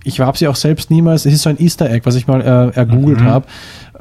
Ich 0.05 0.21
habe 0.21 0.39
sie 0.39 0.49
auch 0.49 0.55
selbst 0.57 0.91
niemals. 0.91 1.27
Es 1.27 1.35
ist 1.35 1.43
so 1.43 1.51
ein 1.51 1.61
Easter 1.61 1.91
Egg, 1.91 2.07
was 2.07 2.15
ich 2.15 2.27
mal 2.27 2.41
äh, 2.41 2.77
ergoogelt 2.77 3.21
Mhm. 3.21 3.25
habe, 3.25 3.47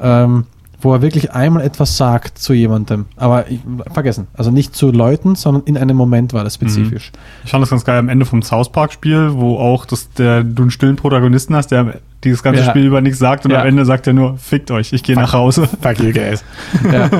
ähm, 0.00 0.44
wo 0.80 0.92
er 0.94 1.02
wirklich 1.02 1.32
einmal 1.32 1.62
etwas 1.64 1.96
sagt 1.96 2.38
zu 2.38 2.54
jemandem. 2.54 3.06
Aber 3.16 3.50
ich, 3.50 3.60
vergessen. 3.92 4.26
Also 4.34 4.50
nicht 4.50 4.74
zu 4.74 4.90
Leuten, 4.90 5.34
sondern 5.34 5.64
in 5.64 5.76
einem 5.76 5.96
Moment 5.96 6.32
war 6.32 6.44
das 6.44 6.54
spezifisch. 6.54 7.12
Ich 7.44 7.50
fand 7.50 7.62
das 7.62 7.70
ganz 7.70 7.84
geil 7.84 7.98
am 7.98 8.08
Ende 8.08 8.24
vom 8.26 8.42
South 8.42 8.70
Park-Spiel, 8.72 9.30
wo 9.34 9.58
auch 9.58 9.86
das, 9.86 10.10
der, 10.12 10.44
du 10.44 10.62
einen 10.62 10.70
stillen 10.70 10.96
Protagonisten 10.96 11.54
hast, 11.54 11.68
der 11.72 12.00
dieses 12.24 12.42
ganze 12.42 12.62
Ja. 12.62 12.70
Spiel 12.70 12.84
über 12.86 13.00
nichts 13.00 13.18
sagt 13.18 13.44
und 13.44 13.50
Ja. 13.50 13.62
am 13.62 13.66
Ende 13.66 13.84
sagt 13.84 14.06
er 14.06 14.12
nur, 14.12 14.36
fickt 14.38 14.70
euch, 14.70 14.92
ich 14.92 15.02
gehe 15.02 15.16
nach 15.16 15.32
Hause. 15.32 15.66
Fuck 15.80 16.00
you 16.00 16.12
guys. 16.12 16.44
ja. 16.92 17.10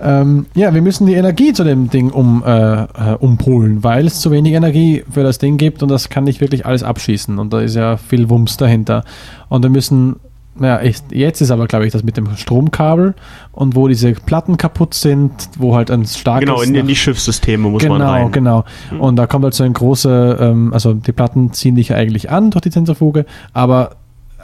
ähm, 0.00 0.46
ja, 0.54 0.74
wir 0.74 0.82
müssen 0.82 1.06
die 1.06 1.14
Energie 1.14 1.52
zu 1.52 1.64
dem 1.64 1.90
Ding 1.90 2.10
um, 2.10 2.42
äh, 2.44 2.82
äh, 2.82 2.86
umpolen, 3.18 3.84
weil 3.84 4.06
es 4.06 4.20
zu 4.20 4.30
wenig 4.30 4.52
Energie 4.54 5.04
für 5.10 5.22
das 5.22 5.38
Ding 5.38 5.58
gibt 5.58 5.82
und 5.82 5.90
das 5.90 6.08
kann 6.08 6.24
nicht 6.24 6.40
wirklich 6.40 6.66
alles 6.66 6.82
abschießen 6.82 7.38
und 7.38 7.52
da 7.52 7.60
ist 7.60 7.74
ja 7.76 7.96
viel 7.96 8.28
Wumms 8.30 8.56
dahinter. 8.56 9.04
Und 9.48 9.62
wir 9.62 9.70
müssen, 9.70 10.16
ja, 10.60 10.82
ich, 10.82 10.96
jetzt 11.10 11.40
ist 11.40 11.50
aber, 11.50 11.66
glaube 11.66 11.86
ich, 11.86 11.92
das 11.92 12.02
mit 12.02 12.16
dem 12.16 12.36
Stromkabel 12.36 13.14
und 13.52 13.74
wo 13.76 13.88
diese 13.88 14.12
Platten 14.12 14.56
kaputt 14.56 14.94
sind, 14.94 15.32
wo 15.58 15.74
halt 15.76 15.90
ein 15.90 16.04
starkes... 16.04 16.48
Genau, 16.48 16.62
in, 16.62 16.74
in 16.74 16.86
die 16.86 16.96
Schiffssysteme 16.96 17.68
muss 17.68 17.82
genau, 17.82 17.98
man 17.98 18.06
rein. 18.06 18.24
Hm. 18.26 18.32
Genau, 18.32 18.64
Und 18.98 19.16
da 19.16 19.26
kommt 19.26 19.44
halt 19.44 19.54
so 19.54 19.64
ein 19.64 19.72
großer, 19.72 20.40
ähm, 20.40 20.72
also 20.72 20.94
die 20.94 21.12
Platten 21.12 21.52
ziehen 21.52 21.74
dich 21.76 21.88
ja 21.88 21.96
eigentlich 21.96 22.30
an 22.30 22.50
durch 22.50 22.62
die 22.62 22.70
Zentrifuge, 22.70 23.24
aber 23.52 23.96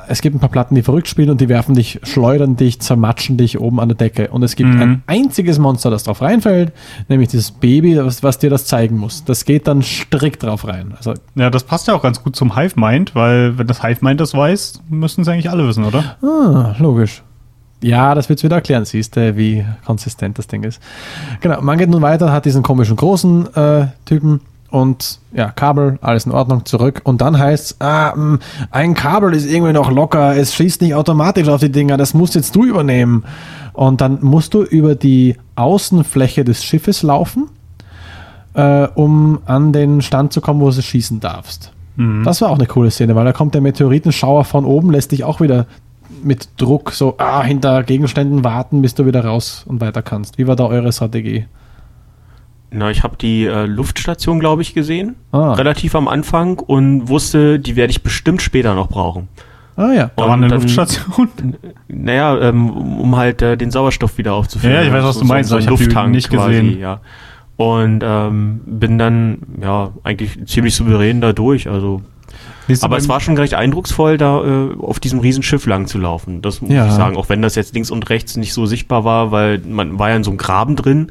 es 0.08 0.20
gibt 0.22 0.36
ein 0.36 0.40
paar 0.40 0.48
Platten, 0.48 0.74
die 0.74 0.82
verrückt 0.82 1.08
spielen 1.08 1.30
und 1.30 1.40
die 1.40 1.48
werfen 1.48 1.74
dich, 1.74 2.00
schleudern 2.02 2.56
dich, 2.56 2.80
zermatschen 2.80 3.36
dich 3.36 3.60
oben 3.60 3.80
an 3.80 3.88
der 3.88 3.96
Decke. 3.96 4.28
Und 4.28 4.42
es 4.42 4.56
gibt 4.56 4.70
Mhm. 4.74 4.80
ein 4.82 5.02
einziges 5.06 5.58
Monster, 5.58 5.90
das 5.90 6.04
drauf 6.04 6.20
reinfällt, 6.22 6.72
nämlich 7.08 7.28
dieses 7.28 7.50
Baby, 7.50 7.96
was, 8.04 8.22
was 8.22 8.38
dir 8.38 8.50
das 8.50 8.64
zeigen 8.66 8.96
muss. 8.98 9.24
Das 9.24 9.44
geht 9.44 9.66
dann 9.68 9.82
strikt 9.82 10.42
drauf 10.42 10.66
rein. 10.66 10.94
Also, 10.96 11.14
Ja, 11.34 11.50
das 11.50 11.64
passt 11.64 11.86
ja 11.88 11.94
auch 11.94 12.02
ganz 12.02 12.22
gut 12.22 12.36
zum 12.36 12.56
Hive-Mind, 12.56 13.14
weil 13.14 13.58
wenn 13.58 13.66
das 13.66 13.82
Hive-Mind 13.82 14.20
das 14.20 14.34
weiß, 14.34 14.82
müssten 14.88 15.22
es 15.22 15.28
eigentlich 15.28 15.50
alle 15.50 15.66
wissen, 15.68 15.84
oder? 15.84 16.16
ah, 16.22 16.74
logisch. 16.78 17.22
Ja, 17.80 18.14
das 18.16 18.28
wird's 18.28 18.42
wieder 18.42 18.56
erklären, 18.56 18.84
siehst 18.84 19.14
du, 19.14 19.36
wie 19.36 19.64
konsistent 19.86 20.36
das 20.38 20.48
Ding 20.48 20.64
ist. 20.64 20.80
Genau, 21.40 21.60
man 21.60 21.78
geht 21.78 21.88
nun 21.88 22.02
weiter, 22.02 22.32
hat 22.32 22.44
diesen 22.44 22.64
komischen 22.64 22.96
großen 22.96 23.54
äh, 23.54 23.86
Typen 24.04 24.40
und 24.70 25.18
ja, 25.32 25.50
Kabel, 25.50 25.98
alles 26.02 26.26
in 26.26 26.32
Ordnung, 26.32 26.64
zurück. 26.64 27.00
Und 27.04 27.20
dann 27.20 27.38
heißt's, 27.38 27.76
ah, 27.80 28.14
mh, 28.14 28.38
ein 28.70 28.94
Kabel 28.94 29.34
ist 29.34 29.46
irgendwie 29.46 29.72
noch 29.72 29.90
locker, 29.90 30.36
es 30.36 30.54
schießt 30.54 30.82
nicht 30.82 30.94
automatisch 30.94 31.48
auf 31.48 31.60
die 31.60 31.72
Dinger, 31.72 31.96
das 31.96 32.14
musst 32.14 32.34
jetzt 32.34 32.54
du 32.54 32.64
übernehmen. 32.64 33.24
Und 33.72 34.00
dann 34.00 34.18
musst 34.22 34.54
du 34.54 34.62
über 34.62 34.94
die 34.94 35.36
Außenfläche 35.54 36.44
des 36.44 36.64
Schiffes 36.64 37.02
laufen, 37.02 37.48
äh, 38.54 38.88
um 38.94 39.38
an 39.46 39.72
den 39.72 40.02
Stand 40.02 40.32
zu 40.32 40.40
kommen, 40.40 40.60
wo 40.60 40.70
du 40.70 40.82
schießen 40.82 41.20
darfst. 41.20 41.72
Das 42.24 42.40
war 42.40 42.50
auch 42.50 42.56
eine 42.56 42.66
coole 42.66 42.90
Szene, 42.90 43.14
weil 43.16 43.24
da 43.24 43.32
kommt 43.32 43.54
der 43.54 43.60
Meteoritenschauer 43.60 44.44
von 44.44 44.64
oben, 44.64 44.90
lässt 44.90 45.12
dich 45.12 45.24
auch 45.24 45.40
wieder 45.40 45.66
mit 46.22 46.48
Druck 46.56 46.92
so 46.92 47.14
ah, 47.18 47.42
hinter 47.42 47.82
Gegenständen 47.82 48.44
warten, 48.44 48.82
bis 48.82 48.94
du 48.94 49.06
wieder 49.06 49.24
raus 49.24 49.64
und 49.66 49.80
weiter 49.80 50.02
kannst. 50.02 50.38
Wie 50.38 50.46
war 50.46 50.56
da 50.56 50.66
eure 50.66 50.92
Strategie? 50.92 51.46
Na, 52.70 52.90
ich 52.90 53.02
habe 53.02 53.16
die 53.16 53.44
äh, 53.46 53.64
Luftstation, 53.66 54.40
glaube 54.40 54.62
ich, 54.62 54.74
gesehen. 54.74 55.16
Ah. 55.32 55.54
Relativ 55.54 55.94
am 55.94 56.06
Anfang 56.08 56.58
und 56.58 57.08
wusste, 57.08 57.58
die 57.58 57.76
werde 57.76 57.90
ich 57.90 58.02
bestimmt 58.02 58.42
später 58.42 58.74
noch 58.74 58.88
brauchen. 58.88 59.28
Ah 59.76 59.92
ja. 59.92 60.10
Da 60.16 60.24
war 60.26 60.32
eine 60.34 60.48
dann- 60.48 60.60
Luftstation. 60.60 61.28
Naja, 61.88 62.38
ähm, 62.40 62.70
um 62.70 63.16
halt 63.16 63.40
äh, 63.42 63.56
den 63.56 63.70
Sauerstoff 63.70 64.18
wieder 64.18 64.34
aufzufüllen. 64.34 64.74
Ja, 64.76 64.82
ich 64.82 64.92
weiß, 64.92 65.04
was 65.04 65.18
du 65.18 65.24
meinst, 65.24 65.48
So, 65.50 65.54
so 65.56 65.60
ich 65.60 65.66
ein 65.66 65.70
hab 65.72 65.78
die 65.78 65.84
Lufttank 65.84 66.10
nicht 66.10 66.30
quasi, 66.30 66.50
gesehen. 66.60 66.78
ja. 66.80 67.00
Und 67.56 68.02
ähm, 68.04 68.60
bin 68.66 68.98
dann, 68.98 69.38
ja, 69.62 69.90
eigentlich 70.04 70.38
ziemlich 70.46 70.74
souverän 70.76 71.20
da 71.20 71.32
durch. 71.32 71.68
Also, 71.68 72.02
aber 72.82 72.98
es 72.98 73.08
war 73.08 73.20
schon 73.20 73.36
recht 73.36 73.54
eindrucksvoll, 73.54 74.18
da 74.18 74.44
äh, 74.44 74.76
auf 74.78 75.00
diesem 75.00 75.18
Riesenschiff 75.20 75.64
lang 75.66 75.86
zu 75.86 75.98
laufen. 75.98 76.42
Das 76.42 76.60
muss 76.60 76.70
Ja. 76.70 76.86
ich 76.86 76.92
sagen. 76.92 77.16
Auch 77.16 77.28
wenn 77.30 77.40
das 77.42 77.54
jetzt 77.54 77.74
links 77.74 77.90
und 77.90 78.10
rechts 78.10 78.36
nicht 78.36 78.52
so 78.52 78.66
sichtbar 78.66 79.04
war, 79.04 79.32
weil 79.32 79.58
man 79.66 79.98
war 79.98 80.10
ja 80.10 80.16
in 80.16 80.24
so 80.24 80.30
einem 80.30 80.38
Graben 80.38 80.76
drin. 80.76 81.10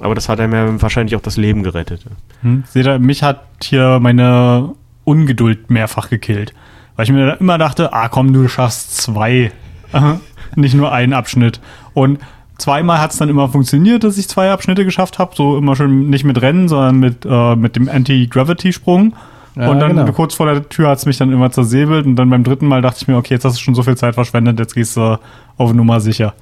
Aber 0.00 0.14
das 0.14 0.28
hat 0.28 0.40
einem 0.40 0.52
ja 0.52 0.82
wahrscheinlich 0.82 1.16
auch 1.16 1.20
das 1.20 1.36
Leben 1.36 1.62
gerettet. 1.62 2.04
Hm? 2.42 2.64
Seht 2.66 2.86
ihr, 2.86 2.98
mich 2.98 3.22
hat 3.22 3.42
hier 3.62 3.98
meine 4.00 4.70
Ungeduld 5.04 5.70
mehrfach 5.70 6.08
gekillt. 6.08 6.54
Weil 6.96 7.04
ich 7.04 7.12
mir 7.12 7.36
immer 7.40 7.58
dachte, 7.58 7.92
ah 7.92 8.08
komm, 8.08 8.32
du 8.32 8.48
schaffst 8.48 8.96
zwei. 8.96 9.52
Nicht 10.56 10.74
nur 10.74 10.92
einen 10.92 11.12
Abschnitt. 11.12 11.60
Und 11.94 12.18
zweimal 12.58 13.00
hat 13.00 13.12
es 13.12 13.18
dann 13.18 13.28
immer 13.28 13.48
funktioniert, 13.48 14.04
dass 14.04 14.18
ich 14.18 14.28
zwei 14.28 14.50
Abschnitte 14.50 14.84
geschafft 14.84 15.18
habe. 15.18 15.34
So 15.34 15.56
immer 15.56 15.76
schön 15.76 16.10
nicht 16.10 16.24
mit 16.24 16.40
Rennen, 16.40 16.68
sondern 16.68 16.98
mit, 16.98 17.24
äh, 17.24 17.56
mit 17.56 17.76
dem 17.76 17.88
Anti-Gravity-Sprung. 17.88 19.14
Ja, 19.56 19.70
und 19.70 19.80
dann 19.80 19.96
genau. 19.96 20.12
kurz 20.12 20.34
vor 20.34 20.46
der 20.46 20.68
Tür 20.68 20.88
hat 20.88 20.98
es 20.98 21.06
mich 21.06 21.18
dann 21.18 21.32
immer 21.32 21.50
zersäbelt. 21.50 22.06
Und 22.06 22.16
dann 22.16 22.30
beim 22.30 22.44
dritten 22.44 22.66
Mal 22.66 22.82
dachte 22.82 22.98
ich 23.00 23.08
mir, 23.08 23.16
okay, 23.16 23.34
jetzt 23.34 23.44
hast 23.44 23.56
du 23.56 23.62
schon 23.62 23.74
so 23.74 23.82
viel 23.82 23.96
Zeit 23.96 24.14
verschwendet, 24.14 24.58
jetzt 24.58 24.74
gehst 24.74 24.96
du 24.96 25.18
auf 25.56 25.72
Nummer 25.72 26.00
sicher. 26.00 26.34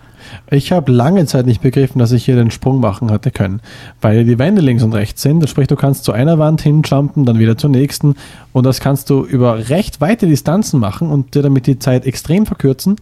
Ich 0.51 0.73
habe 0.73 0.93
lange 0.93 1.27
Zeit 1.27 1.47
nicht 1.47 1.63
begriffen, 1.63 1.99
dass 1.99 2.13
ich 2.13 2.25
hier 2.25 2.37
den 2.37 2.51
Sprung 2.51 2.81
machen 2.81 3.11
hatte 3.11 3.31
können, 3.31 3.61
weil 4.01 4.25
die 4.25 4.39
Wände 4.39 4.61
links 4.61 4.83
und 4.83 4.95
rechts 4.95 5.23
sind. 5.23 5.49
Sprich, 5.49 5.69
du 5.69 5.77
kannst 5.77 6.05
zu 6.05 6.13
einer 6.13 6.39
Wand 6.39 6.63
hinjumpen, 6.63 7.25
dann 7.25 7.39
wieder 7.39 7.57
zur 7.57 7.71
nächsten 7.71 8.17
und 8.53 8.65
das 8.65 8.81
kannst 8.81 9.11
du 9.11 9.25
über 9.25 9.69
recht 9.69 10.01
weite 10.01 10.27
Distanzen 10.27 10.81
machen 10.81 11.11
und 11.11 11.35
dir 11.35 11.43
damit 11.43 11.67
die 11.67 11.79
Zeit 11.79 12.07
extrem 12.07 12.47
verkürzen. 12.47 12.97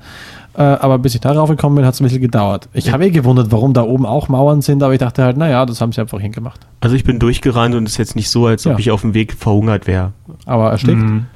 Äh, 0.54 0.62
aber 0.62 0.98
bis 0.98 1.14
ich 1.14 1.20
darauf 1.20 1.48
gekommen 1.50 1.76
bin, 1.76 1.84
hat 1.84 1.94
es 1.94 2.00
ein 2.00 2.04
bisschen 2.04 2.20
gedauert. 2.20 2.68
Ich 2.72 2.92
habe 2.92 3.06
eh 3.06 3.10
gewundert, 3.10 3.52
warum 3.52 3.74
da 3.74 3.82
oben 3.82 4.06
auch 4.06 4.28
Mauern 4.28 4.60
sind, 4.60 4.82
aber 4.82 4.92
ich 4.92 4.98
dachte 4.98 5.22
halt, 5.22 5.36
naja, 5.36 5.64
das 5.64 5.80
haben 5.80 5.92
sie 5.92 6.00
einfach 6.00 6.18
hingemacht. 6.20 6.60
Also 6.80 6.96
ich 6.96 7.04
bin 7.04 7.20
durchgerannt 7.20 7.76
und 7.76 7.84
es 7.84 7.92
ist 7.92 7.98
jetzt 7.98 8.16
nicht 8.16 8.28
so, 8.28 8.46
als 8.46 8.66
ob 8.66 8.72
Ja. 8.72 8.78
ich 8.78 8.90
auf 8.90 9.02
dem 9.02 9.14
Weg 9.14 9.34
verhungert 9.34 9.86
wäre. 9.86 10.12
Aber 10.46 10.70
erstickt. 10.72 10.98
Mhm. 11.00 11.26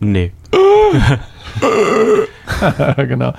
Nee. 0.00 0.32
genau. 2.96 3.32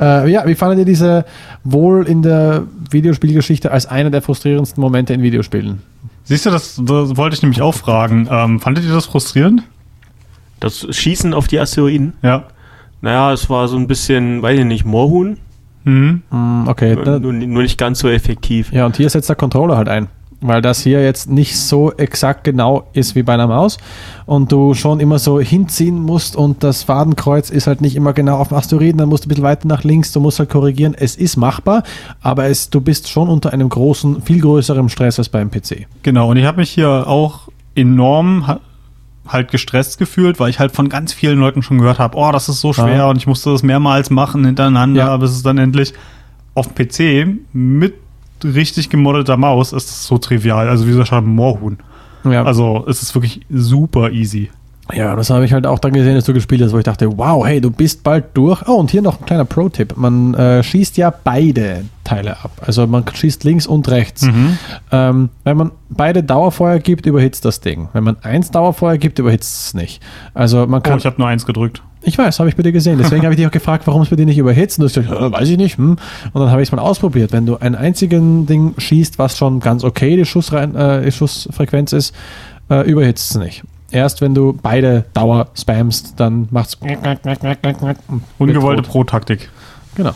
Äh, 0.00 0.30
ja, 0.30 0.46
wie 0.46 0.54
fandet 0.54 0.78
ihr 0.80 0.84
diese 0.84 1.24
wohl 1.64 2.06
in 2.08 2.22
der 2.22 2.62
Videospielgeschichte 2.90 3.70
als 3.70 3.86
einer 3.86 4.10
der 4.10 4.22
frustrierendsten 4.22 4.80
Momente 4.80 5.12
in 5.12 5.22
Videospielen? 5.22 5.82
Siehst 6.24 6.46
du, 6.46 6.50
das, 6.50 6.80
das 6.82 7.16
wollte 7.16 7.34
ich 7.34 7.42
nämlich 7.42 7.60
auch 7.62 7.74
fragen. 7.74 8.28
Ähm, 8.30 8.60
fandet 8.60 8.84
ihr 8.84 8.92
das 8.92 9.06
frustrierend? 9.06 9.62
Das 10.60 10.86
Schießen 10.90 11.34
auf 11.34 11.48
die 11.48 11.58
Asteroiden, 11.58 12.12
Ja. 12.22 12.44
naja, 13.00 13.32
es 13.32 13.48
war 13.50 13.66
so 13.68 13.76
ein 13.76 13.86
bisschen, 13.86 14.42
weiß 14.42 14.58
ich 14.60 14.64
nicht, 14.66 14.84
Moorhuhn. 14.84 15.38
Mhm. 15.84 16.22
Hm, 16.30 16.68
okay, 16.68 16.94
Nur, 16.94 17.18
nur 17.32 17.62
nicht 17.62 17.78
ganz 17.78 18.00
so 18.00 18.08
effektiv. 18.08 18.70
Ja, 18.72 18.84
und 18.86 18.96
hier 18.96 19.08
setzt 19.08 19.28
der 19.30 19.36
Controller 19.36 19.76
halt 19.78 19.88
ein. 19.88 20.08
Weil 20.42 20.62
das 20.62 20.80
hier 20.80 21.02
jetzt 21.02 21.28
nicht 21.30 21.58
so 21.58 21.92
exakt 21.92 22.44
genau 22.44 22.84
ist 22.94 23.14
wie 23.14 23.22
bei 23.22 23.34
einer 23.34 23.46
Maus 23.46 23.76
und 24.26 24.50
du 24.52 24.72
schon 24.74 24.98
immer 25.00 25.18
so 25.18 25.38
hinziehen 25.40 26.00
musst 26.00 26.34
und 26.34 26.62
das 26.64 26.82
Fadenkreuz 26.82 27.50
ist 27.50 27.66
halt 27.66 27.80
nicht 27.82 27.94
immer 27.94 28.12
genau 28.14 28.38
auf 28.38 28.48
dem 28.48 28.56
Asteroiden, 28.56 28.96
dann 28.98 29.08
musst 29.10 29.24
du 29.24 29.26
ein 29.26 29.30
bisschen 29.30 29.44
weiter 29.44 29.68
nach 29.68 29.84
links, 29.84 30.12
du 30.12 30.20
musst 30.20 30.38
halt 30.38 30.48
korrigieren. 30.48 30.94
Es 30.98 31.16
ist 31.16 31.36
machbar, 31.36 31.82
aber 32.22 32.46
es, 32.46 32.70
du 32.70 32.80
bist 32.80 33.08
schon 33.08 33.28
unter 33.28 33.52
einem 33.52 33.68
großen, 33.68 34.22
viel 34.22 34.40
größeren 34.40 34.88
Stress 34.88 35.18
als 35.18 35.28
beim 35.28 35.50
PC. 35.50 35.86
Genau, 36.02 36.30
und 36.30 36.36
ich 36.38 36.44
habe 36.46 36.56
mich 36.58 36.70
hier 36.70 37.06
auch 37.06 37.48
enorm 37.74 38.46
ha- 38.46 38.60
halt 39.28 39.50
gestresst 39.50 39.98
gefühlt, 39.98 40.40
weil 40.40 40.50
ich 40.50 40.58
halt 40.58 40.72
von 40.72 40.88
ganz 40.88 41.12
vielen 41.12 41.38
Leuten 41.38 41.62
schon 41.62 41.78
gehört 41.78 41.98
habe, 41.98 42.16
oh, 42.16 42.32
das 42.32 42.48
ist 42.48 42.60
so 42.60 42.72
schwer 42.72 42.96
Ja. 42.96 43.10
und 43.10 43.16
ich 43.16 43.26
musste 43.26 43.50
das 43.52 43.62
mehrmals 43.62 44.10
machen 44.10 44.44
hintereinander, 44.44 45.00
Ja. 45.06 45.16
bis 45.18 45.30
es 45.32 45.42
dann 45.42 45.58
endlich 45.58 45.92
auf 46.54 46.74
PC 46.74 47.26
mit 47.52 47.94
richtig 48.44 48.90
gemoddeter 48.90 49.36
Maus 49.36 49.72
ist 49.72 49.88
es 49.88 50.04
so 50.06 50.18
trivial, 50.18 50.68
also 50.68 50.86
wie 50.86 50.92
so 50.92 51.02
ein 51.02 51.24
Moorhuhn. 51.26 51.78
Ja, 52.24 52.44
Also 52.44 52.84
es 52.88 53.02
ist 53.02 53.14
wirklich 53.14 53.40
super 53.50 54.10
easy. 54.10 54.50
Ja, 54.92 55.14
das 55.14 55.30
habe 55.30 55.44
ich 55.44 55.52
halt 55.52 55.66
auch 55.68 55.78
dann 55.78 55.92
gesehen, 55.92 56.16
dass 56.16 56.24
du 56.24 56.34
gespielt 56.34 56.60
hast, 56.62 56.72
wo 56.72 56.78
ich 56.78 56.84
dachte, 56.84 57.16
wow, 57.16 57.46
hey, 57.46 57.60
du 57.60 57.70
bist 57.70 58.02
bald 58.02 58.24
durch. 58.34 58.66
Oh, 58.66 58.72
und 58.72 58.90
hier 58.90 59.02
noch 59.02 59.20
ein 59.20 59.24
kleiner 59.24 59.44
Pro-Tipp. 59.44 59.96
Man 59.96 60.34
äh, 60.34 60.64
schießt 60.64 60.96
ja 60.96 61.10
beide 61.22 61.84
Teile 62.02 62.32
ab. 62.42 62.50
Also 62.66 62.88
man 62.88 63.04
schießt 63.06 63.44
links 63.44 63.68
und 63.68 63.88
rechts. 63.88 64.22
Mhm. 64.22 64.58
Ähm, 64.90 65.28
wenn 65.44 65.56
man 65.56 65.70
beide 65.90 66.24
Dauerfeuer 66.24 66.80
gibt, 66.80 67.06
überhitzt 67.06 67.44
das 67.44 67.60
Ding. 67.60 67.88
Wenn 67.92 68.02
man 68.02 68.16
eins 68.22 68.50
Dauerfeuer 68.50 68.98
gibt, 68.98 69.20
überhitzt 69.20 69.66
es 69.66 69.74
nicht. 69.74 70.02
Also 70.34 70.66
man 70.66 70.80
Oh, 70.80 70.82
kann. 70.82 70.98
ich 70.98 71.06
habe 71.06 71.16
nur 71.18 71.28
eins 71.28 71.46
gedrückt. 71.46 71.82
Ich 72.02 72.16
weiß, 72.16 72.38
habe 72.38 72.48
ich 72.48 72.56
bei 72.56 72.62
dir 72.62 72.72
gesehen. 72.72 72.98
Deswegen 72.98 73.22
habe 73.24 73.34
ich 73.34 73.36
dich 73.38 73.46
auch 73.46 73.50
gefragt, 73.52 73.86
warum 73.86 74.02
es 74.02 74.08
bei 74.08 74.16
dir 74.16 74.24
nicht 74.24 74.38
überhitzt. 74.38 74.78
Und 74.78 74.82
du 74.82 74.88
hast 74.88 74.94
gesagt, 75.08 75.20
äh, 75.22 75.32
weiß 75.32 75.48
ich 75.50 75.58
nicht. 75.58 75.76
Hm. 75.76 75.96
Und 76.32 76.40
dann 76.40 76.50
habe 76.50 76.62
ich 76.62 76.68
es 76.68 76.72
mal 76.72 76.80
ausprobiert. 76.80 77.32
Wenn 77.32 77.44
du 77.46 77.58
ein 77.58 77.74
einzigen 77.74 78.46
Ding 78.46 78.74
schießt, 78.78 79.18
was 79.18 79.36
schon 79.36 79.60
ganz 79.60 79.84
okay 79.84 80.16
die, 80.16 80.24
Schussrein, 80.24 80.74
äh, 80.74 81.02
die 81.04 81.12
Schussfrequenz 81.12 81.92
ist, 81.92 82.14
äh, 82.70 82.88
überhitzt 82.90 83.32
es 83.32 83.36
nicht. 83.36 83.62
Erst 83.90 84.20
wenn 84.20 84.34
du 84.34 84.56
beide 84.62 85.04
Dauer 85.12 85.48
spammst, 85.54 86.14
dann 86.18 86.48
macht's 86.50 86.76
Ungewollte 86.76 88.62
wird 88.62 88.64
rot. 88.64 88.86
Pro-Taktik. 88.86 89.50
Genau. 89.96 90.12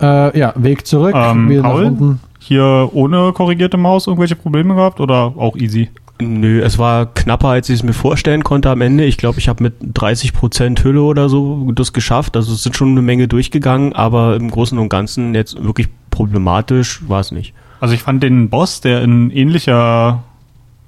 Äh, 0.00 0.38
ja, 0.38 0.52
Weg 0.56 0.86
zurück, 0.86 1.14
Ähm, 1.16 1.60
Paul? 1.62 1.84
unten. 1.84 2.20
Hier 2.38 2.90
ohne 2.92 3.32
korrigierte 3.32 3.76
Maus 3.76 4.06
irgendwelche 4.06 4.36
Probleme 4.36 4.74
gehabt 4.74 5.00
oder 5.00 5.32
auch 5.36 5.56
easy? 5.56 5.90
Nö, 6.18 6.62
es 6.62 6.78
war 6.78 7.06
knapper, 7.06 7.48
als 7.48 7.68
ich 7.68 7.76
es 7.76 7.82
mir 7.82 7.92
vorstellen 7.92 8.42
konnte 8.42 8.70
am 8.70 8.80
Ende. 8.80 9.04
Ich 9.04 9.18
glaube, 9.18 9.38
ich 9.38 9.48
habe 9.48 9.62
mit 9.62 9.74
30% 9.82 10.82
Hülle 10.82 11.02
oder 11.02 11.28
so 11.28 11.70
das 11.72 11.92
geschafft. 11.92 12.36
Also 12.36 12.54
es 12.54 12.62
sind 12.62 12.76
schon 12.76 12.92
eine 12.92 13.02
Menge 13.02 13.28
durchgegangen, 13.28 13.92
aber 13.92 14.36
im 14.36 14.50
Großen 14.50 14.78
und 14.78 14.88
Ganzen 14.88 15.34
jetzt 15.34 15.62
wirklich 15.62 15.88
problematisch 16.10 17.02
war 17.06 17.20
es 17.20 17.32
nicht. 17.32 17.52
Also 17.80 17.94
ich 17.94 18.02
fand 18.02 18.22
den 18.22 18.48
Boss, 18.48 18.80
der 18.80 19.02
in 19.02 19.30
ähnlicher 19.30 20.22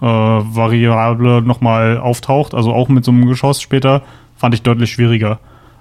äh, 0.01 0.07
Variable 0.07 1.43
nochmal 1.43 1.99
auftaucht, 1.99 2.55
also 2.55 2.73
auch 2.73 2.89
mit 2.89 3.05
so 3.05 3.11
einem 3.11 3.27
Geschoss 3.27 3.61
später, 3.61 4.03
fand 4.37 4.55
ich 4.55 4.63
deutlich 4.63 4.91
schwieriger. 4.93 5.39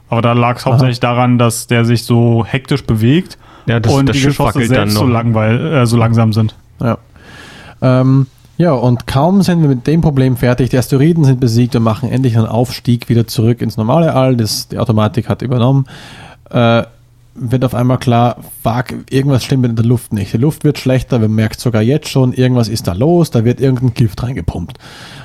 Aber 0.09 0.21
da 0.21 0.33
lag 0.33 0.57
es 0.57 0.65
hauptsächlich 0.65 0.99
daran, 0.99 1.37
dass 1.37 1.67
der 1.67 1.85
sich 1.85 2.03
so 2.03 2.45
hektisch 2.45 2.83
bewegt 2.83 3.37
Ja, 3.65 3.79
das, 3.79 3.93
und 3.93 4.07
das 4.07 4.15
die 4.15 4.21
Schiff 4.21 4.37
Geschosse 4.37 4.65
selbst 4.65 4.95
so, 4.95 5.05
langweil, 5.05 5.73
äh, 5.73 5.85
so 5.85 5.97
langsam 5.97 6.33
sind. 6.33 6.55
Ja. 6.81 6.97
Ähm, 7.81 8.27
ja, 8.57 8.73
und 8.73 9.05
kaum 9.07 9.41
sind 9.43 9.61
wir 9.61 9.69
mit 9.69 9.85
dem 9.85 10.01
Problem 10.01 10.35
fertig, 10.35 10.69
die 10.69 10.77
Asteroiden 10.77 11.23
sind 11.23 11.39
besiegt 11.39 11.75
und 11.75 11.83
machen 11.83 12.09
endlich 12.09 12.37
einen 12.37 12.47
Aufstieg 12.47 13.07
wieder 13.07 13.27
zurück 13.27 13.61
ins 13.61 13.77
normale 13.77 14.13
All, 14.13 14.35
das 14.35 14.67
die 14.67 14.79
Automatik 14.79 15.29
hat 15.29 15.41
übernommen, 15.41 15.85
äh, 16.49 16.83
wird 17.39 17.63
auf 17.63 17.75
einmal 17.75 17.99
klar, 17.99 18.37
fuck, 18.63 18.85
irgendwas 19.09 19.43
stimmt 19.43 19.65
in 19.65 19.75
der 19.75 19.85
Luft 19.85 20.11
nicht. 20.11 20.33
Die 20.33 20.37
Luft 20.37 20.63
wird 20.63 20.79
schlechter, 20.79 21.19
man 21.19 21.33
merkt 21.33 21.59
sogar 21.59 21.83
jetzt 21.83 22.09
schon, 22.09 22.33
irgendwas 22.33 22.67
ist 22.67 22.87
da 22.87 22.93
los, 22.93 23.29
da 23.29 23.45
wird 23.45 23.61
irgendein 23.61 23.93
Gift 23.93 24.23
reingepumpt. 24.23 24.77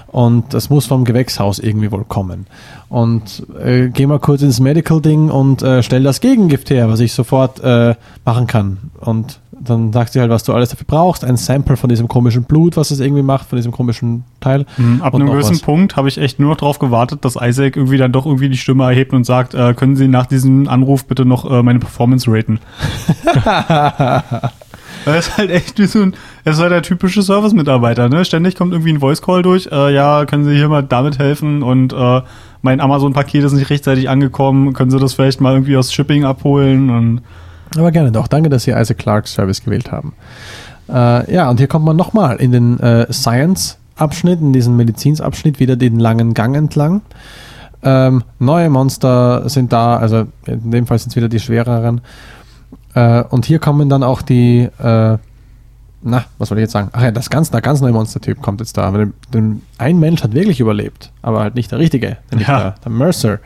Und 0.09 0.53
das 0.53 0.69
muss 0.69 0.85
vom 0.85 1.07
Gewächshaus 1.07 1.59
irgendwie 1.59 1.91
wohl 1.91 2.05
kommen. 2.05 2.47
Und 2.91 3.47
äh, 3.59 3.89
geh 3.89 4.07
mal 4.07 4.19
kurz 4.19 4.43
ins 4.43 4.61
Medical-Ding 4.61 5.31
und 5.31 5.63
äh, 5.63 5.83
stell 5.83 6.03
das 6.03 6.21
Gegengift 6.21 6.69
her, 6.69 6.91
was 6.91 7.01
ich 7.01 7.15
sofort 7.15 7.61
äh, 7.61 7.95
machen 8.27 8.47
kann. 8.47 8.77
Und 9.01 9.41
dann 9.65 9.93
sagt 9.93 10.13
sie 10.13 10.21
halt, 10.21 10.31
was 10.31 10.45
du 10.45 10.53
alles 10.53 10.71
dafür 10.71 10.87
brauchst. 10.87 11.25
Ein 11.25 11.37
Sample 11.37 11.77
von 11.77 11.89
diesem 11.89 12.09
komischen 12.09 12.45
Blut, 12.45 12.77
was 12.77 12.91
es 12.91 13.01
irgendwie 13.01 13.23
macht, 13.23 13.49
von 13.49 13.57
diesem 13.57 13.73
komischen 13.73 14.25
Teil. 14.41 14.67
Mhm, 14.77 15.03
Ab 15.03 15.15
einem 15.15 15.31
gewissen. 15.31 15.61
Punkt 15.61 15.97
habe 15.97 16.09
ich 16.09 16.19
echt 16.19 16.39
nur 16.41 16.51
noch 16.51 16.57
darauf 16.57 16.79
gewartet, 16.79 17.25
dass 17.25 17.37
Isaac 17.41 17.77
irgendwie 17.77 17.99
dann 17.99 18.13
doch 18.13 18.27
irgendwie 18.27 18.49
die 18.49 18.57
Stimme 18.57 18.85
erhebt 18.85 19.13
und 19.13 19.25
sagt, 19.25 19.55
äh, 19.55 19.75
können 19.75 19.97
Sie 19.97 20.09
nach 20.09 20.27
diesem 20.27 20.69
Anruf 20.69 21.07
bitte 21.07 21.25
noch 21.25 21.51
äh, 21.51 21.63
meine 21.63 21.79
Performance 21.79 22.31
raten? 22.31 22.59
Er 25.05 25.19
ist 25.19 25.37
halt 25.37 25.51
echt 25.51 25.79
wie 25.79 25.87
so 25.87 26.01
ein, 26.03 26.15
er 26.45 26.53
ist 26.53 26.61
halt 26.61 26.71
der 26.71 26.83
typische 26.83 27.23
Service-Mitarbeiter, 27.23 28.09
ne? 28.09 28.25
Ständig 28.25 28.55
kommt 28.55 28.73
irgendwie 28.73 28.93
ein 28.93 29.01
Voice-Call 29.01 29.43
durch, 29.43 29.69
äh, 29.73 29.93
ja, 29.93 30.25
können 30.27 30.45
Sie 30.45 30.55
hier 30.55 30.69
mal 30.69 30.83
damit 30.83 31.19
helfen 31.19 31.63
und 31.63 31.93
äh, 31.93 32.21
mein 32.63 32.81
Amazon-Paket 32.81 33.43
ist 33.43 33.53
nicht 33.53 33.71
rechtzeitig 33.71 34.09
angekommen, 34.09 34.75
können 34.75 34.91
Sie 34.91 35.01
das 35.01 35.15
vielleicht 35.15 35.41
mal 35.41 35.55
irgendwie 35.55 35.77
aus 35.77 35.93
Shipping 35.93 36.25
abholen 36.25 36.91
und 36.91 37.21
Aber 37.77 37.91
gerne 37.91 38.13
doch. 38.13 38.29
Danke, 38.29 38.51
dass 38.51 38.65
Sie 38.65 38.73
Isaac 38.73 38.99
Clarke's 38.99 39.35
Service 39.35 39.63
gewählt 39.63 39.91
haben. 39.93 40.15
Äh, 40.89 41.33
ja, 41.33 41.49
und 41.49 41.59
hier 41.59 41.69
kommt 41.69 41.85
man 41.85 41.97
nochmal 41.97 42.37
in 42.37 42.53
den 42.53 42.81
äh, 42.81 43.11
Science-Abschnitt, 43.13 44.41
in 44.41 44.53
diesen 44.53 44.77
Medizinsabschnitt, 44.77 45.61
wieder 45.61 45.77
den 45.77 45.99
langen 45.99 46.35
Gang 46.35 46.57
entlang. 46.57 47.03
Ähm, 47.83 48.25
neue 48.39 48.71
Monster 48.71 49.49
sind 49.49 49.73
da, 49.73 49.97
also 49.97 50.27
in 50.47 50.71
dem 50.71 50.87
Fall 50.87 50.99
sind 50.99 51.11
es 51.11 51.17
wieder 51.17 51.29
die 51.29 51.41
schwereren. 51.41 52.01
Äh, 52.95 53.23
und 53.25 53.47
hier 53.47 53.59
kommen 53.59 53.89
dann 53.89 54.03
auch 54.03 54.23
die, 54.23 54.69
äh, 54.79 55.19
na, 56.05 56.25
was 56.39 56.49
soll 56.49 56.59
ich 56.59 56.63
jetzt 56.63 56.73
sagen? 56.73 56.91
Ach 56.93 57.03
ja, 57.03 57.11
das 57.11 57.31
ganz, 57.31 57.51
der 57.51 57.61
ganz 57.61 57.81
neue 57.81 57.93
Monstertyp 57.93 58.43
kommt 58.43 58.61
jetzt 58.61 58.77
da. 58.77 58.83
Aber 58.83 58.99
den, 58.99 59.15
den, 59.33 59.63
ein 59.79 59.99
Mensch 59.99 60.23
hat 60.23 60.35
wirklich 60.35 60.61
überlebt, 60.61 61.12
aber 61.23 61.41
halt 61.41 61.55
nicht 61.55 61.71
der 61.71 61.79
richtige, 61.79 62.19
nämlich 62.31 62.49
Ja. 62.49 62.59
der, 62.61 62.75
der 62.85 62.93
Mercer, 62.93 63.39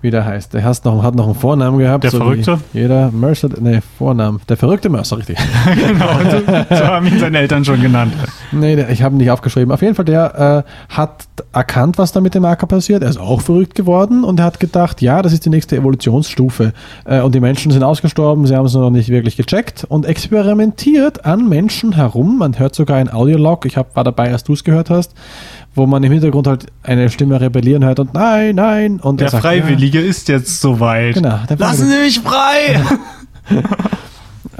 wie 0.00 0.10
der 0.10 0.24
heißt. 0.24 0.54
Der 0.54 0.64
hast 0.64 0.84
noch, 0.84 1.02
hat 1.02 1.14
noch 1.14 1.26
einen 1.26 1.34
Vornamen 1.34 1.78
gehabt. 1.78 2.02
Der 2.04 2.10
so 2.10 2.18
Verrückte? 2.18 2.58
Jeder 2.72 3.10
Mercer, 3.10 3.48
ne, 3.60 3.82
Vornamen. 3.98 4.40
Der 4.48 4.56
verrückte 4.56 4.88
Mercer, 4.88 5.18
richtig. 5.18 5.38
genau, 5.74 6.08
so, 6.30 6.74
so 6.76 6.84
haben 6.86 7.06
ihn 7.06 7.18
seine 7.18 7.38
Eltern 7.38 7.64
schon 7.64 7.80
genannt. 7.82 8.14
Nee, 8.50 8.76
der, 8.76 8.88
ich 8.90 9.02
habe 9.02 9.14
ihn 9.14 9.18
nicht 9.18 9.30
aufgeschrieben. 9.30 9.70
Auf 9.72 9.82
jeden 9.82 9.94
Fall, 9.94 10.06
der 10.06 10.64
äh, 10.90 10.94
hat 10.94 11.24
erkannt, 11.52 11.98
was 11.98 12.12
da 12.12 12.20
mit 12.20 12.34
dem 12.34 12.42
Marker 12.42 12.66
passiert. 12.66 13.02
Er 13.02 13.10
ist 13.10 13.18
auch 13.18 13.42
verrückt 13.42 13.74
geworden 13.74 14.24
und 14.24 14.40
er 14.40 14.46
hat 14.46 14.58
gedacht, 14.58 15.02
ja, 15.02 15.20
das 15.20 15.32
ist 15.34 15.44
die 15.44 15.50
nächste 15.50 15.76
Evolutionsstufe. 15.76 16.72
Äh, 17.04 17.20
und 17.20 17.34
die 17.34 17.40
Menschen 17.40 17.70
sind 17.72 17.82
ausgestorben, 17.82 18.46
sie 18.46 18.56
haben 18.56 18.66
es 18.66 18.74
noch 18.74 18.90
nicht 18.90 19.10
wirklich 19.10 19.36
gecheckt 19.36 19.84
und 19.88 20.06
experimentiert 20.06 21.24
an 21.26 21.48
Menschen 21.48 21.92
herum. 21.92 22.38
Man 22.38 22.58
hört 22.58 22.74
sogar 22.74 22.96
ein 22.96 23.12
Audiolog, 23.12 23.66
ich 23.66 23.76
hab, 23.76 23.94
war 23.96 24.04
dabei, 24.04 24.32
als 24.32 24.44
du 24.44 24.54
es 24.54 24.64
gehört 24.64 24.88
hast, 24.90 25.12
wo 25.78 25.86
man 25.86 26.02
im 26.04 26.12
Hintergrund 26.12 26.46
halt 26.46 26.66
eine 26.82 27.08
Stimme 27.08 27.40
rebellieren 27.40 27.82
hört 27.84 27.98
und 28.00 28.12
nein, 28.12 28.56
nein. 28.56 29.00
Und 29.00 29.20
Der 29.20 29.28
er 29.28 29.30
sagt, 29.30 29.42
Freiwillige 29.44 30.00
ist 30.00 30.28
jetzt 30.28 30.60
soweit. 30.60 31.14
Genau, 31.14 31.38
Lassen 31.56 31.88
Sie 31.88 31.96
mich 31.98 32.20
frei! 32.20 32.80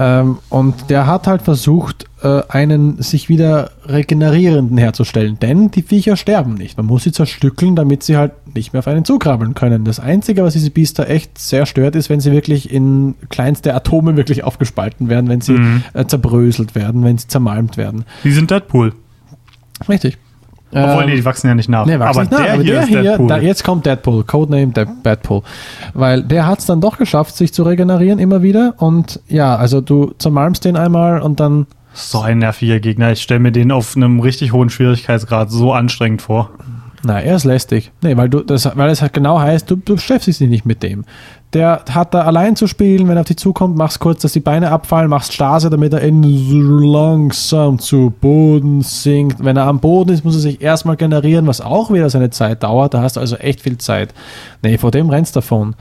Ähm, 0.00 0.38
und 0.48 0.90
der 0.90 1.08
hat 1.08 1.26
halt 1.26 1.42
versucht, 1.42 2.04
äh, 2.22 2.42
einen 2.48 3.02
sich 3.02 3.28
wieder 3.28 3.72
regenerierenden 3.84 4.78
herzustellen, 4.78 5.40
denn 5.40 5.72
die 5.72 5.82
Viecher 5.82 6.16
sterben 6.16 6.54
nicht. 6.54 6.76
Man 6.76 6.86
muss 6.86 7.02
sie 7.02 7.10
zerstückeln, 7.10 7.74
damit 7.74 8.04
sie 8.04 8.16
halt 8.16 8.30
nicht 8.54 8.72
mehr 8.72 8.78
auf 8.78 8.86
einen 8.86 9.04
zukrabbeln 9.04 9.54
können. 9.54 9.84
Das 9.84 9.98
Einzige, 9.98 10.44
was 10.44 10.52
diese 10.52 10.70
Biester 10.70 11.10
echt 11.10 11.36
sehr 11.38 11.66
stört, 11.66 11.96
ist, 11.96 12.10
wenn 12.10 12.20
sie 12.20 12.30
wirklich 12.30 12.72
in 12.72 13.16
kleinste 13.28 13.74
Atome 13.74 14.16
wirklich 14.16 14.44
aufgespalten 14.44 15.08
werden, 15.08 15.28
wenn 15.28 15.40
sie 15.40 15.54
Mhm. 15.54 15.82
äh, 15.94 16.04
zerbröselt 16.06 16.76
werden, 16.76 17.02
wenn 17.02 17.18
sie 17.18 17.26
zermalmt 17.26 17.76
werden. 17.76 18.04
Die 18.22 18.30
sind 18.30 18.52
Deadpool. 18.52 18.92
Richtig. 19.88 20.16
Obwohl, 20.70 21.02
Ähm, 21.02 21.08
nee, 21.08 21.16
die 21.16 21.24
wachsen 21.24 21.48
ja 21.48 21.54
nicht 21.54 21.68
nach. 21.68 21.86
Nee, 21.86 21.94
aber 21.94 22.20
nicht 22.20 22.30
nach, 22.30 22.42
der 22.42 22.52
aber 22.54 22.62
hier 22.62 22.72
der 22.74 22.82
ist 22.82 22.88
hier, 22.88 23.02
Deadpool. 23.02 23.28
da, 23.28 23.38
jetzt 23.38 23.64
kommt 23.64 23.86
Deadpool, 23.86 24.24
Codename 24.24 24.72
De 24.72 24.86
Deadpool. 25.04 25.42
Weil 25.94 26.22
der 26.22 26.46
hat 26.46 26.58
es 26.58 26.66
dann 26.66 26.80
doch 26.80 26.98
geschafft, 26.98 27.36
sich 27.36 27.54
zu 27.54 27.62
regenerieren 27.62 28.18
immer 28.18 28.42
wieder. 28.42 28.74
Und 28.76 29.20
ja, 29.28 29.56
also 29.56 29.80
du 29.80 30.12
zermalmst 30.18 30.64
den 30.64 30.76
einmal 30.76 31.20
und 31.22 31.40
dann 31.40 31.66
so 31.94 32.20
ein 32.20 32.38
nerviger 32.38 32.80
Gegner. 32.80 33.12
Ich 33.12 33.22
stelle 33.22 33.40
mir 33.40 33.50
den 33.52 33.72
auf 33.72 33.96
einem 33.96 34.20
richtig 34.20 34.52
hohen 34.52 34.70
Schwierigkeitsgrad 34.70 35.50
so 35.50 35.72
anstrengend 35.72 36.22
vor. 36.22 36.50
Na, 37.02 37.20
er 37.20 37.36
ist 37.36 37.44
lästig. 37.44 37.92
Nee, 38.02 38.16
weil 38.16 38.28
du 38.28 38.40
das, 38.40 38.68
weil 38.76 38.90
es 38.90 39.02
halt 39.02 39.12
genau 39.12 39.38
heißt, 39.38 39.70
du, 39.70 39.76
du 39.76 39.94
beschäftigst 39.94 40.40
dich 40.40 40.48
nicht 40.48 40.66
mit 40.66 40.82
dem. 40.82 41.04
Der 41.54 41.82
hat 41.90 42.12
da 42.12 42.22
allein 42.22 42.56
zu 42.56 42.66
spielen, 42.66 43.08
wenn 43.08 43.16
er 43.16 43.20
auf 43.20 43.26
dich 43.26 43.38
zukommt, 43.38 43.74
machst 43.74 44.00
kurz, 44.00 44.20
dass 44.20 44.32
die 44.32 44.40
Beine 44.40 44.70
abfallen, 44.70 45.08
machst 45.08 45.32
Stase, 45.32 45.70
damit 45.70 45.94
er 45.94 46.02
in 46.02 46.22
langsam 46.82 47.78
zu 47.78 48.12
Boden 48.20 48.82
sinkt. 48.82 49.42
Wenn 49.42 49.56
er 49.56 49.64
am 49.66 49.80
Boden 49.80 50.10
ist, 50.10 50.26
muss 50.26 50.34
er 50.34 50.40
sich 50.42 50.60
erstmal 50.60 50.96
generieren, 50.96 51.46
was 51.46 51.62
auch 51.62 51.90
wieder 51.90 52.10
seine 52.10 52.28
Zeit 52.28 52.62
dauert. 52.62 52.92
Da 52.92 53.00
hast 53.00 53.16
du 53.16 53.20
also 53.20 53.36
echt 53.36 53.62
viel 53.62 53.78
Zeit. 53.78 54.12
Nee, 54.62 54.76
vor 54.76 54.90
dem 54.90 55.08
rennst 55.08 55.36
du 55.36 55.38
davon. 55.40 55.74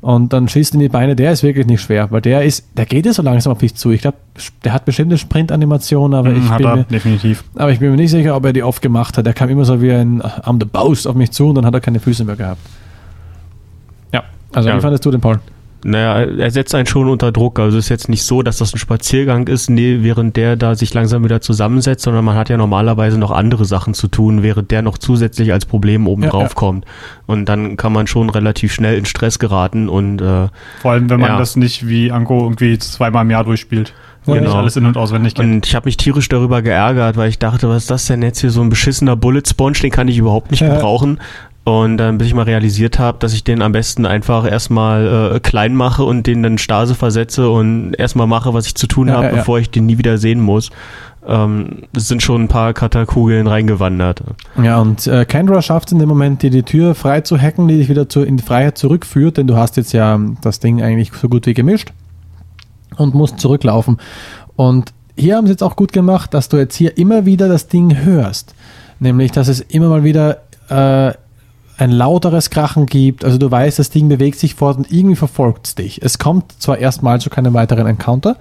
Und 0.00 0.32
dann 0.32 0.48
schießt 0.48 0.72
in 0.72 0.80
die 0.80 0.88
Beine, 0.88 1.14
der 1.14 1.32
ist 1.32 1.42
wirklich 1.42 1.66
nicht 1.66 1.82
schwer, 1.82 2.10
weil 2.10 2.22
der 2.22 2.42
ist, 2.44 2.64
der 2.78 2.86
geht 2.86 3.04
ja 3.04 3.12
so 3.12 3.20
langsam 3.20 3.52
auf 3.52 3.58
dich 3.58 3.74
zu. 3.74 3.90
Ich 3.90 4.00
glaube, 4.00 4.16
der 4.64 4.72
hat 4.72 4.86
bestimmte 4.86 5.18
Sprintanimationen, 5.18 6.18
aber 6.18 6.30
ich 6.32 6.38
Mhm, 6.44 6.50
hat 6.50 6.58
bin 6.58 6.66
er 6.66 6.76
mir, 6.76 6.84
definitiv. 6.84 7.44
aber 7.56 7.70
ich 7.72 7.80
bin 7.80 7.90
mir 7.90 7.98
nicht 7.98 8.10
sicher, 8.10 8.34
ob 8.34 8.46
er 8.46 8.54
die 8.54 8.62
oft 8.62 8.80
gemacht 8.80 9.18
hat. 9.18 9.26
Er 9.26 9.34
kam 9.34 9.50
immer 9.50 9.66
so 9.66 9.82
wie 9.82 9.92
ein 9.92 10.22
I'm 10.22 10.58
the 10.58 10.64
Boast 10.64 11.06
auf 11.06 11.14
mich 11.14 11.32
zu 11.32 11.48
und 11.48 11.56
dann 11.56 11.66
hat 11.66 11.74
er 11.74 11.82
keine 11.82 12.00
Füße 12.00 12.24
mehr 12.24 12.36
gehabt. 12.36 12.60
Ja, 14.52 14.56
also 14.56 14.68
Ja. 14.68 14.76
wie 14.76 14.80
fandest 14.80 15.04
du 15.04 15.10
den 15.10 15.20
Paul? 15.20 15.40
Naja, 15.82 16.20
er 16.24 16.50
setzt 16.50 16.74
einen 16.74 16.84
schon 16.84 17.08
unter 17.08 17.32
Druck. 17.32 17.58
Also 17.58 17.78
es 17.78 17.86
ist 17.86 17.88
jetzt 17.88 18.10
nicht 18.10 18.22
so, 18.24 18.42
dass 18.42 18.58
das 18.58 18.74
ein 18.74 18.78
Spaziergang 18.78 19.46
ist, 19.48 19.70
nee, 19.70 20.00
während 20.02 20.36
der 20.36 20.56
da 20.56 20.74
sich 20.74 20.92
langsam 20.92 21.24
wieder 21.24 21.40
zusammensetzt, 21.40 22.02
sondern 22.04 22.22
man 22.22 22.36
hat 22.36 22.50
ja 22.50 22.58
normalerweise 22.58 23.16
noch 23.16 23.30
andere 23.30 23.64
Sachen 23.64 23.94
zu 23.94 24.06
tun, 24.08 24.42
während 24.42 24.70
der 24.72 24.82
noch 24.82 24.98
zusätzlich 24.98 25.54
als 25.54 25.64
Problem 25.64 26.06
oben 26.06 26.24
Ja, 26.24 26.28
drauf 26.30 26.50
ja. 26.50 26.54
kommt. 26.54 26.84
Und 27.26 27.46
dann 27.48 27.78
kann 27.78 27.94
man 27.94 28.06
schon 28.06 28.28
relativ 28.28 28.74
schnell 28.74 28.98
in 28.98 29.06
Stress 29.06 29.38
geraten 29.38 29.88
und 29.88 30.20
äh, 30.20 30.48
Vor 30.82 30.90
allem, 30.92 31.08
wenn 31.08 31.18
man 31.20 31.30
Ja. 31.30 31.38
das 31.38 31.56
nicht 31.56 31.88
wie 31.88 32.12
Anko 32.12 32.42
irgendwie 32.42 32.78
zweimal 32.78 33.24
im 33.24 33.30
Jahr 33.30 33.44
durchspielt. 33.44 33.94
Wo 34.26 34.34
Ja, 34.34 34.40
nicht 34.42 34.48
genau. 34.50 34.60
alles 34.60 34.76
in- 34.76 34.84
und 34.84 34.98
auswendig 34.98 35.34
kennt. 35.34 35.50
Und 35.50 35.66
ich 35.66 35.74
habe 35.74 35.86
mich 35.86 35.96
tierisch 35.96 36.28
darüber 36.28 36.60
geärgert, 36.60 37.16
weil 37.16 37.30
ich 37.30 37.38
dachte, 37.38 37.70
was 37.70 37.84
ist 37.84 37.90
das 37.90 38.04
denn 38.04 38.20
jetzt 38.20 38.40
hier 38.42 38.50
so 38.50 38.60
ein 38.60 38.68
beschissener 38.68 39.16
Bullet 39.16 39.44
Sponge, 39.48 39.78
den 39.82 39.90
kann 39.90 40.08
ich 40.08 40.18
überhaupt 40.18 40.50
nicht 40.50 40.60
Ja. 40.60 40.74
gebrauchen. 40.74 41.20
Und 41.64 41.98
dann, 41.98 42.16
bis 42.16 42.28
ich 42.28 42.34
mal 42.34 42.44
realisiert 42.44 42.98
habe, 42.98 43.18
dass 43.18 43.34
ich 43.34 43.44
den 43.44 43.60
am 43.60 43.72
besten 43.72 44.06
einfach 44.06 44.50
erstmal 44.50 45.34
äh, 45.36 45.40
klein 45.40 45.74
mache 45.74 46.04
und 46.04 46.26
den 46.26 46.42
dann 46.42 46.56
Stase 46.58 46.94
versetze 46.94 47.50
und 47.50 47.92
erstmal 47.94 48.26
mache, 48.26 48.54
was 48.54 48.66
ich 48.66 48.74
zu 48.74 48.86
tun 48.86 49.08
Ja, 49.08 49.14
habe, 49.14 49.24
ja, 49.26 49.30
ja. 49.30 49.36
bevor 49.38 49.58
ich 49.58 49.70
den 49.70 49.86
nie 49.86 49.98
wieder 49.98 50.16
sehen 50.16 50.40
muss. 50.40 50.70
Ähm, 51.26 51.82
es 51.94 52.08
sind 52.08 52.22
schon 52.22 52.44
ein 52.44 52.48
paar 52.48 52.72
Katakugeln 52.72 53.46
reingewandert. 53.46 54.22
Ja, 54.62 54.80
und 54.80 55.06
äh, 55.06 55.26
Kendra 55.26 55.60
schafft 55.60 55.88
es 55.88 55.92
in 55.92 55.98
dem 55.98 56.08
Moment, 56.08 56.42
dir 56.42 56.50
die 56.50 56.62
Tür 56.62 56.94
frei 56.94 57.20
zu 57.20 57.38
hacken, 57.38 57.68
die 57.68 57.76
dich 57.76 57.90
wieder 57.90 58.08
zu, 58.08 58.22
in 58.22 58.38
die 58.38 58.42
Freiheit 58.42 58.78
zurückführt, 58.78 59.36
denn 59.36 59.46
du 59.46 59.56
hast 59.56 59.76
jetzt 59.76 59.92
ja 59.92 60.18
das 60.40 60.60
Ding 60.60 60.80
eigentlich 60.82 61.12
so 61.12 61.28
gut 61.28 61.44
wie 61.46 61.52
gemischt 61.52 61.92
und 62.96 63.14
musst 63.14 63.38
zurücklaufen. 63.38 63.98
Und 64.56 64.94
hier 65.14 65.36
haben 65.36 65.46
sie 65.46 65.52
jetzt 65.52 65.62
auch 65.62 65.76
gut 65.76 65.92
gemacht, 65.92 66.32
dass 66.32 66.48
du 66.48 66.56
jetzt 66.56 66.74
hier 66.74 66.96
immer 66.96 67.26
wieder 67.26 67.48
das 67.48 67.68
Ding 67.68 67.98
hörst. 68.02 68.54
Nämlich, 68.98 69.30
dass 69.30 69.48
es 69.48 69.60
immer 69.60 69.88
mal 69.88 70.04
wieder 70.04 70.38
äh, 70.70 71.12
ein 71.80 71.90
lauteres 71.90 72.50
Krachen 72.50 72.86
gibt. 72.86 73.24
Also 73.24 73.38
du 73.38 73.50
weißt, 73.50 73.78
das 73.78 73.90
Ding 73.90 74.08
bewegt 74.08 74.38
sich 74.38 74.54
fort 74.54 74.76
und 74.76 74.92
irgendwie 74.92 75.16
verfolgt 75.16 75.66
es 75.66 75.74
dich. 75.74 76.02
Es 76.02 76.18
kommt 76.18 76.60
zwar 76.60 76.78
erstmal 76.78 77.20
zu 77.20 77.30
keinem 77.30 77.54
weiteren 77.54 77.86
Encounter, 77.86 78.36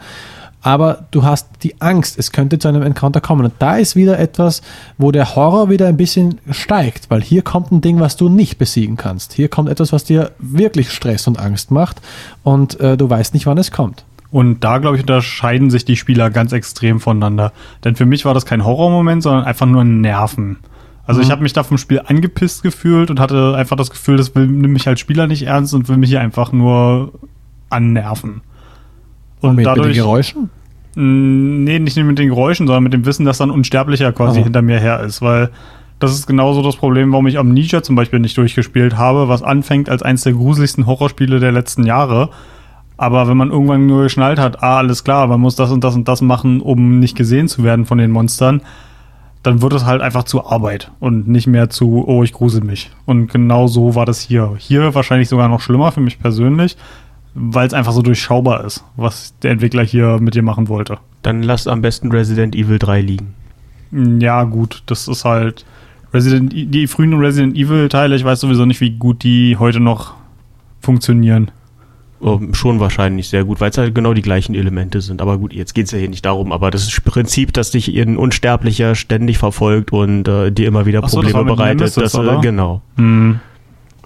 aber 0.61 1.06
du 1.11 1.24
hast 1.24 1.48
die 1.64 1.80
Angst, 1.80 2.20
es 2.20 2.34
könnte 2.34 2.60
zu 2.60 2.68
einem 2.68 2.82
Encounter 2.82 3.22
kommen. 3.22 3.45
Und 3.45 3.53
da 3.60 3.78
ist 3.78 3.95
wieder 3.95 4.20
etwas, 4.20 4.61
wo 4.98 5.11
der 5.11 5.36
Horror 5.36 5.70
wieder 5.70 5.88
ein 5.88 5.95
bisschen 5.95 6.40
steigt, 6.52 7.10
weil 7.10 7.22
hier 7.22 7.41
kommt 7.41 7.72
ein 7.72 7.80
Ding, 7.80 8.02
was 8.02 8.18
du 8.18 8.28
nicht 8.28 8.57
besiegen 8.57 8.98
kannst. 8.98 9.34
Hier 9.34 9.48
kommt 9.48 9.70
etwas, 9.70 9.94
was 9.94 10.03
dir 10.03 10.32
wirklich 10.40 10.91
Stress 10.91 11.28
und 11.28 11.40
Angst 11.40 11.72
macht 11.72 12.02
und 12.44 12.80
äh, 12.82 12.98
du 12.98 13.10
weißt 13.10 13.34
nicht, 13.34 13.45
wann 13.45 13.57
es 13.57 13.72
kommt. 13.72 14.03
Und 14.32 14.64
da, 14.64 14.78
glaube 14.78 14.98
ich, 14.98 15.03
unterscheiden 15.03 15.72
sich 15.72 15.86
die 15.86 15.95
Spieler 15.95 16.30
ganz 16.30 16.52
extrem 16.52 16.99
voneinander. 16.99 17.52
Denn 17.84 17.95
für 17.95 18.06
mich 18.06 18.26
war 18.26 18.34
das 18.34 18.45
kein 18.45 18.64
Horrormoment, 18.64 19.24
sondern 19.24 19.45
einfach 19.45 19.66
nur 19.66 19.84
Nerven. 19.84 20.57
Also 21.10 21.22
ich 21.22 21.31
habe 21.31 21.41
mich 21.41 21.53
da 21.53 21.64
vom 21.64 21.80
Spiel 21.80 22.03
angepisst 22.06 22.61
gefühlt 22.61 23.10
und 23.10 23.19
hatte 23.19 23.56
einfach 23.56 23.76
das 23.76 23.90
Gefühl, 23.90 24.18
das 24.18 24.36
will 24.36 24.45
nimmt 24.45 24.73
mich 24.73 24.88
als 24.88 24.99
Spieler 24.99 25.26
nicht 25.26 25.41
ernst 25.41 25.73
und 25.73 25.90
will 25.90 25.98
mich 25.98 26.11
hier 26.11 26.22
einfach 26.22 26.52
nur 26.52 27.14
annerven. 27.72 28.41
Und 29.41 29.56
mit, 29.56 29.65
mit 29.65 29.65
den 29.65 29.76
dadurch, 29.76 29.98
Geräuschen? 29.98 30.52
Nee, 30.94 31.80
nicht 31.80 31.98
mit 31.98 32.19
den 32.19 32.30
Geräuschen, 32.30 32.68
sondern 32.68 32.84
mit 32.84 32.94
dem 32.94 33.07
Wissen, 33.07 33.26
dass 33.26 33.40
dann 33.40 33.49
Unsterblicher 33.49 34.11
quasi 34.11 34.38
Aha. 34.38 34.44
hinter 34.44 34.61
mir 34.61 34.80
her 34.80 34.99
ist, 34.99 35.23
weil 35.23 35.49
das 35.98 36.14
ist 36.14 36.27
genauso 36.27 36.61
das 36.61 36.76
Problem, 36.76 37.11
warum 37.11 37.26
ich 37.26 37.40
Amnesia 37.40 37.81
zum 37.81 37.95
Beispiel 37.95 38.19
nicht 38.19 38.38
durchgespielt 38.38 38.95
habe, 38.95 39.27
was 39.27 39.41
anfängt 39.41 39.90
als 39.90 40.03
eines 40.03 40.22
der 40.22 40.34
gruseligsten 40.34 40.86
Horrorspiele 40.86 41.40
der 41.40 41.52
letzten 41.52 41.88
Jahre. 41.88 42.30
Aber 42.98 43.27
wenn 43.27 43.36
man 43.38 43.49
irgendwann 43.49 43.88
nur 43.88 44.03
geschnallt 44.03 44.38
hat, 44.38 44.61
ah, 44.61 44.77
alles 44.77 45.03
klar, 45.03 45.26
man 45.26 45.41
muss 45.41 45.56
das 45.56 45.72
und 45.72 45.84
das 45.84 45.95
und 45.95 46.07
das 46.07 46.22
machen, 46.22 46.61
um 46.61 46.99
nicht 46.99 47.18
gesehen 47.18 47.48
zu 47.48 47.64
werden 47.64 47.88
von 47.88 47.98
den 47.98 48.11
Monstern, 48.11 48.61
dann 49.50 49.62
wird 49.64 49.74
es 49.74 49.84
halt 49.86 50.02
einfach 50.04 50.26
zu 50.26 50.46
Arbeit 50.46 50.92
und 51.00 51.28
nicht 51.28 51.48
mehr 51.48 51.72
zu, 51.72 52.04
oh, 52.08 52.22
ich 52.24 52.34
grusel 52.34 52.64
mich. 52.64 52.92
Und 53.08 53.32
genau 53.32 53.66
so 53.66 53.96
war 53.96 54.06
das 54.06 54.22
hier. 54.22 54.54
Hier 54.60 54.94
wahrscheinlich 54.94 55.28
sogar 55.28 55.48
noch 55.50 55.60
schlimmer 55.62 55.92
für 55.92 56.02
mich 56.02 56.20
persönlich, 56.20 56.78
weil 57.34 57.66
es 57.66 57.74
einfach 57.74 57.92
so 57.94 58.04
durchschaubar 58.04 58.64
ist, 58.64 58.84
was 58.96 59.34
der 59.40 59.50
Entwickler 59.52 59.84
hier 59.84 60.20
mit 60.20 60.36
dir 60.36 60.44
machen 60.44 60.68
wollte. 60.68 61.00
Dann 61.24 61.42
lass 61.42 61.66
am 61.68 61.82
besten 61.82 62.12
Resident 62.12 62.56
Evil 62.56 62.78
3 62.78 63.02
liegen. 63.02 63.34
Ja, 64.22 64.44
gut, 64.44 64.84
das 64.86 65.08
ist 65.08 65.26
halt 65.26 65.66
Resident 66.14 66.54
E- 66.54 66.66
die 66.66 66.86
frühen 66.86 67.16
Resident 67.16 67.56
Evil 67.58 67.90
Teile, 67.90 68.16
ich 68.16 68.24
weiß 68.24 68.40
sowieso 68.42 68.66
nicht, 68.68 68.82
wie 68.82 68.92
gut 68.92 69.24
die 69.24 69.58
heute 69.58 69.80
noch 69.80 70.14
funktionieren. 70.80 71.50
Oh, 72.22 72.40
schon 72.52 72.82
wahrscheinlich 72.82 73.30
sehr 73.30 73.46
gut, 73.46 73.62
weil 73.62 73.70
es 73.70 73.78
halt 73.78 73.96
genau 73.96 74.14
die 74.14 74.22
gleichen 74.22 74.54
Elemente 74.54 75.00
sind. 75.00 75.22
Aber 75.22 75.38
gut, 75.38 75.54
jetzt 75.54 75.74
geht 75.74 75.86
es 75.86 75.91
ja 75.91 76.00
hier 76.00 76.10
nicht 76.10 76.26
darum. 76.26 76.52
Aber 76.52 76.70
das 76.70 76.84
ist 76.84 77.06
Prinzip, 77.06 77.54
dass 77.54 77.72
dich 77.72 77.88
ein 77.96 78.18
Unsterblicher 78.18 78.96
ständig 78.96 79.38
verfolgt 79.38 79.94
und 79.94 80.28
äh, 80.28 80.52
dir 80.52 80.68
immer 80.68 80.86
wieder 80.86 81.02
Ach 81.04 81.10
so, 81.10 81.22
das 81.22 81.32
Probleme 81.32 81.56
bereitet. 81.56 81.80
Nemesis, 81.80 82.12
das, 82.12 82.16
äh, 82.16 82.41
genau, 82.41 82.82
Hm. 82.98 83.40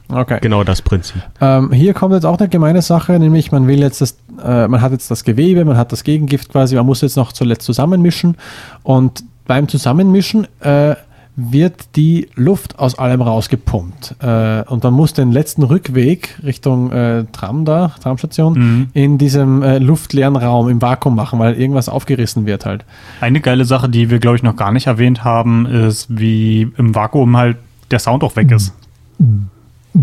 Okay. 0.10 0.38
genau 0.42 0.64
das 0.64 0.82
Prinzip. 0.82 1.22
Ähm, 1.42 1.72
hier 1.72 1.94
kommt 1.94 2.14
jetzt 2.14 2.26
auch 2.26 2.38
eine 2.38 2.50
gemeine 2.50 2.82
Sache, 2.84 3.18
nämlich 3.18 3.52
man 3.52 3.68
will 3.68 3.80
jetzt 3.80 4.02
das, 4.02 4.18
äh, 4.44 4.68
man 4.68 4.82
hat 4.82 4.92
jetzt 4.92 5.10
das 5.10 5.24
Gewebe, 5.24 5.66
man 5.66 5.78
hat 5.78 5.92
das 5.92 6.04
Gegengift 6.04 6.52
quasi, 6.52 6.76
man 6.76 6.86
muss 6.86 7.02
jetzt 7.02 7.16
noch 7.16 7.32
zuletzt 7.32 7.66
zusammenmischen 7.66 8.38
und 8.84 9.24
beim 9.48 9.68
Zusammenmischen 9.68 10.48
äh, 10.60 10.96
wird 11.36 11.96
die 11.96 12.28
Luft 12.36 12.78
aus 12.78 13.00
allem 13.00 13.22
rausgepumpt 13.22 14.16
äh, 14.22 14.62
und 14.68 14.84
man 14.84 14.94
muss 14.94 15.14
den 15.14 15.32
letzten 15.32 15.64
Rückweg 15.64 16.38
Richtung 16.44 16.92
äh, 16.92 17.26
Tram 17.32 17.66
da, 17.66 17.96
Tramstation, 18.02 18.54
Mhm. 18.54 18.88
in 18.94 19.18
diesem 19.18 19.64
äh, 19.64 19.80
luftleeren 19.80 20.36
Raum 20.36 20.70
im 20.70 20.80
Vakuum 20.82 21.16
machen, 21.16 21.40
weil 21.40 21.56
irgendwas 21.56 21.90
aufgerissen 21.90 22.46
wird 22.46 22.66
halt. 22.68 22.86
Eine 23.20 23.42
geile 23.42 23.66
Sache, 23.66 23.90
die 23.90 24.12
wir, 24.12 24.20
glaube 24.20 24.38
ich, 24.38 24.44
noch 24.44 24.56
gar 24.56 24.72
nicht 24.72 24.86
erwähnt 24.88 25.24
haben, 25.24 25.66
ist, 25.66 26.06
wie 26.10 26.72
im 26.78 26.94
Vakuum 26.94 27.36
halt 27.36 27.58
der 27.90 27.98
Sound 28.00 28.24
auch 28.24 28.36
weg 28.36 28.52
ist. 28.52 28.74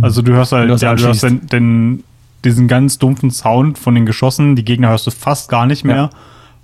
Also 0.01 0.23
du 0.23 0.33
hörst 0.33 0.53
halt, 0.53 0.71
du 0.71 0.75
ja, 0.75 0.95
du 0.95 1.05
hörst 1.05 1.23
den, 1.23 1.47
den, 1.47 2.05
diesen 2.45 2.69
ganz 2.69 2.99
dumpfen 2.99 3.31
Sound 3.31 3.79
von 3.79 3.95
den 3.95 4.07
Geschossen, 4.07 4.57
die 4.57 4.65
Gegner 4.65 4.89
hörst 4.89 5.07
du 5.07 5.11
fast 5.11 5.49
gar 5.49 5.67
nicht 5.67 5.85
mehr. 5.85 5.97
Ja. 5.97 6.11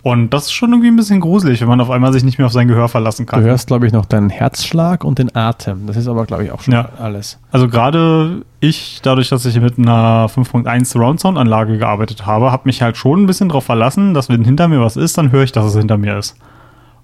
Und 0.09 0.31
das 0.33 0.45
ist 0.45 0.53
schon 0.53 0.71
irgendwie 0.71 0.87
ein 0.87 0.95
bisschen 0.95 1.19
gruselig, 1.21 1.61
wenn 1.61 1.67
man 1.67 1.81
auf 1.81 1.91
einmal 1.91 2.13
sich 2.13 2.23
nicht 2.23 2.39
mehr 2.39 2.47
auf 2.47 2.53
sein 2.53 2.69
Gehör 2.69 2.89
verlassen 2.89 3.27
Du 3.27 3.31
kann. 3.33 3.43
hörst, 3.43 3.67
glaube 3.67 3.89
ich, 3.89 3.93
noch 3.93 4.05
deinen 4.07 4.31
Herzschlag 4.31 5.03
und 5.03 5.19
den 5.19 5.35
Atem. 5.35 5.89
Das 5.89 5.97
ist 5.97 6.07
aber, 6.07 6.27
glaube 6.27 6.45
ich, 6.45 6.53
auch 6.53 6.63
schon 6.63 6.75
Ja. 6.75 6.91
alles. 7.01 7.41
Also 7.51 7.67
gerade 7.67 8.43
ich, 8.61 9.01
dadurch, 9.03 9.31
dass 9.31 9.45
ich 9.45 9.61
mit 9.61 9.79
einer 9.81 10.29
5.1 10.29 10.85
Surround 10.85 11.19
Sound 11.19 11.37
Anlage 11.37 11.77
gearbeitet 11.79 12.25
habe, 12.25 12.53
habe 12.53 12.63
mich 12.67 12.83
halt 12.83 12.97
schon 12.97 13.25
ein 13.25 13.27
bisschen 13.27 13.49
darauf 13.49 13.65
verlassen, 13.65 14.15
dass 14.15 14.29
wenn 14.29 14.45
hinter 14.45 14.69
mir 14.69 14.81
was 14.81 14.97
ist, 14.97 15.19
dann 15.19 15.33
höre 15.33 15.43
ich, 15.43 15.51
dass 15.51 15.65
es 15.67 15.75
hinter 15.77 15.99
mir 15.99 16.17
ist. 16.17 16.37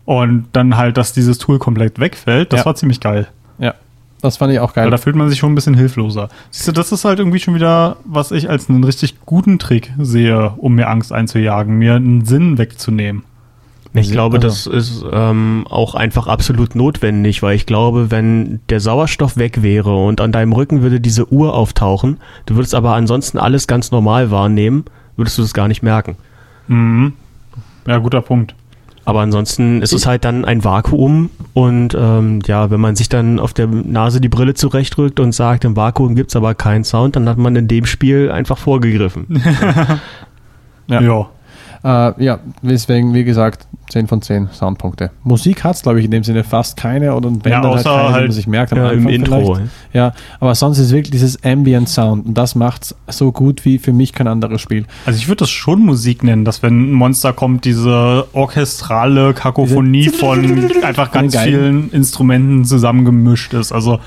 Und 0.05 0.47
dann 0.53 0.77
halt, 0.77 0.97
dass 0.97 1.13
dieses 1.13 1.39
Tool 1.39 1.59
komplett 1.59 1.99
wegfällt, 1.99 2.53
das 2.53 2.61
Ja. 2.61 2.67
war 2.67 2.77
ziemlich 2.77 3.01
geil. 3.01 3.27
Das 4.23 4.37
fand 4.37 4.53
ich 4.53 4.61
auch 4.61 4.73
geil. 4.73 4.85
Weil 4.85 4.93
da 4.93 4.99
fühlt 4.99 5.17
man 5.17 5.29
sich 5.29 5.39
schon 5.41 5.53
ein 5.53 5.55
bisschen 5.57 5.75
hilfloser. 5.75 6.29
Siehst 6.51 6.69
du, 6.69 6.73
das 6.73 6.93
ist 6.93 7.05
halt 7.05 7.19
irgendwie 7.19 7.41
schon 7.41 7.55
wieder, 7.55 7.97
was 8.05 8.31
ich 8.31 8.49
als 8.49 8.71
einen 8.71 8.85
richtig 8.85 9.17
guten 9.27 9.59
Trick 9.59 9.93
sehe, 9.99 10.55
um 10.57 10.77
mir 10.77 10.89
Angst 10.89 11.13
einzujagen, 11.13 11.77
mir 11.77 11.97
einen 11.97 12.25
Sinn 12.25 12.57
wegzunehmen. 12.57 13.25
Ich 13.95 14.11
glaube, 14.11 14.39
das 14.39 14.67
ist 14.67 15.05
ähm, 15.13 15.67
auch 15.69 15.95
einfach 15.95 16.27
absolut 16.27 16.75
notwendig, 16.75 17.43
weil 17.43 17.57
ich 17.57 17.67
glaube, 17.67 18.11
wenn 18.11 18.61
der 18.71 18.81
Sauerstoff 18.81 19.37
weg 19.37 19.63
wäre 19.63 19.95
und 19.95 20.23
an 20.23 20.33
deinem 20.33 20.53
Rücken 20.53 20.81
würde 20.81 20.99
diese 20.99 21.31
Uhr 21.31 21.53
auftauchen, 21.55 22.17
du 22.47 22.55
würdest 22.55 22.75
aber 22.75 22.95
ansonsten 22.95 23.37
alles 23.37 23.67
ganz 23.67 23.91
normal 23.91 24.31
wahrnehmen, 24.31 24.85
würdest 25.17 25.37
du 25.37 25.43
das 25.43 25.53
gar 25.53 25.69
nicht 25.69 25.83
merken. 25.83 26.17
Mhm. 26.69 27.13
Ja, 27.87 27.99
guter 27.99 28.23
Punkt. 28.23 28.55
Aber 29.05 29.21
ansonsten 29.21 29.83
ist 29.83 29.93
es 29.93 30.07
halt 30.07 30.25
dann 30.25 30.45
ein 30.45 30.65
Vakuum 30.65 31.31
und 31.55 31.97
ähm, 31.99 32.41
ja, 32.47 32.71
wenn 32.71 32.81
man 32.81 32.95
sich 32.95 33.09
dann 33.09 33.41
auf 33.41 33.53
der 33.53 33.67
Nase 33.67 34.21
die 34.21 34.29
Brille 34.29 34.55
zurechtrückt 34.55 35.19
und 35.19 35.33
sagt, 35.33 35.65
im 35.65 35.77
Vakuum 35.77 36.15
gibt's 36.15 36.37
aber 36.37 36.55
keinen 36.55 36.85
Sound, 36.85 37.17
dann 37.17 37.29
hat 37.29 37.37
man 37.37 37.57
in 37.57 37.67
dem 37.67 37.85
Spiel 37.85 38.31
einfach 38.31 38.59
vorgegriffen. 38.59 39.43
Ja. 40.89 41.01
Ja. 41.01 41.31
Äh, 41.85 42.25
ja, 42.25 42.39
deswegen, 42.63 43.13
wie 43.13 43.25
gesagt, 43.25 43.67
10 43.91 44.07
von 44.07 44.23
10 44.23 44.51
Soundpunkte. 44.53 45.11
Musik 45.25 45.65
hat 45.65 45.77
es, 45.77 45.83
glaube 45.83 45.99
ich, 45.99 46.05
in 46.05 46.13
dem 46.13 46.23
Sinne 46.23 46.45
fast 46.45 46.77
keine 46.77 47.15
oder 47.15 47.31
wenn 47.31 47.53
Ja, 47.53 47.61
dann 47.61 47.73
halt 47.73 47.81
außer 47.81 47.91
keine, 47.91 48.09
die 48.09 48.15
halt, 48.15 48.23
man 48.25 48.33
sich 48.33 48.47
merkt 48.47 48.73
am 48.73 48.79
ja, 48.79 48.91
im 48.91 49.09
Intro. 49.09 49.59
Ja, 49.93 50.13
aber 50.39 50.55
sonst 50.55 50.79
ist 50.79 50.93
wirklich 50.93 51.11
dieses 51.11 51.43
Ambient 51.45 51.89
Sound 51.89 52.27
und 52.27 52.35
das 52.35 52.55
macht 52.55 52.95
es 53.07 53.17
so 53.17 53.33
gut 53.33 53.65
wie 53.65 53.79
für 53.79 53.93
mich 53.93 54.13
kein 54.13 54.29
anderes 54.29 54.61
Spiel. 54.61 54.87
Also 55.07 55.19
ich 55.19 55.27
würde 55.27 55.41
das 55.41 55.51
schon 55.51 55.85
Musik 55.85 56.23
nennen, 56.23 56.45
dass 56.45 56.63
wenn 56.63 56.91
ein 56.91 56.93
Monster 56.93 57.33
kommt, 57.33 57.65
diese 57.65 58.27
orchestrale 58.33 59.35
Kakophonie 59.35 60.09
von 60.09 60.71
einfach 60.83 61.11
ganz 61.11 61.37
vielen 61.37 61.91
Instrumenten 61.91 62.65
zusammengemischt 62.65 63.55
ist. 63.55 63.73
Also 63.73 63.99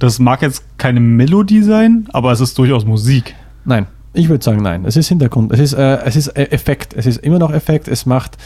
das 0.00 0.18
mag 0.18 0.42
jetzt 0.42 0.64
keine 0.78 0.98
Melodie 0.98 1.62
sein, 1.62 2.08
aber 2.12 2.32
es 2.32 2.40
ist 2.40 2.58
durchaus 2.58 2.84
Musik. 2.84 3.36
Nein, 3.64 3.86
ich 4.14 4.28
würde 4.28 4.44
sagen, 4.44 4.62
nein. 4.62 4.84
Es 4.84 4.96
ist 4.96 5.08
Hintergrund. 5.08 5.52
Es 5.52 5.60
ist, 5.60 5.72
äh, 5.72 5.98
es 6.04 6.16
ist 6.16 6.28
äh, 6.28 6.44
Effekt. 6.50 6.94
Es 6.94 7.06
ist 7.06 7.18
immer 7.18 7.38
noch 7.38 7.52
Effekt. 7.52 7.88
Es 7.88 8.04
macht, 8.06 8.36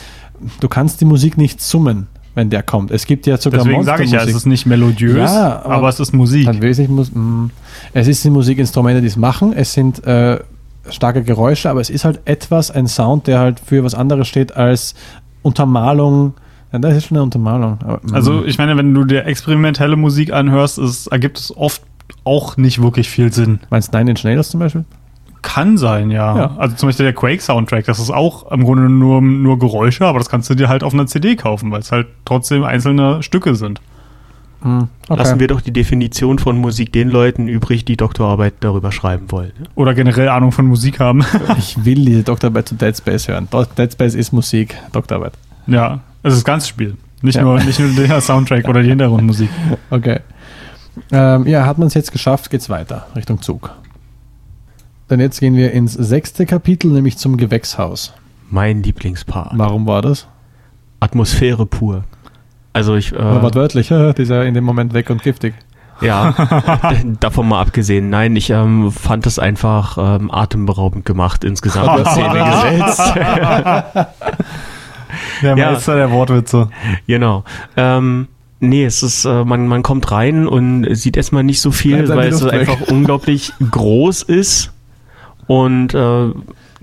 du 0.61 0.69
kannst 0.69 1.01
die 1.01 1.05
Musik 1.05 1.37
nicht 1.39 1.61
summen, 1.61 2.07
wenn 2.35 2.51
der 2.51 2.63
kommt. 2.63 2.91
Es 2.91 3.07
gibt 3.07 3.27
ja 3.27 3.37
sogar 3.37 3.65
Deswegen 3.65 3.83
sage 3.85 4.05
ich 4.05 4.11
ja, 4.13 4.23
es 4.23 4.35
ist 4.35 4.47
nicht 4.47 4.67
melodiös, 4.67 5.17
Ja, 5.31 5.63
aber, 5.65 5.75
aber- 5.77 5.89
es 5.89 5.99
ist 6.01 6.13
Musik. 6.13 6.47
Dann 6.47 6.63
wesentlich 6.63 6.91
muss, 6.91 7.11
mh, 7.13 7.51
es 7.95 8.07
ist 8.09 8.23
die 8.25 8.31
Musikinstrumente, 8.31 9.01
die 9.01 9.09
es 9.09 9.17
machen. 9.17 9.53
Es 9.55 9.73
sind 9.73 10.05
äh, 10.07 10.39
starke 10.89 11.23
Geräusche, 11.25 11.69
aber 11.71 11.81
es 11.81 11.91
ist 11.91 12.05
halt 12.05 12.21
etwas, 12.27 12.71
ein 12.71 12.87
Sound, 12.87 13.27
der 13.27 13.41
halt 13.41 13.59
für 13.59 13.83
was 13.83 13.95
anderes 13.95 14.29
steht 14.29 14.57
als 14.57 14.95
Untermalung. 15.43 16.35
Ja, 16.73 16.79
das 16.81 16.97
ist 16.97 17.07
schon 17.07 17.17
eine 17.17 17.23
Untermalung. 17.25 17.79
Aber, 17.83 18.01
mh. 18.03 18.15
Also 18.15 18.45
ich 18.45 18.59
meine, 18.59 18.77
wenn 18.77 18.93
du 18.93 19.05
dir 19.05 19.25
experimentelle 19.27 19.97
Musik 19.97 20.33
anhörst, 20.33 20.79
es 20.79 21.07
ergibt 21.07 21.39
es 21.39 21.57
oft 21.57 21.83
auch 22.25 22.57
nicht 22.57 22.83
wirklich 22.83 23.09
viel 23.09 23.33
Sinn. 23.33 23.61
meinst 23.71 23.93
du 23.93 23.99
Nine 23.99 24.11
Inch 24.13 24.25
Nails 24.25 24.51
zum 24.51 24.61
Beispiel? 24.61 24.85
Kann 25.49 25.79
sein, 25.79 26.11
ja. 26.11 26.37
Ja. 26.37 26.51
Also 26.59 26.75
zum 26.75 26.89
Beispiel 26.89 27.05
der 27.05 27.13
Quake-Soundtrack, 27.15 27.85
das 27.85 28.01
ist 28.01 28.11
auch 28.11 28.51
im 28.51 28.65
Grunde 28.65 28.91
nur, 28.91 29.23
nur 29.23 29.59
Geräusche, 29.61 30.05
aber 30.05 30.19
das 30.19 30.29
kannst 30.29 30.51
du 30.51 30.55
dir 30.57 30.69
halt 30.69 30.83
auf 30.83 30.93
einer 30.93 31.07
CD 31.07 31.37
kaufen, 31.37 31.71
weil 31.71 31.81
es 31.81 31.93
halt 31.93 32.09
trotzdem 32.25 32.65
einzelne 32.65 33.23
Stücke 33.23 33.55
sind. 33.55 33.81
Hm, 34.63 34.89
okay. 35.09 35.19
Lassen 35.19 35.39
wir 35.39 35.47
doch 35.47 35.61
die 35.61 35.71
Definition 35.71 36.41
von 36.41 36.59
Musik 36.59 36.93
den 36.93 37.11
Leuten 37.11 37.47
übrig, 37.47 37.85
die 37.85 37.97
Doktorarbeit 37.97 38.55
darüber 38.61 38.91
schreiben 38.91 39.31
wollen. 39.31 39.53
ne? 39.61 39.67
Oder 39.77 39.95
generell 39.95 40.29
Ahnung 40.31 40.51
von 40.51 40.67
Musik 40.67 40.99
haben. 40.99 41.25
Ich 41.59 41.85
will 41.85 42.05
diese 42.05 42.25
Doktorarbeit 42.25 42.67
zu 42.69 42.75
Dead 42.75 42.97
Space 42.97 43.29
hören. 43.29 43.47
Dead 43.79 43.93
Space 43.93 44.15
ist 44.15 44.33
Musik, 44.33 44.75
Doktorarbeit. 44.93 45.35
ja, 45.69 46.01
es 46.25 46.33
ist 46.33 46.39
das 46.41 46.45
ganze 46.45 46.67
Spiel. 46.69 46.97
Nicht, 47.23 47.37
Ja. 47.37 47.43
nur, 47.43 47.61
nicht 47.63 47.79
nur 47.79 47.91
der 47.91 48.21
Soundtrack 48.21 48.67
oder 48.69 48.83
die 48.83 48.89
Hintergrundmusik. 48.91 49.49
Okay. 49.91 50.19
Ähm, 51.13 51.47
ja, 51.47 51.67
hat 51.67 51.79
man 51.79 51.87
es 51.87 51.95
jetzt 51.95 52.11
geschafft, 52.11 52.51
geht's 52.51 52.69
weiter 52.69 53.07
Richtung 53.15 53.41
Zug. 53.43 53.71
Dann 55.09 55.21
jetzt 55.21 55.41
gehen 55.41 55.55
wir 55.55 55.73
ins 55.73 55.93
sechste 55.93 56.47
Kapitel, 56.47 56.91
nämlich 56.91 57.17
zum 57.19 57.37
Gewächshaus. 57.37 58.13
Mein 58.51 58.83
Lieblingspart. 58.83 59.53
Warum 59.55 59.87
war 59.87 60.03
das? 60.03 60.27
Atmosphäre 61.01 61.67
pur. 61.67 62.05
Also 62.73 62.95
ich, 62.97 63.13
äh, 63.13 63.43
wortwörtlich, 63.43 63.91
ja, 63.91 64.13
dieser 64.13 64.45
in 64.45 64.55
dem 64.55 64.65
Moment 64.65 64.93
weg 64.95 65.09
und 65.11 65.23
giftig. 65.23 65.55
ja, 66.01 66.35
davon 67.21 67.49
mal 67.49 67.61
abgesehen. 67.61 68.11
Nein, 68.11 68.35
ich 68.37 68.51
ähm, 68.51 68.91
fand 68.93 69.27
es 69.27 69.39
einfach 69.39 69.97
ähm, 70.21 70.31
atemberaubend 70.31 71.05
gemacht 71.05 71.45
insgesamt. 71.45 71.99
in 72.01 72.05
Szene 72.07 72.45
gesetzt. 72.81 73.15
Der 75.43 75.57
Ja. 75.57 75.73
Meister 75.73 75.97
der 75.97 76.11
Wortwitze. 76.11 76.69
Genau. 77.07 77.45
Ähm, 77.77 78.29
nee, 78.61 78.85
es 78.85 79.03
ist, 79.03 79.25
äh, 79.25 79.45
man, 79.45 79.69
man 79.69 79.83
kommt 79.83 80.11
rein 80.11 80.47
und 80.47 80.87
sieht 80.97 81.17
erstmal 81.17 81.45
nicht 81.45 81.61
so 81.61 81.71
viel, 81.71 82.09
weil 82.09 82.31
die 82.31 82.35
es 82.37 82.45
weg. 82.45 82.53
einfach 82.53 82.81
unglaublich 82.89 83.53
groß 83.71 84.23
ist. 84.25 84.73
Und 85.47 85.95
äh, 85.95 86.31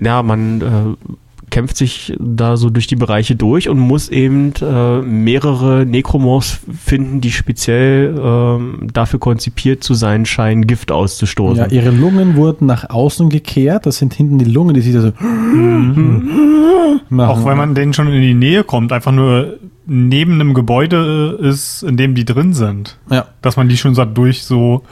ja, 0.00 0.22
man 0.22 0.60
äh, 0.60 1.14
kämpft 1.54 1.76
sich 1.76 2.14
da 2.18 2.56
so 2.56 2.68
durch 2.68 2.88
die 2.88 2.96
Bereiche 2.96 3.36
durch 3.36 3.68
und 3.68 3.78
muss 3.78 4.08
eben 4.08 4.52
äh, 4.60 5.00
mehrere 5.02 5.86
Necromorphs 5.86 6.60
finden, 6.84 7.20
die 7.20 7.30
speziell 7.30 8.18
ähm, 8.20 8.88
dafür 8.92 9.20
konzipiert 9.20 9.84
zu 9.84 9.94
sein 9.94 10.26
scheinen, 10.26 10.66
Gift 10.66 10.90
auszustoßen. 10.90 11.64
Ja, 11.64 11.70
ihre 11.70 11.90
Lungen 11.90 12.34
wurden 12.34 12.66
nach 12.66 12.90
außen 12.90 13.28
gekehrt. 13.28 13.86
Das 13.86 13.98
sind 13.98 14.14
hinten 14.14 14.38
die 14.38 14.46
Lungen, 14.46 14.74
die 14.74 14.80
sich 14.80 14.94
da 14.94 15.00
so 15.00 15.12
machen. 17.08 17.30
Auch 17.30 17.46
wenn 17.46 17.56
man 17.56 17.76
denen 17.76 17.92
schon 17.92 18.08
in 18.08 18.20
die 18.20 18.34
Nähe 18.34 18.64
kommt, 18.64 18.92
einfach 18.92 19.12
nur 19.12 19.58
neben 19.86 20.32
einem 20.34 20.54
Gebäude 20.54 21.38
ist, 21.40 21.84
in 21.84 21.96
dem 21.96 22.16
die 22.16 22.24
drin 22.24 22.52
sind. 22.52 22.98
Ja. 23.10 23.26
Dass 23.42 23.56
man 23.56 23.68
die 23.68 23.76
schon 23.76 23.94
so 23.94 24.04
durch 24.04 24.42
so. 24.42 24.82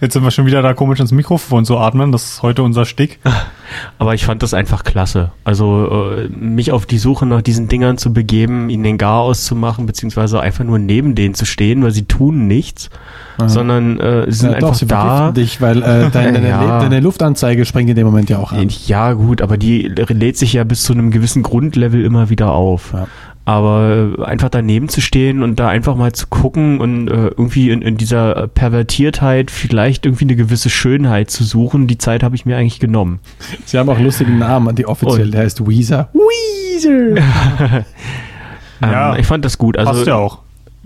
Jetzt 0.00 0.12
sind 0.12 0.22
wir 0.22 0.30
schon 0.30 0.46
wieder 0.46 0.62
da 0.62 0.74
komisch 0.74 1.00
ins 1.00 1.10
Mikrofon 1.10 1.64
zu 1.64 1.76
atmen. 1.76 2.12
Das 2.12 2.24
ist 2.24 2.42
heute 2.42 2.62
unser 2.62 2.84
Stick. 2.84 3.18
Aber 3.98 4.14
ich 4.14 4.24
fand 4.24 4.42
das 4.44 4.54
einfach 4.54 4.84
klasse. 4.84 5.32
Also 5.44 6.12
äh, 6.16 6.28
mich 6.28 6.70
auf 6.70 6.86
die 6.86 6.98
Suche 6.98 7.26
nach 7.26 7.42
diesen 7.42 7.68
Dingern 7.68 7.98
zu 7.98 8.12
begeben, 8.12 8.70
ihnen 8.70 8.84
den 8.84 8.96
Gar 8.98 9.20
auszumachen, 9.20 9.86
beziehungsweise 9.86 10.40
einfach 10.40 10.64
nur 10.64 10.78
neben 10.78 11.14
denen 11.16 11.34
zu 11.34 11.44
stehen, 11.44 11.82
weil 11.82 11.90
sie 11.90 12.04
tun 12.04 12.46
nichts, 12.46 12.90
Aha. 13.38 13.48
sondern 13.48 13.98
äh, 13.98 14.26
sie 14.30 14.38
sind 14.38 14.52
ja, 14.52 14.58
doch, 14.60 14.68
einfach 14.68 14.78
sie 14.78 14.86
da. 14.86 15.32
dich, 15.32 15.60
weil 15.60 15.82
äh, 15.82 16.10
deine, 16.12 16.32
deine, 16.32 16.48
Ja. 16.48 16.78
deine 16.80 17.00
Luftanzeige 17.00 17.64
springt 17.64 17.90
in 17.90 17.96
dem 17.96 18.06
Moment 18.06 18.30
ja 18.30 18.38
auch 18.38 18.52
an. 18.52 18.68
Ja 18.86 19.12
gut, 19.14 19.42
aber 19.42 19.58
die 19.58 19.82
lädt 19.88 20.36
sich 20.38 20.52
ja 20.52 20.62
bis 20.64 20.84
zu 20.84 20.92
einem 20.92 21.10
gewissen 21.10 21.42
Grundlevel 21.42 22.04
immer 22.04 22.30
wieder 22.30 22.52
auf. 22.52 22.92
Ja. 22.92 23.08
Aber 23.48 24.12
äh, 24.18 24.22
einfach 24.24 24.50
daneben 24.50 24.90
zu 24.90 25.00
stehen 25.00 25.42
und 25.42 25.58
da 25.58 25.68
einfach 25.68 25.96
mal 25.96 26.12
zu 26.12 26.26
gucken 26.26 26.80
und 26.80 27.08
äh, 27.08 27.28
irgendwie 27.28 27.70
in, 27.70 27.80
in 27.80 27.96
dieser 27.96 28.46
Pervertiertheit 28.48 29.50
vielleicht 29.50 30.04
irgendwie 30.04 30.26
eine 30.26 30.36
gewisse 30.36 30.68
Schönheit 30.68 31.30
zu 31.30 31.44
suchen, 31.44 31.86
die 31.86 31.96
Zeit 31.96 32.22
habe 32.22 32.34
ich 32.36 32.44
mir 32.44 32.58
eigentlich 32.58 32.78
genommen. 32.78 33.20
Sie 33.64 33.78
haben 33.78 33.88
auch 33.88 33.98
lustigen 33.98 34.38
Namen, 34.38 34.76
die 34.76 34.84
offiziell, 34.86 35.26
Und- 35.26 35.32
der 35.32 35.42
heißt 35.44 35.66
Weezer. 35.66 36.10
Weezer! 36.12 37.84
Ja. 38.80 39.14
Ähm, 39.14 39.20
ich 39.20 39.26
fand 39.26 39.44
das 39.44 39.58
gut. 39.58 39.76
Also 39.76 39.90
Passt 39.92 40.06
ja 40.06 40.14
auch. 40.14 40.38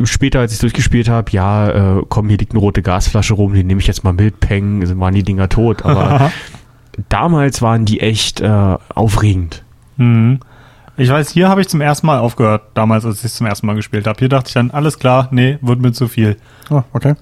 später, 0.04 0.40
als 0.40 0.52
ich 0.54 0.58
durchgespielt 0.60 1.08
habe, 1.10 1.30
ja, 1.32 1.98
äh, 1.98 2.02
komm, 2.08 2.28
hier 2.28 2.38
liegt 2.38 2.52
eine 2.52 2.60
rote 2.60 2.80
Gasflasche 2.80 3.34
rum, 3.34 3.52
die 3.52 3.64
nehme 3.64 3.80
ich 3.82 3.86
jetzt 3.86 4.02
mal 4.02 4.14
mit, 4.14 4.40
peng, 4.40 4.86
sind 4.86 4.98
waren 4.98 5.12
die 5.14 5.22
Dinger 5.22 5.48
tot. 5.50 5.84
Aber 5.84 6.30
damals 7.10 7.60
waren 7.60 7.84
die 7.84 8.00
echt 8.00 8.40
äh, 8.40 8.76
aufregend. 8.94 9.62
Mhm. 9.98 10.40
Ich 10.96 11.08
weiß, 11.08 11.30
hier 11.30 11.48
habe 11.48 11.60
ich 11.62 11.68
zum 11.68 11.80
ersten 11.80 12.06
Mal 12.06 12.18
aufgehört, 12.18 12.62
damals, 12.74 13.06
als 13.06 13.18
ich 13.18 13.26
es 13.26 13.34
zum 13.36 13.46
ersten 13.46 13.66
Mal 13.66 13.74
gespielt 13.74 14.06
habe. 14.06 14.18
Hier 14.18 14.28
dachte 14.28 14.48
ich 14.48 14.54
dann, 14.54 14.70
alles 14.70 14.98
klar, 14.98 15.28
nee, 15.30 15.58
wird 15.62 15.80
mir 15.80 15.92
zu 15.92 16.06
viel. 16.06 16.36
Oh, 16.70 16.82
okay. 16.92 17.14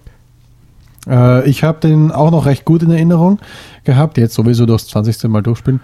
Äh, 1.06 1.48
ich 1.48 1.62
habe 1.62 1.80
den 1.80 2.10
auch 2.10 2.30
noch 2.30 2.46
recht 2.46 2.64
gut 2.64 2.82
in 2.82 2.90
Erinnerung 2.90 3.38
gehabt, 3.84 4.18
jetzt 4.18 4.34
sowieso 4.34 4.66
durchs 4.66 4.88
20. 4.88 5.24
Mal 5.30 5.42
durchspielen, 5.42 5.80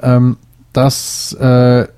ähm, 0.00 0.36
dass 0.72 1.32
äh, 1.34 1.88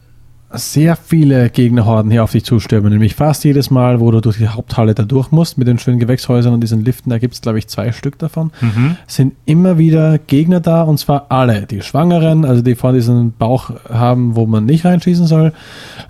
sehr 0.53 0.97
viele 0.97 1.51
Gegnerhorden 1.51 2.11
hier 2.11 2.23
auf 2.25 2.33
dich 2.33 2.45
zustürmen. 2.45 2.93
Nämlich 2.93 3.15
fast 3.15 3.45
jedes 3.45 3.71
Mal, 3.71 4.01
wo 4.01 4.11
du 4.11 4.21
durch 4.21 4.39
die 4.39 4.49
Haupthalle 4.49 4.95
da 4.95 5.03
durch 5.03 5.31
musst, 5.33 5.59
mit 5.59 5.67
den 5.67 5.79
schönen 5.79 5.99
Gewächshäusern 5.99 6.55
und 6.55 6.61
diesen 6.61 6.85
Liften, 6.85 7.11
da 7.11 7.19
gibt 7.19 7.35
es, 7.35 7.41
glaube 7.43 7.59
ich, 7.59 7.67
zwei 7.69 7.93
Stück 7.93 8.19
davon, 8.19 8.53
Mhm. 8.61 8.97
sind 9.07 9.35
immer 9.45 9.77
wieder 9.77 10.19
Gegner 10.19 10.61
da 10.61 10.83
und 10.83 10.99
zwar 10.99 11.27
alle. 11.31 11.67
Die 11.67 11.83
Schwangeren, 11.83 12.45
also 12.45 12.63
die 12.63 12.75
vor 12.77 12.93
diesen 12.93 13.33
Bauch 13.33 13.71
haben, 13.93 14.37
wo 14.37 14.47
man 14.47 14.65
nicht 14.67 14.85
reinschießen 14.85 15.27
soll. 15.27 15.53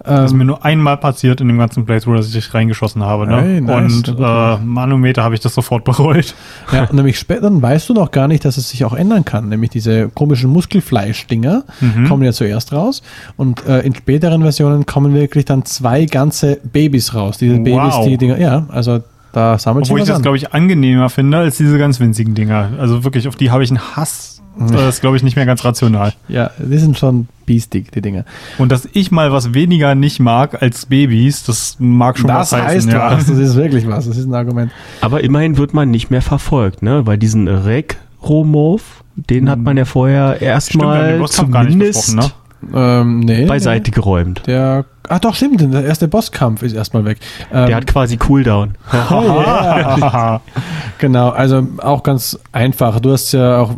Das 0.04 0.26
ist 0.26 0.32
Ähm, 0.32 0.38
mir 0.38 0.44
nur 0.44 0.64
einmal 0.64 0.98
passiert 0.98 1.40
in 1.40 1.48
dem 1.48 1.58
ganzen 1.58 1.86
Playthrough, 1.86 2.16
dass 2.16 2.34
ich 2.34 2.52
reingeschossen 2.54 3.02
habe. 3.02 3.26
Ne? 3.26 3.40
Hey, 3.40 3.60
nice. 3.60 3.92
Und 3.94 4.08
äh. 4.20 4.56
Manometer 4.64 5.22
habe 5.24 5.34
ich 5.34 5.40
das 5.40 5.54
sofort 5.54 5.84
bereut. 5.84 6.34
Ja, 6.72 6.82
und 6.82 6.92
nämlich 6.94 7.18
später 7.18 7.42
dann 7.42 7.62
weißt 7.62 7.88
du 7.88 7.94
noch 7.94 8.10
gar 8.10 8.28
nicht, 8.28 8.44
dass 8.44 8.56
es 8.58 8.68
sich 8.68 8.84
auch 8.84 8.92
ändern 8.94 9.24
kann. 9.24 9.48
Nämlich 9.48 9.70
diese 9.70 10.08
komischen 10.10 10.50
Muskelfleischdinger 10.50 11.64
Mhm. 11.80 12.08
kommen 12.08 12.22
ja 12.22 12.32
zuerst 12.32 12.72
raus 12.72 13.02
und 13.36 13.64
äh, 13.66 13.80
in 13.80 13.92
späteren 14.26 14.42
Versionen 14.42 14.86
kommen 14.86 15.14
wirklich 15.14 15.44
dann 15.44 15.64
zwei 15.64 16.04
ganze 16.04 16.58
Babys 16.64 17.14
raus. 17.14 17.38
Diese 17.38 17.58
Babys, 17.58 17.94
Wow. 17.94 18.06
die 18.06 18.16
Dinger, 18.16 18.38
ja, 18.40 18.66
also 18.70 19.00
da 19.32 19.56
sammelt 19.58 19.84
Obwohl 19.86 20.00
ich 20.00 20.06
sich 20.06 20.14
das, 20.14 20.22
glaube 20.22 20.36
ich, 20.36 20.52
angenehmer 20.52 21.08
finde 21.10 21.38
als 21.38 21.58
diese 21.58 21.78
ganz 21.78 22.00
winzigen 22.00 22.34
Dinger. 22.34 22.70
Also 22.78 23.04
wirklich, 23.04 23.28
auf 23.28 23.36
die 23.36 23.50
habe 23.52 23.62
ich 23.62 23.70
einen 23.70 23.96
Hass. 23.96 24.42
Das 24.58 24.94
ist, 24.94 25.00
glaube 25.02 25.18
ich, 25.18 25.22
nicht 25.22 25.36
mehr 25.36 25.44
ganz 25.44 25.64
rational. 25.66 26.14
Ja, 26.28 26.50
die 26.58 26.78
sind 26.78 26.96
schon 26.98 27.28
biestig, 27.44 27.92
die 27.92 28.00
Dinger. 28.00 28.24
Und 28.56 28.72
dass 28.72 28.88
ich 28.94 29.10
mal 29.12 29.30
was 29.30 29.52
weniger 29.52 29.94
nicht 29.94 30.18
mag 30.18 30.60
als 30.62 30.86
Babys, 30.86 31.44
das 31.44 31.76
mag 31.78 32.18
schon 32.18 32.28
das 32.28 32.52
was 32.52 32.62
heißen. 32.62 32.90
heißt 32.90 32.98
ja. 32.98 33.16
was, 33.16 33.26
das 33.26 33.38
ist 33.50 33.54
wirklich 33.54 33.86
was, 33.86 34.06
das 34.08 34.16
ist 34.16 34.26
ein 34.26 34.34
Argument. 34.34 34.72
Aber 35.02 35.22
immerhin 35.22 35.58
wird 35.58 35.74
man 35.74 35.90
nicht 35.90 36.10
mehr 36.10 36.22
verfolgt, 36.22 36.82
ne? 36.82 37.02
Bei 37.04 37.18
diesen 37.18 37.46
Rekromorph, 37.48 39.04
den 39.14 39.50
hat 39.50 39.58
man 39.60 39.76
ja 39.76 39.84
vorher 39.84 40.40
erstmal 40.40 41.18
Bosskampf 41.18 41.52
gar 41.52 41.64
nicht 41.64 41.72
zumindest 41.72 42.16
ne? 42.16 42.30
Ähm, 42.74 43.20
nee. 43.20 43.44
beiseite 43.46 43.90
geräumt. 43.90 44.42
Nee. 44.46 44.52
Der, 44.54 44.84
ach 45.08 45.18
doch, 45.20 45.34
stimmt, 45.34 45.60
der 45.60 45.84
erste 45.84 46.08
Bosskampf 46.08 46.62
ist 46.62 46.72
erstmal 46.72 47.04
weg. 47.04 47.18
Ähm, 47.52 47.66
Der 47.66 47.76
hat 47.76 47.86
quasi 47.86 48.16
Cooldown. 48.16 48.74
oh, 49.10 49.22
yeah. 49.22 50.40
Genau, 50.98 51.28
also 51.28 51.66
auch 51.78 52.02
ganz 52.02 52.38
einfach. 52.52 52.98
Du 53.00 53.12
hast 53.12 53.32
ja 53.32 53.58
auch, 53.58 53.74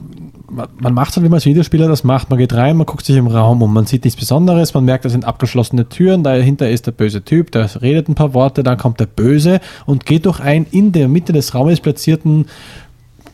man- 0.78 0.94
macht 0.94 1.16
halt, 1.16 1.24
wie 1.24 1.28
man 1.28 1.34
als 1.38 1.46
Videospieler 1.46 1.88
das 1.88 2.04
macht. 2.04 2.30
Man 2.30 2.38
geht 2.38 2.54
rein, 2.54 2.76
man 2.76 2.86
guckt 2.86 3.04
sich 3.04 3.16
im 3.16 3.26
Raum 3.26 3.60
um, 3.62 3.74
man 3.74 3.86
sieht 3.86 4.04
nichts 4.04 4.18
Besonderes, 4.18 4.72
man 4.74 4.84
merkt, 4.84 5.04
da 5.04 5.08
sind 5.08 5.24
abgeschlossene 5.24 5.88
Türen, 5.88 6.22
dahinter 6.22 6.70
ist 6.70 6.86
der 6.86 6.92
böse 6.92 7.24
Typ, 7.24 7.50
der 7.50 7.68
redet 7.82 8.08
ein 8.08 8.14
paar 8.14 8.34
Worte, 8.34 8.62
dann 8.62 8.78
kommt 8.78 9.00
der 9.00 9.06
Böse 9.06 9.60
und 9.86 10.06
geht 10.06 10.26
durch 10.26 10.38
ein 10.40 10.64
in 10.70 10.92
der 10.92 11.08
Mitte 11.08 11.32
des 11.32 11.54
Raumes 11.54 11.80
platzierten 11.80 12.46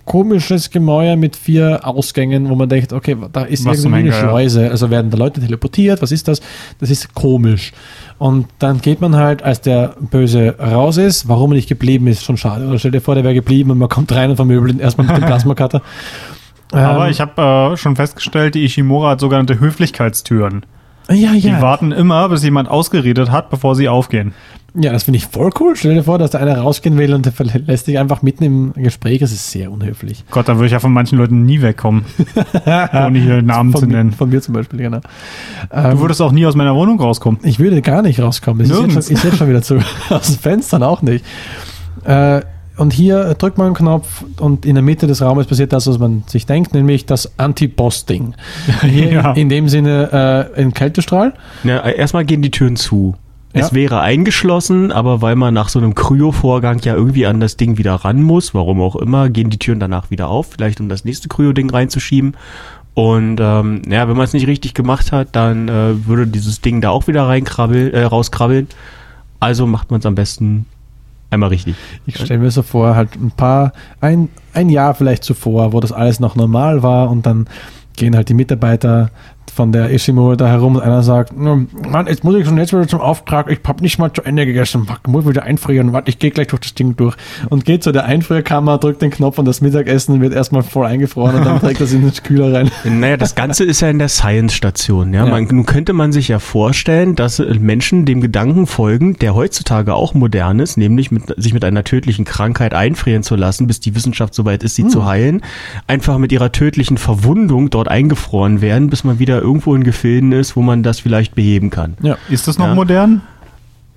komisches 0.05 0.71
Gemäuer 0.71 1.17
mit 1.17 1.37
vier 1.37 1.81
Ausgängen, 1.83 2.49
wo 2.49 2.55
man 2.55 2.69
denkt, 2.69 2.93
okay, 2.93 3.17
da 3.33 3.43
ist 3.43 3.65
Was 3.65 3.85
irgendwie 3.85 3.99
eine. 4.01 4.13
Schleuse. 4.13 4.71
Also 4.71 4.91
werden 4.91 5.11
da 5.11 5.17
Leute 5.17 5.41
teleportiert, 5.41 6.03
was 6.03 6.13
ist 6.13 6.29
das? 6.29 6.41
Das 6.81 6.91
ist 6.91 7.15
komisch. 7.15 7.73
Und 8.19 8.47
dann 8.59 8.81
geht 8.81 9.01
man 9.01 9.17
halt, 9.17 9.43
als 9.43 9.61
der 9.61 9.95
Böse 10.01 10.57
raus 10.59 10.97
ist, 10.99 11.29
warum 11.29 11.53
er 11.53 11.57
nicht 11.57 11.69
geblieben 11.69 12.07
ist, 12.07 12.25
schon 12.25 12.37
schade. 12.37 12.67
Oder 12.67 12.79
stell 12.79 12.91
dir 12.93 13.01
vor, 13.01 13.15
der 13.15 13.25
wäre 13.25 13.35
geblieben 13.35 13.71
und 13.71 13.79
man 13.79 13.89
kommt 13.89 14.13
rein 14.15 14.31
und 14.31 14.37
vermöbelt 14.37 14.75
ihn 14.75 14.81
erstmal 14.81 15.07
mit 15.07 15.17
dem 15.17 15.25
Plasmacutter. 15.27 15.83
Aber 16.73 17.07
Ähm, 17.07 17.11
ich 17.11 17.21
habe 17.21 17.73
äh, 17.73 17.77
schon 17.77 17.97
festgestellt, 17.97 18.55
die 18.55 18.65
Ishimura 18.65 19.11
hat 19.11 19.21
sogenannte 19.21 19.59
Höflichkeitstüren. 19.61 20.65
ja, 21.11 21.33
Die 21.33 21.49
ja. 21.49 21.61
warten 21.61 21.93
immer, 21.93 22.29
bis 22.29 22.43
jemand 22.45 22.69
ausgeredet 22.69 23.31
hat, 23.31 23.51
bevor 23.51 23.75
sie 23.75 23.89
aufgehen. 23.89 24.33
Ja, 24.77 24.91
das 24.93 25.05
finde 25.05 25.19
ich 25.19 25.27
voll 25.27 25.51
cool. 25.61 25.77
Stell 25.77 25.95
dir 25.95 26.03
vor, 26.03 26.19
dass 26.19 26.31
da 26.33 26.39
einer 26.39 26.59
rausgehen 26.59 26.99
will 26.99 27.15
und 27.15 27.25
der 27.25 27.33
verlässt 27.33 27.87
dich 27.87 27.97
einfach 27.99 28.23
mitten 28.23 28.43
im 28.43 28.73
Gespräch. 28.73 29.21
Das 29.21 29.31
ist 29.31 29.51
sehr 29.53 29.71
unhöflich. 29.71 30.25
Gott, 30.33 30.49
da 30.49 30.57
würde 30.57 30.67
ich 30.67 30.73
ja 30.73 30.81
von 30.81 30.93
manchen 30.93 31.17
Leuten 31.17 31.45
nie 31.45 31.63
wegkommen, 31.63 32.05
ohne 32.67 33.19
hier 33.21 33.41
Namen 33.43 33.71
Von, 33.71 33.83
zu 33.83 33.87
mir, 33.87 33.97
nennen. 33.99 34.13
von 34.13 34.29
mir 34.31 34.43
zum 34.43 34.55
Beispiel, 34.55 34.81
genau. 34.81 34.99
Du 35.71 35.77
Ähm, 35.77 36.01
würdest 36.01 36.21
auch 36.21 36.33
nie 36.33 36.45
aus 36.45 36.57
meiner 36.57 36.75
Wohnung 36.75 37.01
rauskommen. 37.01 37.39
Ich 37.45 37.61
würde 37.61 37.83
gar 37.83 38.03
nicht 38.03 38.19
rauskommen. 38.21 38.67
Jetzt, 38.67 38.77
Nirgends. 38.77 39.09
schon, 39.21 39.33
schon 39.33 39.49
wieder 39.49 39.63
zu. 39.63 39.79
Aus 40.11 40.27
den 40.27 40.39
Fenstern 40.41 40.83
auch 40.83 41.03
nicht. 41.03 41.25
Äh, 42.05 42.41
und 42.77 42.93
hier 42.93 43.35
drückt 43.35 43.57
man 43.59 43.69
einen 43.69 43.77
Knopf 43.77 44.25
und 44.41 44.67
in 44.67 44.75
der 44.75 44.83
Mitte 44.83 45.07
des 45.07 45.23
Raumes 45.23 45.47
passiert 45.47 45.73
das, 45.73 45.87
was 45.87 46.01
man 46.01 46.25
sich 46.27 46.47
denkt, 46.47 46.75
nämlich 46.75 47.07
das 47.07 47.39
Anti-Boss-Ding. 47.39 48.35
Hier 48.83 49.09
Ja. 49.13 49.31
in, 49.35 49.43
in 49.43 49.49
dem 49.51 49.69
Sinne 49.69 50.51
äh, 50.57 50.61
ein 50.61 50.75
Kältestrahl. 50.75 51.35
Ja, 51.63 51.89
erstmal 51.89 52.25
gehen 52.25 52.43
die 52.43 52.51
Türen 52.51 52.75
zu. 52.75 53.15
Ja. 53.55 53.61
Es 53.61 53.73
wäre 53.73 54.01
eingeschlossen, 54.01 54.91
aber 54.91 55.23
weil 55.23 55.37
man 55.37 55.55
nach 55.55 55.69
so 55.69 55.79
einem 55.79 55.95
Kryo-Vorgang 55.95 56.81
ja 56.81 56.95
irgendwie 56.95 57.25
an 57.25 57.39
das 57.39 57.57
Ding 57.57 57.79
wieder 57.79 57.95
ran 57.95 58.21
muss, 58.21 58.53
warum 58.53 58.81
auch 58.81 58.97
immer, 58.97 59.31
gehen 59.31 59.49
die 59.49 59.59
Türen 59.59 59.79
danach 59.79 60.11
wieder 60.11 60.29
auf, 60.29 60.49
vielleicht 60.51 60.81
um 60.81 60.89
das 60.89 61.05
nächste 61.05 61.29
Kryo-Ding 61.29 61.71
reinzuschieben. 61.71 62.37
Und 62.95 63.39
ähm, 63.41 63.83
ja, 63.89 64.09
wenn 64.09 64.17
man 64.17 64.25
es 64.25 64.33
nicht 64.33 64.49
richtig 64.49 64.75
gemacht 64.75 65.13
hat, 65.13 65.29
dann 65.33 65.69
äh, 65.69 66.07
würde 66.07 66.27
dieses 66.27 66.63
Ding 66.63 66.81
da 66.81 66.91
auch 66.91 67.07
wieder 67.07 67.29
reinkrabbeln, 67.29 67.93
äh, 67.93 68.03
rauskrabbeln. 68.03 68.67
Also 69.39 69.67
macht 69.67 69.91
man 69.91 70.01
es 70.01 70.07
am 70.07 70.17
besten 70.17 70.67
einmal 71.31 71.51
richtig. 71.51 71.77
Ich 72.07 72.17
stelle 72.17 72.41
mir 72.41 72.51
so 72.51 72.63
vor, 72.63 72.97
halt 72.97 73.15
ein 73.15 73.31
paar, 73.31 73.73
ein, 74.01 74.31
ein 74.53 74.69
Jahr 74.69 74.95
vielleicht 74.95 75.23
zuvor, 75.23 75.73
wo 75.73 75.81
das 75.81 75.93
alles 75.93 76.19
noch 76.19 76.35
normal 76.35 76.83
war 76.83 77.11
und 77.11 77.27
dann 77.27 77.47
gehen 77.97 78.17
halt 78.17 78.29
die 78.29 78.35
Mitarbeiter 78.35 79.11
von 79.51 79.73
der 79.73 79.91
Ishimura 79.91 80.37
da 80.37 80.49
herum 80.49 80.77
und 80.77 80.83
einer 80.83 81.03
sagt, 81.03 81.31
"Hm, 81.31 81.69
Mann, 81.89 82.07
jetzt 82.07 82.25
muss 82.25 82.35
ich 82.35 82.47
schon 82.47 82.59
jetzt 82.59 82.73
wieder 82.73 82.89
zum 82.89 83.01
Auftrag, 83.01 83.51
ich 83.51 83.61
hab 83.67 83.81
nicht 83.81 83.99
mal 83.99 84.13
zu 84.13 84.23
Ende 84.23 84.47
gegessen, 84.47 84.87
Fuck, 84.87 85.07
muss 85.09 85.27
wieder 85.27 85.45
einfrieren, 85.45 85.93
warte, 85.93 86.11
ich 86.11 86.19
gehe 86.19 86.31
gleich 86.31 86.49
durch 86.49 86.61
das 86.61 86.75
Ding 86.75 86.97
durch 86.97 87.17
und 87.51 87.65
geht 87.65 87.83
zu 87.83 87.93
der 87.93 88.05
Einfrierkammer, 88.05 88.79
drückt 88.79 89.03
den 89.03 89.11
Knopf 89.11 89.39
und 89.39 89.45
das 89.45 89.61
Mittagessen 89.61 90.21
wird 90.21 90.33
erstmal 90.33 90.63
voll 90.63 90.87
eingefroren 90.87 91.37
und 91.37 91.45
dann 91.45 91.61
trägt 91.61 91.81
das 91.81 91.93
in 91.93 92.03
den 92.03 92.13
Kühler 92.13 92.53
rein. 92.53 92.71
Naja, 92.85 93.17
das 93.17 93.35
Ganze 93.35 93.65
ist 93.65 93.81
ja 93.81 93.91
in 93.91 93.99
der 93.99 94.09
Science-Station. 94.09 95.13
Ja? 95.13 95.25
Ja. 95.25 95.31
Man, 95.31 95.45
nun 95.45 95.67
könnte 95.67 95.93
man 95.93 96.13
sich 96.13 96.29
ja 96.29 96.39
vorstellen, 96.39 97.15
dass 97.15 97.39
äh, 97.39 97.55
Menschen 97.59 98.05
dem 98.05 98.21
Gedanken 98.21 98.67
folgen, 98.67 99.15
der 99.19 99.35
heutzutage 99.35 99.95
auch 99.95 100.15
modern 100.15 100.61
ist, 100.61 100.77
nämlich 100.77 101.11
mit, 101.11 101.35
sich 101.37 101.55
mit 101.55 101.65
einer 101.65 101.85
tödlichen 101.85 102.25
Krankheit 102.25 102.75
einfrieren 102.75 103.23
zu 103.23 103.37
lassen, 103.37 103.67
bis 103.67 103.81
die 103.81 103.95
Wissenschaft 103.95 104.35
soweit 104.35 104.63
ist, 104.63 104.75
sie 104.75 104.87
zu 104.87 105.05
heilen, 105.07 105.43
einfach 105.87 106.19
mit 106.19 106.33
ihrer 106.33 106.53
tödlichen 106.53 106.99
Verwundung 106.99 107.71
dort 107.71 107.89
eingefroren 107.89 108.61
werden, 108.61 108.91
bis 108.91 109.05
man 109.05 109.19
wieder 109.19 109.34
irgendwo 109.39 109.75
in 109.75 109.85
Gefilden 109.85 110.33
ist, 110.33 110.57
wo 110.57 110.63
man 110.63 110.83
das 110.83 111.01
vielleicht 111.01 111.35
beheben 111.35 111.71
kann. 111.71 111.95
Ja, 112.03 112.17
Ist 112.29 112.49
das 112.49 112.59
noch 112.59 112.67
Ja. 112.69 112.75
modern? 112.75 113.21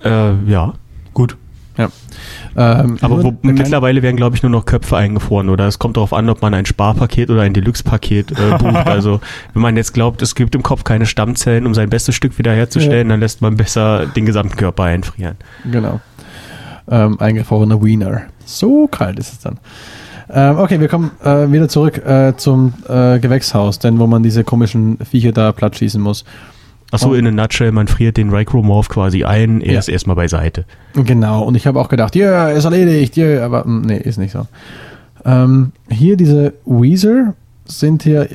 Äh, 0.04 0.34
ja. 0.46 0.74
Gut. 1.14 1.36
ja. 1.76 1.88
Ähm, 2.56 2.98
Aber 3.00 3.22
wo, 3.22 3.34
mittlerweile 3.42 4.02
werden, 4.02 4.16
glaube 4.16 4.36
ich, 4.36 4.42
nur 4.42 4.50
noch 4.50 4.64
Köpfe 4.64 4.96
eingefroren. 4.96 5.48
Oder 5.48 5.66
es 5.66 5.78
kommt 5.78 5.96
darauf 5.96 6.12
an, 6.12 6.28
ob 6.28 6.42
man 6.42 6.54
ein 6.54 6.66
Sparpaket 6.66 7.30
oder 7.30 7.42
ein 7.42 7.52
Deluxe-Paket 7.54 8.32
äh, 8.32 8.34
bucht. 8.58 8.86
also 8.86 9.20
wenn 9.54 9.62
man 9.62 9.76
jetzt 9.76 9.92
glaubt, 9.94 10.22
es 10.22 10.34
gibt 10.34 10.54
im 10.54 10.62
Kopf 10.62 10.84
keine 10.84 11.06
Stammzellen, 11.06 11.66
um 11.66 11.74
sein 11.74 11.90
bestes 11.90 12.14
Stück 12.14 12.38
wiederherzustellen, 12.38 13.08
dann 13.08 13.20
lässt 13.20 13.42
man 13.42 13.56
besser 13.56 14.06
den 14.06 14.26
gesamten 14.26 14.56
Körper 14.56 14.84
einfrieren. 14.84 15.36
Genau. 15.70 16.00
Ähm, 16.90 17.20
eingefrorener 17.20 17.82
Wiener. 17.84 18.22
So 18.44 18.86
kalt 18.88 19.18
ist 19.18 19.32
es 19.32 19.38
dann. 19.40 19.58
Ähm, 20.30 20.58
okay, 20.58 20.78
wir 20.80 20.88
kommen 20.88 21.10
äh, 21.24 21.50
wieder 21.50 21.68
zurück 21.68 21.98
äh, 22.06 22.34
zum 22.36 22.74
äh, 22.88 23.18
Gewächshaus, 23.18 23.78
denn 23.78 23.98
wo 23.98 24.06
man 24.06 24.22
diese 24.22 24.44
komischen 24.44 24.98
Viecher 24.98 25.32
da 25.32 25.52
platt 25.52 25.76
schießen 25.76 26.00
muss. 26.00 26.24
Achso, 26.90 27.12
in 27.12 27.26
a 27.26 27.30
nutshell, 27.30 27.70
man 27.72 27.86
friert 27.86 28.16
den 28.16 28.30
Rycromorph 28.30 28.88
quasi 28.88 29.24
ein, 29.24 29.60
er 29.60 29.74
Ja. 29.74 29.78
ist 29.78 29.88
erstmal 29.88 30.16
beiseite. 30.16 30.64
Genau, 30.94 31.42
und 31.44 31.54
ich 31.54 31.66
habe 31.66 31.78
auch 31.80 31.88
gedacht, 31.90 32.14
ja, 32.16 32.48
ist 32.48 32.64
erledigt, 32.64 33.16
ja, 33.16 33.44
aber 33.44 33.66
mm, 33.66 33.82
nee, 33.82 33.98
ist 33.98 34.16
nicht 34.18 34.32
so. 34.32 34.46
Ähm, 35.24 35.72
hier 35.90 36.16
diese 36.16 36.54
Weezer 36.64 37.34
sind 37.66 38.04
hier 38.04 38.28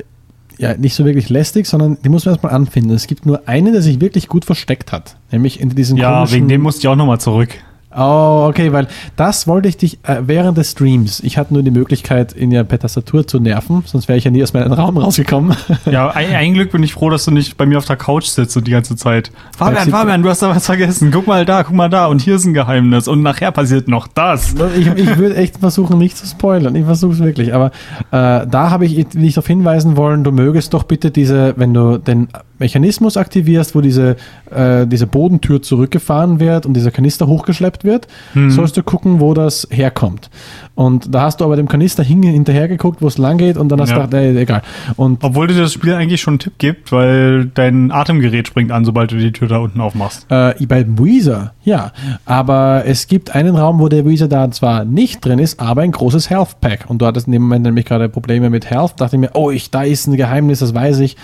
ja 0.56 0.76
nicht 0.76 0.94
so 0.94 1.04
wirklich 1.04 1.30
lästig, 1.30 1.66
sondern 1.66 1.98
die 2.04 2.08
muss 2.08 2.26
man 2.26 2.34
erstmal 2.34 2.52
anfinden. 2.52 2.90
Es 2.92 3.08
gibt 3.08 3.26
nur 3.26 3.48
einen, 3.48 3.72
der 3.72 3.82
sich 3.82 4.00
wirklich 4.00 4.28
gut 4.28 4.44
versteckt 4.44 4.92
hat, 4.92 5.16
nämlich 5.32 5.60
in 5.60 5.70
diesen 5.70 5.96
Ja, 5.96 6.14
komischen 6.18 6.36
wegen 6.36 6.48
dem 6.48 6.60
musste 6.62 6.80
ich 6.82 6.88
auch 6.88 6.94
nochmal 6.96 7.18
zurück. 7.20 7.48
Oh, 7.96 8.46
okay, 8.48 8.72
weil 8.72 8.88
das 9.16 9.46
wollte 9.46 9.68
ich 9.68 9.76
dich 9.76 9.98
äh, 10.04 10.22
während 10.26 10.58
des 10.58 10.72
Streams. 10.72 11.20
Ich 11.20 11.38
hatte 11.38 11.54
nur 11.54 11.62
die 11.62 11.70
Möglichkeit, 11.70 12.34
ihn 12.36 12.50
ja 12.50 12.64
per 12.64 12.78
Tastatur 12.78 13.26
zu 13.26 13.38
nerven, 13.38 13.82
sonst 13.86 14.08
wäre 14.08 14.18
ich 14.18 14.24
ja 14.24 14.30
nie 14.30 14.42
aus 14.42 14.52
meinem 14.52 14.72
Raum 14.72 14.96
rausgekommen. 14.96 15.56
Ja, 15.90 16.10
ein, 16.10 16.34
ein 16.34 16.54
Glück 16.54 16.72
bin 16.72 16.82
ich 16.82 16.94
froh, 16.94 17.10
dass 17.10 17.24
du 17.24 17.30
nicht 17.30 17.56
bei 17.56 17.66
mir 17.66 17.78
auf 17.78 17.84
der 17.84 17.96
Couch 17.96 18.24
sitzt 18.24 18.56
und 18.56 18.66
die 18.66 18.70
ganze 18.70 18.96
Zeit. 18.96 19.30
Fabian, 19.56 19.88
Fabian, 19.90 20.22
du 20.22 20.28
hast 20.28 20.42
da 20.42 20.48
was 20.48 20.66
vergessen. 20.66 21.10
Guck 21.12 21.26
mal 21.26 21.44
da, 21.44 21.62
guck 21.62 21.74
mal 21.74 21.90
da. 21.90 22.06
Und 22.06 22.20
hier 22.22 22.36
ist 22.36 22.44
ein 22.44 22.54
Geheimnis. 22.54 23.06
Und 23.06 23.22
nachher 23.22 23.52
passiert 23.52 23.86
noch 23.86 24.08
das. 24.08 24.54
ich 24.76 24.86
ich 24.86 25.16
würde 25.18 25.36
echt 25.36 25.58
versuchen, 25.58 25.98
nicht 25.98 26.16
zu 26.16 26.26
spoilern. 26.26 26.74
Ich 26.74 26.84
versuche 26.84 27.12
es 27.12 27.18
wirklich. 27.20 27.54
Aber 27.54 27.66
äh, 28.10 28.46
da 28.46 28.70
habe 28.70 28.86
ich 28.86 29.06
dich 29.08 29.34
darauf 29.34 29.46
hinweisen 29.46 29.96
wollen, 29.96 30.24
du 30.24 30.32
mögest 30.32 30.74
doch 30.74 30.84
bitte 30.84 31.10
diese, 31.10 31.54
wenn 31.56 31.74
du 31.74 31.98
den 31.98 32.28
Mechanismus 32.58 33.16
aktivierst, 33.16 33.74
wo 33.74 33.80
diese, 33.80 34.16
äh, 34.50 34.86
diese 34.86 35.06
Bodentür 35.06 35.62
zurückgefahren 35.62 36.40
wird 36.40 36.66
und 36.66 36.74
dieser 36.74 36.90
Kanister 36.90 37.26
hochgeschleppt 37.26 37.83
wird, 37.84 38.08
sollst 38.48 38.76
du 38.76 38.82
gucken, 38.82 39.20
wo 39.20 39.34
das 39.34 39.68
herkommt. 39.70 40.30
Und 40.76 41.14
da 41.14 41.22
hast 41.22 41.40
du 41.40 41.44
aber 41.44 41.54
dem 41.54 41.68
Kanister 41.68 42.02
hin, 42.02 42.22
hinterher 42.24 42.66
geguckt, 42.66 43.00
wo 43.00 43.06
es 43.06 43.16
lang 43.16 43.38
geht 43.38 43.56
und 43.56 43.68
dann 43.68 43.80
hast 43.80 43.90
du 43.90 43.96
Ja. 43.96 44.06
gedacht, 44.06 44.20
ey, 44.22 44.36
egal. 44.36 44.62
Und 44.96 45.22
Obwohl 45.22 45.46
dir 45.46 45.54
das 45.54 45.72
Spiel 45.72 45.94
eigentlich 45.94 46.20
schon 46.20 46.32
einen 46.32 46.38
Tipp 46.40 46.54
gibt, 46.58 46.90
weil 46.90 47.44
dein 47.46 47.92
Atemgerät 47.92 48.48
springt 48.48 48.72
an, 48.72 48.84
sobald 48.84 49.12
du 49.12 49.16
die 49.16 49.30
Tür 49.30 49.46
da 49.46 49.58
unten 49.58 49.80
aufmachst. 49.80 50.26
Äh, 50.30 50.54
bei 50.66 50.84
Weezer, 50.98 51.52
ja. 51.62 51.92
Aber 52.24 52.82
es 52.86 53.06
gibt 53.06 53.34
einen 53.36 53.54
Raum, 53.54 53.78
wo 53.78 53.88
der 53.88 54.04
Weezer 54.04 54.26
da 54.26 54.50
zwar 54.50 54.84
nicht 54.84 55.24
drin 55.24 55.38
ist, 55.38 55.60
aber 55.60 55.82
ein 55.82 55.92
großes 55.92 56.28
Health 56.30 56.60
Pack. 56.60 56.86
Und 56.88 57.00
du 57.00 57.06
hattest 57.06 57.26
in 57.28 57.32
dem 57.32 57.42
Moment 57.42 57.64
nämlich 57.64 57.84
gerade 57.84 58.08
Probleme 58.08 58.50
mit 58.50 58.68
Health. 58.68 58.94
Dachte 59.00 59.14
ich 59.16 59.20
mir, 59.20 59.30
oh, 59.34 59.50
ich, 59.52 59.70
da 59.70 59.82
ist 59.84 60.08
ein 60.08 60.16
Geheimnis, 60.16 60.58
das 60.58 60.74
weiß 60.74 60.98
ich. 61.00 61.16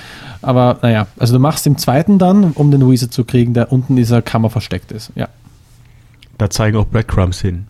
Aber 0.43 0.79
naja, 0.83 1.07
also 1.19 1.35
du 1.35 1.41
machst 1.41 1.67
den 1.67 1.77
zweiten 1.77 2.19
dann, 2.19 2.53
um 2.53 2.71
den 2.71 2.89
Weezer 2.89 3.11
zu 3.11 3.25
kriegen, 3.25 3.53
der 3.53 3.73
unten 3.73 3.95
in 3.95 3.97
dieser 3.97 4.23
Kammer 4.23 4.49
versteckt 4.51 4.93
ist. 4.93 5.11
Ja. 5.17 5.29
Da 6.41 6.49
zeigen 6.51 6.77
auch 6.79 6.87
Breadcrumbs 6.87 7.41
hin, 7.41 7.67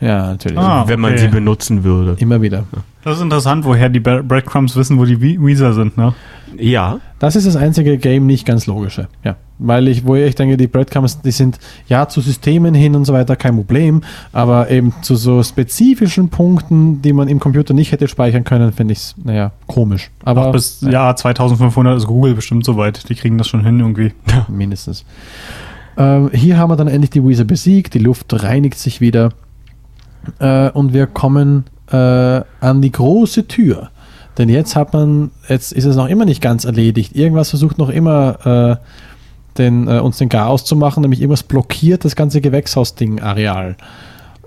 Ja, 0.00 0.28
natürlich. 0.28 0.58
Ah. 0.58 0.84
wenn 0.88 1.00
man 1.00 1.12
okay. 1.12 1.20
sie 1.22 1.28
benutzen 1.28 1.84
würde. 1.84 2.16
Immer 2.18 2.40
wieder. 2.40 2.64
Das 3.04 3.16
ist 3.18 3.22
interessant, 3.22 3.64
woher 3.64 3.88
die 3.90 4.00
Bre- 4.00 4.22
Breadcrumbs 4.22 4.74
wissen, 4.76 4.98
wo 4.98 5.04
die 5.04 5.20
We- 5.20 5.38
Weezer 5.46 5.72
sind, 5.74 5.96
ne? 5.98 6.14
Ja, 6.56 6.98
Das 7.18 7.36
ist 7.36 7.46
das 7.46 7.56
einzige 7.56 7.98
Game 7.98 8.26
nicht 8.26 8.46
ganz 8.46 8.66
logische. 8.66 9.08
Ja. 9.22 9.36
Weil 9.58 9.88
ich, 9.88 10.06
wo 10.06 10.14
ich 10.14 10.34
denke, 10.34 10.56
die 10.56 10.66
Breadcrumbs, 10.66 11.20
die 11.20 11.30
sind 11.30 11.58
ja 11.88 12.08
zu 12.08 12.20
Systemen 12.22 12.74
hin 12.74 12.94
und 12.94 13.04
so 13.04 13.12
weiter 13.12 13.36
kein 13.36 13.54
Problem, 13.56 14.00
aber 14.32 14.70
eben 14.70 14.94
zu 15.02 15.14
so 15.16 15.42
spezifischen 15.42 16.30
Punkten, 16.30 17.02
die 17.02 17.12
man 17.12 17.28
im 17.28 17.38
Computer 17.38 17.74
nicht 17.74 17.92
hätte 17.92 18.08
speichern 18.08 18.44
können, 18.44 18.72
finde 18.72 18.92
ich 18.92 18.98
es, 19.00 19.14
naja, 19.22 19.52
komisch. 19.66 20.10
Aber 20.24 20.46
Auch 20.46 20.52
bis 20.52 20.80
Jahr 20.80 21.14
2500 21.16 21.98
ist 21.98 22.06
Google 22.06 22.34
bestimmt 22.34 22.64
soweit. 22.64 23.08
Die 23.10 23.14
kriegen 23.14 23.36
das 23.36 23.48
schon 23.48 23.62
hin 23.64 23.78
irgendwie. 23.80 24.12
mindestens. 24.48 25.04
Ähm, 25.98 26.30
hier 26.32 26.56
haben 26.56 26.70
wir 26.70 26.76
dann 26.76 26.88
endlich 26.88 27.10
die 27.10 27.24
Weezer 27.24 27.44
besiegt, 27.44 27.92
die 27.94 27.98
Luft 27.98 28.26
reinigt 28.42 28.78
sich 28.78 29.00
wieder 29.00 29.30
äh, 30.38 30.70
und 30.70 30.92
wir 30.92 31.06
kommen 31.06 31.64
äh, 31.90 31.96
an 31.96 32.80
die 32.80 32.92
große 32.92 33.48
Tür. 33.48 33.90
Denn 34.38 34.48
jetzt 34.48 34.76
hat 34.76 34.92
man, 34.92 35.32
jetzt 35.48 35.72
ist 35.72 35.84
es 35.84 35.96
noch 35.96 36.06
immer 36.06 36.24
nicht 36.24 36.40
ganz 36.40 36.64
erledigt. 36.64 37.16
Irgendwas 37.16 37.50
versucht 37.50 37.76
noch 37.78 37.88
immer 37.88 38.78
äh, 38.78 39.58
den, 39.58 39.88
äh, 39.88 39.98
uns 39.98 40.18
den 40.18 40.28
Chaos 40.28 40.64
zu 40.64 40.76
machen, 40.76 41.00
nämlich 41.00 41.20
irgendwas 41.20 41.42
blockiert 41.42 42.04
das 42.04 42.14
ganze 42.14 42.40
Gewächshaus-Ding-Areal. 42.40 43.76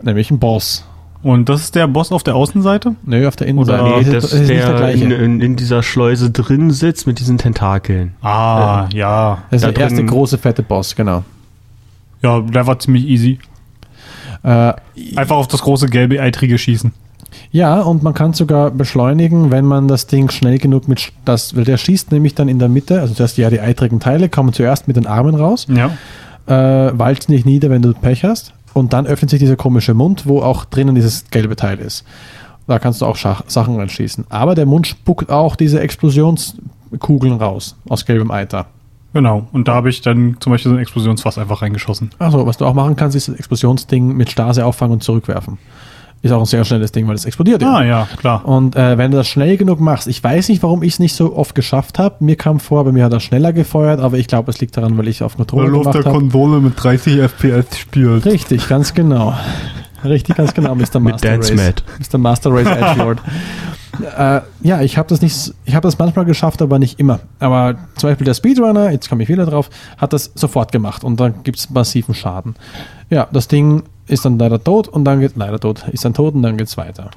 Nämlich 0.02 0.32
ein 0.32 0.40
Boss. 0.40 0.86
Und 1.24 1.50
das 1.50 1.62
ist 1.62 1.76
der 1.76 1.88
Boss 1.88 2.14
auf 2.14 2.24
der 2.24 2.36
Außenseite? 2.36 2.96
Nö, 3.04 3.28
auf 3.28 3.36
der 3.36 3.48
Innenseite. 3.48 3.84
Oder- 3.84 3.98
nee, 3.98 4.02
ist, 4.04 4.14
das 4.14 4.34
ist 4.34 4.50
der 4.50 4.68
der 4.68 4.76
gleiche. 4.78 5.04
in, 5.04 5.12
in, 5.12 5.42
in 5.42 5.56
dieser 5.58 5.84
Schleuse 5.84 6.32
drin 6.32 6.72
sitzt 6.72 7.06
mit 7.06 7.20
diesen 7.20 7.38
Tentakeln. 7.38 8.16
Ah, 8.22 8.88
ja. 8.94 9.40
das 9.52 9.62
ist 9.62 9.68
da 9.68 9.72
der 9.72 9.84
erste 9.84 10.06
große 10.06 10.38
fette 10.38 10.64
Boss, 10.64 10.96
genau. 10.96 11.24
Ja, 12.22 12.40
der 12.42 12.68
war 12.68 12.80
ziemlich 12.80 13.08
easy. 13.08 13.40
Äh, 14.44 14.74
Einfach 15.16 15.36
auf 15.38 15.48
das 15.48 15.62
große 15.62 15.88
gelbe 15.88 16.20
Eitrige 16.22 16.58
schießen. 16.58 16.92
Ja, 17.52 17.82
und 17.82 18.04
man 18.04 18.14
kann 18.14 18.34
sogar 18.34 18.72
beschleunigen, 18.72 19.52
wenn 19.52 19.66
man 19.66 19.88
das 19.88 20.08
Ding 20.08 20.30
schnell 20.30 20.58
genug 20.58 20.88
mit, 20.88 21.12
das, 21.26 21.56
weil 21.56 21.64
der 21.64 21.78
schießt 21.78 22.12
nämlich 22.12 22.36
dann 22.36 22.48
in 22.50 22.60
der 22.60 22.68
Mitte, 22.70 23.00
also 23.00 23.14
zuerst 23.14 23.38
ja 23.38 23.50
die 23.50 23.60
eitrigen 23.62 24.00
Teile, 24.00 24.30
kommen 24.30 24.52
zuerst 24.54 24.88
mit 24.88 24.98
den 24.98 25.08
Armen 25.08 25.36
raus, 25.36 25.68
Ja. 25.70 25.92
äh, 26.48 26.98
walzen 26.98 27.34
nicht 27.34 27.46
nieder, 27.46 27.70
wenn 27.70 27.82
du 27.82 27.94
Pech 27.94 28.24
hast, 28.26 28.54
und 28.74 28.94
dann 28.94 29.06
öffnet 29.08 29.30
sich 29.30 29.40
dieser 29.40 29.56
komische 29.56 29.94
Mund, 29.94 30.28
wo 30.28 30.42
auch 30.42 30.66
drinnen 30.66 30.96
dieses 30.96 31.30
gelbe 31.30 31.56
Teil 31.56 31.80
ist. 31.80 32.04
Da 32.68 32.80
kannst 32.80 33.02
du 33.02 33.06
auch 33.06 33.16
Schach 33.18 33.44
Sachen 33.48 33.76
reinschießen. 33.76 34.26
Aber 34.30 34.56
der 34.56 34.66
Mund 34.66 34.88
spuckt 34.88 35.30
auch 35.30 35.56
diese 35.56 35.80
Explosionskugeln 35.82 37.34
raus 37.36 37.76
aus 37.90 38.06
gelbem 38.06 38.32
Eiter. 38.32 38.68
Genau. 39.14 39.48
Und 39.52 39.68
da 39.68 39.74
habe 39.74 39.90
ich 39.90 40.02
dann 40.02 40.38
zum 40.40 40.52
Beispiel 40.52 40.72
so 40.72 40.78
ein 40.78 40.82
Explosionsfass 40.82 41.38
einfach 41.38 41.62
reingeschossen. 41.62 42.12
Achso, 42.20 42.46
was 42.46 42.58
du 42.58 42.66
auch 42.66 42.74
machen 42.74 42.96
kannst, 42.96 43.16
ist 43.16 43.28
das 43.28 43.36
Explosionsding 43.36 44.16
mit 44.16 44.32
Stase 44.32 44.66
auffangen 44.66 44.94
und 44.94 45.04
zurückwerfen. 45.04 45.58
Ist 46.24 46.32
auch 46.32 46.40
ein 46.40 46.46
sehr 46.46 46.64
schnelles 46.66 46.92
Ding, 46.92 47.08
weil 47.08 47.16
es 47.16 47.26
explodiert 47.26 47.64
Ah, 47.64 47.84
ja, 47.84 48.08
klar. 48.18 48.46
Und 48.46 48.76
äh, 48.76 48.96
wenn 49.00 49.10
du 49.10 49.18
das 49.18 49.28
schnell 49.28 49.58
genug 49.58 49.80
machst, 49.80 50.08
ich 50.08 50.24
weiß 50.24 50.50
nicht, 50.50 50.62
warum 50.62 50.84
ich 50.84 50.94
es 50.94 51.00
nicht 51.00 51.16
so 51.16 51.36
oft 51.36 51.56
geschafft 51.56 51.98
habe. 51.98 52.24
Mir 52.24 52.36
kam 52.36 52.60
vor, 52.60 52.86
bei 52.86 52.92
mir 52.92 53.06
hat 53.06 53.14
er 53.14 53.20
schneller 53.20 53.54
gefeuert, 53.54 54.00
aber 54.00 54.20
ich 54.20 54.28
glaube, 54.28 54.52
es 54.52 54.62
liegt 54.62 54.78
daran, 54.78 54.98
weil 55.00 55.08
ich 55.08 55.24
auf 55.24 55.36
Controller 55.36 55.72
gemacht 55.72 55.88
habe. 55.88 56.04
Konsole 56.04 56.60
mit 56.60 56.74
30 56.82 57.22
FPS 57.22 57.80
spielt. 57.80 58.26
Richtig, 58.26 58.70
ganz 58.70 58.94
genau. 58.94 59.34
Richtig, 60.04 60.36
ganz 60.36 60.54
genau, 60.54 60.76
Mr. 60.76 61.00
Master 61.00 61.38
Race. 61.38 61.54
Mat. 61.54 61.84
Mr. 62.00 62.18
Master 62.18 62.52
Race 62.54 62.68
Edgelord. 62.68 63.20
äh, 64.18 64.42
ja, 64.62 64.82
ich 64.82 64.98
habe 64.98 65.10
das 65.10 65.22
nicht, 65.22 65.54
ich 65.66 65.76
habe 65.76 65.88
das 65.88 65.98
manchmal 65.98 66.26
geschafft, 66.26 66.62
aber 66.62 66.80
nicht 66.80 67.00
immer. 67.00 67.20
Aber 67.40 67.76
zum 67.96 68.10
Beispiel 68.10 68.26
der 68.26 68.34
Speedrunner, 68.34 68.92
jetzt 68.92 69.10
komme 69.10 69.24
ich 69.24 69.30
wieder 69.30 69.46
drauf, 69.46 69.70
hat 69.98 70.14
das 70.14 70.32
sofort 70.36 70.72
gemacht 70.72 71.04
und 71.04 71.20
dann 71.20 71.44
gibt 71.44 71.60
es 71.60 71.70
massiven 71.70 72.16
Schaden. 72.16 72.56
Ja, 73.10 73.28
das 73.32 73.48
Ding 73.48 73.84
ist 74.08 74.26
dann 74.26 74.40
leider 74.40 74.64
tot 74.64 74.88
und 74.88 75.06
dann 75.06 75.20
geht 75.20 75.36
leider 75.36 75.60
tot, 75.60 75.86
ist 75.92 76.06
dann 76.06 76.14
tot 76.14 76.34
und 76.36 76.42
dann 76.42 76.58
geht's 76.58 76.78
weiter. 76.78 77.12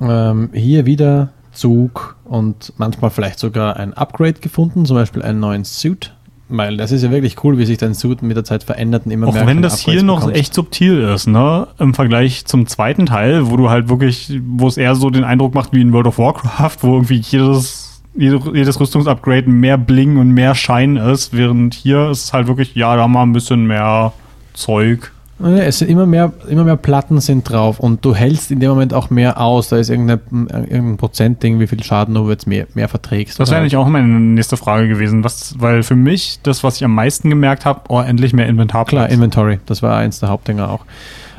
Ähm, 0.00 0.50
hier 0.52 0.86
wieder 0.86 1.30
Zug 1.52 2.16
und 2.24 2.72
manchmal 2.78 3.10
vielleicht 3.10 3.38
sogar 3.38 3.76
ein 3.76 3.92
Upgrade 3.94 4.40
gefunden, 4.40 4.86
zum 4.86 4.96
Beispiel 4.96 5.22
einen 5.22 5.40
neuen 5.40 5.64
Suit. 5.64 6.12
Weil 6.56 6.76
das 6.76 6.92
ist 6.92 7.02
ja 7.02 7.10
wirklich 7.10 7.42
cool, 7.44 7.58
wie 7.58 7.64
sich 7.64 7.78
dein 7.78 7.94
Suit 7.94 8.22
mit 8.22 8.36
der 8.36 8.44
Zeit 8.44 8.64
verändert 8.64 9.06
und 9.06 9.12
immer 9.12 9.28
Auch 9.28 9.32
mehr 9.32 9.42
wenn 9.46 9.58
kleine 9.58 9.62
das 9.62 9.80
hier 9.80 10.02
noch 10.02 10.20
bekommst. 10.20 10.38
echt 10.38 10.54
subtil 10.54 11.02
ist, 11.02 11.26
ne? 11.26 11.66
Im 11.78 11.94
Vergleich 11.94 12.44
zum 12.44 12.66
zweiten 12.66 13.06
Teil, 13.06 13.50
wo 13.50 13.56
du 13.56 13.70
halt 13.70 13.88
wirklich, 13.88 14.40
wo 14.46 14.68
es 14.68 14.76
eher 14.76 14.94
so 14.94 15.10
den 15.10 15.24
Eindruck 15.24 15.54
macht 15.54 15.72
wie 15.72 15.80
in 15.80 15.92
World 15.92 16.06
of 16.06 16.18
Warcraft, 16.18 16.76
wo 16.82 16.94
irgendwie 16.94 17.16
jedes 17.16 18.02
jedes 18.14 18.78
Rüstungsupgrade 18.78 19.48
mehr 19.48 19.78
Bling 19.78 20.18
und 20.18 20.32
mehr 20.32 20.54
Schein 20.54 20.96
ist, 20.96 21.34
während 21.34 21.72
hier 21.72 22.10
ist 22.10 22.24
es 22.24 22.32
halt 22.34 22.46
wirklich, 22.46 22.74
ja, 22.74 22.94
da 22.94 23.02
haben 23.02 23.12
wir 23.12 23.22
ein 23.22 23.32
bisschen 23.32 23.66
mehr 23.66 24.12
Zeug. 24.52 25.12
Es 25.44 25.78
sind 25.78 25.90
immer 25.90 26.06
mehr, 26.06 26.32
immer 26.48 26.64
mehr 26.64 26.76
Platten 26.76 27.20
sind 27.20 27.48
drauf 27.48 27.80
und 27.80 28.04
du 28.04 28.14
hältst 28.14 28.50
in 28.50 28.60
dem 28.60 28.70
Moment 28.70 28.94
auch 28.94 29.10
mehr 29.10 29.40
aus. 29.40 29.68
Da 29.68 29.76
ist 29.76 29.90
irgendein, 29.90 30.20
irgendein 30.30 30.96
Prozentding, 30.96 31.58
wie 31.58 31.66
viel 31.66 31.82
Schaden 31.82 32.14
du 32.14 32.28
jetzt 32.30 32.46
mehr, 32.46 32.66
mehr 32.74 32.88
verträgst. 32.88 33.40
Das 33.40 33.50
wäre 33.50 33.60
eigentlich 33.60 33.76
auch 33.76 33.88
meine 33.88 34.06
nächste 34.06 34.56
Frage 34.56 34.88
gewesen, 34.88 35.24
was, 35.24 35.54
weil 35.58 35.82
für 35.82 35.96
mich 35.96 36.38
das, 36.42 36.62
was 36.62 36.76
ich 36.76 36.84
am 36.84 36.94
meisten 36.94 37.28
gemerkt 37.30 37.64
habe, 37.64 37.80
oh, 37.88 38.00
endlich 38.00 38.32
mehr 38.32 38.46
Inventar. 38.46 38.84
Klar, 38.84 39.08
Inventory, 39.08 39.58
das 39.66 39.82
war 39.82 39.96
eins 39.96 40.20
der 40.20 40.28
Hauptdinger 40.28 40.70
auch. 40.70 40.84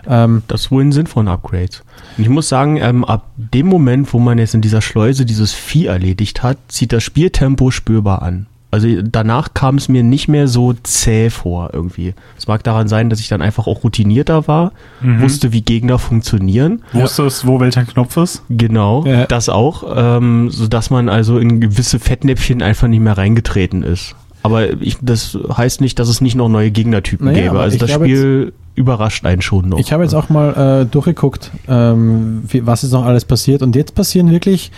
Ähm, 0.08 0.44
das 0.48 0.62
ist 0.62 0.72
wohl 0.72 0.84
ein 0.84 0.92
Sinn 0.92 1.08
von 1.08 1.28
Upgrades. 1.28 1.84
Und 2.18 2.24
ich 2.24 2.30
muss 2.30 2.50
sagen, 2.50 2.78
ähm, 2.78 3.06
ab 3.06 3.30
dem 3.38 3.68
Moment, 3.68 4.14
wo 4.14 4.20
man 4.20 4.38
jetzt 4.38 4.54
in 4.54 4.62
dieser 4.62 4.82
Schleuse 4.82 5.26
dieses 5.26 5.54
Vieh 5.54 5.86
erledigt 5.86 6.44
hat, 6.44 6.58
zieht 6.68 6.92
das 6.92 7.04
Spieltempo 7.04 7.72
spürbar 7.72 8.22
an. 8.22 8.48
Also 8.74 8.88
danach 9.04 9.54
kam 9.54 9.76
es 9.76 9.88
mir 9.88 10.02
nicht 10.02 10.28
mehr 10.28 10.48
so 10.48 10.74
zäh 10.74 11.30
vor 11.30 11.70
irgendwie. 11.74 12.16
Es 12.40 12.48
mag 12.48 12.64
daran 12.64 12.88
sein, 12.88 13.12
dass 13.12 13.20
ich 13.20 13.28
dann 13.28 13.44
einfach 13.44 13.68
auch 13.68 13.84
routinierter 13.84 14.48
war, 14.48 14.72
mhm. 15.00 15.22
wusste, 15.22 15.54
wie 15.54 15.62
Gegner 15.62 16.00
funktionieren. 16.00 16.82
Wusstest, 16.92 17.46
wo 17.46 17.60
welcher 17.60 17.86
Knopf 17.86 18.18
ist? 18.18 18.42
Genau, 18.50 19.06
ja. 19.06 19.28
das 19.28 19.48
auch, 19.48 19.84
ähm, 19.96 20.50
sodass 20.50 20.90
man 20.90 21.08
also 21.08 21.38
in 21.38 21.62
gewisse 21.62 22.00
Fettnäpfchen 22.00 22.64
einfach 22.64 22.88
nicht 22.88 23.02
mehr 23.02 23.16
reingetreten 23.16 23.84
ist. 23.84 24.16
Aber 24.42 24.82
ich, 24.82 24.98
das 25.04 25.38
heißt 25.56 25.80
nicht, 25.80 26.00
dass 26.00 26.10
es 26.10 26.20
nicht 26.20 26.34
noch 26.34 26.50
neue 26.50 26.72
Gegnertypen 26.72 27.28
naja, 27.28 27.44
gäbe. 27.44 27.60
Also 27.60 27.78
das 27.78 27.92
Spiel 27.92 28.54
überrascht 28.74 29.24
einen 29.24 29.44
schon 29.44 29.70
noch. 29.70 29.78
Ich 29.78 29.94
habe 29.94 30.02
jetzt 30.02 30.16
auch 30.16 30.30
mal 30.30 30.82
äh, 30.82 30.86
durchgeguckt, 30.88 31.52
ähm, 31.68 32.42
wie, 32.48 32.66
was 32.66 32.84
ist 32.84 32.92
noch 32.92 33.06
alles 33.06 33.24
passiert. 33.24 33.62
Und 33.62 33.76
jetzt 33.76 33.94
passieren 33.94 34.32
wirklich 34.32 34.72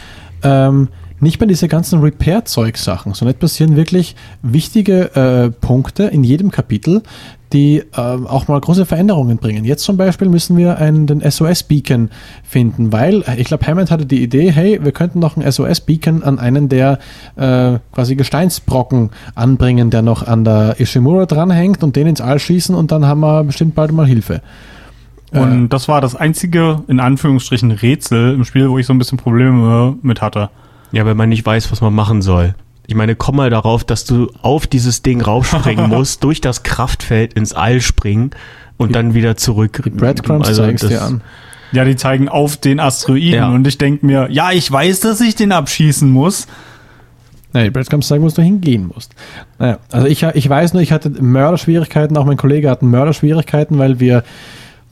ähm, 0.43 0.89
nicht 1.19 1.39
mehr 1.39 1.47
diese 1.47 1.67
ganzen 1.67 2.01
Repair-Zeug-Sachen, 2.01 3.13
sondern 3.13 3.33
jetzt 3.33 3.41
passieren 3.41 3.75
wirklich 3.75 4.15
wichtige 4.41 5.15
äh, 5.15 5.49
Punkte 5.49 6.03
in 6.03 6.23
jedem 6.23 6.51
Kapitel, 6.51 7.03
die 7.53 7.77
äh, 7.77 7.85
auch 7.95 8.47
mal 8.47 8.59
große 8.59 8.85
Veränderungen 8.85 9.37
bringen. 9.37 9.63
Jetzt 9.63 9.83
zum 9.83 9.97
Beispiel 9.97 10.27
müssen 10.27 10.57
wir 10.57 10.77
einen, 10.77 11.07
den 11.07 11.21
SOS-Beacon 11.21 12.09
finden, 12.43 12.91
weil 12.91 13.23
äh, 13.27 13.35
ich 13.37 13.47
glaube, 13.47 13.65
Hammond 13.65 13.91
hatte 13.91 14.05
die 14.05 14.21
Idee, 14.21 14.51
hey, 14.51 14.83
wir 14.83 14.91
könnten 14.91 15.19
noch 15.19 15.37
einen 15.37 15.49
SOS-Beacon 15.49 16.23
an 16.23 16.37
einen 16.39 16.69
der 16.69 16.99
äh, 17.37 17.79
quasi 17.93 18.15
Gesteinsbrocken 18.15 19.11
anbringen, 19.35 19.89
der 19.89 20.01
noch 20.01 20.27
an 20.27 20.43
der 20.43 20.75
Ishimura 20.79 21.25
dranhängt 21.27 21.83
und 21.83 21.95
den 21.95 22.07
ins 22.07 22.21
All 22.21 22.39
schießen 22.39 22.75
und 22.75 22.91
dann 22.91 23.05
haben 23.05 23.21
wir 23.21 23.43
bestimmt 23.43 23.75
bald 23.75 23.91
mal 23.91 24.05
Hilfe. 24.05 24.41
Und 25.31 25.65
äh, 25.65 25.67
das 25.69 25.87
war 25.87 26.01
das 26.01 26.15
einzige, 26.15 26.83
in 26.87 26.99
Anführungsstrichen, 26.99 27.71
Rätsel 27.71 28.33
im 28.33 28.43
Spiel, 28.43 28.69
wo 28.69 28.77
ich 28.77 28.85
so 28.85 28.93
ein 28.93 28.97
bisschen 28.97 29.17
Probleme 29.17 29.95
mit 30.01 30.21
hatte. 30.21 30.49
Ja, 30.95 31.05
wenn 31.05 31.17
man 31.17 31.27
nicht 31.27 31.45
weiß, 31.45 31.73
was 31.73 31.81
man 31.81 31.93
machen 31.93 32.21
soll. 32.21 32.55
Ich 32.87 32.95
meine, 32.95 33.17
komm 33.17 33.35
mal 33.35 33.49
darauf, 33.49 33.83
dass 33.83 34.05
du 34.05 34.31
auf 34.41 34.65
dieses 34.65 35.01
Ding 35.01 35.19
raufspringen 35.19 35.89
musst, 35.89 36.23
durch 36.23 36.39
das 36.39 36.63
Kraftfeld 36.63 37.33
ins 37.33 37.51
All 37.51 37.81
springen 37.81 38.31
und 38.77 38.89
die, 38.89 38.93
dann 38.93 39.13
wieder 39.13 39.35
zurück. 39.35 39.81
Die 39.83 39.89
Breadcrumbs 39.89 40.47
also 40.47 40.63
zeigen 40.63 40.77
dir 40.77 41.01
an. 41.01 41.21
Ja, 41.73 41.83
die 41.83 41.97
zeigen 41.97 42.29
auf 42.29 42.55
den 42.55 42.79
Asteroiden 42.79 43.33
ja. 43.33 43.49
und 43.49 43.67
ich 43.67 43.77
denke 43.77 44.05
mir, 44.05 44.29
ja, 44.31 44.53
ich 44.53 44.71
weiß, 44.71 45.01
dass 45.01 45.19
ich 45.19 45.35
den 45.35 45.51
abschießen 45.51 46.09
muss. 46.09 46.47
Nein, 47.51 47.65
die 47.65 47.71
Breadcrumbs 47.71 48.07
zeigen, 48.07 48.23
wo 48.23 48.29
du 48.29 48.41
hingehen 48.41 48.87
musst. 48.87 49.15
Naja, 49.59 49.79
also 49.91 50.07
ich, 50.07 50.23
ich 50.23 50.47
weiß 50.47 50.71
nur, 50.71 50.81
ich 50.81 50.93
hatte 50.93 51.09
Mörderschwierigkeiten, 51.09 52.15
auch 52.15 52.25
mein 52.25 52.37
Kollege 52.37 52.69
hatte 52.69 52.85
Mörderschwierigkeiten, 52.85 53.77
weil 53.79 53.99
wir 53.99 54.23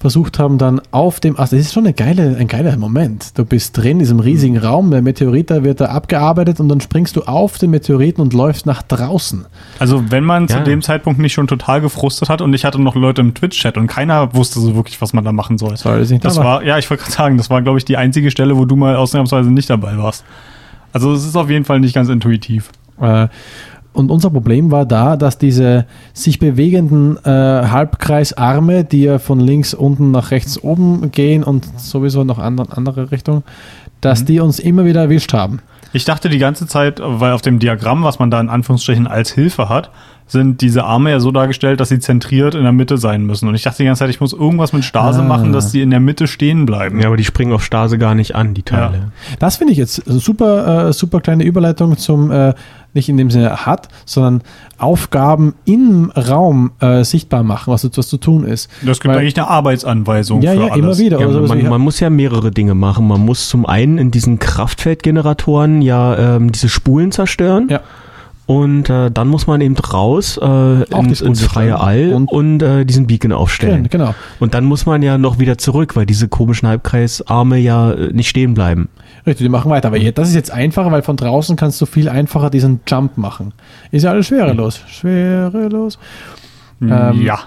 versucht 0.04 0.38
haben, 0.38 0.58
dann 0.58 0.82
auf 0.92 1.22
dem 1.22 1.40
Ast, 1.40 1.54
das 1.54 1.62
ist 1.62 1.74
schon 1.74 1.86
eine 1.86 1.94
geile, 1.94 2.36
ein 2.38 2.50
geiler 2.50 2.76
Moment. 2.76 3.38
Du 3.38 3.46
bist 3.46 3.78
drin 3.78 3.92
in 3.92 4.00
diesem 4.00 4.20
riesigen 4.20 4.56
mhm. 4.56 4.66
Raum, 4.66 4.92
der 4.92 5.02
Meteorit 5.02 5.50
wird 5.50 5.80
da 5.80 5.86
abgearbeitet 5.86 6.60
und 6.60 6.68
dann 6.68 6.82
springst 6.82 7.16
du 7.16 7.22
auf 7.22 7.58
den 7.58 7.70
Meteoriten 7.70 8.22
und 8.22 8.34
läufst 8.34 8.66
nach 8.66 8.82
draußen. 8.82 9.46
Also 9.80 10.12
wenn 10.12 10.26
man 10.26 10.48
ja. 10.48 10.58
zu 10.58 10.64
dem 10.64 10.82
Zeitpunkt 10.82 11.22
nicht 11.22 11.32
schon 11.32 11.48
total 11.48 11.80
gefrustet 11.80 12.28
hat 12.28 12.42
und 12.42 12.54
ich 12.54 12.66
hatte 12.66 12.82
noch 12.82 12.96
Leute 12.96 13.22
im 13.22 13.34
Twitch-Chat 13.34 13.78
und 13.78 13.88
keiner 13.88 14.36
wusste 14.36 14.60
so 14.60 14.76
wirklich, 14.76 15.02
was 15.02 15.14
man 15.14 15.24
da 15.24 15.32
machen 15.32 15.58
soll. 15.58 15.78
Soll 15.78 16.00
das 16.00 16.10
nicht 16.10 16.26
das 16.26 16.36
war, 16.36 16.64
ja, 16.64 16.78
ich 16.78 16.90
wollte 16.90 17.04
gerade 17.04 17.16
sagen, 17.16 17.38
das 17.38 17.50
war, 17.50 17.62
glaube 17.62 17.78
ich, 17.78 17.86
die 17.86 17.96
einzige 17.96 18.30
Stelle, 18.30 18.58
wo 18.58 18.66
du 18.66 18.76
mal 18.76 18.98
ausnahmsweise 18.98 19.52
nicht 19.52 19.70
dabei 19.70 19.98
warst. 19.98 20.26
Also 20.92 21.14
es 21.14 21.26
ist 21.26 21.38
auf 21.38 21.50
jeden 21.50 21.64
Fall 21.64 21.80
nicht 21.80 21.96
ganz 21.96 22.10
intuitiv. 22.10 22.72
Äh, 23.00 23.30
und 23.94 24.12
unser 24.12 24.30
Problem 24.30 24.72
war 24.72 24.86
da, 24.86 25.16
dass 25.16 25.38
diese 25.38 25.86
sich 26.14 26.40
bewegenden 26.40 27.18
äh, 27.24 27.30
Halbkreisarme, 27.30 28.84
die 28.84 29.04
ja 29.04 29.20
von 29.20 29.40
links 29.40 29.74
unten 29.74 30.12
nach 30.12 30.32
rechts 30.32 30.62
oben 30.62 31.12
gehen 31.12 31.44
und 31.44 31.80
sowieso 31.80 32.24
noch 32.24 32.40
andere, 32.40 32.76
andere 32.76 33.12
Richtung, 33.12 33.44
dass 34.02 34.22
mhm. 34.22 34.26
die 34.26 34.40
uns 34.40 34.60
immer 34.60 34.86
wieder 34.86 35.02
erwischt 35.02 35.34
haben. 35.34 35.60
Ich 35.96 36.06
dachte 36.06 36.30
die 36.30 36.40
ganze 36.40 36.66
Zeit, 36.66 37.00
weil 37.04 37.34
auf 37.34 37.44
dem 37.44 37.60
Diagramm, 37.60 38.04
was 38.04 38.18
man 38.18 38.32
da 38.32 38.42
in 38.42 38.50
Anführungsstrichen 38.50 39.06
als 39.06 39.32
Hilfe 39.32 39.70
hat, 39.70 39.92
sind 40.26 40.62
diese 40.62 40.86
Arme 40.86 41.12
ja 41.12 41.20
so 41.20 41.32
dargestellt, 41.32 41.80
dass 41.80 41.90
sie 41.90 42.00
zentriert 42.00 42.56
in 42.56 42.64
der 42.64 42.72
Mitte 42.72 42.98
sein 42.98 43.26
müssen. 43.26 43.48
Und 43.48 43.56
ich 43.56 43.62
dachte 43.62 43.80
die 43.80 43.86
ganze 43.86 44.00
Zeit, 44.00 44.10
ich 44.10 44.20
muss 44.20 44.34
irgendwas 44.34 44.74
mit 44.74 44.84
Stase 44.84 45.22
ah. 45.22 45.26
machen, 45.26 45.54
dass 45.54 45.72
sie 45.72 45.82
in 45.82 45.92
der 45.92 46.00
Mitte 46.00 46.28
stehen 46.28 46.66
bleiben. 46.66 47.00
Ja, 47.00 47.08
aber 47.08 47.18
die 47.18 47.26
springen 47.26 47.54
auf 47.54 47.64
Stase 47.64 47.98
gar 48.00 48.16
nicht 48.16 48.34
an, 48.34 48.54
die 48.56 48.64
Teile. 48.64 48.98
Ja. 48.98 49.36
Das 49.40 49.58
finde 49.58 49.74
ich 49.74 49.78
jetzt 49.78 50.02
super, 50.06 50.88
äh, 50.88 50.94
super 50.94 51.22
kleine 51.22 51.44
Überleitung 51.44 51.98
zum 51.98 52.32
äh, 52.32 52.54
nicht 52.94 53.10
in 53.10 53.18
dem 53.18 53.32
Sinne 53.32 53.66
hat, 53.66 53.90
sondern 54.06 54.42
Aufgaben 54.78 55.56
im 55.66 56.12
Raum 56.12 56.72
äh, 56.80 57.04
sichtbar 57.04 57.44
machen, 57.44 57.72
was, 57.72 57.90
was 57.96 58.08
zu 58.08 58.18
tun 58.18 58.46
ist. 58.46 58.70
Das 58.82 59.00
gibt 59.00 59.14
Weil, 59.14 59.22
eigentlich 59.22 59.38
eine 59.38 59.48
Arbeitsanweisung. 59.48 60.42
Ja, 60.42 60.54
ja, 60.54 60.68
alles. 60.68 60.78
immer 60.78 60.98
wieder. 60.98 61.20
Ja, 61.20 61.28
man, 61.28 61.70
man, 61.70 61.82
muss 61.82 62.00
ja 62.00 62.10
mehrere 62.10 62.52
Dinge 62.52 62.76
machen. 62.76 63.08
Man 63.08 63.22
muss 63.22 63.50
zum 63.50 63.66
einen 63.66 63.98
in 63.98 64.12
diesen 64.12 64.40
Kraftfeldgeneratoren 64.40 65.82
ja 65.82 66.36
ähm, 66.36 66.52
diese 66.52 66.70
Spulen 66.70 67.12
zerstören. 67.12 67.68
Ja. 67.70 67.82
Und 68.46 68.90
äh, 68.90 69.10
dann 69.10 69.30
muss 69.30 69.48
man 69.48 69.62
eben 69.62 69.78
raus 69.78 70.38
äh, 70.42 70.84
ins, 70.84 71.22
ins 71.22 71.42
freie 71.44 71.80
All 71.80 72.14
und, 72.14 72.30
und 72.30 72.62
äh, 72.62 72.86
diesen 72.86 73.08
Beacon 73.08 73.32
aufstellen. 73.32 73.88
Genau. 73.90 74.14
Und 74.40 74.54
dann 74.54 74.66
muss 74.66 74.86
man 74.86 75.02
ja 75.02 75.18
noch 75.18 75.40
wieder 75.40 75.58
zurück, 75.58 75.96
weil 75.96 76.06
diese 76.06 76.28
komischen 76.28 76.68
Halbkreisarme 76.68 77.58
ja 77.58 77.94
äh, 77.94 78.12
nicht 78.12 78.28
stehen 78.28 78.54
bleiben. 78.54 78.90
Richtig, 79.26 79.46
die 79.46 79.50
machen 79.50 79.72
weiter. 79.72 79.88
Aber 79.88 80.00
das 80.00 80.28
ist 80.28 80.36
jetzt 80.36 80.52
einfacher, 80.52 80.92
weil 80.92 81.04
von 81.04 81.16
draußen 81.16 81.56
kannst 81.56 81.80
du 81.80 81.86
viel 81.86 82.10
einfacher 82.10 82.50
diesen 82.50 82.82
Jump 82.86 83.18
machen. 83.18 83.54
Ist 83.92 84.04
ja 84.04 84.12
alles 84.12 84.28
schwerelos. 84.28 84.82
Schwerelos. 84.88 85.98
Ähm, 86.82 87.22
ja. 87.22 87.40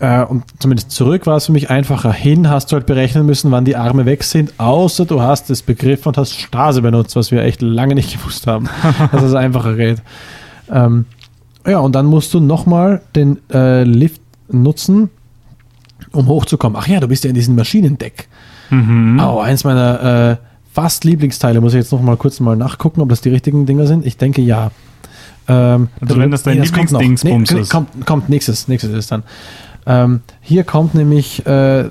Äh, 0.00 0.24
und 0.24 0.44
zumindest 0.58 0.90
zurück 0.90 1.26
war 1.26 1.36
es 1.36 1.46
für 1.46 1.52
mich 1.52 1.70
einfacher. 1.70 2.12
Hin 2.12 2.48
hast 2.48 2.72
du 2.72 2.76
halt 2.76 2.86
berechnen 2.86 3.26
müssen, 3.26 3.50
wann 3.50 3.66
die 3.66 3.76
Arme 3.76 4.06
weg 4.06 4.24
sind, 4.24 4.58
außer 4.58 5.04
du 5.04 5.20
hast 5.20 5.50
es 5.50 5.62
begriffen 5.62 6.08
und 6.08 6.16
hast 6.16 6.40
Stase 6.40 6.80
benutzt, 6.80 7.16
was 7.16 7.30
wir 7.30 7.42
echt 7.42 7.60
lange 7.60 7.94
nicht 7.94 8.12
gewusst 8.18 8.46
haben, 8.46 8.68
dass 9.12 9.22
es 9.22 9.34
einfacher 9.34 9.76
geht. 9.76 10.02
Ähm, 10.72 11.04
ja, 11.66 11.78
und 11.78 11.94
dann 11.94 12.06
musst 12.06 12.32
du 12.32 12.40
nochmal 12.40 13.02
den 13.14 13.38
äh, 13.52 13.84
Lift 13.84 14.22
nutzen, 14.48 15.10
um 16.12 16.26
hochzukommen. 16.28 16.80
Ach 16.80 16.88
ja, 16.88 16.98
du 16.98 17.08
bist 17.08 17.24
ja 17.24 17.28
in 17.28 17.34
diesem 17.34 17.54
Maschinendeck. 17.54 18.28
Mhm. 18.70 19.20
Oh, 19.22 19.40
eins 19.40 19.64
meiner 19.64 20.30
äh, 20.30 20.36
fast 20.72 21.04
Lieblingsteile. 21.04 21.60
Muss 21.60 21.74
ich 21.74 21.80
jetzt 21.80 21.92
noch 21.92 22.00
mal 22.00 22.16
kurz 22.16 22.40
mal 22.40 22.56
nachgucken, 22.56 23.02
ob 23.02 23.10
das 23.10 23.20
die 23.20 23.28
richtigen 23.28 23.66
Dinger 23.66 23.86
sind. 23.86 24.06
Ich 24.06 24.16
denke 24.16 24.40
ja. 24.40 24.70
Ähm, 25.46 25.88
also 26.00 26.16
wenn 26.18 26.30
das 26.30 26.42
dein 26.42 26.58
nee, 26.58 26.64
Lieblingsdingsbums 26.64 27.50
nee, 27.52 27.60
ist. 27.60 27.70
Kommt, 27.70 28.06
kommt 28.06 28.30
nächstes, 28.30 28.66
nächstes 28.68 28.92
ist 28.92 29.12
dann. 29.12 29.24
Ähm, 29.86 30.20
hier 30.40 30.64
kommt 30.64 30.94
nämlich 30.94 31.46
äh, 31.46 31.84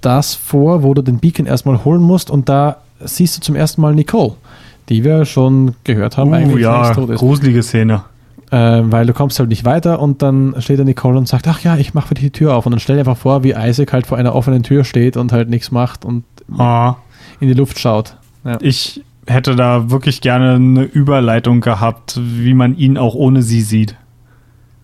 das 0.00 0.34
vor, 0.34 0.82
wo 0.82 0.94
du 0.94 1.02
den 1.02 1.18
Beacon 1.18 1.46
erstmal 1.46 1.84
holen 1.84 2.02
musst 2.02 2.30
und 2.30 2.48
da 2.48 2.78
siehst 3.00 3.36
du 3.36 3.40
zum 3.40 3.54
ersten 3.54 3.80
Mal 3.80 3.94
Nicole, 3.94 4.34
die 4.88 5.04
wir 5.04 5.24
schon 5.24 5.74
gehört 5.84 6.16
haben. 6.16 6.30
Uh, 6.30 6.34
eigentlich 6.34 6.62
ja, 6.62 6.92
gruselige 6.92 7.62
Szene. 7.62 8.02
Äh, 8.50 8.82
weil 8.84 9.06
du 9.06 9.12
kommst 9.12 9.40
halt 9.40 9.48
nicht 9.48 9.64
weiter 9.64 9.98
und 10.00 10.22
dann 10.22 10.54
steht 10.58 10.78
da 10.78 10.84
Nicole 10.84 11.18
und 11.18 11.26
sagt, 11.26 11.48
ach 11.48 11.60
ja, 11.60 11.76
ich 11.76 11.94
mache 11.94 12.08
für 12.08 12.14
dich 12.14 12.24
die 12.24 12.30
Tür 12.30 12.54
auf 12.54 12.64
und 12.64 12.72
dann 12.72 12.80
stell 12.80 12.96
dir 12.96 13.00
einfach 13.00 13.16
vor, 13.16 13.42
wie 13.42 13.54
Isaac 13.56 13.92
halt 13.92 14.06
vor 14.06 14.18
einer 14.18 14.34
offenen 14.34 14.62
Tür 14.62 14.84
steht 14.84 15.16
und 15.16 15.32
halt 15.32 15.50
nichts 15.50 15.72
macht 15.72 16.04
und 16.04 16.24
ah. 16.56 16.94
in 17.40 17.48
die 17.48 17.54
Luft 17.54 17.80
schaut. 17.80 18.16
Ja. 18.44 18.58
Ich 18.60 19.02
hätte 19.26 19.56
da 19.56 19.90
wirklich 19.90 20.20
gerne 20.20 20.54
eine 20.54 20.84
Überleitung 20.84 21.60
gehabt, 21.60 22.20
wie 22.22 22.54
man 22.54 22.76
ihn 22.76 22.96
auch 22.96 23.16
ohne 23.16 23.42
sie 23.42 23.62
sieht. 23.62 23.96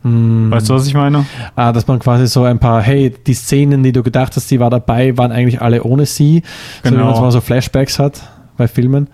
Hm. 0.03 0.51
Weißt 0.51 0.69
du, 0.69 0.75
was 0.75 0.87
ich 0.87 0.95
meine? 0.95 1.27
Ah, 1.55 1.73
dass 1.73 1.87
man 1.87 1.99
quasi 1.99 2.27
so 2.27 2.43
ein 2.45 2.59
paar, 2.59 2.83
hey, 2.83 3.15
die 3.27 3.35
Szenen, 3.35 3.83
die 3.83 3.93
du 3.93 4.03
gedacht 4.03 4.35
hast, 4.37 4.49
sie 4.49 4.61
war 4.61 4.71
dabei, 4.71 5.17
waren 5.17 5.33
eigentlich 5.33 5.63
alle 5.63 5.85
ohne 5.85 6.07
sie. 6.07 6.43
Genau. 6.83 6.97
So 6.97 7.01
wie 7.01 7.13
man 7.13 7.23
mal 7.23 7.33
so 7.33 7.41
Flashbacks 7.41 7.99
hat 7.99 8.21
bei 8.57 8.69
Filmen. 8.69 9.09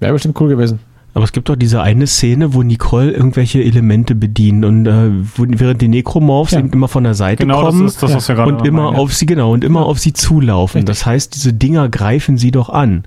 Wäre 0.00 0.12
bestimmt 0.12 0.40
cool 0.40 0.48
gewesen. 0.48 0.78
Aber 1.14 1.24
es 1.24 1.32
gibt 1.32 1.48
doch 1.48 1.56
diese 1.56 1.80
eine 1.80 2.06
Szene, 2.06 2.52
wo 2.52 2.62
Nicole 2.62 3.10
irgendwelche 3.10 3.62
Elemente 3.62 4.14
bedient 4.14 4.66
und 4.66 4.86
äh, 4.86 5.10
wo, 5.34 5.46
während 5.48 5.80
die 5.80 5.88
Necromorphs 5.88 6.52
ja. 6.52 6.60
immer 6.60 6.88
von 6.88 7.04
der 7.04 7.14
Seite 7.14 7.42
genau, 7.42 7.62
kommen 7.62 7.84
das 7.84 7.94
ist 7.94 8.02
das, 8.02 8.14
was 8.14 8.28
wir 8.28 8.34
gerade 8.34 8.54
und 8.54 8.66
immer 8.66 8.90
meinen, 8.90 8.96
auf 8.96 9.14
sie 9.14 9.24
genau 9.24 9.54
und 9.54 9.64
immer 9.64 9.86
auf 9.86 9.98
sie 9.98 10.12
zulaufen. 10.12 10.80
Richtig. 10.80 10.94
Das 10.94 11.06
heißt, 11.06 11.34
diese 11.34 11.54
Dinger 11.54 11.88
greifen 11.88 12.36
sie 12.36 12.50
doch 12.50 12.68
an. 12.68 13.04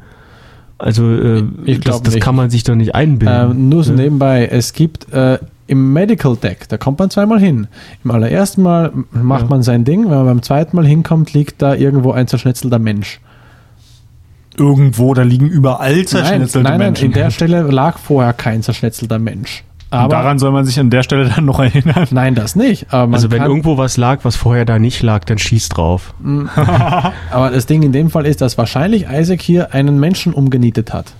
Also 0.79 1.07
äh, 1.07 1.43
ich 1.65 1.81
das, 1.81 2.01
das 2.01 2.15
kann 2.15 2.35
man 2.35 2.49
sich 2.49 2.63
doch 2.63 2.73
nicht 2.73 2.95
einbilden. 2.95 3.51
Ähm, 3.51 3.69
nur 3.69 3.83
so 3.83 3.91
ja. 3.91 3.97
nebenbei, 3.99 4.47
es 4.47 4.73
gibt 4.73 5.13
äh, 5.13 5.37
im 5.69 5.93
Medical 5.93 6.35
Deck, 6.35 6.67
da 6.67 6.77
kommt 6.77 6.99
man 6.99 7.09
zweimal 7.09 7.39
hin. 7.39 7.67
Im 8.03 8.11
allerersten 8.11 8.63
Mal 8.63 8.91
macht 9.11 9.43
ja. 9.43 9.49
man 9.49 9.63
sein 9.63 9.85
Ding, 9.85 10.03
wenn 10.09 10.17
man 10.17 10.25
beim 10.25 10.41
zweiten 10.41 10.75
Mal 10.75 10.85
hinkommt, 10.85 11.33
liegt 11.33 11.61
da 11.61 11.75
irgendwo 11.75 12.11
ein 12.11 12.27
zerschnetzelter 12.27 12.79
Mensch. 12.79 13.19
irgendwo, 14.57 15.13
da 15.13 15.21
liegen 15.21 15.47
überall 15.47 15.95
Nein, 15.95 16.07
zerschnitzelte 16.07 16.63
nein, 16.63 16.79
nein, 16.79 16.87
Menschen. 16.87 17.05
in 17.05 17.13
der 17.13 17.31
Stelle 17.31 17.61
lag 17.61 17.97
vorher 17.97 18.33
kein 18.33 18.61
zerschnetzelter 18.63 19.19
Mensch. 19.19 19.63
Und 19.91 19.97
Aber 19.97 20.09
daran 20.15 20.37
soll 20.37 20.51
man 20.51 20.65
sich 20.65 20.79
an 20.79 20.89
der 20.91 21.01
Stelle 21.01 21.29
dann 21.29 21.45
noch 21.45 21.59
erinnern. 21.59 22.07
nein, 22.11 22.35
das 22.35 22.55
nicht. 22.55 22.93
Also 22.93 23.31
wenn 23.31 23.41
irgendwo 23.41 23.77
was 23.77 23.97
lag, 23.97 24.19
was 24.23 24.35
vorher 24.35 24.65
da 24.65 24.77
nicht 24.77 25.01
lag, 25.01 25.23
dann 25.23 25.39
schieß 25.39 25.69
drauf. 25.69 26.13
Aber 27.31 27.49
das 27.49 27.65
Ding 27.65 27.81
in 27.81 27.91
dem 27.91 28.09
Fall 28.11 28.25
ist, 28.27 28.41
dass 28.41 28.57
wahrscheinlich 28.57 29.07
Isaac 29.11 29.41
hier 29.41 29.73
einen 29.73 29.99
Menschen 29.99 30.33
umgenietet 30.33 30.93
hat. 30.93 31.13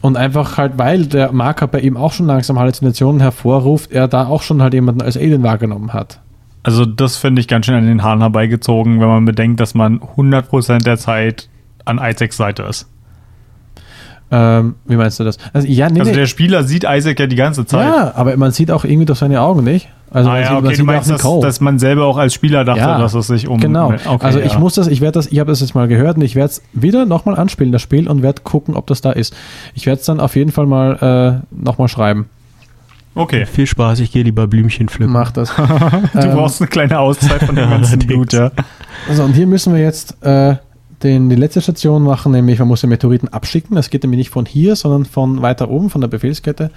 Und 0.00 0.16
einfach 0.16 0.56
halt, 0.56 0.78
weil 0.78 1.06
der 1.06 1.32
Marker 1.32 1.66
bei 1.66 1.80
ihm 1.80 1.96
auch 1.96 2.12
schon 2.12 2.26
langsam 2.26 2.58
Halluzinationen 2.58 3.20
hervorruft, 3.20 3.90
er 3.90 4.06
da 4.08 4.26
auch 4.26 4.42
schon 4.42 4.62
halt 4.62 4.74
jemanden 4.74 5.02
als 5.02 5.16
Alien 5.16 5.42
wahrgenommen 5.42 5.92
hat. 5.92 6.20
Also 6.62 6.84
das 6.84 7.16
finde 7.16 7.40
ich 7.40 7.48
ganz 7.48 7.66
schön 7.66 7.74
an 7.74 7.86
den 7.86 8.02
Haaren 8.02 8.20
herbeigezogen, 8.20 9.00
wenn 9.00 9.08
man 9.08 9.24
bedenkt, 9.24 9.60
dass 9.60 9.74
man 9.74 10.00
100% 10.00 10.84
der 10.84 10.98
Zeit 10.98 11.48
an 11.84 11.98
Isaacs 11.98 12.36
Seite 12.36 12.64
ist. 12.64 12.88
Ähm, 14.30 14.74
wie 14.86 14.96
meinst 14.96 15.18
du 15.18 15.24
das? 15.24 15.38
Also, 15.52 15.66
ja, 15.66 15.88
nee, 15.88 16.00
Also 16.00 16.10
nee. 16.10 16.18
der 16.18 16.26
Spieler 16.26 16.62
sieht 16.62 16.84
Isaac 16.84 17.18
ja 17.18 17.26
die 17.26 17.36
ganze 17.36 17.64
Zeit. 17.64 17.86
ja, 17.86 18.12
aber 18.14 18.36
man 18.36 18.52
sieht 18.52 18.70
auch 18.70 18.84
irgendwie 18.84 19.06
durch 19.06 19.18
seine 19.18 19.40
Augen 19.40 19.64
nicht. 19.64 19.88
Also 20.10 20.30
ah 20.30 20.32
man 20.32 20.42
ja, 20.42 20.46
sieht, 20.48 20.54
man 20.54 20.64
okay, 20.64 20.68
du 20.68 20.76
sieht 20.76 20.86
meinst, 20.86 21.24
auch 21.24 21.40
dass, 21.40 21.56
dass 21.56 21.60
man 21.60 21.78
selber 21.78 22.04
auch 22.06 22.16
als 22.16 22.34
Spieler 22.34 22.64
dachte, 22.64 22.80
Ja, 22.80 22.98
dass 22.98 23.14
es 23.14 23.26
sich 23.26 23.48
um... 23.48 23.60
Genau. 23.60 23.92
Okay, 23.92 24.24
also 24.24 24.38
ich 24.38 24.52
ja. 24.54 24.58
muss 24.58 24.74
das, 24.74 24.86
ich 24.86 25.00
werde 25.00 25.12
das, 25.12 25.26
ich 25.26 25.38
habe 25.38 25.50
das 25.50 25.60
jetzt 25.60 25.74
mal 25.74 25.88
gehört 25.88 26.16
und 26.16 26.22
ich 26.22 26.34
werde 26.34 26.50
es 26.50 26.62
wieder 26.72 27.04
nochmal 27.06 27.36
anspielen, 27.36 27.72
das 27.72 27.82
Spiel, 27.82 28.08
und 28.08 28.22
werde 28.22 28.42
gucken, 28.42 28.74
ob 28.74 28.86
das 28.86 29.00
da 29.00 29.12
ist. 29.12 29.34
Ich 29.74 29.86
werde 29.86 30.00
es 30.00 30.06
dann 30.06 30.20
auf 30.20 30.36
jeden 30.36 30.52
Fall 30.52 30.66
mal 30.66 31.42
äh, 31.52 31.62
nochmal 31.64 31.88
schreiben. 31.88 32.26
Okay, 33.14 33.46
Viel 33.46 33.66
Spaß, 33.66 33.98
ich 34.00 34.12
gehe 34.12 34.22
lieber 34.22 34.46
Blümchen 34.46 34.88
pflücken. 34.88 35.12
Mach 35.12 35.32
das. 35.32 35.52
du 35.56 35.62
Ähm, 36.14 36.34
brauchst 36.34 36.60
eine 36.60 36.68
kleine 36.68 37.00
Auszeit 37.00 37.42
von 37.42 37.56
dem 37.56 37.68
ganzen. 37.68 37.98
Blut, 38.06 38.32
ja. 38.32 38.52
Also 39.08 39.24
und 39.24 39.32
hier 39.32 39.46
müssen 39.46 39.74
wir 39.74 39.82
jetzt 39.82 40.16
äh, 40.22 40.54
den, 41.02 41.28
die 41.28 41.36
letzte 41.36 41.60
Station 41.60 42.02
machen, 42.02 42.32
nämlich 42.32 42.58
man 42.58 42.68
muss 42.68 42.80
den 42.80 42.90
Meteoriten 42.90 43.28
abschicken. 43.28 43.76
Das 43.76 43.90
geht 43.90 44.02
nämlich 44.02 44.18
nicht 44.18 44.30
von 44.30 44.46
hier, 44.46 44.76
sondern 44.76 45.04
von 45.04 45.42
weiter 45.42 45.70
oben, 45.70 45.90
von 45.90 46.00
der 46.00 46.08
Befehlskette. 46.08 46.70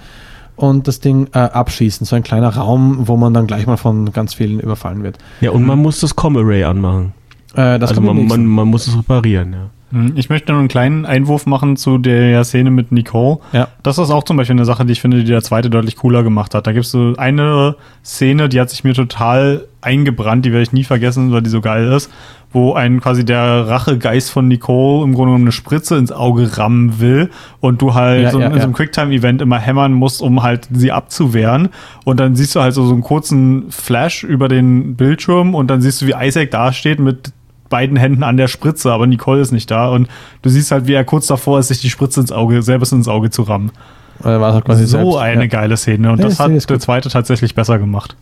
Und 0.54 0.86
das 0.86 1.00
Ding 1.00 1.28
äh, 1.32 1.38
abschießen. 1.38 2.06
So 2.06 2.14
ein 2.14 2.22
kleiner 2.22 2.50
Raum, 2.50 3.08
wo 3.08 3.16
man 3.16 3.32
dann 3.32 3.46
gleich 3.46 3.66
mal 3.66 3.78
von 3.78 4.12
ganz 4.12 4.34
vielen 4.34 4.60
überfallen 4.60 5.02
wird. 5.02 5.18
Ja, 5.40 5.50
und 5.50 5.64
man 5.64 5.78
muss 5.78 6.00
das 6.00 6.14
Com-Array 6.14 6.64
anmachen. 6.64 7.14
Äh, 7.54 7.78
das 7.78 7.90
also 7.90 8.00
man, 8.02 8.26
man, 8.26 8.46
man 8.46 8.68
muss 8.68 8.86
es 8.86 8.96
reparieren, 8.96 9.52
ja. 9.52 9.70
Hm, 9.92 10.12
Ich 10.16 10.28
möchte 10.28 10.52
noch 10.52 10.58
einen 10.58 10.68
kleinen 10.68 11.04
Einwurf 11.06 11.46
machen 11.46 11.76
zu 11.76 11.98
der 11.98 12.44
Szene 12.44 12.70
mit 12.70 12.92
Nicole. 12.92 13.38
Ja. 13.52 13.68
Das 13.82 13.98
ist 13.98 14.10
auch 14.10 14.24
zum 14.24 14.36
Beispiel 14.36 14.56
eine 14.56 14.64
Sache, 14.64 14.84
die 14.84 14.92
ich 14.92 15.00
finde, 15.00 15.18
die 15.18 15.24
der 15.24 15.42
zweite 15.42 15.70
deutlich 15.70 15.96
cooler 15.96 16.22
gemacht 16.22 16.54
hat. 16.54 16.66
Da 16.66 16.72
gibt 16.72 16.86
es 16.86 16.92
so 16.92 17.14
eine 17.16 17.76
Szene, 18.04 18.48
die 18.48 18.60
hat 18.60 18.70
sich 18.70 18.84
mir 18.84 18.94
total 18.94 19.66
eingebrannt, 19.80 20.44
die 20.44 20.52
werde 20.52 20.62
ich 20.62 20.72
nie 20.72 20.84
vergessen, 20.84 21.32
weil 21.32 21.42
die 21.42 21.50
so 21.50 21.60
geil 21.60 21.92
ist, 21.92 22.10
wo 22.52 22.74
ein 22.74 23.00
quasi 23.00 23.24
der 23.24 23.66
Rachegeist 23.68 24.30
von 24.30 24.48
Nicole 24.48 25.04
im 25.04 25.14
Grunde 25.14 25.30
genommen 25.30 25.44
eine 25.44 25.52
Spritze 25.52 25.96
ins 25.96 26.12
Auge 26.12 26.58
rammen 26.58 27.00
will 27.00 27.30
und 27.60 27.80
du 27.80 27.94
halt 27.94 28.22
Ja, 28.22 28.30
so 28.30 28.40
ja, 28.40 28.46
in 28.46 28.52
so 28.52 28.60
einem 28.60 28.70
ja. 28.70 28.76
Quicktime-Event 28.76 29.40
immer 29.40 29.58
hämmern 29.58 29.92
musst, 29.92 30.20
um 30.20 30.42
halt 30.42 30.68
sie 30.70 30.92
abzuwehren. 30.92 31.70
Und 32.04 32.20
dann 32.20 32.36
siehst 32.36 32.54
du 32.54 32.60
halt 32.60 32.74
so, 32.74 32.84
so 32.84 32.92
einen 32.92 33.02
kurzen 33.02 33.70
Flash 33.70 34.22
über 34.22 34.48
den 34.48 34.96
Bildschirm 34.96 35.54
und 35.54 35.68
dann 35.68 35.80
siehst 35.80 36.02
du, 36.02 36.06
wie 36.06 36.14
Isaac 36.18 36.50
dasteht 36.50 36.98
mit 36.98 37.32
beiden 37.70 37.96
Händen 37.96 38.22
an 38.22 38.36
der 38.36 38.48
Spritze, 38.48 38.92
aber 38.92 39.06
Nicole 39.06 39.40
ist 39.40 39.50
nicht 39.50 39.70
da 39.70 39.88
und 39.88 40.06
du 40.42 40.50
siehst 40.50 40.70
halt, 40.70 40.86
wie 40.86 40.92
er 40.92 41.04
kurz 41.04 41.26
davor 41.26 41.58
ist, 41.58 41.68
sich 41.68 41.80
die 41.80 41.88
Spritze 41.88 42.20
ins 42.20 42.30
Auge, 42.30 42.62
selbst 42.62 42.92
ins 42.92 43.08
Auge 43.08 43.30
zu 43.30 43.42
rammen. 43.42 43.70
Äh, 44.22 44.38
quasi 44.60 44.86
so 44.86 44.98
selbst. 44.98 45.16
eine 45.16 45.42
ja. 45.42 45.46
geile 45.46 45.76
Szene 45.78 46.12
und 46.12 46.18
Ja, 46.18 46.26
das 46.26 46.38
hat 46.38 46.50
der 46.68 46.78
zweite 46.78 47.08
tatsächlich 47.08 47.54
besser 47.54 47.78
gemacht. 47.78 48.14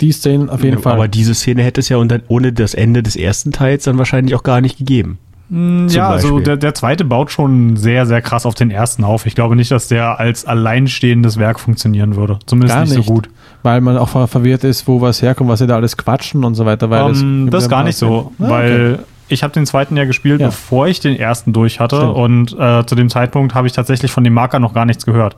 Die 0.00 0.12
Szenen 0.12 0.48
auf 0.50 0.62
jeden 0.62 0.76
Ja, 0.76 0.82
Fall. 0.82 0.92
Aber 0.94 1.08
diese 1.08 1.34
Szene 1.34 1.62
hätte 1.62 1.80
es 1.80 1.88
ja 1.88 1.96
unter, 1.96 2.20
ohne 2.28 2.52
das 2.52 2.74
Ende 2.74 3.02
des 3.02 3.16
ersten 3.16 3.52
Teils 3.52 3.84
dann 3.84 3.98
wahrscheinlich 3.98 4.34
auch 4.34 4.42
gar 4.42 4.60
nicht 4.60 4.78
gegeben. 4.78 5.18
ja, 5.50 6.08
also 6.10 6.40
der, 6.40 6.56
der 6.58 6.74
zweite 6.74 7.04
baut 7.06 7.30
schon 7.30 7.76
sehr, 7.76 8.04
sehr 8.04 8.20
krass 8.20 8.44
auf 8.44 8.54
den 8.54 8.70
ersten 8.70 9.02
auf. 9.02 9.24
Ich 9.24 9.34
glaube 9.34 9.56
nicht, 9.56 9.70
dass 9.70 9.88
der 9.88 10.20
als 10.20 10.44
alleinstehendes 10.44 11.38
Werk 11.38 11.58
funktionieren 11.58 12.16
würde. 12.16 12.38
Zumindest 12.46 12.74
Gar 12.76 12.84
nicht, 12.84 12.96
nicht. 12.96 13.06
so 13.06 13.12
gut. 13.14 13.30
weil 13.62 13.80
man 13.80 13.96
auch 13.96 14.10
ver 14.10 14.28
verwirrt 14.28 14.62
ist, 14.64 14.86
wo 14.86 15.00
was 15.00 15.22
herkommt, 15.22 15.48
was 15.48 15.58
sie 15.60 15.66
da 15.66 15.76
alles 15.76 15.96
quatschen 15.96 16.44
und 16.44 16.54
so 16.54 16.66
weiter. 16.66 16.90
Weil 16.90 17.10
Ähm, 17.16 17.48
das 17.50 17.64
ist 17.64 17.70
gar 17.70 17.82
nicht 17.82 17.96
so, 17.96 18.30
Ah, 18.38 18.42
okay. 18.44 18.50
weil 18.52 18.98
ich 19.30 19.42
habe 19.42 19.52
den 19.54 19.64
zweiten 19.66 19.96
ja 19.96 20.04
gespielt, 20.04 20.40
Ja. 20.40 20.48
bevor 20.48 20.86
ich 20.86 21.00
den 21.00 21.16
ersten 21.16 21.52
durch 21.54 21.80
hatte 21.80 21.96
Stimmt. 21.96 22.14
und 22.14 22.56
äh, 22.58 22.84
zu 22.86 22.94
dem 22.94 23.08
Zeitpunkt 23.08 23.54
habe 23.54 23.66
ich 23.66 23.72
tatsächlich 23.72 24.12
von 24.12 24.22
dem 24.24 24.34
Marker 24.34 24.58
noch 24.60 24.74
gar 24.74 24.84
nichts 24.84 25.06
gehört, 25.06 25.34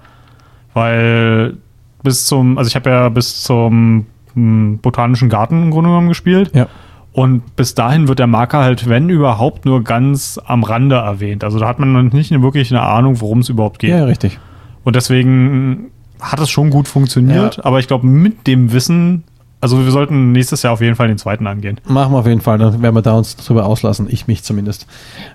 weil 0.75 1.55
bis 2.03 2.27
zum, 2.27 2.59
also 2.59 2.69
ich 2.69 2.75
habe 2.77 2.91
ja 2.91 3.09
bis 3.09 3.43
zum 3.43 4.07
botanischen 4.35 5.29
Garten 5.29 5.63
im 5.65 5.71
Grunde 5.71 5.91
genommen 5.91 6.09
gespielt 6.09 6.51
Ja. 6.55 6.67
und 7.13 7.57
bis 7.57 7.75
dahin 7.75 8.09
wird 8.09 8.19
der 8.19 8.27
Marker 8.27 8.59
halt, 8.59 8.89
wenn 8.89 9.09
überhaupt, 9.09 9.65
nur 9.65 9.83
ganz 9.85 10.39
am 10.45 10.63
Rande 10.65 10.97
erwähnt. 10.97 11.45
Also 11.45 11.59
da 11.59 11.69
hat 11.69 11.79
man 11.79 11.93
noch 11.93 12.13
nicht 12.13 12.31
wirklich 12.43 12.71
eine 12.71 12.83
Ahnung, 12.83 13.21
worum 13.21 13.41
es 13.41 13.49
überhaupt 13.49 13.79
geht. 13.79 13.91
ja, 13.91 14.05
richtig. 14.05 14.39
Und 14.85 14.97
deswegen 14.97 15.87
hat 16.21 16.41
es 16.41 16.51
schon 16.51 16.71
gut 16.71 16.89
funktioniert, 16.89 17.57
Ja. 17.59 17.65
aber 17.65 17.79
ich 17.79 17.87
glaube, 17.89 18.07
mit 18.07 18.47
dem 18.47 18.73
Wissen, 18.73 19.25
also 19.61 19.83
wir 19.85 19.91
sollten 19.91 20.33
nächstes 20.33 20.63
Jahr 20.63 20.73
auf 20.73 20.81
jeden 20.81 20.97
Fall 20.97 21.09
den 21.09 21.19
zweiten 21.19 21.47
angehen. 21.47 21.79
Machen 21.87 22.13
wir 22.13 22.19
auf 22.19 22.27
jeden 22.27 22.41
Fall, 22.41 22.59
dann 22.59 22.83
werden 22.83 22.95
wir 22.95 23.03
da 23.03 23.13
uns 23.15 23.37
drüber 23.37 23.67
auslassen, 23.67 24.07
ich 24.11 24.27
mich 24.27 24.43
zumindest. 24.43 24.87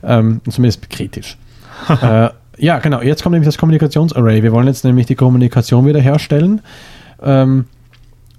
Ähm, 0.04 0.42
zumindest 0.50 0.90
kritisch. 0.90 1.38
äh, 2.02 2.30
ja, 2.58 2.80
genau, 2.80 3.02
jetzt 3.02 3.22
kommt 3.22 3.34
nämlich 3.34 3.48
das 3.48 3.58
Kommunikationsarray. 3.58 4.42
Wir 4.42 4.52
wollen 4.52 4.68
jetzt 4.68 4.86
nämlich 4.86 5.06
die 5.08 5.16
Kommunikation 5.16 5.86
wiederherstellen, 5.86 6.62
ähm, 7.22 7.66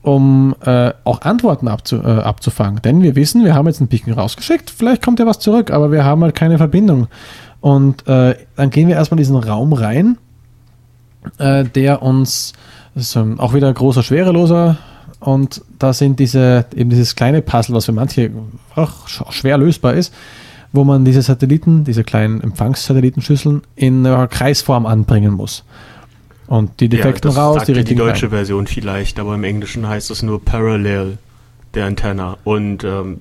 um 0.07 0.55
äh, 0.65 0.93
auch 1.03 1.23
Antworten 1.23 1.67
abzu, 1.67 1.97
äh, 1.97 2.21
abzufangen. 2.21 2.81
Denn 2.81 3.03
wir 3.03 3.17
wissen, 3.17 3.45
wir 3.45 3.55
haben 3.55 3.67
jetzt 3.67 3.81
einen 3.81 3.89
Beacon 3.89 4.13
rausgeschickt, 4.13 4.71
vielleicht 4.71 5.03
kommt 5.03 5.19
ja 5.19 5.27
was 5.27 5.41
zurück, 5.41 5.73
aber 5.73 5.91
wir 5.91 6.05
haben 6.05 6.23
halt 6.23 6.37
keine 6.37 6.59
Verbindung. 6.59 7.09
Und 7.61 8.07
äh, 8.07 8.37
dann 8.55 8.71
gehen 8.71 8.87
wir 8.87 8.95
erstmal 8.95 9.19
in 9.19 9.25
diesen 9.25 9.35
Raum 9.35 9.73
rein, 9.73 10.17
äh, 11.39 11.65
der 11.65 12.03
uns, 12.03 12.53
das 12.95 13.03
ist 13.03 13.17
ähm, 13.17 13.41
auch 13.41 13.53
wieder 13.53 13.73
großer, 13.73 14.05
schwereloser, 14.05 14.77
und 15.19 15.63
da 15.81 15.93
sind 15.93 16.21
diese, 16.21 16.67
eben 16.77 16.91
dieses 16.91 17.17
kleine 17.17 17.43
Puzzle, 17.43 17.75
was 17.75 17.87
für 17.87 17.93
manche 17.93 18.31
auch 18.77 19.09
sch- 19.09 19.33
schwer 19.33 19.59
lösbar 19.59 19.95
ist, 19.95 20.15
wo 20.73 20.85
man 20.85 21.05
diese 21.05 21.23
Satelliten, 21.23 21.83
diese 21.83 22.05
kleinen 22.05 22.41
Empfangssatellitenschüsseln 22.43 23.63
in 23.75 24.07
einer 24.07 24.29
Kreisform 24.29 24.87
anbringen 24.87 25.33
muss. 25.33 25.65
Und 26.49 26.81
die 26.81 26.89
Defekten 26.89 27.31
raus, 27.31 27.65
die 27.65 27.73
richtigen 27.73 28.01
rein. 28.01 28.15
Version 28.15 28.67
vielleicht, 28.67 29.19
aber 29.19 29.35
im 29.35 29.45
Englischen 29.45 29.89
heißt 29.89 30.11
es 30.11 30.23
nur 30.23 30.45
Parallel 30.45 31.19
der 31.75 31.87
Antenna. 31.87 32.39
Und 32.43 32.85
ähm, 32.85 33.19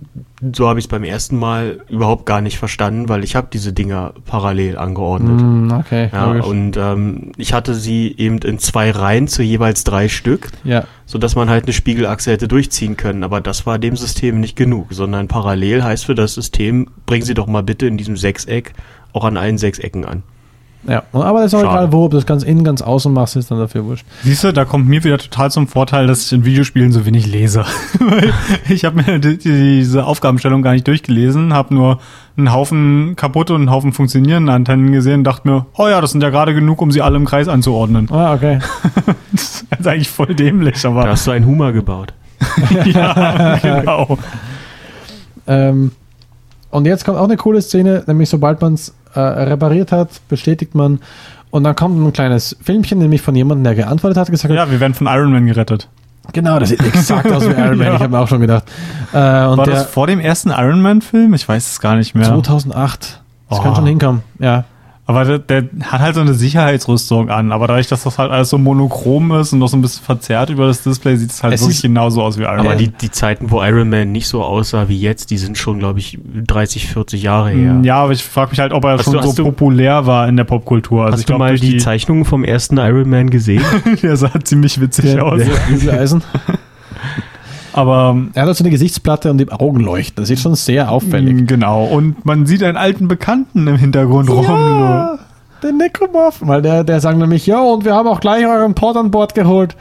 so 0.54 0.68
habe 0.70 0.80
ich 0.80 0.86
es 0.86 0.90
beim 0.90 1.04
ersten 1.04 1.38
Mal 1.38 1.82
überhaupt 1.90 2.26
gar 2.26 2.42
nicht 2.42 2.58
verstanden, 2.58 3.10
weil 3.10 3.24
ich 3.24 3.36
habe 3.36 3.48
diese 3.52 3.74
Dinger 3.74 4.14
parallel 4.26 4.78
angeordnet. 4.78 5.42
Mm, 5.42 5.72
okay, 5.72 6.10
Ja, 6.12 6.32
logisch. 6.32 6.46
und 6.46 6.78
ähm, 6.78 7.32
ich 7.38 7.54
hatte 7.54 7.76
sie 7.76 8.16
eben 8.18 8.38
in 8.40 8.58
zwei 8.60 8.92
Reihen 8.92 9.28
zu 9.28 9.44
jeweils 9.44 9.84
drei 9.84 10.08
Stück, 10.08 10.50
ja, 10.64 10.86
sodass 11.06 11.36
man 11.36 11.50
halt 11.50 11.66
eine 11.66 11.74
Spiegelachse 11.74 12.32
hätte 12.32 12.48
durchziehen 12.48 12.96
können. 12.96 13.24
Aber 13.24 13.42
das 13.42 13.66
war 13.66 13.78
dem 13.78 13.98
System 13.98 14.40
nicht 14.40 14.56
genug, 14.56 14.88
sondern 14.92 15.28
parallel 15.28 15.84
heißt 15.84 16.06
für 16.06 16.16
das 16.16 16.34
System, 16.34 16.88
bringen 17.06 17.26
Sie 17.26 17.34
doch 17.34 17.48
mal 17.48 17.64
bitte 17.64 17.88
in 17.88 17.98
diesem 17.98 18.18
Sechseck 18.18 18.74
auch 19.12 19.26
an 19.26 19.38
allen 19.38 19.58
sechs 19.58 19.80
Ecken 19.80 20.06
an. 20.06 20.24
Ja. 20.88 21.04
Aber 21.12 21.42
das 21.42 21.48
ist 21.48 21.56
auch 21.56 21.62
Schade. 21.62 21.74
egal, 21.74 21.92
wo, 21.92 22.06
ob 22.06 22.12
du 22.12 22.18
das 22.18 22.26
ganz 22.26 22.44
innen, 22.44 22.64
ganz 22.64 22.82
außen 22.82 23.12
machst, 23.12 23.36
ist 23.36 23.52
dann 23.52 23.58
dafür 23.60 23.86
wurscht. 23.86 24.06
Siehst 24.24 24.44
du, 24.44 24.52
da 24.52 24.66
kommt 24.66 24.88
mir 24.88 25.04
wieder 25.04 25.18
total 25.18 25.52
zum 25.52 25.68
Vorteil, 25.68 26.08
dass 26.08 26.26
ich 26.26 26.34
in 26.34 26.46
Videospielen 26.46 26.92
so 26.92 27.06
wenig 27.06 27.26
lese. 27.28 27.66
Weil 28.00 28.34
ich 28.70 28.86
habe 28.86 29.02
mir 29.02 29.20
die, 29.20 29.38
diese 29.38 30.06
Aufgabenstellung 30.06 30.62
gar 30.62 30.74
nicht 30.74 30.88
durchgelesen, 30.88 31.54
habe 31.54 31.74
nur 31.74 32.00
einen 32.38 32.52
Haufen 32.52 33.16
kaputte 33.16 33.54
und 33.54 33.62
einen 33.62 33.72
Haufen 33.72 33.94
funktionierende 33.94 34.52
Antennen 34.52 34.92
gesehen 34.92 35.20
und 35.20 35.24
dachte 35.24 35.48
mir, 35.48 35.66
oh 35.78 35.88
ja, 35.88 36.02
das 36.02 36.12
sind 36.12 36.22
ja 36.22 36.30
gerade 36.30 36.54
genug, 36.54 36.82
um 36.82 36.92
sie 36.92 37.02
alle 37.02 37.16
im 37.18 37.26
Kreis 37.26 37.48
anzuordnen. 37.48 38.10
Ah, 38.12 38.34
okay. 38.34 38.60
Das 39.32 39.66
ist 39.80 39.88
eigentlich 39.88 40.10
voll 40.10 40.34
dämlich, 40.34 40.82
Da 40.82 40.90
aber 40.90 41.10
hast 41.10 41.28
du 41.28 41.32
einen 41.32 41.46
Hummer 41.46 41.74
gebaut. 41.74 42.14
ja, 42.86 43.58
genau. 43.62 44.18
Ähm, 45.48 45.92
und 46.70 46.86
jetzt 46.86 47.06
kommt 47.06 47.18
auch 47.18 47.26
eine 47.26 47.38
coole 47.38 47.62
Szene, 47.62 48.04
nämlich 48.08 48.30
sobald 48.30 48.62
man 48.62 48.74
es 48.76 48.94
äh, 49.16 49.20
repariert 49.20 49.92
hat, 49.92 50.10
bestätigt 50.30 50.76
man 50.76 51.00
und 51.52 51.64
dann 51.64 51.76
kommt 51.76 51.98
ein 52.00 52.12
kleines 52.14 52.56
Filmchen, 52.62 53.00
nämlich 53.00 53.22
von 53.22 53.36
jemandem, 53.36 53.64
der 53.64 53.76
geantwortet 53.76 54.18
hat, 54.18 54.30
gesagt 54.30 54.52
hat, 54.52 54.58
Ja, 54.58 54.70
wir 54.72 54.80
werden 54.80 54.94
von 54.94 55.08
Iron 55.08 55.32
Man 55.32 55.46
gerettet. 55.48 55.88
genau, 56.34 56.60
das 56.60 56.70
sieht 56.70 56.86
exakt 56.86 57.32
aus 57.32 57.44
wie 57.48 57.52
Iron 57.54 57.78
Man, 57.78 57.80
Ja. 57.88 57.96
ich 57.96 58.02
habe 58.02 58.10
mir 58.10 58.20
auch 58.20 58.28
schon 58.28 58.42
gedacht. 58.42 58.64
Äh, 59.14 59.18
und 59.46 59.58
War 59.58 59.66
der 59.66 59.74
das 59.76 59.86
vor 59.86 60.08
dem 60.08 60.20
ersten 60.20 60.50
Iron 60.50 60.82
Man-Film? 60.82 61.34
Ich 61.34 61.48
weiß 61.48 61.72
es 61.72 61.80
gar 61.80 61.96
nicht 61.96 62.14
mehr. 62.16 62.26
2008, 62.26 63.22
das 63.50 63.60
Oh. 63.60 63.62
kann 63.64 63.76
schon 63.76 63.86
hinkommen, 63.86 64.22
ja. 64.40 64.66
Aber 65.08 65.24
der, 65.24 65.38
der 65.38 65.66
hat 65.84 66.00
halt 66.02 66.16
so 66.16 66.22
eine 66.22 66.34
Sicherheitsrüstung 66.34 67.30
an. 67.30 67.52
Aber 67.52 67.68
dadurch, 67.68 67.86
dass 67.88 68.02
das 68.04 68.18
halt 68.18 68.32
alles 68.32 68.50
so 68.50 68.58
monochrom 68.58 69.32
ist 69.34 69.54
und 69.54 69.60
noch 69.60 69.68
so 69.68 69.78
ein 69.78 69.82
bisschen 69.82 70.04
verzerrt 70.04 70.50
über 70.50 70.66
das 70.66 70.82
Display, 70.82 71.16
sieht 71.16 71.30
es 71.30 71.44
halt 71.44 71.54
Es 71.54 71.62
wirklich 71.62 71.84
genauso 71.84 72.24
aus 72.24 72.40
wie 72.40 72.44
Iron 72.44 72.60
Aber 72.62 72.70
Man. 72.70 72.78
die, 72.80 72.88
die 72.90 73.12
Zeiten, 73.12 73.52
wo 73.52 73.62
Iron 73.62 73.88
Man 73.90 74.12
nicht 74.12 74.28
so 74.28 74.44
aussah 74.44 74.90
wie 74.90 75.00
jetzt, 75.00 75.30
die 75.30 75.38
sind 75.38 75.60
schon, 75.60 75.78
glaube 75.78 76.00
ich, 76.00 76.18
30, 76.48 76.88
40 76.88 77.22
Jahre 77.22 77.52
her. 77.52 77.74
Mm, 77.74 77.84
Ja, 77.84 77.98
aber 77.98 78.14
ich 78.14 78.24
frage 78.24 78.50
mich 78.50 78.60
halt, 78.60 78.74
ob 78.74 78.84
er 78.84 78.94
Hast 78.94 79.04
schon 79.04 79.14
du- 79.14 79.22
so 79.22 79.28
hast 79.28 79.38
du- 79.38 79.44
populär 79.46 80.08
war 80.08 80.28
in 80.28 80.38
der 80.38 80.44
Popkultur. 80.44 81.06
Also 81.06 81.18
ich 81.18 81.22
Hast 81.26 81.30
du 81.30 81.38
mal 81.38 81.50
durch 81.50 81.62
die, 81.62 81.78
Zeichnungen 81.78 82.26
vom 82.26 82.44
ersten 82.44 82.78
Iron 82.78 83.08
Man 83.08 83.30
gesehen? 83.30 83.64
der 84.02 84.18
sah 84.18 84.32
ziemlich 84.44 84.82
witzig 84.82 85.06
Der, 85.14 85.24
aus. 85.24 85.38
der 85.38 85.46
Bügeleisen. 85.70 86.24
Aber 87.76 88.16
Er 88.34 88.44
hat 88.44 88.48
halt 88.48 88.58
so 88.58 88.64
eine 88.64 88.72
Gesichtsplatte 88.72 89.30
und 89.32 89.38
die 89.38 89.52
Augen 89.52 89.82
leuchten. 89.82 90.24
Das 90.24 90.30
ist 90.30 90.42
schon 90.42 90.56
sehr 90.56 90.90
auffällig. 90.92 91.34
Mm, 91.34 91.46
Genau. 91.48 91.84
Und 91.84 92.24
man 92.26 92.46
sieht 92.46 92.64
einen 92.64 92.78
alten 92.78 93.10
Bekannten 93.10 93.68
im 93.68 93.76
Hintergrund 93.76 94.30
rum. 94.30 94.46
Ja, 94.46 95.20
der 95.62 95.74
Necromorph. 95.74 96.38
Weil 96.40 96.62
der, 96.62 96.86
der 96.86 97.02
sagen 97.02 97.20
nämlich, 97.20 97.46
ja, 97.46 97.62
und 97.62 97.84
wir 97.84 97.94
haben 97.94 98.08
auch 98.08 98.22
gleich 98.22 98.46
euren 98.46 98.76
Pod 98.76 98.96
an 98.96 99.12
Bord 99.12 99.36
geholt. 99.36 99.76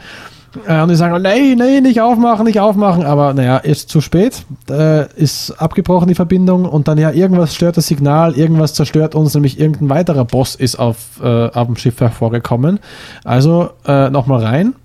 Äh, 0.67 0.81
Und 0.81 0.89
die 0.89 0.95
sagen, 0.95 1.21
nee, 1.21 1.55
nee, 1.55 1.79
nicht 1.79 2.01
aufmachen, 2.01 2.45
nicht 2.45 2.59
aufmachen. 2.59 3.05
Aber 3.05 3.33
naja, 3.33 3.57
ist 3.59 3.87
zu 3.87 4.01
spät. 4.01 4.43
Äh, 4.69 5.07
ist 5.15 5.51
abgebrochen 5.51 6.09
die 6.09 6.15
Verbindung. 6.15 6.65
Und 6.65 6.89
dann 6.89 6.97
ja, 6.97 7.11
irgendwas 7.11 7.55
stört 7.55 7.77
das 7.77 7.87
Signal, 7.87 8.33
irgendwas 8.37 8.73
zerstört 8.73 9.15
uns, 9.15 9.33
nämlich 9.35 9.57
irgendein 9.57 9.87
weiterer 9.89 10.25
Boss 10.25 10.55
ist 10.55 10.75
auf, 10.77 10.97
äh, 11.23 11.47
auf 11.47 11.67
dem 11.67 11.77
Schiff 11.77 12.01
hervorgekommen. 12.01 12.79
Also 13.23 13.69
äh, 13.87 14.09
nochmal 14.09 14.43
rein 14.43 14.75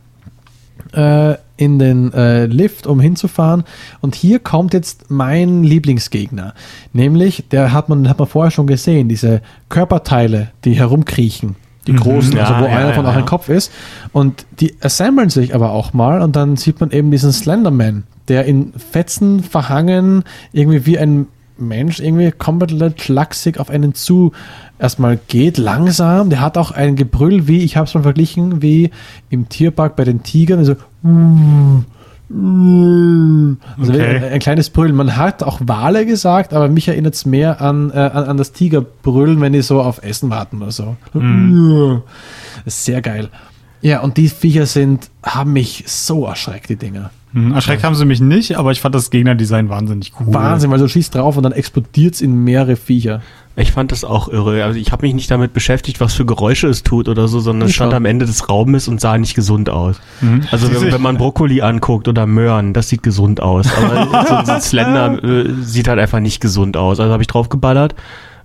äh, 0.93 1.35
in 1.61 1.79
den 1.79 2.13
äh, 2.15 2.47
Lift, 2.47 2.87
um 2.87 3.01
hinzufahren. 3.01 3.65
Und 4.01 4.15
hier 4.15 4.39
kommt 4.39 4.73
jetzt 4.73 5.11
mein 5.11 5.63
Lieblingsgegner. 5.63 6.55
Nämlich, 6.95 7.45
der 7.51 7.73
hat 7.75 7.91
man, 7.91 8.09
hat 8.09 8.19
man 8.19 8.27
vorher 8.27 8.51
schon 8.51 8.67
gesehen, 8.67 9.11
diese 9.11 9.43
Körperteile, 9.69 10.53
die 10.65 10.73
herumkriechen. 10.73 11.57
Die 11.87 11.95
großen, 11.95 12.35
ja, 12.35 12.45
also 12.45 12.65
wo 12.65 12.69
ja, 12.69 12.77
einer 12.77 12.95
von 12.95 13.05
ja, 13.05 13.11
auch 13.11 13.17
ein. 13.17 13.27
Kopf 13.27 13.51
ist. 13.51 13.71
Und 14.13 14.47
die 14.61 14.75
assemblen 14.81 15.29
sich 15.29 15.55
aber 15.55 15.73
auch 15.73 15.93
mal 15.93 16.23
und 16.23 16.35
dann 16.35 16.57
sieht 16.57 16.81
man 16.81 16.93
eben 16.93 17.11
diesen 17.11 17.33
Slenderman, 17.33 18.05
der 18.29 18.47
in 18.47 18.73
Fetzen 18.73 19.43
verhangen, 19.43 20.25
irgendwie 20.53 20.87
wie 20.87 20.99
ein 20.99 21.27
Mensch, 21.61 22.01
irgendwie 22.01 22.31
komplett 22.31 23.01
schlaksig 23.03 23.59
auf 23.59 23.71
einen 23.71 23.95
zu 23.95 24.33
erstmal 24.79 25.19
geht, 25.29 25.59
langsam. 25.59 26.31
Der 26.31 26.41
hat 26.41 26.57
auch 26.59 26.71
ein 26.71 26.97
Gebrüll, 26.97 27.47
wie, 27.47 27.63
ich 27.63 27.77
habe 27.77 27.87
es 27.87 27.95
mal 27.95 28.03
verglichen, 28.03 28.63
wie 28.63 28.91
im 29.29 29.49
Tierpark 29.49 29.97
bei 29.97 30.05
den 30.05 30.23
Tigern. 30.23 30.59
Also, 30.59 30.77
also 32.33 33.93
Okay. 33.93 34.17
ein, 34.17 34.25
ein 34.25 34.39
kleines 34.39 34.71
Brüllen. 34.71 34.95
Man 34.95 35.17
hat 35.17 35.43
auch 35.43 35.61
Wale 35.65 36.07
gesagt, 36.07 36.55
aber 36.55 36.69
mich 36.69 36.87
erinnert 36.89 37.15
es 37.15 37.27
mehr 37.27 37.61
an, 37.61 37.91
äh, 37.91 37.97
an, 37.99 38.25
an 38.25 38.37
das 38.37 38.53
Tigerbrüllen, 38.53 39.41
wenn 39.41 39.53
die 39.53 39.63
so 39.63 39.81
auf 39.83 40.03
Essen 40.03 40.31
warten 40.31 40.63
oder 40.63 40.71
so. 40.71 40.97
Ist 42.65 42.85
sehr 42.85 43.03
geil. 43.03 43.29
Ja, 43.83 44.01
und 44.01 44.17
die 44.17 44.29
Viecher 44.29 44.67
sind, 44.67 45.11
haben 45.23 45.53
mich 45.53 45.85
so 45.87 46.27
erschreckt, 46.27 46.69
die 46.69 46.77
Dinger. 46.77 47.11
Hm, 47.33 47.53
Erschreckt 47.53 47.85
haben 47.85 47.95
sie 47.95 48.05
mich 48.05 48.21
nicht, 48.21 48.57
aber 48.57 48.73
ich 48.73 48.81
fand 48.81 48.95
das 48.95 49.11
Gegnerdesign 49.11 49.69
wahnsinnig 49.69 50.13
cool. 50.19 50.35
Wahnsinn, 50.35 50.71
weil 50.71 50.81
du 50.81 50.89
schießt 50.89 51.15
drauf 51.15 51.37
und 51.37 51.45
dann 51.45 51.53
explodiert 51.53 52.15
es 52.15 52.21
in 52.21 52.43
mehrere 52.43 52.75
Viecher. 52.75 53.23
Ich 53.57 53.73
fand 53.73 53.93
das 53.93 54.05
auch 54.05 54.29
irre. 54.29 54.65
Also 54.65 54.79
ich 54.79 54.91
habe 54.91 55.05
mich 55.07 55.15
nicht 55.15 55.31
damit 55.31 55.53
beschäftigt, 55.53 56.01
was 56.01 56.15
für 56.15 56.25
Geräusche 56.25 56.69
es 56.69 56.83
tut 56.83 57.09
oder 57.09 57.29
so, 57.29 57.41
sondern 57.41 57.69
es 57.69 57.75
stand 57.75 57.93
am 57.93 58.05
Ende 58.05 58.27
des 58.27 58.49
Raumes 58.49 58.89
und 58.89 59.01
sah 59.01 59.19
nicht 59.19 59.35
gesund 59.35 59.69
aus. 59.71 60.01
Mhm. 60.21 60.43
Also 60.51 60.73
wenn, 60.73 60.93
wenn 60.93 61.03
man 61.03 61.19
Brokkoli 61.19 61.61
anguckt 61.61 62.09
oder 62.09 62.27
Möhren, 62.27 62.73
das 62.73 62.89
sieht 62.89 63.03
gesund 63.03 63.41
aus. 63.41 63.67
Aber 63.77 64.25
so, 64.27 64.45
so 64.47 64.53
ein 64.53 64.61
Slender 64.61 65.23
äh, 65.23 65.53
sieht 65.63 65.89
halt 65.89 65.99
einfach 65.99 66.21
nicht 66.21 66.41
gesund 66.41 66.77
aus. 66.77 67.01
Also 67.01 67.13
habe 67.13 67.23
ich 67.23 67.29
draufgeballert. 67.29 67.95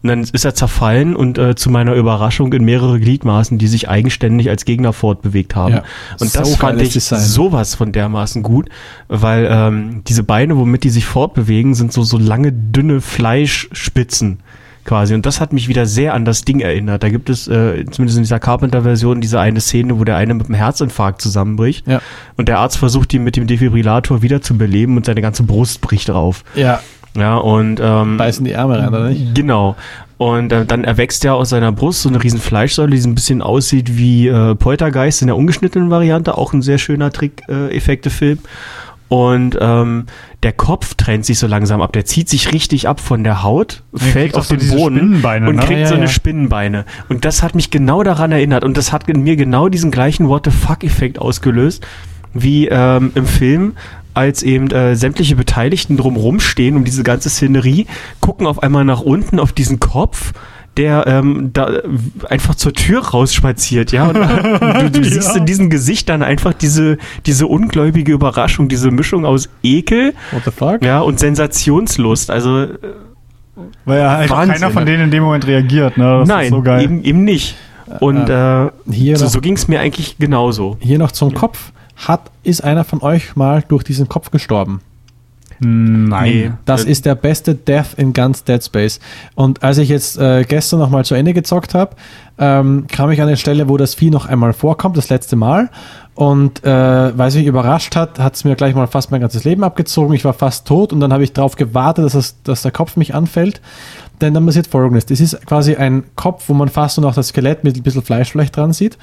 Und 0.05 0.09
dann 0.09 0.21
ist 0.21 0.45
er 0.45 0.53
zerfallen 0.53 1.15
und 1.15 1.39
äh, 1.39 1.55
zu 1.55 1.71
meiner 1.71 1.95
Überraschung 1.95 2.53
in 2.53 2.63
mehrere 2.63 2.99
Gliedmaßen, 2.99 3.57
die 3.57 3.65
sich 3.65 3.89
eigenständig 3.89 4.51
als 4.51 4.63
Gegner 4.63 4.93
fortbewegt 4.93 5.55
haben. 5.55 5.73
Ja, 5.73 5.83
und 6.19 6.35
das 6.35 6.55
fand 6.57 6.79
ich 6.79 6.93
sowas 7.03 7.73
von 7.73 7.91
dermaßen 7.91 8.43
gut, 8.43 8.69
weil 9.07 9.47
ähm, 9.49 10.03
diese 10.05 10.21
Beine, 10.21 10.57
womit 10.57 10.83
die 10.83 10.91
sich 10.91 11.05
fortbewegen, 11.07 11.73
sind 11.73 11.91
so, 11.91 12.03
so 12.03 12.19
lange, 12.19 12.51
dünne 12.51 13.01
Fleischspitzen 13.01 14.41
quasi. 14.83 15.15
Und 15.15 15.25
das 15.25 15.41
hat 15.41 15.53
mich 15.53 15.67
wieder 15.69 15.87
sehr 15.87 16.13
an 16.13 16.23
das 16.23 16.45
Ding 16.45 16.59
erinnert. 16.59 17.01
Da 17.01 17.09
gibt 17.09 17.31
es, 17.31 17.47
äh, 17.47 17.83
zumindest 17.89 18.17
in 18.17 18.23
dieser 18.25 18.39
Carpenter-Version, 18.39 19.21
diese 19.21 19.39
eine 19.39 19.59
Szene, 19.59 19.97
wo 19.99 20.03
der 20.03 20.17
eine 20.17 20.35
mit 20.35 20.45
einem 20.45 20.53
Herzinfarkt 20.53 21.19
zusammenbricht 21.19 21.87
Ja. 21.87 21.99
und 22.37 22.47
der 22.47 22.59
Arzt 22.59 22.77
versucht, 22.77 23.11
ihn 23.15 23.23
mit 23.23 23.37
dem 23.37 23.47
Defibrillator 23.47 24.21
wieder 24.21 24.43
zu 24.43 24.55
beleben 24.55 24.97
und 24.97 25.07
seine 25.07 25.23
ganze 25.23 25.41
Brust 25.41 25.81
bricht 25.81 26.09
drauf. 26.09 26.43
Ja, 26.53 26.81
Ja, 27.15 27.37
und 27.37 27.79
ähm, 27.81 28.17
beißen 28.17 28.45
die 28.45 28.51
Ärmel 28.51 28.79
rein, 28.79 28.89
oder 28.89 29.09
nicht? 29.09 29.33
Genau. 29.35 29.75
Und 30.17 30.51
äh, 30.51 30.65
dann 30.65 30.83
erwächst 30.83 31.23
ja 31.23 31.33
aus 31.33 31.49
seiner 31.49 31.71
Brust 31.71 32.01
so 32.01 32.09
eine 32.09 32.23
riesen 32.23 32.39
Fleischsäule, 32.39 32.91
die 32.91 32.99
so 32.99 33.09
ein 33.09 33.15
bisschen 33.15 33.41
aussieht 33.41 33.97
wie 33.97 34.27
äh, 34.27 34.55
Poltergeist 34.55 35.21
in 35.21 35.27
der 35.27 35.35
ungeschnittenen 35.35 35.89
Variante, 35.89 36.37
auch 36.37 36.53
ein 36.53 36.61
sehr 36.61 36.77
schöner 36.77 37.11
Trick-Effekte-Film. 37.11 38.39
Und 39.07 39.57
ähm, 39.61 40.05
der 40.43 40.53
Kopf 40.53 40.95
trennt 40.95 41.25
sich 41.25 41.37
so 41.37 41.47
langsam 41.47 41.81
ab, 41.81 41.93
der 41.93 42.05
zieht 42.05 42.27
sich 42.27 42.51
richtig 42.53 42.87
ab 42.87 42.99
von 42.99 43.23
der 43.23 43.43
Haut, 43.43 43.83
kriegt 43.91 44.11
fällt 44.11 44.35
auf 44.35 44.47
so 44.47 44.55
den 44.55 44.69
Boden 44.69 44.97
Spinnenbeine, 44.97 45.49
und 45.49 45.55
ne? 45.57 45.61
kriegt 45.61 45.79
Ja, 45.79 45.87
so 45.87 45.93
ja, 45.93 45.97
eine 45.97 46.07
ja. 46.07 46.11
Spinnenbeine. 46.11 46.85
Und 47.07 47.23
das 47.23 47.43
hat 47.43 47.53
mich 47.53 47.69
genau 47.69 48.03
daran 48.03 48.31
erinnert 48.31 48.63
und 48.63 48.77
das 48.77 48.91
hat 48.91 49.07
in 49.07 49.21
mir 49.21 49.35
genau 49.35 49.69
diesen 49.69 49.91
gleichen 49.91 50.27
What 50.27 50.45
the 50.45 50.51
fuck-Effekt 50.51 51.19
ausgelöst, 51.19 51.85
wie 52.33 52.67
ähm, 52.67 53.11
im 53.13 53.27
Film, 53.27 53.73
als 54.15 54.43
eben 54.43 54.71
äh, 54.71 54.95
sämtliche 54.95 55.35
Beteiligten 55.35 55.97
drumrum 55.97 56.39
stehen 56.39 56.75
um 56.75 56.83
diese 56.85 57.03
ganze 57.03 57.29
Szenerie, 57.29 57.85
gucken 58.21 58.47
auf 58.47 58.63
einmal 58.63 58.85
nach 58.85 59.01
unten 59.01 59.39
auf 59.39 59.53
diesen 59.53 59.79
Kopf, 59.79 60.33
der 60.77 61.05
ähm, 61.07 61.51
da 61.53 61.69
äh, 61.69 61.81
einfach 62.29 62.55
zur 62.55 62.73
Tür 62.73 63.01
rausspaziert, 63.01 63.91
ja. 63.91 64.07
Und 64.07 64.15
äh, 64.17 64.89
du, 64.89 64.99
du 65.01 65.03
siehst 65.09 65.29
Ja. 65.33 65.37
in 65.37 65.45
diesem 65.45 65.69
Gesicht 65.69 66.09
dann 66.09 66.21
einfach 66.23 66.53
diese, 66.53 66.97
diese 67.25 67.47
ungläubige 67.47 68.11
Überraschung, 68.11 68.67
diese 68.67 68.91
Mischung 68.91 69.25
aus 69.25 69.49
Ekel, 69.63 70.13
ja, 70.81 70.99
und 70.99 71.19
Sensationslust. 71.19 72.29
Also 72.29 72.63
äh, 72.63 72.69
Weil 73.85 73.99
ja 73.99 74.29
Wahnsinn, 74.29 74.55
keiner 74.55 74.71
von 74.71 74.83
ne? 74.83 74.91
denen 74.91 75.03
in 75.05 75.11
dem 75.11 75.23
Moment 75.23 75.47
reagiert, 75.47 75.97
ne? 75.97 76.19
Das 76.19 76.27
nein, 76.27 76.49
so. 76.49 76.63
Eben, 76.65 77.03
eben 77.03 77.23
nicht. 77.23 77.55
Und 77.99 78.29
äh, 78.29 78.69
Hier 78.91 79.15
so, 79.17 79.27
so 79.27 79.39
ging 79.41 79.53
es 79.55 79.67
mir 79.67 79.79
eigentlich 79.79 80.17
genauso. 80.17 80.75
Hier 80.79 80.97
noch 80.97 81.11
zum 81.11 81.33
Kopf. 81.33 81.71
Hat, 81.95 82.31
ist 82.43 82.63
einer 82.63 82.83
von 82.83 83.01
euch 83.01 83.35
mal 83.35 83.63
durch 83.67 83.83
diesen 83.83 84.09
Kopf 84.09 84.31
gestorben? 84.31 84.81
Nein. 85.59 86.57
Das 86.65 86.83
ist 86.83 87.05
der 87.05 87.15
beste 87.15 87.55
Death 87.55 87.93
in 87.97 88.13
ganz 88.13 88.43
Dead 88.43 88.63
Space. 88.63 88.99
Und 89.35 89.63
als 89.63 89.77
ich 89.77 89.89
jetzt 89.89 90.17
äh, 90.17 90.43
gestern 90.43 90.79
noch 90.79 90.89
mal 90.89 91.05
zu 91.05 91.15
Ende 91.15 91.33
gezockt 91.33 91.73
habe, 91.73 91.95
ähm, 92.37 92.85
kam 92.87 93.09
ich 93.11 93.21
an 93.21 93.27
eine 93.27 93.37
Stelle, 93.37 93.69
wo 93.69 93.77
das 93.77 93.95
Vieh 93.95 94.09
noch 94.09 94.25
einmal 94.25 94.53
vorkommt, 94.53 94.97
das 94.97 95.09
letzte 95.09 95.35
Mal. 95.35 95.69
Und 96.13 96.63
äh, 96.63 97.17
weil 97.17 97.27
es 97.27 97.35
mich 97.35 97.45
überrascht 97.45 97.95
hat, 97.95 98.19
hat 98.19 98.35
es 98.35 98.43
mir 98.43 98.55
gleich 98.55 98.75
mal 98.75 98.87
fast 98.87 99.11
mein 99.11 99.21
ganzes 99.21 99.43
Leben 99.43 99.63
abgezogen. 99.63 100.13
Ich 100.13 100.25
war 100.25 100.33
fast 100.33 100.67
tot 100.67 100.91
und 100.91 100.99
dann 100.99 101.13
habe 101.13 101.23
ich 101.23 101.33
darauf 101.33 101.55
gewartet, 101.55 102.05
dass, 102.05 102.15
es, 102.15 102.41
dass 102.43 102.61
der 102.61 102.71
Kopf 102.71 102.97
mich 102.97 103.15
anfällt. 103.15 103.61
Denn 104.21 104.33
dann 104.33 104.45
passiert 104.45 104.67
folgendes. 104.67 105.05
Das 105.05 105.19
ist 105.19 105.45
quasi 105.45 105.75
ein 105.75 106.03
Kopf, 106.15 106.45
wo 106.47 106.53
man 106.53 106.69
fast 106.69 106.97
nur 106.97 107.05
noch 107.05 107.15
das 107.15 107.29
Skelett 107.29 107.63
mit 107.65 107.75
ein 107.75 107.83
bisschen 107.83 108.01
Fleisch 108.01 108.31
vielleicht 108.31 108.55
dran 108.55 108.71
sieht. 108.71 108.97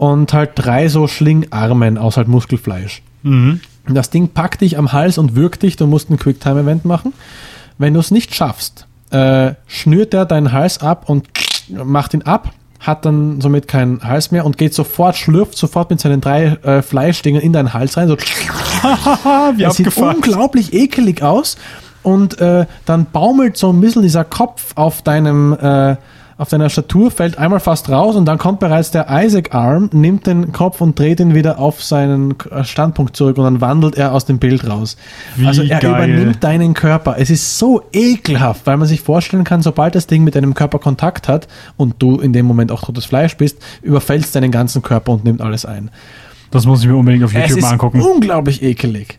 Und 0.00 0.32
halt 0.32 0.52
drei 0.54 0.88
so 0.88 1.08
Schlingarmen 1.08 1.98
aus 1.98 2.16
halt 2.16 2.26
Muskelfleisch. 2.26 3.02
Mhm. 3.22 3.60
Das 3.86 4.08
Ding 4.08 4.28
packt 4.28 4.62
dich 4.62 4.78
am 4.78 4.94
Hals 4.94 5.18
und 5.18 5.36
wirkt 5.36 5.62
dich. 5.62 5.76
Du 5.76 5.86
musst 5.86 6.08
ein 6.08 6.18
Quicktime-Event 6.18 6.86
machen. 6.86 7.12
Wenn 7.76 7.92
du 7.92 8.00
es 8.00 8.10
nicht 8.10 8.34
schaffst, 8.34 8.86
äh, 9.10 9.52
schnürt 9.66 10.14
er 10.14 10.24
deinen 10.24 10.52
Hals 10.52 10.80
ab 10.80 11.10
und 11.10 11.28
macht 11.68 12.14
ihn 12.14 12.22
ab, 12.22 12.48
hat 12.78 13.04
dann 13.04 13.42
somit 13.42 13.68
keinen 13.68 14.02
Hals 14.02 14.30
mehr 14.30 14.46
und 14.46 14.56
geht 14.56 14.72
sofort, 14.72 15.18
schlürft 15.18 15.58
sofort 15.58 15.90
mit 15.90 16.00
seinen 16.00 16.22
drei 16.22 16.44
äh, 16.62 16.80
Fleischdingen 16.80 17.42
in 17.42 17.52
deinen 17.52 17.74
Hals 17.74 17.98
rein. 17.98 18.08
So, 18.08 18.16
Wie 19.56 19.62
er 19.62 19.70
sieht 19.70 19.94
unglaublich 19.98 20.72
ekelig 20.72 21.22
aus. 21.22 21.58
Und 22.02 22.40
äh, 22.40 22.64
dann 22.86 23.04
baumelt 23.04 23.58
so 23.58 23.70
ein 23.70 23.82
bisschen 23.82 24.00
dieser 24.00 24.24
Kopf 24.24 24.72
auf 24.76 25.02
deinem 25.02 25.52
äh, 25.52 25.96
auf 26.40 26.48
deiner 26.48 26.70
Statur, 26.70 27.10
fällt 27.10 27.36
einmal 27.36 27.60
fast 27.60 27.90
raus 27.90 28.16
und 28.16 28.24
dann 28.24 28.38
kommt 28.38 28.60
bereits 28.60 28.90
der 28.90 29.08
Isaac-Arm, 29.10 29.90
nimmt 29.92 30.26
den 30.26 30.52
Kopf 30.52 30.80
und 30.80 30.98
dreht 30.98 31.20
ihn 31.20 31.34
wieder 31.34 31.58
auf 31.58 31.82
seinen 31.84 32.34
äh, 32.50 32.64
Standpunkt 32.64 33.14
zurück 33.14 33.36
und 33.36 33.44
dann 33.44 33.60
wandelt 33.60 33.98
er 33.98 34.14
aus 34.14 34.24
dem 34.24 34.38
Bild 34.38 34.66
raus. 34.66 34.96
Wie 35.36 35.46
also 35.46 35.62
er 35.62 35.80
geil. 35.80 35.90
übernimmt 35.90 36.42
deinen 36.42 36.72
Körper. 36.72 37.16
Es 37.18 37.28
ist 37.28 37.58
so 37.58 37.82
ekelhaft, 37.92 38.66
weil 38.66 38.78
man 38.78 38.88
sich 38.88 39.02
vorstellen 39.02 39.44
kann, 39.44 39.60
sobald 39.60 39.94
das 39.94 40.06
Ding 40.06 40.24
mit 40.24 40.34
deinem 40.34 40.54
Körper 40.54 40.78
Kontakt 40.78 41.28
hat 41.28 41.46
und 41.76 41.96
du 41.98 42.18
in 42.18 42.32
dem 42.32 42.46
Moment 42.46 42.72
auch 42.72 42.84
totes 42.84 43.04
Fleisch 43.04 43.36
bist, 43.36 43.58
überfällst 43.82 44.34
deinen 44.34 44.50
ganzen 44.50 44.80
Körper 44.80 45.12
und 45.12 45.24
nimmt 45.24 45.42
alles 45.42 45.66
ein. 45.66 45.90
Das 46.50 46.64
muss 46.64 46.80
ich 46.80 46.88
mir 46.88 46.96
unbedingt 46.96 47.22
auf 47.22 47.34
Es 47.34 47.40
YouTube 47.42 47.58
ist 47.58 47.64
mal 47.64 47.72
angucken. 47.72 48.00
unglaublich 48.00 48.62
ekelig. 48.62 49.18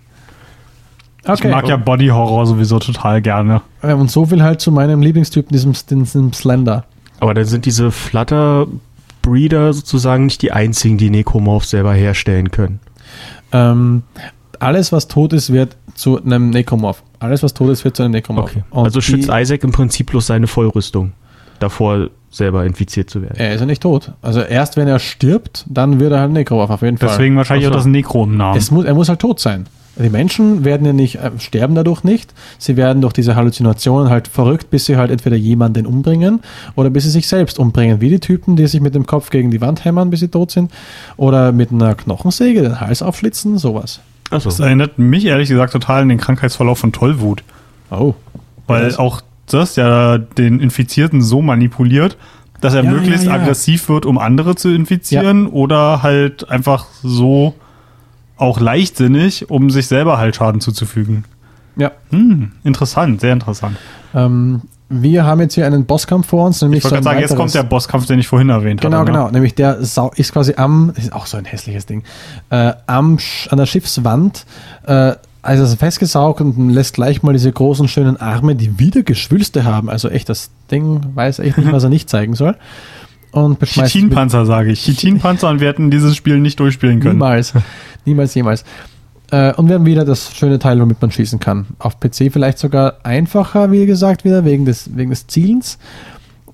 Ich 1.21 1.43
mag 1.43 1.67
ja 1.67 1.77
Body 1.77 2.07
Horror 2.07 2.47
sowieso 2.47 2.79
total 2.79 3.21
gerne. 3.21 3.61
Und 3.83 4.09
so 4.09 4.25
viel 4.25 4.41
halt 4.41 4.59
zu 4.59 4.71
meinem 4.71 5.03
Lieblingstypen, 5.03 5.51
diesem, 5.51 5.73
diesem 5.87 6.33
Slender. 6.33 6.85
Aber 7.21 7.35
dann 7.35 7.45
sind 7.45 7.65
diese 7.67 7.91
Flutter-Breeder 7.91 9.73
sozusagen 9.73 10.25
nicht 10.25 10.41
die 10.41 10.51
einzigen, 10.51 10.97
die 10.97 11.11
Necromorph 11.11 11.65
selber 11.65 11.93
herstellen 11.93 12.49
können. 12.49 12.79
Ähm, 13.51 14.01
alles, 14.59 14.91
was 14.91 15.07
tot 15.07 15.31
ist, 15.31 15.53
wird 15.53 15.77
zu 15.93 16.23
einem 16.23 16.49
Necromorph. 16.49 17.03
Alles, 17.19 17.43
was 17.43 17.53
tot 17.53 17.69
ist, 17.69 17.85
wird 17.85 17.95
zu 17.95 18.01
einem 18.01 18.13
Necromorph. 18.13 18.51
Okay. 18.51 18.63
Also 18.71 19.01
schützt 19.01 19.29
Isaac 19.31 19.63
im 19.63 19.71
Prinzip 19.71 20.07
bloß 20.07 20.25
seine 20.25 20.47
Vollrüstung 20.47 21.13
davor, 21.59 22.09
selber 22.31 22.65
infiziert 22.65 23.11
zu 23.11 23.21
werden. 23.21 23.35
Er 23.37 23.53
ist 23.53 23.59
ja 23.59 23.67
nicht 23.67 23.83
tot. 23.83 24.13
Also 24.23 24.41
erst 24.41 24.75
wenn 24.75 24.87
er 24.87 24.97
stirbt, 24.97 25.65
dann 25.69 25.99
wird 25.99 26.13
er 26.13 26.21
halt 26.21 26.31
ein 26.31 26.33
Necromorph, 26.33 26.71
auf 26.71 26.81
jeden 26.81 26.97
Fall. 26.97 27.09
Deswegen 27.09 27.35
wahrscheinlich 27.35 27.65
so. 27.67 27.71
auch 27.71 27.75
das 27.75 27.85
Nekro 27.85 28.23
im 28.23 28.37
Namen. 28.37 28.57
Es 28.57 28.71
muss, 28.71 28.85
er 28.85 28.95
muss 28.95 29.09
halt 29.09 29.19
tot 29.19 29.39
sein. 29.39 29.67
Die 30.01 30.09
Menschen 30.09 30.63
werden 30.65 30.85
ja 30.85 30.93
nicht, 30.93 31.15
äh, 31.15 31.31
sterben 31.37 31.75
dadurch 31.75 32.03
nicht. 32.03 32.33
Sie 32.57 32.77
werden 32.77 33.01
durch 33.01 33.13
diese 33.13 33.35
Halluzinationen 33.35 34.09
halt 34.09 34.27
verrückt, 34.27 34.69
bis 34.69 34.85
sie 34.85 34.97
halt 34.97 35.11
entweder 35.11 35.35
jemanden 35.35 35.85
umbringen 35.85 36.41
oder 36.75 36.89
bis 36.89 37.03
sie 37.03 37.09
sich 37.11 37.27
selbst 37.27 37.59
umbringen. 37.59 38.01
Wie 38.01 38.09
die 38.09 38.19
Typen, 38.19 38.55
die 38.55 38.67
sich 38.67 38.81
mit 38.81 38.95
dem 38.95 39.05
Kopf 39.05 39.29
gegen 39.29 39.51
die 39.51 39.61
Wand 39.61 39.85
hämmern, 39.85 40.09
bis 40.09 40.19
sie 40.21 40.27
tot 40.29 40.51
sind. 40.51 40.71
Oder 41.17 41.51
mit 41.51 41.71
einer 41.71 41.95
Knochensäge 41.95 42.61
den 42.61 42.79
Hals 42.81 43.01
aufschlitzen, 43.01 43.57
sowas. 43.57 43.99
Achso. 44.29 44.49
Das 44.49 44.59
erinnert 44.59 44.97
mich 44.97 45.25
ehrlich 45.25 45.49
gesagt 45.49 45.73
total 45.73 46.03
an 46.03 46.09
den 46.09 46.17
Krankheitsverlauf 46.19 46.79
von 46.79 46.91
Tollwut. 46.91 47.43
Oh. 47.89 48.13
Weil 48.67 48.89
Ja, 48.91 48.99
auch 48.99 49.21
das 49.47 49.75
ja 49.75 50.17
den 50.17 50.59
Infizierten 50.59 51.21
so 51.21 51.41
manipuliert, 51.41 52.17
dass 52.61 52.73
er 52.73 52.83
Ja, 52.83 52.91
möglichst 52.91 53.25
ja, 53.25 53.35
ja. 53.35 53.41
aggressiv 53.41 53.89
wird, 53.89 54.05
um 54.05 54.17
andere 54.17 54.55
zu 54.55 54.69
infizieren 54.69 55.47
oder 55.47 56.03
halt 56.03 56.49
einfach 56.49 56.85
so 57.03 57.53
auch 58.41 58.59
leichtsinnig, 58.59 59.49
um 59.49 59.69
sich 59.69 59.87
selber 59.87 60.17
halt 60.17 60.35
Schaden 60.35 60.61
zuzufügen. 60.61 61.25
Ja. 61.75 61.91
Hm, 62.09 62.51
interessant, 62.63 63.21
sehr 63.21 63.33
interessant. 63.33 63.77
Ähm, 64.13 64.61
wir 64.89 65.23
haben 65.23 65.39
jetzt 65.39 65.53
hier 65.53 65.65
einen 65.65 65.85
Bosskampf 65.85 66.27
vor 66.27 66.47
uns, 66.47 66.61
nämlich 66.61 66.79
Ich 66.79 66.83
wollte 66.83 66.97
so 66.97 67.03
sagen, 67.03 67.19
jetzt 67.19 67.35
kommt 67.35 67.53
der 67.53 67.63
Bosskampf, 67.63 68.07
den 68.07 68.19
ich 68.19 68.27
vorhin 68.27 68.49
erwähnt 68.49 68.81
Genau, 68.81 68.97
hatte. 68.99 69.11
ne? 69.11 69.17
genau. 69.17 69.31
Nämlich 69.31 69.55
der 69.55 69.85
Sau 69.85 70.11
ist 70.15 70.33
quasi 70.33 70.55
am, 70.57 70.91
das 70.95 71.05
ist 71.05 71.13
auch 71.13 71.27
so 71.27 71.37
ein 71.37 71.45
hässliches 71.45 71.85
Ding, 71.85 72.03
äh, 72.49 72.73
am, 72.87 73.17
an 73.49 73.57
der 73.57 73.65
Schiffswand, 73.65 74.45
äh, 74.85 75.13
also 75.43 75.63
ist 75.63 75.75
festgesaugt 75.79 76.41
und 76.41 76.69
lässt 76.69 76.93
gleich 76.95 77.23
mal 77.23 77.33
diese 77.33 77.51
großen, 77.51 77.87
schönen 77.87 78.17
Arme, 78.17 78.55
die 78.55 78.77
wieder 78.79 79.01
Geschwülste 79.01 79.63
haben. 79.63 79.89
Also 79.89 80.09
echt, 80.09 80.29
das 80.29 80.49
Ding 80.69 81.01
weiß 81.15 81.39
echt 81.39 81.57
nicht, 81.57 81.71
was 81.71 81.83
er 81.83 81.89
nicht 81.89 82.09
zeigen 82.09 82.35
soll. 82.35 82.55
Und 83.31 83.59
beschmeißt 83.59 83.93
Chitinpanzer, 83.93 84.45
sage 84.45 84.71
ich. 84.71 84.81
Chitinpanzer 84.83 85.49
und 85.49 85.59
wir 85.61 85.69
hätten 85.69 85.89
dieses 85.89 86.15
Spiel 86.15 86.39
nicht 86.39 86.59
durchspielen 86.59 86.99
können. 86.99 87.15
Niemals. 87.15 87.53
Niemals, 88.05 88.35
jemals. 88.35 88.63
Äh, 89.31 89.53
und 89.53 89.69
wir 89.69 89.75
haben 89.75 89.85
wieder 89.85 90.03
das 90.03 90.35
schöne 90.35 90.59
Teil, 90.59 90.79
womit 90.81 91.01
man 91.01 91.11
schießen 91.11 91.39
kann. 91.39 91.67
Auf 91.79 91.99
PC 91.99 92.31
vielleicht 92.31 92.57
sogar 92.59 92.95
einfacher, 93.03 93.71
wie 93.71 93.85
gesagt, 93.85 94.25
wieder 94.25 94.43
wegen 94.43 94.65
des, 94.65 94.95
wegen 94.97 95.09
des 95.11 95.27
Zielens. 95.27 95.77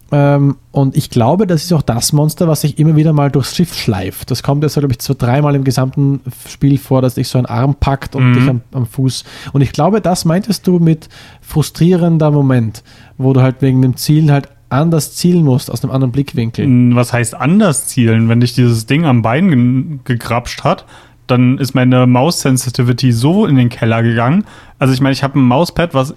Ähm, 0.10 0.56
und 0.72 0.96
ich 0.96 1.10
glaube, 1.10 1.48
das 1.48 1.64
ist 1.66 1.74
auch 1.74 1.82
das 1.82 2.14
Monster, 2.14 2.48
was 2.48 2.62
sich 2.62 2.80
immer 2.80 2.96
wieder 2.96 3.12
mal 3.12 3.30
durchs 3.30 3.56
Schiff 3.56 3.74
schleift. 3.74 4.32
Das 4.32 4.42
kommt 4.42 4.64
jetzt, 4.64 4.76
glaube 4.76 4.92
ich, 4.94 5.00
zwei, 5.00 5.16
dreimal 5.16 5.56
im 5.56 5.64
gesamten 5.66 6.22
Spiel 6.48 6.78
vor, 6.78 7.02
dass 7.02 7.16
dich 7.16 7.28
so 7.28 7.38
ein 7.40 7.46
Arm 7.46 7.76
packt 7.76 8.16
und 8.16 8.30
Mhm. 8.30 8.34
dich 8.36 8.48
am, 8.50 8.62
am 8.72 8.86
Fuß. 8.86 9.26
Und 9.52 9.62
ich 9.62 9.74
glaube, 9.74 10.00
das 10.00 10.24
meintest 10.24 10.66
du 10.68 10.80
mit 10.80 11.10
frustrierender 11.42 12.32
Moment, 12.32 12.84
wo 13.18 13.34
du 13.34 13.42
halt 13.42 13.62
wegen 13.62 13.82
dem 13.82 13.98
Zielen 13.98 14.32
halt 14.32 14.48
anders 14.70 15.16
zielen 15.16 15.44
musst, 15.44 15.72
aus 15.72 15.84
einem 15.84 15.92
anderen 15.92 16.12
Blickwinkel. 16.12 16.96
Was 16.96 17.14
heißt 17.14 17.36
anders 17.36 17.88
zielen? 17.88 18.30
Wenn 18.30 18.42
dich 18.42 18.54
dieses 18.54 18.86
Ding 18.86 19.06
am 19.06 19.22
Bein 19.22 20.00
ge 20.04 20.16
gegrapscht 20.16 20.64
hat, 20.64 20.86
dann 21.28 21.58
ist 21.58 21.76
meine 21.76 22.08
Maus-Sensitivity 22.08 23.12
so 23.12 23.46
in 23.46 23.56
den 23.56 23.70
Keller 23.70 24.02
gegangen. 24.02 24.46
Also 24.80 24.94
ich 24.94 25.02
meine, 25.02 25.14
ich 25.14 25.24
habe 25.24 25.38
ein 25.38 25.44
Mauspad, 25.44 25.94
was 25.94 26.16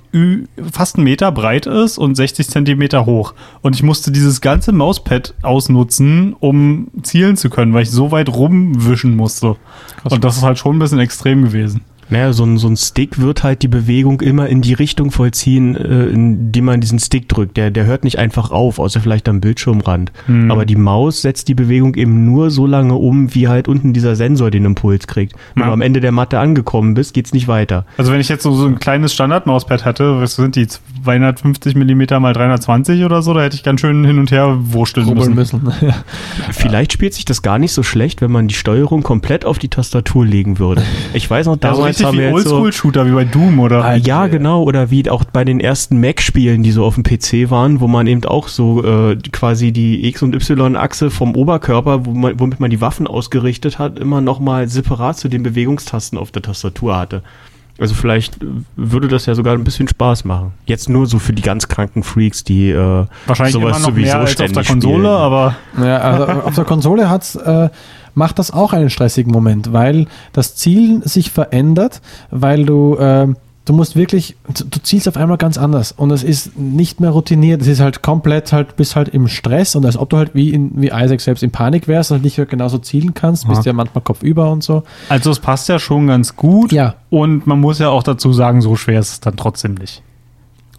fast 0.72 0.96
einen 0.96 1.04
Meter 1.04 1.32
breit 1.32 1.66
ist 1.66 1.98
und 1.98 2.14
60 2.14 2.48
Zentimeter 2.48 3.06
hoch. 3.06 3.34
Und 3.60 3.74
ich 3.74 3.82
musste 3.82 4.12
dieses 4.12 4.40
ganze 4.40 4.72
Mauspad 4.72 5.34
ausnutzen, 5.42 6.36
um 6.38 6.88
zielen 7.02 7.36
zu 7.36 7.50
können, 7.50 7.74
weil 7.74 7.82
ich 7.82 7.90
so 7.90 8.12
weit 8.12 8.28
rumwischen 8.28 9.16
musste. 9.16 9.56
Und 10.04 10.24
das 10.24 10.36
ist 10.36 10.42
halt 10.42 10.58
schon 10.58 10.76
ein 10.76 10.80
bisschen 10.80 11.00
extrem 11.00 11.42
gewesen. 11.42 11.82
Naja, 12.10 12.32
so 12.32 12.44
ein, 12.44 12.58
so 12.58 12.68
ein 12.68 12.76
Stick 12.76 13.20
wird 13.20 13.42
halt 13.42 13.62
die 13.62 13.68
Bewegung 13.68 14.20
immer 14.20 14.48
in 14.48 14.60
die 14.60 14.74
Richtung 14.74 15.10
vollziehen, 15.10 15.76
äh, 15.76 16.06
in 16.06 16.52
die 16.52 16.60
man 16.60 16.80
diesen 16.80 16.98
Stick 16.98 17.28
drückt. 17.28 17.56
Der, 17.56 17.70
der 17.70 17.84
hört 17.86 18.04
nicht 18.04 18.18
einfach 18.18 18.50
auf, 18.50 18.78
außer 18.78 19.00
vielleicht 19.00 19.28
am 19.28 19.40
Bildschirmrand. 19.40 20.12
Hm. 20.26 20.50
Aber 20.50 20.64
die 20.66 20.76
Maus 20.76 21.22
setzt 21.22 21.48
die 21.48 21.54
Bewegung 21.54 21.94
eben 21.94 22.24
nur 22.24 22.50
so 22.50 22.66
lange 22.66 22.94
um, 22.94 23.34
wie 23.34 23.48
halt 23.48 23.68
unten 23.68 23.92
dieser 23.92 24.16
Sensor 24.16 24.50
den 24.50 24.64
Impuls 24.64 25.06
kriegt. 25.06 25.34
Wenn 25.54 25.62
Ja. 25.62 25.66
du 25.68 25.72
am 25.72 25.80
Ende 25.82 26.00
der 26.00 26.12
Matte 26.12 26.38
angekommen 26.38 26.94
bist, 26.94 27.14
geht's 27.14 27.32
nicht 27.32 27.48
weiter. 27.48 27.86
Also 27.96 28.12
wenn 28.12 28.20
ich 28.20 28.28
jetzt 28.28 28.42
so, 28.42 28.52
so 28.54 28.66
ein 28.66 28.78
kleines 28.78 29.14
Standard-Mauspad 29.14 29.84
hätte, 29.84 30.20
was 30.20 30.36
sind 30.36 30.56
die, 30.56 30.66
250 31.04 31.74
Millimeter 31.74 32.20
mal 32.20 32.32
320 32.32 33.04
oder 33.04 33.22
so, 33.22 33.32
da 33.34 33.42
hätte 33.42 33.56
ich 33.56 33.62
ganz 33.62 33.80
schön 33.80 34.04
hin 34.04 34.18
und 34.18 34.30
her 34.30 34.56
wursteln 34.60 35.12
müssen. 35.14 35.34
müssen. 35.34 35.60
Ja. 35.80 35.94
Vielleicht 36.50 36.92
spielt 36.92 37.14
sich 37.14 37.24
das 37.24 37.42
gar 37.42 37.58
nicht 37.58 37.72
so 37.72 37.82
schlecht, 37.82 38.20
wenn 38.20 38.30
man 38.30 38.48
die 38.48 38.54
Steuerung 38.54 39.02
komplett 39.02 39.44
auf 39.44 39.58
die 39.58 39.68
Tastatur 39.68 40.26
legen 40.26 40.58
würde. 40.58 40.82
Ich 41.14 41.28
weiß 41.30 41.46
noch, 41.46 41.56
damals 41.56 41.99
richtig 42.00 42.20
haben 42.20 42.32
wie 42.34 42.38
jetzt 42.38 42.48
so, 42.48 42.56
Oldschool-Shooter, 42.56 43.06
wie 43.06 43.12
bei 43.12 43.24
Doom, 43.24 43.58
oder? 43.60 43.84
Alter. 43.84 44.06
Ja, 44.06 44.26
genau. 44.26 44.62
Oder 44.62 44.90
wie 44.90 45.08
auch 45.10 45.24
bei 45.24 45.44
den 45.44 45.60
ersten 45.60 46.00
Mac-Spielen, 46.00 46.62
die 46.62 46.72
so 46.72 46.84
auf 46.84 46.94
dem 46.94 47.04
PC 47.04 47.50
waren, 47.50 47.80
wo 47.80 47.88
man 47.88 48.06
eben 48.06 48.24
auch 48.24 48.48
so 48.48 48.84
äh, 48.84 49.16
quasi 49.32 49.72
die 49.72 50.06
X- 50.08 50.22
und 50.22 50.34
Y-Achse 50.34 51.10
vom 51.10 51.34
Oberkörper, 51.34 52.06
wo 52.06 52.12
man, 52.12 52.38
womit 52.38 52.60
man 52.60 52.70
die 52.70 52.80
Waffen 52.80 53.06
ausgerichtet 53.06 53.78
hat, 53.78 53.98
immer 53.98 54.20
nochmal 54.20 54.68
separat 54.68 55.18
zu 55.18 55.28
den 55.28 55.42
Bewegungstasten 55.42 56.18
auf 56.18 56.30
der 56.30 56.42
Tastatur 56.42 56.96
hatte. 56.96 57.22
Also 57.78 57.94
vielleicht 57.94 58.36
würde 58.76 59.08
das 59.08 59.24
ja 59.24 59.34
sogar 59.34 59.54
ein 59.54 59.64
bisschen 59.64 59.88
Spaß 59.88 60.26
machen. 60.26 60.52
Jetzt 60.66 60.90
nur 60.90 61.06
so 61.06 61.18
für 61.18 61.32
die 61.32 61.40
ganz 61.40 61.66
kranken 61.66 62.02
Freaks, 62.02 62.44
die 62.44 62.68
äh, 62.68 63.06
Wahrscheinlich 63.26 63.54
sowas 63.54 63.78
immer 63.78 63.78
noch 63.78 63.94
sowieso 63.94 64.06
mehr 64.06 64.18
als 64.18 64.30
auf 64.32 64.36
der 64.36 64.48
ständig 64.48 64.68
Konsole, 64.68 64.96
spielen. 64.96 65.06
aber 65.06 65.56
Ja, 65.78 65.96
also 65.98 66.24
auf 66.44 66.54
der 66.54 66.64
Konsole 66.64 67.08
hat's, 67.08 67.36
äh, 67.36 67.70
macht 68.14 68.38
das 68.38 68.50
auch 68.50 68.72
einen 68.72 68.90
stressigen 68.90 69.32
Moment, 69.32 69.72
weil 69.72 70.06
das 70.32 70.56
Zielen 70.56 71.02
sich 71.02 71.30
verändert, 71.30 72.00
weil 72.30 72.64
du, 72.64 72.96
äh, 72.96 73.28
du 73.64 73.72
musst 73.72 73.94
wirklich, 73.96 74.36
du 74.48 74.80
zielst 74.82 75.06
auf 75.08 75.16
einmal 75.16 75.36
ganz 75.36 75.58
anders 75.58 75.92
und 75.92 76.10
es 76.10 76.22
ist 76.22 76.58
nicht 76.58 77.00
mehr 77.00 77.10
routiniert, 77.10 77.62
es 77.62 77.68
ist 77.68 77.80
halt 77.80 78.02
komplett 78.02 78.52
halt, 78.52 78.76
bist 78.76 78.96
halt 78.96 79.08
im 79.08 79.28
Stress 79.28 79.76
und 79.76 79.86
als 79.86 79.96
ob 79.96 80.10
du 80.10 80.16
halt 80.16 80.34
wie, 80.34 80.50
in, 80.50 80.72
wie 80.80 80.88
Isaac 80.88 81.20
selbst 81.20 81.42
in 81.42 81.50
Panik 81.50 81.86
wärst 81.86 82.10
und 82.12 82.22
nicht 82.24 82.36
genauso 82.48 82.78
zielen 82.78 83.14
kannst, 83.14 83.46
bist 83.48 83.64
ja 83.66 83.72
manchmal 83.72 84.02
kopfüber 84.02 84.50
und 84.50 84.62
so. 84.62 84.82
also 85.08 85.30
es 85.30 85.38
passt 85.38 85.68
ja 85.68 85.78
schon 85.78 86.06
ganz 86.08 86.36
gut. 86.36 86.72
Ja. 86.72 86.94
Und 87.10 87.46
man 87.46 87.60
muss 87.60 87.78
ja 87.78 87.90
auch 87.90 88.02
dazu 88.02 88.32
sagen, 88.32 88.60
so 88.60 88.76
schwer 88.76 89.00
ist 89.00 89.12
es 89.12 89.20
dann 89.20 89.36
trotzdem 89.36 89.74
nicht. 89.74 90.02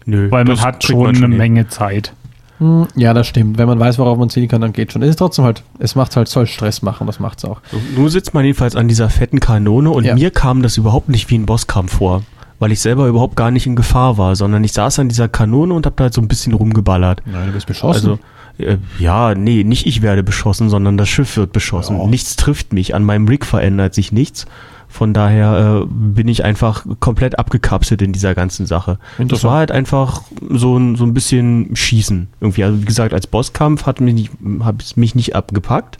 Nö, 0.04 0.30
Weil 0.30 0.44
man 0.44 0.60
hat 0.60 0.82
schon 0.84 0.98
man 0.98 1.16
eine 1.16 1.26
hin. 1.28 1.36
Menge 1.36 1.68
Zeit. 1.68 2.12
Hm, 2.62 2.86
Ja, 2.94 3.12
das 3.12 3.26
stimmt. 3.26 3.58
Wenn 3.58 3.66
man 3.66 3.80
weiß, 3.80 3.98
worauf 3.98 4.16
man 4.18 4.30
zielen 4.30 4.48
kann, 4.48 4.60
dann 4.60 4.72
geht 4.72 4.92
schon. 4.92 5.02
Es 5.02 5.10
ist 5.10 5.16
trotzdem 5.16 5.44
halt, 5.44 5.62
es 5.78 5.94
macht 5.94 6.14
halt, 6.16 6.28
soll 6.28 6.46
Stress 6.46 6.80
machen, 6.82 7.06
das 7.06 7.18
macht's 7.18 7.44
auch. 7.44 7.60
So, 7.70 7.78
Nun 7.96 8.08
sitzt 8.08 8.34
man 8.34 8.44
jedenfalls 8.44 8.76
an 8.76 8.86
dieser 8.88 9.10
fetten 9.10 9.40
Kanone 9.40 9.90
und 9.90 10.04
Ja. 10.04 10.14
mir 10.14 10.30
kam 10.30 10.62
das 10.62 10.76
überhaupt 10.76 11.08
nicht 11.08 11.28
wie 11.30 11.36
ein 11.38 11.46
Bosskampf 11.46 11.94
vor, 11.98 12.22
weil 12.60 12.70
ich 12.70 12.80
selber 12.80 13.06
überhaupt 13.08 13.34
gar 13.36 13.50
nicht 13.50 13.66
in 13.66 13.74
Gefahr 13.76 14.16
war, 14.18 14.36
sondern 14.36 14.62
ich 14.62 14.72
saß 14.72 15.00
an 15.00 15.08
dieser 15.08 15.28
Kanone 15.28 15.74
und 15.74 15.86
hab 15.86 15.96
da 15.96 16.04
halt 16.04 16.14
so 16.14 16.20
ein 16.20 16.28
bisschen 16.28 16.52
rumgeballert. 16.54 17.22
Nein, 17.26 17.48
du 17.48 17.52
bist 17.52 17.66
beschossen. 17.66 18.10
Also, 18.10 18.18
äh, 18.58 18.76
ja, 18.98 19.34
nee, 19.34 19.64
nicht 19.64 19.86
ich 19.86 20.02
werde 20.02 20.22
beschossen, 20.22 20.68
sondern 20.70 20.96
das 20.96 21.08
Schiff 21.08 21.36
wird 21.36 21.52
beschossen. 21.52 21.98
Ja. 21.98 22.06
Nichts 22.06 22.36
trifft 22.36 22.72
mich, 22.72 22.94
an 22.94 23.02
meinem 23.02 23.26
Rig 23.26 23.44
verändert 23.44 23.94
sich 23.94 24.12
nichts. 24.12 24.46
Von 24.92 25.14
daher 25.14 25.84
äh, 25.84 25.86
bin 25.88 26.28
ich 26.28 26.44
einfach 26.44 26.84
komplett 27.00 27.38
abgekapselt 27.38 28.02
in 28.02 28.12
dieser 28.12 28.34
ganzen 28.34 28.66
Sache. 28.66 28.98
Das 29.16 29.42
war 29.42 29.56
halt 29.56 29.72
einfach 29.72 30.20
so 30.50 30.76
ein, 30.76 30.96
so 30.96 31.04
ein 31.04 31.14
bisschen 31.14 31.74
Schießen 31.74 32.28
irgendwie. 32.42 32.62
Also 32.62 32.82
wie 32.82 32.84
gesagt, 32.84 33.14
als 33.14 33.26
Bosskampf 33.26 33.86
hat 33.86 34.02
mich 34.02 34.12
nicht, 34.12 34.32
hat 34.60 34.82
es 34.82 34.98
mich 34.98 35.14
nicht 35.14 35.34
abgepackt 35.34 35.96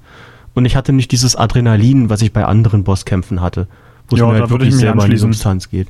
und 0.52 0.66
ich 0.66 0.76
hatte 0.76 0.92
nicht 0.92 1.10
dieses 1.10 1.36
Adrenalin, 1.36 2.10
was 2.10 2.20
ich 2.20 2.34
bei 2.34 2.44
anderen 2.44 2.84
Bosskämpfen 2.84 3.40
hatte, 3.40 3.66
wo 4.08 4.16
es 4.16 4.20
Ja, 4.20 4.26
mir 4.26 4.34
da 4.34 4.40
halt 4.40 4.50
wirklich 4.50 4.76
selber 4.76 5.04
an 5.04 5.10
die. 5.10 5.16
Substanz 5.16 5.70
geht. 5.70 5.88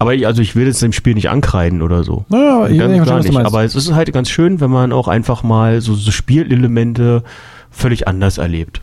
Aber 0.00 0.12
ich, 0.12 0.26
also 0.26 0.42
ich 0.42 0.56
will 0.56 0.66
jetzt 0.66 0.82
dem 0.82 0.92
Spiel 0.92 1.14
nicht 1.14 1.30
ankreiden 1.30 1.82
oder 1.82 2.02
so. 2.02 2.24
Naja, 2.30 2.66
ich, 2.66 2.78
Ganz 2.78 3.06
gar 3.08 3.20
nicht. 3.20 3.36
Aber 3.36 3.62
es 3.62 3.76
ist 3.76 3.94
halt 3.94 4.12
ganz 4.12 4.28
schön, 4.28 4.60
wenn 4.60 4.72
man 4.72 4.90
auch 4.92 5.06
einfach 5.06 5.44
mal 5.44 5.80
so, 5.80 5.94
so 5.94 6.10
Spielelemente 6.10 7.22
völlig 7.70 8.08
anders 8.08 8.38
erlebt. 8.38 8.80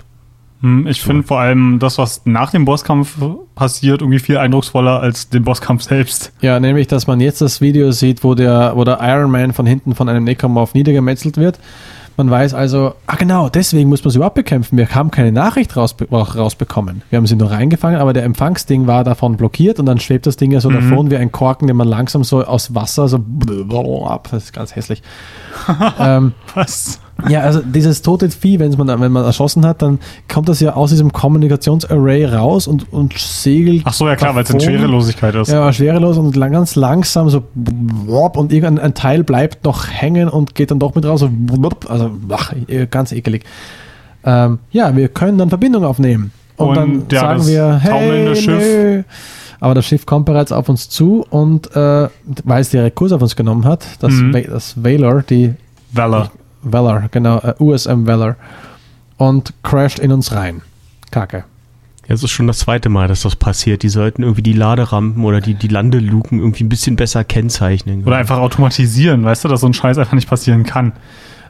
Hm, 0.61 0.88
Ich 0.88 1.02
finde 1.02 1.23
vor 1.23 1.40
allem 1.40 1.80
das, 1.80 1.98
was 1.98 2.22
nach 2.26 2.52
dem 2.52 2.65
Bosskampf 2.65 3.18
passiert, 3.56 4.02
irgendwie 4.02 4.19
viel 4.19 4.38
eindrucksvoller 4.38 4.99
als 4.99 5.30
den 5.30 5.44
Bosskampf 5.44 5.84
selbst. 5.84 6.31
Ja, 6.41 6.60
nämlich, 6.60 6.88
dass 6.88 7.07
man 7.07 7.19
jetzt 7.19 7.41
das 7.41 7.61
Video 7.61 7.91
sieht, 7.91 8.23
wo 8.23 8.36
der, 8.36 8.73
wo 8.76 8.84
der 8.84 8.99
Iron 9.02 9.31
Man 9.31 9.53
von 9.53 9.65
hinten 9.65 9.95
von 9.95 10.10
einem 10.10 10.23
Necromorph 10.23 10.73
niedergemetzelt 10.73 11.38
wird. 11.38 11.60
Man 12.18 12.30
weiß 12.30 12.53
also, 12.53 12.95
ah 13.07 13.15
genau, 13.15 13.48
deswegen 13.48 13.88
muss 13.88 14.03
man 14.03 14.11
sie 14.11 14.18
überhaupt 14.18 14.36
bekämpfen. 14.36 14.77
Wir 14.77 14.94
haben 14.94 15.10
keine 15.10 15.31
Nachricht 15.31 15.77
rausbe 15.77 16.06
rausbekommen. 16.11 17.02
Wir 17.10 17.15
haben 17.15 17.26
sie 17.26 17.38
nur 17.38 17.49
reingefangen, 17.49 17.98
aber 17.98 18.11
der 18.11 18.23
Empfangsding 18.26 18.88
war 18.88 19.06
davon 19.06 19.38
blockiert 19.38 19.80
und 19.80 19.86
dann 19.86 20.02
schwebt 20.02 20.26
das 20.27 20.36
Ding 20.36 20.52
ja 20.52 20.60
so 20.60 20.69
davon 20.69 21.10
wie 21.11 21.15
ein 21.15 21.31
Korken, 21.31 21.68
den 21.68 21.77
man 21.77 21.88
langsam 21.88 22.26
so 22.26 22.44
aus 22.44 22.76
Wasser 22.76 23.07
so 23.07 23.19
ab. 24.06 24.27
Das 24.31 24.44
ist 24.44 24.52
ganz 24.52 24.76
hässlich. 24.76 25.02
ähm, 25.99 26.34
Was? 26.56 26.99
Ja, 27.27 27.41
also 27.41 27.61
dieses 27.61 28.01
tote 28.01 28.29
Vieh, 28.29 28.59
wenn's 28.59 28.77
man, 28.77 28.87
wenn 28.87 29.11
man 29.11 29.25
erschossen 29.25 29.65
hat, 29.65 29.81
dann 29.81 29.99
kommt 30.31 30.47
das 30.47 30.59
ja 30.59 30.73
aus 30.73 30.91
diesem 30.91 31.11
Kommunikationsarray 31.11 32.25
raus 32.25 32.67
und, 32.67 32.91
und 32.93 33.17
segelt. 33.17 33.81
Ach 33.85 33.93
so, 33.93 34.07
ja 34.07 34.15
klar, 34.15 34.35
weil 34.35 34.43
es 34.43 34.49
in. 34.49 34.59
Schwerelosigkeit 34.59 35.35
ist. 35.35 35.49
Ja, 35.49 35.71
schwerelos 35.73 36.17
und 36.17 36.35
lang, 36.35 36.51
ganz 36.51 36.75
langsam 36.75 37.29
so 37.29 37.43
und 38.35 38.53
irgendein 38.53 38.79
ein 38.79 38.93
Teil 38.93 39.23
bleibt 39.23 39.65
noch 39.65 39.87
hängen 39.89 40.29
und 40.29 40.55
geht 40.55 40.71
dann 40.71 40.79
doch 40.79 40.95
mit 40.95 41.05
raus. 41.05 41.19
So, 41.21 41.29
also 41.87 42.11
ach, 42.29 42.53
eh, 42.67 42.85
ganz 42.85 43.11
ekelig. 43.11 43.43
Ähm, 44.23 44.59
ja, 44.71 44.95
wir 44.95 45.07
können 45.09 45.37
dann 45.37 45.49
Verbindung 45.49 45.83
aufnehmen. 45.85 46.31
Und, 46.57 46.67
Und, 46.69 46.75
dann 46.75 47.03
ja, 47.11 47.19
sagen 47.21 47.47
wir, 47.47 47.79
hey, 47.81 48.35
Schiff- 48.35 48.47
nö. 48.59 49.03
Aber 49.61 49.73
das 49.75 49.85
Schiff 49.85 50.05
kommt 50.05 50.25
bereits 50.25 50.51
auf 50.51 50.69
uns 50.69 50.89
zu 50.89 51.25
und 51.29 51.75
äh, 51.75 52.07
weil 52.43 52.61
es 52.61 52.69
direkt 52.69 52.95
Kurs 52.95 53.11
auf 53.11 53.21
uns 53.21 53.35
genommen 53.35 53.65
hat, 53.65 53.85
das, 53.99 54.13
Mhm. 54.13 54.31
Das 54.49 54.81
Valor, 54.81 55.21
die 55.23 55.53
Valor. 55.91 56.31
Valor, 56.61 57.03
genau, 57.11 57.38
äh, 57.40 57.53
USM 57.60 58.06
Valor, 58.07 58.36
und 59.18 59.53
crasht 59.64 59.99
in 59.99 60.11
uns 60.11 60.31
rein. 60.34 60.61
Kacke. 61.11 61.44
Ja, 62.07 62.15
es 62.15 62.23
ist 62.23 62.31
schon 62.31 62.48
das 62.48 62.60
zweite 62.60 62.90
Mal, 62.90 63.07
dass 63.07 63.22
das 63.22 63.36
passiert. 63.36 63.84
Die 63.84 63.90
sollten 63.90 64.23
irgendwie 64.23 64.41
die 64.41 64.53
Laderampen 64.53 65.23
oder 65.23 65.41
die, 65.41 65.53
die 65.53 65.68
Landeluken 65.68 66.40
irgendwie 66.40 66.64
ein 66.64 66.69
bisschen 66.69 66.95
besser 66.95 67.23
kennzeichnen. 67.23 68.03
Oder 68.03 68.18
einfach 68.18 68.40
automatisieren, 68.40 69.23
weißt 69.23 69.44
du, 69.44 69.48
dass 69.48 69.61
so 69.61 69.68
ein 69.68 69.73
Scheiß 69.73 69.98
einfach 69.98 70.14
nicht 70.14 70.30
passieren 70.30 70.64
kann. 70.64 70.94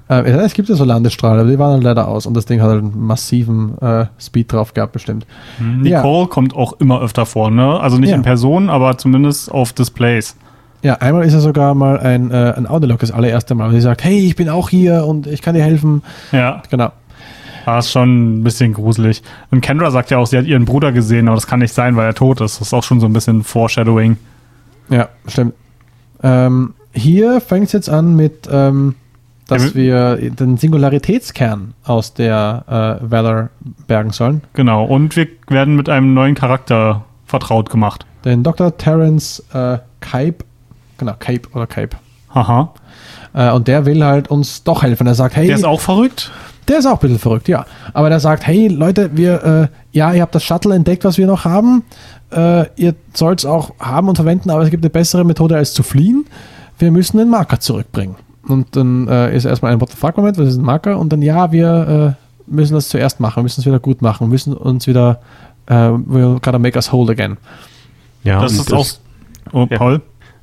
Äh, 0.10 0.24
es 0.24 0.54
gibt 0.54 0.68
ja 0.68 0.76
so 0.76 0.84
Landestrahler, 0.84 1.42
aber 1.42 1.50
die 1.52 1.60
waren 1.60 1.74
dann 1.76 1.82
leider 1.82 2.08
aus 2.08 2.26
und 2.26 2.34
das 2.34 2.46
Ding 2.46 2.62
hat 2.62 2.70
halt 2.70 2.84
einen 2.84 3.00
massiven 3.06 3.78
äh, 3.80 4.08
Speed 4.20 4.52
drauf 4.52 4.74
gehabt, 4.74 4.92
bestimmt. 4.92 5.26
Nicole 5.60 6.28
kommt 6.28 6.56
auch 6.56 6.74
immer 6.74 7.00
öfter 7.02 7.26
vor, 7.26 7.52
ne? 7.52 7.80
Also 7.80 7.98
nicht 7.98 8.10
Ja. 8.10 8.16
in 8.16 8.24
Person, 8.24 8.70
aber 8.70 8.98
zumindest 8.98 9.52
auf 9.52 9.72
Displays. 9.72 10.36
Ja, 10.82 10.96
einmal 10.96 11.26
ist 11.26 11.34
ja 11.34 11.40
sogar 11.40 11.76
mal 11.76 12.00
ein, 12.00 12.32
äh, 12.32 12.54
ein 12.56 12.66
Audiolog 12.68 13.00
das 13.00 13.12
allererste 13.12 13.54
Mal, 13.56 13.70
wo 13.70 13.74
sie 13.74 13.82
sagt, 13.82 14.04
hey, 14.04 14.20
ich 14.20 14.36
bin 14.36 14.48
auch 14.50 14.70
hier 14.70 15.06
und 15.06 15.28
ich 15.28 15.42
kann 15.42 15.56
dir 15.56 15.64
helfen. 15.64 16.04
Ja, 16.32 16.62
Genau. 16.70 16.92
war 17.66 17.80
ist 17.80 17.92
schon 17.92 18.40
ein 18.40 18.44
bisschen 18.44 18.74
gruselig. 18.74 19.22
Und 19.52 19.62
Kendra 19.62 19.92
sagt 19.92 20.10
ja 20.10 20.18
auch, 20.18 20.26
sie 20.28 20.38
hat 20.38 20.46
ihren 20.46 20.66
Bruder 20.66 20.92
gesehen, 20.92 21.28
aber 21.28 21.36
das 21.36 21.48
kann 21.48 21.60
nicht 21.60 21.74
sein, 21.74 21.96
weil 21.98 22.06
er 22.06 22.14
tot 22.14 22.40
ist. 22.42 22.60
Das 22.62 22.68
ist 22.68 22.74
auch 22.74 22.84
schon 22.84 23.00
so 23.02 23.06
ein 23.08 23.14
bisschen 23.14 23.44
Foreshadowing. 23.44 24.18
Ja, 24.90 25.10
stimmt. 25.28 25.54
Ähm, 26.24 26.74
hier 26.94 27.42
fängt 27.42 27.68
es 27.68 27.74
jetzt 27.74 27.90
an 27.90 28.16
mit, 28.16 28.48
ähm, 28.52 28.96
dass 29.48 29.74
Ja, 29.74 29.76
wir 29.76 30.16
den 30.32 30.58
Singularitätskern 30.58 31.74
aus 31.84 32.14
der 32.14 33.00
äh, 33.02 33.12
Valor 33.12 33.50
bergen 33.88 34.12
sollen. 34.12 34.42
Genau. 34.54 34.86
Und 34.86 35.16
wir 35.16 35.28
werden 35.50 35.76
mit 35.76 35.90
einem 35.90 36.14
neuen 36.14 36.36
Charakter 36.36 37.04
vertraut 37.26 37.70
gemacht. 37.70 38.06
Den 38.26 38.44
Dr. 38.44 38.76
Terence 38.78 39.44
äh, 39.54 39.78
Kaip, 40.02 40.44
genau, 41.00 41.14
Kaip 41.18 41.48
oder 41.56 41.66
Kaip. 41.66 41.96
Haha. 42.34 42.74
Äh, 43.34 43.52
und 43.52 43.68
der 43.68 43.86
will 43.86 44.04
halt 44.04 44.28
uns 44.30 44.64
doch 44.64 44.84
helfen. 44.84 45.08
Er 45.08 45.16
sagt, 45.16 45.36
hey, 45.36 45.48
Der 45.48 45.56
ist 45.56 45.66
auch 45.66 45.82
verrückt. 45.82 46.32
Der 46.68 46.78
ist 46.78 46.86
auch 46.86 46.94
ein 46.94 47.00
bisschen 47.00 47.18
verrückt, 47.20 47.48
ja. 47.48 47.66
Aber 47.94 48.10
der 48.10 48.20
sagt, 48.20 48.46
hey 48.46 48.68
Leute, 48.68 49.10
wir, 49.18 49.44
äh, 49.44 49.68
ja, 49.98 50.14
ihr 50.14 50.22
habt 50.22 50.36
das 50.36 50.44
Shuttle 50.44 50.76
entdeckt, 50.76 51.04
was 51.04 51.18
wir 51.18 51.26
noch 51.26 51.44
haben. 51.44 51.84
Äh, 52.32 52.66
ihr 52.76 52.94
sollt 53.16 53.40
es 53.40 53.46
auch 53.46 53.72
haben 53.80 54.08
und 54.08 54.18
verwenden, 54.18 54.52
aber 54.52 54.62
es 54.62 54.70
gibt 54.70 54.84
eine 54.84 54.92
bessere 54.92 55.26
Methode 55.26 55.56
als 55.56 55.74
zu 55.74 55.82
fliehen. 55.82 56.26
Wir 56.78 56.92
müssen 56.92 57.18
den 57.18 57.30
Marker 57.30 57.60
zurückbringen. 57.60 58.16
Und 58.48 58.76
dann 58.76 59.08
äh, 59.08 59.36
ist 59.36 59.46
erstmal 59.46 59.72
ein 59.72 59.82
What 59.82 59.90
the 59.90 59.98
fuck 59.98 60.16
Moment, 60.18 60.38
was 60.38 60.48
ist 60.48 60.58
ein 60.58 60.64
Marker? 60.64 61.00
Und 61.00 61.12
dann, 61.12 61.24
ja, 61.24 61.52
wir 61.52 62.16
äh, 62.18 62.52
müssen 62.52 62.76
das 62.76 62.90
zuerst 62.90 63.20
machen, 63.20 63.38
wir 63.38 63.44
müssen 63.44 63.62
es 63.62 63.66
wieder 63.66 63.80
gut 63.80 64.02
machen, 64.04 64.28
wir 64.28 64.32
müssen 64.32 64.54
uns 64.54 64.86
wieder, 64.86 65.22
äh, 65.66 65.74
we'll 65.74 66.34
gotta 66.40 66.60
make 66.60 66.76
us 66.76 66.92
whole 66.92 67.12
again. 67.12 67.38
Ja, 68.24 68.42
das 68.42 68.54
ist 68.54 68.72
auch. 68.72 68.86
Oh, 69.54 69.68
Ja. 69.70 69.78
Paul? 69.78 70.02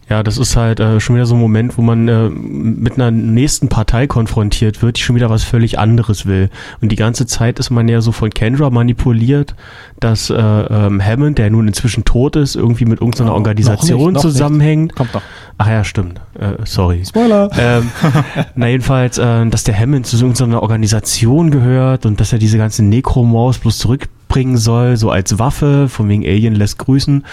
Ja, 0.09 0.23
das 0.23 0.39
ist 0.39 0.55
halt 0.55 0.79
äh, 0.79 1.01
schon 1.01 1.17
wieder 1.17 1.27
so 1.27 1.35
ein 1.35 1.41
Moment, 1.41 1.77
wo 1.77 1.83
man 1.83 2.07
äh, 2.07 2.29
mit 2.29 2.95
einer 2.95 3.11
nächsten 3.11 3.69
Partei 3.69 4.07
konfrontiert 4.07 4.81
wird, 4.81 4.99
die 4.99 5.01
schon 5.01 5.17
wieder 5.17 5.31
was 5.31 5.43
völlig 5.43 5.81
anderes 5.81 6.27
will. 6.27 6.49
Und 6.81 6.93
die 6.93 6.97
ganze 6.97 7.27
Zeit 7.27 7.59
ist 7.59 7.71
man 7.71 7.89
ja 7.89 8.01
so 8.01 8.13
von 8.13 8.31
Kendra 8.31 8.71
manipuliert, 8.71 9.57
dass 9.99 10.31
äh, 10.31 10.35
ähm, 10.37 11.05
Hammond, 11.05 11.39
der 11.39 11.51
nun 11.51 11.67
inzwischen 11.67 12.05
tot 12.05 12.37
ist, 12.37 12.55
irgendwie 12.55 12.85
mit 12.85 13.01
irgendeiner 13.01 13.33
Oh, 13.33 13.37
Organisation 13.37 13.99
noch 13.99 14.07
nicht, 14.07 14.15
noch 14.15 14.23
zusammenhängt. 14.23 14.95
Kommt 14.95 15.13
doch. 15.13 15.23
Ach 15.59 15.69
ja, 15.69 15.83
stimmt. 15.83 16.21
Äh, 16.39 16.53
sorry. 16.65 17.03
Spoiler! 17.05 17.51
ähm, 17.59 17.91
na 18.55 18.69
jedenfalls, 18.69 19.19
äh, 19.19 19.47
dass 19.47 19.65
der 19.65 19.77
Hammond 19.77 20.07
zu 20.07 20.17
irgendeiner 20.17 20.63
Organisation 20.63 21.51
gehört 21.51 22.07
und 22.07 22.21
dass 22.21 22.33
er 22.33 22.39
diese 22.39 22.59
ganzen 22.59 22.89
Necromaus 22.91 23.59
bloß 23.59 23.79
zurückbringen 23.79 24.57
soll, 24.57 24.97
so 24.97 25.11
als 25.11 25.41
Waffe, 25.41 25.89
von 25.89 26.09
wegen 26.09 26.25
Alien 26.25 26.55
lässt 26.55 26.79
grüßen. 26.79 27.25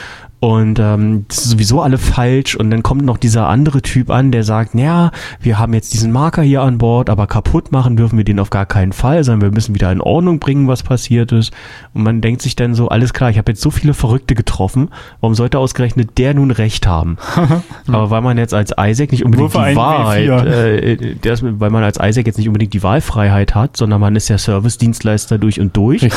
Und 0.43 0.77
ähm, 0.77 1.23
das 1.29 1.45
sowieso 1.45 1.79
alle 1.79 1.97
falsch. 1.97 2.55
Und 2.55 2.69
dann 2.69 2.83
kommt 2.83 3.05
noch 3.05 3.15
dieser 3.15 3.47
andere 3.47 3.81
Typ 3.81 4.09
an, 4.09 4.29
der 4.29 4.43
sagt, 4.43 4.75
naja, 4.75 5.11
wir 5.39 5.57
haben 5.57 5.73
jetzt 5.73 5.93
diesen 5.93 6.11
Marker 6.11 6.41
hier 6.41 6.63
an 6.63 6.79
Bord, 6.79 7.09
aber 7.09 7.27
kaputt 7.27 7.71
machen 7.71 7.95
dürfen 7.95 8.17
wir 8.17 8.25
den 8.25 8.41
auf 8.41 8.49
gar 8.49 8.65
keinen 8.65 8.91
Fall, 8.91 9.23
sondern 9.23 9.41
wir 9.41 9.53
müssen 9.53 9.73
wieder 9.73 9.89
in 9.89 10.01
Ordnung 10.01 10.39
bringen, 10.39 10.67
was 10.67 10.83
passiert 10.83 11.31
ist. 11.31 11.53
Und 11.93 12.03
man 12.03 12.19
denkt 12.19 12.41
sich 12.41 12.57
dann 12.57 12.75
so, 12.75 12.89
alles 12.89 13.13
klar, 13.13 13.29
ich 13.29 13.37
habe 13.37 13.53
jetzt 13.53 13.61
so 13.61 13.71
viele 13.71 13.93
Verrückte 13.93 14.35
getroffen, 14.35 14.89
warum 15.21 15.33
sollte 15.33 15.59
ausgerechnet 15.59 16.17
der 16.17 16.33
nun 16.33 16.51
recht 16.51 16.85
haben? 16.87 17.15
aber 17.87 18.09
weil 18.09 18.21
man 18.21 18.37
jetzt 18.37 18.53
als 18.53 18.73
Isaac 18.77 19.13
nicht 19.13 19.23
unbedingt 19.23 19.53
die 19.53 19.77
Wahrheit, 19.77 20.27
W4. 20.27 20.45
äh, 20.45 21.15
der 21.15 21.33
ist, 21.35 21.45
weil 21.45 21.69
man 21.69 21.85
als 21.85 21.99
Isaac 22.01 22.27
jetzt 22.27 22.37
nicht 22.37 22.49
unbedingt 22.49 22.73
die 22.73 22.83
Wahlfreiheit 22.83 23.55
hat, 23.55 23.77
sondern 23.77 24.01
man 24.01 24.17
ist 24.17 24.27
ja 24.27 24.37
Service-Dienstleister 24.37 25.37
durch 25.37 25.61
und 25.61 25.77
durch, 25.77 26.01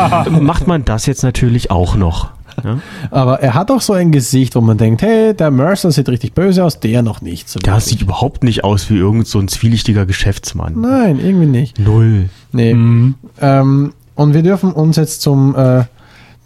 macht 0.30 0.68
man 0.68 0.84
das 0.84 1.06
jetzt 1.06 1.24
natürlich 1.24 1.72
auch 1.72 1.96
noch. 1.96 2.35
Ja? 2.64 2.78
Aber 3.10 3.40
er 3.40 3.54
hat 3.54 3.70
auch 3.70 3.80
so 3.80 3.92
ein 3.92 4.12
Gesicht, 4.12 4.54
wo 4.54 4.60
man 4.60 4.78
denkt, 4.78 5.02
hey, 5.02 5.34
der 5.34 5.50
Mercer 5.50 5.90
sieht 5.90 6.08
richtig 6.08 6.32
böse 6.34 6.64
aus, 6.64 6.80
der 6.80 7.02
noch 7.02 7.20
nicht. 7.20 7.48
So 7.48 7.58
Der 7.58 7.74
wirklich. 7.74 7.84
sieht 7.84 8.02
überhaupt 8.02 8.42
nicht 8.44 8.64
aus 8.64 8.90
wie 8.90 8.96
irgend 8.96 9.26
so 9.26 9.38
ein 9.38 9.48
zwielichtiger 9.48 10.06
Geschäftsmann. 10.06 10.80
Nein, 10.80 11.18
irgendwie 11.18 11.46
nicht. 11.46 11.78
Null. 11.78 12.28
Nee. 12.52 12.74
Mhm. 12.74 13.14
Ähm, 13.40 13.92
und 14.14 14.34
wir 14.34 14.42
dürfen 14.42 14.72
uns 14.72 14.96
jetzt 14.96 15.22
zum, 15.22 15.54
äh, 15.56 15.84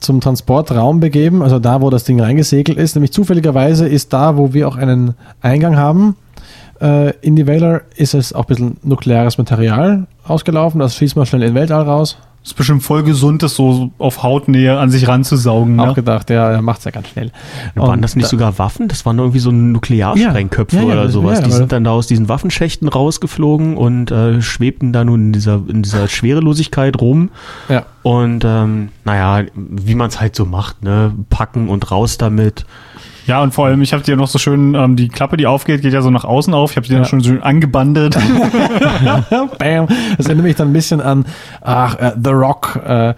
zum 0.00 0.20
Transportraum 0.20 0.98
begeben, 1.00 1.42
also 1.42 1.58
da, 1.58 1.80
wo 1.82 1.90
das 1.90 2.04
Ding 2.04 2.20
reingesegelt 2.20 2.78
ist. 2.78 2.94
Nämlich 2.96 3.12
zufälligerweise 3.12 3.86
ist 3.86 4.12
da, 4.12 4.36
wo 4.36 4.52
wir 4.52 4.66
auch 4.66 4.76
einen 4.76 5.14
Eingang 5.42 5.76
haben. 5.76 6.16
Äh, 6.80 7.10
in 7.20 7.36
die 7.36 7.46
Valor 7.46 7.82
ist 7.96 8.14
es 8.14 8.32
auch 8.32 8.44
ein 8.44 8.46
bisschen 8.46 8.76
nukleares 8.82 9.36
Material 9.38 10.06
ausgelaufen. 10.26 10.80
Das 10.80 10.96
schießt 10.96 11.14
man 11.16 11.26
schnell 11.26 11.42
in 11.42 11.48
den 11.48 11.54
Weltall 11.54 11.82
raus. 11.82 12.16
Ist 12.42 12.56
bestimmt 12.56 12.82
voll 12.82 13.02
gesund, 13.02 13.42
das 13.42 13.54
so 13.54 13.90
auf 13.98 14.22
Hautnähe 14.22 14.78
an 14.78 14.90
sich 14.90 15.06
ranzusaugen. 15.06 15.78
Auch 15.78 15.88
Ne? 15.88 15.94
gedacht, 15.94 16.30
ja, 16.30 16.50
er 16.50 16.62
macht 16.62 16.78
es 16.78 16.84
ja 16.86 16.90
ganz 16.90 17.08
schnell. 17.08 17.30
Waren 17.74 17.90
Und 17.96 18.02
das 18.02 18.16
nicht 18.16 18.24
da- 18.24 18.30
sogar 18.30 18.58
Waffen? 18.58 18.88
Das 18.88 19.04
waren 19.04 19.18
irgendwie 19.18 19.40
so 19.40 19.50
Nuklearsprengköpfe 19.52 20.76
Ja, 20.76 20.82
ja, 20.82 20.88
ja, 20.88 20.94
oder 20.94 21.08
sowas. 21.10 21.40
ja, 21.40 21.44
die 21.44 21.52
sind 21.52 21.70
dann 21.70 21.84
da 21.84 21.90
aus 21.90 22.06
diesen 22.06 22.30
Waffenschächten 22.30 22.88
rausgeflogen 22.88 23.76
und 23.76 24.10
äh, 24.10 24.40
schwebten 24.40 24.94
da 24.94 25.04
nun 25.04 25.26
in 25.26 25.32
dieser, 25.32 25.60
in 25.68 25.82
dieser 25.82 26.08
Schwerelosigkeit 26.08 26.98
rum. 27.00 27.28
Ja. 27.68 27.84
Und 28.02 28.42
ähm, 28.46 28.88
naja, 29.04 29.46
wie 29.54 29.94
man 29.94 30.08
es 30.08 30.18
halt 30.18 30.34
so 30.34 30.46
macht, 30.46 30.82
ne? 30.82 31.12
Packen 31.28 31.68
und 31.68 31.90
raus 31.90 32.16
damit. 32.16 32.64
Ja, 33.26 33.42
und 33.42 33.52
vor 33.54 33.66
allem, 33.66 33.82
ich 33.82 33.92
habe 33.92 34.02
dir 34.02 34.16
noch 34.16 34.28
so 34.28 34.38
schön, 34.38 34.74
ähm, 34.74 34.96
die 34.96 35.08
Klappe, 35.08 35.36
die 35.36 35.46
aufgeht, 35.46 35.82
geht 35.82 35.92
ja 35.92 36.02
so 36.02 36.10
nach 36.10 36.24
außen 36.24 36.52
auf. 36.54 36.72
Ich 36.72 36.76
habe 36.76 36.86
die 36.86 36.92
Ja. 36.92 37.00
dann 37.00 37.08
schon 37.08 37.22
schön 37.22 37.42
angebandelt. 37.42 38.16
Bam. 39.58 39.88
Das 40.16 40.26
erinnert 40.26 40.44
mich 40.44 40.56
dann 40.56 40.70
ein 40.70 40.72
bisschen 40.72 41.00
an 41.00 41.24
ach, 41.60 41.96
äh, 41.98 42.12
The 42.22 42.30
Rock, 42.30 42.80
äh, 42.86 43.10
äh, 43.10 43.14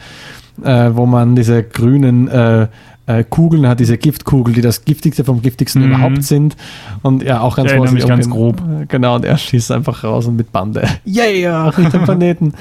wo 0.96 1.06
man 1.06 1.34
diese 1.36 1.62
grünen 1.62 2.28
äh, 2.28 2.66
äh, 3.06 3.24
Kugeln 3.28 3.66
hat, 3.66 3.80
diese 3.80 3.98
Giftkugel, 3.98 4.54
die 4.54 4.60
das 4.60 4.84
giftigste 4.84 5.24
vom 5.24 5.42
giftigsten 5.42 5.82
Mhm. 5.82 5.88
überhaupt 5.88 6.22
sind. 6.24 6.56
Und 7.02 7.22
ja, 7.22 7.40
auch 7.40 7.56
ganz 7.56 7.66
Ich 7.70 7.72
erinnere 7.76 7.92
mich 7.94 8.02
vorsichtig 8.04 8.32
ganz 8.32 8.36
umgehen. 8.60 8.84
Genau, 8.88 9.16
und 9.16 9.24
er 9.24 9.36
schießt 9.38 9.72
einfach 9.72 10.04
raus 10.04 10.26
und 10.26 10.36
mit 10.36 10.52
Bande. 10.52 10.82
Yeah, 11.06 11.68
Richtung 11.70 12.04
Planeten. 12.04 12.54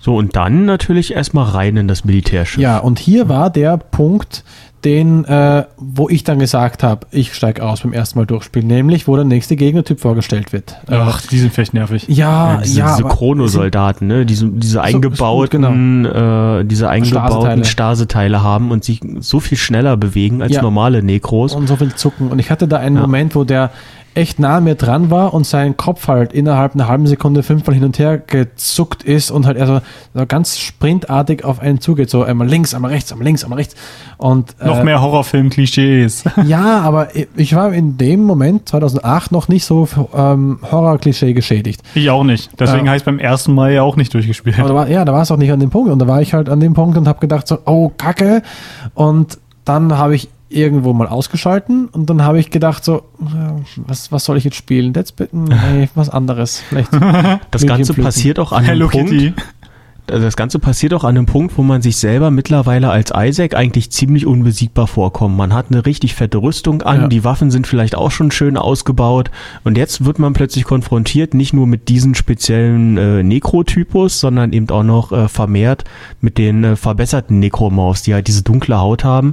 So, 0.00 0.16
und 0.16 0.36
dann 0.36 0.66
natürlich 0.66 1.14
erstmal 1.14 1.46
rein 1.46 1.76
in 1.78 1.88
das 1.88 2.04
Militärschiff. 2.04 2.60
Ja, 2.62 2.78
und 2.78 2.98
hier 2.98 3.28
war 3.30 3.48
der 3.50 3.78
Punkt, 3.78 4.44
den, 4.84 5.24
äh, 5.24 5.64
wo 5.78 6.08
ich 6.08 6.24
dann 6.24 6.38
gesagt 6.38 6.82
habe, 6.82 7.06
ich 7.10 7.34
steige 7.34 7.62
aus 7.64 7.80
beim 7.80 7.92
ersten 7.92 8.18
Mal 8.18 8.26
durchspielen, 8.26 8.68
nämlich 8.68 9.08
wo 9.08 9.16
der 9.16 9.24
nächste 9.24 9.56
Gegnertyp 9.56 10.00
vorgestellt 10.00 10.52
wird. 10.52 10.76
Äh, 10.88 10.96
Ach, 10.96 11.22
die 11.26 11.38
sind 11.38 11.52
vielleicht 11.52 11.74
nervig. 11.74 12.06
ja, 12.08 12.54
Ja, 12.54 12.60
diese, 12.62 12.78
ja, 12.80 12.96
diese 12.96 13.08
Chronosoldaten, 13.08 14.06
ne? 14.06 14.26
diese, 14.26 14.46
diese 14.48 14.82
eingebauten, 14.82 16.04
äh, 16.04 16.64
diese 16.64 16.88
eingebauten 16.88 17.30
Staseteile. 17.30 17.64
Staseteile 17.64 18.42
haben 18.42 18.70
und 18.70 18.84
sich 18.84 19.00
so 19.20 19.40
viel 19.40 19.58
schneller 19.58 19.96
bewegen 19.96 20.42
als 20.42 20.52
Ja. 20.52 20.62
normale 20.62 21.02
Nekros. 21.02 21.54
und 21.54 21.66
so 21.66 21.76
viel 21.76 21.94
zucken. 21.94 22.28
Und 22.28 22.38
ich 22.38 22.50
hatte 22.50 22.68
da 22.68 22.78
einen 22.78 22.96
Ja. 22.96 23.02
Moment, 23.02 23.34
wo 23.34 23.44
der 23.44 23.70
echt 24.14 24.38
nah 24.38 24.58
an 24.58 24.64
mir 24.64 24.74
dran 24.74 25.10
war 25.10 25.34
und 25.34 25.46
sein 25.46 25.76
Kopf 25.76 26.08
halt 26.08 26.32
innerhalb 26.32 26.74
einer 26.74 26.88
halben 26.88 27.06
Sekunde 27.06 27.42
fünfmal 27.42 27.74
hin 27.74 27.84
und 27.84 27.98
her 27.98 28.18
gezuckt 28.18 29.02
ist 29.02 29.30
und 29.30 29.46
halt 29.46 29.58
also 29.58 29.80
so 30.14 30.26
ganz 30.26 30.58
sprintartig 30.58 31.44
auf 31.44 31.60
einen 31.60 31.80
zugeht. 31.80 32.10
So 32.10 32.22
einmal 32.22 32.48
links, 32.48 32.74
einmal 32.74 32.92
rechts, 32.92 33.10
einmal 33.12 33.26
links, 33.26 33.42
einmal 33.44 33.58
rechts. 33.58 33.74
Und, 34.16 34.54
Noch 34.64 34.78
äh, 34.78 34.84
mehr 34.84 35.00
Horrorfilm-Klischees. 35.00 36.24
Ja, 36.46 36.80
aber 36.80 37.08
ich 37.36 37.54
war 37.54 37.72
in 37.72 37.96
dem 37.96 38.24
Moment, 38.24 38.68
2008, 38.68 39.32
noch 39.32 39.48
nicht 39.48 39.64
so 39.64 39.88
ähm, 40.14 40.58
Horror-Klischee 40.70 41.32
geschädigt. 41.32 41.82
ich 41.94 42.10
auch 42.10 42.24
nicht. 42.24 42.50
Deswegen 42.58 42.86
habe 42.86 42.96
ich 42.96 43.04
beim 43.04 43.18
ersten 43.18 43.54
Mal 43.54 43.72
ja 43.72 43.82
auch 43.82 43.96
nicht 43.96 44.12
durchgespielt. 44.12 44.58
Aber 44.58 44.68
da 44.68 44.74
war, 44.74 44.88
ja, 44.88 45.04
da 45.04 45.12
war 45.12 45.22
es 45.22 45.30
auch 45.30 45.36
nicht 45.36 45.52
an 45.52 45.60
dem 45.60 45.70
Punkt. 45.70 45.90
Und 45.90 45.98
da 45.98 46.06
war 46.06 46.20
ich 46.20 46.34
halt 46.34 46.48
an 46.48 46.60
dem 46.60 46.74
Punkt 46.74 46.98
und 46.98 47.08
habe 47.08 47.20
gedacht 47.20 47.48
so, 47.48 47.58
oh, 47.64 47.90
Kacke. 47.96 48.42
Und 48.94 49.38
dann 49.64 49.96
habe 49.96 50.14
ich 50.14 50.28
irgendwo 50.48 50.92
mal 50.92 51.08
ausgeschalten 51.08 51.88
und 51.88 52.08
dann 52.10 52.22
habe 52.22 52.38
ich 52.38 52.50
gedacht 52.50 52.84
so, 52.84 53.02
was, 53.76 54.12
was 54.12 54.24
soll 54.24 54.36
ich 54.36 54.44
jetzt 54.44 54.56
spielen? 54.56 54.92
Dead 54.92 55.08
Space? 55.08 55.28
Nee, 55.32 55.88
was 55.94 56.10
anderes. 56.10 56.60
Vielleicht. 56.68 56.90
Das 57.50 57.66
Ganze 57.66 57.94
passiert 57.94 58.38
auch 58.38 58.52
an 58.52 58.64
Hello 58.64 58.86
einem 58.88 59.06
Punkt. 59.06 59.10
Kitty. 59.10 59.34
Also 60.10 60.22
das 60.24 60.36
Ganze 60.36 60.58
passiert 60.58 60.92
auch 60.92 61.02
an 61.02 61.16
einem 61.16 61.24
Punkt, 61.24 61.56
wo 61.56 61.62
man 61.62 61.80
sich 61.80 61.96
selber 61.96 62.30
mittlerweile 62.30 62.90
als 62.90 63.10
Isaac 63.16 63.54
eigentlich 63.56 63.90
ziemlich 63.90 64.26
unbesiegbar 64.26 64.86
vorkommt. 64.86 65.34
Man 65.34 65.54
hat 65.54 65.66
eine 65.70 65.86
richtig 65.86 66.14
fette 66.14 66.36
Rüstung 66.42 66.82
an, 66.82 67.00
Ja. 67.02 67.08
die 67.08 67.24
Waffen 67.24 67.50
sind 67.50 67.66
vielleicht 67.66 67.94
auch 67.94 68.10
schon 68.10 68.30
schön 68.30 68.58
ausgebaut 68.58 69.30
und 69.64 69.78
jetzt 69.78 70.04
wird 70.04 70.18
man 70.18 70.34
plötzlich 70.34 70.64
konfrontiert, 70.64 71.32
nicht 71.32 71.54
nur 71.54 71.66
mit 71.66 71.88
diesen 71.88 72.14
speziellen 72.14 72.98
äh, 72.98 73.22
Nekrotypus, 73.22 74.20
sondern 74.20 74.52
eben 74.52 74.68
auch 74.68 74.82
noch 74.82 75.10
äh, 75.10 75.26
vermehrt 75.26 75.84
mit 76.20 76.36
den 76.36 76.64
äh, 76.64 76.76
verbesserten 76.76 77.38
Nekromaus, 77.38 78.02
die 78.02 78.12
halt 78.12 78.28
diese 78.28 78.42
dunkle 78.42 78.78
Haut 78.78 79.04
haben 79.04 79.32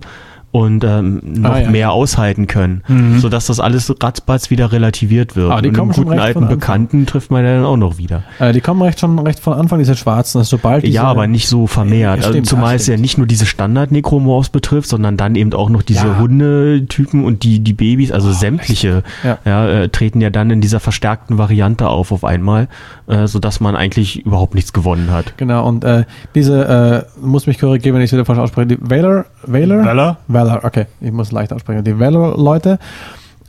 und 0.51 0.83
ähm, 0.83 1.21
noch 1.23 1.51
Ah, 1.51 1.59
ja. 1.61 1.69
mehr 1.69 1.91
aushalten 1.91 2.47
können, 2.47 2.83
Mhm. 2.87 3.19
sodass 3.19 3.45
das 3.47 3.59
alles 3.59 3.93
ratzbatz 4.01 4.49
wieder 4.49 4.71
relativiert 4.71 5.35
wird. 5.35 5.51
Aber 5.51 5.61
die 5.61 5.69
und 5.69 5.75
kommen 5.77 5.91
einen 5.93 6.03
guten 6.05 6.19
alten. 6.19 6.47
Bekannten 6.47 7.05
trifft 7.05 7.31
man 7.31 7.45
ja 7.45 7.55
dann 7.55 7.65
auch 7.65 7.77
noch 7.77 7.97
wieder. 7.97 8.23
Äh, 8.39 8.51
die 8.51 8.59
kommen 8.61 8.81
recht 8.81 8.99
schon 8.99 9.17
recht 9.19 9.39
von 9.39 9.53
Anfang, 9.53 9.79
diese 9.79 9.95
schwarzen. 9.95 10.39
Also 10.39 10.57
sobald 10.57 10.83
diese, 10.83 10.95
ja, 10.95 11.03
aber 11.03 11.27
nicht 11.27 11.47
so 11.47 11.67
vermehrt. 11.67 12.01
Ja, 12.19 12.25
also 12.25 12.29
stimmt, 12.31 12.47
zumal 12.47 12.71
ja, 12.71 12.75
es 12.75 12.87
ja 12.87 12.97
nicht 12.97 13.17
nur 13.17 13.27
diese 13.27 13.45
Standard-Necromorphs 13.45 14.49
betrifft, 14.49 14.89
sondern 14.89 15.15
dann 15.17 15.35
eben 15.35 15.53
auch 15.53 15.69
noch 15.69 15.81
diese 15.83 16.07
Ja. 16.07 16.17
Hundetypen 16.19 17.23
und 17.23 17.43
die, 17.43 17.59
die 17.59 17.73
Babys, 17.73 18.11
also 18.11 18.31
sämtliche, 18.31 19.03
Ja. 19.23 19.37
ja. 19.45 19.67
äh, 19.69 19.89
treten 19.89 20.21
ja 20.21 20.29
dann 20.29 20.49
in 20.51 20.61
dieser 20.61 20.79
verstärkten 20.79 21.37
Variante 21.37 21.87
auf 21.87 22.11
auf 22.11 22.23
einmal, 22.25 22.67
äh, 23.07 23.27
sodass 23.27 23.59
man 23.61 23.75
eigentlich 23.75 24.25
überhaupt 24.25 24.55
nichts 24.55 24.73
gewonnen 24.73 25.11
hat. 25.11 25.37
Genau, 25.37 25.65
und 25.67 25.83
äh, 25.83 26.03
diese, 26.35 27.05
äh, 27.21 27.25
muss 27.25 27.47
mich 27.47 27.57
korrigieren, 27.59 27.95
wenn 27.95 28.01
ich 28.01 28.09
es 28.09 28.13
wieder 28.13 28.25
falsch 28.25 28.39
ausspreche, 28.39 28.67
die 28.67 28.77
Valor, 28.81 29.25
Valor? 29.45 29.85
Valor? 29.85 30.17
Valor, 30.27 30.40
okay, 30.63 30.85
ich 31.01 31.11
muss 31.11 31.31
leicht 31.31 31.53
aussprechen. 31.53 31.83
Die 31.83 31.99
Valor-Leute, 31.99 32.79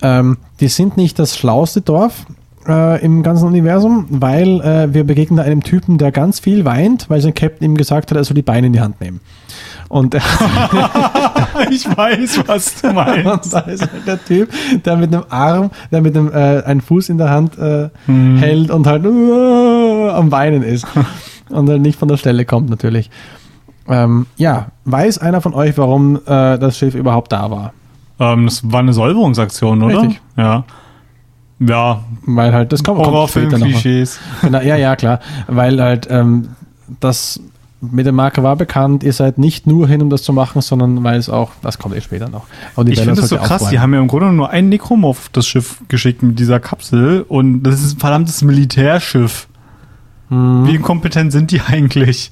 ähm, 0.03 0.39
die 0.61 0.69
sind 0.69 0.97
nicht 0.97 1.19
das 1.19 1.37
schlauste 1.37 1.81
Dorf 1.81 2.27
äh, 2.69 3.03
im 3.05 3.23
ganzen 3.23 3.47
Universum, 3.47 4.07
weil 4.11 4.61
äh, 4.61 4.93
wir 4.95 5.05
begegnen 5.05 5.41
einem 5.41 5.63
Typen, 5.63 5.99
der 5.99 6.13
ganz 6.13 6.41
viel 6.41 6.65
weint, 6.65 7.09
weil 7.11 7.21
sein 7.21 7.35
Captain 7.35 7.65
ihm 7.65 7.77
gesagt 7.77 8.11
hat, 8.11 8.17
er 8.19 8.25
soll 8.25 8.35
die 8.35 8.43
Beine 8.43 8.69
in 8.69 8.73
die 8.73 8.81
Hand 8.81 9.01
nehmen. 9.01 9.21
Und, 9.89 10.15
ich 11.71 11.87
weiß, 11.87 12.45
was 12.47 12.81
du 12.81 12.93
meinst. 12.93 13.53
da 13.53 13.61
ist 13.61 13.83
halt 13.83 14.07
der 14.07 14.25
Typ, 14.25 14.49
der 14.85 14.97
mit 14.97 15.13
einem 15.15 15.25
Arm, 15.29 15.71
der 15.91 16.01
mit 16.01 16.17
einem 16.17 16.31
äh, 16.33 16.63
einen 16.65 16.81
Fuß 16.81 17.11
in 17.11 17.19
der 17.19 17.29
Hand 17.31 17.59
äh, 17.59 17.91
Hm. 18.07 18.39
hält 18.39 18.71
und 18.71 18.87
halt 18.87 19.05
äh, 19.05 20.09
am 20.11 20.31
Weinen 20.33 20.63
ist. 20.63 20.87
und 21.51 21.67
dann 21.67 21.83
nicht 21.83 21.99
von 21.99 22.09
der 22.09 22.17
Stelle 22.17 22.45
kommt 22.47 22.71
natürlich. 22.71 23.11
Ähm, 23.89 24.27
ja, 24.37 24.67
weiß 24.85 25.19
einer 25.19 25.41
von 25.41 25.55
euch, 25.55 25.77
warum 25.77 26.17
äh, 26.17 26.59
das 26.59 26.79
Schiff 26.79 26.95
überhaupt 26.95 27.33
da 27.33 27.51
war? 27.51 27.73
Ähm, 28.19 28.47
das 28.47 28.71
war 28.71 28.81
eine 28.81 28.93
Säuberungsaktion, 28.93 29.83
oder? 29.83 30.03
Richtig. 30.03 30.21
Ja. 30.37 30.65
Ja, 31.59 32.03
Weil 32.27 32.53
halt, 32.53 32.73
das 32.73 32.83
kommt, 32.83 33.03
kommt 33.03 33.31
später 33.31 33.59
nochmal. 33.59 33.69
Horrorfilm-Klischees. 33.69 34.19
Genau, 34.43 34.61
ja, 34.61 34.77
ja, 34.77 34.97
klar. 34.97 35.21
Weil 35.47 35.81
halt 35.81 36.09
ähm, 36.11 36.49
das 36.99 37.41
mit 37.81 38.07
der 38.07 38.13
Marke 38.13 38.43
war 38.45 38.55
bekannt, 38.55 39.03
ihr 39.03 39.13
seid 39.13 39.39
nicht 39.39 39.67
nur 39.67 39.89
hin, 39.89 40.03
um 40.03 40.09
das 40.09 40.23
zu 40.23 40.33
machen, 40.33 40.63
sondern 40.63 41.03
weil 41.03 41.19
es 41.19 41.29
auch, 41.29 41.51
das 41.63 41.79
kommt 41.79 41.97
eh 41.97 42.01
später 42.01 42.29
noch. 42.29 42.47
Ich 42.87 43.01
finde 43.01 43.21
das 43.21 43.29
so 43.29 43.37
krass, 43.37 43.69
die 43.71 43.81
haben 43.81 43.93
ja 43.93 44.01
im 44.01 44.07
Grunde 44.07 44.33
nur 44.33 44.51
einen 44.51 44.69
Necromorph 44.69 45.29
das 45.31 45.49
Schiff 45.49 45.83
geschickt 45.89 46.23
mit 46.23 46.39
dieser 46.39 46.61
Kapsel 46.61 47.25
und 47.29 47.65
das 47.65 47.83
ist 47.83 47.97
ein 47.97 47.99
verdammtes 48.01 48.43
Militärschiff. 48.43 49.49
Hm. 50.29 50.67
Wie 50.67 50.77
inkompetent 50.77 51.33
sind 51.33 51.51
die 51.51 51.61
eigentlich? 51.67 52.31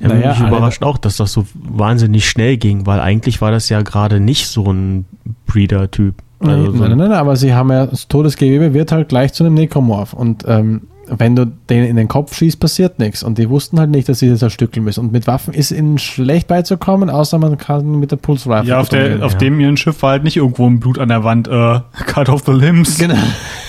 Ja, 0.00 0.08
Naja, 0.08 0.30
mich 0.30 0.40
überrascht 0.48 0.82
auch, 0.82 0.98
dass 0.98 1.16
das 1.16 1.32
so 1.32 1.46
wahnsinnig 1.54 2.28
schnell 2.28 2.56
ging, 2.56 2.86
weil 2.86 3.00
eigentlich 3.00 3.40
war 3.40 3.50
das 3.50 3.68
ja 3.68 3.80
gerade 3.82 4.20
nicht 4.20 4.48
so 4.48 4.70
ein 4.72 5.04
Breeder-Typ. 5.46 6.14
Also 6.40 6.52
nein, 6.56 6.64
so 6.64 6.70
nein, 6.72 6.92
ein- 6.92 6.98
nein, 6.98 7.08
nein, 7.10 7.18
aber 7.18 7.36
sie 7.36 7.54
haben 7.54 7.70
ja, 7.70 7.86
das 7.86 8.08
Todesgewebe 8.08 8.74
wird 8.74 8.92
halt 8.92 9.08
gleich 9.08 9.32
zu 9.32 9.44
einem 9.44 9.54
Nekromorph 9.54 10.12
und 10.12 10.44
ähm, 10.46 10.82
wenn 11.08 11.36
du 11.36 11.46
den 11.46 11.84
in 11.84 11.96
den 11.96 12.08
Kopf 12.08 12.34
schießt, 12.34 12.60
passiert 12.60 12.98
nichts. 12.98 13.22
Und 13.22 13.38
die 13.38 13.48
wussten 13.48 13.78
halt 13.78 13.90
nicht, 13.90 14.08
dass 14.08 14.18
sie 14.18 14.28
das 14.28 14.38
zerstückeln 14.40 14.84
müssen. 14.84 15.00
Und 15.00 15.12
mit 15.12 15.26
Waffen 15.26 15.54
ist 15.54 15.70
ihnen 15.70 15.98
schlecht 15.98 16.48
beizukommen, 16.48 17.10
außer 17.10 17.38
man 17.38 17.58
kann 17.58 17.98
mit 17.98 18.10
der 18.10 18.16
Pulse 18.16 18.48
Rifle. 18.48 18.68
Ja, 18.70 18.80
auf, 18.80 18.88
der, 18.88 19.24
auf 19.24 19.32
ja. 19.32 19.38
dem 19.38 19.60
ihren 19.60 19.76
Schiff 19.76 20.02
war 20.02 20.12
halt 20.12 20.24
nicht 20.24 20.36
irgendwo 20.36 20.66
ein 20.66 20.80
Blut 20.80 20.98
an 20.98 21.08
der 21.08 21.24
Wand, 21.24 21.48
äh, 21.48 21.80
cut 22.06 22.28
off 22.28 22.42
the 22.46 22.52
limbs. 22.52 22.98
Genau. 22.98 23.14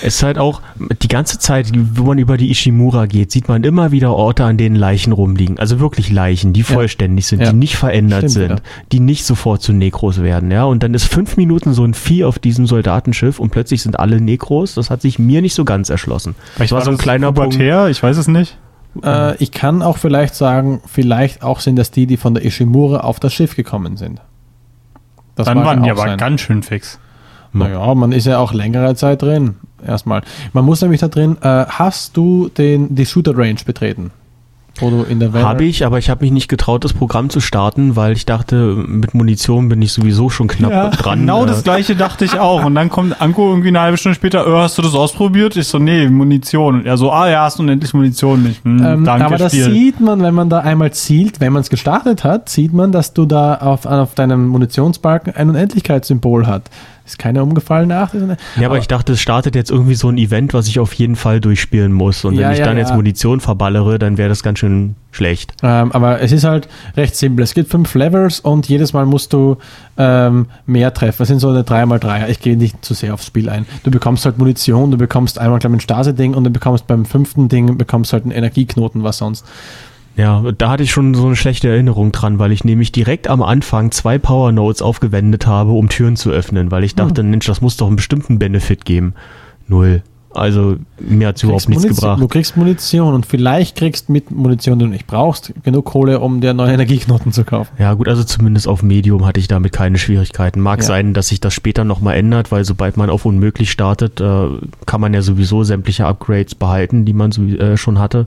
Es 0.02 0.16
ist 0.16 0.22
halt 0.22 0.38
auch 0.38 0.60
die 1.02 1.08
ganze 1.08 1.38
Zeit, 1.38 1.70
wo 1.94 2.04
man 2.04 2.18
über 2.18 2.36
die 2.36 2.50
Ishimura 2.50 3.06
geht, 3.06 3.32
sieht 3.32 3.48
man 3.48 3.64
immer 3.64 3.92
wieder 3.92 4.14
Orte, 4.14 4.44
an 4.44 4.56
denen 4.56 4.76
Leichen 4.76 5.12
rumliegen. 5.12 5.58
Also 5.58 5.80
wirklich 5.80 6.10
Leichen, 6.10 6.52
die 6.52 6.62
vollständig 6.62 7.26
sind, 7.26 7.40
Ja. 7.40 7.50
die 7.50 7.56
nicht 7.56 7.76
verändert 7.76 8.30
Stimmt 8.30 8.32
sind, 8.32 8.62
die 8.92 9.00
nicht 9.00 9.24
sofort 9.24 9.62
zu 9.62 9.72
Nekros 9.72 10.22
werden. 10.22 10.50
Ja, 10.50 10.64
und 10.64 10.82
dann 10.82 10.94
ist 10.94 11.04
fünf 11.04 11.36
Minuten 11.36 11.72
so 11.72 11.84
ein 11.84 11.94
Vieh 11.94 12.24
auf 12.24 12.38
diesem 12.38 12.66
Soldatenschiff 12.66 13.38
und 13.38 13.50
plötzlich 13.50 13.82
sind 13.82 13.98
alle 13.98 14.20
Nekros. 14.20 14.74
Das 14.74 14.90
hat 14.90 15.02
sich 15.02 15.18
mir 15.18 15.42
nicht 15.42 15.54
so 15.54 15.64
ganz 15.64 15.90
erschlossen. 15.90 16.34
Vielleicht 16.54 16.72
war 16.72 16.82
so 16.82 16.90
ein 16.90 16.98
kleiner 16.98 17.25
Punkt. 17.32 17.54
Pubertär, 17.54 17.88
ich 17.88 18.02
weiß 18.02 18.16
es 18.16 18.28
nicht. 18.28 18.58
Äh, 19.04 19.36
ich 19.36 19.52
kann 19.52 19.82
auch 19.82 19.98
vielleicht 19.98 20.34
sagen, 20.34 20.80
vielleicht 20.86 21.42
auch 21.42 21.60
sind 21.60 21.76
das 21.76 21.90
die, 21.90 22.06
die 22.06 22.16
von 22.16 22.34
der 22.34 22.44
Ishimura 22.44 23.00
auf 23.00 23.20
das 23.20 23.34
Schiff 23.34 23.56
gekommen 23.56 23.96
sind. 23.96 24.20
Das 25.34 25.46
Dann 25.46 25.58
mag 25.58 25.66
waren 25.66 25.82
die 25.82 25.90
aber 25.90 26.02
sein. 26.02 26.18
ganz 26.18 26.40
schön 26.40 26.62
fix. 26.62 26.98
Naja, 27.52 27.94
man 27.94 28.12
ist 28.12 28.26
ja 28.26 28.38
auch 28.38 28.52
längere 28.52 28.94
Zeit 28.96 29.22
drin. 29.22 29.56
Erstmal. 29.86 30.22
Man 30.52 30.64
muss 30.64 30.82
nämlich 30.82 31.00
da 31.00 31.08
drin, 31.08 31.36
äh, 31.40 31.66
hast 31.66 32.16
du 32.16 32.48
den, 32.48 32.94
die 32.94 33.06
Shooter 33.06 33.36
Range 33.36 33.60
betreten? 33.64 34.10
Du 34.78 35.02
in 35.08 35.20
der 35.20 35.32
Welt. 35.32 35.44
Habe 35.44 35.64
ich, 35.64 35.84
aber 35.86 35.98
ich 35.98 36.10
habe 36.10 36.24
mich 36.24 36.32
nicht 36.32 36.48
getraut, 36.48 36.84
das 36.84 36.92
Programm 36.92 37.30
zu 37.30 37.40
starten, 37.40 37.96
weil 37.96 38.12
ich 38.12 38.26
dachte, 38.26 38.74
mit 38.74 39.14
Munition 39.14 39.68
bin 39.68 39.80
ich 39.82 39.92
sowieso 39.92 40.28
schon 40.30 40.48
knapp 40.48 40.98
dran. 40.98 41.20
genau 41.20 41.44
äh, 41.44 41.46
das 41.46 41.64
gleiche 41.64 41.96
dachte 41.96 42.24
ich 42.24 42.38
auch. 42.38 42.64
Und 42.64 42.74
dann 42.74 42.88
kommt 42.90 43.20
Anko 43.20 43.48
irgendwie 43.50 43.68
eine 43.68 43.80
halbe 43.80 43.96
Stunde 43.96 44.14
später, 44.16 44.46
äh, 44.46 44.56
hast 44.56 44.76
du 44.78 44.82
das 44.82 44.94
ausprobiert? 44.94 45.56
Ich 45.56 45.66
so, 45.68 45.78
nee, 45.78 46.08
Munition. 46.08 46.76
Und 46.80 46.86
er 46.86 46.96
so, 46.96 47.10
ah 47.10 47.28
ja, 47.28 47.42
hast 47.44 47.58
du 47.58 47.62
unendlich 47.62 47.94
Munition 47.94 48.42
nicht. 48.42 48.64
Hm, 48.64 48.84
Ähm, 48.84 49.04
danke, 49.04 49.26
aber 49.26 49.38
das 49.38 49.52
Spiel. 49.52 49.70
sieht 49.72 50.00
man, 50.00 50.22
wenn 50.22 50.34
man 50.34 50.50
da 50.50 50.60
einmal 50.60 50.92
zielt, 50.92 51.40
wenn 51.40 51.52
man 51.52 51.62
es 51.62 51.70
gestartet 51.70 52.24
hat, 52.24 52.48
sieht 52.48 52.72
man, 52.72 52.92
dass 52.92 53.12
du 53.14 53.26
da 53.26 53.54
auf, 53.56 53.86
auf 53.86 54.14
deinem 54.14 54.46
Munitionsbalken 54.48 55.34
ein 55.36 55.48
Unendlichkeitssymbol 55.50 56.46
hat. 56.46 56.64
Ist 57.06 57.18
keine 57.20 57.42
umgefallene 57.42 57.96
Acht. 57.98 58.14
ist 58.14 58.22
eine- 58.24 58.36
Ja, 58.60 58.66
aber 58.66 58.78
ich 58.78 58.88
dachte, 58.88 59.12
es 59.12 59.20
startet 59.20 59.54
jetzt 59.54 59.70
irgendwie 59.70 59.94
so 59.94 60.08
ein 60.08 60.18
Event, 60.18 60.52
was 60.54 60.66
ich 60.66 60.80
auf 60.80 60.92
jeden 60.94 61.14
Fall 61.14 61.40
durchspielen 61.40 61.92
muss. 61.92 62.24
Und 62.24 62.34
Ja, 62.34 62.46
wenn 62.48 62.52
ich 62.54 62.58
ja, 62.58 62.64
dann 62.66 62.76
jetzt 62.76 62.90
ja. 62.90 62.96
Munition 62.96 63.38
verballere, 63.40 63.98
dann 64.00 64.18
wäre 64.18 64.28
das 64.28 64.42
ganz 64.42 64.58
schön 64.58 64.96
schlecht. 65.12 65.54
Ähm, 65.62 65.92
aber 65.92 66.20
es 66.20 66.32
ist 66.32 66.44
halt 66.44 66.68
recht 66.96 67.14
simpel. 67.16 67.42
Es 67.44 67.54
gibt 67.54 67.70
fünf 67.70 67.94
Levels 67.94 68.40
und 68.40 68.68
jedes 68.68 68.92
Mal 68.92 69.06
musst 69.06 69.32
du 69.32 69.56
ähm, 69.96 70.46
mehr 70.66 70.92
treffen. 70.92 71.22
Es 71.22 71.28
sind 71.28 71.38
so 71.38 71.48
eine 71.48 71.62
3x3. 71.62 72.28
Ich 72.28 72.40
gehe 72.40 72.56
nicht 72.56 72.84
zu 72.84 72.92
sehr 72.92 73.14
aufs 73.14 73.26
Spiel 73.26 73.48
ein. 73.48 73.66
Du 73.84 73.90
bekommst 73.90 74.24
halt 74.26 74.36
Munition, 74.36 74.90
du 74.90 74.98
bekommst 74.98 75.38
einmal, 75.38 75.58
glaube 75.60 75.74
ich, 75.76 75.78
ein 75.78 75.80
Stase-Ding 75.84 76.34
und 76.34 76.44
du 76.44 76.50
bekommst 76.50 76.86
beim 76.86 77.04
fünften 77.06 77.48
Ding 77.48 77.78
bekommst 77.78 78.12
halt 78.12 78.24
einen 78.24 78.32
Energieknoten, 78.32 79.04
was 79.04 79.18
sonst. 79.18 79.46
Ja, 80.16 80.42
da 80.56 80.70
hatte 80.70 80.82
ich 80.82 80.90
schon 80.90 81.14
so 81.14 81.26
eine 81.26 81.36
schlechte 81.36 81.68
Erinnerung 81.68 82.10
dran, 82.10 82.38
weil 82.38 82.50
ich 82.52 82.64
nämlich 82.64 82.90
direkt 82.90 83.28
am 83.28 83.42
Anfang 83.42 83.90
zwei 83.90 84.18
Power 84.18 84.50
Nodes 84.52 84.80
aufgewendet 84.80 85.46
habe, 85.46 85.72
um 85.72 85.88
Türen 85.90 86.16
zu 86.16 86.30
öffnen, 86.30 86.70
weil 86.70 86.84
ich 86.84 86.94
dachte, 86.94 87.22
Hm. 87.22 87.30
Mensch, 87.30 87.46
das 87.46 87.60
muss 87.60 87.76
doch 87.76 87.86
einen 87.86 87.96
bestimmten 87.96 88.38
Benefit 88.38 88.84
geben. 88.86 89.12
Null. 89.68 90.02
Also 90.32 90.76
mir 91.00 91.28
hat's 91.28 91.42
überhaupt 91.42 91.64
Kriegst 91.64 91.68
nichts 91.70 91.84
Munition- 91.84 92.00
gebracht. 92.10 92.20
Du 92.22 92.28
kriegst 92.28 92.56
Munition 92.58 93.14
und 93.14 93.24
vielleicht 93.24 93.76
kriegst 93.76 94.10
mit 94.10 94.30
Munition, 94.30 94.78
die 94.78 94.84
du 94.84 94.90
nicht 94.90 95.06
brauchst, 95.06 95.52
genug 95.64 95.86
Kohle, 95.86 96.20
um 96.20 96.42
dir 96.42 96.52
neue 96.52 96.72
Energieknoten 96.74 97.32
zu 97.32 97.44
kaufen. 97.44 97.70
Ja, 97.78 97.94
gut, 97.94 98.06
also 98.06 98.22
zumindest 98.22 98.68
auf 98.68 98.82
Medium 98.82 99.24
hatte 99.24 99.40
ich 99.40 99.48
damit 99.48 99.72
keine 99.72 99.96
Schwierigkeiten. 99.96 100.60
Mag 100.60 100.80
Ja. 100.80 100.86
sein, 100.86 101.14
dass 101.14 101.28
sich 101.28 101.40
das 101.40 101.54
später 101.54 101.84
nochmal 101.84 102.16
ändert, 102.16 102.52
weil 102.52 102.66
sobald 102.66 102.98
man 102.98 103.08
auf 103.08 103.24
unmöglich 103.24 103.70
startet, 103.70 104.20
äh, 104.20 104.48
kann 104.84 105.00
man 105.00 105.14
ja 105.14 105.22
sowieso 105.22 105.62
sämtliche 105.64 106.04
Upgrades 106.06 106.54
behalten, 106.54 107.06
die 107.06 107.14
man 107.14 107.32
so, 107.32 107.42
äh, 107.42 107.78
schon 107.78 107.98
hatte. 107.98 108.26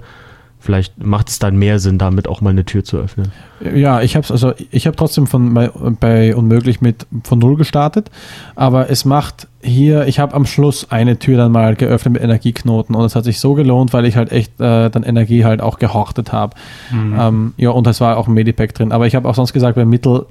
Vielleicht 0.62 1.02
macht 1.02 1.30
es 1.30 1.40
dann 1.40 1.58
mehr 1.58 1.80
Sinn, 1.80 1.98
damit 1.98 2.28
auch 2.28 2.42
mal 2.42 2.50
eine 2.50 2.66
Tür 2.66 2.84
zu 2.84 2.98
öffnen. 2.98 3.32
Ja, 3.74 4.02
ich 4.02 4.18
habe 4.18 4.28
also 4.30 4.54
ich 4.72 4.88
habe 4.88 4.98
trotzdem 4.98 5.26
von 5.26 5.54
bei, 5.54 5.70
bei 6.00 6.36
unmöglich 6.36 6.82
mit 6.82 7.08
von 7.24 7.40
null 7.40 7.56
gestartet, 7.56 8.12
aber 8.56 8.90
es 8.90 9.06
macht 9.06 9.48
hier, 9.62 10.06
ich 10.08 10.20
habe 10.20 10.34
am 10.34 10.46
Schluss 10.46 10.92
eine 10.92 11.18
Tür 11.18 11.38
dann 11.38 11.54
mal 11.54 11.76
geöffnet 11.76 12.14
mit 12.14 12.24
Energieknoten 12.24 12.94
und 12.94 13.06
es 13.06 13.16
hat 13.16 13.24
sich 13.24 13.40
so 13.40 13.54
gelohnt, 13.54 13.94
weil 13.94 14.06
ich 14.06 14.18
halt 14.18 14.34
echt 14.34 14.60
äh, 14.60 14.90
dann 14.90 15.04
Energie 15.04 15.46
halt 15.46 15.62
auch 15.62 15.80
gehortet 15.80 16.34
habe. 16.34 16.56
Ähm, 16.92 17.54
ja, 17.58 17.70
und 17.70 17.88
es 17.88 18.02
war 18.02 18.18
auch 18.18 18.28
ein 18.28 18.34
Medipack 18.34 18.74
drin, 18.74 18.92
aber 18.92 19.08
ich 19.08 19.16
habe 19.16 19.30
auch 19.30 19.36
sonst 19.36 19.54
gesagt, 19.54 19.76
bei 19.76 19.86
Mittel 19.86 20.26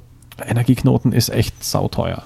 Energieknoten 0.46 1.12
ist 1.12 1.30
echt 1.30 1.64
sauteuer. 1.64 2.22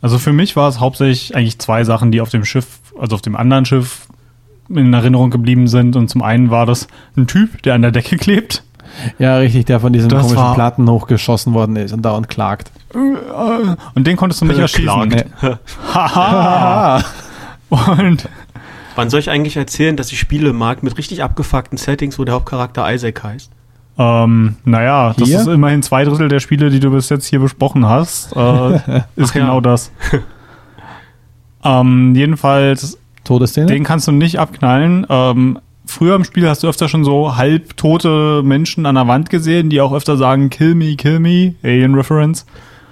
Also 0.00 0.18
für 0.18 0.32
mich 0.32 0.56
war 0.56 0.68
es 0.68 0.80
hauptsächlich 0.80 1.34
eigentlich 1.34 1.58
zwei 1.58 1.84
Sachen, 1.84 2.12
die 2.12 2.20
auf 2.20 2.28
dem 2.28 2.44
Schiff, 2.44 2.80
also 2.98 3.14
auf 3.14 3.22
dem 3.22 3.36
anderen 3.36 3.64
Schiff 3.64 4.08
in 4.68 4.92
Erinnerung 4.92 5.30
geblieben 5.30 5.68
sind. 5.68 5.96
Und 5.96 6.08
zum 6.08 6.22
einen 6.22 6.50
war 6.50 6.66
das 6.66 6.88
ein 7.16 7.26
Typ, 7.26 7.62
der 7.62 7.74
an 7.74 7.82
der 7.82 7.90
Decke 7.92 8.16
klebt. 8.16 8.62
Ja, 9.18 9.38
richtig, 9.38 9.64
der 9.66 9.80
von 9.80 9.92
diesen 9.92 10.08
Das 10.10 10.20
komischen 10.22 10.42
war- 10.42 10.54
Platten 10.54 10.88
hochgeschossen 10.88 11.54
worden 11.54 11.76
ist 11.76 11.92
und 11.92 12.02
dauernd 12.02 12.28
klagt. 12.28 12.70
Und 12.92 14.06
den 14.06 14.16
konntest 14.16 14.42
du 14.42 14.44
nicht 14.46 14.58
erschießen. 14.58 15.08
Klagt. 15.08 15.26
Haha. 15.94 17.02
Und 17.70 18.28
Wann 18.96 19.08
soll 19.08 19.20
ich 19.20 19.30
eigentlich 19.30 19.56
erzählen, 19.56 19.96
dass 19.96 20.12
ich 20.12 20.18
Spiele 20.18 20.52
mag 20.52 20.82
mit 20.82 20.98
richtig 20.98 21.22
abgefuckten 21.22 21.78
Settings, 21.78 22.18
wo 22.18 22.24
der 22.24 22.34
Hauptcharakter 22.34 22.92
Isaac 22.92 23.22
heißt? 23.24 23.50
ähm, 23.98 24.56
naja, 24.66 25.14
das 25.16 25.26
Hier? 25.28 25.40
ist 25.40 25.46
immerhin 25.46 25.82
zwei 25.82 26.04
Drittel 26.04 26.28
der 26.28 26.40
Spiele, 26.40 26.68
die 26.68 26.80
du 26.80 26.90
bis 26.90 27.08
jetzt 27.08 27.24
hier 27.26 27.40
besprochen 27.40 27.86
hast. 27.88 28.36
Äh, 28.36 28.74
ist 29.16 29.30
Ach 29.30 29.34
ja. 29.34 29.40
genau 29.40 29.60
das. 29.62 29.90
ähm, 31.64 32.14
jedenfalls 32.14 32.98
Todesszene? 33.32 33.66
Den 33.66 33.84
kannst 33.84 34.06
du 34.08 34.12
nicht 34.12 34.38
abknallen. 34.38 35.06
Ähm, 35.08 35.58
früher 35.86 36.16
im 36.16 36.24
Spiel 36.24 36.48
hast 36.48 36.62
du 36.62 36.68
öfter 36.68 36.88
schon 36.88 37.04
so 37.04 37.36
halbtote 37.36 38.42
Menschen 38.44 38.86
an 38.86 38.94
der 38.94 39.08
Wand 39.08 39.30
gesehen, 39.30 39.70
die 39.70 39.80
auch 39.80 39.92
öfter 39.92 40.16
sagen, 40.16 40.50
kill 40.50 40.74
me, 40.74 40.96
kill 40.96 41.18
me, 41.18 41.54
Alien 41.62 41.94
Reference. 41.94 42.46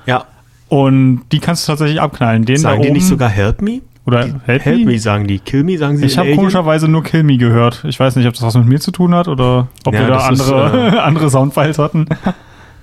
Ja. 0.06 0.24
Und 0.68 1.22
die 1.32 1.40
kannst 1.40 1.66
du 1.66 1.72
tatsächlich 1.72 2.00
abknallen. 2.00 2.44
Den 2.44 2.56
Sagen 2.56 2.78
da 2.78 2.82
die 2.82 2.88
oben, 2.88 2.96
nicht 2.96 3.06
sogar 3.06 3.28
Help 3.28 3.60
Me? 3.60 3.80
oder 4.06 4.26
help, 4.44 4.64
Help 4.64 4.78
me? 4.78 4.92
Me 4.92 4.98
sagen 4.98 5.26
die. 5.26 5.38
Kill 5.38 5.64
Me 5.64 5.76
sagen 5.78 5.96
sie 5.96 6.06
Ich 6.06 6.18
habe 6.18 6.34
komischerweise 6.34 6.88
nur 6.88 7.02
Kill 7.02 7.22
Me 7.22 7.36
gehört. 7.36 7.84
Ich 7.84 8.00
weiß 8.00 8.16
nicht, 8.16 8.26
ob 8.26 8.34
das 8.34 8.42
was 8.42 8.56
mit 8.56 8.66
mir 8.66 8.80
zu 8.80 8.90
tun 8.90 9.14
hat 9.14 9.28
oder 9.28 9.68
ob 9.84 9.94
Ja, 9.94 10.00
wir 10.00 10.08
da 10.08 10.28
das 10.30 10.40
ist, 10.40 10.52
andere, 10.52 11.02
andere 11.02 11.30
Soundfiles 11.30 11.78
hatten. 11.78 12.06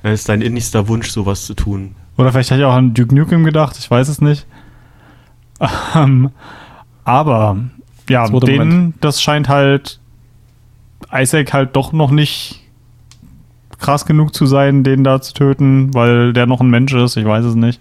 Das 0.04 0.14
ist 0.14 0.30
dein 0.30 0.42
innigster 0.42 0.88
Wunsch, 0.88 1.10
sowas 1.10 1.46
zu 1.46 1.56
tun. 1.56 1.96
Oder 2.18 2.32
vielleicht 2.32 2.52
hätte 2.52 2.62
ich 2.62 2.66
auch 2.66 2.76
an 2.76 2.94
Duke 2.94 3.14
Nukem 3.14 3.44
gedacht, 3.44 3.76
ich 3.80 3.90
weiß 3.90 4.08
es 4.08 4.22
nicht. 4.22 4.46
Ähm, 5.96 6.30
aber 7.08 7.58
ja, 8.10 8.26
Zweiter 8.26 8.46
denen, 8.46 8.70
Moment. 8.70 8.96
das 9.02 9.22
scheint 9.22 9.50
halt 9.50 10.00
Isaac 11.14 11.54
halt 11.54 11.76
doch 11.76 11.94
noch 11.94 12.12
nicht 12.12 12.62
krass 13.80 14.06
genug 14.06 14.34
zu 14.34 14.46
sein, 14.46 14.84
den 14.84 15.04
da 15.04 15.22
zu 15.22 15.34
töten, 15.34 15.94
weil 15.94 16.34
der 16.34 16.46
noch 16.48 16.62
ein 16.62 16.70
Mensch 16.70 16.94
ist, 16.94 17.16
ich 17.16 17.26
weiß 17.26 17.46
es 17.46 17.56
nicht. 17.56 17.80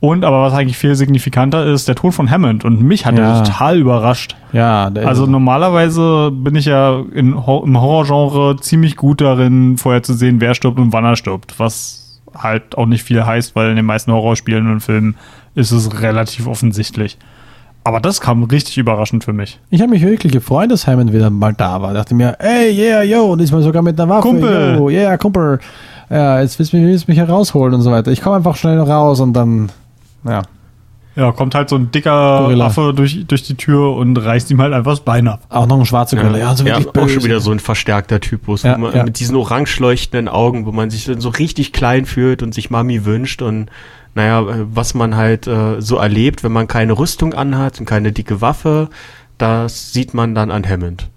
Und 0.00 0.24
aber 0.24 0.42
was 0.42 0.52
eigentlich 0.52 0.76
viel 0.76 0.94
signifikanter 0.94 1.64
ist, 1.64 1.88
der 1.88 1.94
Tod 1.94 2.12
von 2.12 2.30
Hammond. 2.30 2.64
Und 2.66 2.82
mich 2.82 3.06
hat 3.06 3.16
Ja. 3.18 3.38
er 3.38 3.44
total 3.44 3.78
überrascht. 3.78 4.36
Ja, 4.52 4.90
Also 5.04 5.24
normalerweise 5.26 6.30
bin 6.32 6.54
ich 6.54 6.66
ja 6.66 7.00
in, 7.14 7.28
im 7.32 7.36
Horrorgenre 7.80 8.56
ziemlich 8.60 8.96
gut 8.96 9.22
darin, 9.22 9.78
vorher 9.78 10.02
zu 10.02 10.12
sehen, 10.12 10.40
wer 10.40 10.54
stirbt 10.54 10.78
und 10.78 10.92
wann 10.92 11.04
er 11.04 11.16
stirbt. 11.16 11.58
Was 11.58 12.20
halt 12.36 12.76
auch 12.76 12.84
nicht 12.86 13.04
viel 13.04 13.24
heißt, 13.24 13.56
weil 13.56 13.70
in 13.70 13.76
den 13.76 13.86
meisten 13.86 14.12
Horrorspielen 14.12 14.70
und 14.70 14.80
Filmen 14.80 15.16
ist 15.54 15.70
es 15.70 16.02
relativ 16.02 16.46
offensichtlich. 16.46 17.16
Aber 17.86 18.00
das 18.00 18.20
kam 18.20 18.42
richtig 18.42 18.78
überraschend 18.78 19.22
für 19.22 19.32
mich. 19.32 19.60
Ich 19.70 19.80
habe 19.80 19.90
mich 19.90 20.02
wirklich 20.02 20.32
gefreut, 20.32 20.72
dass 20.72 20.88
Hammond 20.88 21.12
wieder 21.12 21.30
mal 21.30 21.54
da 21.54 21.80
war. 21.80 21.94
Dachte 21.94 22.16
mir, 22.16 22.34
ey, 22.40 22.76
yeah, 22.76 23.04
yo, 23.04 23.26
und 23.26 23.38
diesmal 23.38 23.62
sogar 23.62 23.80
mit 23.80 24.00
einer 24.00 24.08
Waffe. 24.08 24.22
Kumpel. 24.22 24.74
Yo, 24.76 24.88
yeah, 24.88 25.16
Kumpel. 25.16 25.60
Ja, 26.10 26.40
jetzt 26.40 26.58
willst 26.58 26.72
du 26.72 26.78
mich, 26.78 27.06
herausholen 27.16 27.74
und 27.74 27.82
so 27.82 27.92
weiter. 27.92 28.10
Ich 28.10 28.22
komme 28.22 28.34
einfach 28.34 28.56
schnell 28.56 28.80
raus 28.80 29.20
und 29.20 29.34
dann, 29.34 29.70
ja. 30.24 30.42
Ja, 31.14 31.30
kommt 31.30 31.54
halt 31.54 31.68
so 31.68 31.76
ein 31.76 31.92
dicker 31.92 32.40
Gorilla. 32.40 32.66
Affe 32.66 32.92
durch, 32.92 33.24
durch 33.28 33.44
die 33.44 33.54
Tür 33.54 33.94
und 33.94 34.16
reißt 34.16 34.50
ihm 34.50 34.60
halt 34.60 34.74
einfach 34.74 34.90
das 34.90 35.00
Bein 35.00 35.28
ab. 35.28 35.42
Auch 35.48 35.68
noch 35.68 35.78
ein 35.78 35.86
schwarzer 35.86 36.16
Gorilla. 36.16 36.38
Ja, 36.38 36.56
so 36.56 36.64
wirklich 36.64 36.88
auch 36.88 36.92
böse. 36.92 37.08
schon 37.10 37.22
wieder 37.22 37.38
so 37.38 37.52
ein 37.52 37.60
verstärkter 37.60 38.18
Typus, 38.18 38.64
Ja, 38.64 38.74
wo 38.74 38.80
man, 38.80 38.96
ja. 38.96 39.04
mit 39.04 39.20
diesen 39.20 39.36
orange 39.36 39.78
leuchtenden 39.78 40.26
Augen, 40.26 40.66
wo 40.66 40.72
man 40.72 40.90
sich 40.90 41.04
dann 41.04 41.20
so 41.20 41.28
richtig 41.28 41.72
klein 41.72 42.04
fühlt 42.04 42.42
und 42.42 42.52
sich 42.52 42.68
Mami 42.68 43.04
wünscht 43.04 43.42
und 43.42 43.70
naja, 44.16 44.42
was 44.74 44.94
man 44.94 45.14
halt 45.14 45.46
äh, 45.46 45.80
so 45.80 45.96
erlebt, 45.98 46.42
wenn 46.42 46.50
man 46.52 46.66
keine 46.66 46.98
Rüstung 46.98 47.34
anhat 47.34 47.78
und 47.78 47.86
keine 47.86 48.10
dicke 48.12 48.40
Waffe, 48.40 48.88
das 49.38 49.92
sieht 49.92 50.14
man 50.14 50.34
dann 50.34 50.50
an 50.50 50.68
Hammond. 50.68 51.08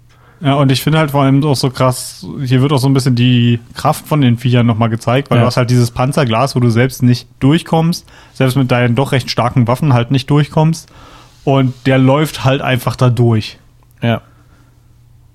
Ja, 0.42 0.54
und 0.54 0.70
ich 0.72 0.82
finde 0.82 0.98
halt 0.98 1.10
vor 1.10 1.22
allem 1.22 1.42
auch 1.44 1.56
so 1.56 1.68
krass, 1.70 2.24
hier 2.44 2.62
wird 2.62 2.72
auch 2.72 2.78
so 2.78 2.88
ein 2.88 2.94
bisschen 2.94 3.14
die 3.14 3.58
Kraft 3.74 4.06
von 4.06 4.20
den 4.22 4.38
Viechern 4.38 4.64
nochmal 4.66 4.88
gezeigt, 4.88 5.30
weil 5.30 5.36
Ja. 5.38 5.42
du 5.42 5.46
hast 5.48 5.56
halt 5.58 5.68
dieses 5.70 5.90
Panzerglas, 5.90 6.54
wo 6.56 6.60
du 6.60 6.70
selbst 6.70 7.02
nicht 7.02 7.26
durchkommst, 7.40 8.06
selbst 8.32 8.56
mit 8.56 8.70
deinen 8.70 8.94
doch 8.94 9.12
recht 9.12 9.30
starken 9.30 9.66
Waffen 9.66 9.92
halt 9.92 10.10
nicht 10.10 10.30
durchkommst. 10.30 10.88
Und 11.44 11.74
der 11.86 11.98
läuft 11.98 12.44
halt 12.44 12.60
einfach 12.62 12.96
da 12.96 13.10
durch. 13.10 13.58
Ja. 14.02 14.20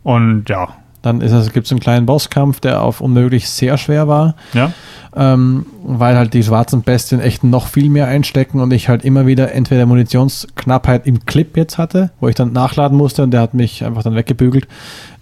Und 0.04 0.50
ja, 0.50 0.70
Dann 1.06 1.20
gibt 1.20 1.66
es 1.66 1.72
einen 1.72 1.80
kleinen 1.80 2.06
Bosskampf, 2.06 2.60
der 2.60 2.82
auf 2.82 3.02
unmöglich 3.02 3.50
sehr 3.50 3.78
schwer 3.78 4.08
war. 4.08 4.36
ja. 4.54 4.72
ähm, 5.16 5.66
weil 5.84 6.18
halt 6.18 6.34
die 6.34 6.44
schwarzen 6.44 6.82
Bestien 6.82 7.22
echt 7.22 7.44
noch 7.44 7.68
viel 7.68 7.90
mehr 7.90 8.08
einstecken 8.08 8.60
und 8.60 8.74
ich 8.74 8.90
halt 8.90 9.06
immer 9.06 9.28
wieder 9.28 9.52
entweder 9.52 9.86
Munitionsknappheit 9.86 11.06
im 11.06 11.26
Clip 11.26 11.56
jetzt 11.56 11.78
hatte, 11.78 12.10
wo 12.20 12.28
ich 12.28 12.36
dann 12.36 12.54
nachladen 12.54 12.98
musste 12.98 13.24
und 13.24 13.32
der 13.32 13.42
hat 13.42 13.54
mich 13.54 13.86
einfach 13.86 14.04
dann 14.04 14.16
weggebügelt. 14.16 14.68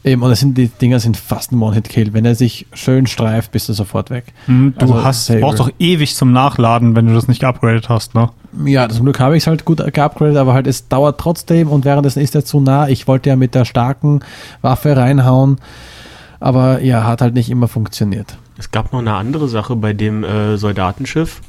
Eben, 0.05 0.21
und 0.21 0.29
das 0.29 0.41
sind, 0.41 0.57
die 0.57 0.67
Dinger 0.67 0.99
sind 0.99 1.15
fast 1.15 1.53
ein 1.53 1.61
One-Hit-Kill. 1.61 2.11
Wenn 2.13 2.25
er 2.25 2.35
sich 2.35 2.65
schön 2.73 3.07
streift, 3.07 3.53
bist 3.53 3.69
du 3.69 3.73
sofort 3.73 4.09
weg. 4.09 4.25
Hm, 4.47 4.73
Du 4.77 4.81
Also, 4.85 5.03
hast, 5.03 5.25
Saber. 5.27 5.39
brauchst 5.41 5.59
doch 5.61 5.69
ewig 5.79 6.15
zum 6.15 6.33
Nachladen, 6.33 6.95
wenn 6.95 7.07
du 7.07 7.13
das 7.13 7.29
nicht 7.29 7.39
geupgradet 7.39 7.87
hast, 7.87 8.13
ne? 8.13 8.29
Ja, 8.65 8.89
zum 8.89 9.05
Glück 9.05 9.19
habe 9.21 9.37
ich 9.37 9.43
es 9.43 9.47
halt 9.47 9.63
gut 9.65 9.77
geupgradet, 9.93 10.35
aber 10.37 10.53
halt 10.53 10.67
es 10.67 10.89
dauert 10.89 11.19
trotzdem 11.19 11.69
und 11.69 11.85
währenddessen 11.85 12.21
ist 12.21 12.35
er 12.35 12.43
zu 12.43 12.59
nah. 12.59 12.89
Ich 12.89 13.07
wollte 13.07 13.29
ja 13.29 13.35
mit 13.37 13.55
der 13.55 13.63
starken 13.65 14.19
Waffe 14.61 14.95
reinhauen, 14.97 15.57
aber 16.39 16.81
ja, 16.81 17.05
hat 17.05 17.21
halt 17.21 17.33
nicht 17.33 17.49
immer 17.49 17.67
funktioniert. 17.69 18.37
Es 18.57 18.71
gab 18.71 18.91
noch 18.91 18.99
eine 18.99 19.13
andere 19.13 19.47
Sache 19.47 19.75
bei 19.75 19.93
dem 19.93 20.23
äh, 20.23 20.57
Soldatenschiff. 20.57 21.41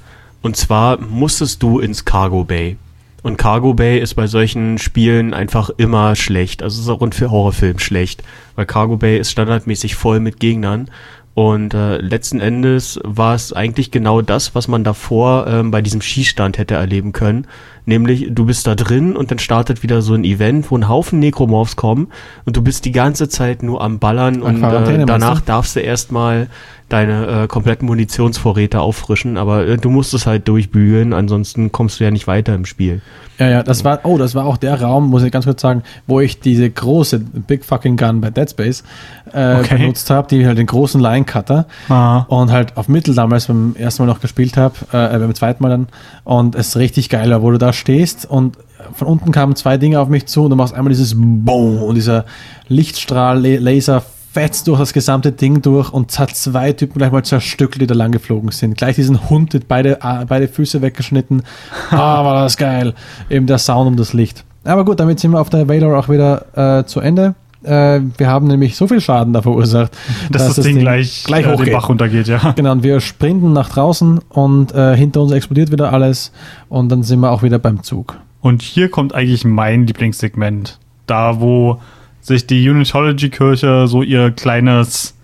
Und 0.43 0.56
zwar 0.56 1.01
musstest 1.01 1.62
du 1.62 1.78
ins 1.81 2.05
Cargo 2.05 2.44
Bay. 2.44 2.76
Und 3.24 3.38
Cargo 3.38 3.72
Bay 3.72 4.01
ist 4.01 4.16
bei 4.16 4.26
solchen 4.26 4.76
Spielen 4.76 5.32
einfach 5.32 5.70
immer 5.78 6.14
schlecht. 6.14 6.62
Also 6.62 6.82
ist 6.82 6.90
auch 6.90 7.01
rund 7.01 7.14
für 7.14 7.30
Horrorfilm 7.30 7.78
schlecht. 7.78 8.22
Weil 8.55 8.66
Cargo 8.66 8.98
Bay 8.98 9.18
ist 9.18 9.30
standardmäßig 9.30 9.94
voll 9.94 10.20
mit 10.20 10.40
Gegnern. 10.40 10.90
Und 11.32 11.72
äh, 11.72 11.96
letzten 11.96 12.40
Endes 12.40 13.01
war 13.02 13.34
es 13.34 13.55
eigentlich 13.55 13.90
genau 13.90 14.20
das, 14.20 14.55
was 14.55 14.68
man 14.68 14.84
davor 14.84 15.46
ähm, 15.46 15.70
bei 15.70 15.80
diesem 15.80 16.02
Skistand 16.02 16.59
hätte 16.59 16.74
erleben 16.74 17.12
können. 17.12 17.46
Nämlich, 17.86 18.28
du 18.31 18.47
bist 18.47 18.66
da 18.66 18.74
drin 18.74 19.15
und 19.15 19.31
dann 19.31 19.39
startet 19.39 19.82
wieder 19.82 20.01
so 20.01 20.15
ein 20.15 20.24
Event, 20.24 20.70
wo 20.70 20.77
ein 20.78 20.89
Haufen 20.89 21.19
Necromorphs 21.19 21.77
kommen 21.77 22.09
und 22.47 22.56
du 22.56 22.62
bist 22.62 22.85
die 22.86 22.93
ganze 22.93 23.28
Zeit 23.28 23.62
nur 23.62 23.82
am 23.82 23.98
Ballern 23.98 24.40
und 24.43 24.62
äh, 24.62 25.05
danach 25.05 25.40
du? 25.40 25.47
darfst 25.47 25.77
du 25.77 25.81
erstmal 25.81 26.48
deine 26.90 27.44
äh, 27.44 27.47
kompletten 27.47 27.86
Munitionsvorräte 27.86 28.81
auffrischen, 28.81 29.36
aber 29.39 29.66
äh, 29.66 29.77
du 29.78 29.90
musst 29.90 30.12
es 30.15 30.27
halt 30.27 30.47
durchbügeln, 30.48 31.12
ansonsten 31.12 31.73
kommst 31.73 31.98
du 31.98 32.05
ja 32.05 32.11
nicht 32.11 32.27
weiter 32.27 32.55
im 32.55 32.66
Spiel. 32.66 33.01
Ja, 33.39 33.48
ja, 33.48 33.62
das 33.65 33.85
war, 33.85 34.01
oh, 34.05 34.16
das 34.16 34.35
war 34.36 34.44
auch 34.44 34.59
der 34.59 34.81
Raum, 34.81 35.09
muss 35.11 35.24
ich 35.24 35.32
ganz 35.32 35.44
kurz 35.44 35.61
sagen, 35.61 35.82
wo 36.06 36.20
ich 36.20 36.40
diese 36.40 36.70
große 36.70 37.19
Big 37.19 37.65
Fucking 37.65 37.97
Gun 37.97 38.20
bei 38.20 38.31
Dead 38.31 38.48
Space 38.48 38.85
äh, 39.32 39.56
Okay. 39.56 39.78
benutzt 39.78 40.09
habe, 40.11 40.28
die 40.28 40.47
halt 40.47 40.59
den 40.59 40.66
großen 40.66 41.01
Line 41.01 41.24
Cutter 41.24 41.66
Ah. 41.89 42.20
und 42.28 42.52
halt 42.52 42.77
auf 42.77 42.86
Mittel 42.89 43.15
damals 43.15 43.47
beim 43.47 43.74
ersten 43.77 44.02
Mal 44.05 44.12
noch 44.12 44.20
gespielt 44.20 44.56
habe, 44.56 44.74
äh, 44.93 45.19
beim 45.19 45.35
zweiten 45.35 45.62
Mal 45.62 45.70
dann 45.70 45.89
und 46.23 46.55
es 46.55 46.69
ist 46.69 46.77
richtig 46.77 47.09
geil 47.09 47.31
war, 47.31 47.43
wo 47.43 47.51
du 47.51 47.59
da 47.59 47.73
stehst 47.74 48.24
und 48.28 48.56
von 48.94 49.09
unten 49.09 49.30
kamen 49.32 49.56
zwei 49.56 49.76
Dinge 49.76 50.01
auf 50.01 50.09
mich 50.09 50.26
zu 50.26 50.44
und 50.44 50.51
du 50.51 50.56
machst 50.56 50.74
einmal 50.74 50.90
dieses 50.90 51.14
Boom 51.16 51.82
und 51.82 51.94
dieser 51.94 52.24
Lichtstrahl, 52.68 53.38
La- 53.44 53.59
Laser 53.60 54.02
fetzt 54.32 54.66
durch 54.66 54.80
das 54.80 54.92
gesamte 54.92 55.30
Ding 55.32 55.62
durch 55.62 55.92
und 55.92 56.18
hat 56.18 56.34
zwei 56.34 56.72
Typen 56.72 56.98
gleich 56.98 57.12
mal 57.12 57.22
zerstückelt, 57.24 57.80
die 57.82 57.86
da 57.86 57.94
lang 57.94 58.10
geflogen 58.10 58.51
sind. 58.51 58.76
Gleich 58.76 58.96
diesen 58.96 59.30
Hund, 59.30 59.56
beide, 59.68 59.98
beide 60.28 60.48
Füße 60.48 60.82
weggeschnitten. 60.82 61.42
Ah, 61.90 62.24
war 62.24 62.42
das 62.42 62.56
geil. 62.56 62.94
Eben 63.30 63.46
der 63.46 63.59
Sound 63.59 63.86
um 63.86 63.96
das 63.96 64.12
Licht. 64.12 64.44
Aber 64.64 64.84
gut, 64.84 64.98
damit 64.98 65.20
sind 65.20 65.30
wir 65.30 65.40
auf 65.40 65.51
der 65.51 65.68
Valor 65.68 65.96
auch 65.98 66.09
wieder 66.09 66.80
äh, 66.80 66.84
zu 66.84 66.98
Ende. 67.01 67.34
Äh, 67.65 68.01
wir 68.19 68.28
haben 68.28 68.47
nämlich 68.47 68.77
so 68.77 68.86
viel 68.86 69.01
Schaden 69.01 69.32
da 69.32 69.43
verursacht, 69.43 69.93
Dass 70.31 70.55
das, 70.55 70.65
Ding, 70.65 70.78
gleich, 70.78 71.24
gleich 71.24 71.47
äh, 71.47 71.57
den. 71.57 71.73
Bach 71.73 71.89
runtergeht, 71.89 72.28
ja. 72.28 72.53
Genau, 72.57 72.73
und 72.73 72.82
wir 72.82 73.01
sprinten 73.01 73.53
nach 73.53 73.70
draußen 73.70 74.20
und 74.28 74.74
äh, 74.74 74.97
hinter 74.97 75.23
uns 75.23 75.32
explodiert 75.32 75.73
wieder 75.73 75.93
alles 75.93 76.32
und 76.69 76.91
dann 76.91 77.03
sind 77.03 77.20
wir 77.20 77.31
auch 77.31 77.43
wieder 77.43 77.59
beim 77.59 77.82
Zug. 77.82 78.16
Und 78.41 78.62
hier 78.62 78.91
kommt 78.91 79.15
eigentlich 79.15 79.45
mein 79.45 79.86
Lieblingssegment. 79.86 80.78
Da, 81.07 81.41
wo 81.41 81.81
sich 82.20 82.47
die 82.47 82.69
Unitology-Kirche 82.69 83.86
so 83.86 84.03
ihr 84.03 84.31
kleines, 84.31 85.15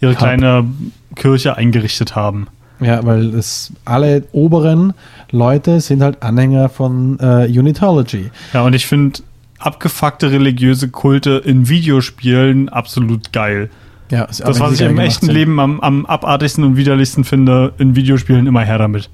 ihre 0.00 0.12
Hub. 0.12 0.18
kleine 0.18 0.64
Kirche 1.14 1.56
eingerichtet 1.56 2.16
haben. 2.16 2.48
Ja, 2.80 3.04
weil 3.04 3.34
es 3.34 3.72
alle 3.84 4.24
oberen 4.32 4.92
Leute 5.30 5.80
sind 5.80 6.02
halt 6.02 6.22
Anhänger 6.22 6.68
von 6.68 7.18
äh, 7.20 7.46
Unitology. 7.46 8.30
Ja, 8.52 8.62
und 8.62 8.74
ich 8.74 8.86
finde 8.86 9.20
abgefuckte 9.64 10.30
religiöse 10.30 10.88
Kulte 10.88 11.42
in 11.44 11.68
Videospielen 11.68 12.68
absolut 12.68 13.32
geil. 13.32 13.70
Ja, 14.10 14.26
Das, 14.26 14.60
was 14.60 14.74
ich 14.74 14.80
im 14.82 14.98
echten 14.98 15.26
sind. 15.26 15.34
Leben 15.34 15.58
am, 15.58 15.80
am 15.80 16.06
abartigsten 16.06 16.62
und 16.64 16.76
widerlichsten 16.76 17.24
finde, 17.24 17.72
in 17.78 17.96
Videospielen 17.96 18.46
immer 18.46 18.60
her 18.60 18.78
damit. 18.78 19.08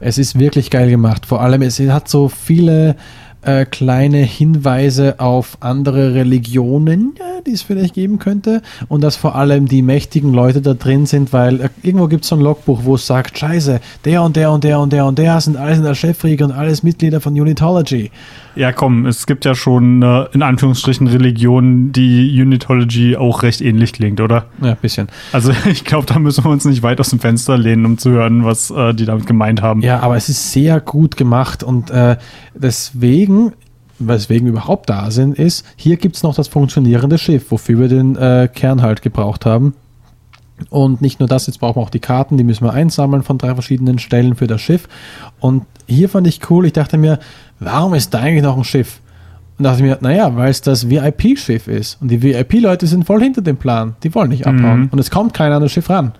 Es 0.00 0.18
ist 0.18 0.38
wirklich 0.38 0.70
geil 0.70 0.90
gemacht. 0.90 1.24
Vor 1.26 1.40
allem, 1.40 1.62
es 1.62 1.80
hat 1.80 2.08
so 2.08 2.28
viele 2.28 2.96
äh, 3.44 3.64
kleine 3.64 4.18
Hinweise 4.18 5.20
auf 5.20 5.58
andere 5.60 6.14
Religionen, 6.14 7.14
ja, 7.18 7.40
die 7.46 7.52
es 7.52 7.62
vielleicht 7.62 7.94
geben 7.94 8.18
könnte. 8.18 8.62
Und 8.88 9.02
dass 9.02 9.16
vor 9.16 9.34
allem 9.34 9.66
die 9.66 9.82
mächtigen 9.82 10.32
Leute 10.32 10.60
da 10.60 10.74
drin 10.74 11.06
sind, 11.06 11.32
weil 11.32 11.60
äh, 11.60 11.68
irgendwo 11.82 12.08
gibt 12.08 12.24
es 12.24 12.28
so 12.28 12.36
ein 12.36 12.42
Logbuch, 12.42 12.84
wo 12.84 12.96
es 12.96 13.06
sagt, 13.06 13.38
scheiße, 13.38 13.80
der 14.04 14.22
und 14.22 14.36
der 14.36 14.50
und 14.50 14.64
der 14.64 14.78
und 14.80 14.92
der 14.92 15.06
und 15.06 15.18
der 15.18 15.40
sind 15.40 15.56
alles 15.56 15.78
in 15.78 15.84
der 15.84 15.94
Chefriege 15.94 16.44
und 16.44 16.52
alles 16.52 16.82
Mitglieder 16.82 17.20
von 17.20 17.38
Unitology. 17.38 18.10
Ja, 18.56 18.72
komm, 18.72 19.06
es 19.06 19.26
gibt 19.26 19.44
ja 19.44 19.54
schon 19.54 20.02
äh, 20.02 20.26
in 20.32 20.42
Anführungsstrichen 20.42 21.06
Religionen, 21.06 21.92
die 21.92 22.40
Unitology 22.40 23.16
auch 23.16 23.42
recht 23.42 23.60
ähnlich 23.60 23.92
klingt, 23.92 24.20
oder? 24.20 24.46
Ja, 24.62 24.70
ein 24.70 24.76
bisschen. 24.80 25.08
Also 25.32 25.52
ich 25.66 25.84
glaube, 25.84 26.06
da 26.06 26.18
müssen 26.18 26.44
wir 26.44 26.50
uns 26.50 26.64
nicht 26.64 26.82
weit 26.82 27.00
aus 27.00 27.10
dem 27.10 27.20
Fenster 27.20 27.58
lehnen, 27.58 27.84
um 27.84 27.98
zu 27.98 28.10
hören, 28.10 28.44
was 28.44 28.70
äh, 28.70 28.94
die 28.94 29.06
damit 29.06 29.26
gemeint 29.26 29.62
haben. 29.62 29.80
Ja, 29.80 30.00
aber 30.00 30.16
es 30.16 30.28
ist 30.28 30.52
sehr 30.52 30.80
gut 30.80 31.16
gemacht 31.16 31.62
und 31.62 31.90
äh, 31.90 32.16
deswegen, 32.54 33.52
weswegen 33.98 34.46
wir 34.46 34.52
überhaupt 34.52 34.88
da 34.88 35.10
sind, 35.10 35.38
ist, 35.38 35.66
hier 35.76 35.96
gibt 35.96 36.16
es 36.16 36.22
noch 36.22 36.34
das 36.34 36.48
funktionierende 36.48 37.18
Schiff, 37.18 37.50
wofür 37.50 37.80
wir 37.80 37.88
den 37.88 38.16
äh, 38.16 38.48
Kern 38.52 38.82
halt 38.82 39.02
gebraucht 39.02 39.46
haben. 39.46 39.74
Und 40.70 41.00
nicht 41.00 41.20
nur 41.20 41.28
das, 41.28 41.46
jetzt 41.46 41.58
brauchen 41.60 41.76
wir 41.76 41.82
auch 41.82 41.90
die 41.90 42.00
Karten, 42.00 42.36
die 42.36 42.44
müssen 42.44 42.64
wir 42.64 42.72
einsammeln 42.72 43.22
von 43.22 43.38
drei 43.38 43.54
verschiedenen 43.54 43.98
Stellen 43.98 44.34
für 44.36 44.46
das 44.46 44.60
Schiff. 44.60 44.88
Und 45.40 45.64
hier 45.86 46.08
fand 46.08 46.26
ich 46.26 46.40
cool, 46.50 46.66
ich 46.66 46.72
dachte 46.72 46.98
mir, 46.98 47.18
warum 47.60 47.94
ist 47.94 48.12
da 48.14 48.20
eigentlich 48.20 48.42
noch 48.42 48.56
ein 48.56 48.64
Schiff? 48.64 49.00
Und 49.58 49.64
dachte 49.64 49.82
mir, 49.82 49.98
naja, 50.00 50.34
weil 50.36 50.50
es 50.50 50.62
das 50.62 50.88
VIP-Schiff 50.90 51.68
ist. 51.68 52.00
Und 52.02 52.08
die 52.10 52.22
VIP-Leute 52.22 52.86
sind 52.88 53.04
voll 53.04 53.20
hinter 53.22 53.40
dem 53.42 53.56
Plan. 53.56 53.94
Die 54.02 54.12
wollen 54.14 54.30
nicht 54.30 54.46
abhauen. 54.46 54.80
Mhm. 54.80 54.88
Und 54.90 54.98
es 54.98 55.10
kommt 55.10 55.32
keiner 55.32 55.56
an 55.56 55.62
das 55.62 55.70
Schiff 55.72 55.88
ran. 55.88 56.12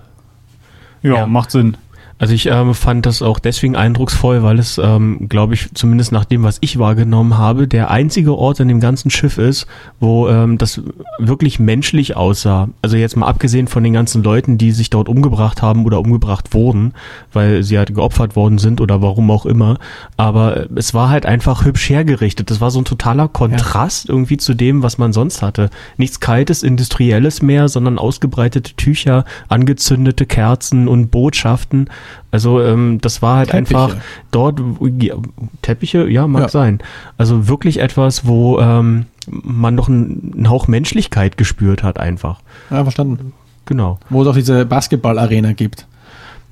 Ja, 1.03 1.15
Ja. 1.17 1.27
macht 1.27 1.51
Sinn. 1.51 1.77
Also 2.19 2.33
ich 2.33 2.47
ähm, 2.47 2.75
fand 2.75 3.07
das 3.07 3.23
auch 3.23 3.39
deswegen 3.39 3.75
eindrucksvoll, 3.75 4.43
weil 4.43 4.59
es, 4.59 4.79
ähm, 4.79 5.29
glaube 5.29 5.55
ich, 5.55 5.75
zumindest 5.75 6.13
nach 6.13 6.25
dem, 6.25 6.45
was 6.45 6.59
ich 6.61 6.79
wahrgenommen 6.79 7.37
habe, 7.37 7.67
der 7.67 7.91
einzige 7.91 8.37
Ort 8.37 8.61
an 8.61 8.69
dem 8.69 8.81
ganzen 8.81 9.11
Schiff 9.11 9.37
ist, 9.37 9.67
wo 9.99 10.29
ähm, 10.29 10.57
das 10.57 10.81
wirklich 11.19 11.59
menschlich 11.59 12.17
aussah. 12.17 12.69
Also 12.83 12.97
jetzt 12.97 13.17
mal 13.17 13.27
abgesehen 13.27 13.67
von 13.67 13.83
den 13.83 13.93
ganzen 13.93 14.23
Leuten, 14.23 14.59
die 14.59 14.71
sich 14.71 14.91
dort 14.91 15.09
umgebracht 15.09 15.61
haben 15.61 15.85
oder 15.85 15.99
umgebracht 15.99 16.55
wurden, 16.55 16.93
weil 17.33 17.65
sie 17.65 17.79
halt 17.79 17.95
geopfert 17.95 18.37
worden 18.37 18.59
sind 18.59 18.81
oder 18.81 19.03
warum 19.03 19.31
auch 19.31 19.45
immer. 19.45 19.79
Aber 20.17 20.67
es 20.77 20.95
war 20.95 21.09
halt 21.09 21.27
einfach 21.27 21.65
hübsch 21.65 21.91
hergerichtet. 21.91 22.49
Das 22.51 22.61
war 22.61 22.71
so 22.71 22.81
ein 22.81 22.85
totaler 22.85 23.27
Kontrast 23.27 24.09
ja. 24.09 24.15
irgendwie 24.15 24.37
zu 24.37 24.55
dem, 24.55 24.83
was 24.85 24.99
man 24.99 25.13
sonst 25.13 25.43
hatte. 25.43 25.69
Nichts 25.97 26.21
Kaltes, 26.21 26.63
Industrielles 26.63 27.43
mehr, 27.43 27.69
sondern 27.69 27.99
ausgebreitete 27.99 28.75
Tücher, 28.75 29.25
angezündete 29.49 30.27
Kerzen 30.27 30.87
und 30.87 31.11
Botschaften. 31.11 31.89
Also 32.31 32.63
ähm, 32.63 32.99
das 33.01 33.23
war 33.23 33.39
halt 33.39 33.51
Teppiche. 33.51 33.79
einfach 33.79 33.97
dort, 34.31 34.61
ja, 34.99 35.15
Teppiche, 35.63 36.09
ja, 36.09 36.27
mag 36.27 36.43
ja. 36.43 36.49
sein. 36.49 36.81
Also 37.17 37.49
wirklich 37.49 37.81
etwas, 37.81 38.27
wo 38.27 38.59
ähm, 38.61 39.07
man 39.27 39.75
noch 39.75 39.89
einen, 39.89 40.33
einen 40.35 40.51
Hauch 40.51 40.69
Menschlichkeit 40.69 41.37
gespürt 41.37 41.83
hat 41.83 41.99
einfach. 41.99 42.41
Ja, 42.71 42.83
verstanden. 42.83 43.33
Genau. 43.67 43.99
Wo 44.11 44.23
es 44.23 44.29
auch 44.29 44.35
diese 44.35 44.67
Basketball-Arena 44.67 45.53
gibt. 45.53 45.87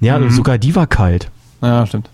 Ja, 0.00 0.18
mhm. 0.18 0.30
sogar 0.30 0.58
die 0.58 0.74
war 0.74 0.86
kalt. 0.86 1.30
Ja, 1.60 1.86
stimmt. 1.86 2.08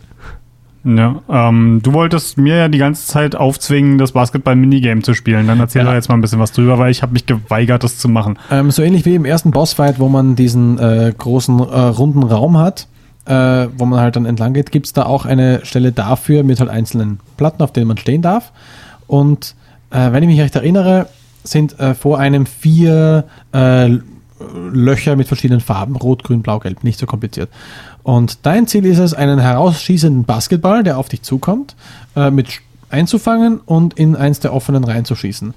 Ja, 0.85 1.21
ähm, 1.29 1.81
du 1.83 1.93
wolltest 1.93 2.39
mir 2.39 2.57
ja 2.57 2.69
die 2.69 2.79
ganze 2.79 3.07
Zeit 3.07 3.35
aufzwingen, 3.35 3.99
das 3.99 4.13
Basketball-Minigame 4.13 5.03
zu 5.03 5.13
spielen. 5.13 5.47
Dann 5.47 5.59
erzähl 5.61 5.83
ja. 5.83 5.89
doch 5.89 5.95
jetzt 5.95 6.09
mal 6.09 6.15
ein 6.15 6.21
bisschen 6.21 6.39
was 6.39 6.53
drüber, 6.53 6.79
weil 6.79 6.91
ich 6.91 7.03
habe 7.03 7.13
mich 7.13 7.27
geweigert, 7.27 7.83
das 7.83 7.99
zu 7.99 8.09
machen. 8.09 8.39
Ähm, 8.51 8.71
so 8.71 8.83
ähnlich 8.83 9.05
wie 9.05 9.15
im 9.15 9.25
ersten 9.25 9.51
Bossfight, 9.51 9.99
wo 9.99 10.09
man 10.09 10.37
diesen 10.37 10.79
äh, 10.79 11.13
großen 11.17 11.59
äh, 11.59 11.63
runden 11.63 12.23
Raum 12.23 12.59
hat, 12.59 12.87
äh, 13.29 13.69
wo 13.77 13.85
man 13.85 14.01
halt 14.01 14.17
dann 14.17 14.25
entlang 14.25 14.55
geht, 14.55 14.73
gibt 14.73 14.87
es 14.87 14.93
da 14.93 15.05
auch 15.05 15.27
eine 15.27 15.65
Stelle 15.65 15.93
dafür 15.93 16.43
mit 16.43 16.61
halt 16.61 16.71
einzelnen 16.71 17.21
Platten, 17.37 17.63
auf 17.63 17.73
denen 17.73 17.87
man 17.87 17.99
stehen 17.99 18.23
darf. 18.23 18.53
Und 19.07 19.55
äh, 19.91 20.13
wenn 20.13 20.23
ich 20.23 20.29
mich 20.29 20.41
recht 20.41 20.57
erinnere, 20.57 21.09
sind 21.45 21.79
äh, 21.79 21.95
vor 21.95 22.19
einem 22.19 22.47
vier 22.47 23.25
äh, 23.53 23.99
Löcher 24.73 25.17
mit 25.17 25.29
verschiedenen 25.29 25.61
Farben, 25.61 25.97
rot, 25.97 26.25
grün, 26.25 26.43
blau, 26.43 26.59
gelb, 26.59 26.85
nicht 26.85 26.99
so 26.99 27.07
kompliziert. 27.07 27.51
Und 28.03 28.47
dein 28.47 28.67
Ziel 28.67 28.87
ist 28.87 28.99
es, 28.99 29.13
einen 29.13 29.39
herausschießenden 29.39 30.25
Basketball, 30.25 30.83
der 30.83 30.97
auf 30.97 31.09
dich 31.09 31.23
zukommt, 31.23 31.77
äh, 32.17 32.31
mit 32.31 32.49
einzufangen 32.89 33.61
und 33.61 33.95
in 33.95 34.17
eins 34.17 34.41
der 34.41 34.55
offenen 34.55 34.85
reinzuschießen. 34.85 35.53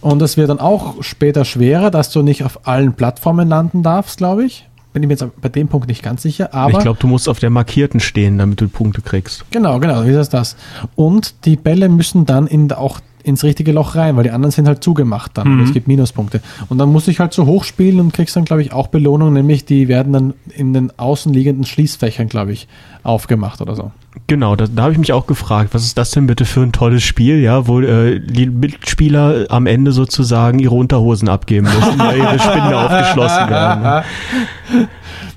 Und 0.00 0.18
das 0.18 0.36
wird 0.36 0.48
dann 0.48 0.60
auch 0.60 1.02
später 1.02 1.44
schwerer, 1.44 1.90
dass 1.90 2.10
du 2.10 2.22
nicht 2.22 2.44
auf 2.44 2.66
allen 2.66 2.94
Plattformen 2.94 3.48
landen 3.48 3.82
darfst, 3.82 4.18
glaube 4.18 4.44
ich. 4.44 4.66
Bin 4.92 5.02
ich 5.02 5.06
mir 5.08 5.14
jetzt 5.14 5.24
bei 5.40 5.48
dem 5.48 5.68
Punkt 5.68 5.88
nicht 5.88 6.02
ganz 6.02 6.22
sicher, 6.22 6.52
aber. 6.52 6.72
Ich 6.72 6.78
glaube, 6.78 6.98
du 7.00 7.06
musst 7.06 7.28
auf 7.28 7.38
der 7.38 7.50
markierten 7.50 8.00
stehen, 8.00 8.38
damit 8.38 8.60
du 8.60 8.68
Punkte 8.68 9.00
kriegst. 9.00 9.44
Genau, 9.50 9.78
genau, 9.80 10.04
wie 10.04 10.10
ist 10.10 10.34
das? 10.34 10.56
Und 10.96 11.46
die 11.46 11.56
Bälle 11.56 11.88
müssen 11.88 12.26
dann 12.26 12.46
in 12.46 12.70
auch 12.72 13.00
ins 13.24 13.44
richtige 13.44 13.72
Loch 13.72 13.94
rein, 13.94 14.16
weil 14.16 14.24
die 14.24 14.30
anderen 14.30 14.50
sind 14.50 14.66
halt 14.66 14.82
zugemacht 14.82 15.32
dann. 15.38 15.56
Mhm. 15.56 15.62
Es 15.62 15.72
gibt 15.72 15.88
Minuspunkte. 15.88 16.40
Und 16.68 16.78
dann 16.78 16.90
musst 16.90 17.06
du 17.06 17.10
dich 17.10 17.20
halt 17.20 17.32
so 17.32 17.46
hoch 17.46 17.64
spielen 17.64 18.00
und 18.00 18.12
kriegst 18.12 18.36
dann, 18.36 18.44
glaube 18.44 18.62
ich, 18.62 18.72
auch 18.72 18.88
Belohnung, 18.88 19.32
nämlich 19.32 19.64
die 19.64 19.88
werden 19.88 20.12
dann 20.12 20.34
in 20.56 20.72
den 20.72 20.98
außenliegenden 20.98 21.64
Schließfächern, 21.64 22.28
glaube 22.28 22.52
ich, 22.52 22.68
aufgemacht 23.02 23.60
oder 23.60 23.74
so. 23.76 23.92
Genau, 24.26 24.56
da, 24.56 24.66
da 24.66 24.82
habe 24.82 24.92
ich 24.92 24.98
mich 24.98 25.12
auch 25.12 25.26
gefragt, 25.26 25.70
was 25.72 25.84
ist 25.84 25.96
das 25.96 26.10
denn 26.10 26.26
bitte 26.26 26.44
für 26.44 26.60
ein 26.60 26.72
tolles 26.72 27.02
Spiel, 27.02 27.40
ja, 27.40 27.66
wo 27.66 27.80
äh, 27.80 28.20
die 28.20 28.46
Mitspieler 28.46 29.46
am 29.48 29.66
Ende 29.66 29.92
sozusagen 29.92 30.58
ihre 30.58 30.74
Unterhosen 30.74 31.28
abgeben 31.28 31.66
müssen, 31.66 31.98
weil 31.98 32.18
ihre 32.18 32.38
Spinde 32.38 32.76
aufgeschlossen 32.78 33.48
werden. 33.48 33.82
Ne? 33.82 34.04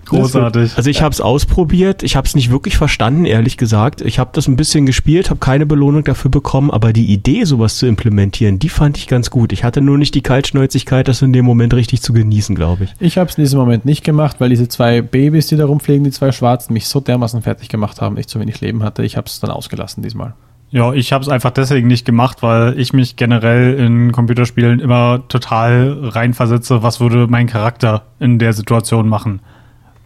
Großartig. 0.06 0.78
Also 0.78 0.90
ich 0.90 1.02
habe 1.02 1.14
es 1.14 1.22
ausprobiert, 1.22 2.04
ich 2.04 2.16
habe 2.16 2.28
es 2.28 2.36
nicht 2.36 2.52
wirklich 2.52 2.78
verstanden, 2.78 3.26
ehrlich 3.26 3.58
gesagt. 3.58 4.02
Ich 4.02 4.20
habe 4.20 4.32
das 4.34 4.48
ein 4.48 4.56
bisschen 4.56 4.86
gespielt, 4.86 5.30
habe 5.30 5.40
keine 5.40 5.66
Belohnung 5.66 6.04
dafür 6.04 6.32
bekommen, 6.32 6.72
aber 6.72 6.94
die 6.94 7.06
Idee, 7.06 7.44
sowas 7.44 7.78
zu 7.78 7.88
implementieren, 7.88 8.60
die 8.60 8.70
fand 8.70 8.98
ich 8.98 9.08
ganz 9.08 9.30
gut. 9.30 9.52
Ich 9.52 9.64
hatte 9.64 9.82
nur 9.82 9.98
nicht 9.98 10.16
die 10.16 10.22
Kaltschnäuzigkeit, 10.22 11.08
das 11.08 11.22
in 11.22 11.34
dem 11.34 11.46
Moment 11.46 11.74
richtig 11.74 12.02
zu 12.02 12.14
genießen, 12.14 12.56
glaube 12.56 12.86
ich. 12.86 12.94
Ich 13.00 13.18
habe 13.18 13.30
es 13.30 13.38
in 13.38 13.44
diesem 13.44 13.60
Moment 13.60 13.86
nicht 13.86 14.04
gemacht, 14.04 14.38
weil 14.40 14.50
diese 14.50 14.68
zwei 14.68 15.02
Babys, 15.02 15.48
die 15.48 15.58
da 15.58 15.66
rumfliegen, 15.66 16.04
die 16.04 16.12
zwei 16.12 16.32
Schwarzen, 16.32 16.74
mich 16.74 16.88
so 16.88 17.00
dermaßen 17.00 17.42
fertig 17.42 17.70
gemacht 17.70 18.02
haben, 18.02 18.18
ich 18.18 18.28
zu 18.28 18.40
wenig 18.40 18.62
Leben 18.62 18.84
hatte. 18.84 19.04
Ich 19.04 19.18
habe 19.18 19.28
es 19.28 19.40
dann 19.40 19.52
ausgelassen 19.52 20.04
diesmal. 20.04 20.34
Ja, 20.72 20.92
ich 20.94 21.14
habe 21.14 21.22
es 21.22 21.30
einfach 21.30 21.52
deswegen 21.52 21.88
nicht 21.88 22.06
gemacht, 22.06 22.44
weil 22.44 22.78
ich 22.78 22.92
mich 22.92 23.16
generell 23.16 23.76
in 23.80 24.12
Computerspielen 24.12 24.80
immer 24.80 25.24
total 25.30 25.98
reinversetze, 26.02 26.84
was 26.84 27.00
würde 27.00 27.28
mein 27.30 27.48
Charakter 27.48 28.04
in 28.20 28.40
der 28.40 28.52
Situation 28.52 29.08
machen. 29.08 29.40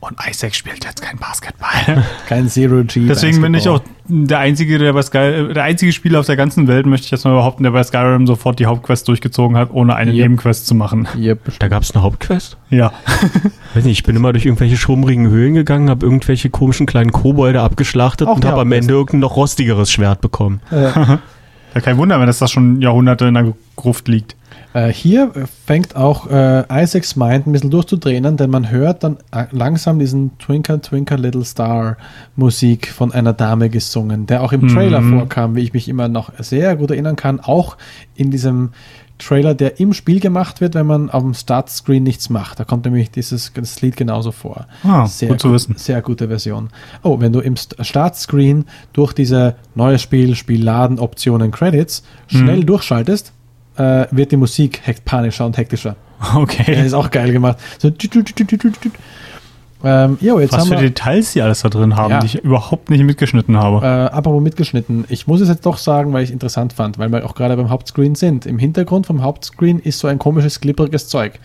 Und 0.01 0.17
Isaac 0.29 0.55
spielt 0.55 0.85
jetzt 0.85 1.01
kein 1.01 1.17
Basketball. 1.17 2.05
Kein 2.27 2.47
Zero 2.47 2.83
G. 2.85 3.05
Deswegen 3.07 3.41
bin 3.41 3.53
ich 3.53 3.67
auch 3.67 3.81
der 4.07 4.39
einzige, 4.39 4.77
der 4.79 4.93
bei 4.93 5.01
Sky, 5.01 5.53
der 5.53 5.63
einzige 5.63 5.91
Spieler 5.91 6.21
auf 6.21 6.25
der 6.25 6.37
ganzen 6.37 6.67
Welt, 6.67 6.85
möchte 6.85 7.05
ich 7.05 7.11
jetzt 7.11 7.25
mal 7.25 7.35
behaupten, 7.35 7.63
der 7.63 7.71
bei 7.71 7.83
Skyrim 7.83 8.25
sofort 8.25 8.59
die 8.59 8.65
Hauptquest 8.65 9.07
durchgezogen 9.09 9.57
hat, 9.57 9.71
ohne 9.71 9.95
eine 9.95 10.11
yep. 10.11 10.21
Nebenquest 10.21 10.67
zu 10.67 10.73
machen. 10.73 11.07
Yep. 11.17 11.59
Da 11.59 11.67
gab 11.67 11.83
es 11.83 11.93
eine 11.93 12.01
Hauptquest? 12.01 12.57
Ja. 12.69 12.93
Weiß 13.73 13.83
nicht, 13.83 13.99
ich 13.99 14.03
bin 14.03 14.15
immer 14.15 14.31
durch 14.31 14.45
irgendwelche 14.45 14.77
schummrigen 14.77 15.27
Höhlen 15.29 15.53
gegangen, 15.53 15.89
habe 15.89 16.05
irgendwelche 16.05 16.49
komischen 16.49 16.85
kleinen 16.85 17.11
Kobolde 17.11 17.61
abgeschlachtet 17.61 18.27
auch 18.29 18.37
und 18.37 18.45
habe 18.45 18.61
am 18.61 18.71
Ende 18.71 18.93
irgendein 18.93 19.19
noch 19.19 19.35
rostigeres 19.35 19.91
Schwert 19.91 20.21
bekommen. 20.21 20.61
Ja. 20.71 21.19
ja, 21.75 21.81
kein 21.81 21.97
Wunder, 21.97 22.19
wenn 22.19 22.27
das, 22.27 22.39
das 22.39 22.51
schon 22.51 22.81
Jahrhunderte 22.81 23.25
in 23.25 23.33
der 23.33 23.53
Gruft 23.75 24.07
liegt. 24.07 24.37
Äh, 24.73 24.89
hier 24.89 25.31
fängt 25.65 25.95
auch 25.95 26.29
äh, 26.29 26.63
Isaacs 26.69 27.15
Mind 27.15 27.47
ein 27.47 27.51
bisschen 27.51 27.71
durchzudrehen, 27.71 28.37
denn 28.37 28.49
man 28.49 28.69
hört 28.69 29.03
dann 29.03 29.17
äh, 29.31 29.45
langsam 29.51 29.97
diesen 29.97 30.37
Twinkle 30.37 30.79
Twinkle 30.79 31.17
Little 31.17 31.43
Star 31.43 31.97
Musik 32.35 32.87
von 32.87 33.11
einer 33.11 33.33
Dame 33.33 33.69
gesungen, 33.69 34.27
der 34.27 34.43
auch 34.43 34.51
im 34.51 34.67
Trailer 34.67 35.01
mhm. 35.01 35.17
vorkam, 35.17 35.55
wie 35.55 35.61
ich 35.61 35.73
mich 35.73 35.89
immer 35.89 36.07
noch 36.07 36.31
sehr 36.39 36.75
gut 36.75 36.91
erinnern 36.91 37.15
kann, 37.15 37.39
auch 37.39 37.77
in 38.15 38.29
diesem 38.29 38.69
Trailer, 39.17 39.53
der 39.53 39.79
im 39.79 39.93
Spiel 39.93 40.19
gemacht 40.19 40.61
wird, 40.61 40.75
wenn 40.75 40.85
man 40.85 41.09
auf 41.09 41.21
dem 41.21 41.33
Startscreen 41.33 42.01
nichts 42.01 42.29
macht. 42.29 42.59
Da 42.59 42.63
kommt 42.63 42.85
nämlich 42.85 43.11
dieses 43.11 43.51
das 43.53 43.81
Lied 43.81 43.97
genauso 43.97 44.31
vor. 44.31 44.65
Ah, 44.83 45.05
sehr 45.07 45.29
gut 45.29 45.41
zu 45.41 45.51
wissen. 45.51 45.75
Sehr 45.77 46.01
gute 46.01 46.29
Version. 46.29 46.69
Oh, 47.03 47.19
wenn 47.19 47.33
du 47.33 47.41
im 47.41 47.55
Startscreen 47.57 48.65
durch 48.93 49.13
diese 49.13 49.55
neues 49.75 50.01
Spiel, 50.01 50.35
Spielladen, 50.35 50.99
Optionen, 50.99 51.51
Credits 51.51 52.03
schnell 52.27 52.61
mhm. 52.61 52.65
durchschaltest, 52.65 53.33
äh, 53.79 54.07
wird 54.11 54.31
die 54.31 54.37
Musik 54.37 54.81
panischer 55.05 55.45
und 55.45 55.57
hektischer. 55.57 55.95
Okay. 56.35 56.75
Das 56.75 56.85
ist 56.87 56.93
auch 56.93 57.09
geil 57.11 57.31
gemacht. 57.31 57.57
So, 57.77 57.89
ähm, 59.81 60.17
jo, 60.19 60.39
jetzt 60.39 60.51
Was 60.51 60.67
für 60.67 60.71
wir, 60.71 60.79
Details 60.79 61.31
die 61.31 61.41
alles 61.41 61.61
da 61.61 61.69
drin 61.69 61.95
haben, 61.95 62.11
ja. 62.11 62.19
die 62.19 62.25
ich 62.25 62.35
überhaupt 62.43 62.89
nicht 62.89 63.03
mitgeschnitten 63.03 63.55
habe. 63.55 63.85
Äh, 63.85 64.13
aber 64.13 64.37
mitgeschnitten. 64.41 65.05
Ich 65.07 65.27
muss 65.27 65.39
es 65.39 65.47
jetzt 65.47 65.65
doch 65.65 65.77
sagen, 65.77 66.11
weil 66.11 66.23
ich 66.23 66.29
es 66.29 66.33
interessant 66.33 66.73
fand, 66.73 66.99
weil 66.99 67.09
wir 67.09 67.25
auch 67.25 67.33
gerade 67.33 67.55
beim 67.55 67.69
Hauptscreen 67.69 68.15
sind. 68.15 68.45
Im 68.45 68.59
Hintergrund 68.59 69.05
vom 69.05 69.23
Hauptscreen 69.23 69.79
ist 69.79 69.99
so 69.99 70.09
ein 70.09 70.19
komisches, 70.19 70.59
glibberiges 70.59 71.07
Zeug. 71.07 71.39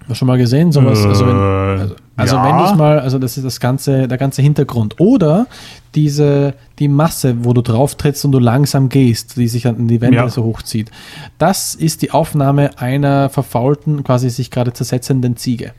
Hast 0.00 0.08
du 0.08 0.14
schon 0.16 0.26
mal 0.26 0.38
gesehen? 0.38 0.72
Sowas, 0.72 1.06
also 1.06 1.26
wenn, 1.28 1.36
äh, 1.36 1.80
also, 1.82 1.94
also 2.16 2.36
ja. 2.36 2.44
wenn 2.44 2.58
du 2.58 2.64
es 2.64 2.74
mal, 2.74 2.98
also 2.98 3.18
das 3.18 3.36
ist 3.36 3.44
das 3.44 3.60
ganze, 3.60 4.06
der 4.06 4.18
ganze 4.18 4.42
Hintergrund. 4.42 5.00
Oder 5.00 5.46
diese, 5.94 6.54
die 6.78 6.88
Masse, 6.88 7.44
wo 7.44 7.52
du 7.52 7.62
drauf 7.62 7.94
trittst 7.94 8.24
und 8.24 8.32
du 8.32 8.38
langsam 8.38 8.88
gehst, 8.88 9.36
die 9.36 9.48
sich 9.48 9.66
an 9.66 9.88
die 9.88 10.00
Wände 10.00 10.16
ja. 10.16 10.28
so 10.28 10.44
hochzieht. 10.44 10.90
Das 11.38 11.74
ist 11.74 12.02
die 12.02 12.10
Aufnahme 12.10 12.78
einer 12.78 13.30
verfaulten, 13.30 14.04
quasi 14.04 14.28
sich 14.30 14.50
gerade 14.50 14.72
zersetzenden 14.72 15.36
Ziege. 15.36 15.72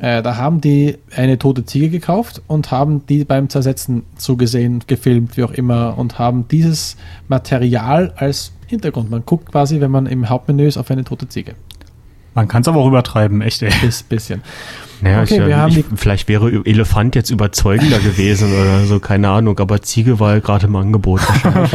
Äh, 0.00 0.22
da 0.22 0.36
haben 0.36 0.60
die 0.60 0.98
eine 1.14 1.38
tote 1.38 1.64
Ziege 1.64 1.90
gekauft 1.90 2.42
und 2.46 2.70
haben 2.70 3.06
die 3.06 3.24
beim 3.24 3.48
Zersetzen 3.48 4.04
zugesehen, 4.16 4.82
gefilmt, 4.86 5.36
wie 5.36 5.44
auch 5.44 5.52
immer, 5.52 5.98
und 5.98 6.18
haben 6.18 6.48
dieses 6.48 6.96
Material 7.28 8.12
als 8.16 8.52
Hintergrund. 8.66 9.10
Man 9.10 9.24
guckt 9.26 9.52
quasi, 9.52 9.80
wenn 9.80 9.90
man 9.90 10.06
im 10.06 10.28
Hauptmenü 10.28 10.66
ist, 10.66 10.76
auf 10.76 10.90
eine 10.90 11.04
tote 11.04 11.28
Ziege. 11.28 11.54
Man 12.34 12.48
kann 12.48 12.62
es 12.62 12.68
aber 12.68 12.80
auch 12.80 12.88
übertreiben, 12.88 13.42
echt, 13.42 13.62
ey. 13.62 13.70
Bis, 13.82 14.02
bisschen. 14.02 14.42
Naja, 15.02 15.22
okay, 15.22 15.40
ich, 15.40 15.46
wir 15.46 15.56
haben 15.56 15.76
ich, 15.76 15.84
vielleicht 15.96 16.28
wäre 16.28 16.62
Elefant 16.64 17.16
jetzt 17.16 17.30
überzeugender 17.30 17.98
gewesen 17.98 18.52
oder 18.52 18.84
so, 18.86 19.00
keine 19.00 19.28
Ahnung, 19.30 19.58
aber 19.58 19.82
Ziege 19.82 20.20
war 20.20 20.34
ja 20.34 20.38
gerade 20.38 20.68
im 20.68 20.76
Angebot 20.76 21.20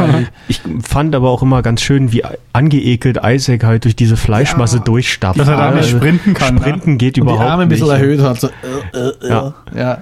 ich 0.48 0.62
fand 0.82 1.14
aber 1.14 1.28
auch 1.28 1.42
immer 1.42 1.60
ganz 1.60 1.82
schön, 1.82 2.10
wie 2.10 2.22
angeekelt 2.54 3.20
Isaac 3.22 3.64
halt 3.64 3.84
durch 3.84 3.96
diese 3.96 4.16
Fleischmasse 4.16 4.78
ja, 4.78 4.82
durchstapft. 4.82 5.38
Dass 5.38 5.48
er 5.48 5.58
da 5.58 5.70
nicht 5.72 5.90
sprinten 5.90 6.32
kann. 6.32 6.54
Ne? 6.54 6.60
Sprinten 6.62 6.92
ne? 6.92 6.96
geht 6.96 7.18
Und 7.18 7.24
überhaupt 7.24 7.40
nicht. 7.40 7.48
Die 7.48 7.52
Arme 7.52 7.62
ein 7.64 7.68
bisschen 7.68 7.90
erhöht 7.90 8.20
hat. 8.20 8.40
So, 8.40 8.48
äh, 8.48 8.98
äh, 8.98 9.26
äh. 9.26 9.28
Ja. 9.28 9.54
ja. 9.76 9.98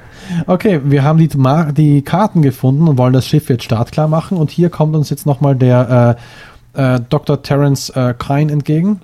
Okay, 0.47 0.81
wir 0.85 1.03
haben 1.03 1.19
die, 1.19 1.28
die 1.74 2.03
Karten 2.03 2.43
gefunden 2.43 2.86
und 2.86 2.98
wollen 2.98 3.12
das 3.12 3.27
Schiff 3.27 3.48
jetzt 3.48 3.65
startklar 3.65 4.09
machen. 4.09 4.39
Und 4.39 4.51
hier 4.51 4.70
kommt 4.70 4.94
uns 4.94 5.11
jetzt 5.11 5.27
nochmal 5.27 5.57
der 5.57 6.16
äh, 6.74 6.94
äh, 6.94 7.01
Dr. 7.09 7.43
Terence 7.43 7.90
äh, 7.90 8.15
Klein 8.16 8.48
entgegen 8.51 9.01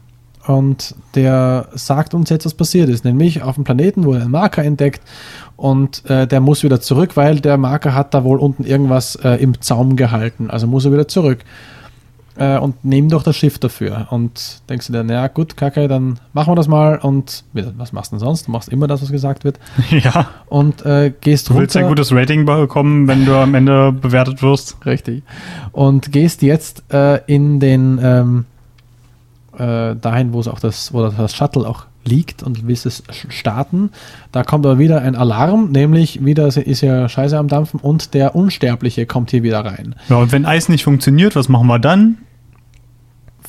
und 0.47 0.94
der 1.14 1.69
sagt 1.74 2.14
uns 2.14 2.31
jetzt, 2.31 2.44
was 2.47 2.55
passiert 2.55 2.89
ist. 2.89 3.05
Nämlich 3.05 3.43
auf 3.43 3.55
dem 3.56 3.64
Planeten 3.64 4.05
wurde 4.05 4.23
ein 4.23 4.31
Marker 4.31 4.64
entdeckt 4.64 5.01
und 5.56 6.05
äh, 6.10 6.27
der 6.27 6.40
muss 6.40 6.62
wieder 6.64 6.81
zurück, 6.81 7.16
weil 7.16 7.40
der 7.40 7.56
Marker 7.59 7.94
hat 7.94 8.12
da 8.14 8.24
wohl 8.24 8.39
unten 8.39 8.64
irgendwas 8.64 9.16
äh, 9.16 9.35
im 9.36 9.60
Zaum 9.60 9.97
gehalten. 9.97 10.51
Also 10.51 10.66
muss 10.66 10.85
er 10.85 10.93
wieder 10.93 11.06
zurück. 11.09 11.39
äh, 12.39 12.56
und 12.59 12.82
nehmen 12.82 13.10
doch 13.10 13.23
das 13.23 13.36
Schiff 13.36 13.59
dafür. 13.59 14.06
Und 14.10 14.62
denkst 14.70 14.86
du 14.86 14.94
dir, 14.94 15.05
naja, 15.05 15.28
gut, 15.28 15.55
kacke, 15.56 15.86
dann 15.86 16.19
machen 16.32 16.51
wir 16.51 16.56
das 16.56 16.66
mal. 16.66 16.97
Und 16.98 17.44
was 17.52 17.93
machst 17.93 18.10
du 18.10 18.16
denn 18.16 18.20
sonst? 18.24 18.47
Du 18.48 18.52
machst 18.52 18.70
immer 18.70 18.86
das, 18.86 19.02
was 19.02 19.12
gesagt 19.12 19.44
wird. 19.44 19.60
Ja. 19.90 20.28
Und 20.47 20.85
äh, 20.86 21.12
gehst 21.20 21.51
Du 21.51 21.55
willst 21.56 21.77
ein 21.77 21.85
runter. 21.85 21.97
gutes 21.97 22.12
Rating 22.16 22.47
bekommen, 22.47 23.06
wenn 23.06 23.27
du 23.27 23.36
am 23.36 23.55
Ende 23.55 23.93
bewertet 23.93 24.43
wirst. 24.43 24.78
Richtig. 24.86 25.23
Und 25.73 26.10
gehst 26.10 26.40
jetzt 26.40 26.82
äh, 26.90 27.20
in 27.27 27.60
den 27.60 28.01
ähm, 28.02 28.44
äh, 29.59 29.97
dahin, 29.97 30.33
wo 30.33 30.41
es 30.41 30.49
auch 30.49 30.61
das, 30.61 30.93
wo 30.93 31.03
das 31.07 31.35
Shuttle 31.35 31.69
auch 31.69 31.87
liegt 32.05 32.43
und 32.43 32.66
willst 32.66 32.87
es 32.87 33.03
starten. 33.29 33.91
Da 34.33 34.43
kommt 34.43 34.66
aber 34.66 34.79
wieder 34.79 35.03
ein 35.03 35.15
Alarm, 35.15 35.70
nämlich 35.70 36.24
wieder 36.24 36.47
ist 36.47 36.81
ja 36.81 37.09
Scheiße 37.09 37.39
am 37.39 37.49
Dampfen 37.49 37.81
und 37.81 38.15
der 38.15 38.35
Unsterbliche 38.35 39.07
kommt 39.07 39.31
hier 39.31 39.43
wieder 39.43 39.65
rein. 39.65 39.95
Ja, 40.09 40.16
und 40.16 40.33
wenn 40.33 40.47
Eis 40.47 40.69
nicht 40.69 40.85
funktioniert, 40.85 41.37
was 41.37 41.49
machen 41.49 41.66
wir 41.69 41.79
dann? 41.79 42.19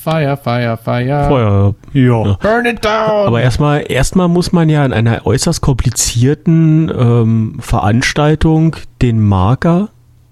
Fire, 0.04 0.36
fire, 0.36 0.78
fire. 0.78 1.28
Feuer. 1.30 1.76
Ja. 1.94 2.38
Burn 2.42 2.66
it 2.66 2.84
down! 2.84 3.26
Aber 3.26 3.42
erstmal, 3.42 3.86
erstmal 3.88 4.28
muss 4.28 4.52
man 4.52 4.68
ja 4.68 4.86
in 4.86 4.92
einer 4.92 5.26
äußerst 5.26 5.62
komplizierten 5.62 6.92
ähm, 6.94 7.56
Veranstaltung 7.60 8.76
den 9.02 9.22
Marker 9.22 9.90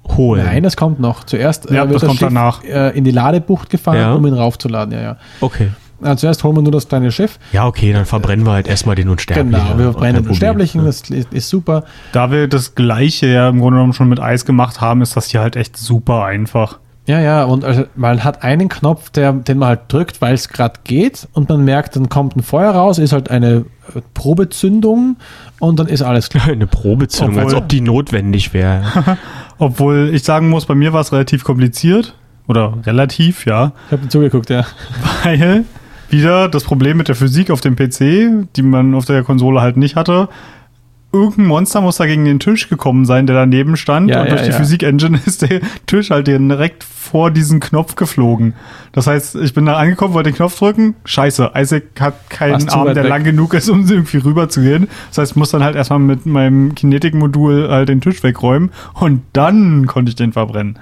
holen. 0.07 0.43
Nein, 0.45 0.63
das 0.63 0.75
kommt 0.77 0.99
noch. 0.99 1.23
Zuerst 1.23 1.69
Ja, 1.69 1.85
das 1.85 2.01
kommt 2.01 2.13
Schiff 2.19 2.27
danach. 2.29 2.63
Äh, 2.63 2.97
in 2.97 3.03
die 3.03 3.11
Ladebucht 3.11 3.69
gefahren, 3.69 3.97
Ja. 3.97 4.13
um 4.13 4.25
ihn 4.25 4.33
raufzuladen. 4.33 4.93
Ja, 4.93 5.01
ja. 5.01 5.17
Okay. 5.41 5.69
Äh, 6.03 6.15
zuerst 6.15 6.43
holen 6.43 6.55
wir 6.55 6.63
nur 6.63 6.71
das 6.71 6.87
kleine 6.87 7.11
Schiff. 7.11 7.37
Ja, 7.53 7.67
okay, 7.67 7.93
dann 7.93 8.05
verbrennen 8.05 8.43
wir 8.45 8.53
halt 8.53 8.67
erstmal 8.67 8.95
den 8.95 9.07
Unsterblichen. 9.09 9.51
Genau, 9.51 9.77
wir 9.77 9.91
verbrennen 9.91 10.23
den. 10.23 10.29
Unsterblichen, 10.29 10.83
das 10.83 11.01
ist, 11.11 11.31
ist 11.31 11.47
super. 11.49 11.83
Da 12.11 12.31
wir 12.31 12.47
das 12.47 12.73
gleiche 12.73 13.27
ja 13.27 13.49
im 13.49 13.59
Grunde 13.59 13.77
genommen 13.77 13.93
schon 13.93 14.09
mit 14.09 14.19
Eis 14.19 14.45
gemacht 14.45 14.81
haben, 14.81 15.01
ist 15.03 15.15
das 15.15 15.27
hier 15.27 15.41
halt 15.41 15.55
echt 15.55 15.77
super 15.77 16.25
einfach. 16.25 16.79
Ja, 17.05 17.19
ja, 17.19 17.43
und 17.43 17.63
also 17.65 17.83
man 17.95 18.23
hat 18.23 18.43
einen 18.43 18.69
Knopf, 18.69 19.09
der, 19.09 19.33
den 19.33 19.57
man 19.57 19.69
halt 19.69 19.81
drückt, 19.89 20.21
weil 20.21 20.33
es 20.35 20.49
gerade 20.49 20.79
geht 20.83 21.27
und 21.33 21.49
man 21.49 21.65
merkt, 21.65 21.95
dann 21.95 22.09
kommt 22.09 22.35
ein 22.35 22.43
Feuer 22.43 22.71
raus, 22.71 22.99
ist 22.99 23.11
halt 23.11 23.29
eine 23.31 23.65
äh, 23.95 24.01
Probezündung 24.13 25.17
und 25.59 25.79
dann 25.79 25.87
ist 25.87 26.01
alles 26.03 26.29
klar. 26.29 26.47
Eine 26.51 26.67
Probezündung, 26.67 27.37
als 27.39 27.47
Obwohl- 27.47 27.59
ob 27.63 27.69
die 27.69 27.81
notwendig 27.81 28.53
wäre. 28.53 28.83
Obwohl 29.61 30.09
ich 30.11 30.23
sagen 30.23 30.49
muss, 30.49 30.65
bei 30.65 30.73
mir 30.73 30.91
war 30.91 31.01
es 31.01 31.11
relativ 31.11 31.43
kompliziert. 31.43 32.15
Oder 32.47 32.79
relativ, 32.83 33.45
ja. 33.45 33.73
Ich 33.85 33.91
habe 33.91 34.09
zugeguckt, 34.09 34.49
ja. 34.49 34.65
Weil 35.23 35.65
wieder 36.09 36.49
das 36.49 36.63
Problem 36.63 36.97
mit 36.97 37.09
der 37.09 37.15
Physik 37.15 37.51
auf 37.51 37.61
dem 37.61 37.75
PC, 37.75 38.47
die 38.55 38.63
man 38.63 38.95
auf 38.95 39.05
der 39.05 39.21
Konsole 39.23 39.61
halt 39.61 39.77
nicht 39.77 39.95
hatte. 39.95 40.29
Irgendein 41.13 41.47
Monster 41.47 41.81
muss 41.81 41.97
da 41.97 42.05
gegen 42.05 42.23
den 42.23 42.39
Tisch 42.39 42.69
gekommen 42.69 43.05
sein, 43.05 43.27
der 43.27 43.35
daneben 43.35 43.75
stand. 43.75 44.09
Ja, 44.09 44.21
und 44.21 44.27
ja, 44.27 44.35
durch 44.35 44.43
die 44.43 44.51
ja. 44.51 44.57
Physik-Engine 44.57 45.19
ist 45.25 45.41
der 45.41 45.59
Tisch 45.85 46.09
halt 46.09 46.27
direkt 46.27 46.83
vor 46.83 47.31
diesen 47.31 47.59
Knopf 47.59 47.95
geflogen. 47.95 48.53
Das 48.93 49.07
heißt, 49.07 49.35
ich 49.35 49.53
bin 49.53 49.65
da 49.65 49.75
angekommen, 49.75 50.13
wollte 50.13 50.29
den 50.29 50.35
Knopf 50.37 50.57
drücken. 50.57 50.95
Scheiße, 51.03 51.51
Isaac 51.55 51.83
hat 51.99 52.29
keinen 52.29 52.69
Arm, 52.69 52.93
der 52.93 53.03
weg. 53.03 53.09
lang 53.09 53.23
genug 53.23 53.53
ist, 53.53 53.69
um 53.69 53.85
irgendwie 53.89 54.17
rüber 54.17 54.47
zu 54.47 54.61
gehen. 54.61 54.87
Das 55.09 55.17
heißt, 55.17 55.31
ich 55.33 55.35
muss 55.35 55.51
dann 55.51 55.63
halt 55.63 55.75
erstmal 55.75 55.99
mit 55.99 56.25
meinem 56.25 56.75
Kinetik-Modul 56.75 57.69
halt 57.69 57.89
den 57.89 57.99
Tisch 57.99 58.23
wegräumen. 58.23 58.71
Und 58.93 59.23
dann 59.33 59.87
konnte 59.87 60.09
ich 60.09 60.15
den 60.15 60.31
verbrennen. 60.31 60.79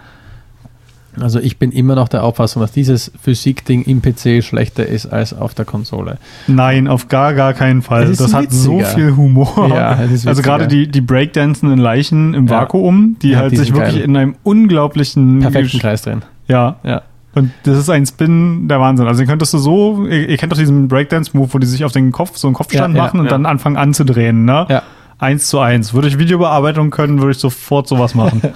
Also 1.20 1.40
ich 1.40 1.58
bin 1.58 1.72
immer 1.72 1.96
noch 1.96 2.08
der 2.08 2.24
Auffassung, 2.24 2.62
dass 2.62 2.72
dieses 2.72 3.12
Physikding 3.22 3.84
im 3.84 4.02
PC 4.02 4.44
schlechter 4.44 4.86
ist 4.86 5.06
als 5.08 5.34
auf 5.34 5.54
der 5.54 5.66
Konsole. 5.66 6.18
Nein, 6.48 6.88
auf 6.88 7.08
gar, 7.08 7.34
gar 7.34 7.54
keinen 7.54 7.82
Fall. 7.82 8.06
Das 8.14 8.34
hat 8.34 8.52
so 8.52 8.80
witziger. 8.80 8.96
viel 8.96 9.16
Humor. 9.16 9.68
Ja, 9.70 9.90
also 9.90 10.12
witziger. 10.14 10.42
gerade 10.42 10.68
die, 10.68 10.88
die 10.88 11.02
breakdancenden 11.02 11.80
Leichen 11.80 12.34
im 12.34 12.48
Ja. 12.48 12.62
Vakuum, 12.62 13.18
die 13.22 13.30
Ja, 13.32 13.40
halt 13.40 13.52
die 13.52 13.58
sich 13.58 13.74
wirklich 13.74 13.96
geil. 13.96 14.04
in 14.04 14.16
einem 14.18 14.36
unglaublichen 14.44 15.40
Perfekten 15.40 15.80
Kreis 15.80 16.02
drin. 16.04 16.22
Ja. 16.48 16.78
Ja. 16.84 17.02
Und 17.36 17.52
das 17.64 17.78
ist 17.78 17.90
ein 17.90 18.06
Spin 18.06 18.68
der 18.68 18.80
Wahnsinn. 18.80 19.08
Also 19.08 19.22
den 19.22 19.28
könntest 19.28 19.54
du 19.54 19.58
so, 19.60 20.06
ihr, 20.08 20.30
ihr 20.30 20.38
kennt 20.38 20.52
doch 20.52 20.58
diesen 20.58 20.88
Breakdance-Move, 20.88 21.54
wo 21.54 21.58
die 21.60 21.68
sich 21.68 21.86
auf 21.86 21.92
den 21.92 22.12
Kopf, 22.12 22.38
so 22.38 22.48
einen 22.48 22.56
Kopfstand 22.56 22.96
Ja, 22.96 23.02
ja, 23.02 23.06
machen 23.06 23.20
und 23.20 23.26
ja. 23.28 23.32
dann 23.32 23.46
anfangen 23.46 23.78
anzudrehen, 23.78 24.46
ne? 24.46 24.66
Ja. 24.70 24.84
Eins 25.20 25.48
zu 25.48 25.60
eins. 25.60 25.94
Würde 25.94 26.08
ich 26.08 26.18
Videobearbeitung 26.18 26.92
können, 26.92 27.20
würde 27.20 27.32
ich 27.32 27.38
sofort 27.40 27.88
sowas 27.88 28.16
machen. 28.16 28.42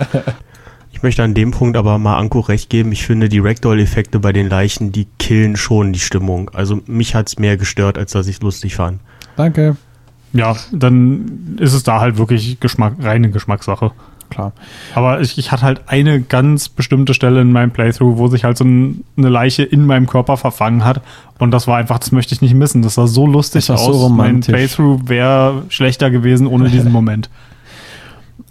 Ich 1.03 1.05
möchte 1.05 1.23
an 1.23 1.33
dem 1.33 1.51
Punkt 1.51 1.75
aber 1.75 1.97
mal 1.97 2.17
Anko 2.17 2.39
recht 2.39 2.69
geben. 2.69 2.93
Ich 2.93 3.05
finde, 3.05 3.27
die 3.27 3.39
Ragdoll-Effekte 3.39 4.19
bei 4.19 4.31
den 4.31 4.47
Leichen, 4.47 4.93
die 4.93 5.05
killen 5.19 5.57
schon 5.57 5.91
die 5.91 5.99
Stimmung. 5.99 6.49
Also 6.53 6.79
mich 6.87 7.13
hat's 7.13 7.37
mehr 7.37 7.57
gestört, 7.57 7.97
als 7.97 8.13
dass 8.13 8.25
ich 8.27 8.41
lustig 8.41 8.75
fand. 8.75 9.01
Danke. 9.35 9.75
ja, 10.31 10.55
dann 10.71 11.57
ist 11.59 11.73
es 11.73 11.83
da 11.83 11.99
halt 11.99 12.17
wirklich 12.17 12.57
Geschmack, 12.61 12.93
reine 13.01 13.31
Geschmackssache. 13.31 13.91
Klar. 14.29 14.53
Aber 14.95 15.19
ich, 15.19 15.37
ich 15.37 15.51
hatte 15.51 15.63
halt 15.63 15.81
eine 15.87 16.21
ganz 16.21 16.69
bestimmte 16.69 17.13
Stelle 17.13 17.41
in 17.41 17.51
meinem 17.51 17.71
Playthrough, 17.71 18.17
wo 18.17 18.29
sich 18.29 18.45
halt 18.45 18.57
so 18.57 18.63
ein, 18.63 19.03
eine 19.17 19.27
Leiche 19.27 19.63
in 19.63 19.85
meinem 19.85 20.07
Körper 20.07 20.37
verfangen 20.37 20.85
hat. 20.85 21.01
Und 21.37 21.51
das 21.51 21.67
war 21.67 21.79
einfach, 21.79 21.99
das 21.99 22.13
möchte 22.13 22.33
ich 22.33 22.41
nicht 22.41 22.53
missen. 22.53 22.81
Das 22.81 22.93
sah 22.93 23.07
so 23.07 23.27
lustig 23.27 23.65
Das 23.65 23.77
war 23.77 23.89
aus. 23.89 23.97
so 23.97 24.07
mein 24.07 24.27
romantisch. 24.27 24.53
Playthrough 24.53 25.09
wäre 25.09 25.63
schlechter 25.67 26.09
gewesen 26.11 26.47
ohne 26.47 26.69
diesen 26.69 26.93
Moment. 26.93 27.29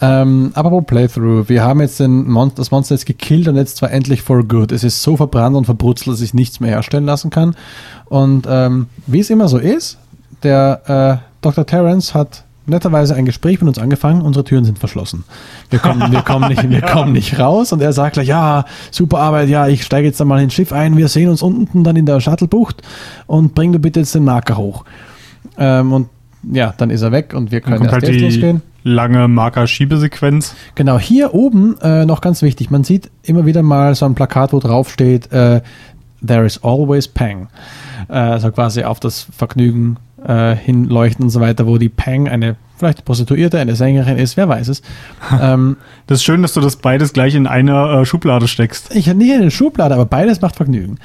Ähm, 0.03 0.51
apropos 0.55 0.85
Playthrough, 0.85 1.49
wir 1.49 1.63
haben 1.63 1.81
jetzt 1.81 2.01
den 2.01 2.29
Mon 2.29 2.51
das 2.57 2.73
Monster 2.73 2.97
jetzt 2.97 3.07
gekillt 3.07 3.47
und 3.47 3.55
jetzt 3.55 3.77
zwar 3.77 3.93
endlich 3.93 4.21
for 4.21 4.43
good. 4.43 4.73
Es 4.73 4.83
ist 4.83 5.01
so 5.01 5.17
verbrannt 5.17 5.55
und 5.55 5.65
verbrutzelt, 5.65 6.15
dass 6.15 6.21
ich 6.21 6.35
nichts 6.35 6.59
mehr 6.59 6.71
herstellen 6.71 7.07
lassen 7.07 7.31
kann. 7.31 7.55
Und 8.07 8.49
ähm, 8.51 8.89
wie 9.07 9.21
es 9.21 9.31
immer 9.31 9.47
so 9.47 9.59
ist, 9.59 9.99
der 10.43 11.21
äh, 11.23 11.25
Dr. 11.41 11.65
Terrence 11.65 12.15
hat 12.15 12.43
netterweise 12.67 13.15
ein 13.15 13.25
Gespräch 13.27 13.61
mit 13.61 13.69
uns 13.69 13.79
angefangen, 13.79 14.23
unsere 14.23 14.45
Türen 14.45 14.65
sind 14.65 14.81
verschlossen. 14.81 15.23
Wir 15.71 15.79
kommen, 15.79 16.11
wir 16.11 16.23
kommen, 16.23 16.49
nicht, 16.49 16.69
wir 16.69 16.81
kommen 16.83 17.13
nicht 17.13 17.39
raus 17.39 17.73
und 17.73 17.81
er 17.81 17.93
sagt 17.93 18.15
gleich, 18.15 18.27
ja, 18.27 18.65
super 18.91 19.19
Arbeit, 19.19 19.49
ja, 19.49 19.69
ich 19.69 19.85
steige 19.85 20.09
jetzt 20.09 20.19
dann 20.19 20.29
mal 20.29 20.43
ins 20.43 20.55
Schiff 20.55 20.73
ein, 20.73 20.97
wir 20.97 21.07
sehen 21.07 21.29
uns 21.29 21.43
unten 21.43 21.85
dann 21.85 21.95
in 21.95 22.07
der 22.07 22.21
Shuttlebucht 22.21 22.83
und 23.27 23.55
bring 23.55 23.73
du 23.73 23.79
bitte 23.79 24.01
jetzt 24.01 24.17
den 24.17 24.25
Marker 24.25 24.57
hoch. 24.57 24.85
Ähm, 25.59 25.93
und 25.93 26.09
ja, 26.51 26.75
dann 26.77 26.91
ist 26.91 27.03
er 27.03 27.13
weg 27.13 27.35
und 27.35 27.53
wir 27.53 27.61
können 27.61 27.85
erst 27.85 27.93
halt 27.93 28.21
losgehen. 28.21 28.63
Lange 28.85 29.29
Marker-Schiebesequenz. 29.29 30.55
Genau, 30.75 30.99
hier 30.99 31.35
oben 31.35 31.77
äh, 31.81 32.05
noch 32.05 32.21
ganz 32.21 32.43
wichtig, 32.43 32.71
man 32.71 32.85
sieht 32.85 33.11
immer 33.23 33.47
wieder 33.47 33.63
mal 33.63 33.95
so 33.95 34.07
ein 34.07 34.15
Plakat, 34.15 34.53
wo 34.53 34.59
drauf 34.59 34.91
steht, 34.91 35.33
äh, 35.33 35.61
There 36.25 36.45
is 36.45 36.63
always 36.63 37.09
Pang. 37.09 37.49
Äh, 38.09 38.15
also 38.15 38.51
quasi 38.53 38.85
auf 38.85 39.01
das 39.01 39.27
Vergnügen 39.37 39.97
äh, 40.25 40.55
hinleuchten 40.55 41.25
und 41.25 41.31
so 41.31 41.41
weiter, 41.41 41.67
wo 41.67 41.79
die 41.79 41.89
Pang 41.89 42.29
eine 42.29 42.57
vielleicht 42.79 43.05
Prostituierte, 43.05 43.61
eine 43.61 43.77
Sängerin 43.77 44.19
ist, 44.19 44.37
wer 44.37 44.49
weiß 44.49 44.69
es. 44.69 44.83
ähm, 45.41 45.77
Das 46.07 46.19
ist 46.19 46.25
schön, 46.25 46.43
dass 46.43 46.53
du 46.53 46.61
das 46.61 46.77
beides 46.77 47.13
gleich 47.13 47.35
in 47.35 47.47
eine 47.47 48.01
äh, 48.01 48.05
Schublade 48.05 48.49
steckst. 48.49 48.95
ich 48.95 49.09
habe 49.09 49.19
nicht 49.19 49.33
in 49.33 49.43
der 49.43 49.51
Schublade, 49.51 49.95
aber 49.95 50.07
beides 50.07 50.41
macht 50.41 50.57
Vergnügen. 50.57 50.99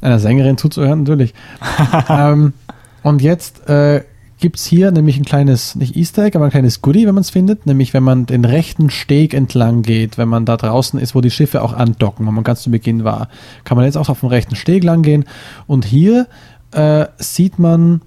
Einer 0.00 0.18
Sängerin 0.18 0.58
zuzuhören, 0.58 1.00
natürlich. 1.00 1.32
ähm, 2.08 2.54
und 3.02 3.22
jetzt 3.22 3.68
äh, 3.68 4.02
gibt 4.42 4.56
es 4.56 4.66
hier 4.66 4.90
nämlich 4.90 5.16
ein 5.16 5.24
kleines, 5.24 5.76
nicht 5.76 5.96
Easter 5.96 6.24
Egg, 6.24 6.36
aber 6.36 6.46
ein 6.46 6.50
kleines 6.50 6.82
Goodie, 6.82 7.06
wenn 7.06 7.14
man 7.14 7.22
es 7.22 7.30
findet. 7.30 7.64
Nämlich, 7.64 7.94
wenn 7.94 8.02
man 8.02 8.26
den 8.26 8.44
rechten 8.44 8.90
Steg 8.90 9.34
entlang 9.34 9.82
geht, 9.82 10.18
wenn 10.18 10.28
man 10.28 10.44
da 10.44 10.56
draußen 10.56 10.98
ist, 10.98 11.14
wo 11.14 11.20
die 11.20 11.30
Schiffe 11.30 11.62
auch 11.62 11.72
andocken, 11.72 12.26
wo 12.26 12.30
man 12.32 12.44
ganz 12.44 12.62
zu 12.62 12.70
Beginn 12.70 13.04
war, 13.04 13.28
kann 13.64 13.76
man 13.76 13.86
jetzt 13.86 13.96
auch 13.96 14.08
auf 14.08 14.20
dem 14.20 14.28
rechten 14.28 14.56
Steg 14.56 14.82
lang 14.82 15.02
gehen. 15.02 15.24
Und 15.68 15.84
hier 15.84 16.26
äh, 16.72 17.06
sieht 17.18 17.60
man 17.60 18.02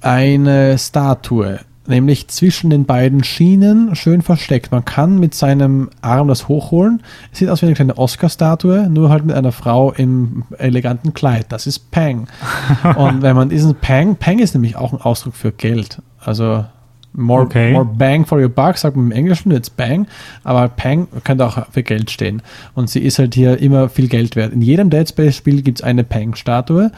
eine 0.00 0.78
Statue, 0.78 1.60
nämlich 1.88 2.28
zwischen 2.28 2.70
den 2.70 2.84
beiden 2.84 3.24
Schienen, 3.24 3.94
schön 3.94 4.22
versteckt. 4.22 4.72
Man 4.72 4.84
kann 4.84 5.18
mit 5.18 5.34
seinem 5.34 5.90
Arm 6.02 6.28
das 6.28 6.48
hochholen. 6.48 7.02
Es 7.32 7.38
sieht 7.38 7.48
aus 7.48 7.62
wie 7.62 7.66
eine 7.66 7.74
kleine 7.74 7.96
Oscar-Statue, 7.98 8.88
nur 8.88 9.10
halt 9.10 9.24
mit 9.24 9.34
einer 9.36 9.52
Frau 9.52 9.92
im 9.92 10.44
eleganten 10.58 11.14
Kleid. 11.14 11.46
Das 11.50 11.66
ist 11.66 11.90
Pang. 11.90 12.26
Und 12.96 13.22
wenn 13.22 13.36
man 13.36 13.48
diesen 13.48 13.74
Pang, 13.74 14.16
Pang 14.16 14.38
ist 14.38 14.54
nämlich 14.54 14.76
auch 14.76 14.92
ein 14.92 15.00
Ausdruck 15.00 15.34
für 15.34 15.52
Geld. 15.52 16.02
Also 16.20 16.64
more, 17.12 17.42
Okay. 17.42 17.72
more 17.72 17.84
bang 17.84 18.26
for 18.26 18.38
your 18.40 18.48
buck, 18.48 18.76
sagt 18.76 18.96
man 18.96 19.06
im 19.06 19.12
Englischen 19.12 19.50
jetzt 19.52 19.76
Bang, 19.76 20.06
aber 20.44 20.68
Pang 20.68 21.08
könnte 21.24 21.46
auch 21.46 21.66
für 21.70 21.82
Geld 21.82 22.10
stehen. 22.10 22.42
Und 22.74 22.90
sie 22.90 23.00
ist 23.00 23.18
halt 23.18 23.34
hier 23.34 23.58
immer 23.58 23.88
viel 23.88 24.08
Geld 24.08 24.36
wert. 24.36 24.52
In 24.52 24.60
jedem 24.62 24.90
Dead 24.90 25.08
Space-Spiel 25.08 25.62
gibt 25.62 25.78
es 25.78 25.84
eine 25.84 26.04
Pang-Statue 26.04 26.90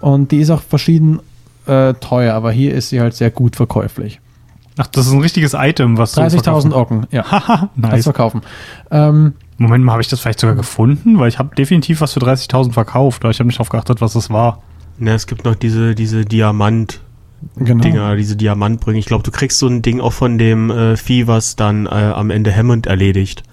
und 0.00 0.32
die 0.32 0.40
ist 0.40 0.50
auch 0.50 0.60
verschieden 0.60 1.20
äh, 1.66 1.94
teuer, 1.94 2.34
aber 2.34 2.52
hier 2.52 2.74
ist 2.74 2.90
sie 2.90 3.00
halt 3.00 3.14
sehr 3.14 3.30
gut 3.30 3.56
verkäuflich. 3.56 4.20
Ach, 4.76 4.86
das 4.88 5.06
ist 5.06 5.12
ein 5.12 5.20
richtiges 5.20 5.54
Item, 5.54 5.98
was 5.98 6.12
du 6.12 6.20
30.000 6.20 6.42
verkaufen- 6.42 6.72
Ocken, 6.72 7.06
ja. 7.10 7.30
Haha, 7.30 7.56
Kannst 7.74 7.78
nice. 7.78 8.04
verkaufen. 8.04 8.42
Ähm, 8.90 9.34
Moment 9.56 9.84
mal, 9.84 9.92
habe 9.92 10.02
ich 10.02 10.08
das 10.08 10.18
vielleicht 10.20 10.40
sogar 10.40 10.56
gefunden? 10.56 11.18
Weil 11.18 11.28
ich 11.28 11.38
habe 11.38 11.54
definitiv 11.54 12.00
was 12.00 12.12
für 12.14 12.20
30.000 12.20 12.72
verkauft, 12.72 13.22
aber 13.24 13.30
ich 13.30 13.38
habe 13.38 13.46
nicht 13.46 13.56
darauf 13.58 13.68
geachtet, 13.68 14.00
was 14.00 14.14
das 14.14 14.30
war. 14.30 14.62
Na, 14.98 15.12
es 15.14 15.26
gibt 15.28 15.44
noch 15.44 15.54
diese, 15.54 15.94
diese 15.94 16.24
Diamant-Dinger, 16.24 17.74
genau. 17.92 18.14
diese 18.16 18.36
Diamantbrücken. 18.36 18.98
Ich 18.98 19.06
glaube, 19.06 19.22
du 19.22 19.30
kriegst 19.30 19.58
so 19.58 19.68
ein 19.68 19.82
Ding 19.82 20.00
auch 20.00 20.12
von 20.12 20.38
dem 20.38 20.70
äh, 20.70 20.96
Vieh, 20.96 21.26
was 21.28 21.54
dann 21.56 21.86
äh, 21.86 21.90
am 21.90 22.30
Ende 22.30 22.54
Hammond 22.54 22.86
erledigt. 22.86 23.44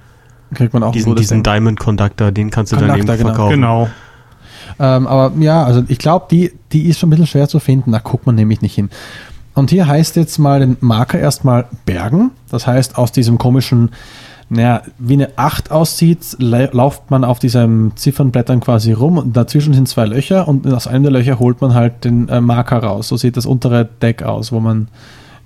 Kriegt 0.53 0.73
man 0.73 0.81
auch 0.83 0.87
ein 0.87 0.93
Diesen, 0.93 1.09
gutes 1.09 1.27
diesen. 1.27 1.43
Diamond 1.43 1.79
Conductor, 1.79 2.31
den 2.31 2.49
kannst 2.49 2.71
du 2.71 2.77
dann 2.77 2.89
Conductor, 2.89 3.13
eben 3.15 3.23
genau. 3.23 3.33
verkaufen. 3.35 3.55
Genau. 3.55 3.89
Ähm, 4.79 5.07
aber 5.07 5.31
ja, 5.39 5.63
also 5.63 5.83
ich 5.87 5.97
glaube, 5.99 6.25
die, 6.31 6.51
die 6.71 6.87
ist 6.89 6.99
schon 6.99 7.07
ein 7.07 7.11
bisschen 7.11 7.27
schwer 7.27 7.47
zu 7.47 7.59
finden. 7.59 7.91
Da 7.91 7.99
guckt 7.99 8.25
man 8.25 8.35
nämlich 8.35 8.61
nicht 8.61 8.73
hin. 8.73 8.89
Und 9.61 9.69
hier 9.69 9.85
heißt 9.85 10.15
jetzt 10.15 10.39
mal 10.39 10.59
den 10.59 10.75
Marker 10.79 11.19
erstmal 11.19 11.65
bergen. 11.85 12.31
Das 12.49 12.65
heißt, 12.65 12.97
aus 12.97 13.11
diesem 13.11 13.37
komischen 13.37 13.91
naja, 14.49 14.81
wie 14.97 15.13
eine 15.13 15.29
8 15.37 15.69
aussieht, 15.69 16.35
la- 16.39 16.67
lauft 16.71 17.11
man 17.11 17.23
auf 17.23 17.37
diesen 17.37 17.95
Ziffernblättern 17.95 18.59
quasi 18.59 18.91
rum 18.91 19.19
und 19.19 19.37
dazwischen 19.37 19.75
sind 19.75 19.87
zwei 19.87 20.05
Löcher 20.05 20.47
und 20.47 20.65
aus 20.73 20.87
einem 20.87 21.03
der 21.03 21.11
Löcher 21.13 21.37
holt 21.37 21.61
man 21.61 21.75
halt 21.75 22.03
den 22.05 22.27
äh, 22.27 22.41
Marker 22.41 22.79
raus. 22.79 23.07
So 23.07 23.17
sieht 23.17 23.37
das 23.37 23.45
untere 23.45 23.87
Deck 24.01 24.23
aus, 24.23 24.51
wo 24.51 24.59
man 24.59 24.87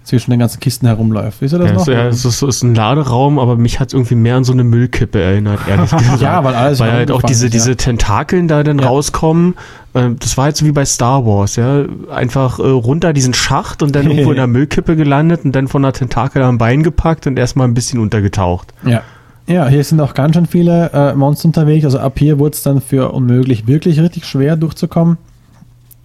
zwischen 0.05 0.31
den 0.31 0.39
ganzen 0.39 0.59
Kisten 0.59 0.87
herumläuft. 0.87 1.41
Wisst 1.41 1.53
ihr 1.53 1.59
das 1.59 1.69
Ja, 1.71 1.73
noch? 1.75 1.87
ja, 1.87 2.07
es 2.07 2.23
ist, 2.23 2.41
es 2.41 2.41
ist 2.43 2.63
ein 2.63 2.75
Laderaum, 2.75 3.37
aber 3.39 3.57
mich 3.57 3.79
hat 3.79 3.89
es 3.89 3.93
irgendwie 3.93 4.15
mehr 4.15 4.35
an 4.37 4.43
so 4.43 4.53
eine 4.53 4.63
Müllkippe 4.63 5.19
erinnert, 5.21 5.59
ehrlich 5.67 5.89
gesagt. 5.97 6.21
Ja, 6.21 6.43
weil 6.43 6.53
alles 6.55 6.79
weil 6.79 6.91
halt 6.91 7.11
auch 7.11 7.23
diese, 7.23 7.45
ist, 7.47 7.53
diese 7.53 7.71
ja. 7.71 7.75
Tentakeln 7.75 8.47
da 8.47 8.63
dann 8.63 8.79
Ja. 8.79 8.87
rauskommen. 8.87 9.55
Ähm, 9.95 10.17
Das 10.19 10.37
war 10.37 10.47
jetzt 10.47 10.59
so 10.59 10.65
wie 10.65 10.71
bei 10.71 10.85
Star 10.85 11.25
Wars, 11.25 11.55
ja. 11.57 11.83
Einfach 12.13 12.59
äh, 12.59 12.63
runter 12.63 13.13
diesen 13.13 13.33
Schacht 13.33 13.81
und 13.83 13.95
dann 13.95 14.05
irgendwo 14.09 14.29
in 14.31 14.37
der 14.37 14.47
Müllkippe 14.55 14.95
gelandet 14.95 15.43
und 15.43 15.53
dann 15.55 15.67
von 15.67 15.81
der 15.81 15.93
Tentakel 15.93 16.41
am 16.43 16.57
Bein 16.57 16.83
gepackt 16.83 17.27
und 17.27 17.37
erstmal 17.39 17.67
ein 17.67 17.73
bisschen 17.73 17.99
untergetaucht. 17.99 18.73
Ja. 18.85 19.01
Ja, 19.47 19.67
hier 19.67 19.83
sind 19.83 20.01
auch 20.01 20.15
ganz 20.15 20.35
schön 20.35 20.47
viele 20.47 20.89
äh, 20.91 21.13
Monster 21.13 21.45
unterwegs. 21.45 21.85
Also 21.85 21.99
ab 21.99 22.17
hier 22.17 22.39
wurde 22.39 22.53
es 22.55 22.63
dann 22.63 22.81
für 22.81 23.11
unmöglich 23.11 23.67
wirklich 23.67 23.99
richtig 23.99 24.25
schwer 24.25 24.55
durchzukommen. 24.55 25.17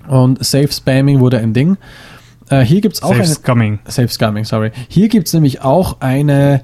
Und 0.08 0.44
Safe 0.44 0.68
Spamming 0.70 1.20
wurde 1.20 1.38
ein 1.38 1.52
Ding. 1.54 1.76
Äh, 2.50 2.60
hier 2.60 2.80
gibt 2.80 2.96
es 2.96 3.02
auch 3.02 3.10
Safe 3.10 3.22
eine. 3.22 3.32
Scumming. 3.34 3.78
Safe 3.86 4.08
Scumming, 4.08 4.44
sorry. 4.44 4.72
Hier 4.88 5.08
gibt 5.08 5.28
es 5.28 5.32
nämlich 5.32 5.62
auch 5.62 6.00
eine, 6.00 6.62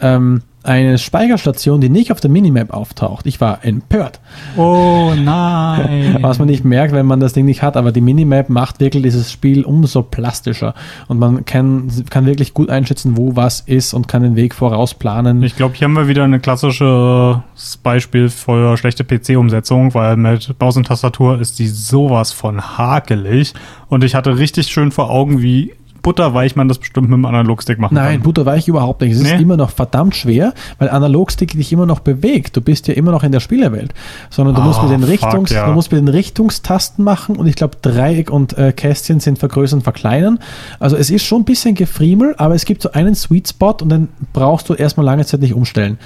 ähm, 0.00 0.42
eine 0.64 0.98
Speicherstation, 0.98 1.80
die 1.80 1.88
nicht 1.88 2.12
auf 2.12 2.20
der 2.20 2.30
Minimap 2.30 2.72
auftaucht. 2.72 3.26
Ich 3.26 3.40
war 3.40 3.64
empört. 3.64 4.20
Oh 4.56 5.12
nein. 5.16 6.18
Was 6.20 6.38
man 6.38 6.48
nicht 6.48 6.64
merkt, 6.64 6.94
wenn 6.94 7.06
man 7.06 7.20
das 7.20 7.32
Ding 7.32 7.46
nicht 7.46 7.62
hat, 7.62 7.76
aber 7.76 7.92
die 7.92 8.00
Minimap 8.00 8.48
macht 8.48 8.80
wirklich 8.80 9.02
dieses 9.02 9.32
Spiel 9.32 9.64
umso 9.64 10.02
plastischer. 10.02 10.74
Und 11.08 11.18
man 11.18 11.44
kann, 11.44 11.90
kann 12.10 12.26
wirklich 12.26 12.54
gut 12.54 12.70
einschätzen, 12.70 13.16
wo 13.16 13.34
was 13.34 13.60
ist 13.60 13.94
und 13.94 14.08
kann 14.08 14.22
den 14.22 14.36
Weg 14.36 14.54
vorausplanen. 14.54 15.42
Ich 15.42 15.56
glaube, 15.56 15.74
hier 15.74 15.86
haben 15.86 15.94
wir 15.94 16.08
wieder 16.08 16.24
ein 16.24 16.40
klassisches 16.40 17.76
Beispiel 17.82 18.28
für 18.28 18.76
schlechte 18.76 19.04
PC-Umsetzung, 19.04 19.94
weil 19.94 20.16
mit 20.16 20.54
Maus 20.60 20.76
und 20.76 20.86
Tastatur 20.86 21.40
ist 21.40 21.58
die 21.58 21.68
sowas 21.68 22.32
von 22.32 22.78
hakelig. 22.78 23.54
Und 23.88 24.04
ich 24.04 24.14
hatte 24.14 24.38
richtig 24.38 24.68
schön 24.68 24.92
vor 24.92 25.10
Augen, 25.10 25.42
wie 25.42 25.72
butterweich 26.02 26.56
man 26.56 26.68
das 26.68 26.78
bestimmt 26.78 27.08
mit 27.08 27.16
dem 27.16 27.24
Analogstick 27.24 27.78
machen 27.78 27.94
Nein, 27.94 28.14
kann. 28.16 28.22
butterweich 28.22 28.68
überhaupt 28.68 29.00
nicht. 29.00 29.12
Es 29.12 29.18
ist 29.20 29.24
Nee? 29.36 29.42
immer 29.42 29.56
noch 29.56 29.70
verdammt 29.70 30.14
schwer, 30.16 30.52
weil 30.78 30.90
Analogstick 30.90 31.52
dich 31.52 31.72
immer 31.72 31.86
noch 31.86 32.00
bewegt. 32.00 32.56
Du 32.56 32.60
bist 32.60 32.88
ja 32.88 32.94
immer 32.94 33.10
noch 33.12 33.22
in 33.22 33.32
der 33.32 33.40
Spielerwelt. 33.40 33.94
Sondern 34.30 34.54
du 34.54 34.62
musst 34.62 34.80
Ah, 34.80 34.82
mit 34.84 34.92
den 34.92 35.00
fuck, 35.00 35.10
Richtungs, 35.10 35.50
ja. 35.50 35.66
du 35.66 35.72
musst 35.72 35.92
mit 35.92 36.00
den 36.00 36.08
Richtungstasten 36.08 37.04
machen 37.04 37.36
und 37.36 37.46
ich 37.46 37.54
glaube 37.56 37.76
Dreieck 37.82 38.30
und 38.30 38.56
äh, 38.58 38.72
Kästchen 38.72 39.20
sind 39.20 39.38
vergrößern, 39.38 39.80
verkleinern. 39.82 40.38
Also 40.80 40.96
es 40.96 41.10
ist 41.10 41.24
schon 41.24 41.42
ein 41.42 41.44
bisschen 41.44 41.74
gefriemel, 41.74 42.34
aber 42.38 42.54
es 42.54 42.64
gibt 42.64 42.82
so 42.82 42.92
einen 42.92 43.14
Sweet 43.14 43.48
Spot 43.48 43.76
und 43.80 43.88
dann 43.88 44.08
brauchst 44.32 44.68
du 44.68 44.74
erstmal 44.74 45.06
lange 45.06 45.24
Zeit 45.24 45.40
nicht 45.40 45.54
umstellen. 45.54 45.98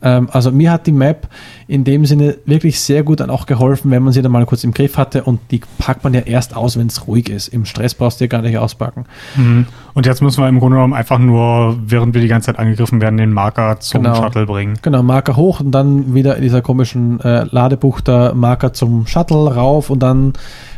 Ähm, 0.00 0.28
also 0.30 0.52
mir 0.52 0.70
hat 0.70 0.86
die 0.86 0.92
Map 0.92 1.26
in 1.68 1.84
dem 1.84 2.06
Sinne 2.06 2.38
wirklich 2.46 2.80
sehr 2.80 3.02
gut 3.02 3.20
dann 3.20 3.28
auch 3.28 3.44
geholfen, 3.44 3.90
wenn 3.90 4.02
man 4.02 4.14
sie 4.14 4.22
dann 4.22 4.32
mal 4.32 4.46
kurz 4.46 4.64
im 4.64 4.72
Griff 4.72 4.96
hatte 4.96 5.24
und 5.24 5.38
die 5.50 5.60
packt 5.76 6.02
man 6.02 6.14
ja 6.14 6.20
erst 6.20 6.56
aus, 6.56 6.78
wenn 6.78 6.86
es 6.86 7.06
ruhig 7.06 7.28
ist. 7.28 7.48
Im 7.48 7.66
Stress 7.66 7.94
brauchst 7.94 8.20
du 8.20 8.24
ja 8.24 8.28
gar 8.28 8.40
nicht 8.40 8.56
auspacken. 8.56 9.04
Mhm. 9.36 9.66
Und 9.98 10.06
jetzt 10.06 10.22
müssen 10.22 10.40
wir 10.40 10.48
im 10.48 10.60
Grunde 10.60 10.76
genommen 10.76 10.94
einfach 10.94 11.18
nur, 11.18 11.76
während 11.84 12.14
wir 12.14 12.20
die 12.20 12.28
ganze 12.28 12.46
Zeit 12.46 12.60
angegriffen 12.60 13.00
werden, 13.00 13.16
den 13.16 13.32
Marker 13.32 13.80
zum 13.80 14.04
Genau. 14.04 14.14
Shuttle 14.14 14.46
bringen. 14.46 14.78
Genau, 14.80 15.02
Marker 15.02 15.34
hoch 15.34 15.58
und 15.58 15.72
dann 15.72 16.14
wieder 16.14 16.36
in 16.36 16.42
dieser 16.42 16.62
komischen 16.62 17.18
äh, 17.18 17.46
Ladebuch 17.50 18.00
der 18.00 18.32
Marker 18.32 18.72
zum 18.72 19.08
Shuttle 19.08 19.52
rauf 19.52 19.90
und 19.90 19.98
dann 19.98 20.34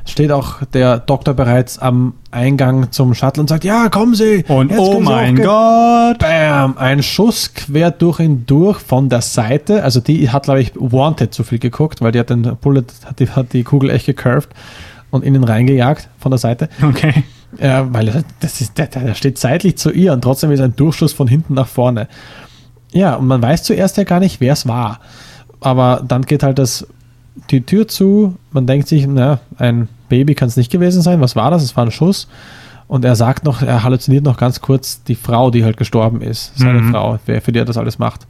steht 0.07 0.33
auch 0.33 0.65
der 0.73 1.01
Doktor 1.01 1.35
bereits 1.35 1.79
am 1.79 2.15
Eingang 2.31 2.93
zum 2.93 3.13
Shuttle 3.13 3.43
und 3.43 3.49
sagt, 3.49 3.65
ja, 3.65 3.91
kommen 3.91 4.15
Sie! 4.15 4.43
Und 4.49 4.73
oh 4.79 5.01
mein 5.01 5.37
hoch." 5.37 5.45
Gott! 5.45 6.19
Bam! 6.21 6.79
Ein 6.79 7.03
Schuss 7.03 7.53
quer 7.53 7.91
durch 7.91 8.21
ihn 8.21 8.47
durch 8.47 8.79
von 8.79 9.11
der 9.11 9.21
Seite. 9.21 9.85
Also 9.85 10.01
die 10.01 10.31
hat, 10.31 10.45
glaube 10.45 10.63
ich, 10.63 10.73
Wanted 10.77 11.35
zu 11.35 11.45
viel 11.45 11.59
geguckt, 11.59 12.01
weil 12.01 12.13
die 12.13 12.21
hat 12.21 12.31
den 12.31 12.57
Bullet, 12.59 12.87
hat 13.05 13.19
die, 13.19 13.29
hat 13.29 13.53
die 13.53 13.65
Kugel 13.65 13.91
echt 13.91 14.07
gecurved 14.07 14.49
und 15.11 15.25
in 15.25 15.35
ihn 15.35 15.45
reingejagt 15.45 16.09
von 16.19 16.31
der 16.31 16.39
Seite. 16.39 16.71
Okay. 16.83 17.23
Ja, 17.59 17.93
weil 17.93 18.25
das- 18.41 18.61
ist, 18.61 18.79
der, 18.79 18.87
der 18.87 19.15
steht 19.15 19.39
seitlich 19.39 19.77
zu 19.77 19.91
ihr 19.91 20.13
und 20.13 20.23
trotzdem 20.23 20.51
ist 20.53 20.61
ein 20.61 20.77
Durchschuss 20.77 21.13
von 21.13 21.27
hinten 21.29 21.55
nach 21.55 21.67
vorne. 21.69 22.09
Ja, 22.93 23.15
und 23.17 23.27
man 23.27 23.43
weiß 23.43 23.63
zuerst 23.65 23.97
ja 23.97 24.05
gar 24.05 24.21
nicht, 24.21 24.41
wer 24.41 24.53
es 24.53 24.67
war. 24.69 25.01
Aber 25.61 26.03
dann 26.07 26.23
geht 26.23 26.43
halt 26.43 26.59
das, 26.59 26.87
die 27.51 27.61
Tür 27.63 27.87
zu, 27.89 28.37
man 28.53 28.67
denkt 28.67 28.89
sich, 28.89 29.07
na, 29.07 29.41
ein 29.59 29.89
Baby 30.09 30.35
kann 30.35 30.49
es 30.49 30.57
nicht 30.57 30.71
gewesen 30.73 31.03
sein, 31.03 31.21
was 31.21 31.37
war 31.37 31.51
das? 31.51 31.63
Es 31.63 31.77
war 31.77 31.85
ein 31.85 31.91
Schuss. 31.91 32.29
Und 32.89 33.05
er 33.05 33.15
sagt 33.15 33.45
noch, 33.45 33.63
er 33.63 33.85
halluziniert 33.85 34.25
noch 34.25 34.37
ganz 34.37 34.61
kurz 34.61 35.03
die 35.05 35.15
Frau, 35.15 35.51
die 35.53 35.65
halt 35.65 35.77
gestorben 35.77 36.21
ist, 36.23 36.53
seine 36.59 36.81
Mhm. 36.83 36.91
Frau, 36.91 37.19
wer 37.27 37.41
für 37.41 37.53
die 37.53 37.61
er 37.61 37.65
das 37.65 37.77
alles 37.77 37.99
macht. 38.01 38.27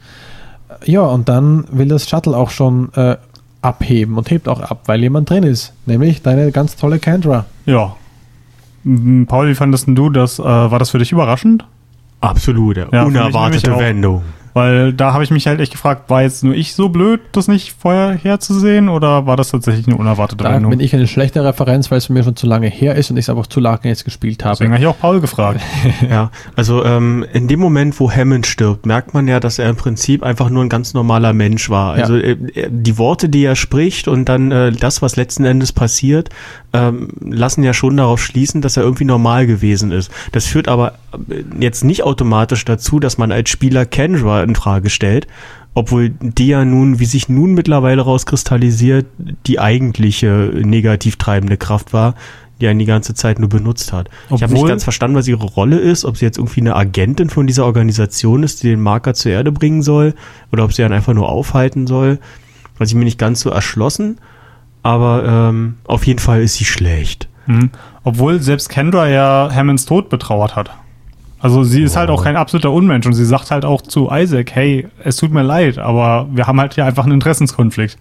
Ja, 0.85 1.03
und 1.03 1.29
dann 1.31 1.65
will 1.71 1.89
das 1.89 2.09
Shuttle 2.09 2.37
auch 2.37 2.51
schon 2.51 2.93
äh, 2.95 3.17
abheben 3.63 4.19
und 4.19 4.31
hebt 4.31 4.49
auch 4.49 4.61
ab, 4.61 4.83
weil 4.87 5.01
jemand 5.01 5.31
drin 5.31 5.43
ist, 5.45 5.73
nämlich 5.87 6.21
deine 6.23 6.53
ganz 6.53 6.77
tolle 6.77 6.99
Kendra. 6.99 7.47
Ja. 7.65 7.97
Mhm, 8.84 9.26
Paul, 9.26 9.49
wie 9.49 9.55
fandest 9.55 9.86
du 9.89 10.10
das? 10.10 10.39
Äh, 10.39 10.42
war 10.42 10.78
das 10.78 10.91
für 10.91 10.99
dich 10.99 11.12
überraschend? 11.12 11.65
Absolut, 12.20 12.76
ja. 12.76 13.05
Unerwartete. 13.05 13.76
Wendung. 13.78 14.23
Weil 14.53 14.93
da 14.93 15.12
habe 15.12 15.23
ich 15.25 15.31
mich 15.31 15.47
halt 15.47 15.61
echt 15.61 15.73
gefragt, 15.73 16.11
war 16.11 16.23
jetzt 16.23 16.43
nur 16.45 16.55
ich 16.55 16.75
so 16.75 16.89
blöd, 16.89 17.20
das 17.33 17.47
nicht 17.49 17.75
vorher 17.79 18.12
herzusehen 18.12 18.89
oder 18.89 19.27
war 19.27 19.37
das 19.37 19.51
tatsächlich 19.51 19.87
eine 19.87 19.97
unerwartete 19.97 20.43
Da 20.43 20.53
Wendung? 20.53 20.70
bin 20.70 20.81
ich 20.81 20.95
eine 20.95 21.07
schlechte 21.07 21.45
Referenz, 21.45 21.91
weil 21.91 21.99
es 21.99 22.07
für 22.07 22.12
mich 22.12 22.25
schon 22.25 22.37
zu 22.37 22.47
lange 22.47 22.67
her 22.69 22.95
ist 22.97 23.11
und 23.11 23.17
ich 23.17 23.27
es 23.27 23.29
aber 23.31 23.41
auch 23.41 23.47
zu 23.47 23.61
lange 23.61 23.81
jetzt 23.85 24.05
gespielt 24.05 24.43
Deswegen 24.45 24.70
habe. 24.73 24.75
habe 24.75 24.83
ich 24.83 24.87
auch 24.89 24.99
Paul 25.01 25.20
gefragt. 25.20 25.61
Ja, 26.11 26.31
also 26.57 26.85
ähm, 26.85 27.25
in 27.33 27.47
dem 27.47 27.61
Moment, 27.61 27.99
wo 28.01 28.11
Hammond 28.11 28.47
stirbt, 28.47 28.87
merkt 28.87 29.15
man 29.15 29.29
ja, 29.29 29.39
dass 29.39 29.59
er 29.59 29.69
im 29.70 29.77
Prinzip 29.77 30.23
einfach 30.23 30.51
nur 30.51 30.65
ein 30.65 30.69
ganz 30.69 30.95
normaler 30.95 31.33
Mensch 31.33 31.70
war. 31.70 31.97
Ja. 31.97 32.03
Also 32.05 32.17
äh, 32.17 32.37
er- 32.55 32.70
die 32.70 32.99
Worte, 32.99 33.29
die 33.29 33.45
er 33.45 33.55
spricht 33.57 34.09
und 34.09 34.29
dann 34.29 34.51
äh, 34.51 34.73
das, 34.73 35.03
was 35.03 35.17
letzten 35.17 35.45
Endes 35.45 35.73
passiert, 35.73 36.31
ähm, 36.73 37.09
lassen 37.20 37.62
ja 37.62 37.73
schon 37.75 37.97
darauf 37.97 38.23
schließen, 38.23 38.62
dass 38.62 38.77
er 38.77 38.83
irgendwie 38.83 39.05
normal 39.05 39.47
gewesen 39.47 39.93
ist. 39.93 40.11
Das 40.33 40.47
führt 40.47 40.69
aber 40.69 40.95
äh, 41.29 41.45
jetzt 41.61 41.85
nicht 41.85 42.03
automatisch 42.03 42.65
dazu, 42.65 42.99
dass 43.01 43.19
man 43.19 43.31
als 43.33 43.51
Spieler 43.51 43.85
Kendra 43.87 44.40
in 44.43 44.55
Frage 44.55 44.91
stellt, 44.91 45.27
obwohl 45.75 46.10
die 46.10 46.49
ja 46.49 46.65
nun, 46.65 46.99
wie 46.99 47.05
sich 47.07 47.28
nun 47.28 47.55
mittlerweile 47.55 48.02
rauskristallisiert, 48.02 49.07
die 49.47 49.60
eigentliche 49.60 50.51
negativ 50.55 51.17
treibende 51.17 51.57
Kraft 51.57 51.93
war, 51.93 52.15
die 52.60 52.67
er 52.67 52.75
die 52.75 52.85
ganze 52.85 53.15
Zeit 53.15 53.39
nur 53.39 53.49
benutzt 53.49 53.93
hat. 53.93 54.09
ich 54.27 54.43
habe 54.43 54.52
nicht 54.52 54.60
Obwohl- 54.60 54.69
ganz 54.69 54.85
verstanden, 54.85 55.17
was 55.17 55.27
ihre 55.28 55.47
Rolle 55.47 55.78
ist, 55.78 56.05
ob 56.05 56.17
sie 56.19 56.25
jetzt 56.27 56.36
irgendwie 56.39 56.60
eine 56.60 56.77
Agentin 56.77 57.31
von 57.31 57.47
dieser 57.47 57.65
Organisation 57.65 58.43
ist, 58.43 58.62
die 58.62 58.69
den 58.69 58.81
Marker 58.83 59.15
zur 59.15 59.33
Erde 59.33 59.51
bringen 59.52 59.83
soll, 59.83 60.15
oder 60.52 60.65
ob 60.65 60.73
sie 60.75 60.83
ihn 60.83 60.93
einfach 60.93 61.15
nur 61.15 61.28
aufhalten 61.31 61.86
soll. 61.86 62.19
Also 62.78 62.93
ich 62.93 62.99
mir 62.99 63.05
nicht 63.05 63.19
ganz 63.19 63.41
so 63.41 63.51
erschlossen, 63.51 64.19
aber 64.83 65.25
ähm, 65.51 65.75
auf 65.85 66.07
jeden 66.07 66.19
Fall 66.19 66.43
ist 66.43 66.55
sie 66.55 66.65
schlecht. 66.65 67.28
Mhm. 67.47 67.70
Obwohl 68.05 68.41
selbst 68.41 68.69
Kendra 68.69 69.09
ja 69.09 69.51
Hammonds 69.55 69.85
Tod 69.86 70.09
betrauert 70.09 70.57
hat. 70.57 70.70
Also 71.41 71.65
sie 71.65 71.83
ist 71.83 71.97
halt 71.97 72.10
auch 72.10 72.25
kein 72.25 72.36
absoluter 72.36 72.70
Unmensch 72.70 73.07
und 73.07 73.15
sie 73.15 73.25
sagt 73.25 73.51
halt 73.51 73.65
auch 73.65 73.81
zu 73.83 74.10
Isaac, 74.12 74.55
hey, 74.55 74.89
es 75.02 75.17
tut 75.17 75.33
mir 75.33 75.43
leid, 75.43 75.78
aber 75.78 76.28
wir 76.31 76.47
haben 76.47 76.60
halt 76.60 76.75
hier 76.75 76.85
einfach 76.85 77.05
einen 77.05 77.15
Interessenskonflikt. 77.15 77.97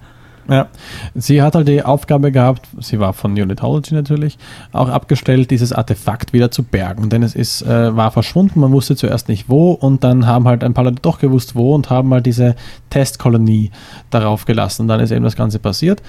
Ja. 0.49 0.67
Sie 1.13 1.41
hat 1.41 1.53
halt 1.53 1.67
die 1.67 1.83
Aufgabe 1.83 2.31
gehabt, 2.31 2.67
sie 2.79 2.99
war 2.99 3.13
von 3.13 3.31
Unitology 3.33 3.93
natürlich, 3.93 4.37
auch 4.71 4.89
abgestellt, 4.89 5.51
dieses 5.51 5.71
Artefakt 5.71 6.33
wieder 6.33 6.49
zu 6.49 6.63
bergen. 6.63 7.09
Denn 7.09 7.21
es 7.21 7.35
ist, 7.35 7.61
äh, 7.61 7.95
war 7.95 8.11
verschwunden, 8.11 8.59
man 8.59 8.71
wusste 8.71 8.95
zuerst 8.95 9.29
nicht 9.29 9.47
wo 9.47 9.71
und 9.71 10.03
dann 10.03 10.25
haben 10.25 10.47
halt 10.47 10.63
ein 10.63 10.73
paar 10.73 10.83
Leute 10.83 11.01
doch 11.01 11.19
gewusst 11.19 11.55
wo 11.55 11.75
und 11.75 11.89
haben 11.89 12.11
halt 12.11 12.25
diese 12.25 12.55
Testkolonie 12.89 13.69
darauf 14.09 14.45
gelassen. 14.45 14.83
Und 14.83 14.87
dann 14.87 14.99
ist 14.99 15.11
eben 15.11 15.23
das 15.23 15.35
Ganze 15.35 15.59
passiert. 15.59 16.01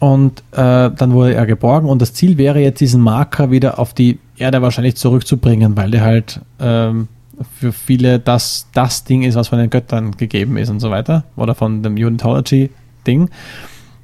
Und 0.00 0.40
äh, 0.52 0.90
dann 0.90 1.12
wurde 1.12 1.34
er 1.34 1.46
geborgen 1.46 1.88
und 1.88 2.00
das 2.00 2.14
Ziel 2.14 2.38
wäre 2.38 2.58
jetzt, 2.58 2.80
diesen 2.80 3.02
Marker 3.02 3.50
wieder 3.50 3.78
auf 3.78 3.92
die 3.92 4.18
Erde 4.38 4.62
wahrscheinlich 4.62 4.96
zurückzubringen, 4.96 5.76
weil 5.76 5.90
der 5.90 6.00
halt 6.00 6.40
ähm, 6.58 7.08
für 7.58 7.72
viele 7.72 8.18
das, 8.18 8.66
das 8.72 9.04
Ding 9.04 9.22
ist, 9.22 9.34
was 9.34 9.48
von 9.48 9.58
den 9.58 9.68
Göttern 9.68 10.16
gegeben 10.16 10.56
ist 10.56 10.70
und 10.70 10.80
so 10.80 10.90
weiter. 10.90 11.24
Oder 11.36 11.54
von 11.54 11.82
dem 11.82 11.94
Unitology-Ding. 11.94 13.28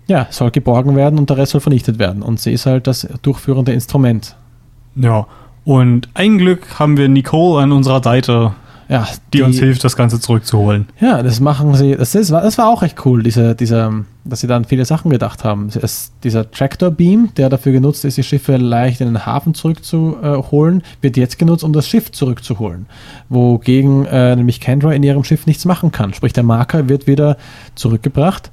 Ja, 0.06 0.26
soll 0.30 0.50
geborgen 0.50 0.96
werden 0.96 1.18
und 1.18 1.30
der 1.30 1.38
Rest 1.38 1.52
soll 1.52 1.62
vernichtet 1.62 1.98
werden. 1.98 2.22
Und 2.22 2.40
sie 2.40 2.52
ist 2.52 2.66
halt 2.66 2.86
das 2.86 3.08
durchführende 3.22 3.72
Instrument. 3.72 4.36
Ja. 4.94 5.26
Und 5.64 6.08
ein 6.14 6.38
Glück 6.38 6.78
haben 6.78 6.96
wir 6.96 7.08
Nicole 7.08 7.62
an 7.62 7.72
unserer 7.72 8.02
Seite, 8.02 8.54
Ja, 8.88 9.08
die, 9.32 9.42
uns 9.42 9.58
hilft, 9.58 9.82
das 9.82 9.96
Ganze 9.96 10.20
zurückzuholen. 10.20 10.86
Ja, 11.00 11.22
das 11.24 11.40
machen 11.40 11.74
sie. 11.74 11.96
Das, 11.96 12.14
ist, 12.14 12.30
das 12.30 12.56
war 12.56 12.68
auch 12.68 12.84
echt 12.84 13.04
cool, 13.04 13.22
diese, 13.22 13.56
dieser, 13.56 13.92
dass 14.24 14.40
sie 14.42 14.46
dann 14.46 14.64
viele 14.64 14.84
Sachen 14.84 15.10
gedacht 15.10 15.42
haben. 15.42 15.68
Es, 15.82 16.12
dieser 16.22 16.48
Tractor 16.50 16.92
Beam, 16.92 17.30
der 17.36 17.48
dafür 17.48 17.72
genutzt 17.72 18.04
ist, 18.04 18.16
die 18.16 18.22
Schiffe 18.22 18.56
leicht 18.56 19.00
in 19.00 19.08
den 19.08 19.26
Hafen 19.26 19.54
zurückzuholen, 19.54 20.84
wird 21.00 21.16
jetzt 21.16 21.36
genutzt, 21.38 21.64
um 21.64 21.72
das 21.72 21.88
Schiff 21.88 22.12
zurückzuholen. 22.12 22.86
Wogegen 23.28 24.06
äh, 24.06 24.36
nämlich 24.36 24.60
Kendra 24.60 24.92
in 24.92 25.02
ihrem 25.02 25.24
Schiff 25.24 25.46
nichts 25.46 25.64
machen 25.64 25.90
kann. 25.90 26.14
Sprich, 26.14 26.32
der 26.32 26.44
Marker 26.44 26.88
wird 26.88 27.06
wieder 27.08 27.38
zurückgebracht, 27.74 28.50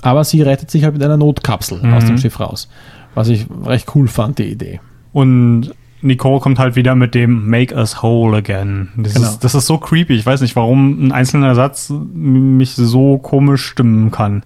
aber 0.00 0.24
sie 0.24 0.40
rettet 0.42 0.70
sich 0.70 0.84
halt 0.84 0.94
mit 0.94 1.02
einer 1.02 1.16
Notkapsel 1.18 1.82
Mhm. 1.82 1.92
aus 1.94 2.04
dem 2.06 2.16
Schiff 2.18 2.40
raus. 2.40 2.68
Was 3.14 3.28
ich 3.28 3.46
recht 3.64 3.94
cool 3.94 4.08
fand, 4.08 4.38
die 4.38 4.44
Idee. 4.50 4.80
Und 5.12 5.72
Nicole 6.04 6.40
kommt 6.40 6.58
halt 6.58 6.76
wieder 6.76 6.94
mit 6.94 7.14
dem 7.14 7.48
Make 7.48 7.74
us 7.74 8.02
whole 8.02 8.36
again. 8.36 8.88
Das, 8.96 9.14
Genau. 9.14 9.26
ist, 9.28 9.38
das 9.40 9.54
ist 9.54 9.66
so 9.66 9.78
creepy. 9.78 10.14
Ich 10.14 10.26
weiß 10.26 10.40
nicht, 10.42 10.54
warum 10.54 11.06
ein 11.06 11.12
einzelner 11.12 11.54
Satz 11.54 11.90
mich 12.12 12.74
so 12.74 13.18
komisch 13.18 13.64
stimmen 13.64 14.10
kann. 14.10 14.42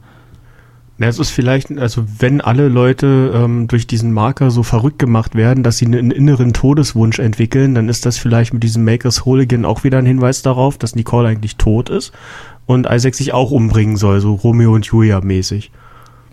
Ja, 1.01 1.07
es 1.07 1.19
ist 1.20 1.31
vielleicht, 1.31 1.77
also 1.78 2.05
wenn 2.19 2.41
alle 2.41 2.69
Leute 2.69 3.33
ähm, 3.35 3.69
durch 3.69 3.87
diesen 3.87 4.12
Marker 4.12 4.51
so 4.51 4.62
verrückt 4.65 4.99
gemacht 4.99 5.35
werden, 5.37 5.62
dass 5.62 5.78
sie 5.78 5.87
einen 5.87 6.11
inneren 6.11 6.53
Todeswunsch 6.53 7.20
entwickeln, 7.20 7.75
dann 7.75 7.89
ist 7.89 8.05
das 8.05 8.19
vielleicht 8.19 8.53
mit 8.53 8.65
diesem 8.65 8.85
Makers 8.85 9.25
Hooligan 9.25 9.65
auch 9.65 9.85
wieder 9.85 9.99
ein 9.99 10.07
Hinweis 10.07 10.43
darauf, 10.43 10.77
dass 10.77 10.97
Nicole 10.97 11.28
eigentlich 11.28 11.57
tot 11.57 11.89
ist 11.89 12.12
und 12.67 12.87
Isaac 12.91 13.15
sich 13.15 13.33
auch 13.33 13.53
umbringen 13.53 13.97
soll, 13.97 14.20
so 14.20 14.35
Romeo 14.35 14.75
und 14.75 14.87
Julia 14.87 15.20
mäßig. 15.20 15.70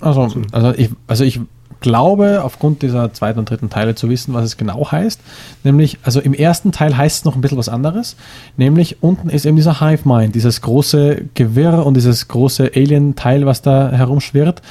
Also, 0.02 0.30
also, 0.52 0.74
ich, 0.76 0.90
also 1.08 1.24
ich 1.24 1.40
glaube, 1.86 2.42
aufgrund 2.44 2.82
dieser 2.82 3.14
zweiten 3.14 3.38
und 3.38 3.48
dritten 3.48 3.70
Teile 3.70 3.94
zu 3.94 4.10
wissen, 4.10 4.34
was 4.34 4.44
es 4.44 4.58
genau 4.58 4.92
heißt. 4.92 5.22
Nämlich, 5.64 6.00
also 6.02 6.20
im 6.20 6.34
ersten 6.34 6.72
Teil 6.72 6.98
heißt 6.98 7.18
es 7.18 7.26
noch 7.26 7.36
ein 7.36 7.42
bisschen 7.42 7.60
was 7.60 7.70
anderes. 7.70 8.16
Nämlich 8.58 9.04
unten 9.04 9.30
ist 9.30 9.46
eben 9.46 9.56
dieser 9.56 9.80
Hive 9.80 10.10
Mind, 10.10 10.34
dieses 10.34 10.62
große 10.62 11.26
Gewirr 11.36 11.86
und 11.86 11.94
dieses 11.94 12.28
große 12.28 12.72
Alien-Teil, 12.76 13.46
was 13.46 13.62
da 13.62 13.92
herumschwirrt. 13.92 14.64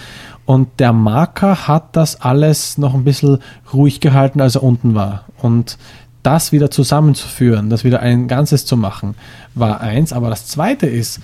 Und 0.45 0.81
der 0.81 0.93
Marker 0.93 1.69
hat 1.69 1.95
das 1.95 2.21
alles 2.21 2.79
noch 2.79 2.95
ein 2.95 3.05
bisschen 3.05 3.39
ruhig 3.73 4.01
gehalten, 4.01 4.41
als 4.41 4.57
er 4.57 4.65
unten 4.65 4.97
war. 4.97 5.27
Und 5.41 5.79
das 6.25 6.51
wieder 6.51 6.73
zusammenzuführen, 6.73 7.71
das 7.71 7.85
wieder 7.85 8.01
ein 8.01 8.27
Ganzes 8.27 8.67
zu 8.67 8.77
machen, 8.77 9.15
war 9.55 9.81
eins. 9.81 10.13
Aber 10.13 10.31
das 10.31 10.49
zweite 10.49 10.89
ist, 10.89 11.21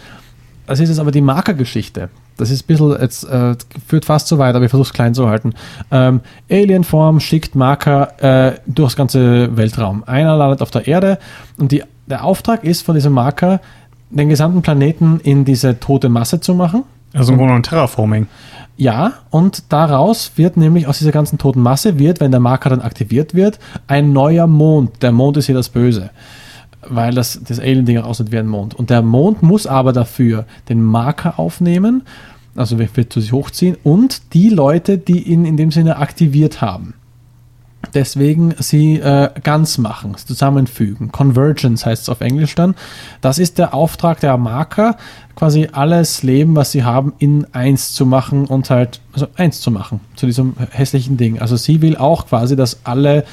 das 0.69 0.78
ist 0.78 0.89
jetzt 0.89 1.01
aber 1.01 1.10
die 1.10 1.20
Markergeschichte. 1.20 2.10
Das 2.41 2.51
ist 2.51 2.65
ein 2.65 2.67
bisschen, 2.67 2.97
jetzt 3.01 3.25
äh, 3.25 3.55
führt 3.86 4.05
fast 4.05 4.27
zu 4.27 4.39
weit, 4.39 4.55
aber 4.55 4.65
ich 4.65 4.70
versuche 4.70 4.89
es 4.89 4.93
klein 4.93 5.15
zu 5.15 5.28
halten. 5.28 5.55
Ähm, 5.91 6.20
Alienform 6.51 7.20
schickt 7.20 7.55
Marker 7.55 8.49
äh, 8.49 8.59
durchs 8.67 8.97
ganze 8.97 9.57
Weltraum. 9.57 10.05
Einer 10.07 10.36
landet 10.36 10.62
auf 10.62 10.70
der 10.70 10.86
Erde 10.86 11.19
und 11.59 11.73
die, 11.73 11.83
der 12.07 12.25
Auftrag 12.25 12.65
ist 12.65 12.83
von 12.83 12.94
diesem 12.94 13.12
Marker, 13.12 13.60
den 14.10 14.28
gesamten 14.28 14.62
Planeten 14.62 15.20
in 15.23 15.44
diese 15.44 15.78
tote 15.78 16.09
Masse 16.09 16.41
zu 16.41 16.55
machen. 16.55 16.85
Also 17.12 17.33
im 17.33 17.39
Grunde 17.39 17.52
genommen 17.52 17.62
Terraforming. 17.62 18.27
Ja, 18.77 19.12
und 19.28 19.65
daraus 19.73 20.33
wird 20.36 20.57
nämlich 20.57 20.86
aus 20.86 20.99
dieser 20.99 21.12
ganzen 21.12 21.39
toten 21.39 21.60
Masse 21.60 21.99
wird, 21.99 22.20
wenn 22.20 22.31
der 22.31 22.41
Marker 22.41 22.70
dann 22.70 22.81
aktiviert 22.81 23.35
wird, 23.35 23.59
ein 23.86 24.12
neuer 24.12 24.47
Mond. 24.47 25.02
Der 25.02 25.12
Mond 25.12 25.36
ist 25.36 25.47
hier 25.47 25.55
das 25.55 25.69
Böse, 25.69 26.10
weil 26.89 27.12
das, 27.12 27.41
das 27.47 27.60
Alien-Ding 27.60 27.99
aussieht 27.99 28.33
wie 28.33 28.39
ein 28.39 28.47
Mond. 28.47 28.75
Und 28.75 28.89
der 28.89 29.02
Mond 29.02 29.43
muss 29.43 29.67
aber 29.67 29.93
dafür 29.93 30.47
den 30.70 30.83
Marker 30.83 31.39
aufnehmen, 31.39 32.02
also 32.54 32.78
wird 32.78 33.12
sich 33.12 33.32
hochziehen, 33.32 33.76
und 33.82 34.34
die 34.34 34.48
Leute, 34.48 34.98
die 34.98 35.22
ihn 35.22 35.44
in 35.44 35.56
dem 35.56 35.70
Sinne 35.70 35.96
aktiviert 35.96 36.60
haben. 36.60 36.94
Deswegen 37.94 38.54
sie 38.58 38.96
äh, 38.96 39.30
ganz 39.42 39.78
machen, 39.78 40.14
zusammenfügen. 40.16 41.10
Convergence 41.12 41.86
heißt 41.86 42.02
es 42.02 42.08
auf 42.08 42.20
Englisch 42.20 42.54
dann. 42.54 42.74
Das 43.20 43.38
ist 43.38 43.58
der 43.58 43.74
Auftrag 43.74 44.20
der 44.20 44.36
Marker, 44.36 44.96
quasi 45.34 45.68
alles 45.72 46.22
Leben, 46.22 46.54
was 46.54 46.72
sie 46.72 46.84
haben, 46.84 47.14
in 47.18 47.46
eins 47.52 47.92
zu 47.92 48.04
machen 48.04 48.44
und 48.44 48.68
halt, 48.68 49.00
also 49.12 49.28
eins 49.34 49.60
zu 49.60 49.70
machen 49.70 50.00
zu 50.14 50.26
diesem 50.26 50.54
hässlichen 50.70 51.16
Ding. 51.16 51.40
Also 51.40 51.56
sie 51.56 51.80
will 51.80 51.96
auch 51.96 52.26
quasi, 52.26 52.54
dass 52.54 52.84
alle 52.84 53.24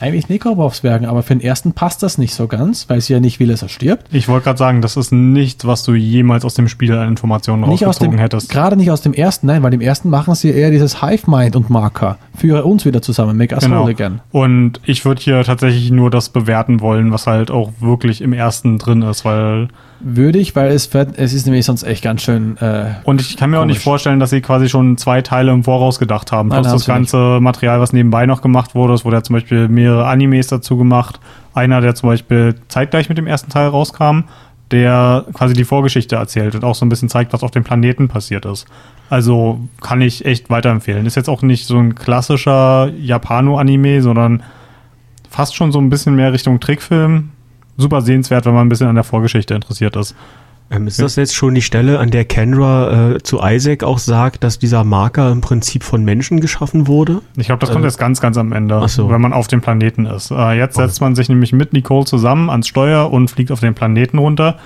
eigentlich 0.00 0.28
Necrobovs 0.28 0.82
werden, 0.82 1.06
aber 1.06 1.22
für 1.22 1.34
den 1.34 1.40
ersten 1.42 1.72
passt 1.72 2.02
das 2.02 2.18
nicht 2.18 2.34
so 2.34 2.48
ganz, 2.48 2.88
weil 2.88 3.00
sie 3.00 3.12
ja 3.12 3.20
nicht 3.20 3.38
will, 3.38 3.48
dass 3.48 3.62
er 3.62 3.68
stirbt. 3.68 4.06
Ich 4.12 4.26
wollte 4.28 4.44
gerade 4.44 4.58
sagen, 4.58 4.82
das 4.82 4.96
ist 4.96 5.12
nichts, 5.12 5.64
was 5.66 5.84
du 5.84 5.94
jemals 5.94 6.44
aus 6.44 6.54
dem 6.54 6.68
Spiel 6.68 6.92
an 6.94 7.08
Informationen 7.08 7.62
Nicht 7.68 7.84
aus 7.84 7.88
rausgezogen 7.96 8.16
dem, 8.16 8.20
hättest. 8.20 8.48
gerade 8.48 8.76
nicht 8.76 8.90
aus 8.90 9.00
dem 9.00 9.12
ersten, 9.14 9.46
nein, 9.46 9.62
weil 9.62 9.72
im 9.74 9.80
ersten 9.80 10.10
machen 10.10 10.34
sie 10.34 10.50
eher 10.50 10.70
dieses 10.70 11.00
Hive 11.02 11.30
Mind 11.30 11.54
und 11.56 11.70
Marker. 11.70 12.18
Führe 12.36 12.64
uns 12.64 12.84
wieder 12.84 13.00
zusammen, 13.02 13.36
make 13.36 13.54
us 13.54 13.62
Genau. 13.64 13.82
whole 13.82 13.90
again. 13.92 14.20
Und 14.32 14.80
ich 14.84 15.04
würde 15.04 15.20
hier 15.22 15.44
tatsächlich 15.44 15.90
nur 15.92 16.10
das 16.10 16.28
bewerten 16.30 16.80
wollen, 16.80 17.12
was 17.12 17.26
halt 17.26 17.50
auch 17.50 17.70
wirklich 17.80 18.20
im 18.22 18.32
ersten 18.32 18.78
drin 18.78 19.02
ist, 19.02 19.24
weil 19.24 19.68
Würde 20.04 20.38
ich, 20.38 20.56
weil 20.56 20.70
es, 20.72 20.92
wird, 20.94 21.16
es 21.16 21.32
ist 21.32 21.46
nämlich 21.46 21.64
sonst 21.64 21.84
echt 21.84 22.02
ganz 22.02 22.22
schön. 22.22 22.56
Äh, 22.58 22.86
Und 23.04 23.20
ich 23.20 23.36
kann 23.36 23.50
mir 23.50 23.60
auch 23.60 23.64
nicht 23.64 23.76
Komisch. 23.76 23.84
vorstellen, 23.84 24.20
dass 24.20 24.30
sie 24.30 24.40
quasi 24.40 24.68
schon 24.68 24.96
zwei 24.96 25.22
Teile 25.22 25.52
im 25.52 25.64
Voraus 25.64 25.98
gedacht 25.98 26.32
haben. 26.32 26.48
Nein, 26.48 26.62
Plus 26.62 26.72
das 26.72 26.86
ganze 26.86 27.38
Material, 27.40 27.80
was 27.80 27.92
nebenbei 27.92 28.26
noch 28.26 28.42
gemacht 28.42 28.74
wurde. 28.74 28.94
Es 28.94 29.04
wurde 29.04 29.18
ja 29.18 29.22
zum 29.22 29.34
Beispiel 29.34 29.68
mehrere 29.68 30.06
Animes 30.06 30.48
dazu 30.48 30.76
gemacht. 30.76 31.20
Einer, 31.54 31.80
der 31.80 31.94
zum 31.94 32.08
Beispiel 32.08 32.56
zeitgleich 32.68 33.08
mit 33.08 33.18
dem 33.18 33.26
ersten 33.26 33.50
Teil 33.50 33.68
rauskam, 33.68 34.24
der 34.70 35.26
quasi 35.34 35.54
die 35.54 35.64
Vorgeschichte 35.64 36.16
erzählt 36.16 36.54
und 36.54 36.64
auch 36.64 36.74
so 36.74 36.84
ein 36.84 36.88
bisschen 36.88 37.08
zeigt, 37.08 37.32
was 37.32 37.42
auf 37.42 37.50
dem 37.50 37.62
Planeten 37.62 38.08
passiert 38.08 38.44
ist. 38.44 38.66
Also 39.10 39.60
kann 39.82 40.00
ich 40.00 40.24
echt 40.24 40.48
weiterempfehlen. 40.48 41.04
Ist 41.04 41.16
jetzt 41.16 41.28
auch 41.28 41.42
nicht 41.42 41.66
so 41.66 41.78
ein 41.78 41.94
klassischer 41.94 42.90
Japano-Anime, 42.98 44.00
sondern 44.00 44.42
fast 45.28 45.54
schon 45.54 45.70
so 45.72 45.78
ein 45.78 45.90
bisschen 45.90 46.14
mehr 46.16 46.32
Richtung 46.32 46.58
Trickfilm. 46.60 47.30
Super 47.82 48.00
sehenswert, 48.02 48.46
wenn 48.46 48.54
man 48.54 48.66
ein 48.66 48.68
bisschen 48.68 48.88
an 48.88 48.94
der 48.94 49.04
Vorgeschichte 49.04 49.54
interessiert 49.54 49.96
ist. 49.96 50.14
Ähm, 50.70 50.86
ist 50.86 51.02
das 51.02 51.16
jetzt 51.16 51.34
schon 51.34 51.54
die 51.54 51.60
Stelle, 51.60 51.98
an 51.98 52.10
der 52.10 52.24
Kendra 52.24 53.10
äh, 53.16 53.22
zu 53.22 53.40
Isaac 53.42 53.84
auch 53.84 53.98
sagt, 53.98 54.42
dass 54.42 54.58
dieser 54.58 54.84
Marker 54.84 55.30
im 55.30 55.42
Prinzip 55.42 55.82
von 55.84 56.02
Menschen 56.02 56.40
geschaffen 56.40 56.86
wurde? 56.86 57.20
Ich 57.36 57.46
glaube, 57.46 57.60
das 57.60 57.68
kommt 57.70 57.84
Also- 57.84 57.92
jetzt 57.94 57.98
ganz, 57.98 58.20
ganz 58.22 58.38
am 58.38 58.52
Ende, 58.52 58.82
so. 58.88 59.10
wenn 59.10 59.20
man 59.20 59.34
auf 59.34 59.48
dem 59.48 59.60
Planeten 59.60 60.06
ist. 60.06 60.30
Äh, 60.30 60.52
jetzt 60.52 60.76
setzt 60.76 61.02
man 61.02 61.14
sich 61.14 61.28
nämlich 61.28 61.52
mit 61.52 61.74
Nicole 61.74 62.06
zusammen 62.06 62.48
ans 62.48 62.68
Steuer 62.68 63.12
und 63.12 63.30
fliegt 63.30 63.50
auf 63.52 63.60
den 63.60 63.74
Planeten 63.74 64.16
runter, 64.16 64.56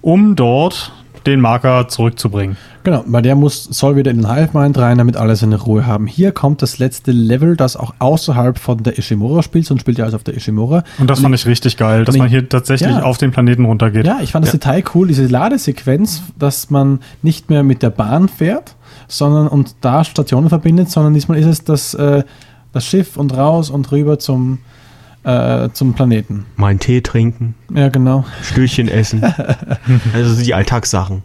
um 0.00 0.36
dort 0.36 0.92
den 1.30 1.40
Marker 1.40 1.88
zurückzubringen. 1.88 2.56
Genau, 2.84 3.04
weil 3.06 3.22
der 3.22 3.34
muss, 3.34 3.64
soll 3.64 3.96
wieder 3.96 4.10
in 4.10 4.22
den 4.22 4.32
Hive 4.32 4.56
Mind 4.58 4.78
rein, 4.78 4.98
damit 4.98 5.16
alle 5.16 5.36
seine 5.36 5.56
Ruhe 5.60 5.86
haben. 5.86 6.06
Hier 6.06 6.32
kommt 6.32 6.62
das 6.62 6.78
letzte 6.78 7.12
Level, 7.12 7.56
das 7.56 7.76
auch 7.76 7.94
außerhalb 7.98 8.58
von 8.58 8.82
der 8.82 8.98
Ishimura 8.98 9.42
spielt, 9.42 9.66
sonst 9.66 9.82
spielt 9.82 9.98
er 9.98 10.06
also 10.06 10.16
auf 10.16 10.24
der 10.24 10.36
Ishimura. 10.36 10.84
Und 10.98 11.08
das 11.10 11.20
fand 11.20 11.34
ich 11.34 11.44
richtig 11.46 11.76
geil, 11.76 12.04
dass 12.04 12.14
Und 12.14 12.16
ich- 12.16 12.22
man 12.22 12.28
hier 12.30 12.48
tatsächlich 12.48 12.90
Ja. 12.90 13.02
auf 13.02 13.18
den 13.18 13.30
Planeten 13.30 13.64
runtergeht. 13.64 14.06
Ja, 14.06 14.18
ich 14.22 14.32
fand 14.32 14.44
das 14.44 14.52
Detail 14.52 14.82
cool, 14.94 15.08
diese 15.08 15.26
Ladesequenz, 15.26 16.22
dass 16.38 16.70
man 16.70 17.00
nicht 17.22 17.50
mehr 17.50 17.62
mit 17.62 17.82
der 17.82 17.90
Bahn 17.90 18.28
fährt, 18.28 18.74
sondern 19.06 19.48
und 19.48 19.74
da 19.82 20.04
Stationen 20.04 20.48
verbindet, 20.48 20.90
sondern 20.90 21.14
diesmal 21.14 21.38
ist 21.38 21.46
es 21.46 21.64
das, 21.64 21.94
äh, 21.94 22.22
das 22.72 22.84
Schiff 22.84 23.16
und 23.16 23.36
raus 23.36 23.70
und 23.70 23.90
rüber 23.92 24.18
zum, 24.18 24.58
äh, 25.28 25.68
zum 25.74 25.92
Planeten. 25.92 26.46
Mal 26.56 26.68
einen 26.68 26.80
Tee 26.80 27.02
trinken, 27.02 27.54
Ja, 27.74 27.88
genau. 27.90 28.24
Stühlchen 28.42 28.88
essen. 28.88 29.22
also 30.14 30.42
die 30.42 30.54
Alltagssachen. 30.54 31.22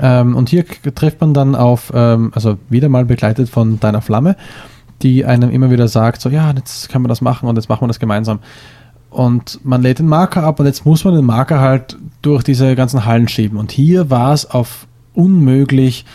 Ähm, 0.00 0.34
und 0.34 0.48
hier 0.48 0.64
trifft 0.94 1.20
man 1.20 1.34
dann 1.34 1.54
auf, 1.54 1.92
ähm, 1.94 2.32
also 2.34 2.56
wieder 2.70 2.88
mal 2.88 3.04
begleitet 3.04 3.50
von 3.50 3.78
deiner 3.78 4.00
Flamme, 4.00 4.36
die 5.02 5.26
einem 5.26 5.50
immer 5.50 5.70
wieder 5.70 5.86
sagt, 5.86 6.22
so 6.22 6.30
ja, 6.30 6.50
jetzt 6.52 6.88
können 6.88 7.04
wir 7.04 7.08
das 7.08 7.20
machen 7.20 7.46
und 7.46 7.56
jetzt 7.56 7.68
machen 7.68 7.82
wir 7.82 7.88
das 7.88 8.00
gemeinsam. 8.00 8.38
Und 9.10 9.60
man 9.64 9.82
lädt 9.82 9.98
den 9.98 10.06
Marker 10.06 10.44
ab 10.44 10.58
und 10.58 10.64
jetzt 10.64 10.86
muss 10.86 11.04
man 11.04 11.14
den 11.14 11.26
Marker 11.26 11.60
halt 11.60 11.98
durch 12.22 12.42
diese 12.42 12.74
ganzen 12.74 13.04
Hallen 13.04 13.28
schieben. 13.28 13.58
Und 13.58 13.70
hier 13.70 14.08
war 14.08 14.32
es 14.32 14.50
auf 14.50 14.86
unmöglich, 15.12 16.06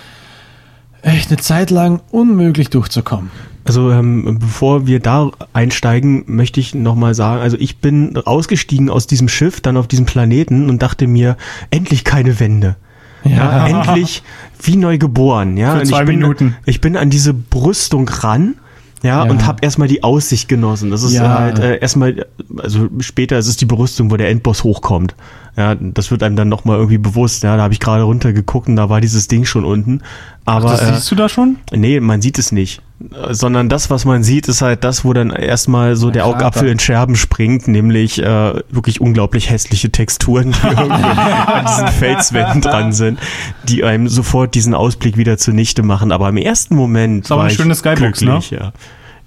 echt 1.04 1.30
eine 1.30 1.38
Zeit 1.38 1.70
lang 1.70 2.02
unmöglich 2.10 2.72
durchzukommen. 2.72 3.30
Also 3.68 3.92
ähm, 3.92 4.38
bevor 4.40 4.88
wir 4.88 5.00
da 5.02 5.30
einsteigen, 5.52 6.24
möchte 6.28 6.60
ich 6.62 6.74
nochmal 6.74 7.14
sagen, 7.14 7.42
also 7.42 7.58
ich 7.60 7.78
bin 7.80 8.16
ausgestiegen 8.18 8.90
aus 8.90 9.08
diesem 9.08 9.28
Schiff, 9.28 9.60
dann 9.60 9.76
auf 9.76 9.88
diesem 9.88 10.06
Planeten 10.06 10.70
und 10.70 10.82
dachte 10.82 11.06
mir, 11.06 11.36
endlich 11.70 12.06
keine 12.06 12.40
Wände. 12.40 12.78
Ja, 13.26 13.68
endlich 13.68 14.24
wie 14.64 14.78
neu 14.78 14.98
geboren. 14.98 15.58
Ja, 15.58 15.78
Für 15.80 15.84
zwei 15.84 16.02
ich 16.02 16.06
bin, 16.08 16.20
Minuten. 16.20 16.56
Ich 16.66 16.80
bin 16.80 16.96
an 16.96 17.10
diese 17.10 17.34
Brüstung 17.34 18.08
ran. 18.08 18.56
Ja, 19.04 19.26
Ja. 19.26 19.32
und 19.32 19.46
habe 19.46 19.60
erstmal 19.62 19.88
die 19.88 20.04
Aussicht 20.04 20.48
genossen. 20.48 20.90
Das 20.90 21.04
ist 21.04 21.14
Ja. 21.14 21.38
halt 21.38 21.60
äh, 21.60 21.78
erstmal, 21.80 22.26
also 22.58 22.88
später 23.00 23.38
ist 23.38 23.48
es 23.48 23.58
die 23.58 23.66
Brüstung, 23.66 24.10
wo 24.12 24.18
der 24.18 24.30
Endboss 24.30 24.64
hochkommt. 24.64 25.14
Ja, 25.58 25.74
das 25.74 26.12
wird 26.12 26.22
einem 26.22 26.36
dann 26.36 26.50
nochmal 26.50 26.78
irgendwie 26.78 27.00
bewusst. 27.00 27.42
Ja, 27.42 27.58
da 27.58 27.64
habe 27.64 27.74
ich 27.74 27.80
gerade 27.80 28.04
runtergeguckt 28.04 28.68
und 28.68 28.76
da 28.76 28.90
war 28.90 29.02
dieses 29.02 29.28
Ding 29.28 29.44
schon 29.44 29.66
unten. 29.66 30.02
Aber 30.46 30.70
das 30.70 30.84
äh, 30.84 30.94
siehst 30.94 31.10
du 31.10 31.16
da 31.16 31.28
schon? 31.28 31.58
Nee, 31.72 32.00
man 32.00 32.22
sieht 32.22 32.38
es 32.38 32.52
nicht. 32.52 32.84
Äh, 33.12 33.34
Sondern 33.34 33.68
das, 33.68 33.90
was 33.90 34.06
man 34.06 34.22
sieht, 34.22 34.48
ist 34.48 34.62
halt 34.62 34.84
das, 34.84 35.04
wo 35.04 35.14
dann 35.14 35.32
erstmal 35.32 35.96
so 35.96 36.12
der 36.12 36.24
Krater. 36.24 36.38
Augapfel 36.38 36.70
in 36.70 36.78
Scherben 36.78 37.16
springt, 37.16 37.68
nämlich 37.68 38.22
äh, 38.22 38.54
wirklich 38.70 39.02
unglaublich 39.02 39.50
hässliche 39.50 39.90
Texturen, 39.90 40.52
die 40.52 40.68
irgendwie 40.68 41.04
an 41.04 41.66
diesen 41.66 41.88
Felswänden 41.88 42.62
dran 42.62 42.94
sind, 42.94 43.20
die 43.68 43.84
einem 43.84 44.08
sofort 44.08 44.54
diesen 44.54 44.76
Ausblick 44.76 45.18
wieder 45.18 45.40
zunichte 45.40 45.82
machen. 45.82 46.12
Aber 46.12 46.30
im 46.30 46.38
ersten 46.38 46.76
Moment 46.76 47.26
Ist 47.26 47.32
aber 47.32 47.40
war 47.40 47.48
eine 47.48 47.56
schöne 47.56 47.74
Skybox, 47.74 48.22
ne? 48.22 48.40
ja. 48.52 48.74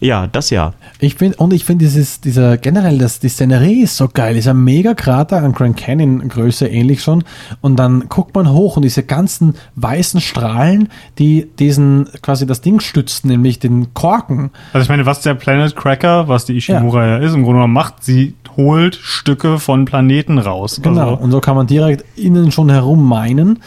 Ja, 0.00 0.26
das 0.26 0.48
ja. 0.48 0.72
Ich 0.98 1.16
finde, 1.16 1.36
und 1.36 1.52
ich 1.52 1.64
finde 1.64 1.84
dieses, 1.84 2.20
dieser 2.20 2.56
generell, 2.56 2.98
das, 2.98 3.20
die 3.20 3.28
Szenerie 3.28 3.82
ist 3.82 3.96
so 3.96 4.08
geil. 4.08 4.34
Dieser 4.34 4.54
Mega-Krater 4.54 5.36
an 5.36 5.52
Grand 5.52 5.76
Canyon 5.76 6.26
Größe 6.28 6.66
ähnlich 6.66 7.02
schon. 7.02 7.22
Und 7.60 7.76
dann 7.76 8.08
guckt 8.08 8.34
man 8.34 8.50
hoch 8.50 8.76
und 8.76 8.82
diese 8.82 9.02
ganzen 9.02 9.54
weißen 9.76 10.20
Strahlen, 10.20 10.88
die 11.18 11.48
diesen, 11.58 12.08
quasi 12.22 12.46
das 12.46 12.62
Ding 12.62 12.80
stützen, 12.80 13.28
nämlich 13.28 13.58
den 13.58 13.92
Korken. 13.92 14.50
Also 14.72 14.84
ich 14.84 14.88
meine, 14.88 15.04
was 15.04 15.20
der 15.20 15.34
Planet 15.34 15.76
Cracker, 15.76 16.28
was 16.28 16.46
die 16.46 16.56
Ishimura 16.56 17.06
ja, 17.06 17.16
ist, 17.18 17.34
im 17.34 17.42
Grunde 17.42 17.58
genommen 17.58 17.74
macht, 17.74 18.02
sie 18.02 18.34
holt 18.56 18.94
Stücke 18.96 19.58
von 19.58 19.84
Planeten 19.84 20.38
raus. 20.38 20.80
Genau. 20.82 21.10
Also, 21.12 21.22
Und 21.22 21.30
so 21.30 21.40
kann 21.40 21.56
man 21.56 21.66
direkt 21.66 22.04
innen 22.18 22.50
schon 22.52 22.70
herum 22.70 23.06
meinen, 23.06 23.60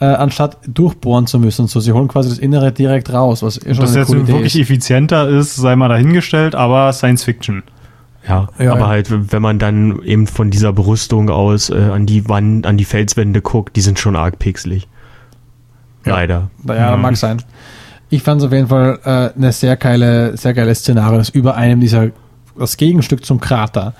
äh, 0.00 0.04
anstatt 0.06 0.58
durchbohren 0.66 1.26
zu 1.26 1.38
müssen. 1.38 1.66
So, 1.68 1.80
sie 1.80 1.92
holen 1.92 2.08
quasi 2.08 2.28
das 2.28 2.38
Innere 2.38 2.72
direkt 2.72 3.12
raus, 3.12 3.42
was 3.42 3.56
eh 3.64 3.74
schon 3.74 3.86
eine 3.86 3.96
jetzt 3.96 4.06
coole 4.08 4.20
Idee 4.20 4.32
wirklich 4.32 4.56
ist. 4.56 4.62
effizienter 4.62 5.28
ist, 5.28 5.56
sei 5.56 5.74
mal 5.76 5.88
dahingestellt, 5.88 6.54
aber 6.54 6.92
Science 6.92 7.24
Fiction. 7.24 7.62
Ja, 8.28 8.48
Ja, 8.58 8.72
aber 8.72 8.80
ja. 8.80 8.88
halt, 8.88 9.32
wenn 9.32 9.40
man 9.42 9.58
dann 9.58 10.02
eben 10.02 10.26
von 10.26 10.50
dieser 10.50 10.72
Berüstung 10.72 11.30
aus 11.30 11.70
äh, 11.70 11.76
an 11.76 12.06
die 12.06 12.28
Wand, 12.28 12.66
an 12.66 12.76
die 12.76 12.84
Felswände 12.84 13.40
guckt, 13.40 13.76
die 13.76 13.80
sind 13.80 13.98
schon 13.98 14.16
arg 14.16 14.38
pixelig. 14.38 14.88
Ja. 16.04 16.14
Leider. 16.16 16.50
Ja, 16.66 16.96
mag 16.96 17.16
sein. 17.16 17.42
Ich 18.10 18.22
fand 18.22 18.40
es 18.40 18.46
auf 18.46 18.52
jeden 18.52 18.68
Fall 18.68 18.98
äh, 19.04 19.36
eine 19.36 19.52
sehr 19.52 19.76
geile, 19.76 20.36
sehr 20.36 20.54
geile 20.54 20.74
Szenario, 20.74 21.18
das 21.18 21.28
über 21.30 21.56
einem 21.56 21.80
dieser, 21.80 22.08
das 22.58 22.76
Gegenstück 22.76 23.24
zum 23.24 23.40
Krater. 23.40 23.94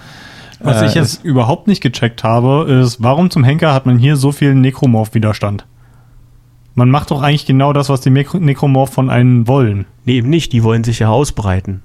Was 0.60 0.83
Äh, 0.83 0.86
ich 0.86 0.94
jetzt 0.94 1.25
überhaupt 1.25 1.66
nicht 1.66 1.81
gecheckt 1.83 2.23
habe, 2.25 2.66
ist, 2.70 3.02
warum 3.02 3.31
zum 3.31 3.44
Henker 3.44 3.75
hat 3.75 3.86
man 3.86 3.99
hier 3.99 4.16
so 4.16 4.31
viel 4.33 4.55
Nekromorph-Widerstand? 4.55 5.66
Man 6.76 6.90
macht 6.90 7.10
doch 7.10 7.22
eigentlich 7.22 7.46
genau 7.46 7.72
das, 7.72 7.88
was 7.88 8.02
die 8.02 8.10
Nekro 8.10 8.38
Nekromorph 8.38 8.92
von 8.92 9.10
einem 9.10 9.48
wollen. 9.48 9.86
Nee, 10.05 10.18
eben 10.18 10.28
nicht, 10.30 10.52
die 10.52 10.62
wollen 10.62 10.84
sich 10.84 11.00
ja 11.00 11.08
ausbreiten. 11.08 11.82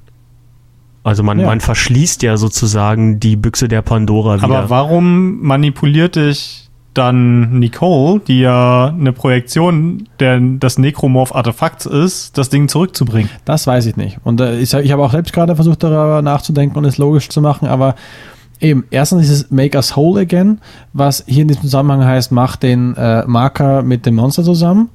Also 1.04 1.24
man, 1.24 1.40
Ja. 1.40 1.48
man 1.48 1.62
verschließt 1.62 2.22
ja 2.22 2.38
sozusagen 2.38 3.20
die 3.20 3.36
Büchse 3.36 3.68
der 3.68 3.82
Pandora 3.82 4.36
wieder. 4.36 4.44
Aber 4.60 4.70
warum 4.70 5.42
manipuliert 5.42 6.16
dich 6.18 6.68
dann 6.94 7.58
Nicole, 7.60 8.20
die 8.28 8.42
ja 8.42 8.88
eine 8.88 9.14
Projektion 9.14 10.10
der, 10.20 10.40
des 10.42 10.78
Nekromorph-Artefakts 10.78 11.86
ist, 11.86 12.38
das 12.38 12.50
Ding 12.50 12.68
zurückzubringen? 12.68 13.30
Das 13.46 13.66
weiß 13.66 13.86
ich 13.86 13.96
nicht. 13.96 14.18
Und 14.26 14.42
äh, 14.42 14.60
ich, 14.60 14.74
ich 14.74 14.92
habe 14.92 15.02
auch 15.04 15.12
selbst 15.12 15.32
gerade 15.34 15.56
versucht, 15.56 15.82
darüber 15.84 16.22
nachzudenken 16.22 16.78
und 16.78 16.84
es 16.86 16.98
logisch 16.98 17.30
zu 17.30 17.42
machen, 17.42 17.68
aber 17.68 17.96
eben, 18.62 18.86
erstens 18.92 19.22
dieses 19.22 19.52
Make 19.52 19.76
Us 19.78 19.96
Whole 19.96 20.22
Again, 20.22 20.60
was 20.94 21.24
hier 21.28 21.42
in 21.42 21.48
diesem 21.50 21.64
Zusammenhang 21.64 22.06
heißt, 22.06 22.32
mach 22.32 22.56
den 22.56 22.96
äh, 22.96 23.26
Marker 23.26 23.82
mit 23.84 24.06
dem 24.06 24.16
Monster 24.16 24.44
zusammen. 24.44 24.90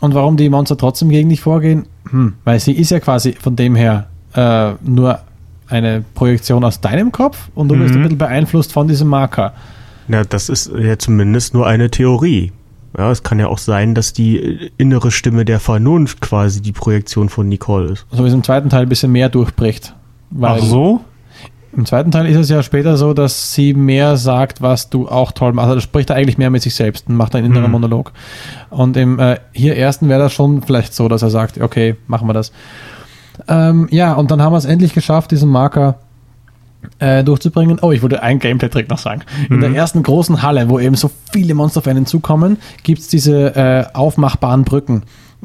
Und 0.00 0.14
warum 0.14 0.36
die 0.36 0.48
Monster 0.48 0.76
trotzdem 0.76 1.08
gegen 1.08 1.28
dich 1.28 1.40
vorgehen? 1.40 1.86
Hm, 2.10 2.34
weil 2.44 2.60
sie 2.60 2.72
ist 2.72 2.90
ja 2.90 3.00
quasi 3.00 3.32
von 3.32 3.56
dem 3.56 3.74
her 3.74 4.06
äh, 4.34 4.72
nur 4.84 5.18
eine 5.68 6.04
Projektion 6.14 6.64
aus 6.64 6.80
deinem 6.80 7.10
Kopf 7.12 7.48
und 7.54 7.68
du 7.68 7.76
bist 7.76 7.90
Mhm. 7.94 8.00
ein 8.00 8.02
bisschen 8.04 8.18
beeinflusst 8.18 8.72
von 8.72 8.86
diesem 8.88 9.08
Marker. 9.08 9.52
Na, 10.06 10.22
das 10.24 10.48
ist 10.48 10.70
ja 10.78 10.98
zumindest 10.98 11.52
nur 11.52 11.66
eine 11.66 11.90
Theorie. 11.90 12.52
Ja, 12.96 13.10
es 13.10 13.22
kann 13.22 13.38
ja 13.38 13.48
auch 13.48 13.58
sein, 13.58 13.94
dass 13.94 14.12
die 14.14 14.38
äh, 14.38 14.70
innere 14.78 15.10
Stimme 15.10 15.44
der 15.44 15.60
Vernunft 15.60 16.20
quasi 16.22 16.62
die 16.62 16.72
Projektion 16.72 17.28
von 17.28 17.48
Nicole 17.48 17.90
ist. 17.92 18.06
So 18.10 18.24
wie 18.24 18.28
es 18.28 18.34
im 18.34 18.42
zweiten 18.42 18.70
Teil 18.70 18.82
ein 18.82 18.88
bisschen 18.88 19.12
mehr 19.12 19.28
durchbricht. 19.28 19.94
Weil 20.30 20.58
Ach 20.60 20.64
so? 20.64 21.00
Im 21.76 21.84
zweiten 21.86 22.10
Teil 22.10 22.26
ist 22.26 22.36
es 22.36 22.48
ja 22.48 22.62
später 22.62 22.96
so, 22.96 23.12
dass 23.14 23.52
sie 23.54 23.74
mehr 23.74 24.16
sagt, 24.16 24.62
was 24.62 24.88
du 24.90 25.08
auch 25.08 25.32
toll 25.32 25.52
machst. 25.52 25.68
Also 25.68 25.80
spricht 25.80 26.10
er 26.10 26.16
eigentlich 26.16 26.38
mehr 26.38 26.50
mit 26.50 26.62
sich 26.62 26.74
selbst 26.74 27.08
und 27.08 27.16
macht 27.16 27.34
einen 27.34 27.46
inneren 27.46 27.66
Mhm. 27.66 27.72
Monolog. 27.72 28.12
Und 28.70 28.96
im 28.96 29.18
äh, 29.18 29.38
hier 29.52 29.76
ersten 29.76 30.08
wäre 30.08 30.20
das 30.20 30.32
schon 30.32 30.62
vielleicht 30.62 30.94
so, 30.94 31.08
dass 31.08 31.22
er 31.22 31.30
sagt, 31.30 31.60
okay, 31.60 31.96
machen 32.06 32.26
wir 32.26 32.32
das. 32.32 32.52
Ähm, 33.46 33.86
ja, 33.90 34.14
und 34.14 34.30
dann 34.30 34.42
haben 34.42 34.52
wir 34.52 34.56
es 34.58 34.64
endlich 34.64 34.94
geschafft, 34.94 35.30
diesen 35.30 35.48
Marker 35.50 35.96
äh, 37.00 37.22
durchzubringen. 37.22 37.78
Oh, 37.82 37.92
ich 37.92 38.02
wollte 38.02 38.22
einen 38.22 38.38
Gameplay-Trick 38.40 38.88
noch 38.88 38.98
sagen. 38.98 39.22
In 39.50 39.56
Mhm. 39.56 39.60
der 39.60 39.70
ersten 39.74 40.02
großen 40.02 40.42
Halle, 40.42 40.68
wo 40.70 40.78
eben 40.80 40.94
so 40.96 41.10
viele 41.32 41.54
Monster 41.54 41.78
auf 41.80 41.86
einen 41.86 42.06
zukommen, 42.06 42.56
gibt 42.82 43.00
es 43.00 43.08
diese 43.08 43.54
äh, 43.56 43.84
aufmachbaren 43.94 44.64
Brücken. 44.64 45.02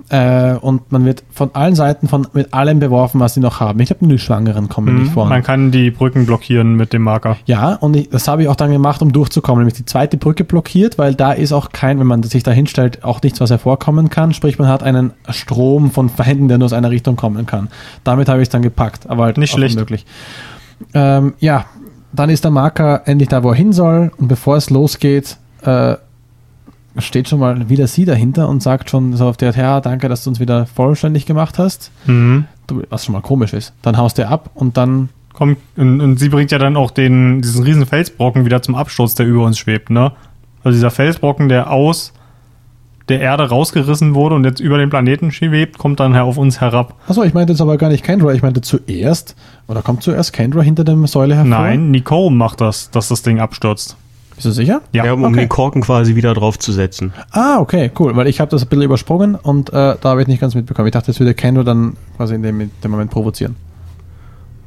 Äh, 0.09 0.55
und 0.55 0.91
man 0.91 1.05
wird 1.05 1.23
von 1.31 1.51
allen 1.53 1.75
Seiten 1.75 2.07
von, 2.07 2.27
mit 2.33 2.51
allem 2.53 2.79
beworfen, 2.79 3.19
was 3.19 3.35
sie 3.35 3.39
noch 3.39 3.59
haben. 3.59 3.79
Ich 3.79 3.87
glaube, 3.89 4.05
nur 4.05 4.13
die 4.13 4.19
Schwangeren 4.19 4.67
kommen 4.67 4.95
nicht 4.95 5.07
Hm, 5.09 5.13
vor. 5.13 5.25
man 5.27 5.43
kann 5.43 5.69
die 5.71 5.91
Brücken 5.91 6.25
blockieren 6.25 6.75
mit 6.75 6.93
dem 6.93 7.03
Marker. 7.03 7.37
Ja, 7.45 7.75
und 7.75 7.95
ich, 7.95 8.09
das 8.09 8.27
habe 8.27 8.41
ich 8.41 8.47
auch 8.49 8.55
dann 8.55 8.71
gemacht, 8.71 9.01
um 9.03 9.13
durchzukommen. 9.13 9.59
Nämlich 9.59 9.75
die 9.75 9.85
zweite 9.85 10.17
Brücke 10.17 10.43
blockiert, 10.45 10.97
weil 10.97 11.13
da 11.13 11.31
ist 11.31 11.51
auch 11.53 11.69
kein, 11.71 11.99
wenn 11.99 12.07
man 12.07 12.23
sich 12.23 12.41
da 12.41 12.49
hinstellt, 12.51 13.03
auch 13.03 13.21
nichts, 13.21 13.39
was 13.39 13.51
hervorkommen 13.51 14.09
kann. 14.09 14.33
Sprich, 14.33 14.57
man 14.57 14.67
hat 14.67 14.81
einen 14.81 15.13
Strom 15.29 15.91
von 15.91 16.09
Feinden, 16.09 16.47
der 16.47 16.57
nur 16.57 16.65
aus 16.65 16.73
einer 16.73 16.89
Richtung 16.89 17.15
kommen 17.15 17.45
kann. 17.45 17.69
Damit 18.03 18.29
habe 18.29 18.39
ich 18.41 18.47
es 18.47 18.49
dann 18.49 18.63
gepackt, 18.63 19.07
aber 19.09 19.25
halt 19.25 19.37
Nicht 19.37 19.51
schlecht. 19.51 19.75
unmöglich. 19.75 20.05
Ähm, 20.95 21.33
ja, 21.39 21.65
dann 22.11 22.29
ist 22.31 22.43
der 22.43 22.51
Marker 22.51 23.03
endlich 23.05 23.29
da, 23.29 23.43
wo 23.43 23.49
er 23.49 23.55
hin 23.55 23.73
soll. 23.73 24.11
Und 24.17 24.27
bevor 24.27 24.57
es 24.57 24.69
losgeht, 24.71 25.37
äh, 25.61 25.95
steht 26.97 27.29
schon 27.29 27.39
mal 27.39 27.69
wieder 27.69 27.87
sie 27.87 28.05
dahinter 28.05 28.47
und 28.49 28.61
sagt 28.61 28.89
schon 28.89 29.15
so 29.15 29.27
auf 29.27 29.37
der, 29.37 29.51
ja, 29.51 29.81
danke, 29.81 30.09
dass 30.09 30.23
du 30.23 30.29
uns 30.29 30.39
wieder 30.39 30.65
vollständig 30.65 31.25
gemacht 31.25 31.57
hast. 31.57 31.91
Mhm. 32.05 32.45
Was 32.89 33.05
schon 33.05 33.13
mal 33.13 33.21
komisch 33.21 33.53
ist. 33.53 33.73
Dann 33.81 33.97
haust 33.97 34.17
du 34.17 34.27
ab 34.27 34.51
und 34.53 34.77
dann 34.77 35.09
Kommt, 35.33 35.57
und, 35.77 35.99
und 35.99 36.19
sie 36.19 36.29
bringt 36.29 36.51
ja 36.51 36.59
dann 36.59 36.77
auch 36.77 36.91
den, 36.91 37.41
diesen 37.41 37.63
riesen 37.63 37.87
Felsbrocken 37.87 38.45
wieder 38.45 38.61
zum 38.61 38.75
Absturz, 38.75 39.15
der 39.15 39.25
über 39.25 39.43
uns 39.45 39.57
schwebt, 39.57 39.89
ne? 39.89 40.11
Also 40.63 40.77
dieser 40.77 40.91
Felsbrocken, 40.91 41.49
der 41.49 41.71
aus 41.71 42.13
der 43.09 43.19
Erde 43.19 43.49
rausgerissen 43.49 44.15
wurde 44.15 44.35
und 44.35 44.45
jetzt 44.45 44.59
über 44.61 44.77
den 44.77 44.89
Planeten 44.89 45.31
schwebt, 45.31 45.77
kommt 45.77 45.99
dann 45.99 46.15
auf 46.15 46.37
uns 46.37 46.61
herab. 46.61 46.95
Achso, 47.07 47.23
ich 47.23 47.33
meinte 47.33 47.51
jetzt 47.51 47.61
aber 47.61 47.77
gar 47.77 47.89
nicht 47.89 48.03
Kendra, 48.03 48.31
ich 48.33 48.43
meinte 48.43 48.61
zuerst, 48.61 49.35
oder 49.67 49.81
kommt 49.81 50.03
zuerst 50.03 50.31
Kendra 50.31 50.61
hinter 50.61 50.83
dem 50.83 51.05
Säule 51.07 51.35
hervor? 51.35 51.49
Nein, 51.49 51.91
Nicole 51.91 52.31
macht 52.31 52.61
das, 52.61 52.91
dass 52.91 53.09
das 53.09 53.23
Ding 53.23 53.39
abstürzt. 53.39 53.97
Bist 54.35 54.45
du 54.45 54.51
sicher? 54.51 54.81
Ja, 54.91 55.11
um 55.13 55.23
okay. 55.23 55.41
den 55.41 55.49
Korken 55.49 55.81
quasi 55.81 56.15
wieder 56.15 56.33
draufzusetzen. 56.33 57.13
Ah, 57.31 57.59
okay, 57.59 57.91
cool, 57.99 58.15
weil 58.15 58.27
ich 58.27 58.39
habe 58.39 58.49
das 58.49 58.63
ein 58.63 58.67
bisschen 58.69 58.83
übersprungen 58.83 59.35
und 59.35 59.69
äh, 59.69 59.95
da 59.99 60.09
habe 60.09 60.21
ich 60.21 60.27
nicht 60.27 60.41
ganz 60.41 60.55
mitbekommen. 60.55 60.87
Ich 60.87 60.93
dachte, 60.93 61.11
jetzt 61.11 61.19
würde 61.19 61.33
Kendra 61.33 61.63
dann 61.63 61.95
quasi 62.17 62.35
in 62.35 62.43
dem, 62.43 62.61
in 62.61 62.71
dem 62.83 62.91
Moment 62.91 63.11
provozieren. 63.11 63.55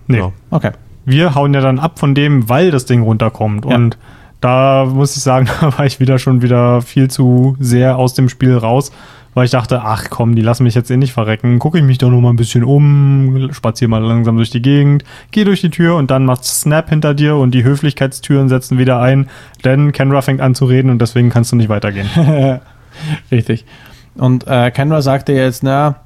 Nee. 0.07 0.19
Ja. 0.19 0.33
Okay. 0.51 0.71
Wir 1.05 1.35
hauen 1.35 1.55
ja 1.55 1.61
dann 1.61 1.79
ab 1.79 1.99
von 1.99 2.15
dem, 2.15 2.49
weil 2.49 2.71
das 2.71 2.85
Ding 2.85 3.03
runterkommt. 3.03 3.65
Ja. 3.65 3.77
Und 3.77 3.97
da 4.41 4.85
muss 4.85 5.17
ich 5.17 5.23
sagen, 5.23 5.49
da 5.61 5.77
war 5.77 5.87
ich 5.87 6.01
wieder 6.01 6.19
schon 6.19 6.43
wieder 6.43 6.83
viel 6.83 7.09
zu 7.09 7.57
sehr 7.59 7.97
aus 7.97 8.15
dem 8.15 8.29
Spiel 8.29 8.57
raus, 8.57 8.93
weil 9.35 9.45
ich 9.45 9.51
dachte, 9.51 9.83
ach 9.83 10.09
komm, 10.09 10.35
die 10.35 10.43
lassen 10.43 10.65
mich 10.65 10.75
jetzt 10.75 10.91
eh 10.91 10.97
nicht 10.97 11.13
verrecken. 11.13 11.59
Gucke 11.59 11.79
ich 11.79 11.85
mich 11.85 11.99
doch 11.99 12.11
noch 12.11 12.21
mal 12.21 12.31
ein 12.31 12.37
bisschen 12.37 12.65
um, 12.65 13.51
spaziere 13.53 13.91
mal 13.91 14.03
langsam 14.03 14.37
durch 14.37 14.51
die 14.51 14.63
Gegend, 14.63 15.05
gehe 15.31 15.45
durch 15.45 15.61
die 15.61 15.71
Tür 15.71 15.97
und 15.97 16.11
dann 16.11 16.25
macht 16.25 16.45
Snap 16.45 16.89
hinter 16.89 17.15
dir 17.15 17.37
und 17.37 17.53
die 17.53 17.65
Höflichkeitstüren 17.65 18.49
setzen 18.49 18.79
wieder 18.79 19.01
ein, 19.01 19.29
denn 19.65 19.93
Kendra 19.93 20.23
fängt 20.23 20.41
an 20.41 20.55
zu 20.55 20.65
reden 20.65 20.91
und 20.91 21.01
deswegen 21.01 21.31
kannst 21.31 21.53
du 21.53 21.57
nicht 21.57 21.69
weitergehen. 21.69 22.09
Richtig. 23.31 23.67
Und 24.15 24.47
äh, 24.47 24.71
Kendra 24.71 25.03
sagte 25.03 25.33
jetzt, 25.33 25.63
na, 25.63 25.97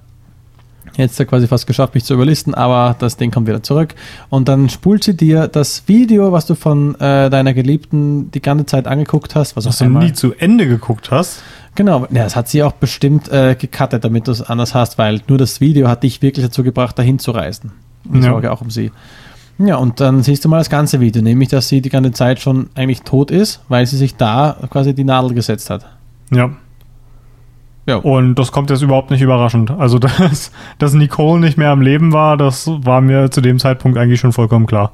jetzt 1.00 1.18
hat 1.18 1.28
quasi 1.28 1.46
fast 1.48 1.66
geschafft, 1.66 1.94
mich 1.94 2.04
zu 2.04 2.14
überlisten, 2.14 2.54
aber 2.54 2.94
das 2.98 3.16
Ding 3.16 3.30
kommt 3.30 3.48
wieder 3.48 3.62
zurück. 3.62 3.94
Und 4.28 4.48
dann 4.48 4.68
spult 4.68 5.02
sie 5.04 5.16
dir 5.16 5.48
das 5.48 5.82
Video, 5.86 6.30
was 6.32 6.46
du 6.46 6.54
von 6.54 6.94
äh, 7.00 7.28
deiner 7.30 7.52
Geliebten 7.54 8.30
die 8.30 8.40
ganze 8.42 8.66
Zeit 8.66 8.86
angeguckt 8.86 9.34
hast, 9.34 9.56
was 9.56 9.66
Was 9.66 9.80
auch 9.82 9.86
du 9.86 9.92
nie 9.98 10.12
zu 10.12 10.32
Ende 10.34 10.66
geguckt 10.68 11.10
hast. 11.10 11.42
Genau, 11.74 12.02
ja, 12.10 12.24
das 12.24 12.36
hat 12.36 12.48
sie 12.48 12.62
auch 12.62 12.72
bestimmt 12.72 13.28
äh, 13.30 13.56
gecuttet, 13.58 14.04
damit 14.04 14.26
du 14.28 14.32
es 14.32 14.42
anders 14.42 14.74
hast, 14.74 14.98
weil 14.98 15.20
nur 15.28 15.38
das 15.38 15.60
Video 15.60 15.88
hat 15.88 16.02
dich 16.02 16.20
wirklich 16.22 16.44
dazu 16.44 16.62
gebracht, 16.62 16.98
dahin 16.98 17.18
zu 17.18 17.30
reisen. 17.30 17.72
Ich 18.12 18.16
Ja. 18.24 18.30
sorge 18.30 18.52
auch 18.52 18.60
um 18.60 18.70
sie. 18.70 18.90
Ja, 19.58 19.76
und 19.76 20.00
dann 20.00 20.22
siehst 20.22 20.44
du 20.44 20.48
mal 20.48 20.56
das 20.58 20.70
ganze 20.70 21.00
Video, 21.00 21.20
nämlich, 21.22 21.50
dass 21.50 21.68
sie 21.68 21.82
die 21.82 21.90
ganze 21.90 22.12
Zeit 22.12 22.40
schon 22.40 22.70
eigentlich 22.74 23.02
tot 23.02 23.30
ist, 23.30 23.60
weil 23.68 23.84
sie 23.86 23.98
sich 23.98 24.16
da 24.16 24.56
quasi 24.70 24.94
die 24.94 25.04
Nadel 25.04 25.34
gesetzt 25.34 25.68
hat. 25.68 25.84
Ja. 26.32 26.50
Ja. 27.86 27.96
Und 27.96 28.34
das 28.36 28.52
kommt 28.52 28.70
jetzt 28.70 28.82
überhaupt 28.82 29.10
nicht 29.10 29.22
überraschend. 29.22 29.70
Also, 29.70 29.98
dass, 30.00 30.52
dass 30.78 30.94
Nicole 30.94 31.40
nicht 31.40 31.58
mehr 31.58 31.70
am 31.70 31.80
Leben 31.80 32.12
war, 32.12 32.36
das 32.36 32.68
war 32.68 33.00
mir 33.00 33.30
zu 33.30 33.40
dem 33.40 33.58
Zeitpunkt 33.58 33.98
eigentlich 33.98 34.20
schon 34.20 34.32
vollkommen 34.32 34.66
klar. 34.66 34.92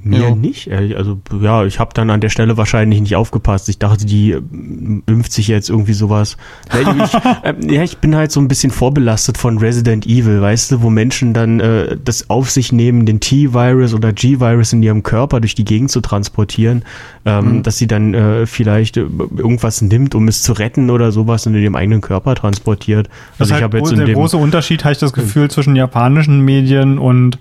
Mir 0.00 0.20
Jo. 0.28 0.34
nicht, 0.36 0.68
ehrlich. 0.68 0.96
Also, 0.96 1.18
ja, 1.40 1.64
ich 1.64 1.80
habe 1.80 1.90
dann 1.92 2.08
an 2.10 2.20
der 2.20 2.28
Stelle 2.28 2.56
wahrscheinlich 2.56 3.00
nicht 3.00 3.16
aufgepasst. 3.16 3.68
Ich 3.68 3.78
dachte, 3.78 4.06
die 4.06 4.30
ähm, 4.30 5.02
impft 5.06 5.32
sich 5.32 5.48
jetzt 5.48 5.68
irgendwie 5.70 5.92
sowas. 5.92 6.36
Ja, 6.72 7.04
ich, 7.04 7.12
ähm, 7.44 7.70
ja, 7.70 7.82
ich 7.82 7.98
bin 7.98 8.14
halt 8.14 8.30
so 8.30 8.40
ein 8.40 8.46
bisschen 8.48 8.70
vorbelastet 8.70 9.36
von 9.38 9.58
Resident 9.58 10.06
Evil, 10.06 10.40
weißt 10.40 10.70
du, 10.72 10.82
wo 10.82 10.90
Menschen 10.90 11.34
dann 11.34 11.58
äh, 11.60 11.96
das 12.02 12.30
auf 12.30 12.50
sich 12.50 12.72
nehmen, 12.72 13.06
den 13.06 13.18
T-Virus 13.20 13.92
oder 13.94 14.12
G-Virus 14.12 14.72
in 14.72 14.82
ihrem 14.82 15.02
Körper 15.02 15.40
durch 15.40 15.54
die 15.54 15.64
Gegend 15.64 15.90
zu 15.90 16.00
transportieren, 16.00 16.84
ähm, 17.24 17.56
Mhm. 17.58 17.62
dass 17.64 17.78
sie 17.78 17.86
dann 17.88 18.14
äh, 18.14 18.46
vielleicht 18.46 18.96
äh, 18.96 19.00
irgendwas 19.36 19.82
nimmt, 19.82 20.14
um 20.14 20.28
es 20.28 20.42
zu 20.42 20.52
retten 20.52 20.90
oder 20.90 21.10
sowas 21.12 21.46
und 21.46 21.54
in 21.54 21.62
dem 21.62 21.74
eigenen 21.74 22.00
Körper 22.00 22.34
transportiert. 22.34 23.08
Das 23.08 23.14
Also 23.14 23.42
ist 23.42 23.48
ich 23.48 23.52
halt 23.54 23.62
habe 23.64 23.78
jetzt 23.78 23.96
der 24.08 24.14
große 24.14 24.36
Unterschied, 24.36 24.84
habe 24.84 24.92
ich 24.92 24.98
das 24.98 25.12
Gefühl, 25.12 25.50
zwischen 25.50 25.74
japanischen 25.76 26.44
Medien 26.44 26.98
und 26.98 27.38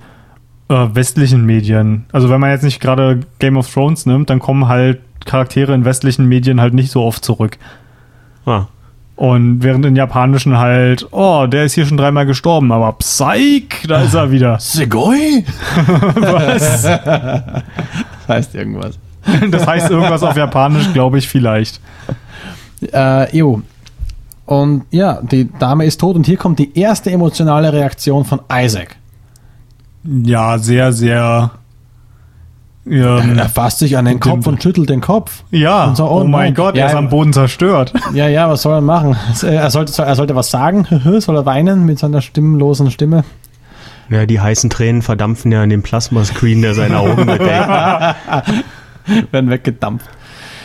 äh, 0.69 0.87
westlichen 0.93 1.45
Medien. 1.45 2.05
Also 2.11 2.29
wenn 2.29 2.39
man 2.39 2.49
jetzt 2.51 2.63
nicht 2.63 2.79
gerade 2.79 3.21
Game 3.39 3.57
of 3.57 3.71
Thrones 3.71 4.05
nimmt, 4.05 4.29
dann 4.29 4.39
kommen 4.39 4.67
halt 4.67 4.99
Charaktere 5.25 5.73
in 5.73 5.85
westlichen 5.85 6.25
Medien 6.27 6.61
halt 6.61 6.73
nicht 6.73 6.91
so 6.91 7.03
oft 7.03 7.23
zurück. 7.23 7.57
ah, 8.45 8.65
Und 9.15 9.63
während 9.63 9.85
in 9.85 9.95
japanischen 9.95 10.57
halt, 10.57 11.07
oh, 11.11 11.47
der 11.47 11.65
ist 11.65 11.73
hier 11.73 11.85
schon 11.85 11.97
dreimal 11.97 12.25
gestorben, 12.25 12.71
aber 12.71 12.93
Psych, 12.93 13.85
da 13.87 14.01
ist 14.03 14.13
er 14.13 14.31
wieder. 14.31 14.57
Segoi? 14.59 15.43
Was? 16.15 16.83
Das 18.27 18.35
heißt 18.35 18.55
irgendwas. 18.55 18.99
Das 19.51 19.65
heißt 19.65 19.89
irgendwas 19.89 20.21
auf 20.23 20.35
Japanisch, 20.35 20.91
glaube 20.93 21.17
ich, 21.17 21.27
vielleicht. 21.29 21.79
Äh, 22.93 23.35
jo. 23.37 23.61
Und 24.45 24.83
ja, 24.91 25.21
die 25.21 25.49
Dame 25.59 25.85
ist 25.85 25.99
tot 25.99 26.15
und 26.17 26.25
hier 26.25 26.35
kommt 26.37 26.59
die 26.59 26.77
erste 26.77 27.09
emotionale 27.11 27.71
Reaktion 27.71 28.23
von 28.25 28.41
Isaac. 28.51 28.96
Ja, 30.07 30.57
sehr, 30.57 30.93
sehr. 30.93 31.51
Ähm, 32.89 33.37
er 33.37 33.49
fasst 33.49 33.79
sich 33.79 33.97
an 33.97 34.05
den 34.05 34.21
Kopf 34.21 34.47
und 34.47 34.63
schüttelt 34.63 34.89
den 34.89 35.01
Kopf. 35.01 35.43
ja, 35.51 35.93
so, 35.93 36.05
oh, 36.05 36.21
oh 36.21 36.23
mein. 36.23 36.53
Gott, 36.53 36.77
Ja, 36.77 36.83
er 36.85 36.89
ist 36.91 36.95
am 36.95 37.09
Boden 37.09 37.33
zerstört. 37.33 37.93
Ja, 38.13 38.27
ja, 38.29 38.49
was 38.49 38.61
soll 38.61 38.75
er 38.75 38.81
machen? 38.81 39.17
Er 39.43 39.69
sollte, 39.69 40.01
er 40.01 40.15
sollte 40.15 40.35
was 40.35 40.49
sagen, 40.49 40.87
soll 41.19 41.35
er 41.35 41.45
weinen 41.45 41.85
mit 41.85 41.99
seiner 41.99 42.21
stimmlosen 42.21 42.89
Stimme. 42.91 43.25
Ja, 44.09 44.25
die 44.25 44.39
heißen 44.39 44.69
Tränen 44.69 45.01
verdampfen 45.01 45.51
ja 45.51 45.63
an 45.63 45.69
dem 45.69 45.83
Plasmascreen, 45.83 46.61
der 46.61 46.73
seine 46.73 46.99
Augen 46.99 47.25
bedeckt. 47.25 47.67
Werden 49.31 49.49
weggedampft. 49.49 50.07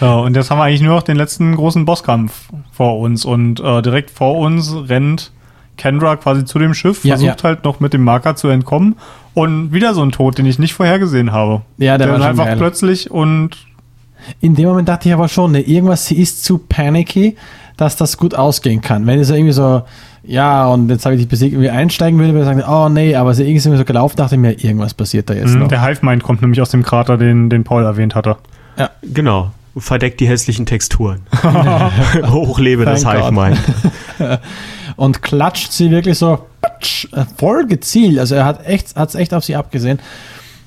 Ja, 0.00 0.14
und 0.14 0.36
jetzt 0.36 0.50
haben 0.50 0.58
wir 0.58 0.64
eigentlich 0.64 0.82
nur 0.82 0.94
noch 0.94 1.02
den 1.02 1.16
letzten 1.16 1.56
großen 1.56 1.84
Bosskampf 1.84 2.48
vor 2.70 3.00
uns. 3.00 3.24
Und 3.24 3.58
äh, 3.58 3.82
direkt 3.82 4.10
vor 4.10 4.38
uns 4.38 4.72
rennt 4.88 5.32
Kendra 5.76 6.16
quasi 6.16 6.44
zu 6.44 6.58
dem 6.58 6.74
Schiff, 6.74 7.04
Ja, 7.04 7.16
versucht 7.16 7.42
ja. 7.42 7.48
halt 7.48 7.64
noch 7.64 7.80
mit 7.80 7.92
dem 7.92 8.02
Marker 8.04 8.36
zu 8.36 8.48
entkommen. 8.48 8.96
Und 9.34 9.72
wieder 9.72 9.94
so 9.94 10.02
ein 10.02 10.12
Tod, 10.12 10.36
den 10.38 10.44
ich 10.46 10.58
nicht 10.58 10.74
vorhergesehen 10.74 11.32
habe. 11.32 11.62
Ja, 11.78 11.96
der 11.98 12.08
war 12.08 12.16
ist 12.16 12.20
schon 12.22 12.30
einfach 12.30 12.44
geil. 12.44 12.56
plötzlich 12.58 13.10
und 13.10 13.50
In 14.40 14.54
dem 14.54 14.68
Moment 14.68 14.88
dachte 14.88 15.08
ich 15.08 15.14
aber 15.14 15.28
schon, 15.28 15.52
ne, 15.52 15.60
irgendwas, 15.62 16.06
sie 16.06 16.20
ist 16.20 16.44
zu 16.44 16.58
panicky, 16.58 17.36
dass 17.76 17.96
das 17.96 18.18
gut 18.18 18.34
ausgehen 18.34 18.80
kann. 18.80 19.06
Wenn 19.06 19.18
es 19.18 19.28
so 19.28 19.34
irgendwie 19.34 19.52
so, 19.54 19.82
ja, 20.22 20.66
und 20.68 20.88
jetzt 20.90 21.04
habe 21.06 21.14
ich 21.16 21.22
dich 21.22 21.28
besiegt, 21.28 21.54
irgendwie 21.54 21.70
einsteigen 21.70 22.20
würde, 22.20 22.32
würde 22.34 22.42
ich 22.48 22.56
sagen, 22.56 22.62
oh 22.70 22.88
nee, 22.88 23.16
aber 23.16 23.34
sie 23.34 23.50
ist 23.52 23.64
irgendwie 23.66 23.78
so 23.78 23.84
gelaufen, 23.84 24.16
dachte 24.16 24.36
ich 24.36 24.40
mir, 24.40 24.52
irgendwas 24.52 24.94
passiert 24.94 25.28
da 25.30 25.34
jetzt 25.34 25.54
mh, 25.54 25.60
noch. 25.60 25.68
der 25.68 25.82
Hive-Mind 25.84 26.22
kommt 26.22 26.42
nämlich 26.42 26.60
aus 26.60 26.70
dem 26.70 26.82
Krater, 26.84 27.16
den, 27.16 27.48
den 27.50 27.64
Paul 27.64 27.82
erwähnt 27.84 28.14
hatte. 28.14 28.36
Genau. 29.02 29.50
Verdeckt 29.76 30.20
die 30.20 30.28
hässlichen 30.28 30.66
Texturen. 30.66 31.20
Hochlebe 32.26 32.84
das 32.84 33.06
Hive. 33.06 33.32
Mind. 33.32 33.58
und 34.96 35.22
klatscht 35.22 35.72
sie 35.72 35.90
wirklich 35.90 36.18
so 36.18 36.38
patsch, 36.60 37.06
äh, 37.12 37.24
voll 37.38 37.66
gezielt. 37.66 38.18
Also 38.18 38.34
er 38.34 38.44
hat 38.44 38.66
echt, 38.66 38.96
hat's 38.96 39.14
echt 39.14 39.32
auf 39.34 39.44
sie 39.44 39.56
abgesehen. 39.56 39.98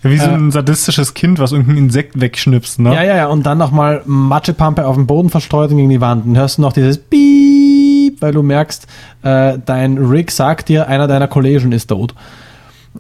Wie 0.02 0.18
so 0.18 0.26
Äh. 0.26 0.34
ein 0.34 0.52
sadistisches 0.52 1.14
Kind, 1.14 1.40
was 1.40 1.52
irgendein 1.52 1.78
Insekt 1.78 2.20
wegschnipst, 2.20 2.80
ne? 2.80 2.94
Ja, 2.94 3.04
ja, 3.04 3.16
ja. 3.16 3.28
Und 3.28 3.46
dann 3.46 3.58
nochmal 3.58 4.02
Matschepampe 4.06 4.86
auf 4.86 4.96
den 4.96 5.08
Boden 5.08 5.30
verstreut 5.30 5.72
und 5.72 5.78
gegen 5.78 5.90
die 5.90 6.02
Wand. 6.02 6.26
Und 6.26 6.38
hörst 6.38 6.58
du 6.58 6.62
noch 6.62 6.74
dieses 6.74 6.98
Piep, 6.98 8.22
weil 8.22 8.32
du 8.32 8.44
merkst, 8.44 8.88
äh, 9.24 9.58
dein 9.66 9.98
Rick 9.98 10.32
sagt 10.32 10.70
dir, 10.70 10.88
einer 10.88 11.08
deiner 11.08 11.28
Kollegen 11.28 11.72
ist 11.72 11.88
tot. 11.88 12.14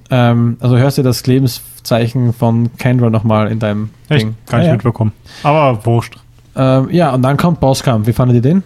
Ähm, 0.09 0.57
also 0.59 0.77
hörst 0.77 0.97
du 0.97 1.03
das 1.03 1.25
Lebenszeichen 1.25 2.33
von 2.33 2.75
Kendra 2.77 3.09
nochmal 3.09 3.51
in 3.51 3.59
deinem 3.59 3.89
Echt? 4.09 4.23
Ding. 4.23 4.35
Gar 4.47 4.57
nicht 4.59 4.65
ja, 4.65 4.71
ja. 4.71 4.73
mitbekommen. 4.73 5.11
Aber 5.43 5.85
wurscht. 5.85 6.17
Ähm, 6.55 6.89
ja, 6.91 7.13
und 7.13 7.21
dann 7.21 7.37
kommt 7.37 7.59
Bosskampf. 7.59 8.07
Wie 8.07 8.13
fandet 8.13 8.35
ihr 8.35 8.41
den? 8.41 8.63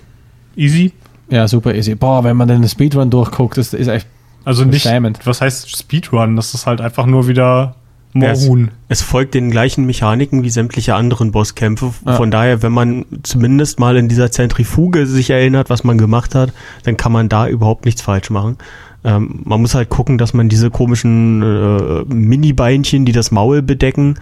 Easy. 0.55 0.93
Ja, 1.29 1.47
super 1.47 1.73
easy. 1.73 1.95
Boah, 1.95 2.23
wenn 2.23 2.37
man 2.37 2.47
den 2.47 2.67
Speedrun 2.67 3.09
durchguckt, 3.09 3.57
das 3.57 3.73
ist 3.73 3.87
echt. 3.87 4.07
Also 4.45 4.65
nicht, 4.65 4.85
was 5.25 5.41
heißt 5.41 5.77
Speedrun? 5.77 6.35
Das 6.35 6.53
ist 6.53 6.65
halt 6.65 6.81
einfach 6.81 7.05
nur 7.05 7.27
wieder 7.27 7.75
Ja, 8.15 8.31
es, 8.31 8.49
es 8.87 9.01
folgt 9.01 9.35
den 9.35 9.51
gleichen 9.51 9.85
Mechaniken 9.85 10.43
wie 10.43 10.49
sämtliche 10.49 10.95
anderen 10.95 11.31
Bosskämpfe. 11.31 11.93
Ja. 12.05 12.15
Von 12.15 12.31
daher, 12.31 12.63
wenn 12.63 12.71
man 12.71 13.05
zumindest 13.21 13.79
mal 13.79 13.97
in 13.97 14.07
dieser 14.07 14.31
Zentrifuge 14.31 15.05
sich 15.05 15.29
erinnert, 15.29 15.69
was 15.69 15.83
man 15.83 15.97
gemacht 15.97 16.33
hat, 16.33 16.51
dann 16.83 16.97
kann 16.97 17.11
man 17.11 17.29
da 17.29 17.47
überhaupt 17.47 17.85
nichts 17.85 18.01
falsch 18.01 18.29
machen. 18.31 18.57
Ähm, 19.03 19.41
man 19.45 19.61
muss 19.61 19.75
halt 19.75 19.89
gucken, 19.89 20.17
dass 20.17 20.33
man 20.33 20.49
diese 20.49 20.69
komischen 20.69 21.41
äh, 21.41 22.13
Mini-Beinchen, 22.13 23.05
die 23.05 23.11
das 23.11 23.31
Maul 23.31 23.61
bedecken, 23.61 24.15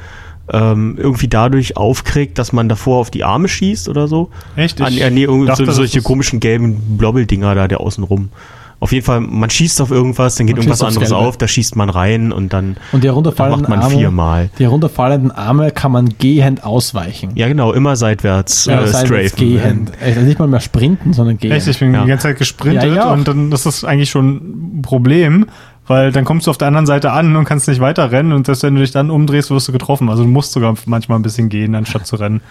ähm, 0.51 0.95
irgendwie 0.97 1.27
dadurch 1.27 1.75
aufkriegt, 1.77 2.37
dass 2.37 2.53
man 2.53 2.69
davor 2.69 2.99
auf 2.99 3.11
die 3.11 3.23
Arme 3.23 3.47
schießt 3.47 3.89
oder 3.89 4.07
so. 4.07 4.29
Echt? 4.55 4.79
Ah, 4.81 4.89
nee, 4.89 5.09
nee, 5.09 5.23
irgendwie 5.23 5.47
dachte, 5.47 5.65
so, 5.65 5.71
solche 5.71 6.01
komischen 6.01 6.39
gelben 6.39 6.97
Blobbeldinger 6.97 7.55
da, 7.55 7.67
der 7.67 7.81
außen 7.81 8.03
rum. 8.03 8.29
Auf 8.79 8.91
jeden 8.91 9.03
Fall, 9.05 9.21
man 9.21 9.49
schießt 9.49 9.81
auf 9.81 9.89
irgendwas, 9.89 10.35
dann 10.35 10.45
geht 10.45 10.55
Man 10.55 10.61
irgendwas 10.63 10.83
anderes 10.83 11.09
Gelbe. 11.09 11.25
auf, 11.25 11.37
da 11.37 11.47
schießt 11.47 11.75
man 11.75 11.89
rein 11.89 12.31
und 12.31 12.53
dann, 12.53 12.77
Und 12.91 13.03
die 13.03 13.07
herunterfallenden 13.07 13.61
macht 13.61 13.69
man 13.71 13.79
Arme. 13.79 13.95
viermal. 13.97 14.49
Die 14.59 14.63
herunterfallenden 14.63 15.31
Arme 15.31 15.71
kann 15.71 15.91
man 15.91 16.09
gehend 16.19 16.63
ausweichen. 16.63 17.31
Ja, 17.33 17.47
genau, 17.47 17.73
immer 17.73 17.95
seitwärts 17.95 18.65
Ja, 18.65 18.81
äh, 18.81 18.87
seitwärts 18.87 19.29
strafen. 19.31 19.47
gehend. 19.49 19.91
Also 20.03 20.19
nicht 20.21 20.37
mal 20.37 20.47
mehr 20.47 20.59
sprinten, 20.59 21.13
sondern 21.13 21.37
gehen. 21.39 21.51
Echt, 21.51 21.67
ich 21.67 21.79
bin 21.79 21.91
Ja. 21.93 22.03
die 22.03 22.09
ganze 22.09 22.27
Zeit 22.27 22.37
gesprintet 22.37 22.95
Ja, 22.95 23.11
und 23.11 23.27
dann 23.27 23.49
das 23.49 23.65
ist 23.65 23.83
eigentlich 23.83 24.11
schon 24.11 24.77
ein 24.77 24.81
Problem, 24.83 25.47
weil 25.87 26.11
dann 26.11 26.23
kommst 26.23 26.45
du 26.45 26.51
auf 26.51 26.59
der 26.59 26.67
anderen 26.67 26.85
Seite 26.85 27.11
an 27.13 27.35
und 27.35 27.45
kannst 27.45 27.67
nicht 27.67 27.79
weiter 27.81 28.11
rennen 28.11 28.31
und 28.31 28.45
selbst 28.45 28.61
wenn 28.61 28.75
du 28.75 28.81
dich 28.81 28.91
dann 28.91 29.09
umdrehst, 29.09 29.49
wirst 29.49 29.67
du 29.69 29.71
getroffen. 29.71 30.07
Also 30.09 30.21
du 30.23 30.29
musst 30.29 30.51
sogar 30.51 30.75
manchmal 30.85 31.17
ein 31.17 31.23
bisschen 31.23 31.49
gehen, 31.49 31.73
anstatt 31.73 32.05
zu 32.05 32.17
rennen. 32.17 32.41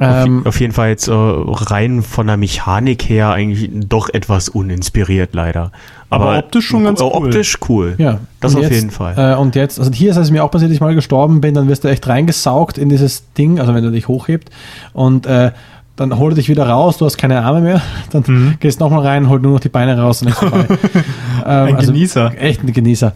Ähm, 0.00 0.46
Auf 0.46 0.60
jeden 0.60 0.72
Fall 0.72 0.90
jetzt 0.90 1.08
äh, 1.08 1.12
rein 1.12 2.02
von 2.02 2.26
der 2.26 2.36
Mechanik 2.36 3.08
her 3.08 3.30
eigentlich 3.30 3.70
doch 3.72 4.08
etwas 4.08 4.48
uninspiriert 4.48 5.34
leider. 5.34 5.72
Aber 6.10 6.38
optisch 6.38 6.66
schon 6.66 6.84
ganz 6.84 7.00
äh, 7.00 7.04
cool. 7.04 7.26
Optisch 7.26 7.58
cool. 7.68 7.94
ja. 7.98 8.20
Das 8.40 8.54
Und 8.54 8.58
auf 8.58 8.64
jetzt, 8.64 8.74
jeden 8.74 8.90
Fall. 8.90 9.14
Äh, 9.16 9.36
und 9.36 9.56
jetzt, 9.56 9.78
also 9.78 9.90
hier 9.92 10.10
ist 10.10 10.16
es 10.16 10.30
mir 10.30 10.44
auch 10.44 10.50
passiert, 10.50 10.70
dass 10.70 10.76
ich 10.76 10.80
mal 10.80 10.94
gestorben 10.94 11.40
bin, 11.40 11.54
dann 11.54 11.68
wirst 11.68 11.84
du 11.84 11.88
echt 11.88 12.06
reingesaugt 12.06 12.78
in 12.78 12.88
dieses 12.88 13.32
Ding, 13.34 13.58
also 13.58 13.74
wenn 13.74 13.84
du 13.84 13.90
dich 13.90 14.08
hochhebt 14.08 14.50
und 14.92 15.26
äh, 15.26 15.50
dann 15.98 16.18
hol 16.18 16.32
dich 16.34 16.48
wieder 16.48 16.68
raus, 16.68 16.96
du 16.98 17.04
hast 17.04 17.16
keine 17.18 17.42
Arme 17.42 17.60
mehr, 17.60 17.82
dann 18.10 18.24
Mhm. 18.26 18.54
gehst 18.60 18.80
nochmal 18.80 19.00
rein, 19.06 19.28
hol 19.28 19.40
nur 19.40 19.52
noch 19.52 19.60
die 19.60 19.68
Beine 19.68 19.98
raus 20.00 20.22
und 20.22 20.28
ist 20.28 20.38
vorbei. 20.38 20.66
ähm, 21.46 21.76
Ein 21.76 21.78
Genießer. 21.78 22.32
Echt 22.38 22.62
ein 22.62 22.72
Genießer. 22.72 23.12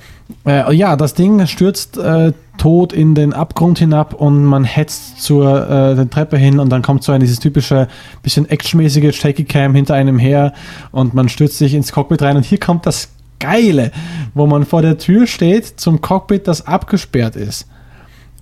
Äh, 0.47 0.75
ja, 0.75 0.97
das 0.97 1.15
Ding 1.15 1.47
stürzt 1.47 1.99
äh, 1.99 2.33
tot 2.59 2.93
in 2.93 3.15
den 3.15 3.33
Abgrund 3.33 3.78
hinab 3.78 4.15
und 4.15 4.44
man 4.44 4.65
hetzt 4.65 5.23
zur 5.23 5.62
äh, 5.69 5.94
der 5.94 6.11
Treppe 6.11 6.36
hin 6.36 6.59
und 6.59 6.70
dann 6.70 6.83
kommt 6.83 7.02
so 7.05 7.12
ein 7.12 7.20
dieses 7.20 7.39
typische 7.39 7.89
bisschen 8.23 8.49
actionmäßige 8.49 9.15
Shaky 9.17 9.44
Cam 9.44 9.75
hinter 9.75 9.94
einem 9.94 10.19
her 10.19 10.52
und 10.91 11.15
man 11.15 11.28
stürzt 11.28 11.59
sich 11.59 11.75
ins 11.75 11.93
Cockpit 11.93 12.23
rein 12.23 12.36
und 12.36 12.44
hier 12.44 12.59
kommt 12.59 12.86
das 12.86 13.09
Geile, 13.39 13.91
wo 14.35 14.47
man 14.47 14.65
vor 14.67 14.83
der 14.83 14.99
Tür 14.99 15.27
steht 15.27 15.67
zum 15.81 16.01
Cockpit, 16.01 16.47
das 16.47 16.67
abgesperrt 16.67 17.35
ist. 17.36 17.67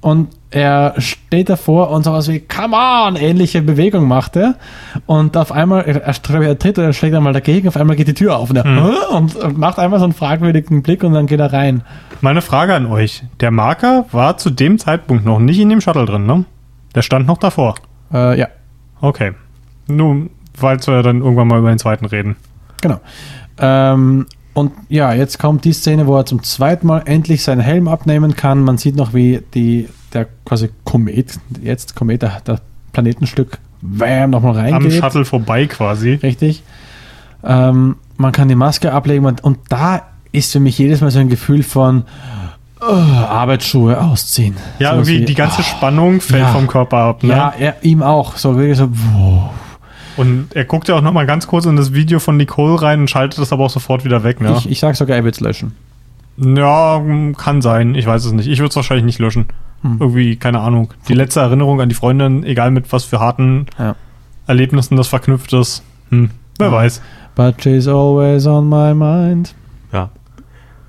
Und 0.03 0.29
er 0.51 0.95
steht 0.99 1.49
davor 1.49 1.91
und 1.91 2.03
sowas 2.05 2.29
wie, 2.29 2.41
come 2.41 2.77
on, 2.77 3.17
ähnliche 3.17 3.63
Bewegung 3.63 4.09
macht 4.09 4.37
er. 4.37 4.57
Und 5.07 5.37
auf 5.37 5.53
einmal, 5.53 5.83
er, 5.83 6.03
er, 6.03 6.43
er 6.43 6.59
tritt 6.59 6.79
oder 6.79 6.89
er 6.89 6.93
schlägt 6.93 7.15
einmal 7.15 7.33
dagegen, 7.33 7.69
auf 7.69 7.77
einmal 7.77 7.95
geht 7.97 8.09
die 8.09 8.15
Tür 8.15 8.37
auf 8.37 8.51
und, 8.51 8.57
er, 8.57 8.65
"Hä?" 8.65 9.15
und, 9.15 9.57
macht 9.59 9.79
einmal 9.79 9.99
so 10.01 10.05
einen 10.05 10.13
fragwürdigen 10.15 10.83
Blick 10.83 11.05
und 11.05 11.13
dann 11.13 11.27
geht 11.27 11.41
er 11.41 11.53
rein. 11.53 11.83
Meine 12.21 12.43
Frage 12.43 12.75
an 12.75 12.87
euch. 12.87 13.23
Der 13.39 13.51
Marker 13.51 14.07
war 14.13 14.37
zu 14.39 14.51
dem 14.51 14.79
Zeitpunkt 14.79 15.25
noch 15.25 15.39
nicht 15.39 15.61
in 15.61 15.69
dem 15.69 15.81
Shuttle 15.81 16.05
drin, 16.05 16.27
ne? 16.27 16.45
Der 16.95 17.03
stand 17.03 17.27
noch 17.27 17.39
davor. 17.39 17.77
Äh, 18.13 18.39
ja, 18.39 18.49
Okay. 19.01 19.33
Nun, 19.87 20.31
weil 20.59 20.79
wir 20.87 21.03
dann 21.03 21.21
irgendwann 21.23 21.49
mal 21.49 21.59
über 21.59 21.71
den 21.71 21.79
zweiten 21.79 22.05
reden. 22.05 22.37
genau. 22.81 23.01
Ähm, 23.59 24.27
und 24.53 24.73
ja, 24.89 25.13
jetzt 25.13 25.39
kommt 25.39 25.65
die 25.65 25.73
Szene, 25.73 26.07
wo 26.07 26.17
er 26.17 26.27
zum 26.27 26.43
zweiten 26.43 26.87
Mal 26.87 27.03
endlich 27.07 27.43
seinen 27.45 27.61
Helm 27.61 27.89
abnehmen 27.89 28.35
kann. 28.37 28.63
Man 28.63 28.79
sieht 28.79 28.97
noch, 28.97 29.15
wie 29.15 29.41
die, 29.55 29.89
der 30.13 30.27
quasi 30.45 30.71
Komet, 30.85 31.39
jetzt 31.63 31.95
Komet, 31.95 32.23
der, 32.23 32.41
der 32.41 32.61
Planetenstück, 32.93 33.59
wham, 33.81 34.31
nochmal 34.31 34.59
Am 34.59 34.75
reingeht. 34.75 34.95
Shuttle 34.95 35.25
vorbei 35.25 35.67
quasi. 35.67 36.15
Richtig. 36.23 36.63
Ähm, 37.43 37.97
man 38.17 38.33
kann 38.33 38.49
die 38.49 38.55
Maske 38.55 38.93
ablegen 38.93 39.25
und, 39.25 39.43
und 39.43 39.59
da 39.69 40.03
ist 40.33 40.53
für 40.53 40.61
mich 40.61 40.79
jedes 40.79 41.01
Mal 41.01 41.11
so 41.11 41.19
ein 41.19 41.29
Gefühl 41.29 41.63
von 41.63 42.05
oh, 42.81 42.85
Arbeitsschuhe 42.85 44.01
ausziehen. 44.01 44.57
Ja, 44.79 44.93
Sowas 44.93 45.09
irgendwie 45.09 45.23
wie, 45.23 45.25
die 45.27 45.35
ganze 45.35 45.61
ah, 45.61 45.65
Spannung 45.65 46.21
fällt 46.21 46.43
ja. 46.43 46.49
vom 46.49 46.67
Körper 46.67 46.99
ab, 46.99 47.23
ne? 47.23 47.31
Ja, 47.31 47.55
er, 47.59 47.77
ihm 47.83 48.03
auch. 48.03 48.37
So, 48.37 48.57
wirklich 48.57 48.77
so 48.77 48.89
wow. 48.91 49.51
Und 50.17 50.49
er 50.55 50.65
guckt 50.65 50.89
ja 50.89 50.97
auch 50.97 51.01
noch 51.01 51.13
mal 51.13 51.25
ganz 51.25 51.47
kurz 51.47 51.65
in 51.65 51.77
das 51.77 51.95
Video 51.95 52.19
von 52.19 52.37
Nicole 52.37 52.83
rein 52.83 53.01
und 53.01 53.11
schaltet 53.11 53.39
das 53.39 53.53
aber 53.53 53.65
auch 53.65 53.71
sofort 53.71 54.05
wieder 54.05 54.23
weg, 54.23 54.41
ne? 54.41 54.55
Ich, 54.59 54.71
ich 54.71 54.81
sag 54.81 54.97
sogar, 54.97 55.17
er 55.17 55.25
wird 55.25 55.37
es 55.37 55.41
löschen. 55.41 55.75
Ja, 56.37 57.03
kann 57.37 57.63
sein. 57.63 57.95
Ich 57.95 58.07
weiß 58.07 58.25
es 58.25 58.33
nicht. 58.33 58.49
Ich 58.49 58.59
würde 58.59 58.71
es 58.71 58.77
wahrscheinlich 58.77 59.05
nicht 59.05 59.19
löschen. 59.19 59.47
Hm. 59.83 59.97
Irgendwie, 60.01 60.37
keine 60.37 60.61
Ahnung. 60.61 60.93
Die 61.09 61.15
letzte 61.15 61.41
Erinnerung 61.41 61.81
an 61.81 61.89
die 61.89 61.95
Freundin, 61.95 62.45
egal 62.45 62.71
mit 62.71 62.93
was 62.93 63.05
für 63.05 63.21
harten 63.21 63.67
Ja. 63.79 63.97
Erlebnissen 64.47 64.97
das 64.97 65.09
verknüpft 65.09 65.53
ist. 65.53 65.83
Hm, 66.11 66.31
wer 66.59 66.67
Ja. 66.69 66.73
weiß. 66.73 67.01
But 67.35 67.63
she's 67.63 67.87
always 67.89 68.47
on 68.47 68.69
my 68.69 68.93
mind. 68.95 69.55
Ja. 69.93 70.11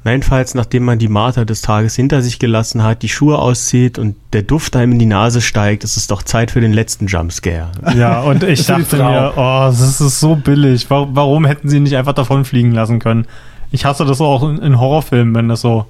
Jedenfalls, 0.04 0.56
nachdem 0.56 0.84
man 0.84 0.98
die 0.98 1.08
Marter 1.08 1.46
des 1.46 1.62
Tages 1.62 1.96
hinter 1.96 2.24
sich 2.24 2.40
gelassen 2.40 2.82
hat, 2.84 3.04
die 3.04 3.10
Schuhe 3.10 3.38
auszieht 3.38 4.00
und 4.00 4.16
der 4.34 4.42
Duft 4.42 4.76
einem 4.76 4.94
in 4.94 5.00
die 5.00 5.06
Nase 5.06 5.42
steigt, 5.42 5.84
ist 5.84 5.96
es 5.96 6.08
doch 6.08 6.24
Zeit 6.24 6.50
für 6.50 6.60
den 6.60 6.74
letzten 6.74 7.06
Jumpscare. 7.06 7.70
Ja, 7.96 8.22
und 8.22 8.42
ich 8.44 8.66
dachte 8.66 8.98
mir, 8.98 9.34
oh, 9.36 9.66
das 9.68 10.02
ist 10.02 10.20
so 10.20 10.36
billig. 10.36 10.90
Warum, 10.90 11.16
warum 11.16 11.46
hätten 11.46 11.70
sie 11.70 11.78
ihn 11.78 11.84
nicht 11.84 11.96
einfach 11.98 12.14
davon 12.14 12.46
fliegen 12.46 12.72
lassen 12.72 12.98
können? 13.00 13.28
Ich 13.72 13.86
hasse 13.86 14.04
das 14.04 14.20
auch 14.20 14.42
in, 14.50 14.58
in 14.58 14.80
Horrorfilmen, 14.80 15.36
wenn 15.36 15.48
das 15.50 15.62
so 15.62 15.86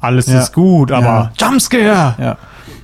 alles 0.00 0.26
Ja. 0.26 0.40
ist 0.40 0.52
gut, 0.52 0.92
aber 0.92 1.32
Jumpscare! 1.38 2.14
Ja. 2.18 2.36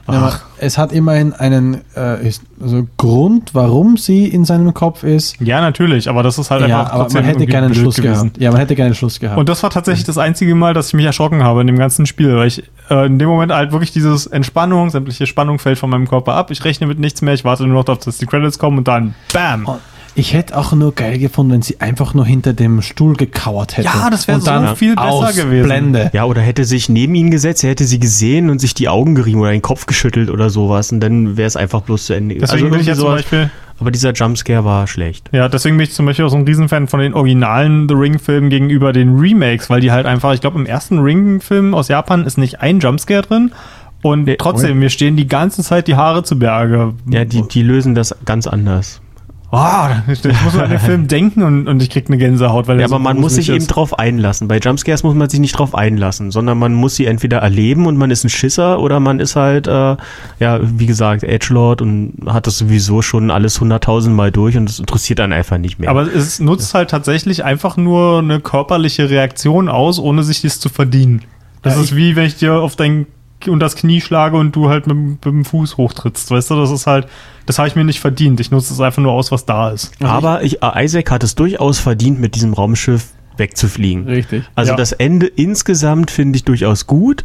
Ja, 0.08 0.34
es 0.58 0.78
hat 0.78 0.92
immerhin 0.92 1.32
einen 1.32 1.82
äh, 1.96 2.30
also 2.62 2.86
Grund, 2.96 3.54
warum 3.56 3.96
sie 3.96 4.26
in 4.28 4.44
seinem 4.44 4.72
Kopf 4.72 5.02
ist. 5.02 5.34
Ja, 5.40 5.60
natürlich, 5.60 6.08
aber 6.08 6.22
das 6.22 6.38
ist 6.38 6.48
halt 6.48 6.60
Ja, 6.68 6.78
einfach 6.82 6.92
aber 6.92 7.02
trotzdem 7.02 7.22
man 7.22 7.24
hätte 7.24 7.38
irgendwie 7.38 7.50
gerne 7.50 7.66
einen 7.66 7.72
blöd 7.74 7.82
Schluss 7.82 7.96
gewesen. 7.96 8.22
gehabt. 8.28 8.38
Ja, 8.40 8.50
man 8.52 8.60
hätte 8.60 8.76
gerne 8.76 8.86
einen 8.86 8.94
Schluss 8.94 9.18
gehabt. 9.18 9.36
Und 9.36 9.48
das 9.48 9.64
war 9.64 9.70
tatsächlich 9.70 10.04
das 10.04 10.16
einzige 10.16 10.54
Mal, 10.54 10.74
dass 10.74 10.88
ich 10.88 10.94
mich 10.94 11.06
erschrocken 11.06 11.42
habe 11.42 11.60
in 11.60 11.66
dem 11.66 11.76
ganzen 11.76 12.06
Spiel, 12.06 12.36
weil 12.36 12.46
ich 12.46 12.62
äh, 12.88 13.06
in 13.06 13.18
dem 13.18 13.28
Moment 13.28 13.50
halt 13.52 13.72
wirklich 13.72 13.90
dieses 13.90 14.28
Entspannung, 14.28 14.90
sämtliche 14.90 15.26
Spannung 15.26 15.58
fällt 15.58 15.78
von 15.78 15.90
meinem 15.90 16.06
Körper 16.08 16.34
ab. 16.34 16.52
Ich 16.52 16.64
rechne 16.64 16.86
mit 16.86 17.00
nichts 17.00 17.20
mehr, 17.20 17.34
ich 17.34 17.44
warte 17.44 17.64
nur 17.66 17.74
noch 17.74 17.84
darauf, 17.84 18.04
dass 18.04 18.18
die 18.18 18.26
Credits 18.26 18.60
kommen 18.60 18.78
und 18.78 18.86
dann 18.86 19.14
BAM! 19.32 19.66
Und 19.66 19.80
Ich 20.16 20.32
hätte 20.32 20.56
auch 20.56 20.72
nur 20.72 20.94
geil 20.94 21.18
gefunden, 21.18 21.52
wenn 21.52 21.62
sie 21.62 21.80
einfach 21.80 22.14
nur 22.14 22.24
hinter 22.24 22.54
dem 22.54 22.80
Stuhl 22.80 23.14
gekauert 23.16 23.76
hätte. 23.76 23.86
Ja, 23.88 24.08
das 24.10 24.26
wäre 24.26 24.40
so 24.40 24.46
dann 24.46 24.74
viel 24.74 24.96
besser 24.96 25.32
gewesen. 25.34 25.66
Blende. 25.66 26.10
Ja, 26.14 26.24
oder 26.24 26.40
hätte 26.40 26.64
sich 26.64 26.88
neben 26.88 27.14
ihn 27.14 27.30
gesetzt, 27.30 27.62
er 27.62 27.70
hätte 27.70 27.84
sie 27.84 28.00
gesehen 28.00 28.48
und 28.48 28.58
sich 28.58 28.72
die 28.72 28.88
Augen 28.88 29.14
gerieben 29.14 29.40
oder 29.40 29.50
den 29.50 29.62
Kopf 29.62 29.84
geschüttelt 29.86 30.30
oder 30.30 30.48
sowas 30.48 30.90
und 30.90 31.00
dann 31.00 31.36
wäre 31.36 31.46
es 31.46 31.56
einfach 31.56 31.82
bloß 31.82 32.06
zu 32.06 32.14
Ende. 32.14 32.34
Deswegen 32.36 32.70
bin 32.70 32.80
ich 32.80 32.86
jetzt 32.86 32.98
zum. 32.98 33.08
Beispiel, 33.08 33.50
aber 33.78 33.90
dieser 33.90 34.12
Jumpscare 34.12 34.64
war 34.64 34.86
schlecht. 34.86 35.28
ja, 35.32 35.50
deswegen 35.50 35.76
bin 35.76 35.84
ich 35.84 35.92
zum 35.92 36.06
Beispiel 36.06 36.24
auch 36.24 36.30
so 36.30 36.36
ein 36.36 36.44
Riesenfan 36.44 36.88
von 36.88 37.00
den 37.00 37.12
originalen 37.12 37.86
The 37.88 37.94
Ring-Filmen 37.94 38.48
gegenüber 38.48 38.94
den 38.94 39.18
Remakes, 39.18 39.68
weil 39.68 39.80
die 39.80 39.92
halt 39.92 40.06
einfach, 40.06 40.32
ich 40.32 40.40
glaube, 40.40 40.58
im 40.58 40.64
ersten 40.64 40.98
Ring-Film 40.98 41.74
aus 41.74 41.88
Japan 41.88 42.24
ist 42.24 42.38
nicht 42.38 42.60
ein 42.60 42.80
Jumpscare 42.80 43.20
drin. 43.22 43.52
Und 44.02 44.30
trotzdem, 44.38 44.78
mir 44.78 44.88
stehen 44.88 45.16
die 45.16 45.26
ganze 45.26 45.62
Zeit 45.62 45.88
die 45.88 45.96
Haare 45.96 46.22
zu 46.22 46.38
Berge. 46.38 46.94
Ja, 47.10 47.24
die, 47.24 47.42
die 47.48 47.62
lösen 47.62 47.94
das 47.94 48.14
ganz 48.24 48.46
anders. 48.46 49.00
Ah, 49.52 50.02
ich 50.10 50.24
muss 50.44 50.56
an 50.58 50.70
den 50.70 50.78
Film 50.80 51.06
denken 51.08 51.42
und, 51.42 51.68
und 51.68 51.80
ich 51.80 51.88
krieg 51.88 52.08
eine 52.08 52.18
Gänsehaut, 52.18 52.66
weil 52.66 52.76
Ja, 52.76 52.80
der 52.80 52.88
so 52.88 52.94
aber 52.96 53.04
man 53.04 53.18
muss 53.20 53.34
sich 53.34 53.46
gruselig 53.46 53.56
eben 53.56 53.62
ist. 53.62 53.68
drauf 53.68 53.98
einlassen. 53.98 54.48
Bei 54.48 54.58
Jumpscares 54.58 55.04
muss 55.04 55.14
man 55.14 55.28
sich 55.30 55.38
nicht 55.38 55.56
drauf 55.56 55.74
einlassen, 55.74 56.32
sondern 56.32 56.58
man 56.58 56.74
muss 56.74 56.96
sie 56.96 57.06
entweder 57.06 57.38
erleben 57.38 57.86
und 57.86 57.96
man 57.96 58.10
ist 58.10 58.24
ein 58.24 58.28
Schisser 58.28 58.80
oder 58.80 58.98
man 58.98 59.20
ist 59.20 59.36
halt, 59.36 59.68
äh, 59.68 59.96
ja, 60.40 60.58
wie 60.62 60.86
gesagt, 60.86 61.22
Edgelord 61.22 61.80
und 61.80 62.14
hat 62.26 62.48
das 62.48 62.58
sowieso 62.58 63.02
schon 63.02 63.30
alles 63.30 63.60
hunderttausendmal 63.60 64.32
durch 64.32 64.56
und 64.56 64.68
es 64.68 64.80
interessiert 64.80 65.20
einen 65.20 65.32
einfach 65.32 65.58
nicht 65.58 65.78
mehr. 65.78 65.90
Aber 65.90 66.02
es 66.12 66.40
nutzt 66.40 66.74
halt 66.74 66.90
tatsächlich 66.90 67.44
einfach 67.44 67.76
nur 67.76 68.18
eine 68.18 68.40
körperliche 68.40 69.10
Reaktion 69.10 69.68
aus, 69.68 70.00
ohne 70.00 70.24
sich 70.24 70.42
das 70.42 70.58
zu 70.58 70.68
verdienen. 70.68 71.22
Das 71.62 71.76
Ja, 71.76 71.82
ist 71.82 71.94
wie 71.96 72.16
wenn 72.16 72.26
ich 72.26 72.36
dir 72.36 72.54
auf 72.54 72.74
dein 72.74 73.06
und 73.48 73.60
das 73.60 73.76
Knie 73.76 74.00
schlage 74.00 74.36
und 74.36 74.56
du 74.56 74.68
halt 74.68 74.86
mit, 74.86 74.96
dem- 74.96 75.08
mit 75.12 75.24
dem 75.24 75.44
Fuß 75.44 75.76
hochtrittst, 75.76 76.30
weißt 76.30 76.50
du? 76.50 76.56
Das 76.56 76.70
ist 76.70 76.86
halt, 76.86 77.06
das 77.46 77.58
habe 77.58 77.68
ich 77.68 77.76
mir 77.76 77.84
nicht 77.84 78.00
verdient. 78.00 78.40
Ich 78.40 78.50
nutze 78.50 78.72
es 78.72 78.80
einfach 78.80 79.02
nur 79.02 79.12
aus, 79.12 79.30
was 79.30 79.44
da 79.44 79.70
ist. 79.70 79.92
Aber 80.02 80.42
ich, 80.42 80.62
äh, 80.62 80.84
Isaac 80.84 81.10
hat 81.10 81.22
es 81.22 81.34
durchaus 81.34 81.78
verdient, 81.78 82.18
mit 82.20 82.34
diesem 82.34 82.52
Raumschiff 82.54 83.08
wegzufliegen. 83.36 84.06
Richtig. 84.08 84.44
Also 84.54 84.72
Ja. 84.72 84.76
das 84.76 84.92
Ende 84.92 85.26
insgesamt 85.26 86.10
finde 86.10 86.36
ich 86.36 86.44
durchaus 86.44 86.86
gut, 86.86 87.22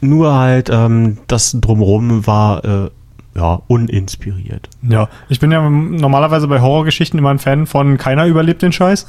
nur 0.00 0.34
halt 0.34 0.68
ähm, 0.70 1.18
das 1.26 1.56
drumherum 1.60 2.26
war 2.26 2.64
äh, 2.64 2.90
ja 3.34 3.62
uninspiriert. 3.66 4.68
Ja, 4.82 5.08
ich 5.28 5.40
bin 5.40 5.50
ja 5.50 5.68
normalerweise 5.68 6.46
bei 6.48 6.60
Horrorgeschichten 6.60 7.18
immer 7.18 7.30
ein 7.30 7.38
Fan 7.38 7.66
von 7.66 7.96
keiner 7.96 8.26
überlebt 8.26 8.62
den 8.62 8.72
Scheiß. 8.72 9.06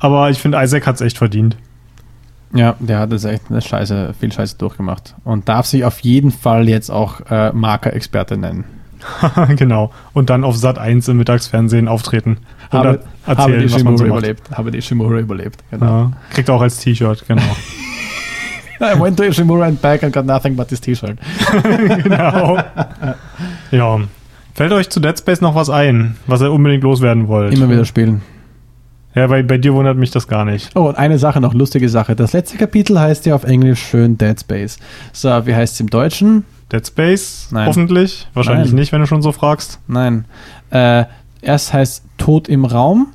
Aber 0.00 0.28
ich 0.30 0.38
finde, 0.38 0.58
Isaac 0.62 0.86
hat 0.86 0.96
es 0.96 1.00
echt 1.00 1.18
verdient. 1.18 1.56
Ja, 2.54 2.76
der 2.80 2.98
hat 2.98 3.12
jetzt 3.12 3.24
echt 3.24 3.44
eine 3.50 3.60
Scheiße, 3.60 4.14
viel 4.18 4.32
Scheiße 4.32 4.58
durchgemacht. 4.58 5.14
Und 5.24 5.48
darf 5.48 5.66
sich 5.66 5.84
auf 5.84 6.00
jeden 6.00 6.30
Fall 6.30 6.68
jetzt 6.68 6.90
auch 6.90 7.20
äh, 7.30 7.52
Marker-Experte 7.52 8.36
nennen. 8.36 8.64
genau. 9.56 9.90
Und 10.12 10.30
dann 10.30 10.44
auf 10.44 10.56
Sat 10.56 10.78
1 10.78 11.08
im 11.08 11.16
Mittagsfernsehen 11.16 11.88
auftreten. 11.88 12.38
Habe, 12.70 13.00
da 13.26 13.36
habe 13.36 13.58
die 13.58 13.68
Shimura 13.68 13.96
so 13.96 14.06
überlebt. 14.06 14.50
Habe 14.52 14.70
die 14.70 14.82
Shimura 14.82 15.18
überlebt. 15.18 15.62
Genau. 15.70 15.86
Ja, 15.86 16.12
kriegt 16.30 16.50
auch 16.50 16.60
als 16.60 16.78
T-Shirt, 16.78 17.24
genau. 17.26 17.42
I 18.80 18.98
went 18.98 19.16
to 19.16 19.22
Ishimura 19.22 19.66
and 19.66 19.80
back 19.80 20.02
and 20.02 20.12
got 20.12 20.26
nothing 20.26 20.56
but 20.56 20.68
this 20.68 20.80
T-Shirt. 20.80 21.16
genau. 22.02 22.58
Ja. 23.70 24.00
Fällt 24.54 24.72
euch 24.72 24.90
zu 24.90 25.00
Dead 25.00 25.16
Space 25.18 25.40
noch 25.40 25.54
was 25.54 25.70
ein, 25.70 26.16
was 26.26 26.42
ihr 26.42 26.52
unbedingt 26.52 26.82
loswerden 26.82 27.28
wollt? 27.28 27.54
Immer 27.54 27.70
wieder 27.70 27.84
spielen. 27.84 28.22
Ja, 29.14 29.26
bei, 29.26 29.42
bei 29.42 29.58
dir 29.58 29.74
wundert 29.74 29.96
mich 29.96 30.10
das 30.10 30.26
gar 30.26 30.44
nicht. 30.44 30.70
Oh, 30.74 30.88
und 30.88 30.96
eine 30.96 31.18
Sache 31.18 31.40
noch, 31.40 31.54
lustige 31.54 31.88
Sache. 31.88 32.16
Das 32.16 32.32
letzte 32.32 32.56
Kapitel 32.56 32.98
heißt 32.98 33.26
ja 33.26 33.34
auf 33.34 33.44
Englisch 33.44 33.82
schön 33.82 34.16
Dead 34.16 34.38
Space. 34.38 34.78
So, 35.12 35.28
wie 35.46 35.54
heißt 35.54 35.74
es 35.74 35.80
im 35.80 35.90
Deutschen? 35.90 36.44
Dead 36.72 36.86
Space? 36.86 37.48
Nein. 37.50 37.66
Hoffentlich. 37.66 38.26
Wahrscheinlich 38.32 38.68
Nein. 38.68 38.76
nicht, 38.76 38.92
wenn 38.92 39.00
du 39.00 39.06
schon 39.06 39.22
so 39.22 39.32
fragst. 39.32 39.80
Nein. 39.86 40.24
Äh, 40.70 41.04
erst 41.42 41.72
heißt 41.72 42.04
Tod 42.16 42.48
im 42.48 42.64
Raum. 42.64 43.08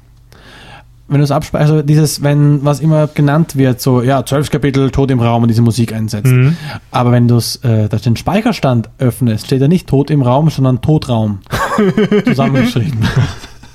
Wenn 1.09 1.19
du 1.19 1.23
es 1.23 1.31
abspeicherst, 1.31 1.71
also 1.71 1.83
dieses, 1.83 2.21
wenn 2.21 2.65
was 2.65 2.81
immer 2.81 3.07
genannt 3.07 3.55
wird, 3.55 3.79
so, 3.79 4.01
ja, 4.01 4.25
zwölf 4.25 4.51
Kapitel, 4.51 4.91
Tod 4.91 5.09
im 5.09 5.21
Raum 5.21 5.43
und 5.43 5.47
diese 5.47 5.61
Musik 5.61 5.93
einsetzt. 5.93 6.31
Mhm. 6.31 6.57
Aber 6.91 7.13
wenn 7.13 7.29
du 7.29 7.37
äh, 7.37 7.87
das 7.87 8.01
den 8.01 8.17
Speicherstand 8.17 8.89
öffnest, 8.99 9.45
steht 9.45 9.61
da 9.61 9.69
nicht 9.69 9.87
Tod 9.87 10.11
im 10.11 10.21
Raum, 10.21 10.49
sondern 10.49 10.81
Todraum. 10.81 11.39
Zusammengeschrieben. 12.25 12.99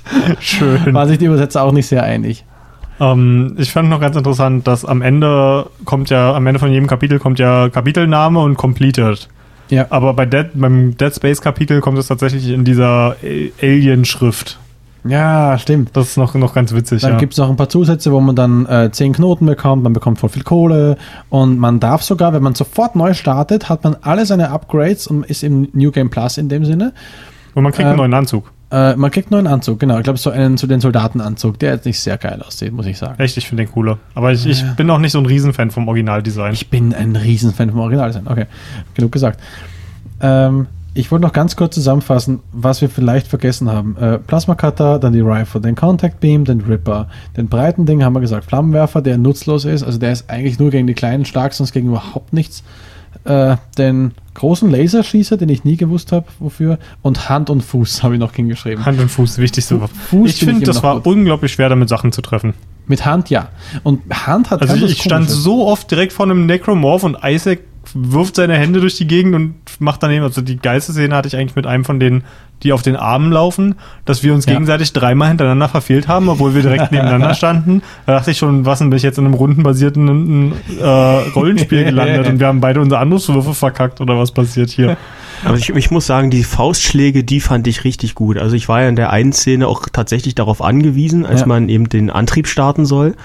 Schön. 0.39 0.93
War 0.93 1.07
sich 1.07 1.17
die 1.17 1.25
Übersetzer 1.25 1.63
auch 1.63 1.71
nicht 1.71 1.87
sehr 1.87 2.03
einig. 2.03 2.45
Ähm, 2.99 3.55
ich 3.57 3.71
fand 3.71 3.89
noch 3.89 3.99
ganz 3.99 4.15
interessant, 4.15 4.67
dass 4.67 4.85
am 4.85 5.01
Ende 5.01 5.67
kommt 5.85 6.09
ja, 6.09 6.33
am 6.33 6.45
Ende 6.47 6.59
von 6.59 6.71
jedem 6.71 6.87
Kapitel 6.87 7.19
kommt 7.19 7.39
ja 7.39 7.69
Kapitelname 7.69 8.39
und 8.39 8.55
Completed. 8.55 9.29
Ja. 9.69 9.87
Aber 9.89 10.13
bei 10.13 10.25
Dead, 10.25 10.47
beim 10.53 10.95
Dead 10.97 11.13
Space 11.13 11.41
Kapitel 11.41 11.81
kommt 11.81 11.97
es 11.97 12.07
tatsächlich 12.07 12.49
in 12.49 12.63
dieser 12.63 13.15
Alien-Schrift. 13.61 14.59
Ja, 15.05 15.57
stimmt. 15.57 15.89
Das 15.93 16.09
ist 16.09 16.17
noch, 16.17 16.33
noch 16.35 16.53
ganz 16.53 16.73
witzig. 16.73 17.01
Dann 17.01 17.13
ja. 17.13 17.17
gibt 17.17 17.33
es 17.33 17.39
noch 17.39 17.49
ein 17.49 17.57
paar 17.57 17.67
Zusätze, 17.67 18.11
wo 18.11 18.21
man 18.21 18.35
dann 18.35 18.65
äh, 18.67 18.89
10 18.89 19.13
Knoten 19.13 19.45
bekommt, 19.45 19.83
man 19.83 19.91
bekommt 19.91 20.19
voll 20.19 20.29
viel 20.29 20.43
Kohle 20.43 20.97
und 21.29 21.59
man 21.59 21.79
darf 21.79 22.03
sogar, 22.03 22.33
wenn 22.33 22.43
man 22.43 22.55
sofort 22.55 22.95
neu 22.95 23.13
startet, 23.13 23.67
hat 23.67 23.83
man 23.83 23.97
alle 24.01 24.25
seine 24.25 24.49
Upgrades 24.51 25.07
und 25.07 25.25
ist 25.25 25.43
im 25.43 25.67
New 25.73 25.91
Game 25.91 26.09
Plus 26.09 26.37
in 26.37 26.47
dem 26.47 26.63
Sinne. 26.63 26.93
Und 27.53 27.63
man 27.63 27.73
kriegt 27.73 27.85
einen 27.85 27.93
ähm, 27.93 27.97
neuen 27.97 28.13
Anzug. 28.13 28.51
Äh, 28.73 28.95
man 28.95 29.11
kriegt 29.11 29.31
einen 29.31 29.43
neuen 29.43 29.53
Anzug, 29.53 29.79
genau. 29.79 29.99
Ich 29.99 30.03
glaube, 30.03 30.17
so 30.17 30.31
einen 30.31 30.57
zu 30.57 30.65
den 30.65 30.81
Soldatenanzug, 30.81 31.59
der 31.59 31.73
jetzt 31.73 31.85
nicht 31.85 31.99
sehr 31.99 32.17
geil 32.17 32.41
aussieht, 32.45 32.73
muss 32.73 32.87
ich 32.87 32.97
sagen. 32.97 33.21
Echt, 33.21 33.37
ich 33.37 33.47
finde 33.47 33.65
den 33.65 33.71
cooler. 33.71 33.99
Aber 34.15 34.31
ich, 34.31 34.47
ich 34.47 34.63
bin 34.75 34.89
auch 34.89 34.97
nicht 34.97 35.11
so 35.11 35.19
ein 35.19 35.27
Riesenfan 35.27 35.69
vom 35.69 35.87
Originaldesign. 35.87 36.53
Ich 36.53 36.71
bin 36.71 36.91
ein 36.91 37.15
Riesenfan 37.15 37.69
vom 37.69 37.81
Originaldesign. 37.81 38.27
Okay, 38.27 38.47
genug 38.95 39.11
gesagt. 39.11 39.39
Ähm, 40.21 40.65
ich 40.95 41.11
wollte 41.11 41.21
noch 41.21 41.33
ganz 41.33 41.55
kurz 41.55 41.75
zusammenfassen, 41.75 42.39
was 42.51 42.81
wir 42.81 42.89
vielleicht 42.89 43.27
vergessen 43.27 43.69
haben. 43.69 43.95
Äh, 43.97 44.17
Plasma 44.17 44.55
Cutter, 44.55 44.97
dann 44.97 45.13
die 45.13 45.21
Rifle, 45.21 45.61
den 45.61 45.75
Contact 45.75 46.19
Beam, 46.19 46.43
den 46.43 46.61
Ripper, 46.61 47.09
den 47.37 47.49
breiten 47.49 47.85
Ding 47.85 48.03
haben 48.03 48.13
wir 48.13 48.21
gesagt, 48.21 48.45
Flammenwerfer, 48.45 49.03
der 49.03 49.19
nutzlos 49.19 49.65
ist, 49.65 49.83
also 49.83 49.99
der 49.99 50.13
ist 50.13 50.31
eigentlich 50.31 50.57
nur 50.57 50.71
gegen 50.71 50.87
die 50.87 50.95
kleinen 50.95 51.25
stark, 51.25 51.53
sonst 51.53 51.73
gegen 51.73 51.89
überhaupt 51.89 52.33
nichts. 52.33 52.63
Äh, 53.25 53.55
den 53.77 54.11
großen 54.33 54.69
Laserschießer, 54.69 55.37
den 55.37 55.49
ich 55.49 55.63
nie 55.63 55.77
gewusst 55.77 56.11
habe, 56.11 56.25
wofür. 56.39 56.77
Und 57.01 57.29
Hand 57.29 57.49
und 57.49 57.61
Fuß 57.61 58.03
habe 58.03 58.15
ich 58.15 58.19
noch 58.19 58.33
hingeschrieben. 58.33 58.85
Hand 58.85 58.99
und 58.99 59.09
Fuß, 59.09 59.37
wichtigste 59.37 59.79
Waffe. 59.79 59.95
Fuß 59.95 60.29
Ich 60.29 60.39
finde 60.39 60.65
das 60.65 60.83
war 60.83 60.95
gut. 60.95 61.07
unglaublich 61.07 61.53
schwer, 61.53 61.69
damit 61.69 61.89
Sachen 61.89 62.11
zu 62.11 62.21
treffen. 62.21 62.53
Mit 62.85 63.05
Hand 63.05 63.29
ja. 63.29 63.49
Und 63.83 64.01
Hand 64.11 64.49
hat 64.49 64.61
Also 64.61 64.75
ich, 64.75 64.83
ich 64.83 65.03
stand 65.03 65.29
so 65.29 65.65
oft 65.67 65.89
direkt 65.89 66.11
vor 66.11 66.25
einem 66.25 66.45
Necromorph 66.45 67.03
und 67.03 67.17
Isaac 67.23 67.59
wirft 67.93 68.35
seine 68.37 68.55
Hände 68.55 68.79
durch 68.79 68.95
die 68.97 69.07
Gegend 69.07 69.35
und 69.35 69.55
macht 69.79 70.01
daneben, 70.03 70.23
also 70.23 70.41
die 70.41 70.57
geilste 70.57 70.93
Szene 70.93 71.15
hatte 71.15 71.27
ich 71.27 71.35
eigentlich 71.35 71.55
mit 71.55 71.67
einem 71.67 71.83
von 71.85 71.99
denen, 71.99 72.23
die 72.63 72.71
auf 72.71 72.81
den 72.81 72.95
Armen 72.95 73.31
laufen, 73.31 73.75
dass 74.05 74.23
wir 74.23 74.33
uns 74.33 74.45
Ja. 74.45 74.53
gegenseitig 74.53 74.93
dreimal 74.93 75.27
hintereinander 75.27 75.67
verfehlt 75.67 76.07
haben, 76.07 76.29
obwohl 76.29 76.55
wir 76.55 76.61
direkt 76.61 76.91
nebeneinander 76.93 77.33
standen. 77.35 77.81
Da 78.05 78.13
dachte 78.13 78.31
ich 78.31 78.37
schon, 78.37 78.65
was 78.65 78.79
denn, 78.79 78.89
bin 78.89 78.97
ich 78.97 79.03
jetzt 79.03 79.17
in 79.17 79.25
einem 79.25 79.33
rundenbasierten 79.33 80.53
äh, 80.79 80.85
Rollenspiel 80.85 81.83
gelandet 81.85 82.27
und 82.27 82.39
wir 82.39 82.47
haben 82.47 82.61
beide 82.61 82.79
unsere 82.79 83.01
Angriffswürfe 83.01 83.53
verkackt 83.53 83.99
oder 83.99 84.17
was 84.17 84.31
passiert 84.31 84.69
hier? 84.69 84.95
Aber 85.45 85.57
ich, 85.57 85.69
ich 85.69 85.91
muss 85.91 86.05
sagen, 86.07 86.29
die 86.29 86.43
Faustschläge, 86.45 87.25
die 87.25 87.41
fand 87.41 87.67
ich 87.67 87.83
richtig 87.83 88.15
gut. 88.15 88.37
Also 88.37 88.55
ich 88.55 88.69
war 88.69 88.81
ja 88.81 88.87
in 88.87 88.95
der 88.95 89.09
einen 89.09 89.33
Szene 89.33 89.67
auch 89.67 89.87
tatsächlich 89.91 90.35
darauf 90.35 90.61
angewiesen, 90.61 91.25
als 91.25 91.41
Ja. 91.41 91.47
man 91.47 91.67
eben 91.67 91.89
den 91.89 92.09
Antrieb 92.09 92.47
starten 92.47 92.85
soll. 92.85 93.15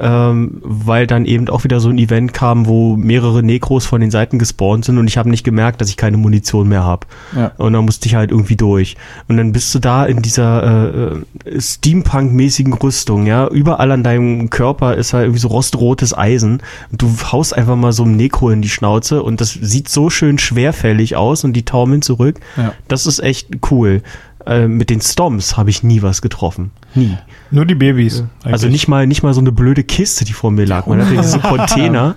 Ähm, 0.00 0.60
weil 0.62 1.06
dann 1.06 1.24
eben 1.24 1.48
auch 1.48 1.62
wieder 1.62 1.78
so 1.78 1.88
ein 1.88 1.98
Event 1.98 2.34
kam, 2.34 2.66
wo 2.66 2.96
mehrere 2.96 3.44
Nekros 3.44 3.86
von 3.86 4.00
den 4.00 4.10
Seiten 4.10 4.40
gespawnt 4.40 4.84
sind 4.84 4.98
und 4.98 5.06
ich 5.06 5.16
habe 5.16 5.30
nicht 5.30 5.44
gemerkt, 5.44 5.80
dass 5.80 5.88
ich 5.88 5.96
keine 5.96 6.16
Munition 6.16 6.68
mehr 6.68 6.82
habe. 6.82 7.06
Ja. 7.36 7.52
Und 7.58 7.74
dann 7.74 7.84
musste 7.84 8.08
ich 8.08 8.16
halt 8.16 8.32
irgendwie 8.32 8.56
durch. 8.56 8.96
Und 9.28 9.36
dann 9.36 9.52
bist 9.52 9.72
du 9.72 9.78
da 9.78 10.04
in 10.04 10.20
dieser 10.20 10.62
äh, 10.64 11.48
äh, 11.48 11.60
Steampunk-mäßigen 11.60 12.72
Rüstung, 12.72 13.26
ja. 13.26 13.46
Überall 13.46 13.92
an 13.92 14.02
deinem 14.02 14.50
Körper 14.50 14.96
ist 14.96 15.12
halt 15.12 15.26
irgendwie 15.26 15.40
so 15.40 15.48
rostrotes 15.48 16.16
Eisen. 16.16 16.60
Und 16.90 17.00
du 17.00 17.14
haust 17.30 17.56
einfach 17.56 17.76
mal 17.76 17.92
so 17.92 18.02
einem 18.02 18.16
Nekro 18.16 18.50
in 18.50 18.62
die 18.62 18.68
Schnauze 18.68 19.22
und 19.22 19.40
das 19.40 19.52
sieht 19.52 19.88
so 19.88 20.10
schön 20.10 20.38
schwerfällig 20.38 21.14
aus 21.14 21.44
und 21.44 21.52
die 21.52 21.64
taumeln 21.64 22.02
zurück. 22.02 22.40
Ja. 22.56 22.72
Das 22.88 23.06
ist 23.06 23.20
echt 23.20 23.48
cool. 23.70 24.02
Äh, 24.46 24.68
mit 24.68 24.90
den 24.90 25.00
Stomps 25.00 25.56
habe 25.56 25.70
ich 25.70 25.82
nie 25.82 26.02
was 26.02 26.20
getroffen. 26.20 26.70
Nie. 26.94 27.16
Nur 27.50 27.64
die 27.64 27.74
Babys. 27.74 28.24
Also 28.42 28.66
eigentlich. 28.66 28.72
nicht 28.72 28.88
mal, 28.88 29.06
nicht 29.06 29.22
mal 29.22 29.32
so 29.34 29.40
eine 29.40 29.52
blöde 29.52 29.84
Kiste, 29.84 30.24
die 30.24 30.32
vor 30.32 30.50
mir 30.50 30.66
lag. 30.66 30.86
Man 30.86 31.00
hatte 31.00 31.16
diese 31.16 31.38
Container. 31.40 32.16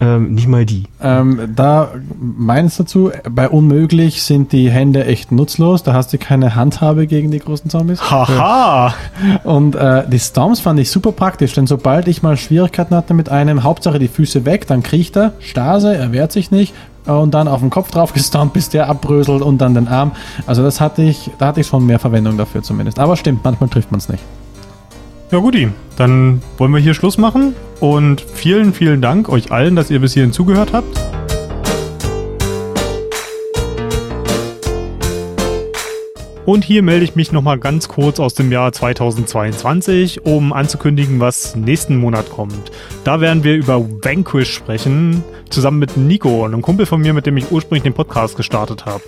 Ähm, 0.00 0.34
nicht 0.34 0.48
mal 0.48 0.66
die. 0.66 0.84
Ähm, 1.00 1.52
da 1.54 1.92
meins 2.20 2.76
dazu, 2.76 3.12
bei 3.30 3.48
unmöglich 3.48 4.24
sind 4.24 4.50
die 4.52 4.68
Hände 4.68 5.04
echt 5.06 5.30
nutzlos, 5.30 5.84
da 5.84 5.94
hast 5.94 6.12
du 6.12 6.18
keine 6.18 6.56
Handhabe 6.56 7.06
gegen 7.06 7.30
die 7.30 7.38
großen 7.38 7.70
Zombies. 7.70 8.02
Haha! 8.10 8.92
Und 9.44 9.76
äh, 9.76 10.02
die 10.08 10.18
Storms 10.18 10.58
fand 10.58 10.80
ich 10.80 10.90
super 10.90 11.12
praktisch, 11.12 11.52
denn 11.54 11.68
sobald 11.68 12.08
ich 12.08 12.22
mal 12.22 12.36
Schwierigkeiten 12.36 12.94
hatte 12.94 13.14
mit 13.14 13.28
einem, 13.28 13.62
Hauptsache 13.62 14.00
die 14.00 14.08
Füße 14.08 14.44
weg, 14.44 14.66
dann 14.66 14.82
kriecht 14.82 15.16
er, 15.16 15.32
Stase, 15.38 15.96
er 15.96 16.10
wehrt 16.10 16.32
sich 16.32 16.50
nicht 16.50 16.74
und 17.06 17.32
dann 17.32 17.48
auf 17.48 17.60
den 17.60 17.70
Kopf 17.70 17.90
drauf 17.90 18.12
gestompt, 18.12 18.54
bis 18.54 18.68
der 18.68 18.88
abbröselt 18.88 19.42
und 19.42 19.58
dann 19.58 19.74
den 19.74 19.88
Arm. 19.88 20.12
Also 20.46 20.62
das 20.62 20.80
hatte 20.80 21.02
ich, 21.02 21.30
da 21.38 21.48
hatte 21.48 21.60
ich 21.60 21.66
schon 21.66 21.84
mehr 21.84 21.98
Verwendung 21.98 22.36
dafür 22.36 22.62
zumindest. 22.62 22.98
Aber 22.98 23.16
stimmt, 23.16 23.44
manchmal 23.44 23.68
trifft 23.68 23.90
man 23.90 23.98
es 23.98 24.08
nicht. 24.08 24.22
Ja, 25.30 25.38
guti. 25.38 25.68
Dann 25.96 26.42
wollen 26.58 26.72
wir 26.72 26.80
hier 26.80 26.94
Schluss 26.94 27.18
machen. 27.18 27.54
Und 27.80 28.20
vielen, 28.20 28.72
vielen 28.72 29.02
Dank 29.02 29.28
euch 29.28 29.52
allen, 29.52 29.76
dass 29.76 29.90
ihr 29.90 30.00
bis 30.00 30.14
hierhin 30.14 30.32
zugehört 30.32 30.72
habt. 30.72 31.23
Und 36.46 36.62
hier 36.62 36.82
melde 36.82 37.04
ich 37.04 37.16
mich 37.16 37.32
nochmal 37.32 37.58
ganz 37.58 37.88
kurz 37.88 38.20
aus 38.20 38.34
dem 38.34 38.52
Jahr 38.52 38.70
2022, 38.70 40.26
um 40.26 40.52
anzukündigen, 40.52 41.18
was 41.18 41.56
nächsten 41.56 41.96
Monat 41.96 42.28
kommt. 42.28 42.70
Da 43.02 43.22
werden 43.22 43.44
wir 43.44 43.54
über 43.54 43.80
Vanquish 43.80 44.52
sprechen, 44.52 45.24
zusammen 45.48 45.78
mit 45.78 45.96
Nico, 45.96 46.44
einem 46.44 46.60
Kumpel 46.60 46.84
von 46.84 47.00
mir, 47.00 47.14
mit 47.14 47.24
dem 47.24 47.38
ich 47.38 47.50
ursprünglich 47.50 47.84
den 47.84 47.94
Podcast 47.94 48.36
gestartet 48.36 48.84
habe. 48.84 49.02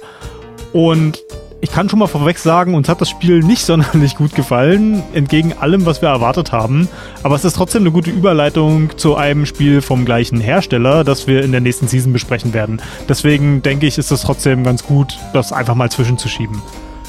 Und 0.72 1.22
ich 1.60 1.70
kann 1.70 1.90
schon 1.90 1.98
mal 1.98 2.06
vorweg 2.06 2.38
sagen, 2.38 2.74
uns 2.74 2.88
hat 2.88 3.02
das 3.02 3.10
Spiel 3.10 3.40
nicht 3.40 3.62
sonderlich 3.66 4.16
gut 4.16 4.34
gefallen, 4.34 5.02
entgegen 5.12 5.52
allem, 5.60 5.84
was 5.84 6.00
wir 6.00 6.08
erwartet 6.08 6.52
haben. 6.52 6.88
Aber 7.22 7.34
es 7.34 7.44
ist 7.44 7.56
trotzdem 7.56 7.82
eine 7.82 7.90
gute 7.90 8.10
Überleitung 8.10 8.96
zu 8.96 9.14
einem 9.14 9.44
Spiel 9.44 9.82
vom 9.82 10.06
gleichen 10.06 10.40
Hersteller, 10.40 11.04
das 11.04 11.26
wir 11.26 11.44
in 11.44 11.52
der 11.52 11.60
nächsten 11.60 11.86
Season 11.86 12.14
besprechen 12.14 12.54
werden. 12.54 12.80
Deswegen 13.10 13.60
denke 13.60 13.86
ich, 13.86 13.98
ist 13.98 14.10
es 14.10 14.22
trotzdem 14.22 14.64
ganz 14.64 14.84
gut, 14.84 15.18
das 15.34 15.52
einfach 15.52 15.74
mal 15.74 15.90
zwischenzuschieben. 15.90 16.62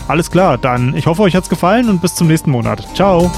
Alles 0.07 0.31
klar, 0.31 0.57
dann 0.57 0.95
ich 0.95 1.05
hoffe, 1.05 1.21
euch 1.23 1.35
hat's 1.35 1.49
gefallen 1.49 1.89
und 1.89 2.01
bis 2.01 2.15
zum 2.15 2.27
nächsten 2.27 2.51
Monat. 2.51 2.87
Ciao! 2.95 3.31